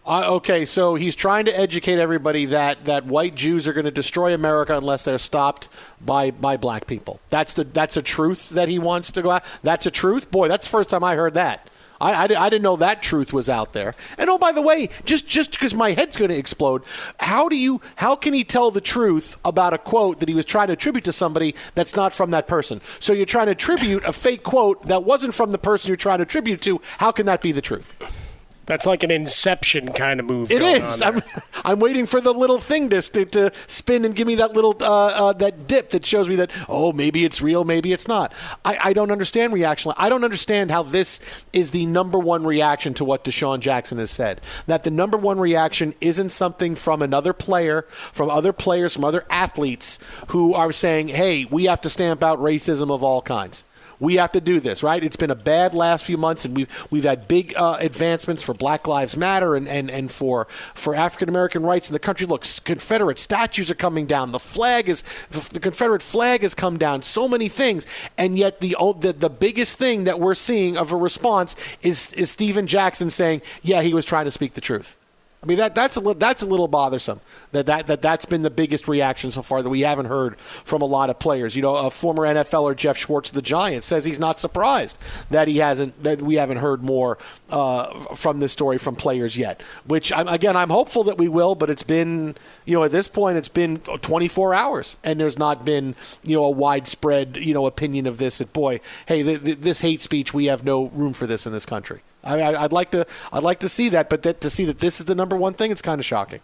Uh, 0.07 0.35
okay, 0.35 0.65
so 0.65 0.95
he's 0.95 1.17
trying 1.17 1.47
to 1.47 1.59
educate 1.59 1.99
everybody 1.99 2.45
that, 2.47 2.85
that 2.85 3.07
white 3.07 3.35
Jews 3.35 3.67
are 3.67 3.73
going 3.73 3.87
to 3.87 3.91
destroy 3.91 4.33
America 4.33 4.77
unless 4.77 5.05
they're 5.05 5.19
stopped 5.19 5.69
by, 6.01 6.31
by 6.31 6.57
black 6.57 6.87
people. 6.87 7.19
That's 7.29 7.55
the 7.55 7.65
that's 7.65 7.97
a 7.97 8.03
truth 8.03 8.51
that 8.51 8.69
he 8.69 8.79
wants 8.79 9.11
to 9.13 9.23
go 9.23 9.33
out. 9.33 9.43
That's 9.63 9.85
a 9.85 9.91
truth, 9.91 10.31
boy. 10.31 10.47
That's 10.47 10.67
the 10.67 10.71
first 10.71 10.91
time 10.91 11.03
I 11.03 11.17
heard 11.17 11.35
that. 11.35 11.69
I, 12.01 12.13
I, 12.13 12.23
I, 12.25 12.51
didn't 12.51 12.63
know 12.63 12.77
that 12.77 13.03
truth 13.03 13.33
was 13.33 13.49
out 13.49 13.73
there. 13.73 13.95
And 14.19 14.29
oh, 14.29 14.39
by 14.39 14.53
the 14.53 14.63
way, 14.63 14.89
just 15.05 15.29
just 15.29 15.53
because 15.53 15.75
my 15.75 15.93
head's 15.93 16.17
going 16.17 16.31
to 16.31 16.37
explode, 16.37 16.85
how 17.19 17.49
do 17.49 17.57
you 17.57 17.81
how 17.97 18.17
can 18.17 18.35
he 18.35 18.45
tell 18.45 18.71
the 18.71 18.81
truth 18.81 19.37
about 19.45 19.73
a 19.73 19.79
quote 19.79 20.21
that 20.21 20.29
he 20.29 20.35
was 20.35 20.45
trying 20.45 20.69
to 20.69 20.75
attribute 20.75 21.05
to 21.05 21.13
somebody 21.13 21.55
that's 21.75 21.97
not 21.97 22.13
from 22.13 22.31
that 22.31 22.49
person? 22.49 22.81
So 23.01 23.13
you're 23.13 23.27
trying 23.27 23.47
to 23.47 23.53
attribute 23.53 24.05
a 24.05 24.13
fake 24.13 24.43
quote 24.43 24.87
that 24.87 25.05
wasn't 25.05 25.35
from 25.35 25.53
the 25.53 25.59
person 25.59 25.89
you're 25.89 25.97
trying 25.97 26.19
to 26.19 26.23
attribute 26.23 26.63
to. 26.63 26.81
How 26.99 27.13
can 27.13 27.27
that 27.27 27.43
be 27.43 27.53
the 27.53 27.63
truth? 27.63 28.26
That's 28.67 28.85
like 28.85 29.05
an 29.05 29.13
inception 29.13 29.93
kind 29.93 30.19
of 30.19 30.27
move. 30.27 30.51
It 30.51 30.61
is. 30.61 31.01
I'm, 31.01 31.23
I'm 31.65 31.79
waiting 31.79 32.05
for 32.05 32.21
the 32.21 32.33
little 32.35 32.59
thing 32.59 32.89
to, 32.91 33.01
to, 33.01 33.25
to 33.25 33.53
spin 33.69 34.05
and 34.05 34.15
give 34.15 34.27
me 34.27 34.35
that 34.37 34.55
little 34.55 34.77
uh, 34.81 35.07
uh, 35.07 35.33
that 35.35 35.69
dip 35.69 35.91
that 35.91 36.05
shows 36.05 36.29
me 36.29 36.37
that 36.37 36.51
oh 36.69 36.93
maybe 36.93 37.25
it's 37.25 37.41
real, 37.41 37.65
maybe 37.65 37.93
it's 37.93 38.09
not. 38.09 38.35
I, 38.65 38.79
I 38.85 38.93
don't 38.93 39.13
understand 39.13 39.53
reaction. 39.53 39.93
I 39.97 40.09
don't 40.09 40.25
understand 40.25 40.73
how 40.73 40.83
this 40.83 41.21
is 41.53 41.71
the 41.71 41.87
number 41.87 42.19
one 42.19 42.45
reaction 42.45 42.93
to 42.95 43.05
what 43.05 43.25
DeSean 43.25 43.61
Jackson 43.61 43.99
has 43.99 44.11
said. 44.11 44.41
That 44.67 44.83
the 44.83 44.91
number 44.91 45.17
one 45.17 45.39
reaction 45.39 45.95
isn't 46.01 46.31
something 46.31 46.75
from 46.75 47.03
another 47.03 47.33
player, 47.33 47.83
from 48.13 48.31
other 48.31 48.53
players, 48.53 48.95
from 48.95 49.05
other 49.05 49.25
athletes 49.31 50.01
who 50.29 50.55
are 50.55 50.73
saying, 50.73 51.09
hey, 51.09 51.45
we 51.45 51.67
have 51.67 51.81
to 51.83 51.91
stamp 51.91 52.23
out 52.23 52.41
racism 52.41 52.93
of 52.93 53.03
all 53.03 53.23
kinds 53.23 53.63
we 54.01 54.17
have 54.17 54.33
to 54.33 54.41
do 54.41 54.61
this, 54.61 54.83
right? 54.83 55.03
It's 55.03 55.17
been 55.17 55.31
a 55.31 55.37
bad 55.37 55.75
last 55.75 56.05
few 56.05 56.17
months, 56.17 56.45
and 56.45 56.57
we've 56.57 56.87
we've 56.91 57.05
had 57.05 57.29
big 57.29 57.55
uh, 57.57 57.79
advancements 57.81 58.43
for 58.43 58.55
Black 58.55 58.87
Lives 58.87 59.17
Matter 59.17 59.55
and, 59.55 59.69
and, 59.69 59.91
and 59.91 60.11
for 60.11 60.47
for 60.75 60.95
African 60.95 61.29
American 61.29 61.63
rights 61.63 61.89
in 61.89 61.93
the 61.93 61.99
country. 61.99 62.27
Look, 62.27 62.45
Confederate 62.65 63.19
statues 63.19 63.71
are 63.71 63.75
coming 63.75 64.07
down. 64.07 64.33
The 64.33 64.39
flag 64.39 64.89
is 64.89 65.03
the 65.31 65.61
Confederate 65.61 66.03
flag 66.03 66.43
has 66.43 66.55
come 66.55 66.79
down. 66.79 67.03
So 67.03 67.29
many 67.29 67.49
things, 67.49 67.87
and 68.19 68.39
yet 68.39 68.61
the 68.61 68.77
the, 68.99 69.13
the 69.13 69.31
biggest 69.31 69.79
thing 69.79 70.05
that 70.05 70.21
we're 70.21 70.35
seeing 70.35 70.77
of 70.77 70.93
a 70.93 70.97
response 70.97 71.57
is 71.83 72.13
is 72.15 72.31
Stephen 72.31 72.67
Jackson 72.67 73.11
saying, 73.11 73.43
"Yeah, 73.63 73.83
he 73.83 73.95
was 73.95 74.05
trying 74.05 74.27
to 74.27 74.31
speak 74.31 74.55
the 74.55 74.61
truth." 74.61 74.97
I 75.43 75.47
mean 75.47 75.59
that 75.59 75.75
that's 75.75 75.97
a 75.97 76.01
little 76.01 76.15
that's 76.15 76.43
a 76.43 76.47
little 76.47 76.67
bothersome. 76.67 77.21
That 77.53 77.67
that 77.67 77.87
that 77.87 78.03
that's 78.03 78.25
been 78.25 78.43
the 78.43 78.51
biggest 78.51 78.89
reaction 78.89 79.31
so 79.31 79.43
far 79.43 79.63
that 79.63 79.69
we 79.69 79.83
haven't 79.83 80.07
heard 80.07 80.39
from 80.41 80.83
a 80.83 80.87
lot 80.87 81.11
of 81.11 81.19
players. 81.19 81.55
You 81.55 81.63
know, 81.63 81.77
a 81.77 81.91
former 81.91 82.23
NFLer 82.23 82.75
Geoff 82.75 82.97
Schwartz 82.97 83.31
the 83.31 83.43
Giants 83.43 83.87
says 83.87 84.05
he's 84.05 84.19
not 84.19 84.39
surprised 84.39 84.99
that 85.31 85.47
he 85.47 85.59
hasn't 85.59 86.03
that 86.03 86.23
we 86.23 86.37
haven't 86.37 86.59
heard 86.59 86.83
more 86.83 87.19
uh, 87.51 88.15
from 88.15 88.41
this 88.41 88.53
story 88.53 88.79
from 88.79 88.97
players 88.97 89.37
yet. 89.37 89.61
Which 89.87 90.13
I'm, 90.13 90.27
again, 90.27 90.57
I'm 90.57 90.71
hopeful 90.71 91.05
that 91.05 91.19
we 91.19 91.29
will, 91.29 91.55
but 91.55 91.71
it's 91.71 91.85
been 91.85 92.35
you 92.65 92.75
know 92.75 92.85
at 92.85 92.91
this 92.91 93.07
point 93.07 93.37
it's 93.37 93.49
been 93.49 93.79
24 93.79 94.55
hours 94.55 94.97
and 95.05 95.21
there's 95.21 95.39
not 95.39 95.65
been 95.65 95.95
you 96.25 96.35
know 96.35 96.45
a 96.45 96.51
widespread 96.51 97.37
you 97.37 97.55
know 97.55 97.67
opinion 97.67 98.07
of 98.07 98.19
this. 98.19 98.39
That 98.39 98.53
boy, 98.53 98.81
hey, 99.07 99.23
th- 99.23 99.45
th- 99.45 99.59
this 99.61 99.83
hate 99.83 100.01
speech, 100.01 100.35
we 100.35 100.47
have 100.47 100.65
no 100.65 100.87
room 100.87 101.13
for 101.13 101.27
this 101.27 101.47
in 101.47 101.53
this 101.53 101.67
country. 101.67 102.01
I, 102.35 102.63
would 102.63 102.73
like 102.73 102.91
to 102.91 103.07
I'd 103.33 103.43
like 103.43 103.61
to 103.61 103.69
see 103.69 103.89
that, 103.91 104.09
but 104.09 104.23
that, 104.23 104.41
to 104.41 104.51
see 104.51 104.65
that 104.65 104.79
this 104.79 105.01
is 105.01 105.07
the 105.07 105.15
number 105.15 105.37
one 105.37 105.55
thing, 105.55 105.71
it's 105.71 105.83
kind 105.83 106.01
of 106.01 106.05
shocking. 106.05 106.41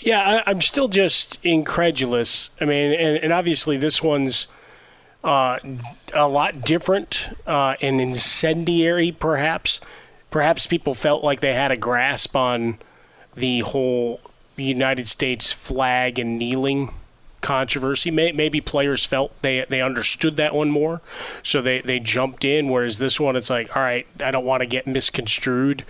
Yeah, 0.00 0.42
I, 0.46 0.50
am 0.50 0.60
still 0.60 0.88
just 0.88 1.38
incredulous. 1.42 2.50
I 2.60 2.64
mean, 2.64 2.92
and, 2.92 3.16
and 3.18 3.32
obviously 3.32 3.76
this 3.76 4.02
one's 4.02 4.48
uh, 5.22 5.58
a 6.12 6.28
lot 6.28 6.62
different 6.62 7.28
uh, 7.46 7.76
and 7.80 8.00
incendiary, 8.00 9.12
perhaps. 9.12 9.80
Perhaps 10.30 10.66
people 10.66 10.94
felt 10.94 11.22
like 11.22 11.40
they 11.40 11.54
had 11.54 11.70
a 11.70 11.76
grasp 11.76 12.34
on 12.34 12.78
the 13.34 13.60
whole 13.60 14.20
United 14.56 15.08
States 15.08 15.52
flag 15.52 16.18
and 16.18 16.38
kneeling 16.38 16.92
controversy. 17.42 18.10
Maybe 18.10 18.60
players 18.60 19.04
felt 19.04 19.40
they 19.42 19.66
they 19.68 19.82
understood 19.82 20.36
that 20.36 20.54
one 20.54 20.70
more, 20.70 21.02
so 21.42 21.60
they 21.60 21.80
they 21.80 22.00
jumped 22.00 22.44
in. 22.44 22.70
Whereas 22.70 22.98
this 22.98 23.20
one, 23.20 23.36
it's 23.36 23.50
like, 23.50 23.76
all 23.76 23.82
right, 23.82 24.06
I 24.20 24.30
don't 24.30 24.46
want 24.46 24.60
to 24.60 24.66
get 24.66 24.86
misconstrued 24.86 25.84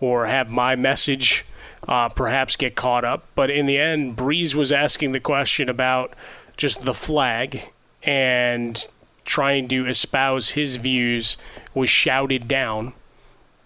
or 0.00 0.26
have 0.26 0.48
my 0.48 0.76
message 0.76 1.44
uh, 1.88 2.08
perhaps 2.08 2.56
get 2.56 2.76
caught 2.76 3.04
up. 3.04 3.24
But 3.34 3.50
in 3.50 3.66
the 3.66 3.78
end, 3.78 4.16
Brees 4.16 4.54
was 4.54 4.70
asking 4.70 5.12
the 5.12 5.20
question 5.20 5.68
about 5.68 6.14
just 6.56 6.84
the 6.84 6.94
flag 6.94 7.70
and 8.02 8.86
trying 9.24 9.68
to 9.68 9.86
espouse 9.86 10.50
his 10.50 10.76
views 10.76 11.36
was 11.74 11.90
shouted 11.90 12.48
down, 12.48 12.92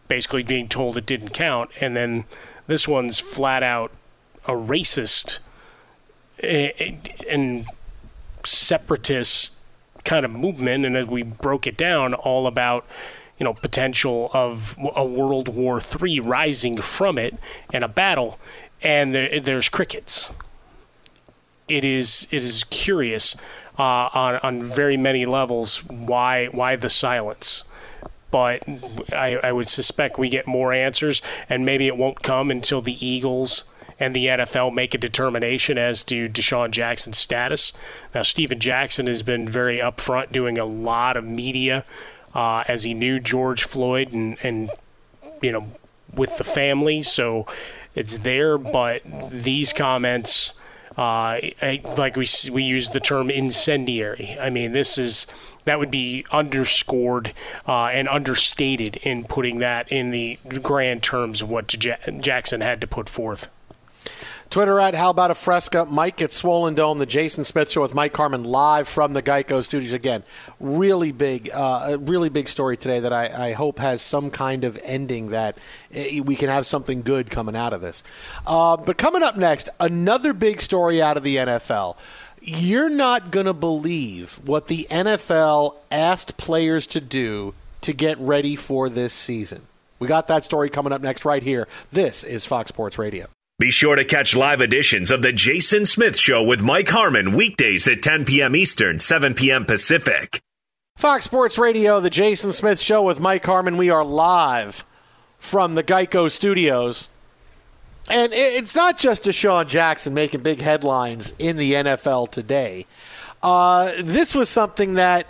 basically 0.09 0.43
being 0.43 0.69
told 0.69 0.97
it 0.97 1.07
didn't 1.07 1.31
count. 1.31 1.71
And 1.81 1.97
then 1.97 2.25
this 2.67 2.89
one's 2.89 3.21
flat 3.21 3.63
out 3.63 3.93
a 4.45 4.53
racist 4.53 5.39
and 6.41 7.67
separatist 8.45 9.55
kind 10.05 10.25
of 10.25 10.31
movement, 10.31 10.85
and 10.85 10.97
as 10.97 11.07
we 11.07 11.23
broke 11.23 11.67
it 11.67 11.77
down, 11.77 12.15
all 12.15 12.47
about 12.47 12.87
you 13.39 13.45
know 13.45 13.55
potential 13.55 14.31
of 14.33 14.77
a 14.95 15.05
World 15.05 15.49
War 15.49 15.81
III 15.81 16.21
rising 16.21 16.81
from 16.81 17.19
it 17.19 17.37
and 17.73 17.85
a 17.85 17.89
battle, 17.89 18.39
and 18.83 19.15
there, 19.15 19.41
there's 19.41 19.69
crickets. 19.69 20.31
It 21.69 21.85
is 21.85 22.27
it 22.31 22.43
is 22.43 22.65
curious 22.65 23.37
uh, 23.79 24.09
on 24.13 24.37
on 24.43 24.63
very 24.63 24.97
many 24.97 25.27
levels 25.27 25.85
why 25.85 26.47
why 26.47 26.77
the 26.77 26.91
silence 26.91 27.65
but 28.33 28.63
I, 29.13 29.39
I, 29.45 29.53
would 29.53 29.69
suspect 29.69 30.19
we 30.19 30.31
get 30.31 30.47
more 30.47 30.73
answers, 30.73 31.21
and 31.51 31.67
maybe 31.67 31.87
it 31.87 31.99
won't 31.99 32.23
come 32.23 32.51
until 32.51 32.81
the 32.81 33.07
Eagles 33.07 33.65
and 34.03 34.17
the 34.17 34.27
NFL 34.27 34.75
make 34.75 34.95
a 34.95 34.99
determination 34.99 35.79
as 35.79 36.03
to 36.03 36.27
DeSean 36.29 36.73
Jackson's 36.73 37.19
status. 37.19 37.73
Now, 38.13 38.23
Stephen 38.23 38.59
Jackson 38.59 39.07
has 39.07 39.23
been 39.23 39.49
very 39.49 39.79
upfront, 39.79 40.33
doing 40.33 40.59
a 40.59 40.65
lot 40.65 41.17
of 41.17 41.25
media 41.25 41.85
uh, 42.35 42.65
as 42.67 42.83
he 42.83 42.95
knew 42.95 43.21
George 43.21 43.63
Floyd 43.63 44.13
and, 44.13 44.37
and, 44.43 44.71
you 45.41 45.53
know, 45.53 45.71
with 46.13 46.37
the 46.37 46.43
family. 46.43 47.03
So 47.03 47.47
it's 47.95 48.19
there, 48.19 48.59
but 48.59 49.03
these 49.31 49.73
comments. 49.73 50.55
Uh, 50.99 51.41
I, 51.63 51.81
like 51.97 52.17
we 52.17 52.27
we 52.51 52.65
use 52.65 52.91
the 52.91 53.01
term 53.01 53.31
incendiary. 53.31 54.37
I 54.39 54.51
mean, 54.51 54.73
this 54.73 54.99
is 54.99 55.27
that 55.65 55.79
would 55.79 55.91
be 55.91 56.27
underscored 56.31 57.33
uh, 57.67 57.87
and 57.87 58.09
understated 58.09 58.97
in 58.97 59.25
putting 59.25 59.61
that 59.61 59.91
in 59.91 60.11
the 60.11 60.39
grand 60.61 61.03
terms 61.03 61.41
of 61.41 61.51
what 61.51 61.69
J- 61.69 61.97
Jackson 62.21 62.61
had 62.61 62.83
to 62.83 62.87
put 62.87 63.09
forth. 63.09 63.49
Twitter 64.53 64.79
at 64.79 64.95
How 64.95 65.09
About 65.09 65.31
a 65.31 65.35
Fresca. 65.35 65.87
Mike 65.87 66.21
at 66.21 66.31
Swollen 66.31 66.75
Dome, 66.75 66.99
the 66.99 67.07
Jason 67.07 67.43
Smith 67.43 67.71
Show 67.71 67.81
with 67.81 67.95
Mike 67.95 68.15
Harmon 68.15 68.45
live 68.45 68.87
from 68.87 69.15
the 69.15 69.23
Geico 69.23 69.65
Studios. 69.65 69.95
Again, 69.95 70.25
really 70.61 71.11
big, 71.11 71.49
uh, 71.55 71.97
really 71.99 72.29
big 72.29 72.51
story 72.51 72.77
today 72.77 73.01
that 73.01 73.15
I, 73.15 73.49
I, 73.49 73.53
hope 73.55 73.79
has 73.79 74.03
some 74.03 74.31
kind 74.31 74.65
of 74.65 74.79
ending 74.83 75.31
that 75.31 75.57
eh, 75.95 76.21
we 76.21 76.37
can 76.37 76.51
have 76.51 76.67
something 76.67 77.01
good 77.01 77.31
coming 77.31 77.57
out 77.57 77.73
of 77.73 77.81
this. 77.81 78.03
Uh, 78.47 78.77
but 78.77 78.99
coming 78.99 79.23
up 79.23 79.39
next, 79.39 79.71
another 79.81 80.35
big 80.35 80.61
story 80.61 81.01
out 81.01 81.17
of 81.17 81.23
the 81.23 81.37
NFL. 81.37 81.97
You're 82.43 82.91
not 82.91 83.31
going 83.31 83.47
to 83.47 83.55
believe 83.55 84.39
what 84.45 84.67
the 84.67 84.87
NFL 84.91 85.77
asked 85.91 86.37
players 86.37 86.87
to 86.89 87.01
do 87.01 87.55
to 87.81 87.95
get 87.95 88.19
ready 88.19 88.57
for 88.57 88.91
this 88.91 89.15
season. 89.15 89.63
We 89.99 90.09
got 90.09 90.29
that 90.29 90.45
story 90.45 90.69
coming 90.69 90.93
up 90.93 91.01
next 91.01 91.25
right 91.25 91.43
here. 91.43 91.67
This 91.91 92.23
is 92.23 92.45
Fox 92.45 92.69
Sports 92.69 92.99
Radio. 92.99 93.29
Be 93.59 93.71
sure 93.71 93.97
to 93.97 94.05
catch 94.05 94.35
live 94.35 94.61
editions 94.61 95.11
of 95.11 95.23
The 95.23 95.33
Jason 95.33 95.85
Smith 95.85 96.19
Show 96.19 96.43
with 96.43 96.63
Mike 96.63 96.89
Harmon 96.89 97.33
weekdays 97.33 97.87
at 97.87 98.03
10 98.03 98.25
p.m. 98.25 98.57
Eastern, 98.57 98.99
7 98.99 99.35
p.m. 99.35 99.67
Pacific. 99.67 100.41
Fox 100.97 101.27
Sports 101.27 101.59
Radio, 101.59 102.01
The 102.01 102.11
Jason 102.11 102.53
Smith 102.53 102.81
Show 102.81 103.03
with 103.03 103.21
Mike 103.21 103.45
Harmon. 103.45 103.77
We 103.77 103.91
are 103.91 104.05
live 104.05 104.85
from 105.39 105.75
the 105.75 105.85
Geico 105.85 106.31
Studios. 106.31 107.11
And 108.11 108.33
it's 108.33 108.75
not 108.75 108.99
just 108.99 109.25
DeSean 109.25 109.69
Jackson 109.69 110.15
making 110.15 110.43
big 110.43 110.61
headlines 110.61 111.35
in 111.39 111.57
the 111.57 111.75
NFL 111.75 112.31
today. 112.31 112.87
Uh, 113.43 113.93
this 114.01 114.35
was 114.35 114.49
something 114.49 114.95
that, 114.95 115.27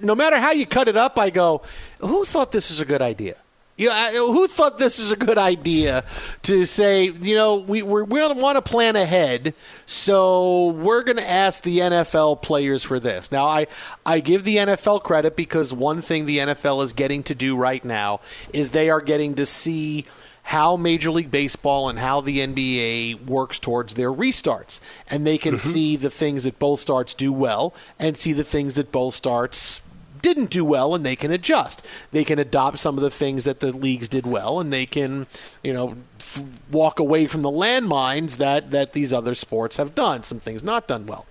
no 0.00 0.14
matter 0.14 0.38
how 0.38 0.50
you 0.50 0.66
cut 0.66 0.88
it 0.88 0.96
up, 0.96 1.18
I 1.18 1.30
go, 1.30 1.62
who 2.00 2.24
thought 2.24 2.52
this 2.52 2.70
is 2.70 2.80
a 2.80 2.84
good 2.84 3.02
idea? 3.02 3.36
You 3.80 3.88
know, 3.88 4.30
who 4.34 4.46
thought 4.46 4.76
this 4.76 4.98
is 4.98 5.10
a 5.10 5.16
good 5.16 5.38
idea 5.38 6.04
to 6.42 6.66
say, 6.66 7.04
you 7.04 7.34
know, 7.34 7.56
we 7.56 7.82
we 7.82 8.02
want 8.02 8.56
to 8.56 8.62
plan 8.62 8.94
ahead, 8.94 9.54
so 9.86 10.66
we're 10.68 11.02
going 11.02 11.16
to 11.16 11.26
ask 11.26 11.62
the 11.62 11.78
NFL 11.78 12.42
players 12.42 12.82
for 12.84 13.00
this. 13.00 13.32
Now, 13.32 13.46
I 13.46 13.68
I 14.04 14.20
give 14.20 14.44
the 14.44 14.58
NFL 14.58 15.02
credit 15.02 15.34
because 15.34 15.72
one 15.72 16.02
thing 16.02 16.26
the 16.26 16.40
NFL 16.40 16.84
is 16.84 16.92
getting 16.92 17.22
to 17.22 17.34
do 17.34 17.56
right 17.56 17.82
now 17.82 18.20
is 18.52 18.72
they 18.72 18.90
are 18.90 19.00
getting 19.00 19.34
to 19.36 19.46
see 19.46 20.04
how 20.42 20.76
Major 20.76 21.10
League 21.10 21.30
Baseball 21.30 21.88
and 21.88 22.00
how 22.00 22.20
the 22.20 22.40
NBA 22.40 23.24
works 23.24 23.58
towards 23.58 23.94
their 23.94 24.12
restarts. 24.12 24.80
And 25.08 25.26
they 25.26 25.38
can 25.38 25.54
mm-hmm. 25.54 25.70
see 25.70 25.96
the 25.96 26.10
things 26.10 26.44
that 26.44 26.58
both 26.58 26.80
starts 26.80 27.14
do 27.14 27.32
well 27.32 27.72
and 27.98 28.14
see 28.14 28.34
the 28.34 28.44
things 28.44 28.74
that 28.74 28.92
both 28.92 29.14
starts 29.14 29.80
didn't 30.22 30.50
do 30.50 30.64
well 30.64 30.94
and 30.94 31.04
they 31.04 31.16
can 31.16 31.30
adjust. 31.30 31.86
They 32.10 32.24
can 32.24 32.38
adopt 32.38 32.78
some 32.78 32.96
of 32.96 33.02
the 33.02 33.10
things 33.10 33.44
that 33.44 33.60
the 33.60 33.72
leagues 33.72 34.08
did 34.08 34.26
well 34.26 34.60
and 34.60 34.72
they 34.72 34.86
can, 34.86 35.26
you 35.62 35.72
know, 35.72 35.96
f- 36.18 36.42
walk 36.70 36.98
away 36.98 37.26
from 37.26 37.42
the 37.42 37.50
landmines 37.50 38.36
that 38.36 38.70
that 38.70 38.92
these 38.92 39.12
other 39.12 39.34
sports 39.34 39.76
have 39.76 39.94
done, 39.94 40.22
some 40.22 40.40
things 40.40 40.62
not 40.62 40.86
done 40.86 41.06
well. 41.06 41.26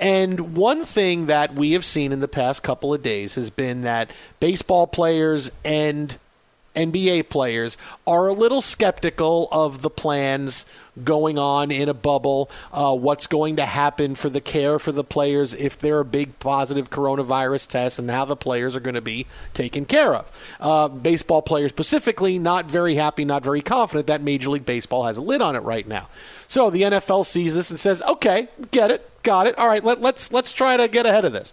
And 0.00 0.56
one 0.56 0.84
thing 0.84 1.26
that 1.26 1.54
we 1.54 1.72
have 1.72 1.84
seen 1.84 2.12
in 2.12 2.20
the 2.20 2.28
past 2.28 2.62
couple 2.62 2.92
of 2.92 3.02
days 3.02 3.36
has 3.36 3.50
been 3.50 3.82
that 3.82 4.10
baseball 4.40 4.86
players 4.86 5.52
and 5.64 6.16
NBA 6.74 7.28
players 7.28 7.76
are 8.06 8.26
a 8.26 8.32
little 8.32 8.60
skeptical 8.60 9.48
of 9.52 9.82
the 9.82 9.90
plans 9.90 10.66
going 11.02 11.38
on 11.38 11.70
in 11.70 11.88
a 11.88 11.94
bubble, 11.94 12.50
uh, 12.72 12.94
what's 12.94 13.26
going 13.26 13.56
to 13.56 13.66
happen 13.66 14.14
for 14.14 14.28
the 14.28 14.40
care 14.40 14.78
for 14.78 14.92
the 14.92 15.02
players 15.02 15.54
if 15.54 15.78
there 15.78 15.98
are 15.98 16.04
big 16.04 16.38
positive 16.38 16.90
coronavirus 16.90 17.68
tests, 17.68 17.98
and 17.98 18.10
how 18.10 18.24
the 18.24 18.36
players 18.36 18.76
are 18.76 18.80
going 18.80 18.94
to 18.94 19.00
be 19.00 19.26
taken 19.52 19.84
care 19.84 20.14
of. 20.14 20.56
Uh, 20.60 20.88
baseball 20.88 21.42
players 21.42 21.70
specifically, 21.70 22.38
not 22.38 22.66
very 22.66 22.94
happy, 22.94 23.24
not 23.24 23.42
very 23.42 23.60
confident 23.60 24.06
that 24.06 24.22
Major 24.22 24.50
League 24.50 24.66
Baseball 24.66 25.04
has 25.04 25.18
a 25.18 25.22
lid 25.22 25.42
on 25.42 25.56
it 25.56 25.60
right 25.60 25.86
now. 25.86 26.08
So 26.46 26.70
the 26.70 26.82
NFL 26.82 27.26
sees 27.26 27.54
this 27.54 27.70
and 27.70 27.80
says, 27.80 28.02
"Okay, 28.02 28.48
get 28.70 28.90
it, 28.90 29.10
got 29.22 29.46
it. 29.46 29.58
All 29.58 29.66
right, 29.66 29.82
let, 29.82 30.00
let's 30.00 30.32
let's 30.32 30.52
try 30.52 30.76
to 30.76 30.86
get 30.86 31.06
ahead 31.06 31.24
of 31.24 31.32
this." 31.32 31.52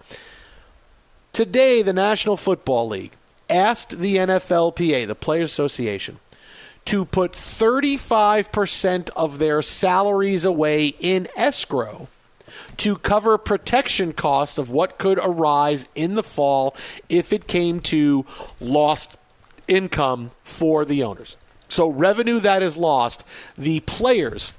Today, 1.34 1.82
the 1.82 1.94
National 1.94 2.36
Football 2.36 2.90
League 2.90 3.14
asked 3.52 4.00
the 4.00 4.18
NFLPA, 4.18 5.06
the 5.06 5.16
Players 5.16 5.52
Association, 5.52 6.20
to 6.86 7.06
put 7.06 7.34
35% 7.34 9.10
of 9.16 9.38
their 9.38 9.62
salaries 9.62 10.46
away 10.46 10.96
in 11.00 11.28
escrow 11.36 12.08
to 12.78 12.98
cover 12.98 13.38
protection 13.38 14.14
costs 14.14 14.58
of 14.58 14.72
what 14.72 14.98
could 14.98 15.20
arise 15.22 15.88
in 15.94 16.16
the 16.16 16.24
fall 16.24 16.76
if 17.10 17.32
it 17.32 17.48
came 17.48 17.80
to 17.80 18.26
lost 18.60 19.18
income 19.68 20.32
for 20.44 20.84
the 20.84 21.04
owners. 21.04 21.38
So, 21.70 21.88
revenue 21.88 22.40
that 22.40 22.62
is 22.64 22.76
lost, 22.78 23.26
the 23.58 23.80
players 23.82 24.54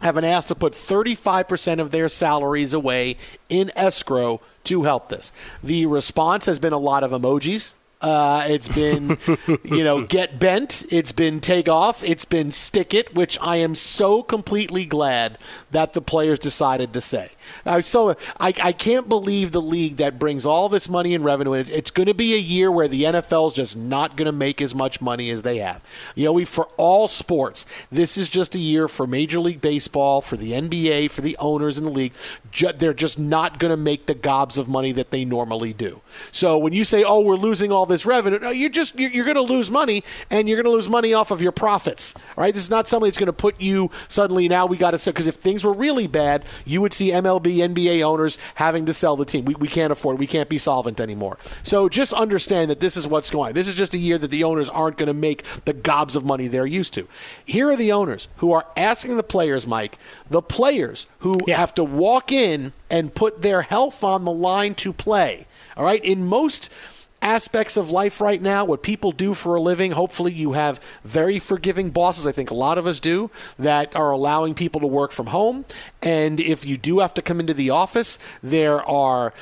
have 0.00 0.14
been 0.14 0.24
asked 0.24 0.48
to 0.48 0.54
put 0.54 0.72
35% 0.72 1.78
of 1.78 1.90
their 1.90 2.08
salaries 2.08 2.72
away 2.72 3.16
in 3.48 3.70
escrow 3.76 4.40
to 4.64 4.84
help 4.84 5.08
this. 5.08 5.32
The 5.62 5.86
response 5.86 6.46
has 6.46 6.58
been 6.58 6.72
a 6.72 6.78
lot 6.78 7.04
of 7.04 7.10
emojis 7.10 7.74
uh, 8.00 8.46
it's 8.48 8.68
been, 8.68 9.18
you 9.64 9.84
know, 9.84 10.06
get 10.06 10.38
bent. 10.38 10.86
It's 10.90 11.12
been 11.12 11.40
take 11.40 11.68
off. 11.68 12.02
It's 12.02 12.24
been 12.24 12.50
stick 12.50 12.94
it, 12.94 13.14
which 13.14 13.38
I 13.42 13.56
am 13.56 13.74
so 13.74 14.22
completely 14.22 14.86
glad 14.86 15.38
that 15.70 15.92
the 15.92 16.00
players 16.00 16.38
decided 16.38 16.92
to 16.94 17.00
say. 17.00 17.32
Uh, 17.66 17.80
so 17.80 18.16
I, 18.38 18.54
I 18.62 18.72
can't 18.72 19.08
believe 19.08 19.52
the 19.52 19.60
league 19.60 19.98
that 19.98 20.18
brings 20.18 20.46
all 20.46 20.68
this 20.68 20.88
money 20.88 21.14
and 21.14 21.24
revenue. 21.24 21.52
And 21.52 21.68
it's 21.68 21.90
going 21.90 22.06
to 22.06 22.14
be 22.14 22.34
a 22.34 22.38
year 22.38 22.70
where 22.70 22.88
the 22.88 23.04
NFL 23.04 23.48
is 23.48 23.54
just 23.54 23.76
not 23.76 24.16
going 24.16 24.26
to 24.26 24.32
make 24.32 24.62
as 24.62 24.74
much 24.74 25.00
money 25.00 25.28
as 25.30 25.42
they 25.42 25.58
have. 25.58 25.84
You 26.14 26.26
know, 26.26 26.32
we, 26.32 26.44
for 26.44 26.68
all 26.76 27.06
sports, 27.06 27.66
this 27.90 28.16
is 28.16 28.28
just 28.28 28.54
a 28.54 28.58
year 28.58 28.88
for 28.88 29.06
Major 29.06 29.40
League 29.40 29.60
Baseball, 29.60 30.20
for 30.20 30.36
the 30.36 30.52
NBA, 30.52 31.10
for 31.10 31.20
the 31.20 31.36
owners 31.38 31.76
in 31.76 31.84
the 31.84 31.90
league. 31.90 32.14
Ju- 32.52 32.72
they're 32.76 32.94
just 32.94 33.18
not 33.18 33.58
going 33.58 33.70
to 33.70 33.76
make 33.76 34.06
the 34.06 34.14
gobs 34.14 34.58
of 34.58 34.68
money 34.68 34.92
that 34.92 35.10
they 35.10 35.24
normally 35.24 35.72
do. 35.72 36.00
So 36.32 36.58
when 36.58 36.72
you 36.72 36.84
say, 36.84 37.02
"Oh, 37.04 37.20
we're 37.20 37.36
losing 37.36 37.72
all 37.72 37.86
this 37.86 38.04
revenue," 38.04 38.38
no, 38.38 38.50
you're 38.50 38.70
just 38.70 38.98
you're, 38.98 39.10
you're 39.10 39.24
going 39.24 39.36
to 39.36 39.42
lose 39.42 39.70
money, 39.70 40.02
and 40.30 40.48
you're 40.48 40.56
going 40.56 40.70
to 40.70 40.76
lose 40.76 40.88
money 40.88 41.14
off 41.14 41.30
of 41.30 41.40
your 41.40 41.52
profits. 41.52 42.14
Right? 42.36 42.52
This 42.52 42.64
is 42.64 42.70
not 42.70 42.88
something 42.88 43.06
that's 43.06 43.18
going 43.18 43.26
to 43.26 43.32
put 43.32 43.60
you 43.60 43.90
suddenly 44.08 44.48
now 44.48 44.66
we 44.66 44.76
got 44.76 44.92
to 44.92 44.98
sell 44.98 45.12
because 45.12 45.26
if 45.26 45.36
things 45.36 45.64
were 45.64 45.72
really 45.72 46.06
bad, 46.06 46.44
you 46.64 46.80
would 46.80 46.92
see 46.92 47.10
MLB, 47.10 47.56
NBA 47.56 48.02
owners 48.02 48.38
having 48.56 48.86
to 48.86 48.92
sell 48.92 49.16
the 49.16 49.24
team. 49.24 49.44
We, 49.44 49.54
we 49.54 49.68
can't 49.68 49.92
afford. 49.92 50.18
We 50.18 50.26
can't 50.26 50.48
be 50.48 50.58
solvent 50.58 51.00
anymore. 51.00 51.38
So 51.62 51.88
just 51.88 52.12
understand 52.12 52.70
that 52.70 52.80
this 52.80 52.96
is 52.96 53.06
what's 53.06 53.30
going. 53.30 53.48
on. 53.48 53.54
This 53.54 53.68
is 53.68 53.74
just 53.74 53.94
a 53.94 53.98
year 53.98 54.18
that 54.18 54.30
the 54.30 54.44
owners 54.44 54.68
aren't 54.68 54.96
going 54.96 55.06
to 55.06 55.14
make 55.14 55.44
the 55.64 55.72
gobs 55.72 56.16
of 56.16 56.24
money 56.24 56.48
they're 56.48 56.66
used 56.66 56.94
to. 56.94 57.06
Here 57.44 57.70
are 57.70 57.76
the 57.76 57.92
owners 57.92 58.28
who 58.36 58.52
are 58.52 58.66
asking 58.76 59.16
the 59.16 59.22
players, 59.22 59.66
Mike, 59.66 59.98
the 60.28 60.42
players 60.42 61.06
who 61.20 61.36
yeah. 61.46 61.56
have 61.56 61.74
to 61.74 61.84
walk 61.84 62.32
in 62.32 62.72
and 62.90 63.14
put 63.14 63.42
their 63.42 63.62
health 63.62 64.02
on 64.02 64.24
the 64.24 64.32
line 64.32 64.74
to 64.74 64.92
play. 64.92 65.46
All 65.76 65.84
right, 65.84 66.04
in 66.04 66.26
most 66.26 66.70
aspects 67.22 67.76
of 67.76 67.90
life 67.90 68.20
right 68.20 68.40
now, 68.40 68.64
what 68.64 68.82
people 68.82 69.12
do 69.12 69.34
for 69.34 69.54
a 69.54 69.60
living. 69.60 69.92
Hopefully, 69.92 70.32
you 70.32 70.52
have 70.52 70.80
very 71.04 71.38
forgiving 71.38 71.90
bosses. 71.90 72.26
I 72.26 72.32
think 72.32 72.50
a 72.50 72.54
lot 72.54 72.78
of 72.78 72.86
us 72.86 73.00
do 73.00 73.30
that 73.58 73.94
are 73.94 74.10
allowing 74.10 74.54
people 74.54 74.80
to 74.80 74.86
work 74.86 75.12
from 75.12 75.26
home. 75.26 75.64
And 76.02 76.40
if 76.40 76.64
you 76.64 76.76
do 76.76 77.00
have 77.00 77.14
to 77.14 77.22
come 77.22 77.40
into 77.40 77.54
the 77.54 77.70
office, 77.70 78.18
there 78.42 78.82
are 78.88 79.32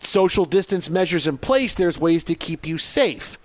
social 0.00 0.44
distance 0.44 0.88
measures 0.90 1.26
in 1.26 1.38
place. 1.38 1.74
There's 1.74 1.98
ways 1.98 2.24
to 2.24 2.34
keep 2.34 2.66
you 2.66 2.78
safe. 2.78 3.38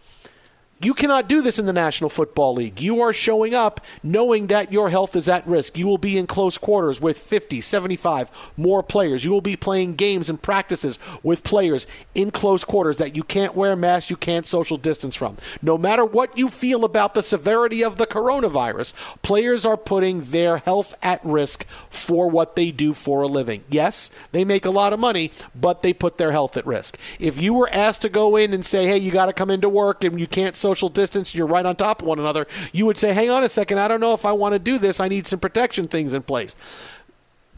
You 0.81 0.93
cannot 0.93 1.27
do 1.27 1.41
this 1.41 1.59
in 1.59 1.65
the 1.65 1.73
National 1.73 2.09
Football 2.09 2.53
League. 2.53 2.79
You 2.79 3.01
are 3.01 3.11
showing 3.11 3.53
up 3.53 3.81
knowing 4.01 4.47
that 4.47 4.71
your 4.71 4.89
health 4.89 5.13
is 5.13 5.27
at 5.27 5.45
risk. 5.45 5.77
You 5.77 5.85
will 5.85 5.97
be 5.97 6.17
in 6.17 6.25
close 6.25 6.57
quarters 6.57 7.01
with 7.01 7.17
50, 7.17 7.59
75 7.59 8.53
more 8.55 8.81
players. 8.81 9.25
You 9.25 9.31
will 9.31 9.41
be 9.41 9.57
playing 9.57 9.95
games 9.95 10.29
and 10.29 10.41
practices 10.41 10.97
with 11.21 11.43
players 11.43 11.85
in 12.15 12.31
close 12.31 12.63
quarters 12.63 12.97
that 12.97 13.13
you 13.13 13.23
can't 13.23 13.55
wear 13.55 13.75
masks, 13.75 14.09
you 14.09 14.15
can't 14.15 14.47
social 14.47 14.77
distance 14.77 15.17
from. 15.17 15.35
No 15.61 15.77
matter 15.77 16.05
what 16.05 16.37
you 16.37 16.47
feel 16.47 16.85
about 16.85 17.13
the 17.13 17.23
severity 17.23 17.83
of 17.83 17.97
the 17.97 18.07
coronavirus, 18.07 18.93
players 19.21 19.65
are 19.65 19.75
putting 19.75 20.21
their 20.21 20.59
health 20.59 20.95
at 21.03 21.19
risk 21.25 21.65
for 21.89 22.29
what 22.29 22.55
they 22.55 22.71
do 22.71 22.93
for 22.93 23.21
a 23.21 23.27
living. 23.27 23.65
Yes, 23.69 24.11
they 24.31 24.45
make 24.45 24.65
a 24.65 24.71
lot 24.71 24.93
of 24.93 24.99
money, 25.01 25.33
but 25.53 25.83
they 25.83 25.91
put 25.91 26.17
their 26.17 26.31
health 26.31 26.55
at 26.55 26.65
risk. 26.65 26.97
If 27.19 27.37
you 27.37 27.53
were 27.53 27.69
asked 27.69 28.01
to 28.03 28.09
go 28.09 28.37
in 28.37 28.53
and 28.53 28.65
say, 28.65 28.85
hey, 28.85 28.97
you 28.97 29.11
got 29.11 29.25
to 29.25 29.33
come 29.33 29.49
into 29.49 29.67
work 29.67 30.05
and 30.05 30.17
you 30.17 30.27
can't 30.27 30.55
social 30.55 30.68
social 30.69 30.89
distance, 30.89 31.33
you're 31.33 31.47
right 31.47 31.65
on 31.65 31.75
top 31.75 32.01
of 32.01 32.07
one 32.07 32.19
another, 32.19 32.45
you 32.71 32.85
would 32.85 32.97
say, 32.97 33.13
hang 33.13 33.29
on 33.29 33.43
a 33.43 33.49
second, 33.49 33.79
I 33.79 33.87
don't 33.87 33.99
know 33.99 34.13
if 34.13 34.25
I 34.25 34.31
want 34.31 34.53
to 34.53 34.59
do 34.59 34.77
this. 34.77 34.99
I 34.99 35.07
need 35.07 35.25
some 35.25 35.39
protection 35.39 35.87
things 35.87 36.13
in 36.13 36.21
place 36.21 36.55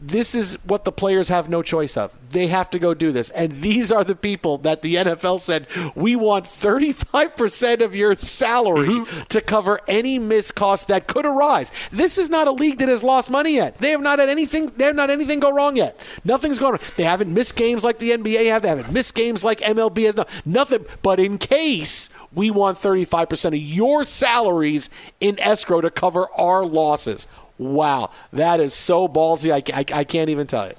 this 0.02 0.34
is 0.34 0.54
what 0.64 0.84
the 0.84 0.90
players 0.90 1.28
have 1.28 1.48
no 1.48 1.62
choice 1.62 1.96
of. 1.96 2.16
They 2.30 2.48
have 2.48 2.68
to 2.70 2.80
go 2.80 2.92
do 2.92 3.12
this. 3.12 3.30
And 3.30 3.52
these 3.52 3.92
are 3.92 4.02
the 4.02 4.16
people 4.16 4.58
that 4.58 4.82
the 4.82 4.96
NFL 4.96 5.38
said, 5.38 5.68
we 5.94 6.16
want 6.16 6.46
35% 6.46 7.80
of 7.80 7.94
your 7.94 8.16
salary 8.16 8.88
mm-hmm. 8.88 9.22
to 9.28 9.40
cover 9.40 9.80
any 9.86 10.18
missed 10.18 10.56
costs 10.56 10.86
that 10.86 11.06
could 11.06 11.24
arise. 11.24 11.70
This 11.92 12.18
is 12.18 12.28
not 12.28 12.48
a 12.48 12.52
league 12.52 12.78
that 12.78 12.88
has 12.88 13.04
lost 13.04 13.30
money 13.30 13.54
yet. 13.54 13.78
They 13.78 13.90
have 13.90 14.00
not 14.00 14.18
had 14.18 14.28
anything, 14.28 14.72
they 14.76 14.86
have 14.86 14.96
not 14.96 15.10
anything 15.10 15.38
go 15.38 15.52
wrong 15.52 15.76
yet. 15.76 15.98
Nothing's 16.24 16.58
gone 16.58 16.72
wrong. 16.72 16.80
They 16.96 17.04
haven't 17.04 17.32
missed 17.32 17.54
games 17.54 17.84
like 17.84 18.00
the 18.00 18.10
NBA 18.10 18.46
have. 18.46 18.62
They 18.62 18.68
haven't 18.68 18.92
missed 18.92 19.14
games 19.14 19.44
like 19.44 19.60
MLB 19.60 20.04
has. 20.04 20.16
No, 20.16 20.24
nothing. 20.44 20.84
But 21.02 21.20
in 21.20 21.38
case 21.38 22.10
we 22.34 22.50
want 22.50 22.78
35% 22.78 23.46
of 23.46 23.54
your 23.54 24.04
salaries 24.04 24.90
in 25.20 25.38
escrow 25.38 25.80
to 25.80 25.90
cover 25.90 26.28
our 26.36 26.64
losses. 26.64 27.26
Wow, 27.58 28.10
that 28.32 28.60
is 28.60 28.74
so 28.74 29.08
ballsy. 29.08 29.52
I, 29.52 29.78
I, 29.78 30.00
I 30.00 30.04
can't 30.04 30.30
even 30.30 30.46
tell 30.46 30.68
you. 30.68 30.74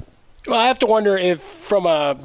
Well, 0.48 0.60
I 0.60 0.68
have 0.68 0.80
to 0.80 0.86
wonder 0.86 1.18
if, 1.18 1.42
from 1.42 1.86
a 1.86 2.18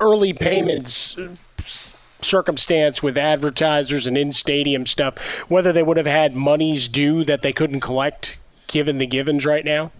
early 0.00 0.32
payments 0.32 1.16
uh, 1.18 1.28
circumstance 1.58 3.02
with 3.02 3.16
advertisers 3.16 4.06
and 4.06 4.16
in 4.16 4.32
stadium 4.32 4.86
stuff, 4.86 5.18
whether 5.48 5.72
they 5.72 5.82
would 5.82 5.96
have 5.96 6.06
had 6.06 6.34
monies 6.34 6.88
due 6.88 7.24
that 7.24 7.42
they 7.42 7.52
couldn't 7.52 7.80
collect 7.80 8.38
given 8.68 8.98
the 8.98 9.06
givens 9.06 9.46
right 9.46 9.64
now 9.64 9.92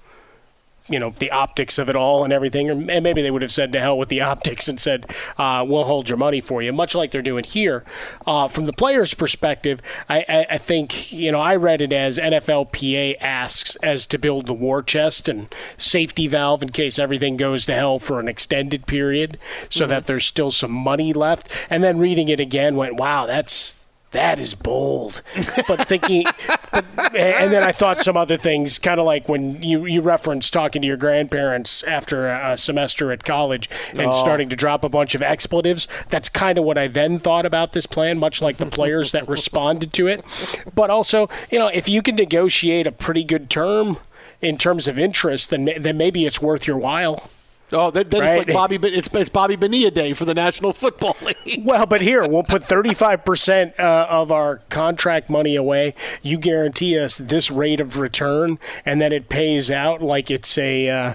you 0.88 0.98
know 0.98 1.10
the 1.18 1.30
optics 1.30 1.78
of 1.78 1.88
it 1.88 1.96
all 1.96 2.24
and 2.24 2.32
everything, 2.32 2.70
and 2.70 2.86
maybe 2.86 3.22
they 3.22 3.30
would 3.30 3.42
have 3.42 3.52
said 3.52 3.72
to 3.72 3.80
hell 3.80 3.98
with 3.98 4.08
the 4.08 4.20
optics 4.20 4.68
and 4.68 4.80
said 4.80 5.06
uh, 5.38 5.64
we'll 5.66 5.84
hold 5.84 6.08
your 6.08 6.18
money 6.18 6.40
for 6.40 6.62
you, 6.62 6.72
much 6.72 6.94
like 6.94 7.10
they're 7.10 7.22
doing 7.22 7.44
here. 7.44 7.84
Uh, 8.26 8.48
from 8.48 8.66
the 8.66 8.72
player's 8.72 9.14
perspective, 9.14 9.80
I, 10.08 10.24
I, 10.28 10.46
I, 10.52 10.58
think 10.58 11.12
you 11.12 11.32
know 11.32 11.40
I 11.40 11.56
read 11.56 11.82
it 11.82 11.92
as 11.92 12.18
NFLPA 12.18 13.16
asks 13.20 13.76
as 13.76 14.06
to 14.06 14.18
build 14.18 14.46
the 14.46 14.54
war 14.54 14.82
chest 14.82 15.28
and 15.28 15.52
safety 15.76 16.28
valve 16.28 16.62
in 16.62 16.70
case 16.70 16.98
everything 16.98 17.36
goes 17.36 17.64
to 17.66 17.74
hell 17.74 17.98
for 17.98 18.20
an 18.20 18.28
extended 18.28 18.86
period, 18.86 19.38
so 19.68 19.82
mm-hmm. 19.82 19.90
that 19.90 20.06
there's 20.06 20.24
still 20.24 20.50
some 20.50 20.72
money 20.72 21.12
left. 21.12 21.50
And 21.70 21.82
then 21.82 21.98
reading 21.98 22.28
it 22.28 22.40
again, 22.40 22.76
went 22.76 22.96
wow, 22.96 23.26
that's 23.26 23.75
that 24.12 24.38
is 24.38 24.54
bold. 24.54 25.22
But 25.68 25.86
thinking, 25.88 26.24
but, 26.72 27.16
and 27.16 27.52
then 27.52 27.62
I 27.62 27.72
thought 27.72 28.00
some 28.00 28.16
other 28.16 28.36
things, 28.36 28.78
kind 28.78 29.00
of 29.00 29.06
like 29.06 29.28
when 29.28 29.62
you, 29.62 29.84
you 29.84 30.00
referenced 30.00 30.52
talking 30.52 30.82
to 30.82 30.88
your 30.88 30.96
grandparents 30.96 31.82
after 31.84 32.28
a, 32.28 32.56
semester 32.56 33.12
at 33.12 33.24
college 33.24 33.68
and 33.90 34.00
oh. 34.00 34.12
starting 34.14 34.48
to 34.48 34.56
drop 34.56 34.84
a 34.84 34.88
bunch 34.88 35.14
of 35.14 35.22
expletives. 35.22 35.88
That's 36.08 36.28
kind 36.28 36.56
of 36.58 36.64
what 36.64 36.78
I 36.78 36.88
then 36.88 37.18
thought 37.18 37.46
about 37.46 37.72
this 37.72 37.86
plan, 37.86 38.18
much 38.18 38.40
like 38.40 38.56
the 38.56 38.66
players 38.66 39.12
that 39.12 39.28
responded 39.28 39.92
to 39.94 40.06
it. 40.06 40.24
But 40.74 40.90
also, 40.90 41.28
you 41.50 41.58
know, 41.58 41.68
if 41.68 41.88
you 41.88 42.02
can 42.02 42.16
negotiate 42.16 42.86
a 42.86 42.92
pretty 42.92 43.24
good 43.24 43.50
term 43.50 43.98
in 44.40 44.58
terms 44.58 44.88
of 44.88 44.98
interest, 44.98 45.50
then 45.50 45.70
then 45.78 45.96
maybe 45.96 46.26
it's 46.26 46.40
worth 46.40 46.66
your 46.66 46.78
while. 46.78 47.30
Oh, 47.72 47.90
then, 47.90 48.08
then 48.08 48.20
right? 48.20 48.38
it's 48.38 48.46
like 48.48 48.54
Bobby. 48.54 48.78
It's, 48.82 49.08
it's 49.12 49.30
Bobby 49.30 49.56
Bonilla 49.56 49.90
Day 49.90 50.12
for 50.12 50.24
the 50.24 50.34
National 50.34 50.72
Football 50.72 51.16
League. 51.22 51.64
Well, 51.64 51.86
but 51.86 52.00
here 52.00 52.26
we'll 52.28 52.44
put 52.44 52.62
thirty-five 52.62 53.24
percent 53.24 53.78
uh, 53.78 54.06
of 54.08 54.30
our 54.30 54.58
contract 54.68 55.28
money 55.28 55.56
away. 55.56 55.94
You 56.22 56.38
guarantee 56.38 56.98
us 56.98 57.18
this 57.18 57.50
rate 57.50 57.80
of 57.80 57.98
return, 57.98 58.58
and 58.84 59.00
then 59.00 59.12
it 59.12 59.28
pays 59.28 59.70
out 59.70 60.02
like 60.02 60.30
it's 60.30 60.56
a. 60.58 60.88
Uh, 60.88 61.14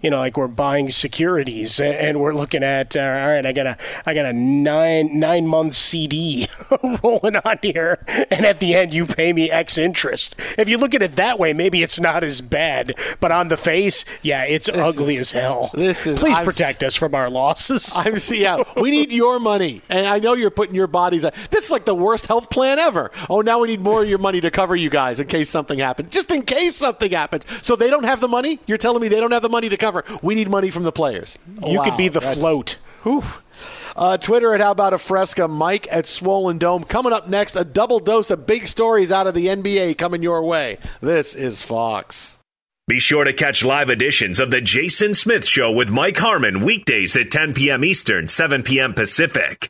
you 0.00 0.10
know, 0.10 0.18
like 0.18 0.36
we're 0.36 0.46
buying 0.46 0.90
securities 0.90 1.80
and 1.80 2.20
we're 2.20 2.32
looking 2.34 2.62
at, 2.62 2.96
uh, 2.96 3.00
all 3.00 3.28
right, 3.28 3.44
I 3.44 3.52
got 3.52 3.66
a, 3.66 3.76
I 4.06 4.14
got 4.14 4.26
a 4.26 4.32
nine 4.32 5.18
nine 5.18 5.46
month 5.46 5.74
CD 5.74 6.46
rolling 7.02 7.36
on 7.36 7.58
here, 7.62 8.04
and 8.30 8.46
at 8.46 8.60
the 8.60 8.74
end 8.74 8.94
you 8.94 9.06
pay 9.06 9.32
me 9.32 9.50
X 9.50 9.76
interest. 9.76 10.36
If 10.56 10.68
you 10.68 10.78
look 10.78 10.94
at 10.94 11.02
it 11.02 11.16
that 11.16 11.38
way, 11.38 11.52
maybe 11.52 11.82
it's 11.82 11.98
not 11.98 12.22
as 12.22 12.40
bad, 12.40 12.92
but 13.18 13.32
on 13.32 13.48
the 13.48 13.56
face, 13.56 14.04
yeah, 14.22 14.44
it's 14.44 14.68
this 14.68 14.76
ugly 14.76 15.14
is, 15.14 15.20
as 15.20 15.30
hell. 15.32 15.70
This 15.74 16.06
is 16.06 16.20
please 16.20 16.38
I'm, 16.38 16.44
protect 16.44 16.84
us 16.84 16.94
from 16.94 17.14
our 17.14 17.28
losses. 17.28 17.94
I'm 17.96 18.16
yeah, 18.28 18.62
we 18.80 18.92
need 18.92 19.10
your 19.10 19.40
money, 19.40 19.82
and 19.88 20.06
I 20.06 20.20
know 20.20 20.34
you're 20.34 20.50
putting 20.50 20.76
your 20.76 20.86
bodies. 20.86 21.24
At, 21.24 21.34
This 21.50 21.64
is 21.64 21.70
like 21.70 21.86
the 21.86 21.94
worst 21.94 22.26
health 22.26 22.50
plan 22.50 22.78
ever. 22.78 23.10
Oh, 23.28 23.40
now 23.40 23.58
we 23.58 23.68
need 23.68 23.80
more 23.80 24.02
of 24.04 24.08
your 24.08 24.18
money 24.18 24.40
to 24.42 24.50
cover 24.50 24.76
you 24.76 24.90
guys 24.90 25.18
in 25.18 25.26
case 25.26 25.50
something 25.50 25.80
happens. 25.80 26.10
Just 26.10 26.30
in 26.30 26.42
case 26.42 26.76
something 26.76 27.10
happens, 27.10 27.46
so 27.66 27.74
they 27.74 27.90
don't 27.90 28.04
have 28.04 28.20
the 28.20 28.28
money. 28.28 28.60
You're 28.66 28.78
telling 28.78 29.02
me 29.02 29.08
they 29.08 29.20
don't 29.20 29.32
have 29.32 29.42
the 29.42 29.48
money 29.48 29.68
to 29.68 29.76
cover 29.76 29.87
cover. 29.88 30.04
We 30.22 30.34
need 30.34 30.48
money 30.48 30.70
from 30.70 30.82
the 30.82 30.92
players. 30.92 31.38
You 31.66 31.78
wow, 31.78 31.84
could 31.84 31.96
be 31.96 32.08
the 32.08 32.20
float. 32.20 32.76
Whew. 33.02 33.24
Uh, 33.96 34.16
Twitter 34.16 34.54
at 34.54 34.60
How 34.60 34.70
About 34.70 34.92
a 34.92 34.98
Fresca, 34.98 35.48
Mike 35.48 35.88
at 35.90 36.06
Swollen 36.06 36.58
Dome. 36.58 36.84
Coming 36.84 37.12
up 37.12 37.28
next, 37.28 37.56
a 37.56 37.64
double 37.64 37.98
dose 37.98 38.30
of 38.30 38.46
big 38.46 38.68
stories 38.68 39.10
out 39.10 39.26
of 39.26 39.34
the 39.34 39.46
NBA 39.46 39.98
coming 39.98 40.22
your 40.22 40.42
way. 40.42 40.78
This 41.00 41.34
is 41.34 41.62
Fox. 41.62 42.38
Be 42.86 43.00
sure 43.00 43.24
to 43.24 43.32
catch 43.32 43.64
live 43.64 43.90
editions 43.90 44.40
of 44.40 44.50
The 44.50 44.60
Jason 44.60 45.14
Smith 45.14 45.46
Show 45.46 45.72
with 45.72 45.90
Mike 45.90 46.16
Harmon 46.16 46.60
weekdays 46.60 47.16
at 47.16 47.30
10 47.30 47.54
p.m. 47.54 47.84
Eastern, 47.84 48.28
7 48.28 48.62
p.m. 48.62 48.94
Pacific. 48.94 49.68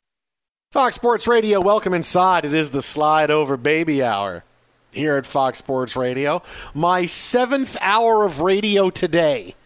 Fox 0.71 0.95
Sports 0.95 1.27
Radio, 1.27 1.61
welcome 1.61 1.95
inside. 1.95 2.45
It 2.45 2.55
is 2.55 2.71
the 2.71 2.83
Slide 2.83 3.31
Over 3.31 3.57
Baby 3.57 4.05
Hour 4.05 4.45
here 4.93 5.17
at 5.17 5.27
Fox 5.27 5.59
Sports 5.59 5.97
Radio. 5.97 6.43
My 6.75 7.07
seventh 7.07 7.77
hour 7.81 8.25
of 8.25 8.41
radio 8.41 8.91
today 8.91 9.57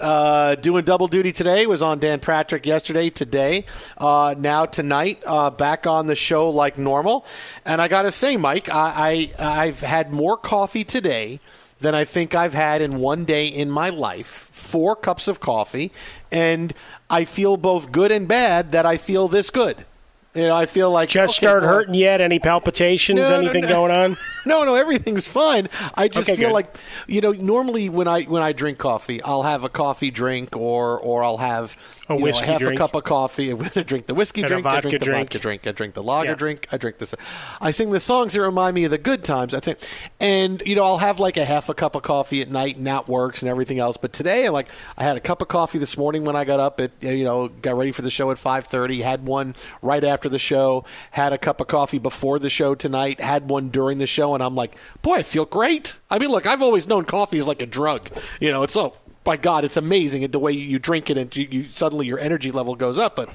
uh, 0.00 0.54
doing 0.56 0.84
double 0.84 1.08
duty 1.08 1.32
today. 1.32 1.66
Was 1.66 1.82
on 1.82 1.98
Dan 1.98 2.20
Patrick 2.20 2.66
yesterday, 2.66 3.10
today, 3.10 3.64
uh, 3.98 4.34
now 4.38 4.66
tonight, 4.66 5.22
uh, 5.26 5.50
back 5.50 5.86
on 5.86 6.06
the 6.06 6.16
show 6.16 6.50
like 6.50 6.78
normal. 6.78 7.24
And 7.64 7.80
I 7.80 7.88
got 7.88 8.02
to 8.02 8.10
say, 8.10 8.36
Mike, 8.36 8.68
I, 8.68 9.32
I 9.38 9.64
I've 9.64 9.80
had 9.80 10.12
more 10.12 10.36
coffee 10.36 10.84
today 10.84 11.40
than 11.80 11.94
I 11.94 12.04
think 12.04 12.34
I've 12.34 12.54
had 12.54 12.82
in 12.82 12.98
one 13.00 13.24
day 13.24 13.46
in 13.46 13.70
my 13.70 13.88
life. 13.88 14.48
Four 14.52 14.94
cups 14.94 15.28
of 15.28 15.40
coffee, 15.40 15.92
and 16.30 16.72
I 17.08 17.24
feel 17.24 17.56
both 17.56 17.90
good 17.90 18.12
and 18.12 18.28
bad 18.28 18.72
that 18.72 18.86
I 18.86 18.96
feel 18.96 19.28
this 19.28 19.50
good. 19.50 19.84
You 20.34 20.46
know, 20.46 20.54
I 20.54 20.66
feel 20.66 20.92
like 20.92 21.08
just 21.08 21.38
okay, 21.38 21.46
start 21.46 21.62
well, 21.62 21.72
hurting 21.72 21.94
yet? 21.94 22.20
Any 22.20 22.38
palpitations? 22.38 23.18
No, 23.18 23.34
anything 23.34 23.62
no, 23.62 23.68
no. 23.68 23.74
going 23.74 23.90
on? 23.90 24.16
No, 24.46 24.64
no, 24.64 24.74
everything's 24.74 25.26
fine. 25.26 25.68
I 25.94 26.08
just 26.08 26.30
okay, 26.30 26.34
feel 26.34 26.48
good. 26.48 26.54
like 26.54 26.76
you 27.06 27.20
know, 27.20 27.32
normally 27.32 27.90
when 27.90 28.08
I 28.08 28.22
when 28.22 28.42
I 28.42 28.52
drink 28.52 28.78
coffee, 28.78 29.22
I'll 29.22 29.42
have 29.42 29.64
a 29.64 29.68
coffee 29.68 30.10
drink 30.10 30.56
or 30.56 30.98
or 30.98 31.22
I'll 31.22 31.36
have 31.36 31.76
a 32.08 32.16
whiskey 32.16 32.46
know, 32.46 32.52
half 32.52 32.60
drink. 32.60 32.74
a 32.74 32.78
cup 32.78 32.94
of 32.94 33.04
coffee. 33.04 33.52
I 33.76 33.82
drink 33.82 34.06
the 34.06 34.14
whiskey 34.14 34.40
and 34.40 34.48
drink. 34.48 34.66
I 34.66 34.80
drink 34.80 34.98
the 34.98 35.04
drink. 35.04 35.28
vodka 35.28 35.38
drink. 35.38 35.66
I 35.66 35.72
drink 35.72 35.94
the 35.94 36.02
lager 36.02 36.30
yeah. 36.30 36.34
drink. 36.34 36.68
I 36.72 36.78
drink 36.78 36.98
this. 36.98 37.14
I 37.60 37.70
sing 37.70 37.90
the 37.90 38.00
songs 38.00 38.32
that 38.32 38.40
remind 38.40 38.74
me 38.74 38.84
of 38.84 38.90
the 38.90 38.98
good 38.98 39.24
times. 39.24 39.52
I 39.52 39.60
think, 39.60 39.78
and 40.18 40.62
you 40.64 40.74
know, 40.74 40.84
I'll 40.84 40.98
have 40.98 41.20
like 41.20 41.36
a 41.36 41.44
half 41.44 41.68
a 41.68 41.74
cup 41.74 41.94
of 41.94 42.02
coffee 42.02 42.40
at 42.40 42.48
night, 42.48 42.76
and 42.76 42.86
that 42.86 43.08
works, 43.08 43.42
and 43.42 43.50
everything 43.50 43.78
else. 43.78 43.96
But 43.96 44.12
today, 44.12 44.48
like, 44.48 44.68
I 44.96 45.04
had 45.04 45.16
a 45.16 45.20
cup 45.20 45.42
of 45.42 45.48
coffee 45.48 45.78
this 45.78 45.98
morning 45.98 46.24
when 46.24 46.34
I 46.34 46.44
got 46.44 46.60
up. 46.60 46.80
At 46.80 46.92
you 47.02 47.24
know, 47.24 47.48
got 47.48 47.76
ready 47.76 47.92
for 47.92 48.02
the 48.02 48.10
show 48.10 48.30
at 48.30 48.38
five 48.38 48.64
thirty. 48.64 49.02
Had 49.02 49.26
one 49.26 49.54
right 49.82 50.02
after 50.02 50.19
the 50.28 50.38
show. 50.38 50.84
Had 51.12 51.32
a 51.32 51.38
cup 51.38 51.60
of 51.60 51.68
coffee 51.68 51.98
before 51.98 52.38
the 52.38 52.50
show 52.50 52.74
tonight. 52.74 53.20
Had 53.20 53.48
one 53.48 53.70
during 53.70 53.98
the 53.98 54.06
show, 54.06 54.34
and 54.34 54.42
I'm 54.42 54.54
like, 54.54 54.74
boy, 55.02 55.14
I 55.14 55.22
feel 55.22 55.44
great. 55.44 55.94
I 56.10 56.18
mean, 56.18 56.30
look, 56.30 56.46
I've 56.46 56.62
always 56.62 56.86
known 56.86 57.04
coffee 57.04 57.38
is 57.38 57.46
like 57.46 57.62
a 57.62 57.66
drug. 57.66 58.10
You 58.40 58.50
know, 58.50 58.62
it's 58.62 58.76
oh, 58.76 58.92
so 58.92 59.12
by 59.24 59.36
God, 59.36 59.64
it's 59.64 59.76
amazing 59.76 60.26
the 60.30 60.38
way 60.38 60.52
you 60.52 60.78
drink 60.78 61.10
it 61.10 61.18
and 61.18 61.34
you, 61.36 61.46
you, 61.50 61.68
suddenly 61.70 62.06
your 62.06 62.18
energy 62.18 62.50
level 62.50 62.74
goes 62.74 62.98
up. 62.98 63.16
But 63.16 63.30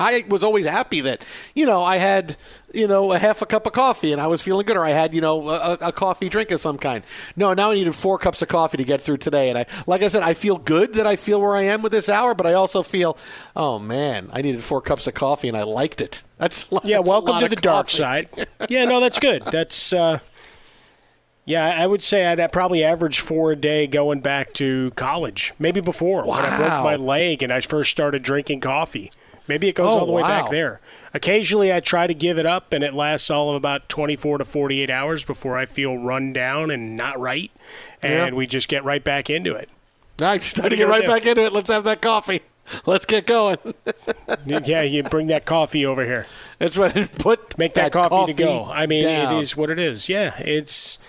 I 0.00 0.24
was 0.28 0.42
always 0.42 0.66
happy 0.66 1.00
that 1.02 1.22
you 1.54 1.66
know 1.66 1.82
I 1.82 1.98
had 1.98 2.36
you 2.72 2.88
know 2.88 3.12
a 3.12 3.18
half 3.18 3.42
a 3.42 3.46
cup 3.46 3.66
of 3.66 3.72
coffee 3.72 4.12
and 4.12 4.20
I 4.20 4.26
was 4.26 4.40
feeling 4.40 4.66
good, 4.66 4.76
or 4.76 4.84
I 4.84 4.90
had 4.90 5.14
you 5.14 5.20
know 5.20 5.48
a, 5.48 5.74
a, 5.80 5.92
coffee 5.92 6.28
drink 6.28 6.50
of 6.50 6.60
some 6.60 6.78
kind. 6.78 7.04
No, 7.36 7.52
now 7.52 7.70
I 7.70 7.74
needed 7.74 7.94
four 7.94 8.18
cups 8.18 8.42
of 8.42 8.48
coffee 8.48 8.78
to 8.78 8.84
get 8.84 9.00
through 9.00 9.18
today, 9.18 9.50
and 9.50 9.58
I 9.58 9.66
like 9.86 10.02
I 10.02 10.08
said, 10.08 10.22
I 10.22 10.34
feel 10.34 10.56
good 10.56 10.94
that 10.94 11.06
I 11.06 11.16
feel 11.16 11.40
where 11.40 11.54
I 11.54 11.62
am 11.62 11.82
with 11.82 11.92
this 11.92 12.08
hour, 12.08 12.34
but 12.34 12.46
I 12.46 12.54
also 12.54 12.82
feel, 12.82 13.16
oh 13.54 13.78
man, 13.78 14.30
I 14.32 14.42
needed 14.42 14.62
four 14.62 14.80
cups 14.80 15.06
of 15.06 15.14
coffee 15.14 15.48
and 15.48 15.56
I 15.56 15.64
liked 15.64 16.00
it. 16.00 16.22
That's 16.38 16.66
yeah. 16.84 16.98
That's 16.98 17.10
welcome 17.10 17.40
to 17.40 17.48
the 17.48 17.56
coffee. 17.56 17.62
dark 17.62 17.90
side. 17.90 18.28
yeah, 18.68 18.84
no, 18.84 19.00
that's 19.00 19.18
good. 19.18 19.42
That's. 19.42 19.92
Uh, 19.92 20.20
yeah, 21.50 21.66
I 21.66 21.84
would 21.84 22.02
say 22.02 22.26
I'd 22.26 22.52
probably 22.52 22.84
average 22.84 23.18
four 23.18 23.50
a 23.50 23.56
day 23.56 23.88
going 23.88 24.20
back 24.20 24.52
to 24.54 24.92
college, 24.94 25.52
maybe 25.58 25.80
before 25.80 26.22
wow. 26.22 26.36
when 26.36 26.44
I 26.44 26.56
broke 26.56 26.84
my 26.84 26.94
leg 26.96 27.42
and 27.42 27.50
I 27.50 27.60
first 27.60 27.90
started 27.90 28.22
drinking 28.22 28.60
coffee. 28.60 29.10
Maybe 29.50 29.68
it 29.68 29.74
goes 29.74 29.90
oh, 29.90 29.98
all 29.98 30.06
the 30.06 30.12
oh, 30.12 30.14
way 30.14 30.22
wow. 30.22 30.42
back 30.42 30.50
there. 30.52 30.80
Occasionally, 31.12 31.72
I 31.72 31.80
try 31.80 32.06
to 32.06 32.14
give 32.14 32.38
it 32.38 32.46
up, 32.46 32.72
and 32.72 32.84
it 32.84 32.94
lasts 32.94 33.30
all 33.30 33.50
of 33.50 33.56
about 33.56 33.88
24 33.88 34.38
to 34.38 34.44
48 34.44 34.88
hours 34.90 35.24
before 35.24 35.58
I 35.58 35.66
feel 35.66 35.98
run 35.98 36.32
down 36.32 36.70
and 36.70 36.94
not 36.94 37.18
right, 37.18 37.50
and 38.00 38.32
yeah. 38.32 38.36
we 38.36 38.46
just 38.46 38.68
get 38.68 38.84
right 38.84 39.02
back 39.02 39.28
into 39.28 39.56
it. 39.56 39.68
Nice, 40.20 40.52
time 40.52 40.70
to 40.70 40.76
get 40.76 40.86
right 40.86 41.02
do? 41.02 41.08
back 41.08 41.26
into 41.26 41.42
it. 41.42 41.52
Let's 41.52 41.68
have 41.68 41.82
that 41.82 42.00
coffee. 42.00 42.42
Let's 42.86 43.04
get 43.04 43.26
going. 43.26 43.58
yeah, 44.46 44.82
you 44.82 45.02
bring 45.02 45.26
that 45.26 45.46
coffee 45.46 45.84
over 45.84 46.04
here. 46.04 46.26
That's 46.60 46.78
right. 46.78 46.94
Put 47.18 47.58
make 47.58 47.74
that, 47.74 47.90
that 47.90 47.92
coffee, 47.92 48.08
coffee, 48.10 48.34
to 48.34 48.38
go. 48.38 48.66
I 48.66 48.86
mean, 48.86 49.02
down. 49.02 49.34
it 49.34 49.40
is 49.40 49.56
what 49.56 49.68
it 49.68 49.80
is. 49.80 50.08
Yeah, 50.08 50.38
it's 50.38 51.00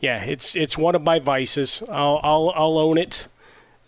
yeah, 0.00 0.24
it's 0.24 0.56
it's 0.56 0.78
one 0.78 0.94
of 0.94 1.02
my 1.02 1.18
vices. 1.18 1.82
I'll 1.90 2.20
I'll, 2.22 2.52
I'll 2.54 2.78
own 2.78 2.96
it. 2.96 3.28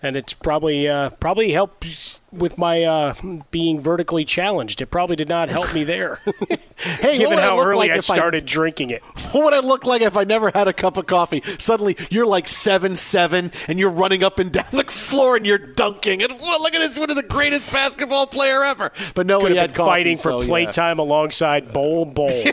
And 0.01 0.17
it's 0.17 0.33
probably 0.33 0.87
uh, 0.87 1.11
probably 1.11 1.51
helped 1.53 2.21
with 2.31 2.59
my 2.59 2.85
uh, 2.85 3.15
being 3.51 3.81
vertically 3.81 4.25
challenged. 4.25 4.81
It 4.81 4.87
probably 4.87 5.17
did 5.17 5.29
not 5.29 5.49
help 5.49 5.75
me 5.75 5.83
there. 5.83 6.21
hey, 6.77 7.19
given 7.19 7.39
how 7.39 7.57
look 7.57 7.67
early 7.67 7.89
like 7.89 7.91
I 7.91 8.01
started 8.01 8.47
drinking 8.47 8.91
it. 8.91 9.03
What 9.33 9.45
would 9.45 9.55
I 9.55 9.61
look 9.61 9.85
like 9.85 10.01
if 10.01 10.17
I 10.17 10.25
never 10.25 10.51
had 10.55 10.69
a 10.69 10.73
cup 10.73 10.97
of 10.97 11.07
coffee? 11.07 11.43
Suddenly, 11.59 11.99
you're 12.09 12.25
like 12.25 12.49
seven 12.49 12.97
seven, 12.97 13.53
and 13.67 13.79
you're 13.79 13.91
running 13.91 14.25
up 14.25 14.39
and 14.39 14.51
down 14.51 14.65
the 14.73 14.85
floor, 14.85 15.37
and 15.37 15.45
you're 15.45 15.59
dunking. 15.59 16.23
And 16.23 16.33
well, 16.41 16.63
look 16.63 16.75
at 16.75 16.79
this! 16.79 16.97
One 16.97 17.11
of 17.11 17.17
the 17.17 17.23
greatest 17.23 17.71
basketball 17.71 18.27
player 18.27 18.65
ever. 18.65 18.91
But 19.15 19.27
no, 19.27 19.41
Could 19.41 19.51
he 19.53 19.59
had 19.59 19.71
been 19.71 19.77
coffee, 19.77 19.91
fighting 19.91 20.17
for 20.17 20.31
so, 20.31 20.41
yeah. 20.41 20.47
playtime 20.47 20.99
alongside 20.99 21.73
Bol 21.73 22.07
Bol. 22.07 22.45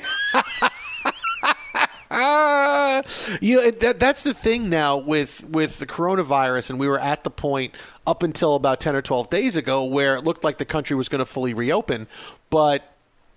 Ah, 2.12 3.02
you 3.42 3.56
know, 3.56 3.72
that, 3.72 4.00
that's 4.00 4.24
the 4.24 4.34
thing 4.34 4.70
now 4.70 4.98
with 4.98 5.44
with 5.50 5.80
the 5.80 5.86
coronavirus, 5.88 6.70
and 6.70 6.80
we 6.80 6.88
were 6.88 7.00
at 7.00 7.24
the 7.24 7.30
point 7.32 7.74
up 8.06 8.24
until 8.24 8.56
about 8.56 8.80
ten 8.80 8.96
or 8.96 9.02
twelve 9.02 9.30
days 9.30 9.58
ago 9.58 9.84
where 9.84 10.16
it 10.16 10.24
looked 10.24 10.44
like 10.44 10.58
the 10.58 10.66
country 10.66 10.96
was 10.96 11.10
going 11.10 11.20
to 11.20 11.26
fully 11.26 11.54
reopen, 11.54 12.08
but 12.50 12.94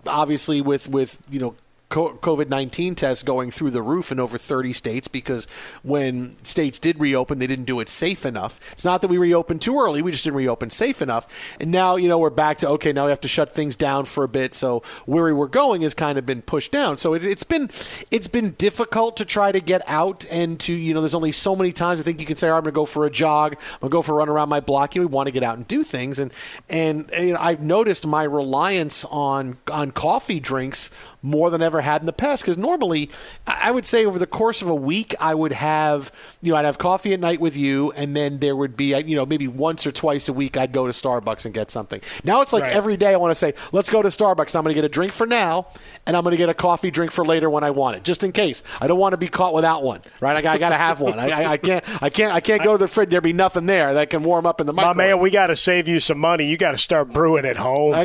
obviously 0.06 0.60
with 0.60 0.88
with 0.88 1.18
you 1.30 1.40
know. 1.40 1.54
COVID 1.90 2.48
19 2.48 2.94
tests 2.94 3.22
going 3.22 3.50
through 3.50 3.70
the 3.70 3.82
roof 3.82 4.12
in 4.12 4.20
over 4.20 4.36
30 4.36 4.72
states 4.72 5.08
because 5.08 5.46
when 5.82 6.36
states 6.44 6.78
did 6.78 7.00
reopen, 7.00 7.38
they 7.38 7.46
didn't 7.46 7.64
do 7.64 7.80
it 7.80 7.88
safe 7.88 8.26
enough. 8.26 8.60
It's 8.72 8.84
not 8.84 9.00
that 9.02 9.08
we 9.08 9.16
reopened 9.16 9.62
too 9.62 9.78
early, 9.78 10.02
we 10.02 10.10
just 10.12 10.24
didn't 10.24 10.36
reopen 10.36 10.70
safe 10.70 11.00
enough. 11.00 11.56
And 11.58 11.70
now, 11.70 11.96
you 11.96 12.08
know, 12.08 12.18
we're 12.18 12.30
back 12.30 12.58
to 12.58 12.68
okay, 12.70 12.92
now 12.92 13.06
we 13.06 13.10
have 13.10 13.20
to 13.22 13.28
shut 13.28 13.54
things 13.54 13.74
down 13.74 14.04
for 14.04 14.24
a 14.24 14.28
bit. 14.28 14.54
So 14.54 14.82
where 15.06 15.24
we 15.24 15.32
were 15.32 15.48
going 15.48 15.82
has 15.82 15.94
kind 15.94 16.18
of 16.18 16.26
been 16.26 16.42
pushed 16.42 16.72
down. 16.72 16.98
So 16.98 17.14
it, 17.14 17.24
it's 17.24 17.44
been 17.44 17.70
it's 18.10 18.28
been 18.28 18.50
difficult 18.52 19.16
to 19.16 19.24
try 19.24 19.52
to 19.52 19.60
get 19.60 19.82
out 19.86 20.26
and 20.30 20.60
to, 20.60 20.72
you 20.72 20.92
know, 20.92 21.00
there's 21.00 21.14
only 21.14 21.32
so 21.32 21.56
many 21.56 21.72
times 21.72 22.00
I 22.00 22.04
think 22.04 22.20
you 22.20 22.26
can 22.26 22.36
say, 22.36 22.48
I'm 22.48 22.54
going 22.54 22.64
to 22.64 22.72
go 22.72 22.84
for 22.84 23.06
a 23.06 23.10
jog, 23.10 23.54
I'm 23.54 23.80
going 23.80 23.90
to 23.90 23.94
go 23.94 24.02
for 24.02 24.12
a 24.12 24.16
run 24.16 24.28
around 24.28 24.48
my 24.48 24.60
block. 24.60 24.94
You 24.94 25.02
know, 25.02 25.08
we 25.08 25.14
want 25.14 25.26
to 25.28 25.32
get 25.32 25.42
out 25.42 25.56
and 25.56 25.66
do 25.66 25.84
things. 25.84 26.18
And, 26.18 26.32
and, 26.68 27.10
you 27.18 27.32
know, 27.32 27.38
I've 27.40 27.62
noticed 27.62 28.06
my 28.06 28.24
reliance 28.24 29.04
on, 29.06 29.58
on 29.70 29.90
coffee 29.92 30.40
drinks 30.40 30.90
more 31.22 31.50
than 31.50 31.62
I 31.62 31.66
ever 31.66 31.80
had 31.80 32.02
in 32.02 32.06
the 32.06 32.12
past. 32.12 32.42
Because 32.42 32.56
normally, 32.56 33.10
I 33.46 33.70
would 33.70 33.86
say 33.86 34.04
over 34.04 34.18
the 34.18 34.26
course 34.26 34.62
of 34.62 34.68
a 34.68 34.74
week, 34.74 35.14
I 35.20 35.34
would 35.34 35.52
have, 35.52 36.10
you 36.42 36.52
know, 36.52 36.58
I'd 36.58 36.64
have 36.64 36.78
coffee 36.78 37.12
at 37.12 37.20
night 37.20 37.40
with 37.40 37.56
you, 37.56 37.92
and 37.92 38.16
then 38.16 38.38
there 38.38 38.56
would 38.56 38.76
be, 38.76 38.96
you 39.00 39.16
know, 39.16 39.26
maybe 39.26 39.46
once 39.48 39.86
or 39.86 39.92
twice 39.92 40.28
a 40.28 40.32
week, 40.32 40.56
I'd 40.56 40.72
go 40.72 40.86
to 40.86 40.92
Starbucks 40.92 41.44
and 41.44 41.54
get 41.54 41.70
something. 41.70 42.00
Now 42.24 42.40
it's 42.40 42.52
like 42.52 42.62
Right. 42.64 42.72
every 42.72 42.96
day 42.96 43.14
I 43.14 43.16
want 43.16 43.30
to 43.30 43.34
say, 43.36 43.54
let's 43.72 43.90
go 43.90 44.02
to 44.02 44.08
Starbucks. 44.08 44.56
I'm 44.56 44.62
going 44.64 44.74
to 44.74 44.80
get 44.80 44.84
a 44.84 44.88
drink 44.88 45.12
for 45.12 45.26
now, 45.26 45.68
and 46.06 46.16
I'm 46.16 46.22
going 46.24 46.32
to 46.32 46.36
get 46.38 46.48
a 46.48 46.54
coffee 46.54 46.90
drink 46.90 47.12
for 47.12 47.24
later 47.24 47.48
when 47.50 47.64
I 47.64 47.70
want 47.70 47.96
it, 47.96 48.04
just 48.04 48.24
in 48.24 48.32
case. 48.32 48.62
I 48.80 48.86
don't 48.86 48.98
want 48.98 49.12
to 49.12 49.16
be 49.18 49.28
caught 49.28 49.54
without 49.54 49.82
one, 49.82 50.00
right? 50.20 50.36
I, 50.36 50.42
got- 50.42 50.54
I 50.54 50.58
got 50.58 50.70
to 50.70 50.76
have 50.76 51.00
one. 51.00 51.18
I, 51.18 51.28
I, 51.30 51.52
I 51.52 51.56
can't, 51.56 52.02
I 52.02 52.10
can't, 52.10 52.32
I 52.32 52.40
can't 52.40 52.62
go 52.62 52.72
to 52.72 52.78
the 52.78 52.88
fridge. 52.88 53.10
There 53.10 53.20
be 53.20 53.32
nothing 53.32 53.66
there 53.66 53.94
that 53.94 54.10
can 54.10 54.22
warm 54.22 54.46
up 54.46 54.60
in 54.60 54.66
the 54.66 54.72
My 54.72 54.84
microwave. 54.86 55.10
man, 55.16 55.18
we 55.20 55.30
got 55.30 55.48
to 55.48 55.56
save 55.56 55.88
you 55.88 56.00
some 56.00 56.18
money. 56.18 56.46
You 56.48 56.56
got 56.56 56.72
to 56.72 56.78
start 56.78 57.12
brewing 57.12 57.44
at 57.44 57.56
home. 57.56 57.94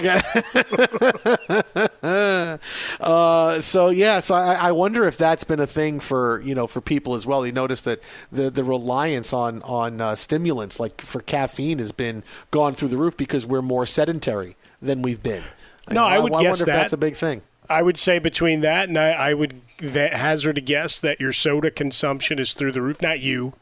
uh, 3.04 3.60
so 3.62 3.90
yeah, 3.90 4.20
so 4.20 4.36
I, 4.36 4.54
I 4.54 4.72
wonder 4.72 5.06
if 5.06 5.18
that's 5.18 5.44
been 5.44 5.60
a 5.60 5.68
thing 5.68 6.00
for 6.00 6.42
you 6.42 6.56
know 6.56 6.68
for 6.68 6.82
people 6.82 7.14
as 7.14 7.26
well. 7.26 7.46
You 7.46 7.52
notice 7.52 7.82
that 7.84 8.02
the 8.32 8.50
the 8.50 8.64
reliance 8.64 9.34
on 9.34 9.62
on 9.64 10.02
uh, 10.02 10.16
stimulants 10.16 10.80
like 10.80 11.02
for 11.02 11.22
caffeine 11.22 11.80
has 11.80 11.92
been 11.92 12.24
gone 12.52 12.74
through 12.74 12.90
the 12.90 12.98
roof 12.98 13.18
because 13.18 13.46
we're 13.46 13.62
more 13.62 13.86
sedentary 13.86 14.56
than 14.82 15.02
we've 15.02 15.22
been. 15.22 15.44
No, 15.92 16.06
I 16.06 16.20
would 16.20 16.34
I 16.34 16.44
guess 16.44 16.60
wonder 16.60 16.66
that 16.66 16.72
if 16.72 16.82
that's 16.82 16.94
a 16.94 16.98
big 16.98 17.16
thing. 17.16 17.42
I 17.70 17.82
would 17.82 17.98
say 17.98 18.20
between 18.20 18.62
that 18.62 18.90
and 18.90 18.98
I, 18.98 19.12
I 19.12 19.34
would 19.34 19.62
hazard 19.82 20.58
a 20.58 20.62
guess 20.62 21.00
that 21.00 21.20
your 21.20 21.34
soda 21.34 21.72
consumption 21.72 22.40
is 22.40 22.54
through 22.54 22.74
the 22.74 22.82
roof. 22.82 23.02
Not 23.02 23.20
you, 23.20 23.54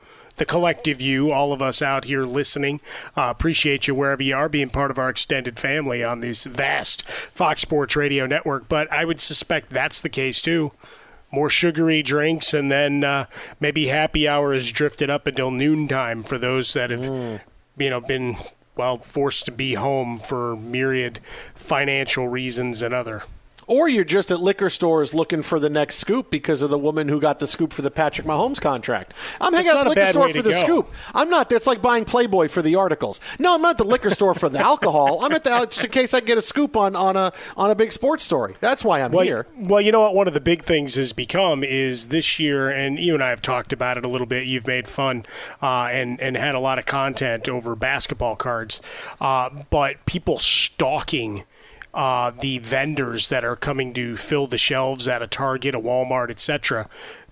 the 0.42 0.46
collective 0.48 1.00
you, 1.00 1.32
all 1.32 1.54
of 1.54 1.62
us 1.62 1.84
out 1.84 2.06
here 2.06 2.26
listening. 2.26 2.82
Uh, 3.16 3.28
appreciate 3.30 3.88
you 3.88 3.94
wherever 3.94 4.24
you 4.24 4.36
are, 4.36 4.50
being 4.50 4.72
part 4.72 4.90
of 4.90 4.98
our 4.98 5.08
extended 5.08 5.60
family 5.60 6.04
on 6.04 6.20
this 6.20 6.46
vast 6.46 7.08
Fox 7.08 7.62
Sports 7.62 7.96
Radio 7.96 8.26
network. 8.26 8.68
But 8.68 8.92
I 8.92 9.06
would 9.06 9.22
suspect 9.22 9.70
that's 9.70 10.02
the 10.02 10.10
case 10.10 10.42
too. 10.42 10.72
More 11.30 11.48
sugary 11.48 12.02
drinks, 12.02 12.56
and 12.56 12.72
then 12.72 13.04
uh, 13.04 13.26
maybe 13.60 13.86
happy 13.86 14.28
hour 14.28 14.56
has 14.56 14.72
drifted 14.72 15.12
up 15.12 15.28
until 15.28 15.52
noontime 15.52 16.24
for 16.24 16.40
those 16.40 16.74
that 16.74 16.90
have, 16.90 17.04
you 17.78 17.90
know, 17.92 18.02
been 18.02 18.36
well 18.76 18.98
forced 18.98 19.46
to 19.46 19.52
be 19.52 19.76
home 19.76 20.18
for 20.18 20.56
myriad 20.56 21.20
financial 21.54 22.28
reasons 22.28 22.82
and 22.82 22.96
other. 22.96 23.22
Or 23.72 23.88
you're 23.88 24.04
just 24.04 24.32
at 24.32 24.42
liquor 24.42 24.70
stores 24.70 25.14
looking 25.14 25.44
for 25.44 25.58
the 25.58 25.70
next 25.70 25.96
scoop 25.96 26.30
because 26.30 26.62
of 26.62 26.70
the 26.70 26.78
woman 26.78 27.08
who 27.08 27.22
got 27.22 27.40
the 27.40 27.48
scoop 27.48 27.72
for 27.72 27.82
the 27.82 27.90
Patrick 27.90 28.28
Mahomes 28.28 28.60
contract. 28.60 29.14
I'm 29.40 29.54
hanging 29.54 29.70
out 29.70 29.78
at 29.78 29.84
the 29.84 29.90
liquor 29.92 30.08
store 30.08 30.28
for 30.28 30.42
the 30.42 30.50
go. 30.50 30.60
scoop. 30.60 30.94
I'm 31.14 31.30
not. 31.30 31.50
It's 31.54 31.68
like 31.68 31.82
buying 31.82 32.04
Playboy 32.04 32.50
for 32.50 32.62
the 32.62 32.76
articles. 32.76 33.22
No, 33.40 33.56
I'm 33.56 33.62
not 33.62 33.70
at 33.70 33.78
the 33.78 33.86
liquor 33.86 34.10
store 34.10 34.34
for 34.34 34.50
the 34.50 34.60
alcohol. 34.72 35.24
I'm 35.24 35.32
at 35.32 35.46
the 35.46 35.68
just 35.68 35.86
in 35.86 35.90
case 35.90 36.14
I 36.14 36.20
get 36.20 36.38
a 36.38 36.42
scoop 36.42 36.76
on, 36.76 36.98
on 36.98 37.16
a 37.16 37.32
on 37.56 37.72
a 37.72 37.76
big 37.76 37.94
sports 37.94 38.26
story. 38.26 38.56
That's 38.60 38.84
why 38.84 39.02
I'm 39.02 39.14
well, 39.14 39.24
here. 39.24 39.48
Well, 39.56 39.80
you 39.80 39.94
know 39.94 40.02
what? 40.02 40.16
One 40.16 40.28
of 40.28 40.34
the 40.34 40.42
big 40.42 40.64
things 40.64 40.96
has 40.96 41.14
become 41.14 41.64
is 41.64 42.10
this 42.10 42.40
year, 42.40 42.70
and 42.70 43.00
you 43.00 43.14
and 43.14 43.24
I 43.24 43.30
have 43.30 43.42
talked 43.42 43.72
about 43.72 43.98
it 43.98 44.04
a 44.04 44.10
little 44.10 44.28
bit. 44.28 44.48
You've 44.48 44.68
made 44.68 44.90
fun 44.90 45.26
uh, 45.62 45.88
and 45.94 46.20
and 46.20 46.36
had 46.36 46.56
a 46.56 46.60
lot 46.60 46.78
of 46.78 46.86
content 46.86 47.48
over 47.48 47.78
basketball 47.78 48.36
cards, 48.36 48.82
uh, 49.22 49.50
but 49.70 50.06
people 50.06 50.40
stalking. 50.40 51.46
Uh, 51.94 52.32
the 52.32 52.58
vendors 52.60 53.28
that 53.28 53.44
are 53.44 53.58
coming 53.58 53.94
to 53.94 54.16
fill 54.16 54.48
the 54.48 54.58
shelves 54.58 55.10
at 55.10 55.22
a 55.22 55.28
Target, 55.28 55.76
a 55.76 55.80
Walmart, 55.80 56.30
etc., 56.30 56.88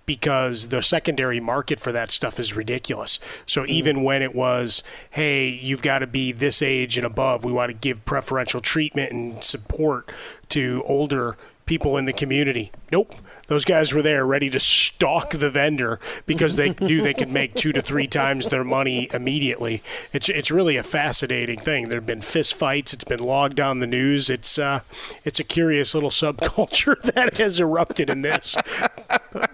because 0.06 0.70
the 0.70 0.82
secondary 0.82 1.40
market 1.40 1.80
for 1.80 1.92
that 1.92 2.12
stuff 2.12 2.40
is 2.40 2.56
ridiculous. 2.56 3.20
So 3.46 3.64
even 3.68 4.04
when 4.04 4.24
it 4.24 4.34
was, 4.34 4.82
hey, 5.12 5.48
you've 5.48 5.84
got 5.84 6.00
to 6.00 6.08
be 6.08 6.32
this 6.32 6.64
age 6.64 6.98
and 6.98 7.06
above, 7.06 7.46
we 7.46 7.52
want 7.52 7.70
to 7.70 7.78
give 7.78 8.04
preferential 8.06 8.60
treatment 8.60 9.12
and 9.12 9.44
support 9.44 10.12
to 10.50 10.84
older 10.88 11.38
people 11.68 11.96
in 11.96 12.06
the 12.06 12.14
community. 12.14 12.72
Nope. 12.92 13.14
Those 13.50 13.66
guys 13.66 13.94
were 13.94 14.04
there 14.04 14.26
ready 14.28 14.50
to 14.52 14.60
stalk 14.60 15.32
the 15.32 15.50
vendor 15.50 16.00
because 16.28 16.56
they 16.56 16.76
knew 16.80 17.02
they 17.02 17.16
could 17.16 17.32
make 17.32 17.56
two 17.56 17.74
to 17.74 17.82
three 17.82 18.06
times 18.06 18.46
their 18.46 18.64
money 18.64 19.10
immediately. 19.12 19.82
It's 20.14 20.30
it's 20.30 20.52
really 20.52 20.78
a 20.78 20.84
fascinating 20.84 21.58
thing. 21.58 21.86
There 21.86 21.98
have 21.98 22.06
been 22.06 22.22
fist 22.22 22.54
fights. 22.54 22.94
It's 22.94 23.04
been 23.04 23.20
logged 23.20 23.60
on 23.60 23.80
the 23.80 23.88
news. 23.88 24.30
It's 24.30 24.60
uh, 24.60 24.82
it's 25.26 25.40
a 25.40 25.44
curious 25.44 25.96
little 25.96 26.12
subculture 26.12 26.96
that 27.16 27.40
has 27.40 27.60
erupted 27.60 28.10
in 28.12 28.22
this. 28.22 28.56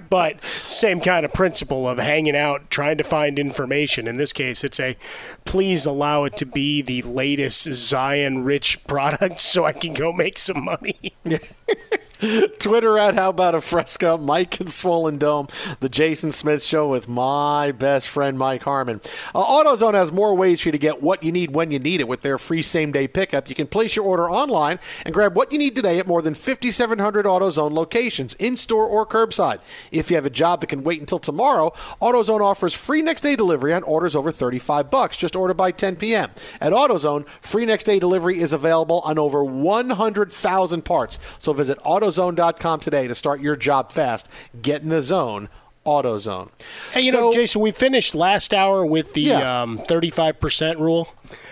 but 0.09 0.43
same 0.43 0.99
kind 0.99 1.25
of 1.25 1.32
principle 1.32 1.88
of 1.88 1.98
hanging 1.98 2.35
out, 2.35 2.69
trying 2.69 2.98
to 2.98 3.03
find 3.03 3.40
information. 3.40 4.09
In 4.09 4.17
this 4.17 4.33
case, 4.33 4.65
it's 4.65 4.80
a 4.80 4.98
please 5.45 5.85
allow 5.85 6.25
it 6.25 6.35
to 6.38 6.45
be 6.45 6.82
the 6.82 7.01
latest 7.03 7.64
Zion 7.64 8.43
rich 8.43 8.85
product 8.88 9.40
so 9.40 9.64
I 9.64 9.72
can 9.72 9.93
go 9.93 10.11
make 10.11 10.38
some 10.38 10.65
money. 10.65 11.14
Twitter 12.59 12.97
at 12.97 13.15
How 13.15 13.29
About 13.29 13.55
a 13.55 13.61
Fresca, 13.61 14.17
Mike 14.17 14.59
and 14.59 14.69
Swollen 14.69 15.17
Dome, 15.17 15.47
the 15.81 15.89
Jason 15.89 16.31
Smith 16.31 16.63
Show 16.63 16.87
with 16.87 17.09
my 17.09 17.71
best 17.73 18.07
friend 18.07 18.37
Mike 18.37 18.63
Harmon. 18.63 19.01
Uh, 19.33 19.43
AutoZone 19.43 19.95
has 19.95 20.11
more 20.11 20.33
ways 20.33 20.61
for 20.61 20.69
you 20.69 20.71
to 20.71 20.77
get 20.77 21.01
what 21.01 21.23
you 21.23 21.31
need 21.31 21.53
when 21.53 21.71
you 21.71 21.79
need 21.79 21.99
it 21.99 22.07
with 22.07 22.21
their 22.21 22.37
free 22.37 22.61
same 22.61 22.91
day 22.91 23.07
pickup. 23.07 23.49
You 23.49 23.55
can 23.55 23.67
place 23.67 23.95
your 23.95 24.05
order 24.05 24.29
online 24.29 24.79
and 25.05 25.13
grab 25.13 25.35
what 25.35 25.51
you 25.51 25.57
need 25.57 25.75
today 25.75 25.99
at 25.99 26.07
more 26.07 26.21
than 26.21 26.35
5,700 26.35 27.25
AutoZone 27.25 27.71
locations, 27.71 28.33
in 28.35 28.55
store 28.55 28.85
or 28.85 29.05
curbside. 29.05 29.59
If 29.91 30.09
you 30.09 30.15
have 30.15 30.25
a 30.25 30.29
job 30.29 30.61
that 30.61 30.67
can 30.67 30.83
wait 30.83 31.01
until 31.01 31.19
tomorrow, 31.19 31.71
AutoZone 32.01 32.41
offers 32.41 32.73
free 32.73 33.01
next 33.01 33.21
day 33.21 33.35
delivery 33.35 33.73
on 33.73 33.83
orders 33.83 34.15
over 34.15 34.31
35 34.31 34.89
bucks. 34.89 35.17
Just 35.17 35.35
order 35.35 35.53
by 35.53 35.71
10 35.71 35.97
p.m. 35.97 36.31
At 36.61 36.71
AutoZone, 36.71 37.27
free 37.41 37.65
next 37.65 37.83
day 37.83 37.99
delivery 37.99 38.39
is 38.39 38.53
available 38.53 39.01
on 39.01 39.19
over 39.19 39.43
100,000 39.43 40.85
parts. 40.85 41.19
So 41.39 41.51
visit 41.51 41.77
AutoZone.com 42.09 42.80
today 42.80 43.08
to 43.08 43.16
start 43.16 43.42
your 43.42 43.56
job 43.56 43.92
fast. 43.92 44.30
Get 44.61 44.82
in 44.82 44.90
the 44.90 45.01
zone. 45.01 45.50
AutoZone. 45.85 46.50
Hey, 46.93 47.01
you 47.01 47.11
So- 47.11 47.19
know, 47.19 47.32
Jason, 47.32 47.61
we 47.61 47.69
finished 47.69 48.16
last 48.16 48.56
hour 48.56 48.84
with 48.84 49.14
the 49.14 49.22
Yeah. 49.22 49.61
um, 49.61 49.77
35% 49.88 50.80
rule. 50.80 51.09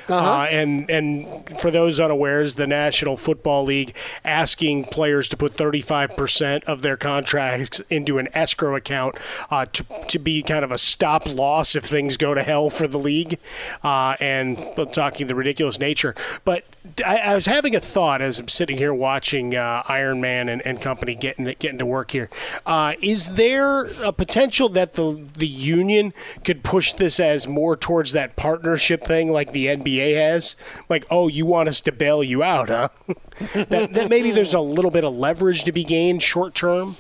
Uh-huh. 0.10 0.16
Uh, 0.16 0.46
and 0.46 0.90
and 0.90 1.60
for 1.60 1.72
those 1.72 2.00
unawares, 2.00 2.56
the 2.56 2.68
National 2.68 3.16
Football 3.16 3.66
League 3.66 3.96
asking 4.26 4.86
players 4.86 5.30
to 5.30 5.38
put 5.38 5.54
35% 5.54 6.64
of 6.66 6.82
their 6.82 6.98
contracts 6.98 7.80
into 7.90 8.18
an 8.18 8.28
escrow 8.34 8.76
account 8.76 9.18
uh, 9.50 9.66
to, 9.66 9.86
to 10.10 10.20
be 10.20 10.42
kind 10.42 10.66
of 10.66 10.72
a 10.72 10.78
stop 10.78 11.28
loss 11.28 11.76
if 11.76 11.86
things 11.86 12.18
go 12.18 12.34
to 12.34 12.44
hell 12.44 12.70
for 12.70 12.88
the 12.88 13.00
league. 13.00 13.40
Uh, 13.84 14.16
and 14.20 14.58
I'm 14.78 14.90
talking 14.90 15.28
the 15.28 15.36
ridiculous 15.36 15.80
nature. 15.80 16.16
But 16.44 16.66
I, 17.06 17.18
I 17.18 17.36
was 17.36 17.46
having 17.46 17.76
a 17.76 17.80
thought 17.80 18.22
as 18.22 18.40
I'm 18.40 18.50
sitting 18.50 18.78
here 18.78 18.94
watching 18.94 19.56
uh, 19.56 19.84
Iron 19.88 20.20
Man 20.20 20.50
and, 20.50 20.62
and 20.66 20.82
company 20.82 21.16
getting 21.16 21.46
getting 21.60 21.78
to 21.78 21.86
work 21.86 22.12
here. 22.12 22.30
Uh, 22.66 22.94
is 23.02 23.36
there 23.36 23.86
a 24.04 24.12
potential 24.12 24.68
that 24.70 24.94
the 24.94 25.26
the 25.36 25.48
union 25.48 26.14
could 26.44 26.64
push 26.64 26.92
this 26.94 27.20
as 27.20 27.48
more 27.48 27.78
towards 27.78 28.12
that 28.12 28.36
partnership 28.36 29.04
thing, 29.04 29.32
like 29.32 29.54
the 29.54 29.70
NBA 29.78 30.16
has? 30.16 30.56
Like, 30.90 31.06
oh, 31.10 31.28
you 31.28 31.46
want 31.46 31.70
us 31.70 31.82
to 31.82 31.92
bail 31.92 32.24
you 32.24 32.44
out, 32.44 32.70
huh? 32.70 32.90
that, 33.54 33.94
that 33.94 34.10
maybe 34.10 34.32
there's 34.32 34.54
a 34.54 34.60
little 34.60 34.92
bit 34.92 35.04
of 35.04 35.16
leverage 35.16 35.64
to 35.64 35.72
be 35.72 35.84
gained 35.84 36.22
short 36.24 36.56
term. 36.56 36.96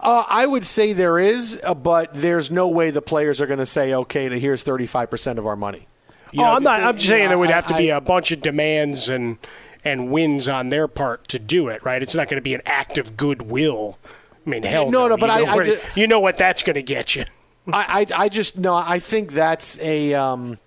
Uh, 0.00 0.24
I 0.28 0.46
would 0.46 0.66
say 0.66 0.92
there 0.92 1.18
is, 1.18 1.60
uh, 1.64 1.74
but 1.74 2.12
there's 2.12 2.50
no 2.50 2.68
way 2.68 2.90
the 2.90 3.02
players 3.02 3.40
are 3.40 3.46
going 3.46 3.58
to 3.58 3.66
say, 3.66 3.94
okay, 3.94 4.28
to 4.28 4.38
here's 4.38 4.64
35% 4.64 5.38
of 5.38 5.46
our 5.46 5.56
money. 5.56 5.86
You 6.32 6.42
oh, 6.42 6.46
know, 6.46 6.52
I'm 6.54 6.62
not. 6.62 6.82
I'm 6.82 6.96
just 6.96 7.08
saying 7.08 7.28
there 7.28 7.38
would 7.38 7.50
have 7.50 7.66
to 7.68 7.76
be 7.76 7.90
a 7.90 8.00
bunch 8.00 8.32
of 8.32 8.40
demands 8.40 9.08
and 9.08 9.38
and 9.84 10.10
wins 10.10 10.46
on 10.48 10.68
their 10.68 10.86
part 10.86 11.26
to 11.28 11.38
do 11.38 11.68
it. 11.68 11.82
Right? 11.84 12.02
It's 12.02 12.14
not 12.14 12.28
going 12.28 12.36
to 12.36 12.42
be 12.42 12.54
an 12.54 12.60
act 12.66 12.98
of 12.98 13.16
goodwill. 13.16 13.98
I 14.46 14.50
mean, 14.50 14.62
hell, 14.62 14.90
no, 14.90 15.08
no. 15.08 15.08
no 15.08 15.16
But 15.16 15.40
you 15.40 15.46
know 15.46 15.52
I, 15.52 15.56
I 15.56 15.64
just, 15.64 15.96
you 15.96 16.06
know 16.06 16.20
what 16.20 16.36
that's 16.36 16.62
going 16.62 16.74
to 16.74 16.82
get 16.82 17.14
you. 17.14 17.24
I, 17.72 18.06
I, 18.10 18.24
I 18.24 18.28
just 18.28 18.58
no. 18.58 18.74
I 18.74 18.98
think 18.98 19.32
that's 19.32 19.78
a. 19.80 20.14
Um, 20.14 20.58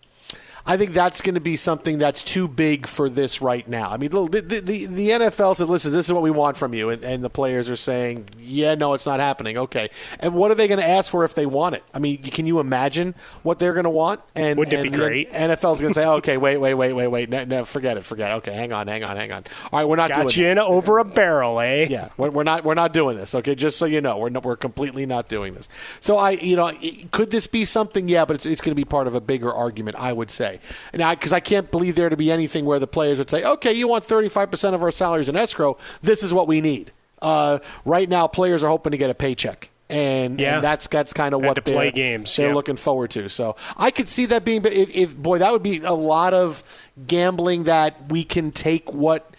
I 0.65 0.77
think 0.77 0.93
that's 0.93 1.21
going 1.21 1.35
to 1.35 1.41
be 1.41 1.55
something 1.55 1.97
that's 1.97 2.23
too 2.23 2.47
big 2.47 2.87
for 2.87 3.09
this 3.09 3.41
right 3.41 3.67
now. 3.67 3.89
I 3.89 3.97
mean, 3.97 4.11
the, 4.11 4.27
the, 4.27 4.59
the, 4.59 4.85
the 4.85 5.09
NFL 5.09 5.55
says, 5.55 5.67
listen, 5.67 5.91
this 5.91 6.05
is 6.05 6.13
what 6.13 6.21
we 6.21 6.31
want 6.31 6.57
from 6.57 6.73
you. 6.73 6.89
And, 6.89 7.03
and, 7.03 7.21
the 7.21 7.29
players 7.29 7.69
are 7.69 7.75
saying, 7.75 8.29
yeah, 8.39 8.73
no, 8.75 8.93
it's 8.93 9.05
not 9.05 9.19
happening. 9.19 9.57
Okay. 9.57 9.89
And 10.19 10.33
what 10.33 10.49
are 10.49 10.55
they 10.55 10.67
going 10.67 10.79
to 10.79 10.87
ask 10.87 11.11
for 11.11 11.23
if 11.23 11.35
they 11.35 11.45
want 11.45 11.75
it? 11.75 11.83
I 11.93 11.99
mean, 11.99 12.21
can 12.21 12.45
you 12.45 12.59
imagine 12.59 13.15
what 13.43 13.59
they're 13.59 13.73
going 13.73 13.83
to 13.83 13.91
want? 13.91 14.21
And 14.35 14.57
Wouldn't 14.57 14.75
and 14.75 14.87
it 14.87 14.91
be 14.91 14.97
great? 14.97 15.31
NFL's 15.31 15.81
going 15.81 15.93
to 15.93 15.99
say, 15.99 16.05
okay, 16.17 16.37
wait, 16.37 16.57
wait, 16.57 16.73
wait, 16.73 16.93
wait, 16.93 17.07
wait. 17.07 17.29
No, 17.29 17.43
no, 17.45 17.65
forget 17.65 17.97
it. 17.97 18.03
Forget 18.03 18.31
it. 18.31 18.33
Okay, 18.35 18.53
hang 18.53 18.73
on, 18.73 18.87
hang 18.87 19.03
on, 19.03 19.17
hang 19.17 19.31
on. 19.31 19.43
All 19.71 19.79
right, 19.79 19.87
we're 19.87 19.95
not 19.95 20.09
Got 20.09 20.29
doing 20.29 20.45
you 20.45 20.51
in 20.51 20.59
over 20.59 20.97
a 20.97 21.05
barrel, 21.05 21.59
eh? 21.59 21.87
Yeah, 21.89 22.09
we're, 22.17 22.31
we're, 22.31 22.43
not 22.43 22.63
we're 22.63 22.73
not 22.73 22.93
doing 22.93 23.17
this. 23.17 23.35
Okay, 23.35 23.55
just 23.55 23.77
so 23.77 23.85
you 23.85 24.01
know, 24.01 24.17
we're 24.17 24.29
not, 24.29 24.43
we're 24.43 24.55
completely 24.55 25.05
not 25.05 25.27
doing 25.27 25.53
this. 25.53 25.69
So 25.99 26.17
I, 26.17 26.31
you 26.31 26.55
know, 26.55 26.71
could 27.11 27.31
this 27.31 27.47
be 27.47 27.65
something? 27.65 28.09
Yeah, 28.09 28.25
but 28.25 28.35
it's, 28.35 28.45
it's 28.45 28.61
going 28.61 28.71
to 28.71 28.75
be 28.75 28.85
part 28.85 29.07
of 29.07 29.15
a 29.15 29.21
bigger 29.21 29.51
argument, 29.51 29.97
I 29.97 30.13
would 30.13 30.31
say. 30.31 30.50
And 30.93 31.01
I, 31.01 31.15
because 31.15 31.33
I 31.33 31.39
can't 31.39 31.69
believe 31.71 31.95
there 31.95 32.09
to 32.09 32.17
be 32.17 32.31
anything 32.31 32.65
where 32.65 32.79
the 32.79 32.87
players 32.87 33.17
would 33.17 33.29
say, 33.29 33.43
okay, 33.43 33.73
you 33.73 33.87
want 33.87 34.05
35% 34.05 34.73
of 34.73 34.81
our 34.81 34.91
salaries 34.91 35.29
in 35.29 35.35
escrow. 35.35 35.77
This 36.01 36.23
is 36.23 36.33
what 36.33 36.47
we 36.47 36.61
need. 36.61 36.91
Uh, 37.21 37.59
right 37.85 38.09
now, 38.09 38.27
players 38.27 38.63
are 38.63 38.69
hoping 38.69 38.91
to 38.91 38.97
get 38.97 39.09
a 39.09 39.13
paycheck. 39.15 39.69
And, 39.89 40.39
yeah. 40.39 40.55
and 40.55 40.63
that's 40.63 40.87
that's 40.87 41.11
kind 41.11 41.33
of 41.33 41.41
what 41.41 41.55
to 41.55 41.61
they're, 41.61 41.73
play 41.73 41.91
games. 41.91 42.33
they're 42.37 42.47
yeah. 42.47 42.53
looking 42.53 42.77
forward 42.77 43.11
to. 43.11 43.27
So 43.27 43.57
I 43.75 43.91
could 43.91 44.07
see 44.07 44.25
that 44.27 44.45
being, 44.45 44.63
if, 44.63 44.89
if 44.95 45.17
boy, 45.17 45.39
that 45.39 45.51
would 45.51 45.63
be 45.63 45.79
a 45.79 45.93
lot 45.93 46.33
of 46.33 46.63
gambling 47.07 47.65
that 47.65 48.09
we 48.09 48.23
can 48.23 48.51
take 48.51 48.93
what 48.93 49.35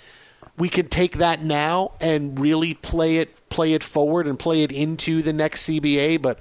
we 0.58 0.68
can 0.68 0.89
take 0.89 1.18
that 1.18 1.42
now 1.42 1.92
and 2.00 2.39
really 2.39 2.74
play 2.74 3.18
it 3.18 3.49
play 3.49 3.73
it 3.73 3.82
forward 3.82 4.26
and 4.26 4.39
play 4.39 4.62
it 4.62 4.73
into 4.73 5.23
the 5.23 5.32
next 5.32 5.68
CBA. 5.68 6.20
But 6.20 6.39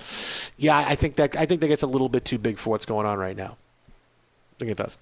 yeah, 0.58 0.77
I 0.77 0.95
think 0.95 1.16
that 1.16 1.35
I 1.35 1.45
think 1.45 1.61
that 1.61 1.67
gets 1.67 1.82
a 1.82 1.88
little 1.88 2.09
bit 2.09 2.25
too 2.25 2.38
big 2.38 2.58
for 2.58 2.72
what's 2.72 2.85
going 2.85 3.06
on 3.06 3.17
right 3.17 3.35
now. 3.35 3.58
I 4.61 4.65
think 4.65 4.72
it 4.72 4.77
does. 4.77 4.98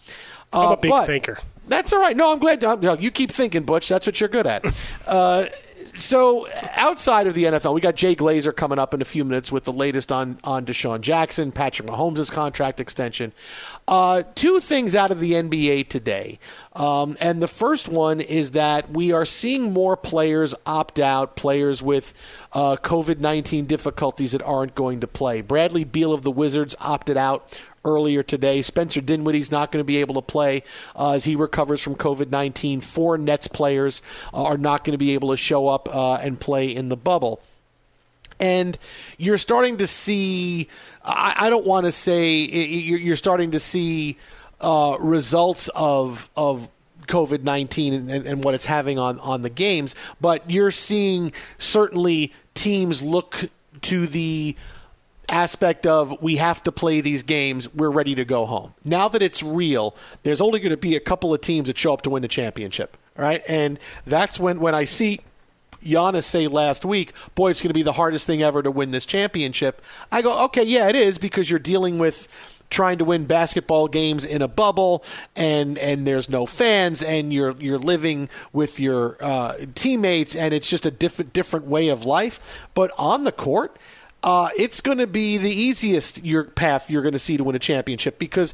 I'm 0.53 0.67
Uh, 0.67 0.71
a 0.71 0.77
big 0.77 1.05
thinker. 1.05 1.39
That's 1.67 1.93
all 1.93 1.99
right. 1.99 2.15
No, 2.17 2.31
I'm 2.31 2.39
glad. 2.39 2.63
I'm, 2.63 2.79
no, 2.79 2.93
you 2.97 3.11
keep 3.11 3.31
thinking, 3.31 3.63
Butch. 3.63 3.87
That's 3.89 4.05
what 4.07 4.19
you're 4.19 4.29
good 4.29 4.47
at. 4.47 4.63
uh, 5.07 5.45
so 5.95 6.47
outside 6.75 7.27
of 7.27 7.33
the 7.33 7.45
NFL, 7.45 7.73
we 7.73 7.81
got 7.81 7.95
Jay 7.95 8.15
Glazer 8.15 8.55
coming 8.55 8.79
up 8.79 8.93
in 8.93 9.01
a 9.01 9.05
few 9.05 9.25
minutes 9.25 9.51
with 9.51 9.65
the 9.65 9.73
latest 9.73 10.11
on 10.11 10.37
on 10.43 10.65
DeSean 10.65 11.01
Jackson, 11.01 11.51
Patrick 11.51 11.87
Mahomes' 11.89 12.31
contract 12.31 12.79
extension. 12.79 13.33
Uh, 13.87 14.23
two 14.35 14.59
things 14.59 14.95
out 14.95 15.11
of 15.11 15.19
the 15.19 15.33
NBA 15.33 15.89
today, 15.89 16.39
um, 16.73 17.17
and 17.19 17.41
the 17.41 17.47
first 17.47 17.87
one 17.89 18.21
is 18.21 18.51
that 18.51 18.91
we 18.91 19.11
are 19.11 19.25
seeing 19.25 19.73
more 19.73 19.97
players 19.97 20.53
opt 20.65 20.99
out, 20.99 21.35
players 21.35 21.81
with 21.81 22.13
uh, 22.53 22.77
COVID 22.77 23.19
nineteen 23.19 23.65
difficulties 23.65 24.31
that 24.31 24.43
aren't 24.43 24.75
going 24.75 24.99
to 25.01 25.07
play. 25.07 25.41
Bradley 25.41 25.83
Beal 25.83 26.13
of 26.13 26.21
the 26.21 26.31
Wizards 26.31 26.75
opted 26.79 27.17
out 27.17 27.59
earlier 27.85 28.23
today. 28.23 28.61
Spencer 28.61 29.01
Dinwiddie's 29.01 29.51
not 29.51 29.71
going 29.71 29.81
to 29.81 29.85
be 29.85 29.97
able 29.97 30.15
to 30.15 30.21
play 30.21 30.63
uh, 30.95 31.11
as 31.11 31.25
he 31.25 31.35
recovers 31.35 31.81
from 31.81 31.95
COVID 31.95 32.29
19. 32.29 32.81
Four 32.81 33.17
Nets 33.17 33.47
players 33.47 34.01
uh, 34.33 34.43
are 34.43 34.57
not 34.57 34.83
going 34.83 34.93
to 34.93 34.97
be 34.97 35.13
able 35.13 35.29
to 35.29 35.37
show 35.37 35.67
up 35.67 35.93
uh, 35.93 36.15
and 36.15 36.39
play 36.39 36.73
in 36.73 36.89
the 36.89 36.97
bubble. 36.97 37.41
And 38.39 38.77
you're 39.17 39.37
starting 39.37 39.77
to 39.77 39.87
see, 39.87 40.69
I, 41.03 41.35
I 41.37 41.49
don't 41.49 41.65
want 41.65 41.85
to 41.85 41.91
say, 41.91 42.35
you're 42.37 43.17
starting 43.17 43.51
to 43.51 43.59
see 43.59 44.17
uh, 44.61 44.97
results 44.99 45.69
of, 45.75 46.29
of 46.37 46.69
COVID 47.07 47.43
19 47.43 47.93
and, 47.93 48.27
and, 48.27 48.43
what 48.43 48.53
it's 48.53 48.65
having 48.65 48.99
on, 48.99 49.19
on 49.19 49.41
the 49.41 49.49
games, 49.49 49.95
but 50.21 50.49
you're 50.49 50.71
seeing 50.71 51.31
certainly 51.57 52.31
teams 52.53 53.01
look 53.01 53.49
to 53.81 54.05
the 54.07 54.55
aspect 55.29 55.87
of 55.87 56.21
we 56.21 56.37
have 56.37 56.63
to 56.63 56.71
play 56.71 57.01
these 57.01 57.23
games, 57.23 57.73
we're 57.73 57.89
ready 57.89 58.15
to 58.15 58.25
go 58.25 58.45
home. 58.45 58.73
Now 58.83 59.07
that 59.09 59.21
it's 59.21 59.41
real, 59.41 59.95
there's 60.23 60.41
only 60.41 60.59
going 60.59 60.71
to 60.71 60.77
be 60.77 60.95
a 60.95 60.99
couple 60.99 61.33
of 61.33 61.41
teams 61.41 61.67
that 61.67 61.77
show 61.77 61.93
up 61.93 62.01
to 62.03 62.09
win 62.09 62.21
the 62.21 62.27
championship. 62.27 62.97
right? 63.17 63.41
And 63.47 63.79
that's 64.05 64.39
when, 64.39 64.59
when 64.59 64.75
I 64.75 64.85
see 64.85 65.19
Giannis 65.81 66.23
say 66.23 66.47
last 66.47 66.85
week, 66.85 67.13
boy, 67.35 67.51
it's 67.51 67.61
going 67.61 67.69
to 67.69 67.73
be 67.73 67.83
the 67.83 67.93
hardest 67.93 68.27
thing 68.27 68.41
ever 68.41 68.61
to 68.61 68.71
win 68.71 68.91
this 68.91 69.05
championship. 69.05 69.81
I 70.11 70.21
go, 70.21 70.45
okay, 70.45 70.63
yeah, 70.63 70.89
it 70.89 70.95
is 70.95 71.17
because 71.17 71.49
you're 71.49 71.59
dealing 71.59 71.99
with 71.99 72.27
trying 72.69 72.97
to 72.99 73.05
win 73.05 73.25
basketball 73.25 73.87
games 73.87 74.23
in 74.23 74.41
a 74.41 74.47
bubble 74.47 75.03
and 75.35 75.77
and 75.79 76.05
there's 76.05 76.29
no 76.29 76.45
fans 76.45 77.01
and 77.01 77.33
you're 77.33 77.55
you're 77.59 77.79
living 77.79 78.29
with 78.53 78.79
your 78.79 79.17
uh, 79.23 79.55
teammates 79.73 80.35
and 80.35 80.53
it's 80.53 80.69
just 80.69 80.85
a 80.85 80.91
different 80.91 81.33
different 81.33 81.65
way 81.65 81.87
of 81.89 82.05
life 82.05 82.67
but 82.75 82.91
on 82.95 83.23
the 83.23 83.31
court 83.31 83.77
uh, 84.23 84.49
it's 84.57 84.81
going 84.81 84.97
to 84.97 85.07
be 85.07 85.37
the 85.37 85.51
easiest 85.51 86.23
your 86.23 86.43
path 86.43 86.91
you're 86.91 87.01
going 87.01 87.13
to 87.13 87.19
see 87.19 87.37
to 87.37 87.43
win 87.43 87.55
a 87.55 87.59
championship 87.59 88.19
because 88.19 88.53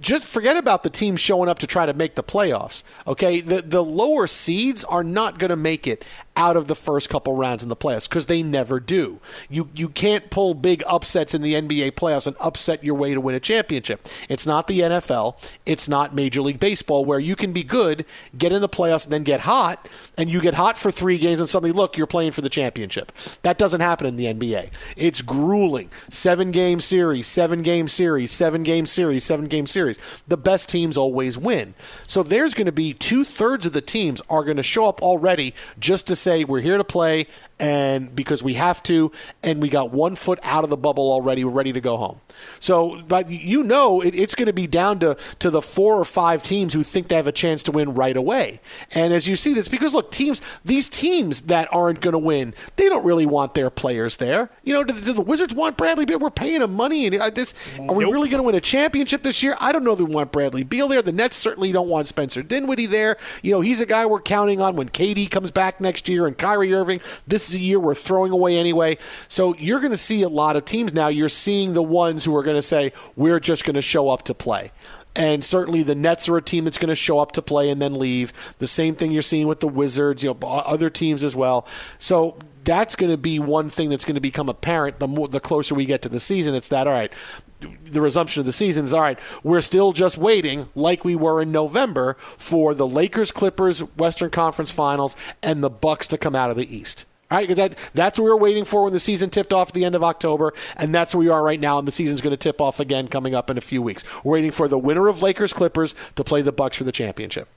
just 0.00 0.24
forget 0.24 0.56
about 0.56 0.82
the 0.82 0.90
team 0.90 1.16
showing 1.16 1.48
up 1.48 1.58
to 1.58 1.66
try 1.66 1.86
to 1.86 1.92
make 1.92 2.14
the 2.14 2.22
playoffs. 2.22 2.82
Okay, 3.06 3.40
the 3.40 3.62
the 3.62 3.82
lower 3.82 4.26
seeds 4.26 4.84
are 4.84 5.04
not 5.04 5.38
going 5.38 5.50
to 5.50 5.56
make 5.56 5.86
it 5.86 6.04
out 6.36 6.56
of 6.56 6.66
the 6.66 6.74
first 6.74 7.08
couple 7.08 7.34
rounds 7.34 7.62
in 7.62 7.68
the 7.68 7.76
playoffs 7.76 8.08
because 8.08 8.26
they 8.26 8.42
never 8.42 8.80
do. 8.80 9.20
You 9.48 9.68
you 9.74 9.88
can't 9.88 10.30
pull 10.30 10.54
big 10.54 10.82
upsets 10.86 11.34
in 11.34 11.42
the 11.42 11.54
NBA 11.54 11.92
playoffs 11.92 12.26
and 12.26 12.36
upset 12.40 12.84
your 12.84 12.94
way 12.94 13.14
to 13.14 13.20
win 13.20 13.34
a 13.34 13.40
championship. 13.40 14.06
It's 14.28 14.46
not 14.46 14.66
the 14.66 14.80
NFL. 14.80 15.36
It's 15.66 15.88
not 15.88 16.14
Major 16.14 16.42
League 16.42 16.60
Baseball 16.60 17.04
where 17.04 17.20
you 17.20 17.36
can 17.36 17.52
be 17.52 17.62
good, 17.62 18.04
get 18.36 18.52
in 18.52 18.60
the 18.60 18.68
playoffs, 18.68 19.04
and 19.04 19.12
then 19.12 19.22
get 19.22 19.40
hot, 19.40 19.88
and 20.16 20.28
you 20.30 20.40
get 20.40 20.54
hot 20.54 20.78
for 20.78 20.90
three 20.90 21.18
games 21.18 21.38
and 21.38 21.48
suddenly 21.48 21.72
look 21.72 21.96
you're 21.96 22.06
playing 22.06 22.32
for 22.32 22.40
the 22.40 22.48
championship. 22.48 23.12
That 23.42 23.58
doesn't 23.58 23.80
happen 23.80 24.06
in 24.06 24.16
the 24.16 24.26
NBA. 24.26 24.70
It's 24.96 25.22
grueling. 25.22 25.90
Seven 26.08 26.50
game 26.50 26.80
series, 26.80 27.26
seven 27.26 27.62
game 27.62 27.88
series, 27.88 28.30
seven 28.30 28.62
game 28.62 28.86
series, 28.86 29.24
seven 29.24 29.46
game 29.46 29.63
series. 29.66 29.98
The 30.28 30.36
best 30.36 30.68
teams 30.68 30.96
always 30.96 31.38
win. 31.38 31.74
So 32.06 32.22
there's 32.22 32.54
going 32.54 32.66
to 32.66 32.72
be 32.72 32.94
two 32.94 33.24
thirds 33.24 33.66
of 33.66 33.72
the 33.72 33.80
teams 33.80 34.20
are 34.28 34.44
going 34.44 34.56
to 34.56 34.62
show 34.62 34.86
up 34.86 35.02
already 35.02 35.54
just 35.78 36.06
to 36.08 36.16
say 36.16 36.44
we're 36.44 36.60
here 36.60 36.78
to 36.78 36.84
play 36.84 37.26
and 37.60 38.14
because 38.14 38.42
we 38.42 38.54
have 38.54 38.82
to 38.82 39.12
and 39.42 39.62
we 39.62 39.68
got 39.68 39.90
one 39.92 40.16
foot 40.16 40.40
out 40.42 40.64
of 40.64 40.70
the 40.70 40.76
bubble 40.76 41.12
already 41.12 41.44
we're 41.44 41.52
ready 41.52 41.72
to 41.72 41.80
go 41.80 41.96
home. 41.96 42.20
So 42.58 43.00
but 43.06 43.30
you 43.30 43.62
know 43.62 44.00
it, 44.00 44.14
it's 44.14 44.34
going 44.34 44.46
to 44.46 44.52
be 44.52 44.66
down 44.66 44.98
to 45.00 45.16
to 45.38 45.50
the 45.50 45.62
four 45.62 45.98
or 45.98 46.04
five 46.04 46.42
teams 46.42 46.72
who 46.72 46.82
think 46.82 47.08
they 47.08 47.16
have 47.16 47.28
a 47.28 47.32
chance 47.32 47.62
to 47.64 47.72
win 47.72 47.94
right 47.94 48.16
away. 48.16 48.60
And 48.92 49.12
as 49.12 49.28
you 49.28 49.36
see 49.36 49.54
this 49.54 49.68
because 49.68 49.94
look 49.94 50.10
teams 50.10 50.42
these 50.64 50.88
teams 50.88 51.42
that 51.42 51.72
aren't 51.72 52.00
going 52.00 52.12
to 52.12 52.18
win 52.18 52.54
they 52.76 52.88
don't 52.88 53.04
really 53.04 53.26
want 53.26 53.54
their 53.54 53.70
players 53.70 54.16
there. 54.16 54.50
You 54.64 54.74
know 54.74 54.84
do, 54.84 54.92
do 54.92 55.12
the 55.12 55.20
wizards 55.20 55.54
want 55.54 55.76
bradley 55.76 56.06
beal? 56.06 56.18
We're 56.18 56.30
paying 56.30 56.60
him 56.60 56.74
money 56.74 57.06
and 57.06 57.16
uh, 57.16 57.30
this 57.30 57.54
are 57.78 57.94
we 57.94 58.04
really 58.04 58.28
going 58.28 58.42
to 58.42 58.46
win 58.46 58.56
a 58.56 58.60
championship 58.60 59.22
this 59.22 59.42
year 59.42 59.53
i 59.60 59.72
don't 59.72 59.84
know 59.84 59.92
if 59.92 59.98
we 59.98 60.04
want 60.04 60.32
bradley 60.32 60.62
beal 60.62 60.88
there 60.88 61.02
the 61.02 61.12
nets 61.12 61.36
certainly 61.36 61.72
don't 61.72 61.88
want 61.88 62.06
spencer 62.06 62.42
dinwiddie 62.42 62.86
there 62.86 63.16
you 63.42 63.52
know 63.52 63.60
he's 63.60 63.80
a 63.80 63.86
guy 63.86 64.04
we're 64.06 64.20
counting 64.20 64.60
on 64.60 64.76
when 64.76 64.88
KD 64.88 65.30
comes 65.30 65.50
back 65.50 65.80
next 65.80 66.08
year 66.08 66.26
and 66.26 66.36
Kyrie 66.36 66.72
Irving 66.74 67.00
this 67.26 67.48
is 67.48 67.54
a 67.54 67.58
year 67.58 67.80
we're 67.80 67.94
throwing 67.94 68.32
away 68.32 68.56
anyway. 68.56 68.98
So 69.28 69.54
you're 69.56 69.80
going 69.80 69.92
to 69.92 69.96
see 69.96 70.22
a 70.22 70.28
lot 70.28 70.56
of 70.56 70.64
teams 70.64 70.92
now. 70.92 71.08
You're 71.08 71.28
seeing 71.28 71.74
the 71.74 71.82
ones 71.82 72.24
who 72.24 72.36
are 72.36 72.42
going 72.42 72.56
to 72.56 72.62
say, 72.62 72.92
we're 73.16 73.40
just 73.40 73.64
going 73.64 73.74
to 73.74 73.82
show 73.82 74.08
up 74.08 74.22
to 74.24 74.34
play. 74.34 74.72
And 75.16 75.44
certainly 75.44 75.84
the 75.84 75.94
Nets 75.94 76.28
are 76.28 76.36
a 76.36 76.42
team 76.42 76.64
that's 76.64 76.78
going 76.78 76.88
to 76.88 76.96
show 76.96 77.20
up 77.20 77.32
to 77.32 77.42
play 77.42 77.70
and 77.70 77.80
then 77.80 77.94
leave. 77.94 78.32
The 78.58 78.66
same 78.66 78.96
thing 78.96 79.12
you're 79.12 79.22
seeing 79.22 79.46
with 79.46 79.60
the 79.60 79.68
Wizards, 79.68 80.24
you 80.24 80.36
know, 80.40 80.48
other 80.48 80.90
teams 80.90 81.22
as 81.22 81.36
well. 81.36 81.68
So 82.00 82.36
that's 82.64 82.96
going 82.96 83.12
to 83.12 83.16
be 83.16 83.38
one 83.38 83.70
thing 83.70 83.90
that's 83.90 84.04
going 84.04 84.16
to 84.16 84.20
become 84.20 84.48
apparent 84.48 84.98
the 84.98 85.06
more 85.06 85.28
the 85.28 85.38
closer 85.38 85.74
we 85.74 85.84
get 85.84 86.02
to 86.02 86.08
the 86.08 86.18
season. 86.18 86.54
It's 86.54 86.68
that 86.68 86.88
all 86.88 86.92
right. 86.92 87.12
The 87.60 88.00
resumption 88.00 88.40
of 88.40 88.46
the 88.46 88.52
season 88.52 88.84
is 88.84 88.92
all 88.92 89.00
right. 89.00 89.18
We're 89.42 89.60
still 89.60 89.92
just 89.92 90.18
waiting, 90.18 90.68
like 90.74 91.04
we 91.04 91.16
were 91.16 91.40
in 91.40 91.52
November, 91.52 92.14
for 92.20 92.74
the 92.74 92.86
Lakers, 92.86 93.30
Clippers, 93.30 93.80
Western 93.80 94.30
Conference 94.30 94.70
Finals, 94.70 95.16
and 95.42 95.62
the 95.62 95.70
Bucks 95.70 96.06
to 96.08 96.18
come 96.18 96.34
out 96.34 96.50
of 96.50 96.56
the 96.56 96.74
East. 96.74 97.06
All 97.30 97.38
right, 97.38 97.48
that 97.56 97.76
that's 97.94 98.18
what 98.18 98.24
we 98.24 98.30
were 98.30 98.36
waiting 98.36 98.64
for 98.64 98.84
when 98.84 98.92
the 98.92 99.00
season 99.00 99.30
tipped 99.30 99.52
off 99.52 99.68
at 99.68 99.74
the 99.74 99.84
end 99.84 99.94
of 99.94 100.04
October, 100.04 100.52
and 100.76 100.94
that's 100.94 101.14
where 101.14 101.20
we 101.20 101.28
are 101.30 101.42
right 101.42 101.58
now. 101.58 101.78
And 101.78 101.88
the 101.88 101.92
season's 101.92 102.20
going 102.20 102.32
to 102.32 102.36
tip 102.36 102.60
off 102.60 102.78
again 102.78 103.08
coming 103.08 103.34
up 103.34 103.48
in 103.48 103.56
a 103.56 103.62
few 103.62 103.80
weeks. 103.80 104.04
We're 104.22 104.32
waiting 104.34 104.50
for 104.50 104.68
the 104.68 104.78
winner 104.78 105.08
of 105.08 105.22
Lakers 105.22 105.52
Clippers 105.52 105.94
to 106.16 106.22
play 106.22 106.42
the 106.42 106.52
Bucks 106.52 106.76
for 106.76 106.84
the 106.84 106.92
championship. 106.92 107.48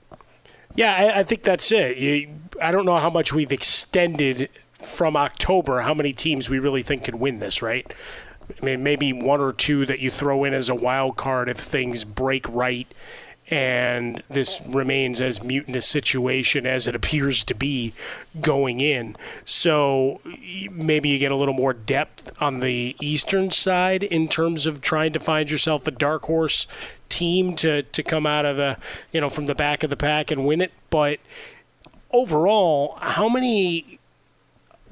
Yeah, 0.74 0.94
I, 0.94 1.20
I 1.20 1.22
think 1.22 1.42
that's 1.42 1.70
it. 1.70 1.98
You, 1.98 2.28
I 2.62 2.72
don't 2.72 2.86
know 2.86 2.96
how 2.96 3.10
much 3.10 3.32
we've 3.32 3.52
extended 3.52 4.48
from 4.72 5.16
October. 5.16 5.80
How 5.80 5.94
many 5.94 6.12
teams 6.12 6.48
we 6.48 6.58
really 6.58 6.82
think 6.82 7.04
can 7.04 7.18
win 7.18 7.38
this? 7.38 7.60
Right? 7.60 7.92
I 8.60 8.64
mean, 8.64 8.82
maybe 8.82 9.12
one 9.12 9.40
or 9.40 9.52
two 9.52 9.86
that 9.86 10.00
you 10.00 10.10
throw 10.10 10.44
in 10.44 10.54
as 10.54 10.68
a 10.68 10.74
wild 10.74 11.16
card 11.16 11.48
if 11.48 11.58
things 11.58 12.04
break 12.04 12.48
right 12.48 12.92
and 13.50 14.22
this 14.28 14.60
remains 14.66 15.20
as 15.20 15.42
mutant 15.42 15.76
a 15.76 15.80
situation 15.80 16.66
as 16.66 16.86
it 16.86 16.94
appears 16.94 17.42
to 17.44 17.54
be 17.54 17.94
going 18.40 18.80
in. 18.80 19.16
So 19.44 20.20
maybe 20.70 21.08
you 21.08 21.18
get 21.18 21.32
a 21.32 21.36
little 21.36 21.54
more 21.54 21.72
depth 21.72 22.30
on 22.42 22.60
the 22.60 22.94
eastern 23.00 23.50
side 23.50 24.02
in 24.02 24.28
terms 24.28 24.66
of 24.66 24.80
trying 24.80 25.12
to 25.14 25.18
find 25.18 25.50
yourself 25.50 25.86
a 25.86 25.90
dark 25.90 26.24
horse 26.24 26.66
team 27.08 27.56
to 27.56 27.82
to 27.82 28.02
come 28.02 28.26
out 28.26 28.44
of 28.44 28.58
the 28.58 28.76
you 29.12 29.20
know 29.20 29.30
from 29.30 29.46
the 29.46 29.54
back 29.54 29.82
of 29.82 29.88
the 29.88 29.96
pack 29.96 30.30
and 30.30 30.44
win 30.44 30.60
it, 30.60 30.72
but 30.90 31.18
overall, 32.10 32.98
how 33.00 33.28
many 33.28 33.98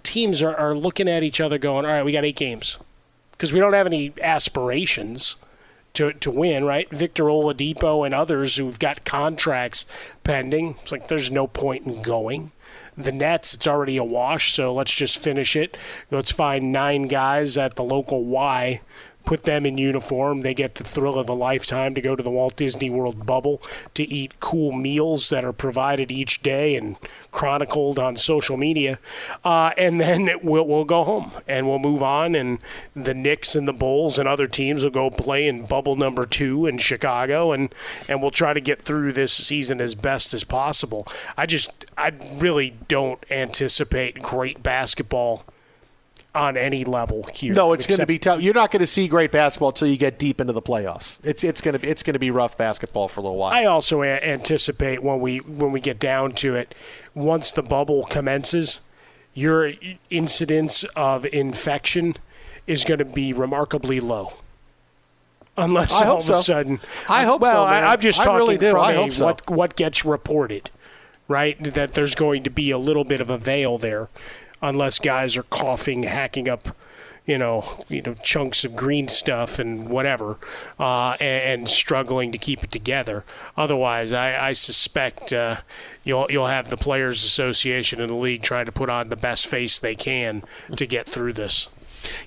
teams 0.02 0.40
are, 0.40 0.56
are 0.56 0.74
looking 0.74 1.08
at 1.08 1.22
each 1.22 1.40
other 1.40 1.58
going, 1.58 1.84
all 1.84 1.92
right, 1.92 2.04
we 2.04 2.12
got 2.12 2.24
eight 2.24 2.36
games 2.36 2.78
because 3.36 3.52
we 3.52 3.60
don't 3.60 3.74
have 3.74 3.86
any 3.86 4.12
aspirations 4.22 5.36
to, 5.94 6.12
to 6.12 6.30
win, 6.30 6.64
right? 6.64 6.90
Victor 6.90 7.24
Oladipo 7.24 8.04
and 8.04 8.14
others 8.14 8.56
who've 8.56 8.78
got 8.78 9.04
contracts 9.04 9.86
pending. 10.24 10.76
It's 10.82 10.92
like 10.92 11.08
there's 11.08 11.30
no 11.30 11.46
point 11.46 11.86
in 11.86 12.02
going. 12.02 12.52
The 12.96 13.12
Nets, 13.12 13.54
it's 13.54 13.66
already 13.66 13.96
a 13.96 14.04
wash, 14.04 14.52
so 14.52 14.74
let's 14.74 14.92
just 14.92 15.18
finish 15.18 15.56
it. 15.56 15.76
Let's 16.10 16.32
find 16.32 16.72
nine 16.72 17.08
guys 17.08 17.56
at 17.56 17.76
the 17.76 17.84
local 17.84 18.24
Y 18.24 18.80
put 19.26 19.42
them 19.42 19.66
in 19.66 19.76
uniform. 19.76 20.40
They 20.40 20.54
get 20.54 20.76
the 20.76 20.84
thrill 20.84 21.18
of 21.18 21.28
a 21.28 21.34
lifetime 21.34 21.94
to 21.94 22.00
go 22.00 22.16
to 22.16 22.22
the 22.22 22.30
Walt 22.30 22.56
Disney 22.56 22.88
World 22.88 23.26
bubble 23.26 23.60
to 23.94 24.04
eat 24.04 24.40
cool 24.40 24.72
meals 24.72 25.28
that 25.28 25.44
are 25.44 25.52
provided 25.52 26.10
each 26.10 26.42
day 26.42 26.76
and 26.76 26.96
chronicled 27.32 27.98
on 27.98 28.16
social 28.16 28.56
media. 28.56 28.98
Uh, 29.44 29.72
and 29.76 30.00
then 30.00 30.30
we'll, 30.42 30.66
we'll 30.66 30.84
go 30.84 31.04
home 31.04 31.32
and 31.46 31.66
we'll 31.66 31.80
move 31.80 32.02
on. 32.02 32.34
And 32.34 32.60
the 32.94 33.14
Knicks 33.14 33.54
and 33.54 33.66
the 33.68 33.72
Bulls 33.72 34.18
and 34.18 34.28
other 34.28 34.46
teams 34.46 34.84
will 34.84 34.90
go 34.90 35.10
play 35.10 35.46
in 35.46 35.66
bubble 35.66 35.96
number 35.96 36.24
two 36.24 36.66
in 36.66 36.78
Chicago. 36.78 37.52
And, 37.52 37.74
and 38.08 38.22
we'll 38.22 38.30
try 38.30 38.52
to 38.52 38.60
get 38.60 38.80
through 38.80 39.12
this 39.12 39.32
season 39.32 39.80
as 39.80 39.96
best 39.96 40.32
as 40.32 40.44
possible. 40.44 41.06
I 41.36 41.46
just, 41.46 41.70
I 41.98 42.12
really 42.34 42.76
don't 42.86 43.22
anticipate 43.30 44.22
great 44.22 44.62
basketball 44.62 45.44
on 46.36 46.56
any 46.56 46.84
level 46.84 47.24
here. 47.34 47.54
No, 47.54 47.72
it's 47.72 47.86
going 47.86 48.00
to 48.00 48.06
be 48.06 48.18
tough. 48.18 48.40
You're 48.40 48.54
not 48.54 48.70
going 48.70 48.80
to 48.80 48.86
see 48.86 49.08
great 49.08 49.32
basketball 49.32 49.70
until 49.70 49.88
you 49.88 49.96
get 49.96 50.18
deep 50.18 50.40
into 50.40 50.52
the 50.52 50.62
playoffs. 50.62 51.18
It's 51.24 51.42
it's 51.42 51.60
going 51.60 51.72
to 51.72 51.78
be 51.78 51.88
it's 51.88 52.02
going 52.02 52.14
to 52.14 52.20
be 52.20 52.30
rough 52.30 52.56
basketball 52.56 53.08
for 53.08 53.20
a 53.20 53.24
little 53.24 53.38
while. 53.38 53.52
I 53.52 53.64
also 53.64 54.02
a- 54.02 54.20
anticipate 54.22 55.02
when 55.02 55.20
we 55.20 55.38
when 55.38 55.72
we 55.72 55.80
get 55.80 55.98
down 55.98 56.32
to 56.32 56.54
it, 56.54 56.74
once 57.14 57.50
the 57.50 57.62
bubble 57.62 58.04
commences, 58.04 58.80
your 59.34 59.72
incidence 60.10 60.84
of 60.94 61.26
infection 61.26 62.16
is 62.66 62.84
going 62.84 62.98
to 62.98 63.04
be 63.04 63.32
remarkably 63.32 64.00
low. 64.00 64.34
Unless 65.58 66.00
I 66.00 66.06
all 66.06 66.18
of 66.18 66.28
a 66.28 66.34
sudden, 66.34 66.80
I 67.08 67.24
hope 67.24 67.40
well, 67.40 67.64
so. 67.64 67.72
I, 67.72 67.92
am 67.92 68.00
just 68.00 68.18
talking 68.18 68.34
really 68.34 68.58
from 68.58 68.80
I 68.80 68.92
a 68.92 68.96
hope 68.96 69.12
so. 69.12 69.24
what 69.24 69.50
what 69.50 69.76
gets 69.76 70.04
reported, 70.04 70.70
right? 71.28 71.62
That 71.72 71.94
there's 71.94 72.14
going 72.14 72.42
to 72.44 72.50
be 72.50 72.70
a 72.70 72.78
little 72.78 73.04
bit 73.04 73.22
of 73.22 73.30
a 73.30 73.38
veil 73.38 73.78
there, 73.78 74.08
unless 74.62 74.98
guys 74.98 75.36
are 75.36 75.42
coughing, 75.44 76.04
hacking 76.04 76.48
up, 76.48 76.76
you 77.26 77.38
know, 77.38 77.64
you 77.88 78.02
know, 78.02 78.14
chunks 78.22 78.64
of 78.64 78.76
green 78.76 79.08
stuff 79.08 79.58
and 79.58 79.88
whatever, 79.88 80.38
uh, 80.78 81.16
and, 81.20 81.60
and 81.60 81.68
struggling 81.68 82.32
to 82.32 82.38
keep 82.38 82.62
it 82.62 82.70
together. 82.70 83.24
Otherwise, 83.56 84.12
I, 84.12 84.48
I 84.48 84.52
suspect 84.52 85.32
uh, 85.32 85.56
you'll 86.04 86.26
you'll 86.30 86.46
have 86.46 86.70
the 86.70 86.76
players' 86.76 87.24
association 87.24 88.00
and 88.00 88.10
the 88.10 88.14
league 88.14 88.42
trying 88.42 88.66
to 88.66 88.72
put 88.72 88.88
on 88.88 89.08
the 89.08 89.16
best 89.16 89.46
face 89.46 89.78
they 89.78 89.94
can 89.94 90.42
to 90.76 90.86
get 90.86 91.06
through 91.06 91.32
this. 91.32 91.68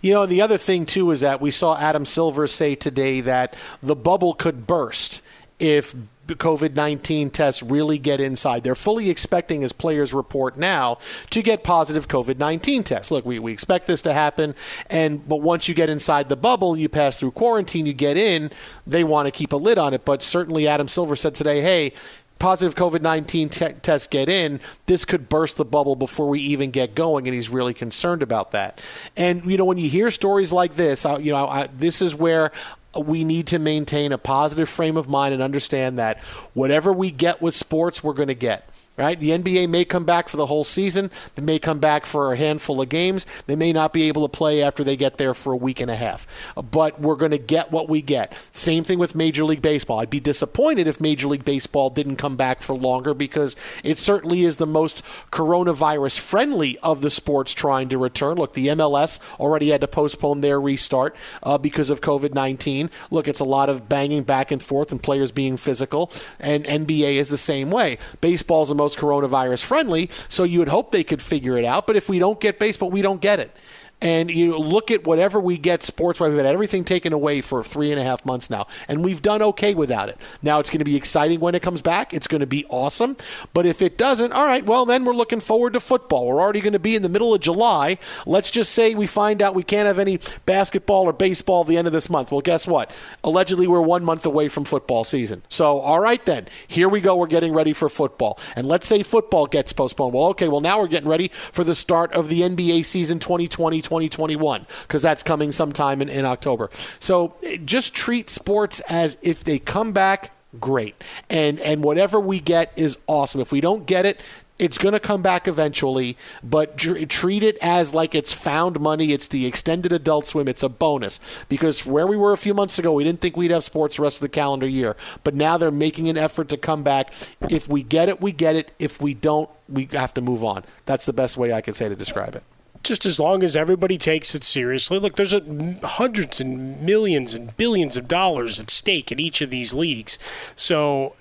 You 0.01 0.14
know, 0.14 0.25
the 0.25 0.41
other 0.41 0.58
thing 0.58 0.85
too 0.85 1.09
is 1.11 1.22
that 1.22 1.40
we 1.40 1.51
saw 1.51 1.77
Adam 1.77 2.06
Silver 2.06 2.48
say 2.48 2.75
today 2.75 3.22
that 3.22 3.56
the 3.82 3.95
bubble 3.95 4.33
could 4.33 4.67
burst 4.67 5.22
if 5.59 5.95
COVID 6.35 6.75
19 6.75 7.30
tests 7.30 7.61
really 7.64 7.98
get 7.98 8.19
inside. 8.19 8.64
They're 8.64 8.75
fully 8.75 9.09
expecting, 9.09 9.64
as 9.64 9.72
players 9.72 10.14
report 10.14 10.58
now, 10.58 10.98
to 11.30 11.41
get 11.41 11.64
positive 11.64 12.08
COVID 12.08 12.38
19 12.38 12.83
tests. 12.83 13.11
Look, 13.11 13.25
we, 13.25 13.40
we 13.40 13.51
expect 13.51 13.88
this 13.88 14.01
to 14.03 14.14
happen, 14.14 14.56
and 14.90 15.27
but 15.27 15.38
once 15.38 15.67
you 15.67 15.74
get 15.74 15.90
inside 15.90 16.30
the 16.30 16.35
bubble, 16.35 16.77
you 16.77 16.90
pass 16.90 17.19
through 17.19 17.32
quarantine, 17.32 17.85
you 17.85 17.93
get 17.93 18.17
in, 18.17 18.51
they 18.85 19.03
want 19.03 19.27
to 19.27 19.32
keep 19.32 19.53
a 19.53 19.58
lid 19.58 19.77
on 19.77 19.93
it. 19.93 20.06
But 20.06 20.22
certainly, 20.22 20.67
Adam 20.67 20.88
Silver 20.88 21.16
said 21.16 21.35
today, 21.35 21.61
hey, 21.61 21.93
positive 22.40 22.74
COVID 22.74 23.01
19 23.01 23.49
te- 23.49 23.74
tests 23.82 24.08
get 24.08 24.30
in, 24.30 24.59
this 24.85 25.06
could 25.06 25.30
burst 25.30 25.58
the 25.58 25.66
bubble 25.66 25.95
before 25.95 26.27
we 26.27 26.40
even 26.40 26.72
get 26.72 26.95
going, 26.95 27.27
and 27.27 27.35
he's 27.35 27.49
really 27.49 27.74
concerned 27.74 28.24
about 28.24 28.51
that. 28.51 28.83
And, 29.16 29.45
you 29.45 29.58
know, 29.58 29.66
when 29.66 29.77
you 29.77 29.90
hear 29.90 30.09
stories 30.09 30.51
like 30.51 30.75
this, 30.75 31.06
I, 31.06 31.17
you 31.17 31.33
know, 31.33 31.48
I, 31.48 31.67
this 31.67 32.01
is 32.01 32.16
where 32.16 32.51
we 32.98 33.24
need 33.24 33.48
to 33.48 33.59
maintain 33.59 34.11
a 34.11 34.18
positive 34.18 34.69
frame 34.69 34.98
of 34.98 35.08
mind 35.08 35.34
and 35.34 35.43
understand 35.43 36.00
that 36.00 36.22
whatever 36.53 36.93
we 36.93 37.11
get 37.11 37.42
with 37.42 37.56
sports, 37.56 38.03
we're 38.03 38.14
going 38.14 38.27
to 38.27 38.35
get. 38.35 38.68
Right? 39.00 39.18
The 39.18 39.30
NBA 39.30 39.69
may 39.69 39.86
come 39.86 40.03
back 40.03 40.28
for 40.28 40.36
the 40.36 40.48
whole 40.48 40.66
season. 40.66 41.10
They 41.36 41.42
may 41.42 41.58
come 41.58 41.80
back 41.80 42.06
for 42.06 42.34
a 42.34 42.38
handful 42.38 42.82
of 42.82 42.90
games. 42.90 43.26
They 43.48 43.56
may 43.56 43.72
not 43.72 43.94
be 43.94 44.10
able 44.10 44.28
to 44.28 44.38
play 44.38 44.61
after 44.61 44.84
they 44.84 44.98
get 44.98 45.18
there 45.18 45.34
for 45.34 45.53
a 45.53 45.58
week 45.58 45.80
and 45.80 45.90
a 45.90 45.95
half. 45.95 46.28
But 46.56 47.00
we're 47.00 47.16
going 47.16 47.32
to 47.32 47.38
get 47.38 47.72
what 47.72 47.88
we 47.88 48.02
get. 48.02 48.36
Same 48.52 48.84
thing 48.84 49.00
with 49.00 49.16
Major 49.16 49.45
League 49.45 49.61
Baseball. 49.61 50.02
I'd 50.02 50.10
be 50.10 50.19
disappointed 50.19 50.86
if 50.86 51.00
Major 51.00 51.30
League 51.30 51.45
Baseball 51.45 51.90
didn't 51.90 52.18
come 52.18 52.36
back 52.36 52.61
for 52.61 52.76
longer 52.76 53.14
because 53.14 53.56
it 53.86 53.98
certainly 53.98 54.44
is 54.44 54.58
the 54.58 54.68
most 54.68 55.02
coronavirus 55.32 56.19
friendly 56.19 56.78
of 56.80 57.00
the 57.00 57.10
sports 57.10 57.53
trying 57.53 57.88
to 57.88 57.98
return. 57.98 58.36
Look, 58.36 58.52
the 58.52 58.68
MLS 58.68 59.22
already 59.40 59.69
had 59.69 59.80
to 59.80 59.88
postpone 59.88 60.42
their 60.42 60.60
restart 60.60 61.16
uh, 61.42 61.58
because 61.58 61.90
of 61.90 62.02
COVID 62.02 62.34
19. 62.34 62.90
Look, 63.11 63.30
it's 63.30 63.40
a 63.40 63.45
lot 63.45 63.69
of 63.69 63.88
banging 63.88 64.24
back 64.24 64.52
and 64.52 64.61
forth 64.61 64.92
and 64.92 65.02
players 65.02 65.32
being 65.32 65.56
physical, 65.56 66.11
and 66.38 66.66
NBA 66.66 67.16
is 67.16 67.30
the 67.30 67.38
same 67.38 67.69
way. 67.72 67.98
Baseball 68.19 68.64
is 68.64 68.69
the 68.69 68.76
most 68.76 68.89
coronavirus 68.95 69.64
friendly, 69.64 70.09
so 70.27 70.43
you 70.43 70.59
would 70.59 70.68
hope 70.69 70.92
they 70.92 71.03
could 71.03 71.22
figure 71.22 71.58
it 71.58 71.66
out. 71.66 71.88
But 71.88 71.95
if 71.95 72.09
we 72.09 72.19
don't 72.19 72.40
get 72.40 72.59
baseball, 72.59 72.90
we 72.90 73.01
don't 73.01 73.22
get 73.22 73.40
it. 73.40 73.56
And 74.02 74.32
you 74.32 74.58
look 74.58 74.92
at 74.92 75.06
whatever 75.06 75.40
we 75.40 75.58
get 75.58 75.84
sports 75.84 76.19
wise. 76.19 76.30
We've 76.30 76.38
had 76.38 76.45
everything 76.45 76.86
taken 76.86 77.11
away 77.11 77.42
for 77.42 77.64
three 77.64 77.92
and 77.92 78.00
a 78.00 78.03
half 78.03 78.26
months 78.26 78.50
now, 78.50 78.68
and 78.88 79.03
we've 79.03 79.22
done 79.22 79.42
okay 79.42 79.74
without 79.74 80.08
it. 80.08 80.18
Now 80.42 80.60
it's 80.60 80.69
going 80.69 80.80
to 80.80 80.86
be 80.86 80.95
exciting 80.95 81.40
when 81.40 81.53
it 81.53 81.61
comes 81.61 81.82
back. 81.82 82.14
It's 82.14 82.28
going 82.28 82.40
to 82.40 82.48
be 82.48 82.66
awesome. 82.69 83.18
But 83.53 83.66
if 83.66 83.82
it 83.82 83.98
doesn't, 83.98 84.32
all 84.32 84.45
right, 84.45 84.66
well, 84.66 84.86
then 84.86 85.03
we're 85.03 85.14
looking 85.14 85.42
forward 85.42 85.74
to 85.74 85.80
football. 85.80 86.28
We're 86.28 86.40
already 86.40 86.61
going 86.61 86.74
to 86.74 86.80
be 86.80 86.95
in 86.95 87.02
the 87.02 87.10
middle 87.10 87.34
of 87.34 87.42
July. 87.42 87.98
Let's 88.26 88.52
just 88.52 88.72
say 88.72 88.95
we 88.95 89.08
find 89.08 89.42
out 89.42 89.53
we 89.53 89.64
can't 89.64 89.88
have 89.88 90.00
any 90.00 90.19
basketball 90.45 91.03
or 91.03 91.14
baseball 91.14 91.61
at 91.61 91.68
the 91.68 91.78
end 91.78 91.88
of 91.88 91.94
this 91.94 92.10
month. 92.10 92.32
Well, 92.32 92.42
guess 92.42 92.66
what? 92.66 92.92
Allegedly, 93.24 93.68
we're 93.68 93.82
one 93.82 94.06
month 94.06 94.26
away 94.26 94.48
from 94.48 94.64
football 94.64 95.03
season. 95.03 95.44
So, 95.50 95.80
all 95.80 96.00
right, 96.00 96.24
then, 96.26 96.48
here 96.68 96.88
we 96.88 97.02
go. 97.02 97.16
We're 97.18 97.28
getting 97.28 97.53
ready 97.53 97.74
for 97.74 97.90
football. 97.90 98.40
And 98.56 98.66
let's 98.66 98.88
say 98.88 99.03
football 99.03 99.45
gets 99.45 99.74
postponed. 99.74 100.14
Well, 100.14 100.28
okay, 100.28 100.48
well, 100.48 100.61
now 100.61 100.80
we're 100.80 100.88
getting 100.88 101.10
ready 101.10 101.30
for 101.34 101.64
the 101.64 101.76
start 101.76 102.14
of 102.14 102.30
the 102.30 102.42
NBA 102.42 102.86
season 102.86 103.19
2020 103.19 103.82
2021 103.90 104.68
because 104.84 105.01
that's 105.01 105.24
coming 105.24 105.51
sometime 105.51 106.00
in, 106.00 106.09
in 106.09 106.26
October. 106.26 106.69
So 107.00 107.34
eh, 107.43 107.58
just 107.66 107.95
treat 107.95 108.30
sports 108.30 108.82
as 108.82 109.18
if 109.24 109.43
they 109.43 109.58
come 109.58 109.93
back, 109.93 110.32
great. 110.59 110.95
And 111.27 111.59
and 111.61 111.84
whatever 111.84 112.19
we 112.19 112.40
get 112.40 112.72
is 112.76 113.00
awesome. 113.08 113.42
If 113.42 113.51
we 113.51 113.61
don't 113.61 113.88
get 113.88 114.06
it, 114.06 114.22
it's 114.59 114.77
going 114.77 114.92
to 114.92 115.00
come 115.00 115.22
back 115.22 115.48
eventually, 115.48 116.18
but 116.43 116.77
tr- 116.77 117.06
treat 117.06 117.43
it 117.43 117.58
as 117.61 117.93
like 117.93 118.14
it's 118.14 118.34
found 118.34 118.80
money. 118.80 119.14
It's 119.14 119.27
the 119.27 119.45
extended 119.45 119.93
adult 119.93 120.27
swim. 120.27 120.48
It's 120.48 120.61
a 120.61 120.69
bonus 120.69 121.19
because 121.48 121.88
where 121.88 122.06
we 122.06 122.18
were 122.18 122.34
a 122.34 122.38
few 122.38 122.53
months 122.53 122.77
ago, 122.77 122.92
we 122.92 123.06
didn't 123.06 123.22
think 123.22 123.38
we'd 123.38 123.51
have 123.51 123.64
sports 123.64 123.95
the 123.95 124.03
rest 124.03 124.18
of 124.18 124.22
the 124.22 124.30
calendar 124.30 124.68
year. 124.68 124.98
But 125.24 125.34
now 125.34 125.58
they're 125.58 125.72
making 125.72 126.09
an 126.09 126.18
effort 126.18 126.50
to 126.50 126.58
come 126.58 126.84
back. 126.84 127.14
If 127.50 127.69
we 127.69 127.82
get 127.82 128.09
it, 128.09 128.22
we 128.22 128.34
get 128.34 128.56
it. 128.56 128.74
If 128.77 129.01
we 129.01 129.14
don't, 129.14 129.50
we 129.69 129.88
have 129.93 130.14
to 130.16 130.22
move 130.22 130.43
on. 130.43 130.66
That's 130.85 131.06
the 131.06 131.14
best 131.14 131.38
way 131.38 131.53
I 131.53 131.61
can 131.61 131.74
say 131.74 131.88
to 131.88 131.95
describe 131.95 132.35
it 132.35 132.43
just 132.90 133.06
as 133.06 133.19
long 133.19 133.42
as 133.43 133.56
everybody 133.56 133.98
takes 133.98 134.35
it 134.35 134.43
seriously. 134.43 135.00
Look, 135.00 135.16
there's 135.16 135.34
a, 135.34 135.42
hundreds 135.84 136.42
and 136.42 136.82
millions 136.82 137.34
and 137.34 137.56
billions 137.56 137.95
of 137.95 138.09
dollars 138.09 138.59
at 138.59 138.69
stake 138.69 139.11
in 139.11 139.19
each 139.19 139.42
of 139.42 139.50
these 139.50 139.74
leagues. 139.74 140.19
So 140.58 141.16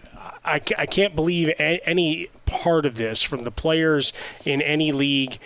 I, 0.44 0.60
I 0.76 0.86
can't 0.86 1.14
believe 1.14 1.52
any 1.58 2.28
part 2.46 2.86
of 2.86 2.96
this 2.96 3.22
from 3.22 3.44
the 3.44 3.50
players 3.50 4.12
in 4.44 4.60
any 4.62 4.90
league 4.90 5.38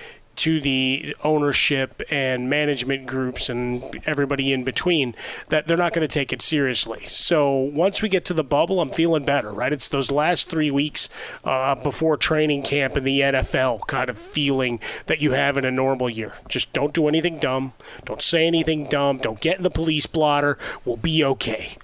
to 0.42 0.60
the 0.60 1.14
ownership 1.22 2.02
and 2.10 2.50
management 2.50 3.06
groups 3.06 3.48
and 3.48 4.02
everybody 4.06 4.52
in 4.52 4.64
between 4.64 5.14
that 5.50 5.68
they're 5.68 5.76
not 5.76 5.92
going 5.92 6.02
to 6.06 6.12
take 6.12 6.32
it 6.32 6.42
seriously. 6.42 7.06
So 7.06 7.54
once 7.56 8.02
we 8.02 8.08
get 8.08 8.24
to 8.24 8.34
the 8.34 8.42
bubble, 8.42 8.80
I'm 8.80 8.90
feeling 8.90 9.24
better, 9.24 9.52
right? 9.52 9.72
It's 9.72 9.86
those 9.86 10.10
last 10.10 10.48
three 10.48 10.68
weeks 10.68 11.08
uh, 11.44 11.76
before 11.76 12.16
training 12.16 12.64
camp 12.64 12.96
in 12.96 13.04
the 13.04 13.20
NFL 13.20 13.86
kind 13.86 14.10
of 14.10 14.18
feeling 14.18 14.80
that 15.06 15.20
you 15.20 15.30
have 15.30 15.56
in 15.56 15.64
a 15.64 15.70
normal 15.70 16.10
year. 16.10 16.32
Just 16.48 16.72
don't 16.72 16.92
do 16.92 17.06
anything 17.06 17.38
dumb. 17.38 17.74
Don't 18.04 18.20
say 18.20 18.44
anything 18.44 18.88
dumb. 18.88 19.18
Don't 19.18 19.40
get 19.40 19.58
in 19.58 19.62
the 19.62 19.70
police 19.70 20.06
blotter. 20.06 20.58
We'll 20.84 20.96
be 20.96 21.22
okay. 21.22 21.76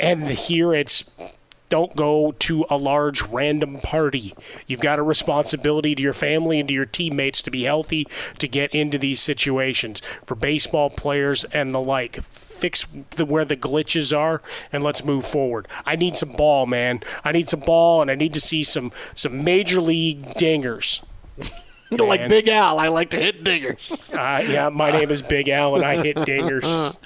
And 0.00 0.24
here 0.30 0.74
it's 0.74 1.08
don't 1.74 1.96
go 1.96 2.30
to 2.30 2.64
a 2.70 2.76
large 2.76 3.20
random 3.22 3.78
party. 3.78 4.32
You've 4.68 4.78
got 4.78 5.00
a 5.00 5.02
responsibility 5.02 5.96
to 5.96 6.02
your 6.04 6.12
family 6.12 6.60
and 6.60 6.68
to 6.68 6.72
your 6.72 6.84
teammates 6.84 7.42
to 7.42 7.50
be 7.50 7.64
healthy 7.64 8.06
to 8.38 8.46
get 8.46 8.72
into 8.72 8.96
these 8.96 9.18
situations 9.18 10.00
for 10.24 10.36
baseball 10.36 10.88
players 10.88 11.42
and 11.46 11.74
the 11.74 11.80
like. 11.80 12.22
Fix 12.26 12.86
the, 13.16 13.26
where 13.26 13.44
the 13.44 13.56
glitches 13.56 14.16
are 14.16 14.40
and 14.72 14.84
let's 14.84 15.04
move 15.04 15.26
forward. 15.26 15.66
I 15.84 15.96
need 15.96 16.16
some 16.16 16.30
ball, 16.30 16.66
man. 16.66 17.00
I 17.24 17.32
need 17.32 17.48
some 17.48 17.58
ball 17.58 18.02
and 18.02 18.08
I 18.08 18.14
need 18.14 18.34
to 18.34 18.40
see 18.40 18.62
some 18.62 18.92
some 19.16 19.42
major 19.42 19.80
league 19.80 20.22
dingers. 20.36 21.04
Like. 22.02 22.28
Big 22.28 22.48
Al, 22.48 22.78
I 22.78 22.88
like 22.88 23.10
to 23.10 23.16
hit 23.18 23.44
dingers. 23.44 23.92
Uh, 24.14 24.40
yeah, 24.48 24.68
my 24.68 24.90
name 24.92 25.10
is 25.10 25.22
Big 25.22 25.48
Al, 25.48 25.74
and 25.74 25.84
I 25.84 26.00
hit 26.02 26.16
dingers. 26.18 26.96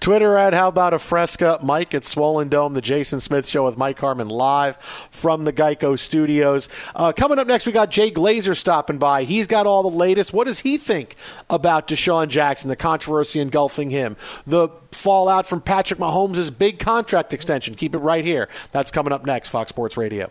Twitter 0.00 0.36
at 0.36 0.52
How 0.52 0.68
About 0.68 0.92
a 0.92 0.98
Fresca. 0.98 1.58
Mike 1.62 1.94
at 1.94 2.04
Swollen 2.04 2.48
Dome, 2.48 2.74
the 2.74 2.82
Jason 2.82 3.20
Smith 3.20 3.46
Show 3.46 3.64
with 3.64 3.76
Mike 3.78 3.98
Harmon 3.98 4.28
live 4.28 4.76
from 4.76 5.44
the 5.44 5.52
Geico 5.52 5.98
Studios. 5.98 6.68
Uh, 6.94 7.12
coming 7.12 7.38
up 7.38 7.46
next, 7.46 7.66
we 7.66 7.72
got 7.72 7.90
Jay 7.90 8.10
Glazer 8.10 8.54
stopping 8.56 8.98
by. 8.98 9.24
He's 9.24 9.46
got 9.46 9.66
all 9.66 9.82
the 9.82 9.96
latest. 9.96 10.32
What 10.34 10.46
does 10.46 10.60
he 10.60 10.76
think 10.76 11.16
about 11.48 11.88
DeSean 11.88 12.28
Jackson, 12.28 12.68
the 12.68 12.76
controversy 12.76 13.40
engulfing 13.40 13.90
him, 13.90 14.16
the 14.46 14.68
fallout 14.92 15.46
from 15.46 15.60
Patrick 15.62 15.98
Mahomes' 15.98 16.56
big 16.56 16.78
contract 16.78 17.32
extension? 17.32 17.74
Keep 17.74 17.94
it 17.94 17.98
right 17.98 18.24
here. 18.24 18.48
That's 18.72 18.90
coming 18.90 19.12
up 19.12 19.24
next, 19.24 19.48
Fox 19.48 19.70
Sports 19.70 19.96
Radio. 19.96 20.30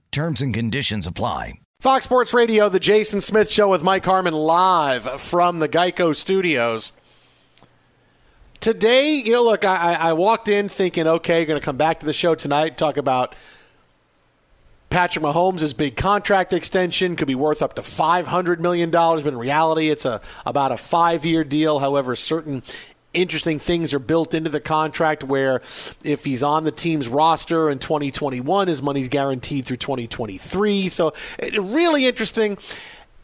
Terms 0.11 0.41
and 0.41 0.53
conditions 0.53 1.07
apply. 1.07 1.53
Fox 1.79 2.03
Sports 2.03 2.33
Radio, 2.33 2.67
the 2.67 2.81
Jason 2.81 3.21
Smith 3.21 3.49
Show 3.49 3.69
with 3.69 3.81
Mike 3.81 4.03
Harmon 4.03 4.33
live 4.33 5.21
from 5.21 5.59
the 5.59 5.69
Geico 5.69 6.13
Studios. 6.13 6.91
Today, 8.59 9.13
you 9.13 9.31
know, 9.31 9.43
look, 9.43 9.63
I, 9.63 9.93
I 9.93 10.13
walked 10.13 10.49
in 10.49 10.67
thinking, 10.67 11.07
okay, 11.07 11.45
going 11.45 11.59
to 11.59 11.65
come 11.65 11.77
back 11.77 12.01
to 12.01 12.05
the 12.05 12.13
show 12.13 12.35
tonight, 12.35 12.77
talk 12.77 12.97
about 12.97 13.35
Patrick 14.91 15.23
Mahomes' 15.23 15.75
big 15.75 15.95
contract 15.95 16.51
extension 16.51 17.15
could 17.15 17.27
be 17.27 17.33
worth 17.33 17.61
up 17.61 17.75
to 17.75 17.81
$500 17.81 18.59
million, 18.59 18.91
but 18.91 19.25
in 19.25 19.37
reality, 19.37 19.89
it's 19.89 20.03
a 20.03 20.19
about 20.45 20.73
a 20.73 20.77
five 20.77 21.25
year 21.25 21.45
deal. 21.45 21.79
However, 21.79 22.17
certain 22.17 22.61
interesting 23.13 23.59
things 23.59 23.93
are 23.93 23.99
built 23.99 24.33
into 24.33 24.49
the 24.49 24.59
contract 24.59 25.23
where 25.23 25.61
if 26.03 26.23
he's 26.23 26.43
on 26.43 26.63
the 26.63 26.71
team's 26.71 27.07
roster 27.07 27.69
in 27.69 27.79
2021, 27.79 28.67
his 28.67 28.81
money's 28.81 29.09
guaranteed 29.09 29.65
through 29.65 29.77
2023. 29.77 30.89
So, 30.89 31.13
really 31.53 32.05
interesting. 32.05 32.57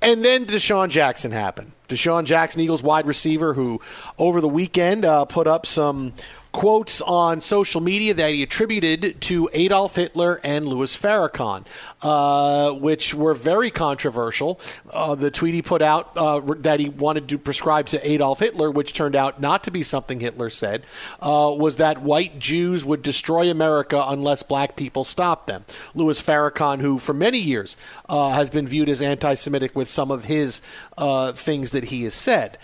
And 0.02 0.24
then 0.24 0.46
DeSean 0.46 0.90
Jackson 0.90 1.32
happened. 1.32 1.72
DeSean 1.90 2.26
Jackson, 2.26 2.62
Eagles 2.62 2.84
wide 2.84 3.08
receiver, 3.08 3.54
who 3.54 3.82
over 4.20 4.42
the 4.42 4.50
weekend 4.50 5.06
uh, 5.06 5.26
put 5.26 5.48
up 5.48 5.66
some 5.66 6.14
quotes 6.58 7.02
on 7.02 7.40
social 7.40 7.80
media 7.80 8.16
that 8.16 8.34
he 8.34 8.42
attributed 8.42 9.22
to 9.22 9.48
Adolf 9.54 9.96
Hitler 9.96 10.42
and 10.44 10.68
Louis 10.68 10.98
Farrakhan, 10.98 11.68
uh, 12.02 12.74
which 12.74 13.14
were 13.14 13.36
very 13.36 13.70
controversial. 13.70 14.60
Uh, 14.92 15.14
the 15.14 15.30
tweet 15.30 15.54
he 15.54 15.62
put 15.62 15.84
out 15.84 16.18
uh, 16.18 16.40
that 16.62 16.80
he 16.80 16.90
wanted 16.90 17.30
to 17.30 17.38
prescribe 17.38 17.86
to 17.90 18.10
Adolf 18.12 18.40
Hitler, 18.40 18.72
which 18.72 18.94
turned 18.94 19.16
out 19.16 19.40
not 19.40 19.64
to 19.66 19.70
be 19.70 19.84
something 19.84 20.20
Hitler 20.20 20.50
said, 20.50 20.84
uh, 21.20 21.54
was 21.56 21.76
that 21.76 22.02
white 22.02 22.40
Jews 22.40 22.84
would 22.84 23.04
destroy 23.04 23.52
America 23.52 24.04
unless 24.08 24.42
black 24.42 24.76
people 24.76 25.04
stopped 25.04 25.46
them. 25.46 25.64
Louis 25.94 26.20
Farrakhan, 26.20 26.80
who 26.80 26.98
for 26.98 27.14
many 27.14 27.38
years 27.38 27.78
uh, 28.10 28.32
has 28.32 28.50
been 28.50 28.68
viewed 28.68 28.90
as 28.90 29.00
anti 29.00 29.36
Semitic 29.36 29.76
with 29.76 29.90
some 29.90 30.10
of 30.10 30.24
his 30.24 30.62
things 31.36 31.70
that 31.70 31.84
he 31.84 32.02
has 32.02 32.16
said. 32.16 32.58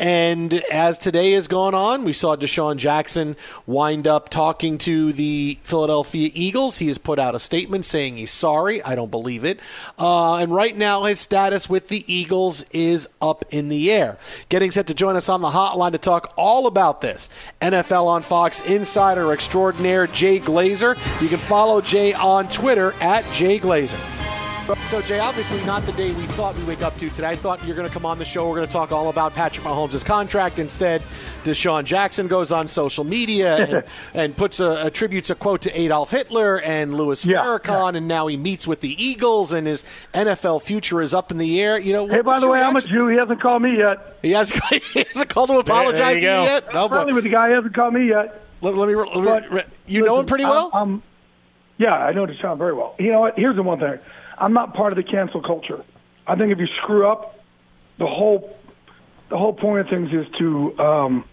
And 0.00 0.54
as 0.72 0.96
today 0.96 1.32
has 1.32 1.46
gone 1.46 1.74
on, 1.74 2.04
we 2.04 2.14
saw 2.14 2.34
DeSean 2.34 2.78
Jackson 2.78 3.36
wind 3.66 4.06
up 4.06 4.30
talking 4.30 4.78
to 4.78 5.12
the 5.12 5.58
Philadelphia 5.62 6.30
Eagles. 6.32 6.78
He 6.78 6.88
has 6.88 6.96
put 6.96 7.18
out 7.18 7.34
a 7.34 7.38
statement 7.38 7.84
saying 7.84 8.16
he's 8.16 8.30
sorry. 8.30 8.82
I 8.82 8.94
don't 8.94 9.10
believe 9.10 9.44
it. 9.44 9.60
Uh, 9.98 10.36
and 10.36 10.54
right 10.54 10.74
now, 10.74 11.04
his 11.04 11.20
status 11.20 11.68
with 11.68 11.88
the 11.88 12.02
Eagles 12.12 12.64
is 12.70 13.10
up 13.20 13.44
in 13.50 13.68
the 13.68 13.92
air. 13.92 14.16
Getting 14.48 14.70
set 14.70 14.86
to 14.86 14.94
join 14.94 15.16
us 15.16 15.28
on 15.28 15.42
the 15.42 15.50
hotline 15.50 15.92
to 15.92 15.98
talk 15.98 16.32
all 16.38 16.66
about 16.66 17.02
this, 17.02 17.28
NFL 17.60 18.06
on 18.06 18.22
Fox 18.22 18.60
insider 18.66 19.32
extraordinaire 19.32 20.06
Jay 20.06 20.40
Glazer. 20.40 20.96
You 21.20 21.28
can 21.28 21.38
follow 21.38 21.82
Jay 21.82 22.14
on 22.14 22.48
Twitter 22.48 22.94
at 23.00 23.30
Jay 23.34 23.58
Glazer. 23.58 24.00
So, 24.86 25.00
Jay, 25.02 25.18
obviously 25.18 25.64
not 25.64 25.82
the 25.82 25.92
day 25.92 26.12
we 26.12 26.22
thought 26.26 26.56
we'd 26.56 26.66
wake 26.66 26.82
up 26.82 26.96
to 26.98 27.08
today. 27.10 27.28
I 27.28 27.36
thought 27.36 27.64
you're 27.64 27.74
going 27.76 27.86
to 27.88 27.92
come 27.92 28.04
on 28.06 28.18
the 28.18 28.24
show. 28.24 28.48
We're 28.48 28.56
going 28.56 28.66
to 28.66 28.72
talk 28.72 28.92
all 28.92 29.08
about 29.08 29.34
Patrick 29.34 29.64
Mahomes' 29.64 30.04
contract. 30.04 30.58
Instead, 30.58 31.02
DeSean 31.44 31.84
Jackson 31.84 32.28
goes 32.28 32.50
on 32.52 32.66
social 32.68 33.02
media 33.04 33.56
and, 33.56 33.84
and 34.14 34.36
puts 34.36 34.60
a, 34.60 34.84
attributes 34.84 35.30
a 35.30 35.34
quote 35.34 35.60
to 35.62 35.80
Adolf 35.80 36.10
Hitler 36.12 36.60
and 36.60 36.94
Louis 36.94 37.24
Yeah, 37.24 37.42
Farrakhan, 37.42 37.96
and 37.96 38.06
now 38.08 38.26
he 38.28 38.36
meets 38.36 38.66
with 38.66 38.80
the 38.80 38.90
Eagles, 39.02 39.52
and 39.52 39.66
his 39.66 39.82
NFL 40.12 40.62
future 40.62 41.00
is 41.00 41.14
up 41.14 41.30
in 41.32 41.38
the 41.38 41.60
air. 41.60 41.78
You 41.80 41.92
know, 41.92 42.06
Hey, 42.08 42.20
by 42.20 42.38
the 42.40 42.48
way, 42.48 42.60
I'm 42.60 42.74
a? 42.76 42.80
Jew. 42.80 43.08
He 43.08 43.16
hasn't 43.16 43.40
called 43.40 43.62
me 43.62 43.76
yet. 43.78 44.18
He 44.22 44.32
hasn't, 44.32 44.62
he 44.92 45.00
hasn't 45.04 45.28
called 45.28 45.50
to 45.50 45.58
apologize 45.58 46.16
to 46.16 46.20
you 46.22 46.26
yet. 46.28 46.64
I'm 46.74 46.88
friendly 46.88 47.12
with 47.12 47.24
the 47.24 47.30
guy. 47.30 47.48
He 47.48 47.54
hasn't 47.54 47.74
called 47.74 47.94
me 47.94 48.08
yet. 48.08 48.40
Let, 48.60 48.74
let 48.74 48.88
me. 48.88 48.94
Let 48.94 49.50
me 49.52 49.62
you 49.86 50.04
know 50.04 50.20
him 50.20 50.26
pretty 50.26 50.44
well. 50.44 50.70
I'm, 50.74 50.78
I'm- 50.90 51.02
yeah, 51.78 51.94
I 51.94 52.12
know 52.12 52.26
DeSean 52.26 52.58
very 52.58 52.74
well. 52.74 52.94
You 52.98 53.10
know 53.10 53.20
what? 53.20 53.38
Here's 53.38 53.56
the 53.56 53.62
one 53.62 53.78
thing. 53.80 53.98
I'm 54.40 54.52
not 54.52 54.74
part 54.74 54.92
of 54.92 54.96
the 54.96 55.02
cancel 55.02 55.42
culture. 55.42 55.84
I 56.26 56.36
think 56.36 56.52
if 56.52 56.58
you 56.58 56.66
screw 56.82 57.06
up, 57.06 57.38
the 57.98 58.06
whole 58.06 58.56
the 59.28 59.38
whole 59.38 59.52
point 59.52 59.80
of 59.80 59.88
things 59.88 60.12
is 60.12 60.26
to 60.38 60.78
um, 60.78 61.24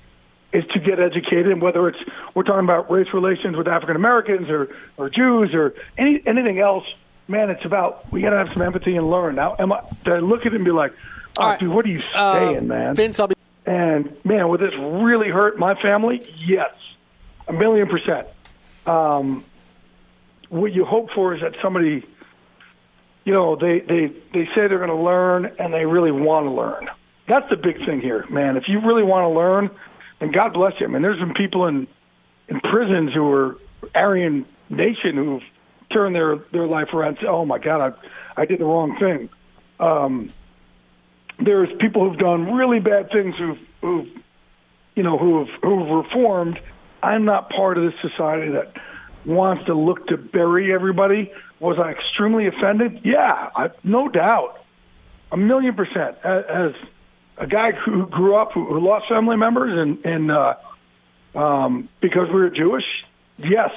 is 0.51 0.65
to 0.73 0.79
get 0.79 0.99
educated, 0.99 1.47
and 1.47 1.61
whether 1.61 1.87
it's 1.87 1.99
we're 2.33 2.43
talking 2.43 2.63
about 2.63 2.91
race 2.91 3.07
relations 3.13 3.55
with 3.55 3.67
African 3.67 3.95
Americans 3.95 4.49
or 4.49 4.75
or 4.97 5.09
Jews 5.09 5.53
or 5.53 5.73
any 5.97 6.21
anything 6.25 6.59
else, 6.59 6.85
man, 7.27 7.49
it's 7.49 7.65
about 7.65 8.11
we 8.11 8.21
got 8.21 8.31
to 8.31 8.37
have 8.37 8.49
some 8.53 8.61
empathy 8.61 8.95
and 8.95 9.09
learn. 9.09 9.35
Now, 9.35 9.55
am 9.57 9.71
I? 9.71 9.81
Do 10.03 10.13
I 10.13 10.19
look 10.19 10.41
at 10.41 10.47
it 10.47 10.55
and 10.55 10.65
be 10.65 10.71
like, 10.71 10.93
oh, 11.37 11.57
dude, 11.57 11.69
what 11.69 11.85
are 11.85 11.89
you 11.89 12.03
saying, 12.13 12.67
man? 12.67 12.91
Uh, 12.91 12.93
Vince, 12.93 13.19
I'll 13.19 13.27
be. 13.27 13.35
And 13.65 14.13
man, 14.23 14.47
would 14.49 14.61
this 14.61 14.73
really 14.75 15.29
hurt 15.29 15.59
my 15.59 15.75
family? 15.81 16.21
Yes, 16.37 16.71
a 17.47 17.53
million 17.53 17.87
percent. 17.87 18.27
Um, 18.85 19.43
what 20.49 20.71
you 20.71 20.85
hope 20.85 21.11
for 21.11 21.35
is 21.35 21.41
that 21.41 21.55
somebody, 21.61 22.05
you 23.27 23.33
know, 23.33 23.57
they 23.57 23.81
they 23.81 24.07
they 24.31 24.45
say 24.55 24.69
they're 24.69 24.77
going 24.77 24.89
to 24.89 24.95
learn 24.95 25.51
and 25.59 25.73
they 25.73 25.85
really 25.85 26.13
want 26.13 26.45
to 26.45 26.49
learn. 26.49 26.87
That's 27.27 27.49
the 27.49 27.57
big 27.57 27.75
thing 27.85 27.99
here, 27.99 28.25
man. 28.29 28.55
If 28.55 28.69
you 28.69 28.79
really 28.79 29.03
want 29.03 29.25
to 29.25 29.37
learn, 29.37 29.69
then 30.19 30.31
God 30.31 30.53
bless 30.53 30.79
you. 30.79 30.85
I 30.85 30.89
mean, 30.89 31.01
there's 31.01 31.19
been 31.19 31.33
people 31.33 31.67
in 31.67 31.87
in 32.47 32.61
prisons 32.61 33.13
who 33.13 33.29
are 33.29 33.57
Aryan 33.93 34.45
Nation 34.69 35.15
who've 35.17 35.43
turned 35.91 36.15
their 36.15 36.37
their 36.53 36.67
life 36.67 36.93
around. 36.93 37.09
And 37.09 37.17
say, 37.17 37.27
oh 37.27 37.43
my 37.43 37.57
God, 37.57 37.93
I 38.37 38.41
I 38.41 38.45
did 38.45 38.61
the 38.61 38.63
wrong 38.63 38.97
thing. 38.97 39.29
Um, 39.77 40.31
there's 41.37 41.67
people 41.81 42.07
who've 42.07 42.17
done 42.17 42.53
really 42.53 42.79
bad 42.79 43.11
things 43.11 43.35
who've, 43.35 43.59
who've 43.81 44.07
you 44.95 45.03
know, 45.03 45.17
who've 45.17 45.49
who've 45.61 45.89
reformed. 45.89 46.61
I'm 47.03 47.25
not 47.25 47.49
part 47.49 47.77
of 47.77 47.91
this 47.91 48.01
society 48.09 48.53
that 48.53 48.71
wants 49.25 49.65
to 49.65 49.73
look 49.73 50.07
to 50.07 50.17
bury 50.17 50.73
everybody. 50.73 51.33
Was 51.59 51.77
I 51.79 51.91
extremely 51.91 52.47
offended? 52.47 53.01
Yeah, 53.03 53.49
I, 53.55 53.71
no 53.83 54.07
doubt, 54.09 54.61
a 55.31 55.37
million 55.37 55.73
percent. 55.73 56.17
As, 56.23 56.45
as 56.45 56.71
a 57.37 57.47
guy 57.47 57.71
who 57.71 58.05
grew 58.05 58.35
up 58.35 58.51
who, 58.53 58.65
who 58.65 58.79
lost 58.79 59.07
family 59.09 59.37
members 59.37 59.77
and 59.77 60.05
and 60.05 60.31
uh, 60.31 60.55
um, 61.35 61.89
because 61.99 62.27
we 62.27 62.35
were 62.35 62.49
Jewish, 62.49 62.85
yes, 63.37 63.71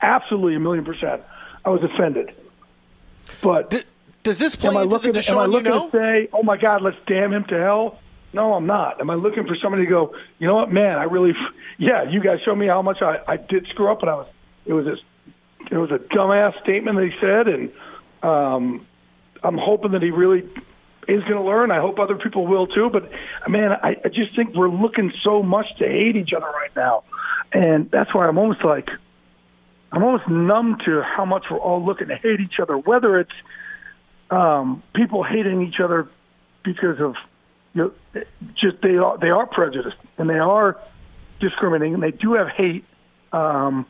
absolutely 0.00 0.54
a 0.54 0.60
million 0.60 0.84
percent. 0.84 1.22
I 1.64 1.70
was 1.70 1.82
offended. 1.82 2.32
But 3.42 3.84
does 4.22 4.38
this 4.38 4.56
play 4.56 4.70
am 4.70 4.76
I 4.76 4.82
looking, 4.82 5.12
the 5.12 5.24
am 5.28 5.38
I 5.38 5.46
DeSean 5.46 5.46
you 5.46 5.52
looking 5.52 5.70
know? 5.70 5.90
to 5.90 5.96
say, 5.96 6.28
oh 6.32 6.42
my 6.42 6.56
God, 6.56 6.82
let's 6.82 6.96
damn 7.06 7.32
him 7.32 7.44
to 7.44 7.58
hell? 7.58 7.98
No, 8.32 8.54
I'm 8.54 8.66
not. 8.66 9.00
Am 9.00 9.10
I 9.10 9.14
looking 9.14 9.46
for 9.46 9.56
somebody 9.56 9.84
to 9.84 9.90
go, 9.90 10.14
you 10.38 10.46
know 10.46 10.56
what, 10.56 10.70
man, 10.70 10.98
I 10.98 11.04
really, 11.04 11.32
yeah, 11.78 12.04
you 12.08 12.20
guys 12.20 12.40
showed 12.44 12.56
me 12.56 12.66
how 12.66 12.82
much 12.82 13.02
I, 13.02 13.18
I 13.26 13.36
did 13.36 13.66
screw 13.68 13.90
up, 13.90 14.02
and 14.02 14.10
I 14.10 14.14
was, 14.14 14.28
it 14.66 14.72
was 14.72 14.84
this, 14.84 14.98
it 15.70 15.76
was 15.76 15.90
a 15.90 15.98
dumbass 15.98 16.60
statement 16.62 16.98
that 16.98 17.04
he 17.06 17.18
said, 17.20 17.48
and 17.48 17.72
um, 18.22 18.86
I'm 19.42 19.56
hoping 19.56 19.92
that 19.92 20.02
he 20.02 20.10
really 20.10 20.40
is 21.08 21.22
going 21.22 21.36
to 21.36 21.42
learn. 21.42 21.70
I 21.70 21.80
hope 21.80 21.98
other 21.98 22.16
people 22.16 22.46
will 22.46 22.66
too. 22.66 22.90
But 22.90 23.10
man, 23.48 23.72
I, 23.72 23.96
I 24.04 24.08
just 24.08 24.34
think 24.34 24.54
we're 24.54 24.68
looking 24.68 25.12
so 25.22 25.42
much 25.42 25.66
to 25.78 25.86
hate 25.86 26.16
each 26.16 26.32
other 26.32 26.46
right 26.46 26.74
now, 26.74 27.04
and 27.52 27.90
that's 27.90 28.12
why 28.12 28.26
I'm 28.26 28.36
almost 28.36 28.64
like, 28.64 28.88
I'm 29.92 30.02
almost 30.02 30.28
numb 30.28 30.78
to 30.84 31.02
how 31.02 31.24
much 31.24 31.46
we're 31.50 31.58
all 31.58 31.84
looking 31.84 32.08
to 32.08 32.16
hate 32.16 32.40
each 32.40 32.60
other. 32.60 32.76
Whether 32.76 33.20
it's 33.20 33.32
um, 34.30 34.82
people 34.94 35.22
hating 35.22 35.62
each 35.62 35.80
other 35.80 36.08
because 36.62 37.00
of 37.00 37.14
you 37.74 37.94
know, 38.14 38.22
just 38.54 38.80
they 38.82 38.96
are 38.96 39.18
they 39.18 39.30
are 39.30 39.46
prejudiced 39.46 39.96
and 40.18 40.28
they 40.28 40.38
are 40.38 40.76
discriminating 41.38 41.94
and 41.94 42.02
they 42.02 42.10
do 42.10 42.34
have 42.34 42.48
hate 42.48 42.84
um, 43.32 43.86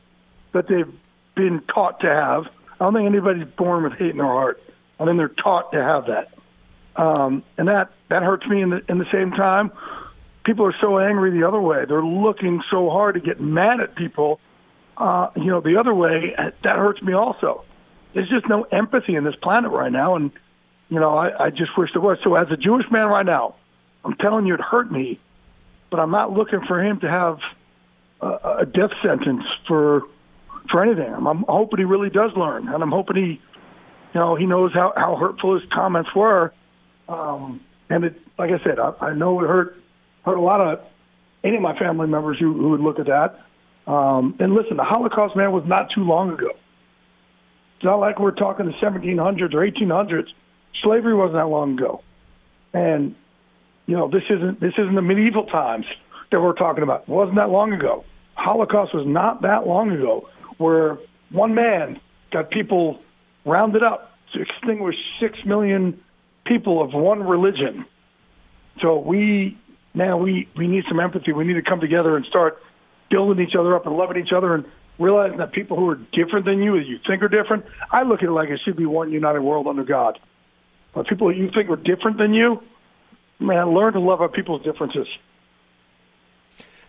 that 0.53 0.69
they've 0.69 0.93
been 1.41 1.61
taught 1.63 2.01
to 2.01 2.07
have. 2.07 2.47
I 2.79 2.85
don't 2.85 2.95
think 2.95 3.07
anybody's 3.07 3.49
born 3.49 3.85
with 3.85 3.95
hate 3.95 4.11
in 4.11 4.19
their 4.19 4.27
heart. 4.27 4.63
I 4.99 5.05
think 5.05 5.17
they're 5.17 5.29
taught 5.29 5.73
to 5.73 5.83
have 5.83 6.07
that, 6.07 6.29
um, 6.97 7.43
and 7.57 7.69
that 7.69 7.91
that 8.09 8.23
hurts 8.23 8.47
me. 8.47 8.61
In 8.61 8.71
the 8.71 8.83
in 8.89 8.99
the 8.99 9.11
same 9.11 9.31
time, 9.31 9.73
people 10.45 10.67
are 10.67 10.75
so 10.81 10.99
angry 10.99 11.31
the 11.31 11.49
other 11.49 11.61
way. 11.61 11.85
They're 11.87 12.05
looking 12.05 12.63
so 12.71 12.91
hard 12.91 13.15
to 13.15 13.21
get 13.21 13.41
mad 13.41 13.81
at 13.81 13.95
people. 13.95 14.41
Uh, 14.97 15.31
you 15.37 15.47
know, 15.47 15.61
the 15.61 15.79
other 15.79 15.95
way 15.95 16.35
that 16.37 16.77
hurts 16.77 17.01
me 17.01 17.15
also. 17.15 17.65
There's 18.13 18.29
just 18.29 18.49
no 18.49 18.65
empathy 18.65 19.15
in 19.15 19.25
this 19.25 19.37
planet 19.37 19.71
right 19.71 19.91
now, 19.91 20.17
and 20.17 20.31
you 20.91 21.01
know, 21.01 21.17
I, 21.17 21.47
I 21.47 21.51
just 21.51 21.77
wish 21.79 21.93
there 21.93 22.03
was. 22.03 22.19
So, 22.23 22.35
as 22.35 22.51
a 22.51 22.57
Jewish 22.57 22.91
man 22.91 23.07
right 23.07 23.25
now, 23.25 23.55
I'm 24.05 24.17
telling 24.17 24.47
you, 24.47 24.55
it 24.55 24.61
hurt 24.61 24.93
me, 24.93 25.19
but 25.89 26.01
I'm 26.01 26.11
not 26.11 26.33
looking 26.33 26.61
for 26.67 26.83
him 26.83 27.01
to 27.01 27.09
have 27.09 27.39
a, 28.21 28.59
a 28.59 28.67
death 28.67 28.91
sentence 29.03 29.45
for 29.67 30.03
for 30.71 30.83
anything. 30.83 31.13
I'm, 31.13 31.27
I'm 31.27 31.45
hoping 31.49 31.79
he 31.79 31.85
really 31.85 32.11
does 32.11 32.31
learn, 32.37 32.69
and 32.69 32.83
I'm 32.83 32.91
hoping 32.91 33.17
he, 33.17 33.23
you 33.23 34.21
know, 34.21 34.37
he 34.37 34.47
knows 34.47 34.73
how 34.73 34.93
how 34.97 35.17
hurtful 35.17 35.59
his 35.59 35.69
comments 35.73 36.11
were. 36.15 36.53
Um, 37.09 37.61
and 37.89 38.05
it, 38.05 38.21
like 38.39 38.51
I 38.51 38.63
said, 38.63 38.79
I, 38.79 38.93
I 39.01 39.15
know 39.15 39.41
it 39.43 39.47
hurt 39.47 39.77
hurt 40.25 40.37
a 40.37 40.41
lot 40.41 40.61
of 40.61 40.81
any 41.43 41.57
of 41.57 41.63
my 41.63 41.79
family 41.79 42.07
members 42.07 42.39
who, 42.39 42.53
who 42.53 42.71
would 42.71 42.81
look 42.81 42.99
at 42.99 43.07
that. 43.07 43.41
Um, 43.91 44.37
and 44.39 44.55
listen, 44.55 44.77
the 44.77 44.85
Holocaust, 44.85 45.35
man, 45.37 45.53
was 45.53 45.65
not 45.67 45.91
too 45.95 46.05
long 46.05 46.33
ago. 46.33 46.51
It's 47.77 47.85
not 47.85 47.97
like 47.97 48.21
we're 48.21 48.33
talking 48.33 48.67
the 48.67 48.73
1700s 48.73 49.55
or 49.55 49.67
1800s. 49.67 50.29
Slavery 50.83 51.15
wasn't 51.15 51.35
that 51.35 51.47
long 51.47 51.79
ago, 51.79 52.03
and 52.73 53.15
you 53.87 53.97
know 53.97 54.09
this 54.09 54.23
isn't 54.31 54.61
this 54.61 54.75
isn't 54.79 54.95
the 54.95 55.03
medieval 55.03 55.47
times 55.47 55.87
that 56.31 56.41
we're 56.41 56.55
talking 56.55 56.83
about. 56.83 57.03
It 57.03 57.09
wasn't 57.09 57.37
that 57.37 57.51
long 57.51 57.73
ago. 57.73 58.05
Holocaust 58.35 58.95
was 58.95 59.07
not 59.07 59.43
that 59.43 59.67
long 59.67 59.91
ago, 59.91 60.29
where 60.61 60.99
one 61.31 61.55
man 61.55 62.01
got 62.31 62.51
people 62.51 63.03
rounded 63.45 63.83
up 63.83 64.13
to 64.35 64.43
extinguish 64.43 64.97
six 65.19 65.39
million 65.45 66.03
people 66.45 66.83
of 66.83 66.93
one 66.93 67.23
religion. 67.23 67.87
So 68.81 68.99
we 68.99 69.59
now 69.95 70.19
we 70.19 70.49
we 70.57 70.69
need 70.69 70.85
some 70.89 71.01
empathy. 71.01 71.33
We 71.33 71.45
need 71.45 71.55
to 71.55 71.63
come 71.63 71.81
together 71.81 72.17
and 72.17 72.25
start 72.27 72.63
building 73.11 73.45
each 73.45 73.55
other 73.55 73.75
up 73.75 73.87
and 73.87 73.97
loving 73.97 74.23
each 74.23 74.33
other 74.33 74.55
and 74.55 74.65
realizing 74.99 75.39
that 75.39 75.53
people 75.53 75.77
who 75.77 75.89
are 75.89 75.99
different 76.13 76.45
than 76.45 76.63
you, 76.63 76.79
that 76.79 76.87
you 76.87 76.99
think 77.07 77.23
are 77.23 77.29
different, 77.29 77.65
I 77.91 78.03
look 78.03 78.23
at 78.23 78.29
it 78.29 78.33
like 78.33 78.51
it 78.51 78.61
should 78.65 78.77
be 78.77 78.87
one 78.87 79.11
united 79.11 79.41
world 79.41 79.67
under 79.67 79.83
God. 79.83 80.19
But 80.93 81.07
people 81.07 81.29
that 81.29 81.37
you 81.37 81.51
think 81.51 81.71
are 81.71 81.77
different 81.77 82.19
than 82.19 82.35
you, 82.35 82.63
man, 83.39 83.73
learn 83.73 83.95
to 83.95 84.01
love 84.01 84.21
our 84.21 84.29
people's 84.29 84.63
differences. 84.63 85.09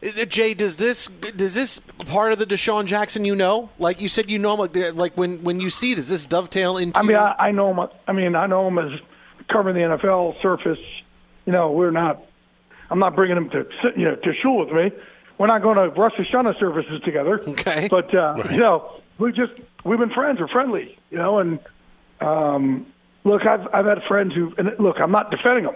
Uh, 0.04 0.26
Jay, 0.26 0.54
does 0.54 0.78
this 0.78 1.08
does 1.36 1.54
this 1.54 1.80
part 2.08 2.32
of 2.34 2.40
the 2.40 2.46
DeSean 2.46 2.86
Jackson 2.86 3.24
you 3.26 3.36
know? 3.36 3.70
Like 3.78 4.02
you 4.02 4.08
said, 4.08 4.30
you 4.32 4.40
know 4.40 4.54
him. 4.54 4.60
Like, 4.60 4.74
the- 4.74 4.92
like 4.92 5.16
when 5.18 5.44
when 5.44 5.60
you 5.60 5.70
see 5.70 5.94
this, 5.94 6.10
this 6.10 6.26
dovetail 6.26 6.78
into. 6.78 6.98
I 6.98 7.04
mean, 7.04 7.18
I, 7.18 7.36
I 7.38 7.52
know 7.52 7.74
him. 7.74 7.88
I 8.08 8.12
mean, 8.14 8.36
I 8.36 8.48
know 8.48 8.68
him 8.68 8.78
as 8.80 9.00
covering 9.50 9.76
the 9.76 9.82
NFL 9.98 10.42
surface. 10.42 10.80
You 11.46 11.54
know, 11.54 11.72
we're 11.72 11.92
not. 11.92 12.24
I'm 12.90 13.00
not 13.00 13.16
bringing 13.16 13.38
him 13.38 13.50
to 13.52 13.68
sit- 13.84 13.98
you 13.98 14.06
know 14.06 14.16
to 14.16 14.34
shul 14.42 14.66
with 14.66 14.72
me. 14.74 14.92
We're 15.38 15.48
not 15.48 15.62
going 15.62 15.78
to 15.78 15.90
Rosh 16.00 16.14
Hashanah 16.14 16.60
services 16.60 17.02
together. 17.04 17.40
Okay. 17.48 17.88
But 17.90 18.14
uh, 18.14 18.44
you 18.52 18.58
know, 18.60 18.92
we 19.18 19.32
just 19.32 19.54
we've 19.84 20.00
been 20.00 20.10
friends. 20.12 20.40
We're 20.40 20.48
friendly. 20.48 20.98
You 21.12 21.18
know, 21.18 21.40
and 21.40 21.60
um, 22.22 22.86
look, 23.24 23.46
I've 23.46 23.68
I've 23.74 23.86
had 23.86 24.04
friends 24.08 24.34
who 24.34 24.54
and 24.58 24.72
look. 24.80 25.00
I'm 25.00 25.12
not 25.12 25.30
defending 25.32 25.66
him. 25.66 25.76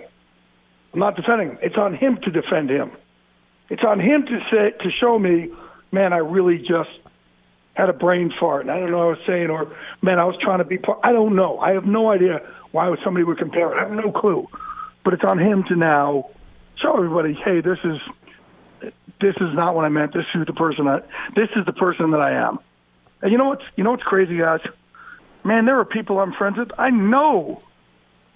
I'm 0.93 0.99
not 0.99 1.15
defending 1.15 1.49
him. 1.49 1.57
It's 1.61 1.77
on 1.77 1.93
him 1.95 2.17
to 2.23 2.31
defend 2.31 2.69
him. 2.69 2.91
It's 3.69 3.83
on 3.83 3.99
him 3.99 4.25
to 4.25 4.39
say 4.51 4.71
to 4.83 4.91
show 4.91 5.17
me, 5.17 5.49
man, 5.91 6.13
I 6.13 6.17
really 6.17 6.59
just 6.59 6.89
had 7.73 7.89
a 7.89 7.93
brain 7.93 8.33
fart, 8.39 8.61
and 8.61 8.71
I 8.71 8.79
don't 8.79 8.91
know 8.91 8.99
what 8.99 9.05
I 9.05 9.09
was 9.09 9.19
saying, 9.27 9.49
or 9.49 9.75
man, 10.01 10.19
I 10.19 10.25
was 10.25 10.35
trying 10.41 10.59
to 10.59 10.63
be 10.63 10.77
part. 10.77 10.99
I 11.03 11.11
don't 11.11 11.35
know. 11.35 11.59
I 11.59 11.71
have 11.71 11.85
no 11.85 12.11
idea 12.11 12.41
why 12.71 12.93
somebody 13.03 13.23
would 13.23 13.37
compare 13.37 13.73
it. 13.73 13.77
I 13.77 13.87
have 13.87 14.05
no 14.05 14.11
clue. 14.11 14.47
But 15.03 15.13
it's 15.13 15.23
on 15.23 15.39
him 15.39 15.63
to 15.69 15.75
now 15.75 16.29
show 16.81 16.95
everybody, 16.95 17.33
hey, 17.33 17.61
this 17.61 17.77
is 17.83 18.91
this 19.21 19.35
is 19.35 19.53
not 19.53 19.75
what 19.75 19.85
I 19.85 19.89
meant. 19.89 20.13
This 20.13 20.25
is 20.35 20.45
the 20.45 20.53
person 20.53 20.87
I 20.87 20.99
this 21.35 21.49
is 21.55 21.65
the 21.65 21.73
person 21.73 22.11
that 22.11 22.21
I 22.21 22.31
am. 22.31 22.59
And 23.21 23.31
you 23.31 23.37
know 23.37 23.45
what's 23.45 23.63
you 23.75 23.83
know 23.83 23.91
what's 23.91 24.03
crazy, 24.03 24.37
guys? 24.37 24.61
Man, 25.43 25.65
there 25.65 25.79
are 25.79 25.85
people 25.85 26.19
I'm 26.19 26.33
friends 26.33 26.57
with 26.57 26.71
I 26.77 26.89
know 26.89 27.61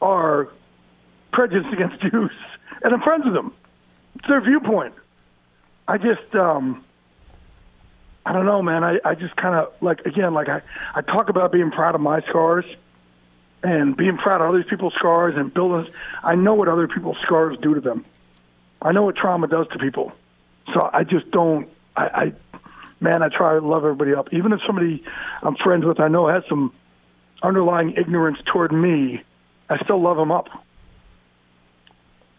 are 0.01 0.49
prejudiced 1.31 1.73
against 1.73 2.01
Jews, 2.01 2.31
and 2.83 2.93
I'm 2.93 3.01
friends 3.01 3.25
with 3.25 3.33
them. 3.33 3.53
It's 4.15 4.27
their 4.27 4.41
viewpoint. 4.41 4.93
I 5.89 5.97
just 5.97 6.35
um 6.35 6.85
I 8.23 8.31
don't 8.31 8.45
know, 8.45 8.61
man. 8.61 8.83
I, 8.83 8.99
I 9.03 9.15
just 9.15 9.35
kind 9.35 9.55
of 9.55 9.73
like 9.81 10.01
again, 10.05 10.35
like 10.35 10.47
I, 10.47 10.61
I 10.93 11.01
talk 11.01 11.29
about 11.29 11.51
being 11.51 11.71
proud 11.71 11.95
of 11.95 12.01
my 12.01 12.21
scars 12.21 12.65
and 13.63 13.97
being 13.97 14.17
proud 14.17 14.39
of 14.41 14.49
other 14.49 14.63
people's 14.63 14.93
scars 14.93 15.35
and 15.35 15.51
building. 15.51 15.91
I 16.23 16.35
know 16.35 16.53
what 16.53 16.67
other 16.67 16.87
people's 16.87 17.17
scars 17.23 17.57
do 17.59 17.73
to 17.73 17.81
them. 17.81 18.05
I 18.83 18.91
know 18.91 19.01
what 19.01 19.15
trauma 19.15 19.47
does 19.47 19.67
to 19.69 19.79
people. 19.79 20.11
So 20.75 20.91
I 20.93 21.03
just 21.05 21.31
don't. 21.31 21.67
I, 21.95 22.05
I 22.05 22.33
man, 22.99 23.23
I 23.23 23.29
try 23.29 23.53
to 23.55 23.65
love 23.65 23.83
everybody 23.83 24.13
up. 24.13 24.31
Even 24.31 24.53
if 24.53 24.59
somebody 24.67 25.03
I'm 25.41 25.55
friends 25.55 25.85
with, 25.85 25.99
I 25.99 26.07
know 26.07 26.27
has 26.27 26.43
some 26.47 26.71
underlying 27.41 27.95
ignorance 27.97 28.37
toward 28.45 28.71
me, 28.71 29.23
I 29.67 29.83
still 29.83 29.99
love 29.99 30.17
them 30.17 30.31
up 30.31 30.49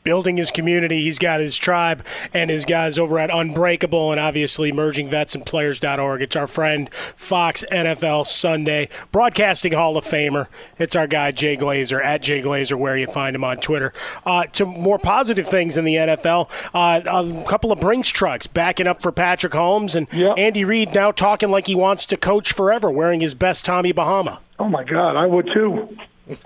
building 0.03 0.37
his 0.37 0.51
community. 0.51 1.03
He's 1.03 1.19
got 1.19 1.41
his 1.41 1.57
tribe 1.57 2.05
and 2.33 2.51
his 2.51 2.65
guys 2.65 2.99
over 2.99 3.19
at 3.19 3.31
Unbreakable 3.31 4.11
and 4.11 4.20
obviously 4.20 4.73
mergingvetsandplayers.org. 4.73 6.23
It's 6.23 6.37
our 6.37 6.47
friend 6.47 6.93
Fox 6.93 7.65
NFL 7.70 8.27
Sunday 8.27 8.89
Broadcasting 9.12 9.73
Hall 9.73 9.97
of 9.97 10.05
Famer. 10.05 10.47
It's 10.79 10.97
our 10.97 11.07
guy 11.07 11.31
Jay 11.31 11.57
Glazer 11.57 12.03
at 12.03 12.23
Jay 12.23 12.41
Glazer 12.41 12.79
where 12.79 12.97
you 12.97 13.07
find 13.07 13.37
him 13.37 13.45
on 13.45 13.59
Twitter. 13.59 13.93
Uh, 14.25 14.45
to 14.47 14.67
more 14.67 14.99
positive 14.99 15.47
things 15.47 15.77
in 15.77 15.85
the 15.85 15.95
NFL, 15.95 16.51
uh, 16.75 17.01
a 17.05 17.49
couple 17.49 17.73
of 17.73 17.81
Brinks 17.81 18.09
trucks 18.09 18.47
backing 18.47 18.87
up 18.87 19.01
for 19.03 19.12
Patrick 19.12 19.53
Mahomes 19.53 19.95
and 19.95 20.09
yep. 20.12 20.35
Andy 20.37 20.65
Reid 20.65 20.95
now 20.95 21.11
talking 21.11 21.51
like 21.51 21.67
he 21.67 21.75
wants 21.75 22.07
to 22.07 22.17
coach 22.17 22.53
forever, 22.53 22.91
wearing 22.91 23.20
his 23.20 23.35
best 23.35 23.65
Tommy 23.65 23.93
Bahama. 23.93 24.41
Oh 24.59 24.69
my 24.69 24.85
God, 24.85 25.17
I 25.17 25.27
would 25.27 25.49
too. 25.55 25.97
you 26.29 26.37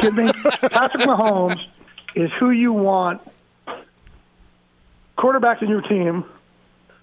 kidding 0.00 0.26
me? 0.26 0.32
Patrick 0.42 1.06
Mahomes 1.06 1.64
is 2.14 2.30
who 2.38 2.50
you 2.50 2.72
want 2.72 3.20
quarterbacking 5.18 5.68
your 5.68 5.82
team, 5.82 6.24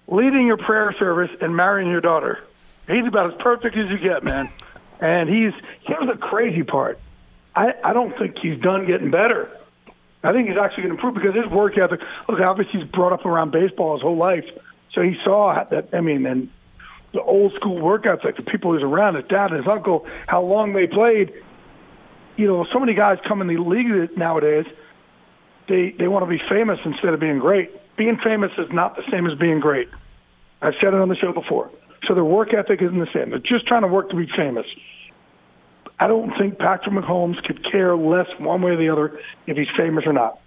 leading 0.06 0.46
your 0.46 0.56
prayer 0.56 0.94
service, 0.98 1.30
and 1.40 1.54
marrying 1.56 1.90
your 1.90 2.00
daughter. 2.00 2.42
He's 2.88 3.04
about 3.04 3.32
as 3.32 3.40
perfect 3.40 3.76
as 3.76 3.90
you 3.90 3.98
get, 3.98 4.24
man. 4.24 4.50
And 5.00 5.28
he's 5.28 5.52
here's 5.82 6.06
the 6.06 6.16
crazy 6.16 6.62
part. 6.62 6.98
I, 7.54 7.74
I 7.82 7.92
don't 7.92 8.16
think 8.16 8.38
he's 8.38 8.58
done 8.60 8.86
getting 8.86 9.10
better. 9.10 9.58
I 10.24 10.32
think 10.32 10.48
he's 10.48 10.56
actually 10.56 10.84
going 10.84 10.96
to 10.96 11.06
improve 11.06 11.14
because 11.14 11.34
his 11.34 11.52
work 11.52 11.76
ethic. 11.76 12.00
Look, 12.28 12.40
obviously 12.40 12.80
he's 12.80 12.88
brought 12.88 13.12
up 13.12 13.26
around 13.26 13.50
baseball 13.50 13.94
his 13.94 14.02
whole 14.02 14.16
life, 14.16 14.46
so 14.92 15.02
he 15.02 15.16
saw 15.24 15.64
that. 15.64 15.88
I 15.92 16.00
mean, 16.00 16.24
and 16.26 16.48
the 17.12 17.20
old 17.20 17.54
school 17.54 17.78
work 17.78 18.06
ethic, 18.06 18.36
the 18.36 18.42
people 18.42 18.74
he's 18.74 18.82
around, 18.82 19.16
his 19.16 19.24
dad 19.26 19.50
and 19.50 19.58
his 19.58 19.68
uncle, 19.68 20.06
how 20.26 20.42
long 20.42 20.72
they 20.72 20.86
played. 20.86 21.32
You 22.36 22.46
know, 22.46 22.66
so 22.72 22.78
many 22.78 22.94
guys 22.94 23.18
come 23.26 23.42
in 23.42 23.48
the 23.48 23.58
league 23.58 24.16
nowadays 24.16 24.66
they 25.72 25.90
they 25.90 26.08
want 26.08 26.22
to 26.24 26.28
be 26.28 26.40
famous 26.48 26.78
instead 26.84 27.14
of 27.14 27.20
being 27.20 27.38
great. 27.38 27.74
Being 27.96 28.18
famous 28.18 28.52
is 28.58 28.70
not 28.70 28.94
the 28.96 29.02
same 29.10 29.26
as 29.26 29.38
being 29.38 29.60
great. 29.60 29.88
I've 30.60 30.74
said 30.80 30.94
it 30.94 31.00
on 31.00 31.08
the 31.08 31.16
show 31.16 31.32
before. 31.32 31.70
So 32.06 32.14
their 32.14 32.24
work 32.24 32.52
ethic 32.52 32.82
isn't 32.82 32.98
the 32.98 33.08
same. 33.12 33.30
They're 33.30 33.38
just 33.38 33.66
trying 33.66 33.82
to 33.82 33.88
work 33.88 34.10
to 34.10 34.16
be 34.16 34.26
famous. 34.36 34.66
I 35.98 36.08
don't 36.08 36.36
think 36.36 36.58
Patrick 36.58 36.94
Mahomes 36.94 37.42
could 37.44 37.64
care 37.70 37.96
less 37.96 38.26
one 38.38 38.60
way 38.60 38.72
or 38.72 38.76
the 38.76 38.90
other 38.90 39.20
if 39.46 39.56
he's 39.56 39.68
famous 39.76 40.04
or 40.06 40.12
not. 40.12 40.40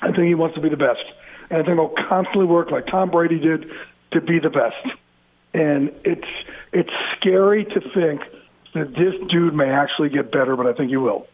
I 0.00 0.06
think 0.12 0.26
he 0.26 0.34
wants 0.34 0.56
to 0.56 0.60
be 0.60 0.68
the 0.68 0.76
best. 0.76 1.04
And 1.50 1.62
I 1.62 1.64
think 1.64 1.78
he'll 1.78 1.94
constantly 2.08 2.46
work 2.46 2.70
like 2.70 2.86
Tom 2.86 3.10
Brady 3.10 3.38
did 3.38 3.70
to 4.12 4.20
be 4.20 4.38
the 4.38 4.50
best. 4.50 4.96
And 5.54 5.92
it's 6.04 6.48
it's 6.72 6.90
scary 7.16 7.64
to 7.64 7.80
think 7.94 8.22
that 8.74 8.94
this 8.94 9.14
dude 9.28 9.54
may 9.54 9.70
actually 9.70 10.08
get 10.08 10.32
better, 10.32 10.56
but 10.56 10.66
I 10.66 10.72
think 10.72 10.88
he 10.88 10.96
will. 10.96 11.26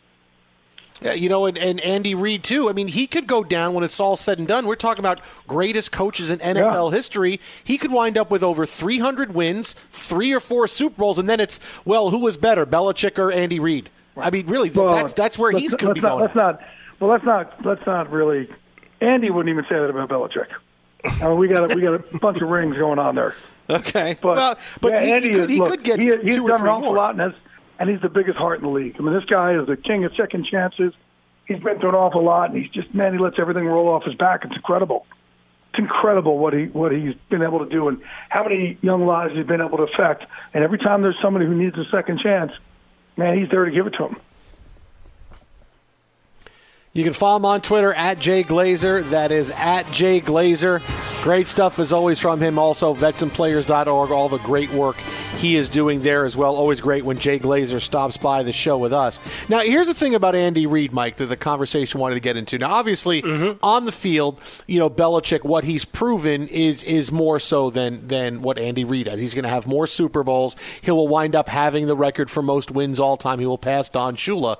Yeah, 1.00 1.14
you 1.14 1.28
know, 1.28 1.46
and, 1.46 1.56
and 1.56 1.80
Andy 1.80 2.14
Reid 2.14 2.42
too. 2.42 2.68
I 2.68 2.72
mean, 2.72 2.88
he 2.88 3.06
could 3.06 3.26
go 3.26 3.44
down 3.44 3.72
when 3.74 3.84
it's 3.84 4.00
all 4.00 4.16
said 4.16 4.38
and 4.38 4.48
done. 4.48 4.66
We're 4.66 4.74
talking 4.74 5.00
about 5.00 5.20
greatest 5.46 5.92
coaches 5.92 6.30
in 6.30 6.38
NFL 6.40 6.90
yeah. 6.90 6.96
history. 6.96 7.40
He 7.62 7.78
could 7.78 7.92
wind 7.92 8.18
up 8.18 8.30
with 8.30 8.42
over 8.42 8.66
300 8.66 9.34
wins, 9.34 9.74
three 9.90 10.32
or 10.32 10.40
four 10.40 10.66
Super 10.66 10.96
Bowls, 10.96 11.18
and 11.18 11.28
then 11.28 11.38
it's 11.40 11.60
well, 11.84 12.10
who 12.10 12.18
was 12.18 12.36
better, 12.36 12.66
Belichick 12.66 13.18
or 13.18 13.30
Andy 13.30 13.60
Reid? 13.60 13.90
I 14.16 14.30
mean, 14.30 14.46
really, 14.46 14.70
well, 14.70 14.94
that's 14.94 15.12
that's 15.12 15.38
where 15.38 15.52
he's 15.52 15.74
going 15.74 15.94
to 15.94 16.00
be 16.00 16.00
not, 16.00 16.10
going. 16.10 16.22
Let's 16.22 16.34
not. 16.34 16.60
Well, 16.98 17.10
let's 17.10 17.24
not. 17.24 17.64
Let's 17.64 17.86
not 17.86 18.10
really. 18.10 18.48
Andy 19.00 19.30
wouldn't 19.30 19.52
even 19.52 19.64
say 19.68 19.76
that 19.76 19.88
about 19.88 20.08
Belichick. 20.08 20.48
I 21.04 21.28
mean, 21.28 21.38
we 21.38 21.46
got 21.46 21.70
a, 21.70 21.74
we 21.74 21.82
got 21.82 21.94
a 21.94 22.18
bunch 22.20 22.40
of 22.40 22.48
rings 22.48 22.76
going 22.76 22.98
on 22.98 23.14
there. 23.14 23.34
Okay, 23.70 24.16
but 24.20 24.36
well, 24.36 24.58
but 24.80 24.92
yeah, 24.92 25.04
he, 25.04 25.12
Andy 25.12 25.28
he, 25.28 25.34
could, 25.34 25.44
is, 25.44 25.50
he 25.50 25.58
look, 25.60 25.70
could 25.70 25.84
get 25.84 26.02
he, 26.02 26.16
he's 26.22 26.36
done 26.36 26.60
an 26.62 26.66
awful 26.66 26.86
more. 26.86 26.96
lot, 26.96 27.10
and 27.10 27.20
has 27.20 27.32
and 27.78 27.88
he's 27.88 28.00
the 28.00 28.08
biggest 28.08 28.36
heart 28.36 28.58
in 28.58 28.64
the 28.64 28.70
league. 28.70 28.96
I 28.98 29.02
mean, 29.02 29.14
this 29.14 29.24
guy 29.24 29.54
is 29.54 29.66
the 29.66 29.76
king 29.76 30.04
of 30.04 30.12
second 30.16 30.46
chances. 30.50 30.92
He's 31.46 31.60
been 31.60 31.78
through 31.78 31.90
an 31.90 31.94
awful 31.94 32.24
lot, 32.24 32.50
and 32.50 32.62
he's 32.62 32.70
just 32.70 32.94
man, 32.94 33.12
he 33.12 33.18
lets 33.18 33.38
everything 33.38 33.64
roll 33.64 33.88
off 33.88 34.04
his 34.04 34.14
back. 34.14 34.44
It's 34.44 34.54
incredible. 34.54 35.06
It's 35.70 35.78
incredible 35.78 36.38
what 36.38 36.54
he 36.54 36.64
what 36.66 36.92
he's 36.92 37.14
been 37.30 37.42
able 37.42 37.60
to 37.60 37.70
do, 37.70 37.88
and 37.88 38.00
how 38.28 38.42
many 38.42 38.78
young 38.82 39.06
lives 39.06 39.34
he's 39.34 39.46
been 39.46 39.60
able 39.60 39.78
to 39.78 39.84
affect. 39.84 40.24
And 40.52 40.64
every 40.64 40.78
time 40.78 41.02
there's 41.02 41.18
somebody 41.22 41.46
who 41.46 41.54
needs 41.54 41.76
a 41.76 41.84
second 41.90 42.20
chance, 42.20 42.52
man, 43.16 43.38
he's 43.38 43.48
there 43.50 43.64
to 43.64 43.70
give 43.70 43.86
it 43.86 43.94
to 43.98 44.08
him. 44.08 44.16
You 46.92 47.04
can 47.04 47.12
follow 47.12 47.36
him 47.36 47.44
on 47.44 47.60
Twitter 47.60 47.92
at 47.92 48.18
Jay 48.18 48.42
Glazer. 48.42 49.08
That 49.10 49.30
is 49.30 49.50
at 49.50 49.90
Jay 49.92 50.20
Glazer. 50.20 50.82
Great 51.22 51.46
stuff 51.46 51.78
as 51.78 51.92
always 51.92 52.18
from 52.18 52.40
him. 52.40 52.58
Also, 52.58 52.94
vetsandplayers.org, 52.94 54.10
all 54.10 54.28
the 54.28 54.38
great 54.38 54.72
work 54.72 54.96
he 55.36 55.56
is 55.56 55.68
doing 55.68 56.02
there 56.02 56.24
as 56.24 56.36
well. 56.36 56.56
Always 56.56 56.80
great 56.80 57.04
when 57.04 57.18
Jay 57.18 57.38
Glazer 57.38 57.80
stops 57.80 58.16
by 58.16 58.42
the 58.42 58.52
show 58.52 58.78
with 58.78 58.92
us. 58.92 59.20
Now, 59.48 59.60
here's 59.60 59.86
the 59.86 59.94
thing 59.94 60.14
about 60.14 60.34
Andy 60.34 60.66
Reid, 60.66 60.92
Mike, 60.92 61.16
that 61.16 61.26
the 61.26 61.36
conversation 61.36 62.00
wanted 62.00 62.14
to 62.14 62.20
get 62.20 62.36
into. 62.36 62.58
Now, 62.58 62.70
obviously, 62.70 63.22
mm-hmm. 63.22 63.58
on 63.62 63.84
the 63.84 63.92
field, 63.92 64.40
you 64.66 64.78
know, 64.78 64.90
Belichick, 64.90 65.44
what 65.44 65.64
he's 65.64 65.84
proven 65.84 66.48
is 66.48 66.82
is 66.82 67.12
more 67.12 67.38
so 67.38 67.70
than 67.70 68.08
than 68.08 68.42
what 68.42 68.58
Andy 68.58 68.84
Reid 68.84 69.06
has. 69.06 69.20
He's 69.20 69.34
going 69.34 69.44
to 69.44 69.50
have 69.50 69.66
more 69.66 69.86
Super 69.86 70.24
Bowls. 70.24 70.56
He 70.80 70.90
will 70.90 71.08
wind 71.08 71.36
up 71.36 71.48
having 71.48 71.86
the 71.86 71.96
record 71.96 72.30
for 72.30 72.42
most 72.42 72.70
wins 72.70 72.98
all 72.98 73.16
time. 73.16 73.38
He 73.38 73.46
will 73.46 73.58
pass 73.58 73.88
Don 73.88 74.16
Shula. 74.16 74.58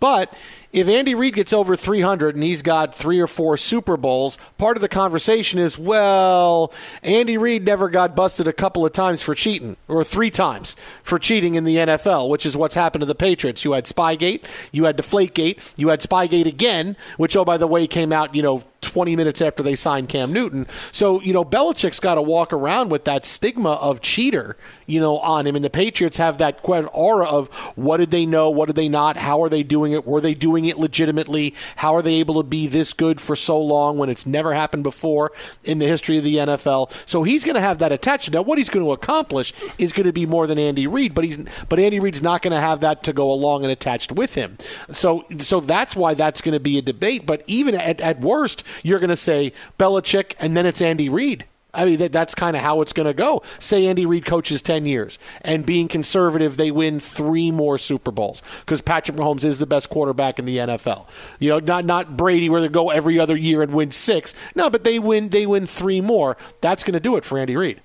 But 0.00 0.32
if 0.72 0.88
Andy 0.88 1.14
Reid 1.14 1.34
gets 1.34 1.52
over 1.52 1.74
300 1.74 2.36
and 2.36 2.44
he's 2.44 2.62
got 2.62 2.94
three 2.94 3.18
or 3.18 3.26
four 3.26 3.56
Super 3.56 3.96
Bowls, 3.96 4.38
part 4.56 4.76
of 4.76 4.80
the 4.80 4.88
conversation 4.88 5.58
is, 5.58 5.76
well, 5.76 6.72
Andy 7.02 7.36
Reid 7.36 7.64
never 7.64 7.88
got 7.88 8.14
busted 8.14 8.46
a 8.46 8.52
couple 8.52 8.86
of 8.86 8.92
times 8.92 9.22
for 9.22 9.34
cheating, 9.34 9.76
or 9.88 10.04
three 10.04 10.30
times 10.30 10.76
for 11.02 11.18
cheating 11.18 11.56
in 11.56 11.64
the 11.64 11.76
NFL, 11.76 12.28
which 12.28 12.46
is 12.46 12.56
what's 12.56 12.76
happened 12.76 13.02
to 13.02 13.06
the 13.06 13.14
Patriots. 13.14 13.64
You 13.64 13.72
had 13.72 13.84
Spygate, 13.84 14.44
you 14.70 14.84
had 14.84 14.96
Deflategate, 14.96 15.72
you 15.76 15.88
had 15.88 16.00
Spygate 16.00 16.46
again, 16.46 16.96
which, 17.16 17.36
oh, 17.36 17.44
by 17.44 17.56
the 17.56 17.66
way, 17.66 17.86
came 17.86 18.12
out, 18.12 18.34
you 18.34 18.42
know, 18.42 18.62
20 18.80 19.14
minutes 19.16 19.42
after 19.42 19.62
they 19.62 19.74
signed 19.74 20.08
Cam 20.08 20.32
Newton. 20.32 20.66
So, 20.92 21.20
you 21.20 21.32
know, 21.32 21.44
Belichick's 21.44 22.00
got 22.00 22.14
to 22.14 22.22
walk 22.22 22.52
around 22.52 22.90
with 22.90 23.04
that 23.04 23.26
stigma 23.26 23.72
of 23.74 24.00
cheater, 24.00 24.56
you 24.86 25.00
know, 25.00 25.18
on 25.18 25.46
him. 25.46 25.56
And 25.56 25.64
the 25.64 25.70
Patriots 25.70 26.16
have 26.16 26.38
that 26.38 26.60
aura 26.64 27.26
of 27.26 27.48
what 27.76 27.98
did 27.98 28.10
they 28.10 28.26
know? 28.26 28.50
What 28.50 28.66
did 28.66 28.76
they 28.76 28.88
not? 28.88 29.16
How 29.16 29.42
are 29.42 29.48
they 29.48 29.62
doing 29.62 29.92
it? 29.92 30.06
Were 30.06 30.20
they 30.20 30.34
doing 30.34 30.59
doing 30.60 30.70
it 30.70 30.78
legitimately? 30.78 31.54
How 31.76 31.94
are 31.94 32.02
they 32.02 32.14
able 32.16 32.34
to 32.34 32.42
be 32.42 32.66
this 32.66 32.92
good 32.92 33.20
for 33.20 33.34
so 33.34 33.60
long 33.60 33.98
when 33.98 34.10
it's 34.10 34.26
never 34.26 34.54
happened 34.54 34.82
before 34.82 35.32
in 35.64 35.78
the 35.78 35.86
history 35.86 36.18
of 36.18 36.24
the 36.24 36.36
NFL? 36.36 36.92
So 37.08 37.22
he's 37.22 37.44
going 37.44 37.54
to 37.54 37.60
have 37.60 37.78
that 37.78 37.92
attached. 37.92 38.30
Now, 38.32 38.42
what 38.42 38.58
he's 38.58 38.68
going 38.68 38.84
to 38.84 38.92
accomplish 38.92 39.52
is 39.78 39.92
going 39.92 40.06
to 40.06 40.12
be 40.12 40.26
more 40.26 40.46
than 40.46 40.58
Andy 40.58 40.86
Reid, 40.86 41.14
but 41.14 41.24
he's 41.24 41.38
but 41.68 41.78
Andy 41.78 42.00
Reid's 42.00 42.22
not 42.22 42.42
going 42.42 42.52
to 42.52 42.60
have 42.60 42.80
that 42.80 43.02
to 43.04 43.12
go 43.12 43.30
along 43.30 43.62
and 43.62 43.72
attached 43.72 44.12
with 44.12 44.34
him. 44.34 44.58
So 44.90 45.24
so 45.38 45.60
that's 45.60 45.96
why 45.96 46.14
that's 46.14 46.40
going 46.40 46.54
to 46.54 46.60
be 46.60 46.78
a 46.78 46.82
debate. 46.82 47.26
But 47.26 47.42
even 47.46 47.74
at, 47.74 48.00
at 48.00 48.20
worst, 48.20 48.62
you're 48.82 48.98
going 48.98 49.10
to 49.10 49.16
say 49.16 49.52
Belichick, 49.78 50.34
and 50.38 50.56
then 50.56 50.66
it's 50.66 50.82
Andy 50.82 51.08
Reid. 51.08 51.46
I 51.72 51.84
mean, 51.84 51.98
that, 51.98 52.12
that's 52.12 52.34
kind 52.34 52.56
of 52.56 52.62
how 52.62 52.80
it's 52.80 52.92
going 52.92 53.06
to 53.06 53.14
go. 53.14 53.42
Say 53.58 53.86
Andy 53.86 54.06
Reid 54.06 54.24
coaches 54.24 54.62
10 54.62 54.86
years, 54.86 55.18
and 55.42 55.64
being 55.64 55.88
conservative, 55.88 56.56
they 56.56 56.70
win 56.70 57.00
three 57.00 57.50
more 57.50 57.78
Super 57.78 58.10
Bowls 58.10 58.42
because 58.60 58.80
Patrick 58.80 59.16
Mahomes 59.16 59.44
is 59.44 59.58
the 59.58 59.66
best 59.66 59.88
quarterback 59.88 60.38
in 60.38 60.44
the 60.44 60.58
NFL. 60.58 61.06
You 61.38 61.50
know, 61.50 61.58
not 61.58 61.84
not 61.84 62.16
Brady 62.16 62.48
where 62.48 62.60
they 62.60 62.68
go 62.68 62.90
every 62.90 63.18
other 63.18 63.36
year 63.36 63.62
and 63.62 63.72
win 63.72 63.90
six. 63.90 64.34
No, 64.54 64.68
but 64.70 64.84
they 64.84 64.98
win 64.98 65.28
they 65.28 65.46
win 65.46 65.66
three 65.66 66.00
more. 66.00 66.36
That's 66.60 66.84
going 66.84 66.94
to 66.94 67.00
do 67.00 67.16
it 67.16 67.24
for 67.24 67.38
Andy 67.38 67.56
Reid. 67.56 67.80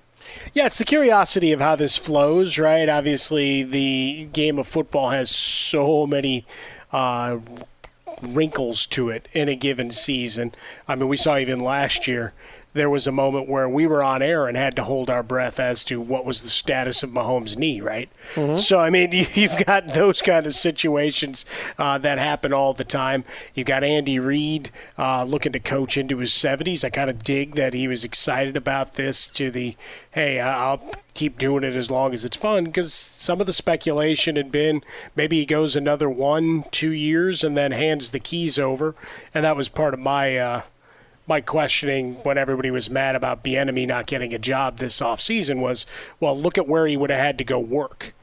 Yeah, 0.52 0.66
it's 0.66 0.78
the 0.78 0.84
curiosity 0.84 1.52
of 1.52 1.60
how 1.60 1.76
this 1.76 1.96
flows, 1.96 2.58
right? 2.58 2.88
Obviously, 2.88 3.62
the 3.62 4.28
game 4.32 4.58
of 4.58 4.66
football 4.66 5.10
has 5.10 5.30
so 5.30 6.06
many. 6.06 6.44
Uh, 6.92 7.38
wrinkles 8.22 8.86
to 8.86 9.10
it 9.10 9.28
in 9.32 9.48
a 9.48 9.56
given 9.56 9.90
season. 9.90 10.52
I 10.88 10.94
mean, 10.94 11.08
we 11.08 11.16
saw 11.16 11.36
even 11.36 11.60
last 11.60 12.06
year 12.06 12.32
there 12.76 12.90
was 12.90 13.06
a 13.06 13.12
moment 13.12 13.48
where 13.48 13.68
we 13.68 13.86
were 13.86 14.02
on 14.02 14.22
air 14.22 14.46
and 14.46 14.56
had 14.56 14.76
to 14.76 14.84
hold 14.84 15.08
our 15.10 15.22
breath 15.22 15.58
as 15.58 15.82
to 15.84 16.00
what 16.00 16.24
was 16.24 16.42
the 16.42 16.48
status 16.48 17.02
of 17.02 17.10
Mahomes' 17.10 17.56
knee, 17.56 17.80
right? 17.80 18.08
Mm-hmm. 18.34 18.58
So, 18.58 18.78
I 18.78 18.90
mean, 18.90 19.10
you've 19.34 19.56
got 19.64 19.88
those 19.94 20.22
kind 20.22 20.46
of 20.46 20.54
situations 20.54 21.44
uh, 21.78 21.98
that 21.98 22.18
happen 22.18 22.52
all 22.52 22.74
the 22.74 22.84
time. 22.84 23.24
You've 23.54 23.66
got 23.66 23.82
Andy 23.82 24.18
Reid 24.18 24.70
uh, 24.98 25.24
looking 25.24 25.52
to 25.52 25.60
coach 25.60 25.96
into 25.96 26.18
his 26.18 26.30
70s. 26.30 26.84
I 26.84 26.90
kind 26.90 27.10
of 27.10 27.24
dig 27.24 27.54
that 27.54 27.74
he 27.74 27.88
was 27.88 28.04
excited 28.04 28.56
about 28.56 28.94
this 28.94 29.26
to 29.28 29.50
the, 29.50 29.76
hey, 30.10 30.40
I'll 30.40 30.82
keep 31.14 31.38
doing 31.38 31.64
it 31.64 31.74
as 31.74 31.90
long 31.90 32.12
as 32.12 32.26
it's 32.26 32.36
fun 32.36 32.64
because 32.64 32.92
some 32.92 33.40
of 33.40 33.46
the 33.46 33.52
speculation 33.52 34.36
had 34.36 34.52
been 34.52 34.82
maybe 35.16 35.38
he 35.38 35.46
goes 35.46 35.74
another 35.74 36.10
one, 36.10 36.64
two 36.70 36.92
years 36.92 37.42
and 37.42 37.56
then 37.56 37.72
hands 37.72 38.10
the 38.10 38.20
keys 38.20 38.58
over. 38.58 38.94
And 39.32 39.44
that 39.44 39.56
was 39.56 39.68
part 39.68 39.94
of 39.94 40.00
my. 40.00 40.36
Uh, 40.36 40.62
my 41.26 41.40
questioning 41.40 42.14
when 42.22 42.38
everybody 42.38 42.70
was 42.70 42.88
mad 42.88 43.16
about 43.16 43.44
Bieniemy 43.44 43.86
not 43.86 44.06
getting 44.06 44.32
a 44.32 44.38
job 44.38 44.78
this 44.78 45.00
offseason 45.00 45.58
was, 45.60 45.86
well, 46.20 46.38
look 46.38 46.56
at 46.58 46.68
where 46.68 46.86
he 46.86 46.96
would 46.96 47.10
have 47.10 47.18
had 47.18 47.38
to 47.38 47.44
go 47.44 47.58
work. 47.58 48.14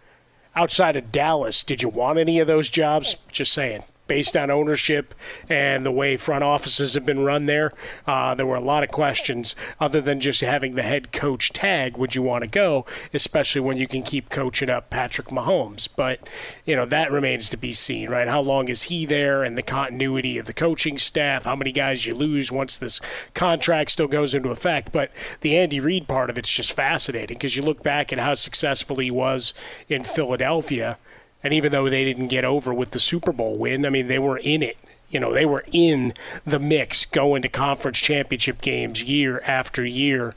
Outside 0.55 0.95
of 0.95 1.11
Dallas, 1.11 1.63
did 1.63 1.81
you 1.81 1.89
want 1.89 2.19
any 2.19 2.39
of 2.39 2.47
those 2.47 2.69
jobs? 2.69 3.15
Just 3.31 3.51
saying 3.53 3.83
based 4.07 4.35
on 4.35 4.51
ownership 4.51 5.13
and 5.49 5.85
the 5.85 5.91
way 5.91 6.17
front 6.17 6.43
offices 6.43 6.93
have 6.93 7.05
been 7.05 7.23
run 7.23 7.45
there. 7.45 7.73
Uh, 8.05 8.35
there 8.35 8.45
were 8.45 8.55
a 8.55 8.61
lot 8.61 8.83
of 8.83 8.91
questions 8.91 9.55
other 9.79 10.01
than 10.01 10.19
just 10.19 10.41
having 10.41 10.75
the 10.75 10.81
head 10.81 11.11
coach 11.11 11.51
tag. 11.53 11.97
Would 11.97 12.15
you 12.15 12.21
want 12.21 12.43
to 12.43 12.49
go, 12.49 12.85
especially 13.13 13.61
when 13.61 13.77
you 13.77 13.87
can 13.87 14.03
keep 14.03 14.29
coaching 14.29 14.69
up 14.69 14.89
Patrick 14.89 15.27
Mahomes? 15.27 15.87
But 15.95 16.27
you 16.65 16.75
know 16.75 16.85
that 16.85 17.11
remains 17.11 17.49
to 17.49 17.57
be 17.57 17.71
seen, 17.71 18.09
right? 18.09 18.27
How 18.27 18.41
long 18.41 18.67
is 18.67 18.83
he 18.83 19.05
there, 19.05 19.43
and 19.43 19.57
the 19.57 19.63
continuity 19.63 20.37
of 20.37 20.45
the 20.45 20.53
coaching 20.53 20.97
staff? 20.97 21.45
How 21.45 21.55
many 21.55 21.71
guys 21.71 22.05
you 22.05 22.15
lose 22.15 22.51
once 22.51 22.77
this 22.77 22.99
contract 23.33 23.91
still 23.91 24.07
goes 24.07 24.33
into 24.33 24.49
effect? 24.49 24.91
But 24.91 25.11
the 25.41 25.57
Andy 25.57 25.79
Reid 25.79 26.07
part 26.07 26.29
of 26.29 26.37
it's 26.37 26.51
just 26.51 26.73
fascinating 26.73 27.37
because 27.37 27.55
you 27.55 27.63
look 27.63 27.83
back 27.83 28.11
at 28.11 28.19
how 28.19 28.33
successful 28.33 28.97
he 28.97 29.11
was 29.11 29.53
in 29.87 30.03
Philadelphia 30.03 30.97
and 31.43 31.53
even 31.53 31.71
though 31.71 31.89
they 31.89 32.05
didn't 32.05 32.27
get 32.27 32.45
over 32.45 32.73
with 32.73 32.91
the 32.91 32.99
Super 32.99 33.31
Bowl 33.31 33.57
win, 33.57 33.85
I 33.85 33.89
mean, 33.89 34.07
they 34.07 34.19
were 34.19 34.37
in 34.37 34.63
it. 34.63 34.77
You 35.09 35.19
know, 35.19 35.33
they 35.33 35.45
were 35.45 35.63
in 35.71 36.13
the 36.43 36.57
mix 36.57 37.05
going 37.05 37.43
to 37.43 37.49
conference 37.49 37.99
championship 37.99 38.61
games 38.61 39.03
year 39.03 39.41
after 39.45 39.85
year 39.85 40.33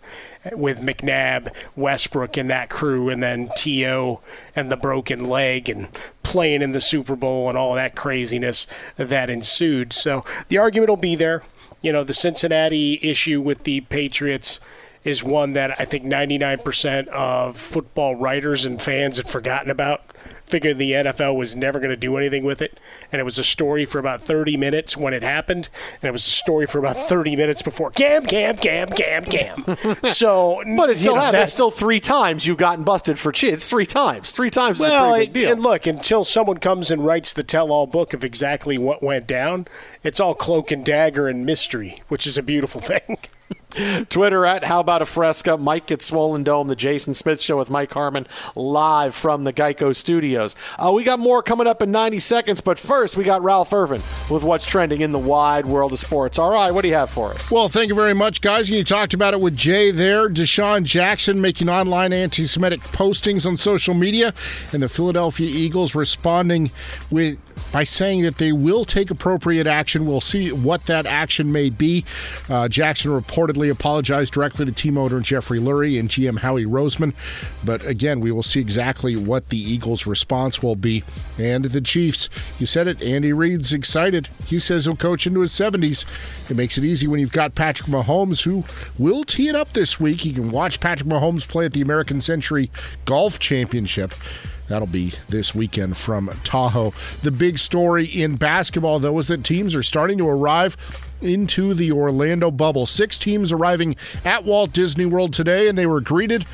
with 0.53 0.81
McNabb, 0.81 1.53
Westbrook, 1.75 2.37
and 2.37 2.51
that 2.51 2.69
crew, 2.69 3.09
and 3.09 3.23
then 3.23 3.51
T.O. 3.57 4.21
and 4.55 4.71
the 4.71 4.77
broken 4.77 5.25
leg 5.25 5.71
and 5.71 5.89
playing 6.23 6.61
in 6.61 6.73
the 6.73 6.81
Super 6.81 7.17
Bowl 7.17 7.49
and 7.49 7.57
all 7.57 7.75
that 7.75 7.97
craziness 7.97 8.67
that 8.97 9.31
ensued. 9.31 9.93
So 9.93 10.25
the 10.49 10.59
argument 10.59 10.91
will 10.91 10.97
be 10.97 11.17
there. 11.17 11.43
You 11.81 11.93
know, 11.93 12.05
the 12.05 12.15
Cincinnati 12.15 12.99
issue 13.03 13.41
with 13.41 13.63
the 13.63 13.81
Patriots 13.83 14.61
is 15.05 15.23
one 15.23 15.53
that 15.53 15.81
I 15.81 15.85
think 15.85 16.05
99% 16.05 17.07
of 17.09 17.57
football 17.57 18.17
writers 18.17 18.65
and 18.65 18.83
fans 18.83 19.17
had 19.19 19.31
forgotten 19.31 19.71
about 19.71 20.03
figured 20.47 20.79
the 20.79 20.93
NFL 20.93 21.37
was 21.37 21.55
never 21.57 21.79
going 21.81 21.91
to 21.91 21.97
do 21.97 22.17
anything 22.17 22.45
with 22.45 22.63
it. 22.63 22.79
And 23.13 23.21
it 23.21 23.25
was 23.25 23.39
a 23.39 23.45
story 23.45 23.85
for 23.85 23.99
about 23.99 24.21
30 24.23 24.57
minutes 24.57 24.97
when 24.97 25.13
it 25.13 25.23
happened, 25.23 25.69
and 26.01 26.09
it 26.09 26.13
was 26.13 26.27
a 26.27 26.31
story 26.31 26.67
for 26.67 26.79
about 26.79 26.97
30 27.09 27.37
minutes 27.37 27.63
before. 27.63 27.91
Cam, 27.91 28.25
cam, 28.25 28.57
cam, 28.57 28.89
cam, 28.89 29.25
cam. 29.25 29.65
so, 30.05 30.63
but 30.77 30.91
it 30.91 30.97
still 30.99 31.15
know, 31.15 31.21
happened. 31.21 31.41
that's 31.43 31.53
still 31.53 31.71
three 31.71 32.01
times 32.01 32.47
you've 32.47 32.57
gotten 32.59 32.85
busted 32.85 33.19
for 33.19 33.33
cheating. 33.33 33.55
It's 33.55 33.69
three 33.69 33.87
times. 33.87 34.33
Three 34.33 34.51
times 34.51 34.79
well, 34.81 34.89
is 34.89 35.11
a 35.11 35.17
pretty 35.17 35.27
big 35.33 35.37
it- 35.37 35.41
deal. 35.47 35.53
and 35.53 35.63
look, 35.63 35.87
until 35.87 36.25
someone 36.25 36.59
comes 36.59 36.91
and 36.91 37.05
writes 37.05 37.33
the 37.33 37.43
tell-all 37.43 37.87
book 37.87 38.15
of 38.15 38.25
exactly 38.25 38.79
what 38.79 39.03
went 39.03 39.27
down, 39.27 39.67
it's 40.03 40.21
all 40.21 40.35
cloak 40.35 40.71
and 40.71 40.85
dagger 40.85 41.29
and 41.29 41.45
mystery, 41.45 42.03
which 42.09 42.27
is 42.27 42.39
a 42.39 42.43
beautiful 42.43 42.81
thing. 42.81 43.19
Twitter 44.09 44.45
at 44.47 44.65
How 44.65 44.81
About 44.81 45.03
a 45.03 45.07
Fresca. 45.07 45.57
Mike 45.59 45.87
gets 45.87 46.07
Swollen 46.07 46.45
Dome, 46.45 46.69
the 46.69 46.77
Jason 46.77 47.15
Smith 47.15 47.41
Show 47.41 47.59
with 47.59 47.71
Mike 47.71 47.93
Harmon 47.93 48.27
live 48.55 49.15
from 49.15 49.45
the 49.45 49.53
Geico 49.53 49.95
Studios. 49.95 50.57
Uh, 50.79 50.93
we 50.93 51.05
got 51.05 51.19
more 51.19 51.43
coming 51.43 51.67
up 51.67 51.83
in 51.83 51.91
90 51.91 52.21
seconds, 52.21 52.61
but 52.61 52.79
first 52.79 53.17
we 53.17 53.25
got 53.25 53.43
Ralph 53.43 53.73
Irvin 53.73 54.01
with 54.31 54.43
what's 54.43 54.67
trending 54.67 55.01
in 55.01 55.13
the 55.13 55.19
wide 55.19 55.67
world 55.67 55.93
of 55.93 55.99
sports. 55.99 56.39
All 56.39 56.53
right, 56.53 56.71
what 56.71 56.83
do 56.83 56.89
you 56.89 56.95
have 56.95 57.11
for 57.11 57.31
us? 57.33 57.51
Well, 57.51 57.69
thank 57.69 57.89
you 57.89 57.95
very 57.95 58.15
much, 58.15 58.41
guys. 58.41 58.69
And 58.69 58.79
You 58.79 58.85
talked 58.85 59.15
about 59.15 59.35
it 59.35 59.41
with 59.41 59.57
Jay 59.57 59.91
there. 59.91 60.29
DeSean 60.29 60.85
Jackson 60.85 61.41
making 61.41 61.69
online 61.69 62.13
anti 62.13 62.47
Semitic 62.47 62.81
postings 62.81 63.47
on 63.47 63.57
social 63.57 63.95
media, 63.95 64.33
and 64.73 64.83
the 64.83 64.89
Philadelphia 64.89 65.49
Eagles 65.49 65.95
responding 65.95 66.71
with 67.11 67.39
by 67.73 67.85
saying 67.85 68.23
that 68.23 68.39
they 68.39 68.53
will 68.53 68.85
take 68.85 69.11
appropriate 69.11 69.67
action. 69.67 70.07
We'll 70.07 70.21
see 70.21 70.53
what 70.53 70.87
that 70.87 71.07
action 71.07 71.51
may 71.53 71.71
be. 71.71 72.05
Uh, 72.49 72.69
Jackson 72.69 73.11
reportedly 73.11 73.66
apologized 73.69 74.33
directly 74.33 74.65
to 74.67 74.73
team 74.73 74.99
owner 74.99 75.21
Jeffrey 75.21 75.59
Lurie 75.59 75.99
and 75.99 76.09
GM 76.09 76.39
Howie 76.39 76.65
Roseman. 76.65 77.15
But 77.65 77.85
again, 77.87 78.21
we 78.21 78.33
will 78.33 78.43
see 78.43 78.61
exactly 78.61 79.17
what 79.17 79.49
the 79.49 79.59
Eagles' 79.59 80.07
response 80.07 80.63
will 80.63 80.77
be. 80.77 81.05
And 81.39 81.65
the 81.65 81.81
Chiefs, 81.81 82.29
you 82.59 82.67
said 82.67 82.89
it, 82.89 83.03
Andy 83.03 83.33
Reid's 83.33 83.73
excited. 83.73 84.29
He 84.47 84.59
says 84.59 84.85
he'll 84.85 84.97
coach 84.97 85.27
into 85.27 85.41
his 85.41 85.53
70s. 85.53 86.51
It 86.51 86.57
makes 86.57 86.79
it 86.79 86.85
easy 86.85 87.07
when 87.07 87.21
you've 87.21 87.33
got 87.33 87.55
Patrick 87.55 87.89
Mahomes, 87.89 88.43
who 88.43 88.65
will 88.99 89.25
tee 89.25 89.49
it 89.49 89.55
up 89.55 89.73
this 89.73 89.99
week. 90.01 90.25
You 90.25 90.33
can 90.33 90.51
watch 90.51 90.81
Patrick 90.81 91.09
Mahomes 91.09 91.47
play 91.47 91.67
at 91.67 91.73
the 91.73 91.83
American 91.83 92.21
Century 92.21 92.71
Golf 93.05 93.39
Championship. 93.39 94.13
That'll 94.69 94.87
be 94.87 95.13
this 95.29 95.55
weekend 95.55 95.97
from 95.97 96.29
Tahoe. 96.45 96.93
The 97.23 97.31
big 97.31 97.59
story 97.59 98.07
in 98.07 98.37
basketball, 98.37 98.99
though, 98.99 99.19
is 99.19 99.29
that 99.29 99.45
teams 99.45 99.75
are 99.77 99.83
starting 99.83 100.19
to 100.19 100.29
arrive 100.29 100.77
into 101.21 101.75
the 101.75 101.93
Orlando 101.93 102.51
bubble. 102.51 102.87
Six 102.87 103.19
teams 103.19 103.53
arriving 103.53 103.97
at 104.25 104.45
Walt 104.45 104.73
Disney 104.73 105.07
World 105.07 105.33
today, 105.33 105.69
and 105.69 105.77
they 105.77 105.87
were 105.87 106.01
greeted 106.01 106.47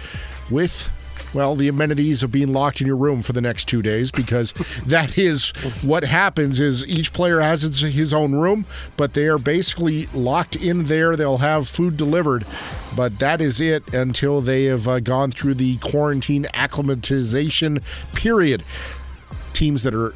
with 0.51 0.91
well, 1.35 1.55
the 1.55 1.69
amenities 1.69 2.23
of 2.23 2.31
being 2.31 2.53
locked 2.53 2.81
in 2.81 2.87
your 2.87 2.97
room 2.97 3.23
for 3.23 3.33
the 3.33 3.41
next 3.41 3.67
two 3.67 3.81
days 3.81 4.11
because 4.11 4.53
that 4.87 5.17
is 5.17 5.51
what 5.83 6.05
happens 6.05 6.61
is 6.61 6.87
each 6.87 7.13
player 7.13 7.41
has 7.41 7.63
his, 7.63 8.13
own 8.13 8.35
room, 8.35 8.67
but 8.99 9.15
they 9.15 9.27
are 9.27 9.39
basically 9.39 10.07
locked 10.07 10.57
in 10.57 10.85
there. 10.85 11.17
They'll 11.17 11.39
have 11.39 11.67
food 11.67 11.97
delivered, 11.97 12.45
but 12.95 13.19
that 13.21 13.41
is 13.41 13.59
it 13.59 13.95
until 13.95 14.43
they 14.43 14.65
have 14.65 14.87
uh, 14.87 15.01
gone 15.01 15.33
through 15.33 15.55
the 15.55 15.79
quarantine 15.79 16.47
acclimatization 16.53 17.81
period. 18.13 18.63
Teams 19.55 19.83
that 19.85 19.95
are 19.95 20.15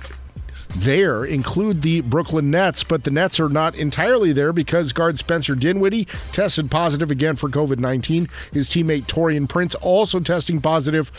there 0.77 1.25
include 1.25 1.83
the 1.83 2.01
Brooklyn 2.03 2.51
Nets, 2.51 2.85
but 2.85 3.05
the 3.05 3.11
Nets 3.11 3.41
are 3.41 3.49
not 3.49 3.79
entirely 3.79 4.33
there 4.33 4.53
because 4.53 4.93
guard 4.93 5.19
Spencer 5.19 5.55
Dinwiddie 5.55 6.07
tested 6.33 6.71
positive 6.71 7.11
again 7.11 7.37
for 7.37 7.49
COVID 7.49 7.79
19. 7.79 8.29
His 8.53 8.69
teammate 8.69 9.05
Taurean 9.05 9.49
Prince 9.49 9.75
also 9.77 10.21
testing 10.21 10.61
positive. 10.61 11.11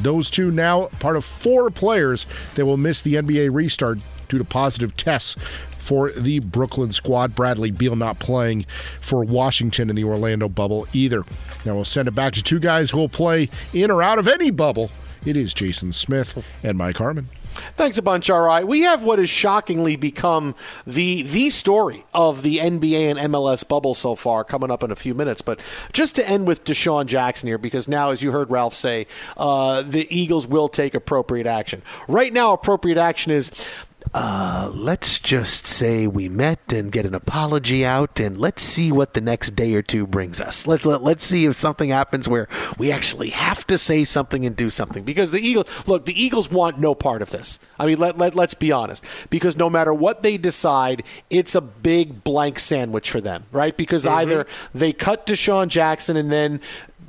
Those 0.00 0.30
two 0.30 0.50
now 0.50 0.86
part 0.98 1.16
of 1.16 1.24
four 1.24 1.70
players 1.70 2.26
that 2.54 2.66
will 2.66 2.76
miss 2.76 3.02
the 3.02 3.14
NBA 3.14 3.52
restart 3.52 3.98
due 4.28 4.38
to 4.38 4.44
positive 4.44 4.96
tests 4.96 5.36
for 5.78 6.12
the 6.12 6.38
Brooklyn 6.38 6.92
squad. 6.92 7.34
Bradley 7.34 7.70
Beal 7.70 7.96
not 7.96 8.18
playing 8.18 8.66
for 9.00 9.24
Washington 9.24 9.90
in 9.90 9.96
the 9.96 10.04
Orlando 10.04 10.48
bubble 10.48 10.86
either. 10.92 11.24
Now 11.64 11.74
we'll 11.74 11.84
send 11.84 12.08
it 12.08 12.14
back 12.14 12.34
to 12.34 12.42
two 12.42 12.60
guys 12.60 12.90
who 12.90 12.98
will 12.98 13.08
play 13.08 13.48
in 13.74 13.90
or 13.90 14.02
out 14.02 14.18
of 14.18 14.28
any 14.28 14.50
bubble. 14.50 14.90
It 15.26 15.36
is 15.36 15.52
Jason 15.52 15.92
Smith 15.92 16.42
and 16.62 16.78
Mike 16.78 16.96
Harmon. 16.96 17.28
Thanks 17.76 17.98
a 17.98 18.02
bunch. 18.02 18.30
All 18.30 18.42
right, 18.42 18.66
we 18.66 18.82
have 18.82 19.04
what 19.04 19.18
has 19.18 19.30
shockingly 19.30 19.96
become 19.96 20.54
the 20.86 21.22
the 21.22 21.50
story 21.50 22.04
of 22.14 22.42
the 22.42 22.58
NBA 22.58 23.10
and 23.10 23.18
MLS 23.32 23.66
bubble 23.66 23.94
so 23.94 24.14
far. 24.14 24.44
Coming 24.44 24.70
up 24.70 24.82
in 24.82 24.90
a 24.90 24.96
few 24.96 25.14
minutes, 25.14 25.42
but 25.42 25.60
just 25.92 26.16
to 26.16 26.28
end 26.28 26.46
with 26.46 26.64
DeSean 26.64 27.06
Jackson 27.06 27.48
here, 27.48 27.58
because 27.58 27.88
now, 27.88 28.10
as 28.10 28.22
you 28.22 28.32
heard 28.32 28.50
Ralph 28.50 28.74
say, 28.74 29.06
uh, 29.36 29.82
the 29.82 30.06
Eagles 30.14 30.46
will 30.46 30.68
take 30.68 30.94
appropriate 30.94 31.46
action. 31.46 31.82
Right 32.08 32.32
now, 32.32 32.52
appropriate 32.52 32.98
action 32.98 33.32
is 33.32 33.50
uh, 34.12 34.70
let's 34.74 35.20
just 35.20 35.66
say 35.66 36.06
we 36.06 36.28
met 36.28 36.72
and 36.72 36.90
get 36.90 37.06
an 37.06 37.14
apology 37.14 37.84
out, 37.84 38.18
and 38.18 38.38
let's 38.38 38.62
see 38.62 38.90
what 38.90 39.14
the 39.14 39.20
next 39.20 39.54
day 39.54 39.74
or 39.74 39.82
two 39.82 40.06
brings 40.06 40.40
us. 40.40 40.66
Let's 40.66 40.84
let, 40.84 41.02
let's 41.02 41.24
see 41.24 41.44
if 41.44 41.54
something 41.54 41.90
happens 41.90 42.28
where 42.28 42.48
we 42.76 42.90
actually 42.90 43.30
have 43.30 43.64
to 43.68 43.78
say 43.78 44.02
something 44.02 44.44
and 44.44 44.56
do 44.56 44.68
something. 44.68 45.04
Because 45.04 45.30
the 45.30 45.40
Eagles, 45.40 45.86
look, 45.86 46.06
the 46.06 46.20
Eagles 46.20 46.50
want 46.50 46.78
no 46.80 46.94
part 46.94 47.22
of 47.22 47.30
this. 47.30 47.60
I 47.78 47.86
mean, 47.86 47.98
let, 47.98 48.18
let, 48.18 48.34
let's 48.34 48.54
be 48.54 48.72
honest. 48.72 49.04
Because 49.30 49.56
no 49.56 49.70
matter 49.70 49.94
what 49.94 50.24
they 50.24 50.36
decide, 50.36 51.04
it's 51.30 51.54
a 51.54 51.60
big 51.60 52.24
blank 52.24 52.58
sandwich 52.58 53.10
for 53.10 53.20
them, 53.20 53.44
right? 53.52 53.76
Because 53.76 54.06
either 54.06 54.46
they 54.74 54.92
cut 54.92 55.26
DeSean 55.26 55.68
Jackson 55.68 56.16
and 56.16 56.32
then 56.32 56.60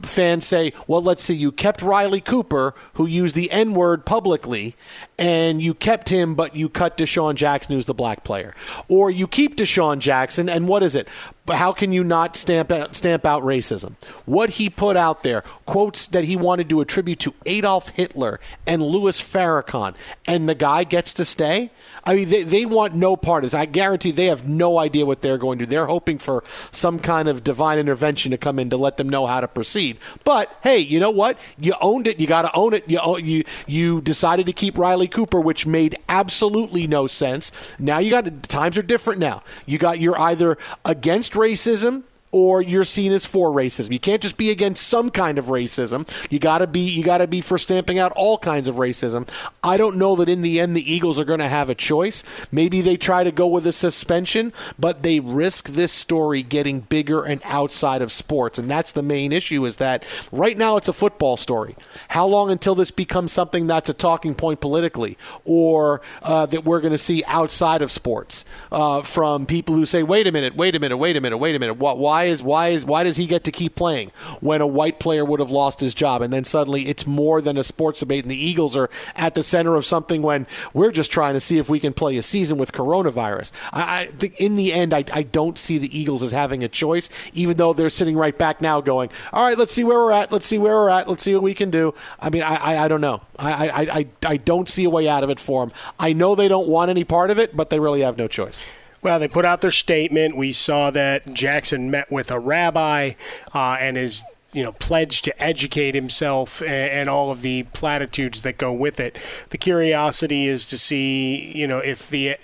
fans 0.06 0.46
say, 0.46 0.74
well, 0.88 1.02
let's 1.02 1.24
see, 1.24 1.36
you 1.36 1.52
kept 1.52 1.82
Riley 1.82 2.22
Cooper, 2.22 2.74
who 2.94 3.06
used 3.06 3.36
the 3.36 3.52
N 3.52 3.74
word 3.74 4.06
publicly, 4.06 4.76
and 5.18 5.62
you 5.62 5.74
kept 5.74 6.10
him, 6.10 6.36
but 6.36 6.56
you 6.56 6.70
cut 6.70 6.98
DeSean 6.98 7.36
Jackson, 7.36 7.76
who's 7.76 7.86
the 7.86 7.94
black 7.94 8.24
player. 8.24 8.54
Or 8.88 9.10
you 9.10 9.28
keep 9.28 9.56
DeSean 9.56 10.00
Jackson, 10.00 10.50
and 10.50 10.68
what 10.68 10.84
is 10.84 10.96
it? 10.96 11.08
But 11.46 11.58
how 11.58 11.72
can 11.72 11.92
you 11.92 12.04
not 12.04 12.36
stamp 12.36 12.72
out, 12.72 12.96
stamp 12.96 13.26
out 13.26 13.44
racism? 13.44 13.96
What 14.26 14.52
he 14.52 14.70
put 14.70 14.96
out 14.96 15.24
there, 15.24 15.42
quotes 15.66 16.06
that 16.08 16.26
he 16.26 16.36
wanted 16.36 16.70
to 16.70 16.82
attribute 16.82 17.20
to 17.22 17.34
Adolf 17.48 17.90
Hitler 17.90 18.40
and 18.68 18.84
Louis 18.84 19.20
Farrakhan, 19.20 19.96
and 20.26 20.48
the 20.48 20.54
guy 20.54 20.84
gets 20.84 21.14
to 21.16 21.26
stay? 21.26 21.72
I 22.04 22.16
mean, 22.16 22.30
they, 22.30 22.44
they 22.44 22.66
want 22.66 22.94
no 22.94 23.16
part 23.16 23.44
of 23.44 23.52
this. 23.52 23.60
I 23.60 23.66
guarantee 23.66 24.12
they 24.12 24.28
have 24.28 24.48
no 24.48 24.78
idea 24.78 25.06
what 25.06 25.22
they're 25.22 25.38
going 25.38 25.58
to 25.60 25.66
do. 25.66 25.70
They're 25.70 25.88
hoping 25.88 26.20
for 26.20 26.44
some 26.72 27.00
kind 27.00 27.28
of 27.28 27.44
divine 27.44 27.80
intervention 27.80 28.32
to 28.32 28.38
come 28.38 28.60
in 28.60 28.70
to 28.70 28.78
let 28.78 28.98
them 28.98 29.10
know 29.10 29.26
how 29.26 29.42
to 29.42 29.48
proceed. 29.48 29.98
But 30.24 30.56
hey, 30.62 30.80
you 30.80 31.00
know 31.00 31.12
what? 31.12 31.38
You 31.60 31.74
owned 31.82 32.06
it. 32.08 32.20
You 32.20 32.28
got 32.28 32.44
to 32.44 32.52
own 32.56 32.74
it. 32.74 32.88
You, 32.88 33.00
oh, 33.02 33.18
you, 33.18 33.44
you 33.66 34.02
decided 34.02 34.46
to 34.46 34.54
keep 34.54 34.78
Riley 34.78 35.08
Cooper, 35.08 35.40
which 35.40 35.66
made 35.66 35.96
absolutely 36.08 36.86
no 36.88 37.08
sense. 37.08 37.52
Now 37.80 37.98
you 37.98 38.12
got 38.12 38.44
times 38.44 38.78
are 38.78 38.84
different 38.84 39.20
now. 39.20 39.44
You 39.66 39.78
got 39.78 40.00
you're 40.00 40.20
either 40.20 40.58
against 40.86 41.31
racism 41.34 42.04
or 42.32 42.62
you're 42.62 42.84
seen 42.84 43.12
as 43.12 43.26
for 43.26 43.52
racism. 43.52 43.92
You 43.92 44.00
can't 44.00 44.22
just 44.22 44.38
be 44.38 44.50
against 44.50 44.88
some 44.88 45.10
kind 45.10 45.38
of 45.38 45.46
racism. 45.46 46.08
You 46.32 46.40
got 46.40 46.60
to 46.60 46.68
be 46.68 46.80
you 46.80 47.04
got 47.04 47.20
to 47.20 47.28
be 47.28 47.42
for 47.42 47.58
stamping 47.58 48.00
out 48.00 48.14
all 48.16 48.38
kinds 48.38 48.68
of 48.68 48.76
racism. 48.76 49.28
I 49.64 49.78
don't 49.78 49.98
know 49.98 50.16
that 50.16 50.30
in 50.30 50.42
the 50.42 50.60
end 50.60 50.76
the 50.76 50.92
Eagles 50.94 51.20
are 51.20 51.26
going 51.26 51.40
to 51.40 51.48
have 51.48 51.70
a 51.70 51.76
choice. 51.76 52.24
Maybe 52.52 52.82
they 52.82 52.98
try 52.98 53.24
to 53.24 53.32
go 53.32 53.48
with 53.48 53.68
a 53.68 53.72
suspension, 53.72 54.54
but 54.80 55.04
they 55.04 55.20
risk 55.20 55.70
this 55.70 55.92
story 55.92 56.44
getting 56.44 56.82
bigger 56.82 57.24
and 57.24 57.42
outside 57.44 58.02
of 58.02 58.12
sports, 58.12 58.58
and 58.58 58.70
that's 58.70 58.92
the 58.92 59.04
main 59.04 59.32
issue 59.32 59.66
is 59.66 59.78
that 59.78 60.06
right 60.32 60.58
now 60.58 60.78
it's 60.78 60.88
a 60.88 60.94
football 60.94 61.38
story. 61.38 61.76
How 62.10 62.26
long 62.26 62.50
until 62.52 62.76
this 62.76 62.92
becomes 62.92 63.32
something 63.32 63.68
that's 63.68 63.90
a 63.90 63.94
talking 63.94 64.36
point 64.36 64.62
politically 64.62 65.18
or 65.44 66.02
uh, 66.24 66.46
that 66.48 66.64
we're 66.64 66.82
going 66.82 66.92
to 66.92 66.98
see 66.98 67.24
outside 67.26 67.82
of 67.82 67.92
sports 67.92 68.46
uh, 68.72 69.02
from 69.02 69.46
people 69.46 69.76
who 69.76 69.86
say, 69.86 70.04
"Wait 70.04 70.28
a 70.28 70.32
minute, 70.32 70.56
wait 70.56 70.76
a 70.76 70.80
minute, 70.80 70.98
wait 70.98 71.18
a 71.18 71.22
minute, 71.22 71.38
wait 71.38 71.56
a 71.56 71.60
minute. 71.60 71.76
What 71.76 71.98
why 71.98 72.21
why 72.22 72.26
is 72.26 72.44
why 72.44 72.68
is 72.70 72.86
why 72.86 73.04
does 73.04 73.18
he 73.18 73.26
get 73.26 73.44
to 73.46 73.52
keep 73.52 73.76
playing 73.76 74.12
when 74.42 74.62
a 74.62 74.68
white 74.68 75.00
player 75.00 75.26
would 75.26 75.40
have 75.40 75.50
lost 75.50 75.80
his 75.80 75.94
job? 75.94 76.22
And 76.22 76.32
then 76.32 76.44
suddenly 76.44 76.88
it's 76.88 77.08
more 77.08 77.42
than 77.42 77.58
a 77.58 77.64
sports 77.64 78.02
debate, 78.02 78.24
and 78.24 78.30
the 78.30 78.36
Eagles 78.36 78.78
are 78.78 78.90
at 79.16 79.34
the 79.34 79.42
center 79.42 79.76
of 79.76 79.86
something 79.86 80.22
when 80.22 80.46
we're 80.74 80.92
just 80.92 81.12
trying 81.12 81.34
to 81.34 81.40
see 81.40 81.58
if 81.58 81.68
we 81.68 81.80
can 81.80 81.94
play 81.94 82.18
a 82.18 82.22
season 82.22 82.58
with 82.60 82.74
coronavirus. 82.74 83.52
I, 83.74 84.02
I 84.02 84.06
think 84.06 84.40
in 84.40 84.56
the 84.56 84.72
end, 84.72 84.94
I, 84.94 85.04
I 85.12 85.24
don't 85.24 85.58
see 85.58 85.80
the 85.80 85.98
Eagles 85.98 86.22
as 86.22 86.32
having 86.32 86.64
a 86.64 86.68
choice, 86.68 87.10
even 87.34 87.58
though 87.58 87.74
they're 87.74 87.90
sitting 87.90 88.16
right 88.16 88.38
back 88.38 88.62
now, 88.62 88.82
going, 88.82 89.10
"All 89.34 89.48
right, 89.48 89.58
let's 89.58 89.74
see 89.74 89.84
where 89.84 89.98
we're 89.98 90.12
at. 90.12 90.32
Let's 90.32 90.46
see 90.46 90.60
where 90.60 90.76
we're 90.76 90.90
at. 90.90 91.10
Let's 91.10 91.24
see 91.24 91.34
what 91.34 91.44
we 91.44 91.56
can 91.56 91.72
do." 91.72 91.94
I 92.20 92.30
mean, 92.30 92.44
I 92.44 92.56
I, 92.56 92.86
I 92.86 92.88
don't 92.88 93.02
know. 93.02 93.22
I, 93.40 93.70
I 93.70 93.82
I 93.82 94.08
I 94.26 94.38
don't 94.38 94.70
see 94.70 94.84
a 94.84 94.90
way 94.90 95.08
out 95.08 95.24
of 95.24 95.32
it 95.32 95.40
for 95.40 95.66
them. 95.66 95.74
I 96.00 96.14
know 96.14 96.36
they 96.36 96.48
don't 96.48 96.68
want 96.68 96.92
any 96.92 97.04
part 97.04 97.32
of 97.32 97.40
it, 97.40 97.58
but 97.58 97.72
they 97.72 97.80
really 97.80 98.02
have 98.02 98.18
no 98.18 98.28
choice. 98.28 98.64
Well, 99.02 99.20
they 99.20 99.28
put 99.28 99.46
out 99.46 99.62
their 99.62 99.72
statement. 99.72 100.38
We 100.38 100.52
saw 100.52 100.92
that 100.92 101.34
Jackson 101.34 101.90
met 101.90 102.12
with 102.12 102.30
a 102.30 102.40
rabbi 102.40 103.14
uh, 103.54 103.78
and 103.80 103.98
is 103.98 104.24
you 104.54 104.64
know 104.64 104.74
pledged 104.74 105.24
to 105.26 105.42
educate 105.42 105.96
himself 105.96 106.62
and, 106.62 106.70
and, 106.72 107.10
all 107.10 107.32
of 107.32 107.42
the 107.42 107.64
platitudes 107.74 108.42
that 108.42 108.58
go 108.58 108.72
with 108.72 109.00
it. 109.00 109.18
The 109.50 109.58
curiosity 109.58 110.48
is 110.48 110.66
to 110.68 110.78
see 110.78 111.58
you 111.58 111.68
know 111.68 111.80
if 111.80 112.10
the 112.10 112.36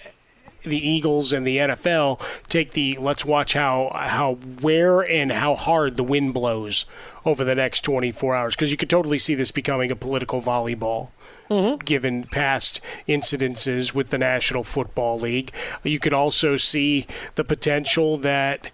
the 0.64 0.78
Eagles 0.78 1.34
and 1.34 1.46
the 1.46 1.58
NFL 1.58 2.22
take 2.48 2.72
the 2.72 2.98
let's 2.98 3.26
watch 3.26 3.54
how 3.54 3.92
how 3.94 4.36
where 4.62 5.02
and 5.02 5.32
how 5.32 5.56
hard 5.56 5.98
the 5.98 6.04
wind 6.04 6.34
blows 6.34 6.86
over 7.26 7.44
the 7.44 7.56
next 7.56 7.82
24 7.82 8.36
hours 8.36 8.56
because 8.56 8.72
you 8.72 8.78
could 8.78 8.90
totally 8.90 9.20
see 9.20 9.36
this 9.36 9.52
becoming 9.52 9.92
a 9.92 9.96
political 9.96 10.42
volleyball. 10.42 11.10
Mm-hmm. 11.50 11.78
Given 11.78 12.24
past 12.24 12.82
incidences 13.08 13.94
with 13.94 14.10
the 14.10 14.18
National 14.18 14.64
Football 14.64 15.20
League, 15.20 15.54
you 15.84 15.98
could 15.98 16.14
also 16.14 16.58
see 16.58 17.08
the 17.36 17.44
potential 17.46 18.18
that 18.18 18.70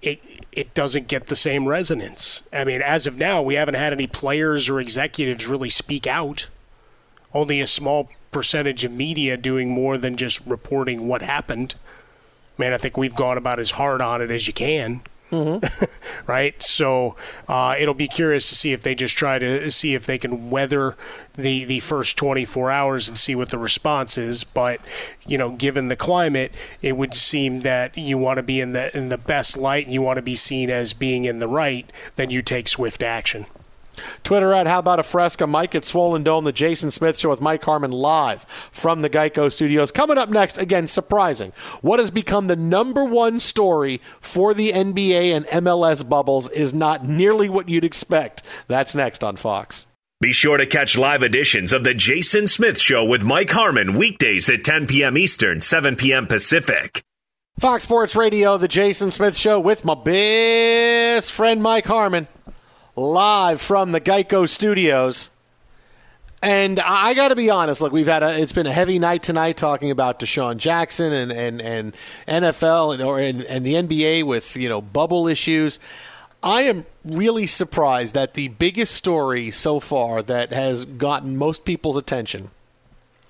it 0.00 0.22
it 0.52 0.72
doesn't 0.72 1.08
get 1.08 1.26
the 1.26 1.36
same 1.36 1.68
resonance. 1.68 2.48
I 2.52 2.64
mean, 2.64 2.80
as 2.80 3.06
of 3.06 3.18
now, 3.18 3.42
we 3.42 3.54
haven't 3.54 3.74
had 3.74 3.92
any 3.92 4.06
players 4.06 4.68
or 4.68 4.80
executives 4.80 5.46
really 5.46 5.68
speak 5.68 6.06
out. 6.06 6.48
Only 7.34 7.60
a 7.60 7.66
small 7.66 8.08
percentage 8.32 8.82
of 8.84 8.92
media 8.92 9.36
doing 9.36 9.70
more 9.70 9.98
than 9.98 10.16
just 10.16 10.46
reporting 10.46 11.06
what 11.06 11.22
happened. 11.22 11.74
Man, 12.56 12.72
I 12.72 12.78
think 12.78 12.96
we've 12.96 13.14
gone 13.14 13.36
about 13.36 13.58
as 13.58 13.72
hard 13.72 14.00
on 14.00 14.22
it 14.22 14.30
as 14.30 14.46
you 14.46 14.54
can. 14.54 15.02
Mm-hmm. 15.32 15.84
right? 16.26 16.62
So 16.62 17.16
uh, 17.48 17.74
it'll 17.78 17.94
be 17.94 18.06
curious 18.06 18.48
to 18.48 18.54
see 18.54 18.72
if 18.72 18.82
they 18.82 18.94
just 18.94 19.16
try 19.16 19.38
to 19.38 19.70
see 19.70 19.94
if 19.94 20.06
they 20.06 20.18
can 20.18 20.50
weather 20.50 20.96
the, 21.34 21.64
the 21.64 21.80
first 21.80 22.16
24 22.16 22.70
hours 22.70 23.08
and 23.08 23.18
see 23.18 23.34
what 23.34 23.50
the 23.50 23.58
response 23.58 24.16
is. 24.16 24.44
But 24.44 24.80
you 25.26 25.36
know, 25.36 25.50
given 25.50 25.88
the 25.88 25.96
climate, 25.96 26.54
it 26.80 26.96
would 26.96 27.14
seem 27.14 27.60
that 27.60 27.96
you 27.98 28.18
want 28.18 28.36
to 28.36 28.42
be 28.42 28.60
in 28.60 28.72
the 28.72 28.96
in 28.96 29.08
the 29.08 29.18
best 29.18 29.56
light 29.56 29.86
and 29.86 29.94
you 29.94 30.02
want 30.02 30.16
to 30.16 30.22
be 30.22 30.36
seen 30.36 30.70
as 30.70 30.92
being 30.92 31.24
in 31.24 31.40
the 31.40 31.48
right. 31.48 31.90
Then 32.14 32.30
you 32.30 32.42
take 32.42 32.68
swift 32.68 33.02
action. 33.02 33.46
Twitter 34.24 34.52
at 34.52 34.66
How 34.66 34.78
About 34.78 34.98
a 35.00 35.02
Fresca, 35.02 35.46
Mike 35.46 35.74
at 35.74 35.84
Swollen 35.84 36.22
Dome, 36.22 36.44
the 36.44 36.52
Jason 36.52 36.90
Smith 36.90 37.18
Show 37.18 37.30
with 37.30 37.40
Mike 37.40 37.64
Harmon 37.64 37.90
live 37.90 38.44
from 38.44 39.02
the 39.02 39.10
Geico 39.10 39.50
Studios. 39.50 39.90
Coming 39.90 40.18
up 40.18 40.28
next, 40.28 40.58
again, 40.58 40.86
surprising. 40.86 41.52
What 41.82 42.00
has 42.00 42.10
become 42.10 42.46
the 42.46 42.56
number 42.56 43.04
one 43.04 43.40
story 43.40 44.00
for 44.20 44.54
the 44.54 44.72
NBA 44.72 45.34
and 45.34 45.46
MLS 45.46 46.08
bubbles 46.08 46.48
is 46.50 46.74
not 46.74 47.06
nearly 47.06 47.48
what 47.48 47.68
you'd 47.68 47.84
expect. 47.84 48.42
That's 48.68 48.94
next 48.94 49.22
on 49.24 49.36
Fox. 49.36 49.86
Be 50.20 50.32
sure 50.32 50.56
to 50.56 50.64
catch 50.64 50.96
live 50.96 51.22
editions 51.22 51.74
of 51.74 51.84
the 51.84 51.92
Jason 51.92 52.46
Smith 52.46 52.80
Show 52.80 53.04
with 53.04 53.22
Mike 53.22 53.50
Harmon 53.50 53.98
weekdays 53.98 54.48
at 54.48 54.64
10 54.64 54.86
p.m. 54.86 55.18
Eastern, 55.18 55.60
7 55.60 55.94
p.m. 55.94 56.26
Pacific. 56.26 57.02
Fox 57.58 57.82
Sports 57.84 58.16
Radio, 58.16 58.56
the 58.56 58.68
Jason 58.68 59.10
Smith 59.10 59.36
Show 59.36 59.60
with 59.60 59.84
my 59.84 59.94
best 59.94 61.32
friend 61.32 61.62
Mike 61.62 61.86
Harmon 61.86 62.28
live 62.96 63.60
from 63.60 63.92
the 63.92 64.00
Geico 64.00 64.48
Studios. 64.48 65.30
And 66.42 66.80
I 66.80 67.14
got 67.14 67.28
to 67.28 67.36
be 67.36 67.50
honest. 67.50 67.80
Look, 67.80 67.92
we've 67.92 68.06
had 68.06 68.22
a 68.22 68.40
it's 68.40 68.52
been 68.52 68.66
a 68.66 68.72
heavy 68.72 68.98
night 68.98 69.22
tonight 69.22 69.56
talking 69.56 69.90
about 69.90 70.18
DeSean 70.18 70.56
Jackson 70.56 71.12
and 71.12 71.32
and, 71.32 71.60
and 71.60 71.94
NFL 72.26 72.94
and 72.94 73.02
or 73.02 73.18
and, 73.18 73.42
and 73.44 73.64
the 73.64 73.74
NBA 73.74 74.24
with 74.24 74.56
you 74.56 74.68
know 74.68 74.80
bubble 74.80 75.28
issues. 75.28 75.78
I 76.42 76.62
am 76.62 76.86
really 77.04 77.46
surprised 77.46 78.14
that 78.14 78.34
the 78.34 78.48
biggest 78.48 78.94
story 78.94 79.50
so 79.50 79.80
far 79.80 80.22
that 80.22 80.52
has 80.52 80.84
gotten 80.84 81.36
most 81.36 81.64
people's 81.64 81.96
attention 81.96 82.50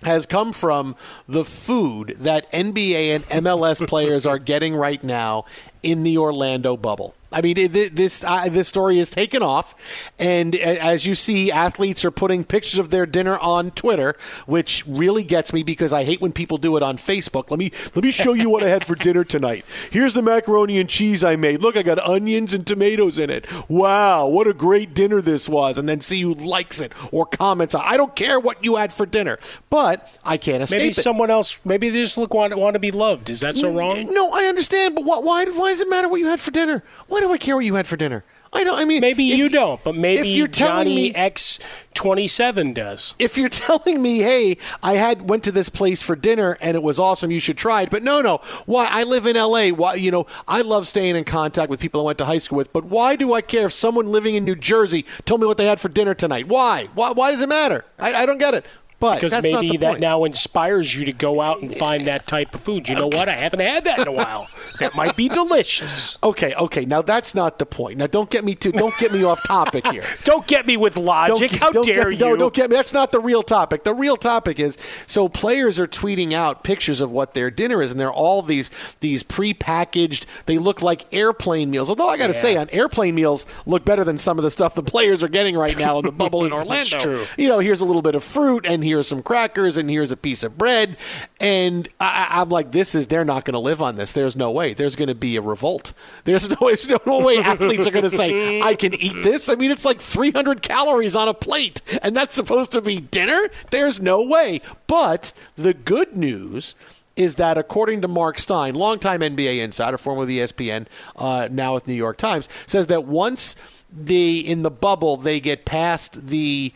has 0.03 0.27
come 0.27 0.53
from 0.53 0.95
the 1.27 1.45
food 1.45 2.17
that 2.19 2.51
NBA 2.53 3.15
and 3.15 3.25
MLS 3.45 3.87
players 3.89 4.27
are 4.27 4.39
getting 4.39 4.75
right 4.75 5.03
now 5.03 5.47
in 5.83 6.03
the 6.03 6.19
Orlando 6.19 6.77
bubble. 6.77 7.15
I 7.33 7.43
mean, 7.43 7.57
this 7.73 8.23
uh, 8.25 8.49
this 8.49 8.69
story 8.69 8.99
is 8.99 9.11
taken 9.11 9.43
off, 9.43 9.75
and 10.19 10.55
as 10.55 11.07
you 11.07 11.15
see, 11.15 11.51
athletes 11.51 12.05
are 12.05 12.11
putting 12.11 12.45
pictures 12.45 12.79
of 12.79 12.91
their 12.91 13.05
dinner 13.05 13.37
on 13.39 13.73
Twitter, 13.73 14.17
which 14.47 14.85
really 14.87 15.25
gets 15.25 15.53
me 15.53 15.63
because 15.63 15.93
I 15.93 16.05
hate 16.05 16.21
when 16.21 16.33
people 16.33 16.57
do 16.57 16.77
it 16.77 16.83
on 16.83 16.97
Facebook. 16.97 17.51
Let 17.51 17.59
me 17.59 17.73
let 17.95 18.05
me 18.05 18.11
show 18.11 18.33
you 18.33 18.49
what 18.49 18.63
I 18.63 18.69
had 18.69 18.87
for 18.87 18.95
dinner 18.95 19.25
tonight. 19.25 19.65
Here's 19.91 20.15
the 20.15 20.23
macaroni 20.23 20.79
and 20.79 20.89
cheese 20.89 21.25
I 21.25 21.37
made. 21.37 21.61
Look, 21.61 21.77
I 21.77 21.83
got 21.83 21.99
onions 21.99 22.55
and 22.55 22.67
tomatoes 22.67 23.19
in 23.19 23.29
it. 23.29 23.47
Wow, 23.69 24.29
what 24.29 24.47
a 24.47 24.55
great 24.55 24.95
dinner 24.95 25.21
this 25.21 25.49
was! 25.49 25.79
And 25.79 25.89
then 25.89 26.01
see 26.01 26.23
who 26.23 26.35
likes 26.35 26.81
it 26.81 26.93
or 27.13 27.27
comments. 27.27 27.75
On 27.75 27.83
I 27.85 27.97
don't 27.97 28.15
care 28.15 28.39
what 28.39 28.65
you 28.65 28.77
had 28.77 28.93
for 28.93 29.05
dinner, 29.05 29.39
but 29.69 30.09
I 30.25 30.37
can't 30.37 30.63
escape 30.63 30.79
maybe 30.79 30.91
it. 30.91 30.97
someone 30.97 31.31
else. 31.31 31.65
Maybe 31.67 31.91
they 31.91 32.03
just 32.03 32.17
look 32.19 32.33
want, 32.33 32.57
want 32.57 32.75
to 32.75 32.81
be 32.81 32.91
loved. 32.91 33.31
Is 33.31 33.41
that 33.41 33.57
so 33.57 33.73
wrong? 33.77 34.13
No, 34.15 34.31
I 34.33 34.45
understand, 34.45 34.95
but 34.95 35.05
why 35.05 35.45
why 35.45 35.71
does 35.71 35.81
it 35.81 35.89
matter 35.91 36.09
what 36.09 36.21
you 36.21 36.27
had 36.27 36.41
for 36.41 36.51
dinner? 36.51 36.83
Why 37.09 37.16
do 37.21 37.33
I 37.33 37.39
care 37.39 37.57
what 37.57 37.65
you 37.65 37.75
had 37.75 37.87
for 37.87 37.97
dinner? 37.97 38.25
I 38.53 38.65
don't. 38.65 38.79
I 38.79 38.85
mean, 38.85 39.01
maybe 39.01 39.31
if, 39.31 39.39
you 39.39 39.49
don't, 39.49 39.83
but 39.83 39.95
maybe 39.95 40.21
if 40.21 40.27
you're 40.27 40.47
Johnny 40.47 40.95
me, 40.95 41.15
X 41.15 41.59
twenty 41.95 42.27
seven 42.27 42.73
does. 42.73 43.15
If 43.19 43.37
you're 43.37 43.49
telling 43.49 44.01
me, 44.01 44.19
hey, 44.19 44.57
I 44.83 44.95
had 44.95 45.29
went 45.29 45.45
to 45.45 45.53
this 45.53 45.69
place 45.69 46.01
for 46.01 46.17
dinner 46.17 46.57
and 46.61 46.75
it 46.75 46.83
was 46.83 46.99
awesome, 46.99 47.31
you 47.31 47.41
should 47.41 47.59
try 47.59 47.83
it. 47.83 47.91
But 47.91 48.03
no, 48.03 48.21
no. 48.21 48.39
Why? 48.65 48.89
I 48.91 49.03
live 49.03 49.27
in 49.27 49.37
L.A. 49.37 49.73
Why? 49.73 49.95
You 49.95 50.11
know, 50.11 50.27
I 50.49 50.63
love 50.63 50.89
staying 50.89 51.17
in 51.17 51.25
contact 51.25 51.69
with 51.69 51.81
people 51.81 52.01
I 52.01 52.05
went 52.05 52.19
to 52.19 52.25
high 52.25 52.39
school 52.39 52.57
with. 52.57 52.73
But 52.73 52.85
why 52.85 53.17
do 53.17 53.35
I 53.35 53.41
care 53.41 53.67
if 53.67 53.73
someone 53.73 54.11
living 54.11 54.35
in 54.35 54.45
New 54.45 54.57
Jersey 54.57 55.05
told 55.25 55.41
me 55.41 55.47
what 55.47 55.59
they 55.59 55.67
had 55.67 55.81
for 55.81 55.89
dinner 55.89 56.15
tonight? 56.15 56.49
Why? 56.49 56.89
Why? 56.95 57.11
Why 57.11 57.33
does 57.33 57.43
it 57.43 57.49
matter? 57.49 57.85
I, 57.99 58.15
I 58.15 58.27
don't 58.27 58.39
get 58.39 58.55
it. 58.55 58.65
But 58.99 59.21
because 59.21 59.43
maybe 59.43 59.77
that 59.77 59.89
point. 59.89 60.01
now 60.01 60.25
inspires 60.25 60.95
you 60.95 61.05
to 61.05 61.13
go 61.13 61.43
out 61.43 61.61
and 61.61 61.75
find 61.75 62.07
that 62.07 62.27
type 62.27 62.55
of 62.55 62.61
food. 62.63 62.89
You 62.89 62.95
know 62.95 63.09
what? 63.09 63.29
I 63.29 63.35
haven't 63.35 63.61
had 63.61 63.85
that 63.85 63.99
in 63.99 64.09
a 64.09 64.13
while. 64.13 64.49
That 64.81 64.95
might 64.95 65.17
be 65.17 65.29
delicious. 65.29 66.17
Okay, 66.23 66.55
okay. 66.55 66.87
Now 66.87 67.03
that's 67.03 67.35
not 67.35 67.59
the 67.59 67.67
point. 67.67 67.99
Now 67.99 68.07
don't 68.07 68.31
get 68.31 68.45
me 68.45 68.55
to 68.57 68.73
don't 68.73 68.97
get 68.99 69.13
me 69.13 69.23
off 69.23 69.43
topic 69.47 69.87
here. 69.91 70.05
Don't 70.25 70.47
get 70.47 70.67
me 70.67 70.79
with 70.79 70.97
logic. 70.97 71.53
How 71.53 71.71
don't 71.71 71.85
dare 71.85 72.11
get, 72.11 72.21
you? 72.21 72.27
No, 72.27 72.37
don't 72.37 72.55
get 72.55 72.71
me. 72.71 72.77
That's 72.77 72.95
not 72.95 73.13
the 73.13 73.21
real 73.21 73.43
topic. 73.43 73.85
The 73.85 73.95
real 73.95 74.17
topic 74.17 74.59
is 74.59 74.79
so 75.07 75.29
players 75.29 75.79
are 75.79 75.87
tweeting 75.87 76.33
out 76.33 76.65
pictures 76.65 77.01
of 77.01 77.13
what 77.13 77.35
their 77.35 77.51
dinner 77.51 77.83
is, 77.83 77.91
and 77.91 78.01
they're 78.01 78.13
all 78.13 78.41
these 78.41 78.71
these 79.01 79.23
prepackaged. 79.23 80.25
They 80.47 80.59
look 80.59 80.81
like 80.81 81.05
airplane 81.13 81.71
meals. 81.71 81.91
Although 81.91 82.09
I 82.09 82.17
got 82.17 82.29
to 82.29 82.35
say, 82.35 82.57
on 82.57 82.69
airplane 82.71 83.15
meals 83.15 83.45
look 83.67 83.85
better 83.85 84.05
than 84.05 84.17
some 84.19 84.39
of 84.39 84.43
the 84.45 84.51
stuff 84.51 84.75
the 84.75 84.83
players 84.83 85.23
are 85.23 85.29
getting 85.29 85.57
right 85.57 85.77
now 85.77 85.99
in 85.99 86.07
the 86.07 86.13
bubble 86.13 86.45
in 86.45 86.53
Orlando. 86.55 86.99
true. 86.99 87.25
You 87.37 87.49
know, 87.49 87.59
here's 87.59 87.81
a 87.81 87.85
little 87.85 88.03
bit 88.03 88.15
of 88.15 88.25
fruit, 88.25 88.65
and 88.67 88.86
here's 88.87 89.09
some 89.09 89.23
crackers, 89.23 89.77
and 89.77 89.91
here's 89.91 90.11
a 90.11 90.17
piece 90.17 90.43
of 90.43 90.57
bread, 90.57 90.97
and 91.41 91.89
I, 92.01 92.29
I'm 92.31 92.49
like, 92.49 92.73
this 92.73 92.95
is 92.95 93.09
they're 93.09 93.25
not 93.25 93.45
going 93.45 93.55
to 93.55 93.59
live 93.59 93.83
on 93.83 93.97
this. 93.97 94.13
There's 94.13 94.37
no 94.37 94.51
way. 94.51 94.75
There's 94.75 94.97
going 94.97 95.09
to 95.09 95.15
be 95.15 95.37
a 95.37 95.41
revolt. 95.41 95.93
There's 96.25 96.49
no, 96.49 96.57
there's 96.61 96.89
no 96.89 97.19
way 97.19 97.39
athletes 97.39 97.87
are 97.87 97.91
going 97.91 98.05
to 98.05 98.11
say, 98.11 98.61
I 98.61 98.75
can 98.75 98.95
eat 98.95 99.23
this. 99.23 99.49
I 99.49 99.55
mean, 99.55 99.71
it's 99.71 99.85
like 99.85 100.01
300 100.01 100.63
calories 100.63 101.17
on 101.17 101.29
a 101.29 101.35
plate, 101.35 101.83
and 102.03 102.17
that's 102.17 102.35
supposed 102.35 102.73
to 102.73 102.81
be 102.81 103.01
dinner. 103.01 103.49
There's 103.71 104.01
no 104.01 104.23
way. 104.23 104.61
But 104.87 105.33
the 105.57 105.75
good 105.75 106.17
news 106.17 106.75
is 107.17 107.37
that 107.37 107.57
according 107.57 108.03
to 108.03 108.09
Mark 108.09 108.39
Stein, 108.39 108.75
longtime 108.75 109.21
NBA 109.21 109.63
insider, 109.63 109.99
former 109.99 110.23
of 110.23 110.29
ESPN, 110.29 110.87
uh, 111.17 111.49
now 111.51 111.75
with 111.75 111.87
New 111.87 111.95
York 111.95 112.19
Times, 112.19 112.49
says 112.67 112.87
that 112.89 113.05
once 113.05 113.57
the 113.91 114.41
in 114.47 114.63
the 114.63 114.71
bubble 114.71 115.17
they 115.17 115.41
get 115.41 115.65
past 115.65 116.27
the 116.27 116.73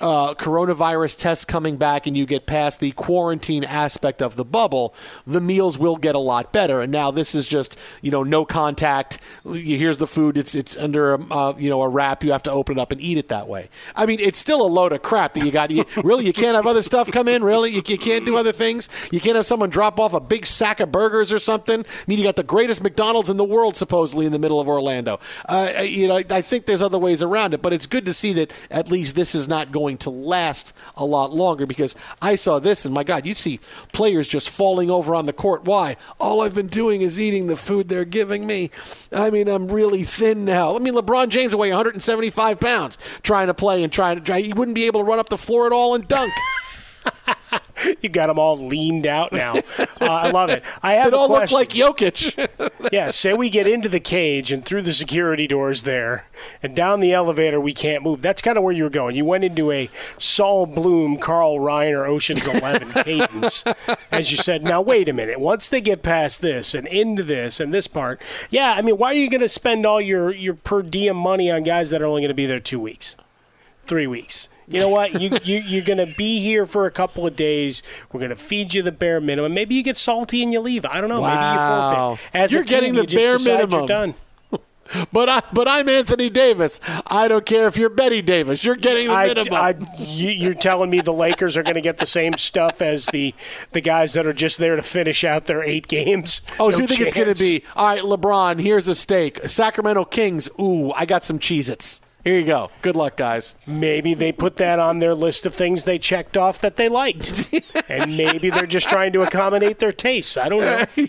uh, 0.00 0.34
coronavirus 0.34 1.18
tests 1.18 1.44
coming 1.44 1.76
back 1.76 2.06
and 2.06 2.16
you 2.16 2.26
get 2.26 2.46
past 2.46 2.80
the 2.80 2.90
quarantine 2.92 3.64
aspect 3.64 4.20
of 4.20 4.36
the 4.36 4.44
bubble, 4.44 4.94
the 5.26 5.40
meals 5.40 5.78
will 5.78 5.96
get 5.96 6.14
a 6.14 6.18
lot 6.18 6.52
better. 6.52 6.80
And 6.80 6.92
now 6.92 7.10
this 7.10 7.34
is 7.34 7.46
just 7.46 7.78
you 8.02 8.10
know 8.10 8.22
no 8.22 8.44
contact. 8.44 9.18
Here's 9.44 9.98
the 9.98 10.06
food. 10.06 10.36
It's 10.36 10.54
it's 10.54 10.76
under 10.76 11.14
a, 11.14 11.32
uh, 11.32 11.54
you 11.56 11.70
know 11.70 11.82
a 11.82 11.88
wrap. 11.88 12.22
You 12.22 12.32
have 12.32 12.42
to 12.44 12.50
open 12.50 12.78
it 12.78 12.80
up 12.80 12.92
and 12.92 13.00
eat 13.00 13.18
it 13.18 13.28
that 13.28 13.48
way. 13.48 13.68
I 13.94 14.06
mean, 14.06 14.20
it's 14.20 14.38
still 14.38 14.60
a 14.62 14.68
load 14.68 14.92
of 14.92 15.02
crap 15.02 15.34
that 15.34 15.44
you 15.44 15.50
got. 15.50 15.70
You, 15.70 15.84
really, 16.04 16.26
you 16.26 16.32
can't 16.32 16.54
have 16.54 16.66
other 16.66 16.82
stuff 16.82 17.10
come 17.10 17.28
in. 17.28 17.42
Really, 17.42 17.70
you, 17.70 17.82
you 17.86 17.98
can't 17.98 18.26
do 18.26 18.36
other 18.36 18.52
things. 18.52 18.88
You 19.10 19.20
can't 19.20 19.36
have 19.36 19.46
someone 19.46 19.70
drop 19.70 19.98
off 19.98 20.12
a 20.12 20.20
big 20.20 20.46
sack 20.46 20.80
of 20.80 20.92
burgers 20.92 21.32
or 21.32 21.38
something. 21.38 21.80
I 21.80 22.04
mean, 22.06 22.18
you 22.18 22.24
got 22.24 22.36
the 22.36 22.42
greatest 22.42 22.82
McDonald's 22.82 23.30
in 23.30 23.36
the 23.36 23.44
world 23.44 23.76
supposedly 23.76 24.26
in 24.26 24.32
the 24.32 24.38
middle 24.38 24.60
of 24.60 24.68
Orlando. 24.68 25.20
Uh, 25.48 25.82
you 25.82 26.08
know, 26.08 26.16
I 26.30 26.42
think 26.42 26.66
there's 26.66 26.82
other 26.82 26.98
ways 26.98 27.22
around 27.22 27.54
it, 27.54 27.62
but 27.62 27.72
it's 27.72 27.86
good 27.86 28.04
to 28.06 28.12
see 28.12 28.32
that 28.34 28.52
at 28.70 28.90
least 28.90 29.16
this 29.16 29.34
is 29.34 29.48
not 29.48 29.72
going 29.72 29.85
to 29.94 30.10
last 30.10 30.72
a 30.96 31.04
lot 31.04 31.32
longer 31.32 31.66
because 31.66 31.94
I 32.20 32.34
saw 32.34 32.58
this 32.58 32.84
and 32.84 32.92
my 32.94 33.04
God, 33.04 33.26
you 33.26 33.34
see 33.34 33.60
players 33.92 34.26
just 34.26 34.50
falling 34.50 34.90
over 34.90 35.14
on 35.14 35.26
the 35.26 35.32
court. 35.32 35.64
Why? 35.64 35.96
All 36.18 36.40
I've 36.40 36.54
been 36.54 36.66
doing 36.66 37.02
is 37.02 37.20
eating 37.20 37.46
the 37.46 37.56
food 37.56 37.88
they're 37.88 38.04
giving 38.04 38.46
me. 38.46 38.70
I 39.12 39.30
mean, 39.30 39.48
I'm 39.48 39.68
really 39.68 40.02
thin 40.02 40.44
now. 40.44 40.74
I 40.74 40.80
mean, 40.80 40.94
LeBron 40.94 41.28
James 41.28 41.52
will 41.54 41.60
weigh 41.60 41.70
175 41.70 42.58
pounds 42.58 42.98
trying 43.22 43.46
to 43.46 43.54
play 43.54 43.84
and 43.84 43.92
trying 43.92 44.16
to 44.16 44.22
try. 44.22 44.40
He 44.40 44.52
wouldn't 44.52 44.74
be 44.74 44.84
able 44.84 45.00
to 45.00 45.04
run 45.04 45.18
up 45.18 45.28
the 45.28 45.38
floor 45.38 45.66
at 45.66 45.72
all 45.72 45.94
and 45.94 46.08
dunk. 46.08 46.32
you 48.00 48.08
got 48.08 48.26
them 48.28 48.38
all 48.38 48.56
leaned 48.56 49.06
out 49.06 49.32
now. 49.32 49.56
Uh, 49.78 50.06
I 50.06 50.30
love 50.30 50.50
it. 50.50 50.62
I 50.82 50.94
have 50.94 51.08
It 51.08 51.14
all 51.14 51.28
looked 51.28 51.50
question. 51.50 51.56
like 51.58 51.68
Jokic. 51.96 52.70
yeah, 52.92 53.10
say 53.10 53.34
we 53.34 53.50
get 53.50 53.66
into 53.66 53.88
the 53.88 54.00
cage 54.00 54.50
and 54.52 54.64
through 54.64 54.82
the 54.82 54.92
security 54.92 55.46
doors 55.46 55.82
there 55.82 56.26
and 56.62 56.74
down 56.74 57.00
the 57.00 57.12
elevator 57.12 57.60
we 57.60 57.72
can't 57.72 58.02
move. 58.02 58.22
That's 58.22 58.42
kind 58.42 58.56
of 58.56 58.64
where 58.64 58.72
you 58.72 58.84
were 58.84 58.90
going. 58.90 59.14
You 59.16 59.24
went 59.24 59.44
into 59.44 59.70
a 59.70 59.90
Saul 60.18 60.66
Bloom, 60.66 61.18
Carl 61.18 61.58
Reiner, 61.58 62.06
Ocean's 62.08 62.46
11 62.46 62.88
cadence. 63.04 63.64
As 64.10 64.30
you 64.30 64.36
said, 64.36 64.62
now 64.64 64.80
wait 64.80 65.08
a 65.08 65.12
minute. 65.12 65.38
Once 65.40 65.68
they 65.68 65.80
get 65.80 66.02
past 66.02 66.40
this 66.40 66.74
and 66.74 66.86
into 66.86 67.22
this 67.22 67.60
and 67.60 67.72
this 67.74 67.86
part, 67.86 68.20
yeah, 68.50 68.74
I 68.76 68.82
mean, 68.82 68.96
why 68.96 69.10
are 69.10 69.14
you 69.14 69.30
going 69.30 69.40
to 69.40 69.48
spend 69.48 69.84
all 69.86 70.00
your, 70.00 70.32
your 70.34 70.54
per 70.54 70.82
diem 70.82 71.16
money 71.16 71.50
on 71.50 71.62
guys 71.62 71.90
that 71.90 72.02
are 72.02 72.06
only 72.06 72.22
going 72.22 72.28
to 72.28 72.34
be 72.34 72.46
there 72.46 72.60
two 72.60 72.80
weeks, 72.80 73.16
three 73.86 74.06
weeks? 74.06 74.48
You 74.68 74.80
know 74.80 74.88
what? 74.88 75.20
You, 75.20 75.30
you 75.44 75.58
you're 75.60 75.84
gonna 75.84 76.12
be 76.16 76.40
here 76.40 76.66
for 76.66 76.86
a 76.86 76.90
couple 76.90 77.26
of 77.26 77.36
days. 77.36 77.82
We're 78.12 78.20
gonna 78.20 78.36
feed 78.36 78.74
you 78.74 78.82
the 78.82 78.92
bare 78.92 79.20
minimum. 79.20 79.54
Maybe 79.54 79.74
you 79.74 79.82
get 79.82 79.96
salty 79.96 80.42
and 80.42 80.52
you 80.52 80.60
leave. 80.60 80.84
I 80.84 81.00
don't 81.00 81.08
know. 81.08 81.22
Maybe 81.22 81.34
you 81.34 82.16
forfeit. 82.16 82.30
As 82.34 82.52
You're 82.52 82.64
team, 82.64 82.80
getting 82.80 82.94
the 82.94 83.06
you 83.06 83.16
bare 83.18 83.38
minimum. 83.38 83.78
You're 83.80 83.86
done. 83.86 84.14
But 85.12 85.28
I, 85.28 85.42
but 85.52 85.66
I'm 85.66 85.88
Anthony 85.88 86.30
Davis. 86.30 86.80
I 87.08 87.26
don't 87.26 87.44
care 87.44 87.66
if 87.66 87.76
you're 87.76 87.88
Betty 87.90 88.22
Davis. 88.22 88.62
You're 88.62 88.76
getting 88.76 89.08
the 89.08 89.14
I, 89.14 89.26
minimum. 89.26 89.54
I, 89.54 89.74
you, 89.98 90.30
you're 90.30 90.54
telling 90.54 90.90
me 90.90 91.00
the 91.00 91.12
Lakers 91.12 91.56
are 91.56 91.64
going 91.64 91.74
to 91.74 91.80
get 91.80 91.98
the 91.98 92.06
same 92.06 92.34
stuff 92.34 92.80
as 92.80 93.06
the 93.06 93.34
the 93.72 93.80
guys 93.80 94.12
that 94.12 94.26
are 94.26 94.32
just 94.32 94.58
there 94.58 94.76
to 94.76 94.82
finish 94.82 95.24
out 95.24 95.46
their 95.46 95.60
eight 95.60 95.88
games. 95.88 96.40
Oh, 96.60 96.66
No 96.66 96.76
so 96.76 96.78
you 96.82 96.86
think 96.86 97.00
it's 97.00 97.14
going 97.14 97.34
to 97.34 97.38
be 97.38 97.64
all 97.74 97.86
right, 97.88 98.02
LeBron? 98.02 98.60
Here's 98.60 98.86
a 98.86 98.94
steak. 98.94 99.40
Sacramento 99.48 100.04
Kings. 100.04 100.48
Ooh, 100.60 100.92
I 100.92 101.04
got 101.04 101.24
some 101.24 101.40
Cheez-Its. 101.40 102.00
Here 102.26 102.40
you 102.40 102.44
go. 102.44 102.72
Good 102.82 102.96
luck, 102.96 103.16
guys. 103.16 103.54
Maybe 103.68 104.12
they 104.12 104.32
put 104.32 104.56
that 104.56 104.80
on 104.80 104.98
their 104.98 105.14
list 105.14 105.46
of 105.46 105.54
things 105.54 105.84
they 105.84 105.96
checked 105.96 106.36
off 106.36 106.60
that 106.60 106.74
they 106.74 106.88
liked, 106.88 107.54
and 107.88 108.16
maybe 108.16 108.50
they're 108.50 108.66
just 108.66 108.88
trying 108.88 109.12
to 109.12 109.22
accommodate 109.22 109.78
their 109.78 109.92
tastes. 109.92 110.36
I 110.36 110.48
don't 110.48 110.62
know. 110.62 111.06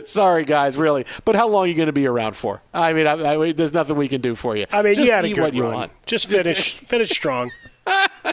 Sorry, 0.06 0.46
guys, 0.46 0.78
really. 0.78 1.04
But 1.26 1.36
how 1.36 1.48
long 1.48 1.64
are 1.64 1.66
you 1.66 1.74
going 1.74 1.88
to 1.88 1.92
be 1.92 2.06
around 2.06 2.34
for? 2.34 2.62
I 2.72 2.94
mean, 2.94 3.06
I, 3.06 3.12
I, 3.12 3.52
there's 3.52 3.74
nothing 3.74 3.96
we 3.96 4.08
can 4.08 4.22
do 4.22 4.34
for 4.34 4.56
you. 4.56 4.64
I 4.72 4.80
mean, 4.80 4.94
Just 4.94 5.06
you 5.06 5.12
had 5.12 5.26
a 5.26 5.28
good 5.34 5.38
what 5.42 5.52
you 5.52 5.64
want. 5.64 5.92
Just 6.06 6.30
finish 6.30 6.78
finish 6.86 7.10
strong. 7.10 7.50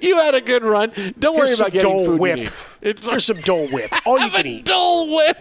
You 0.00 0.14
had 0.16 0.34
a 0.36 0.40
good 0.40 0.62
run. 0.62 0.92
Don't 1.18 1.36
worry 1.36 1.48
about 1.48 1.56
some 1.58 1.70
getting 1.70 1.90
Dole 1.90 2.04
food. 2.06 2.12
you 2.14 2.18
Whip. 2.20 2.36
need. 2.36 2.50
It's 2.82 3.08
Here's 3.08 3.24
some 3.24 3.40
Dole 3.40 3.66
Whip. 3.68 3.90
All 4.06 4.18
you 4.20 4.30
can 4.30 4.46
eat. 4.46 4.64
Dole 4.64 5.16
Whip. 5.16 5.36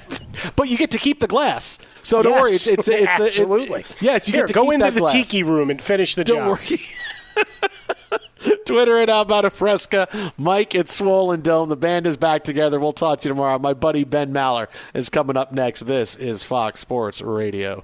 But 0.56 0.68
you 0.68 0.78
get 0.78 0.90
to 0.92 0.98
keep 0.98 1.20
the 1.20 1.28
glass. 1.28 1.78
So 2.02 2.22
don't 2.24 2.34
Yes, 2.34 2.42
worry. 2.42 2.52
It's 2.52 2.68
it's, 2.68 2.88
it's, 2.88 2.98
it's 3.20 3.20
absolutely. 3.40 3.86
yes, 4.02 4.28
you 4.28 4.34
Here, 4.34 4.42
get 4.44 4.48
to 4.48 4.54
go 4.54 4.64
keep 4.66 4.74
into 4.74 4.86
that 4.86 4.94
the 4.96 5.00
glass. 5.02 5.12
tiki 5.14 5.44
room 5.44 5.70
and 5.70 5.80
finish 5.82 6.16
the 6.16 6.24
Don't 6.24 6.58
job. 6.58 6.60
worry. 6.70 6.82
Twitter 8.66 8.98
at 8.98 9.10
How 9.10 9.22
About 9.22 9.46
a 9.46 9.50
Fresca. 9.52 10.32
Mike 10.38 10.74
at 10.74 10.90
Swollen 10.90 11.42
Dome. 11.42 11.70
The 11.70 11.76
band 11.78 12.08
is 12.08 12.18
back 12.18 12.44
together. 12.44 12.80
We'll 12.80 12.94
talk 12.94 13.22
to 13.22 13.30
you 13.30 13.34
tomorrow. 13.34 13.60
My 13.60 13.74
buddy 13.74 14.04
Ben 14.04 14.34
Maller 14.34 14.68
is 14.96 15.10
coming 15.10 15.38
up 15.38 15.52
next. 15.52 15.82
This 15.82 16.16
is 16.16 16.42
Fox 16.42 16.80
Sports 16.80 17.22
Radio. 17.22 17.84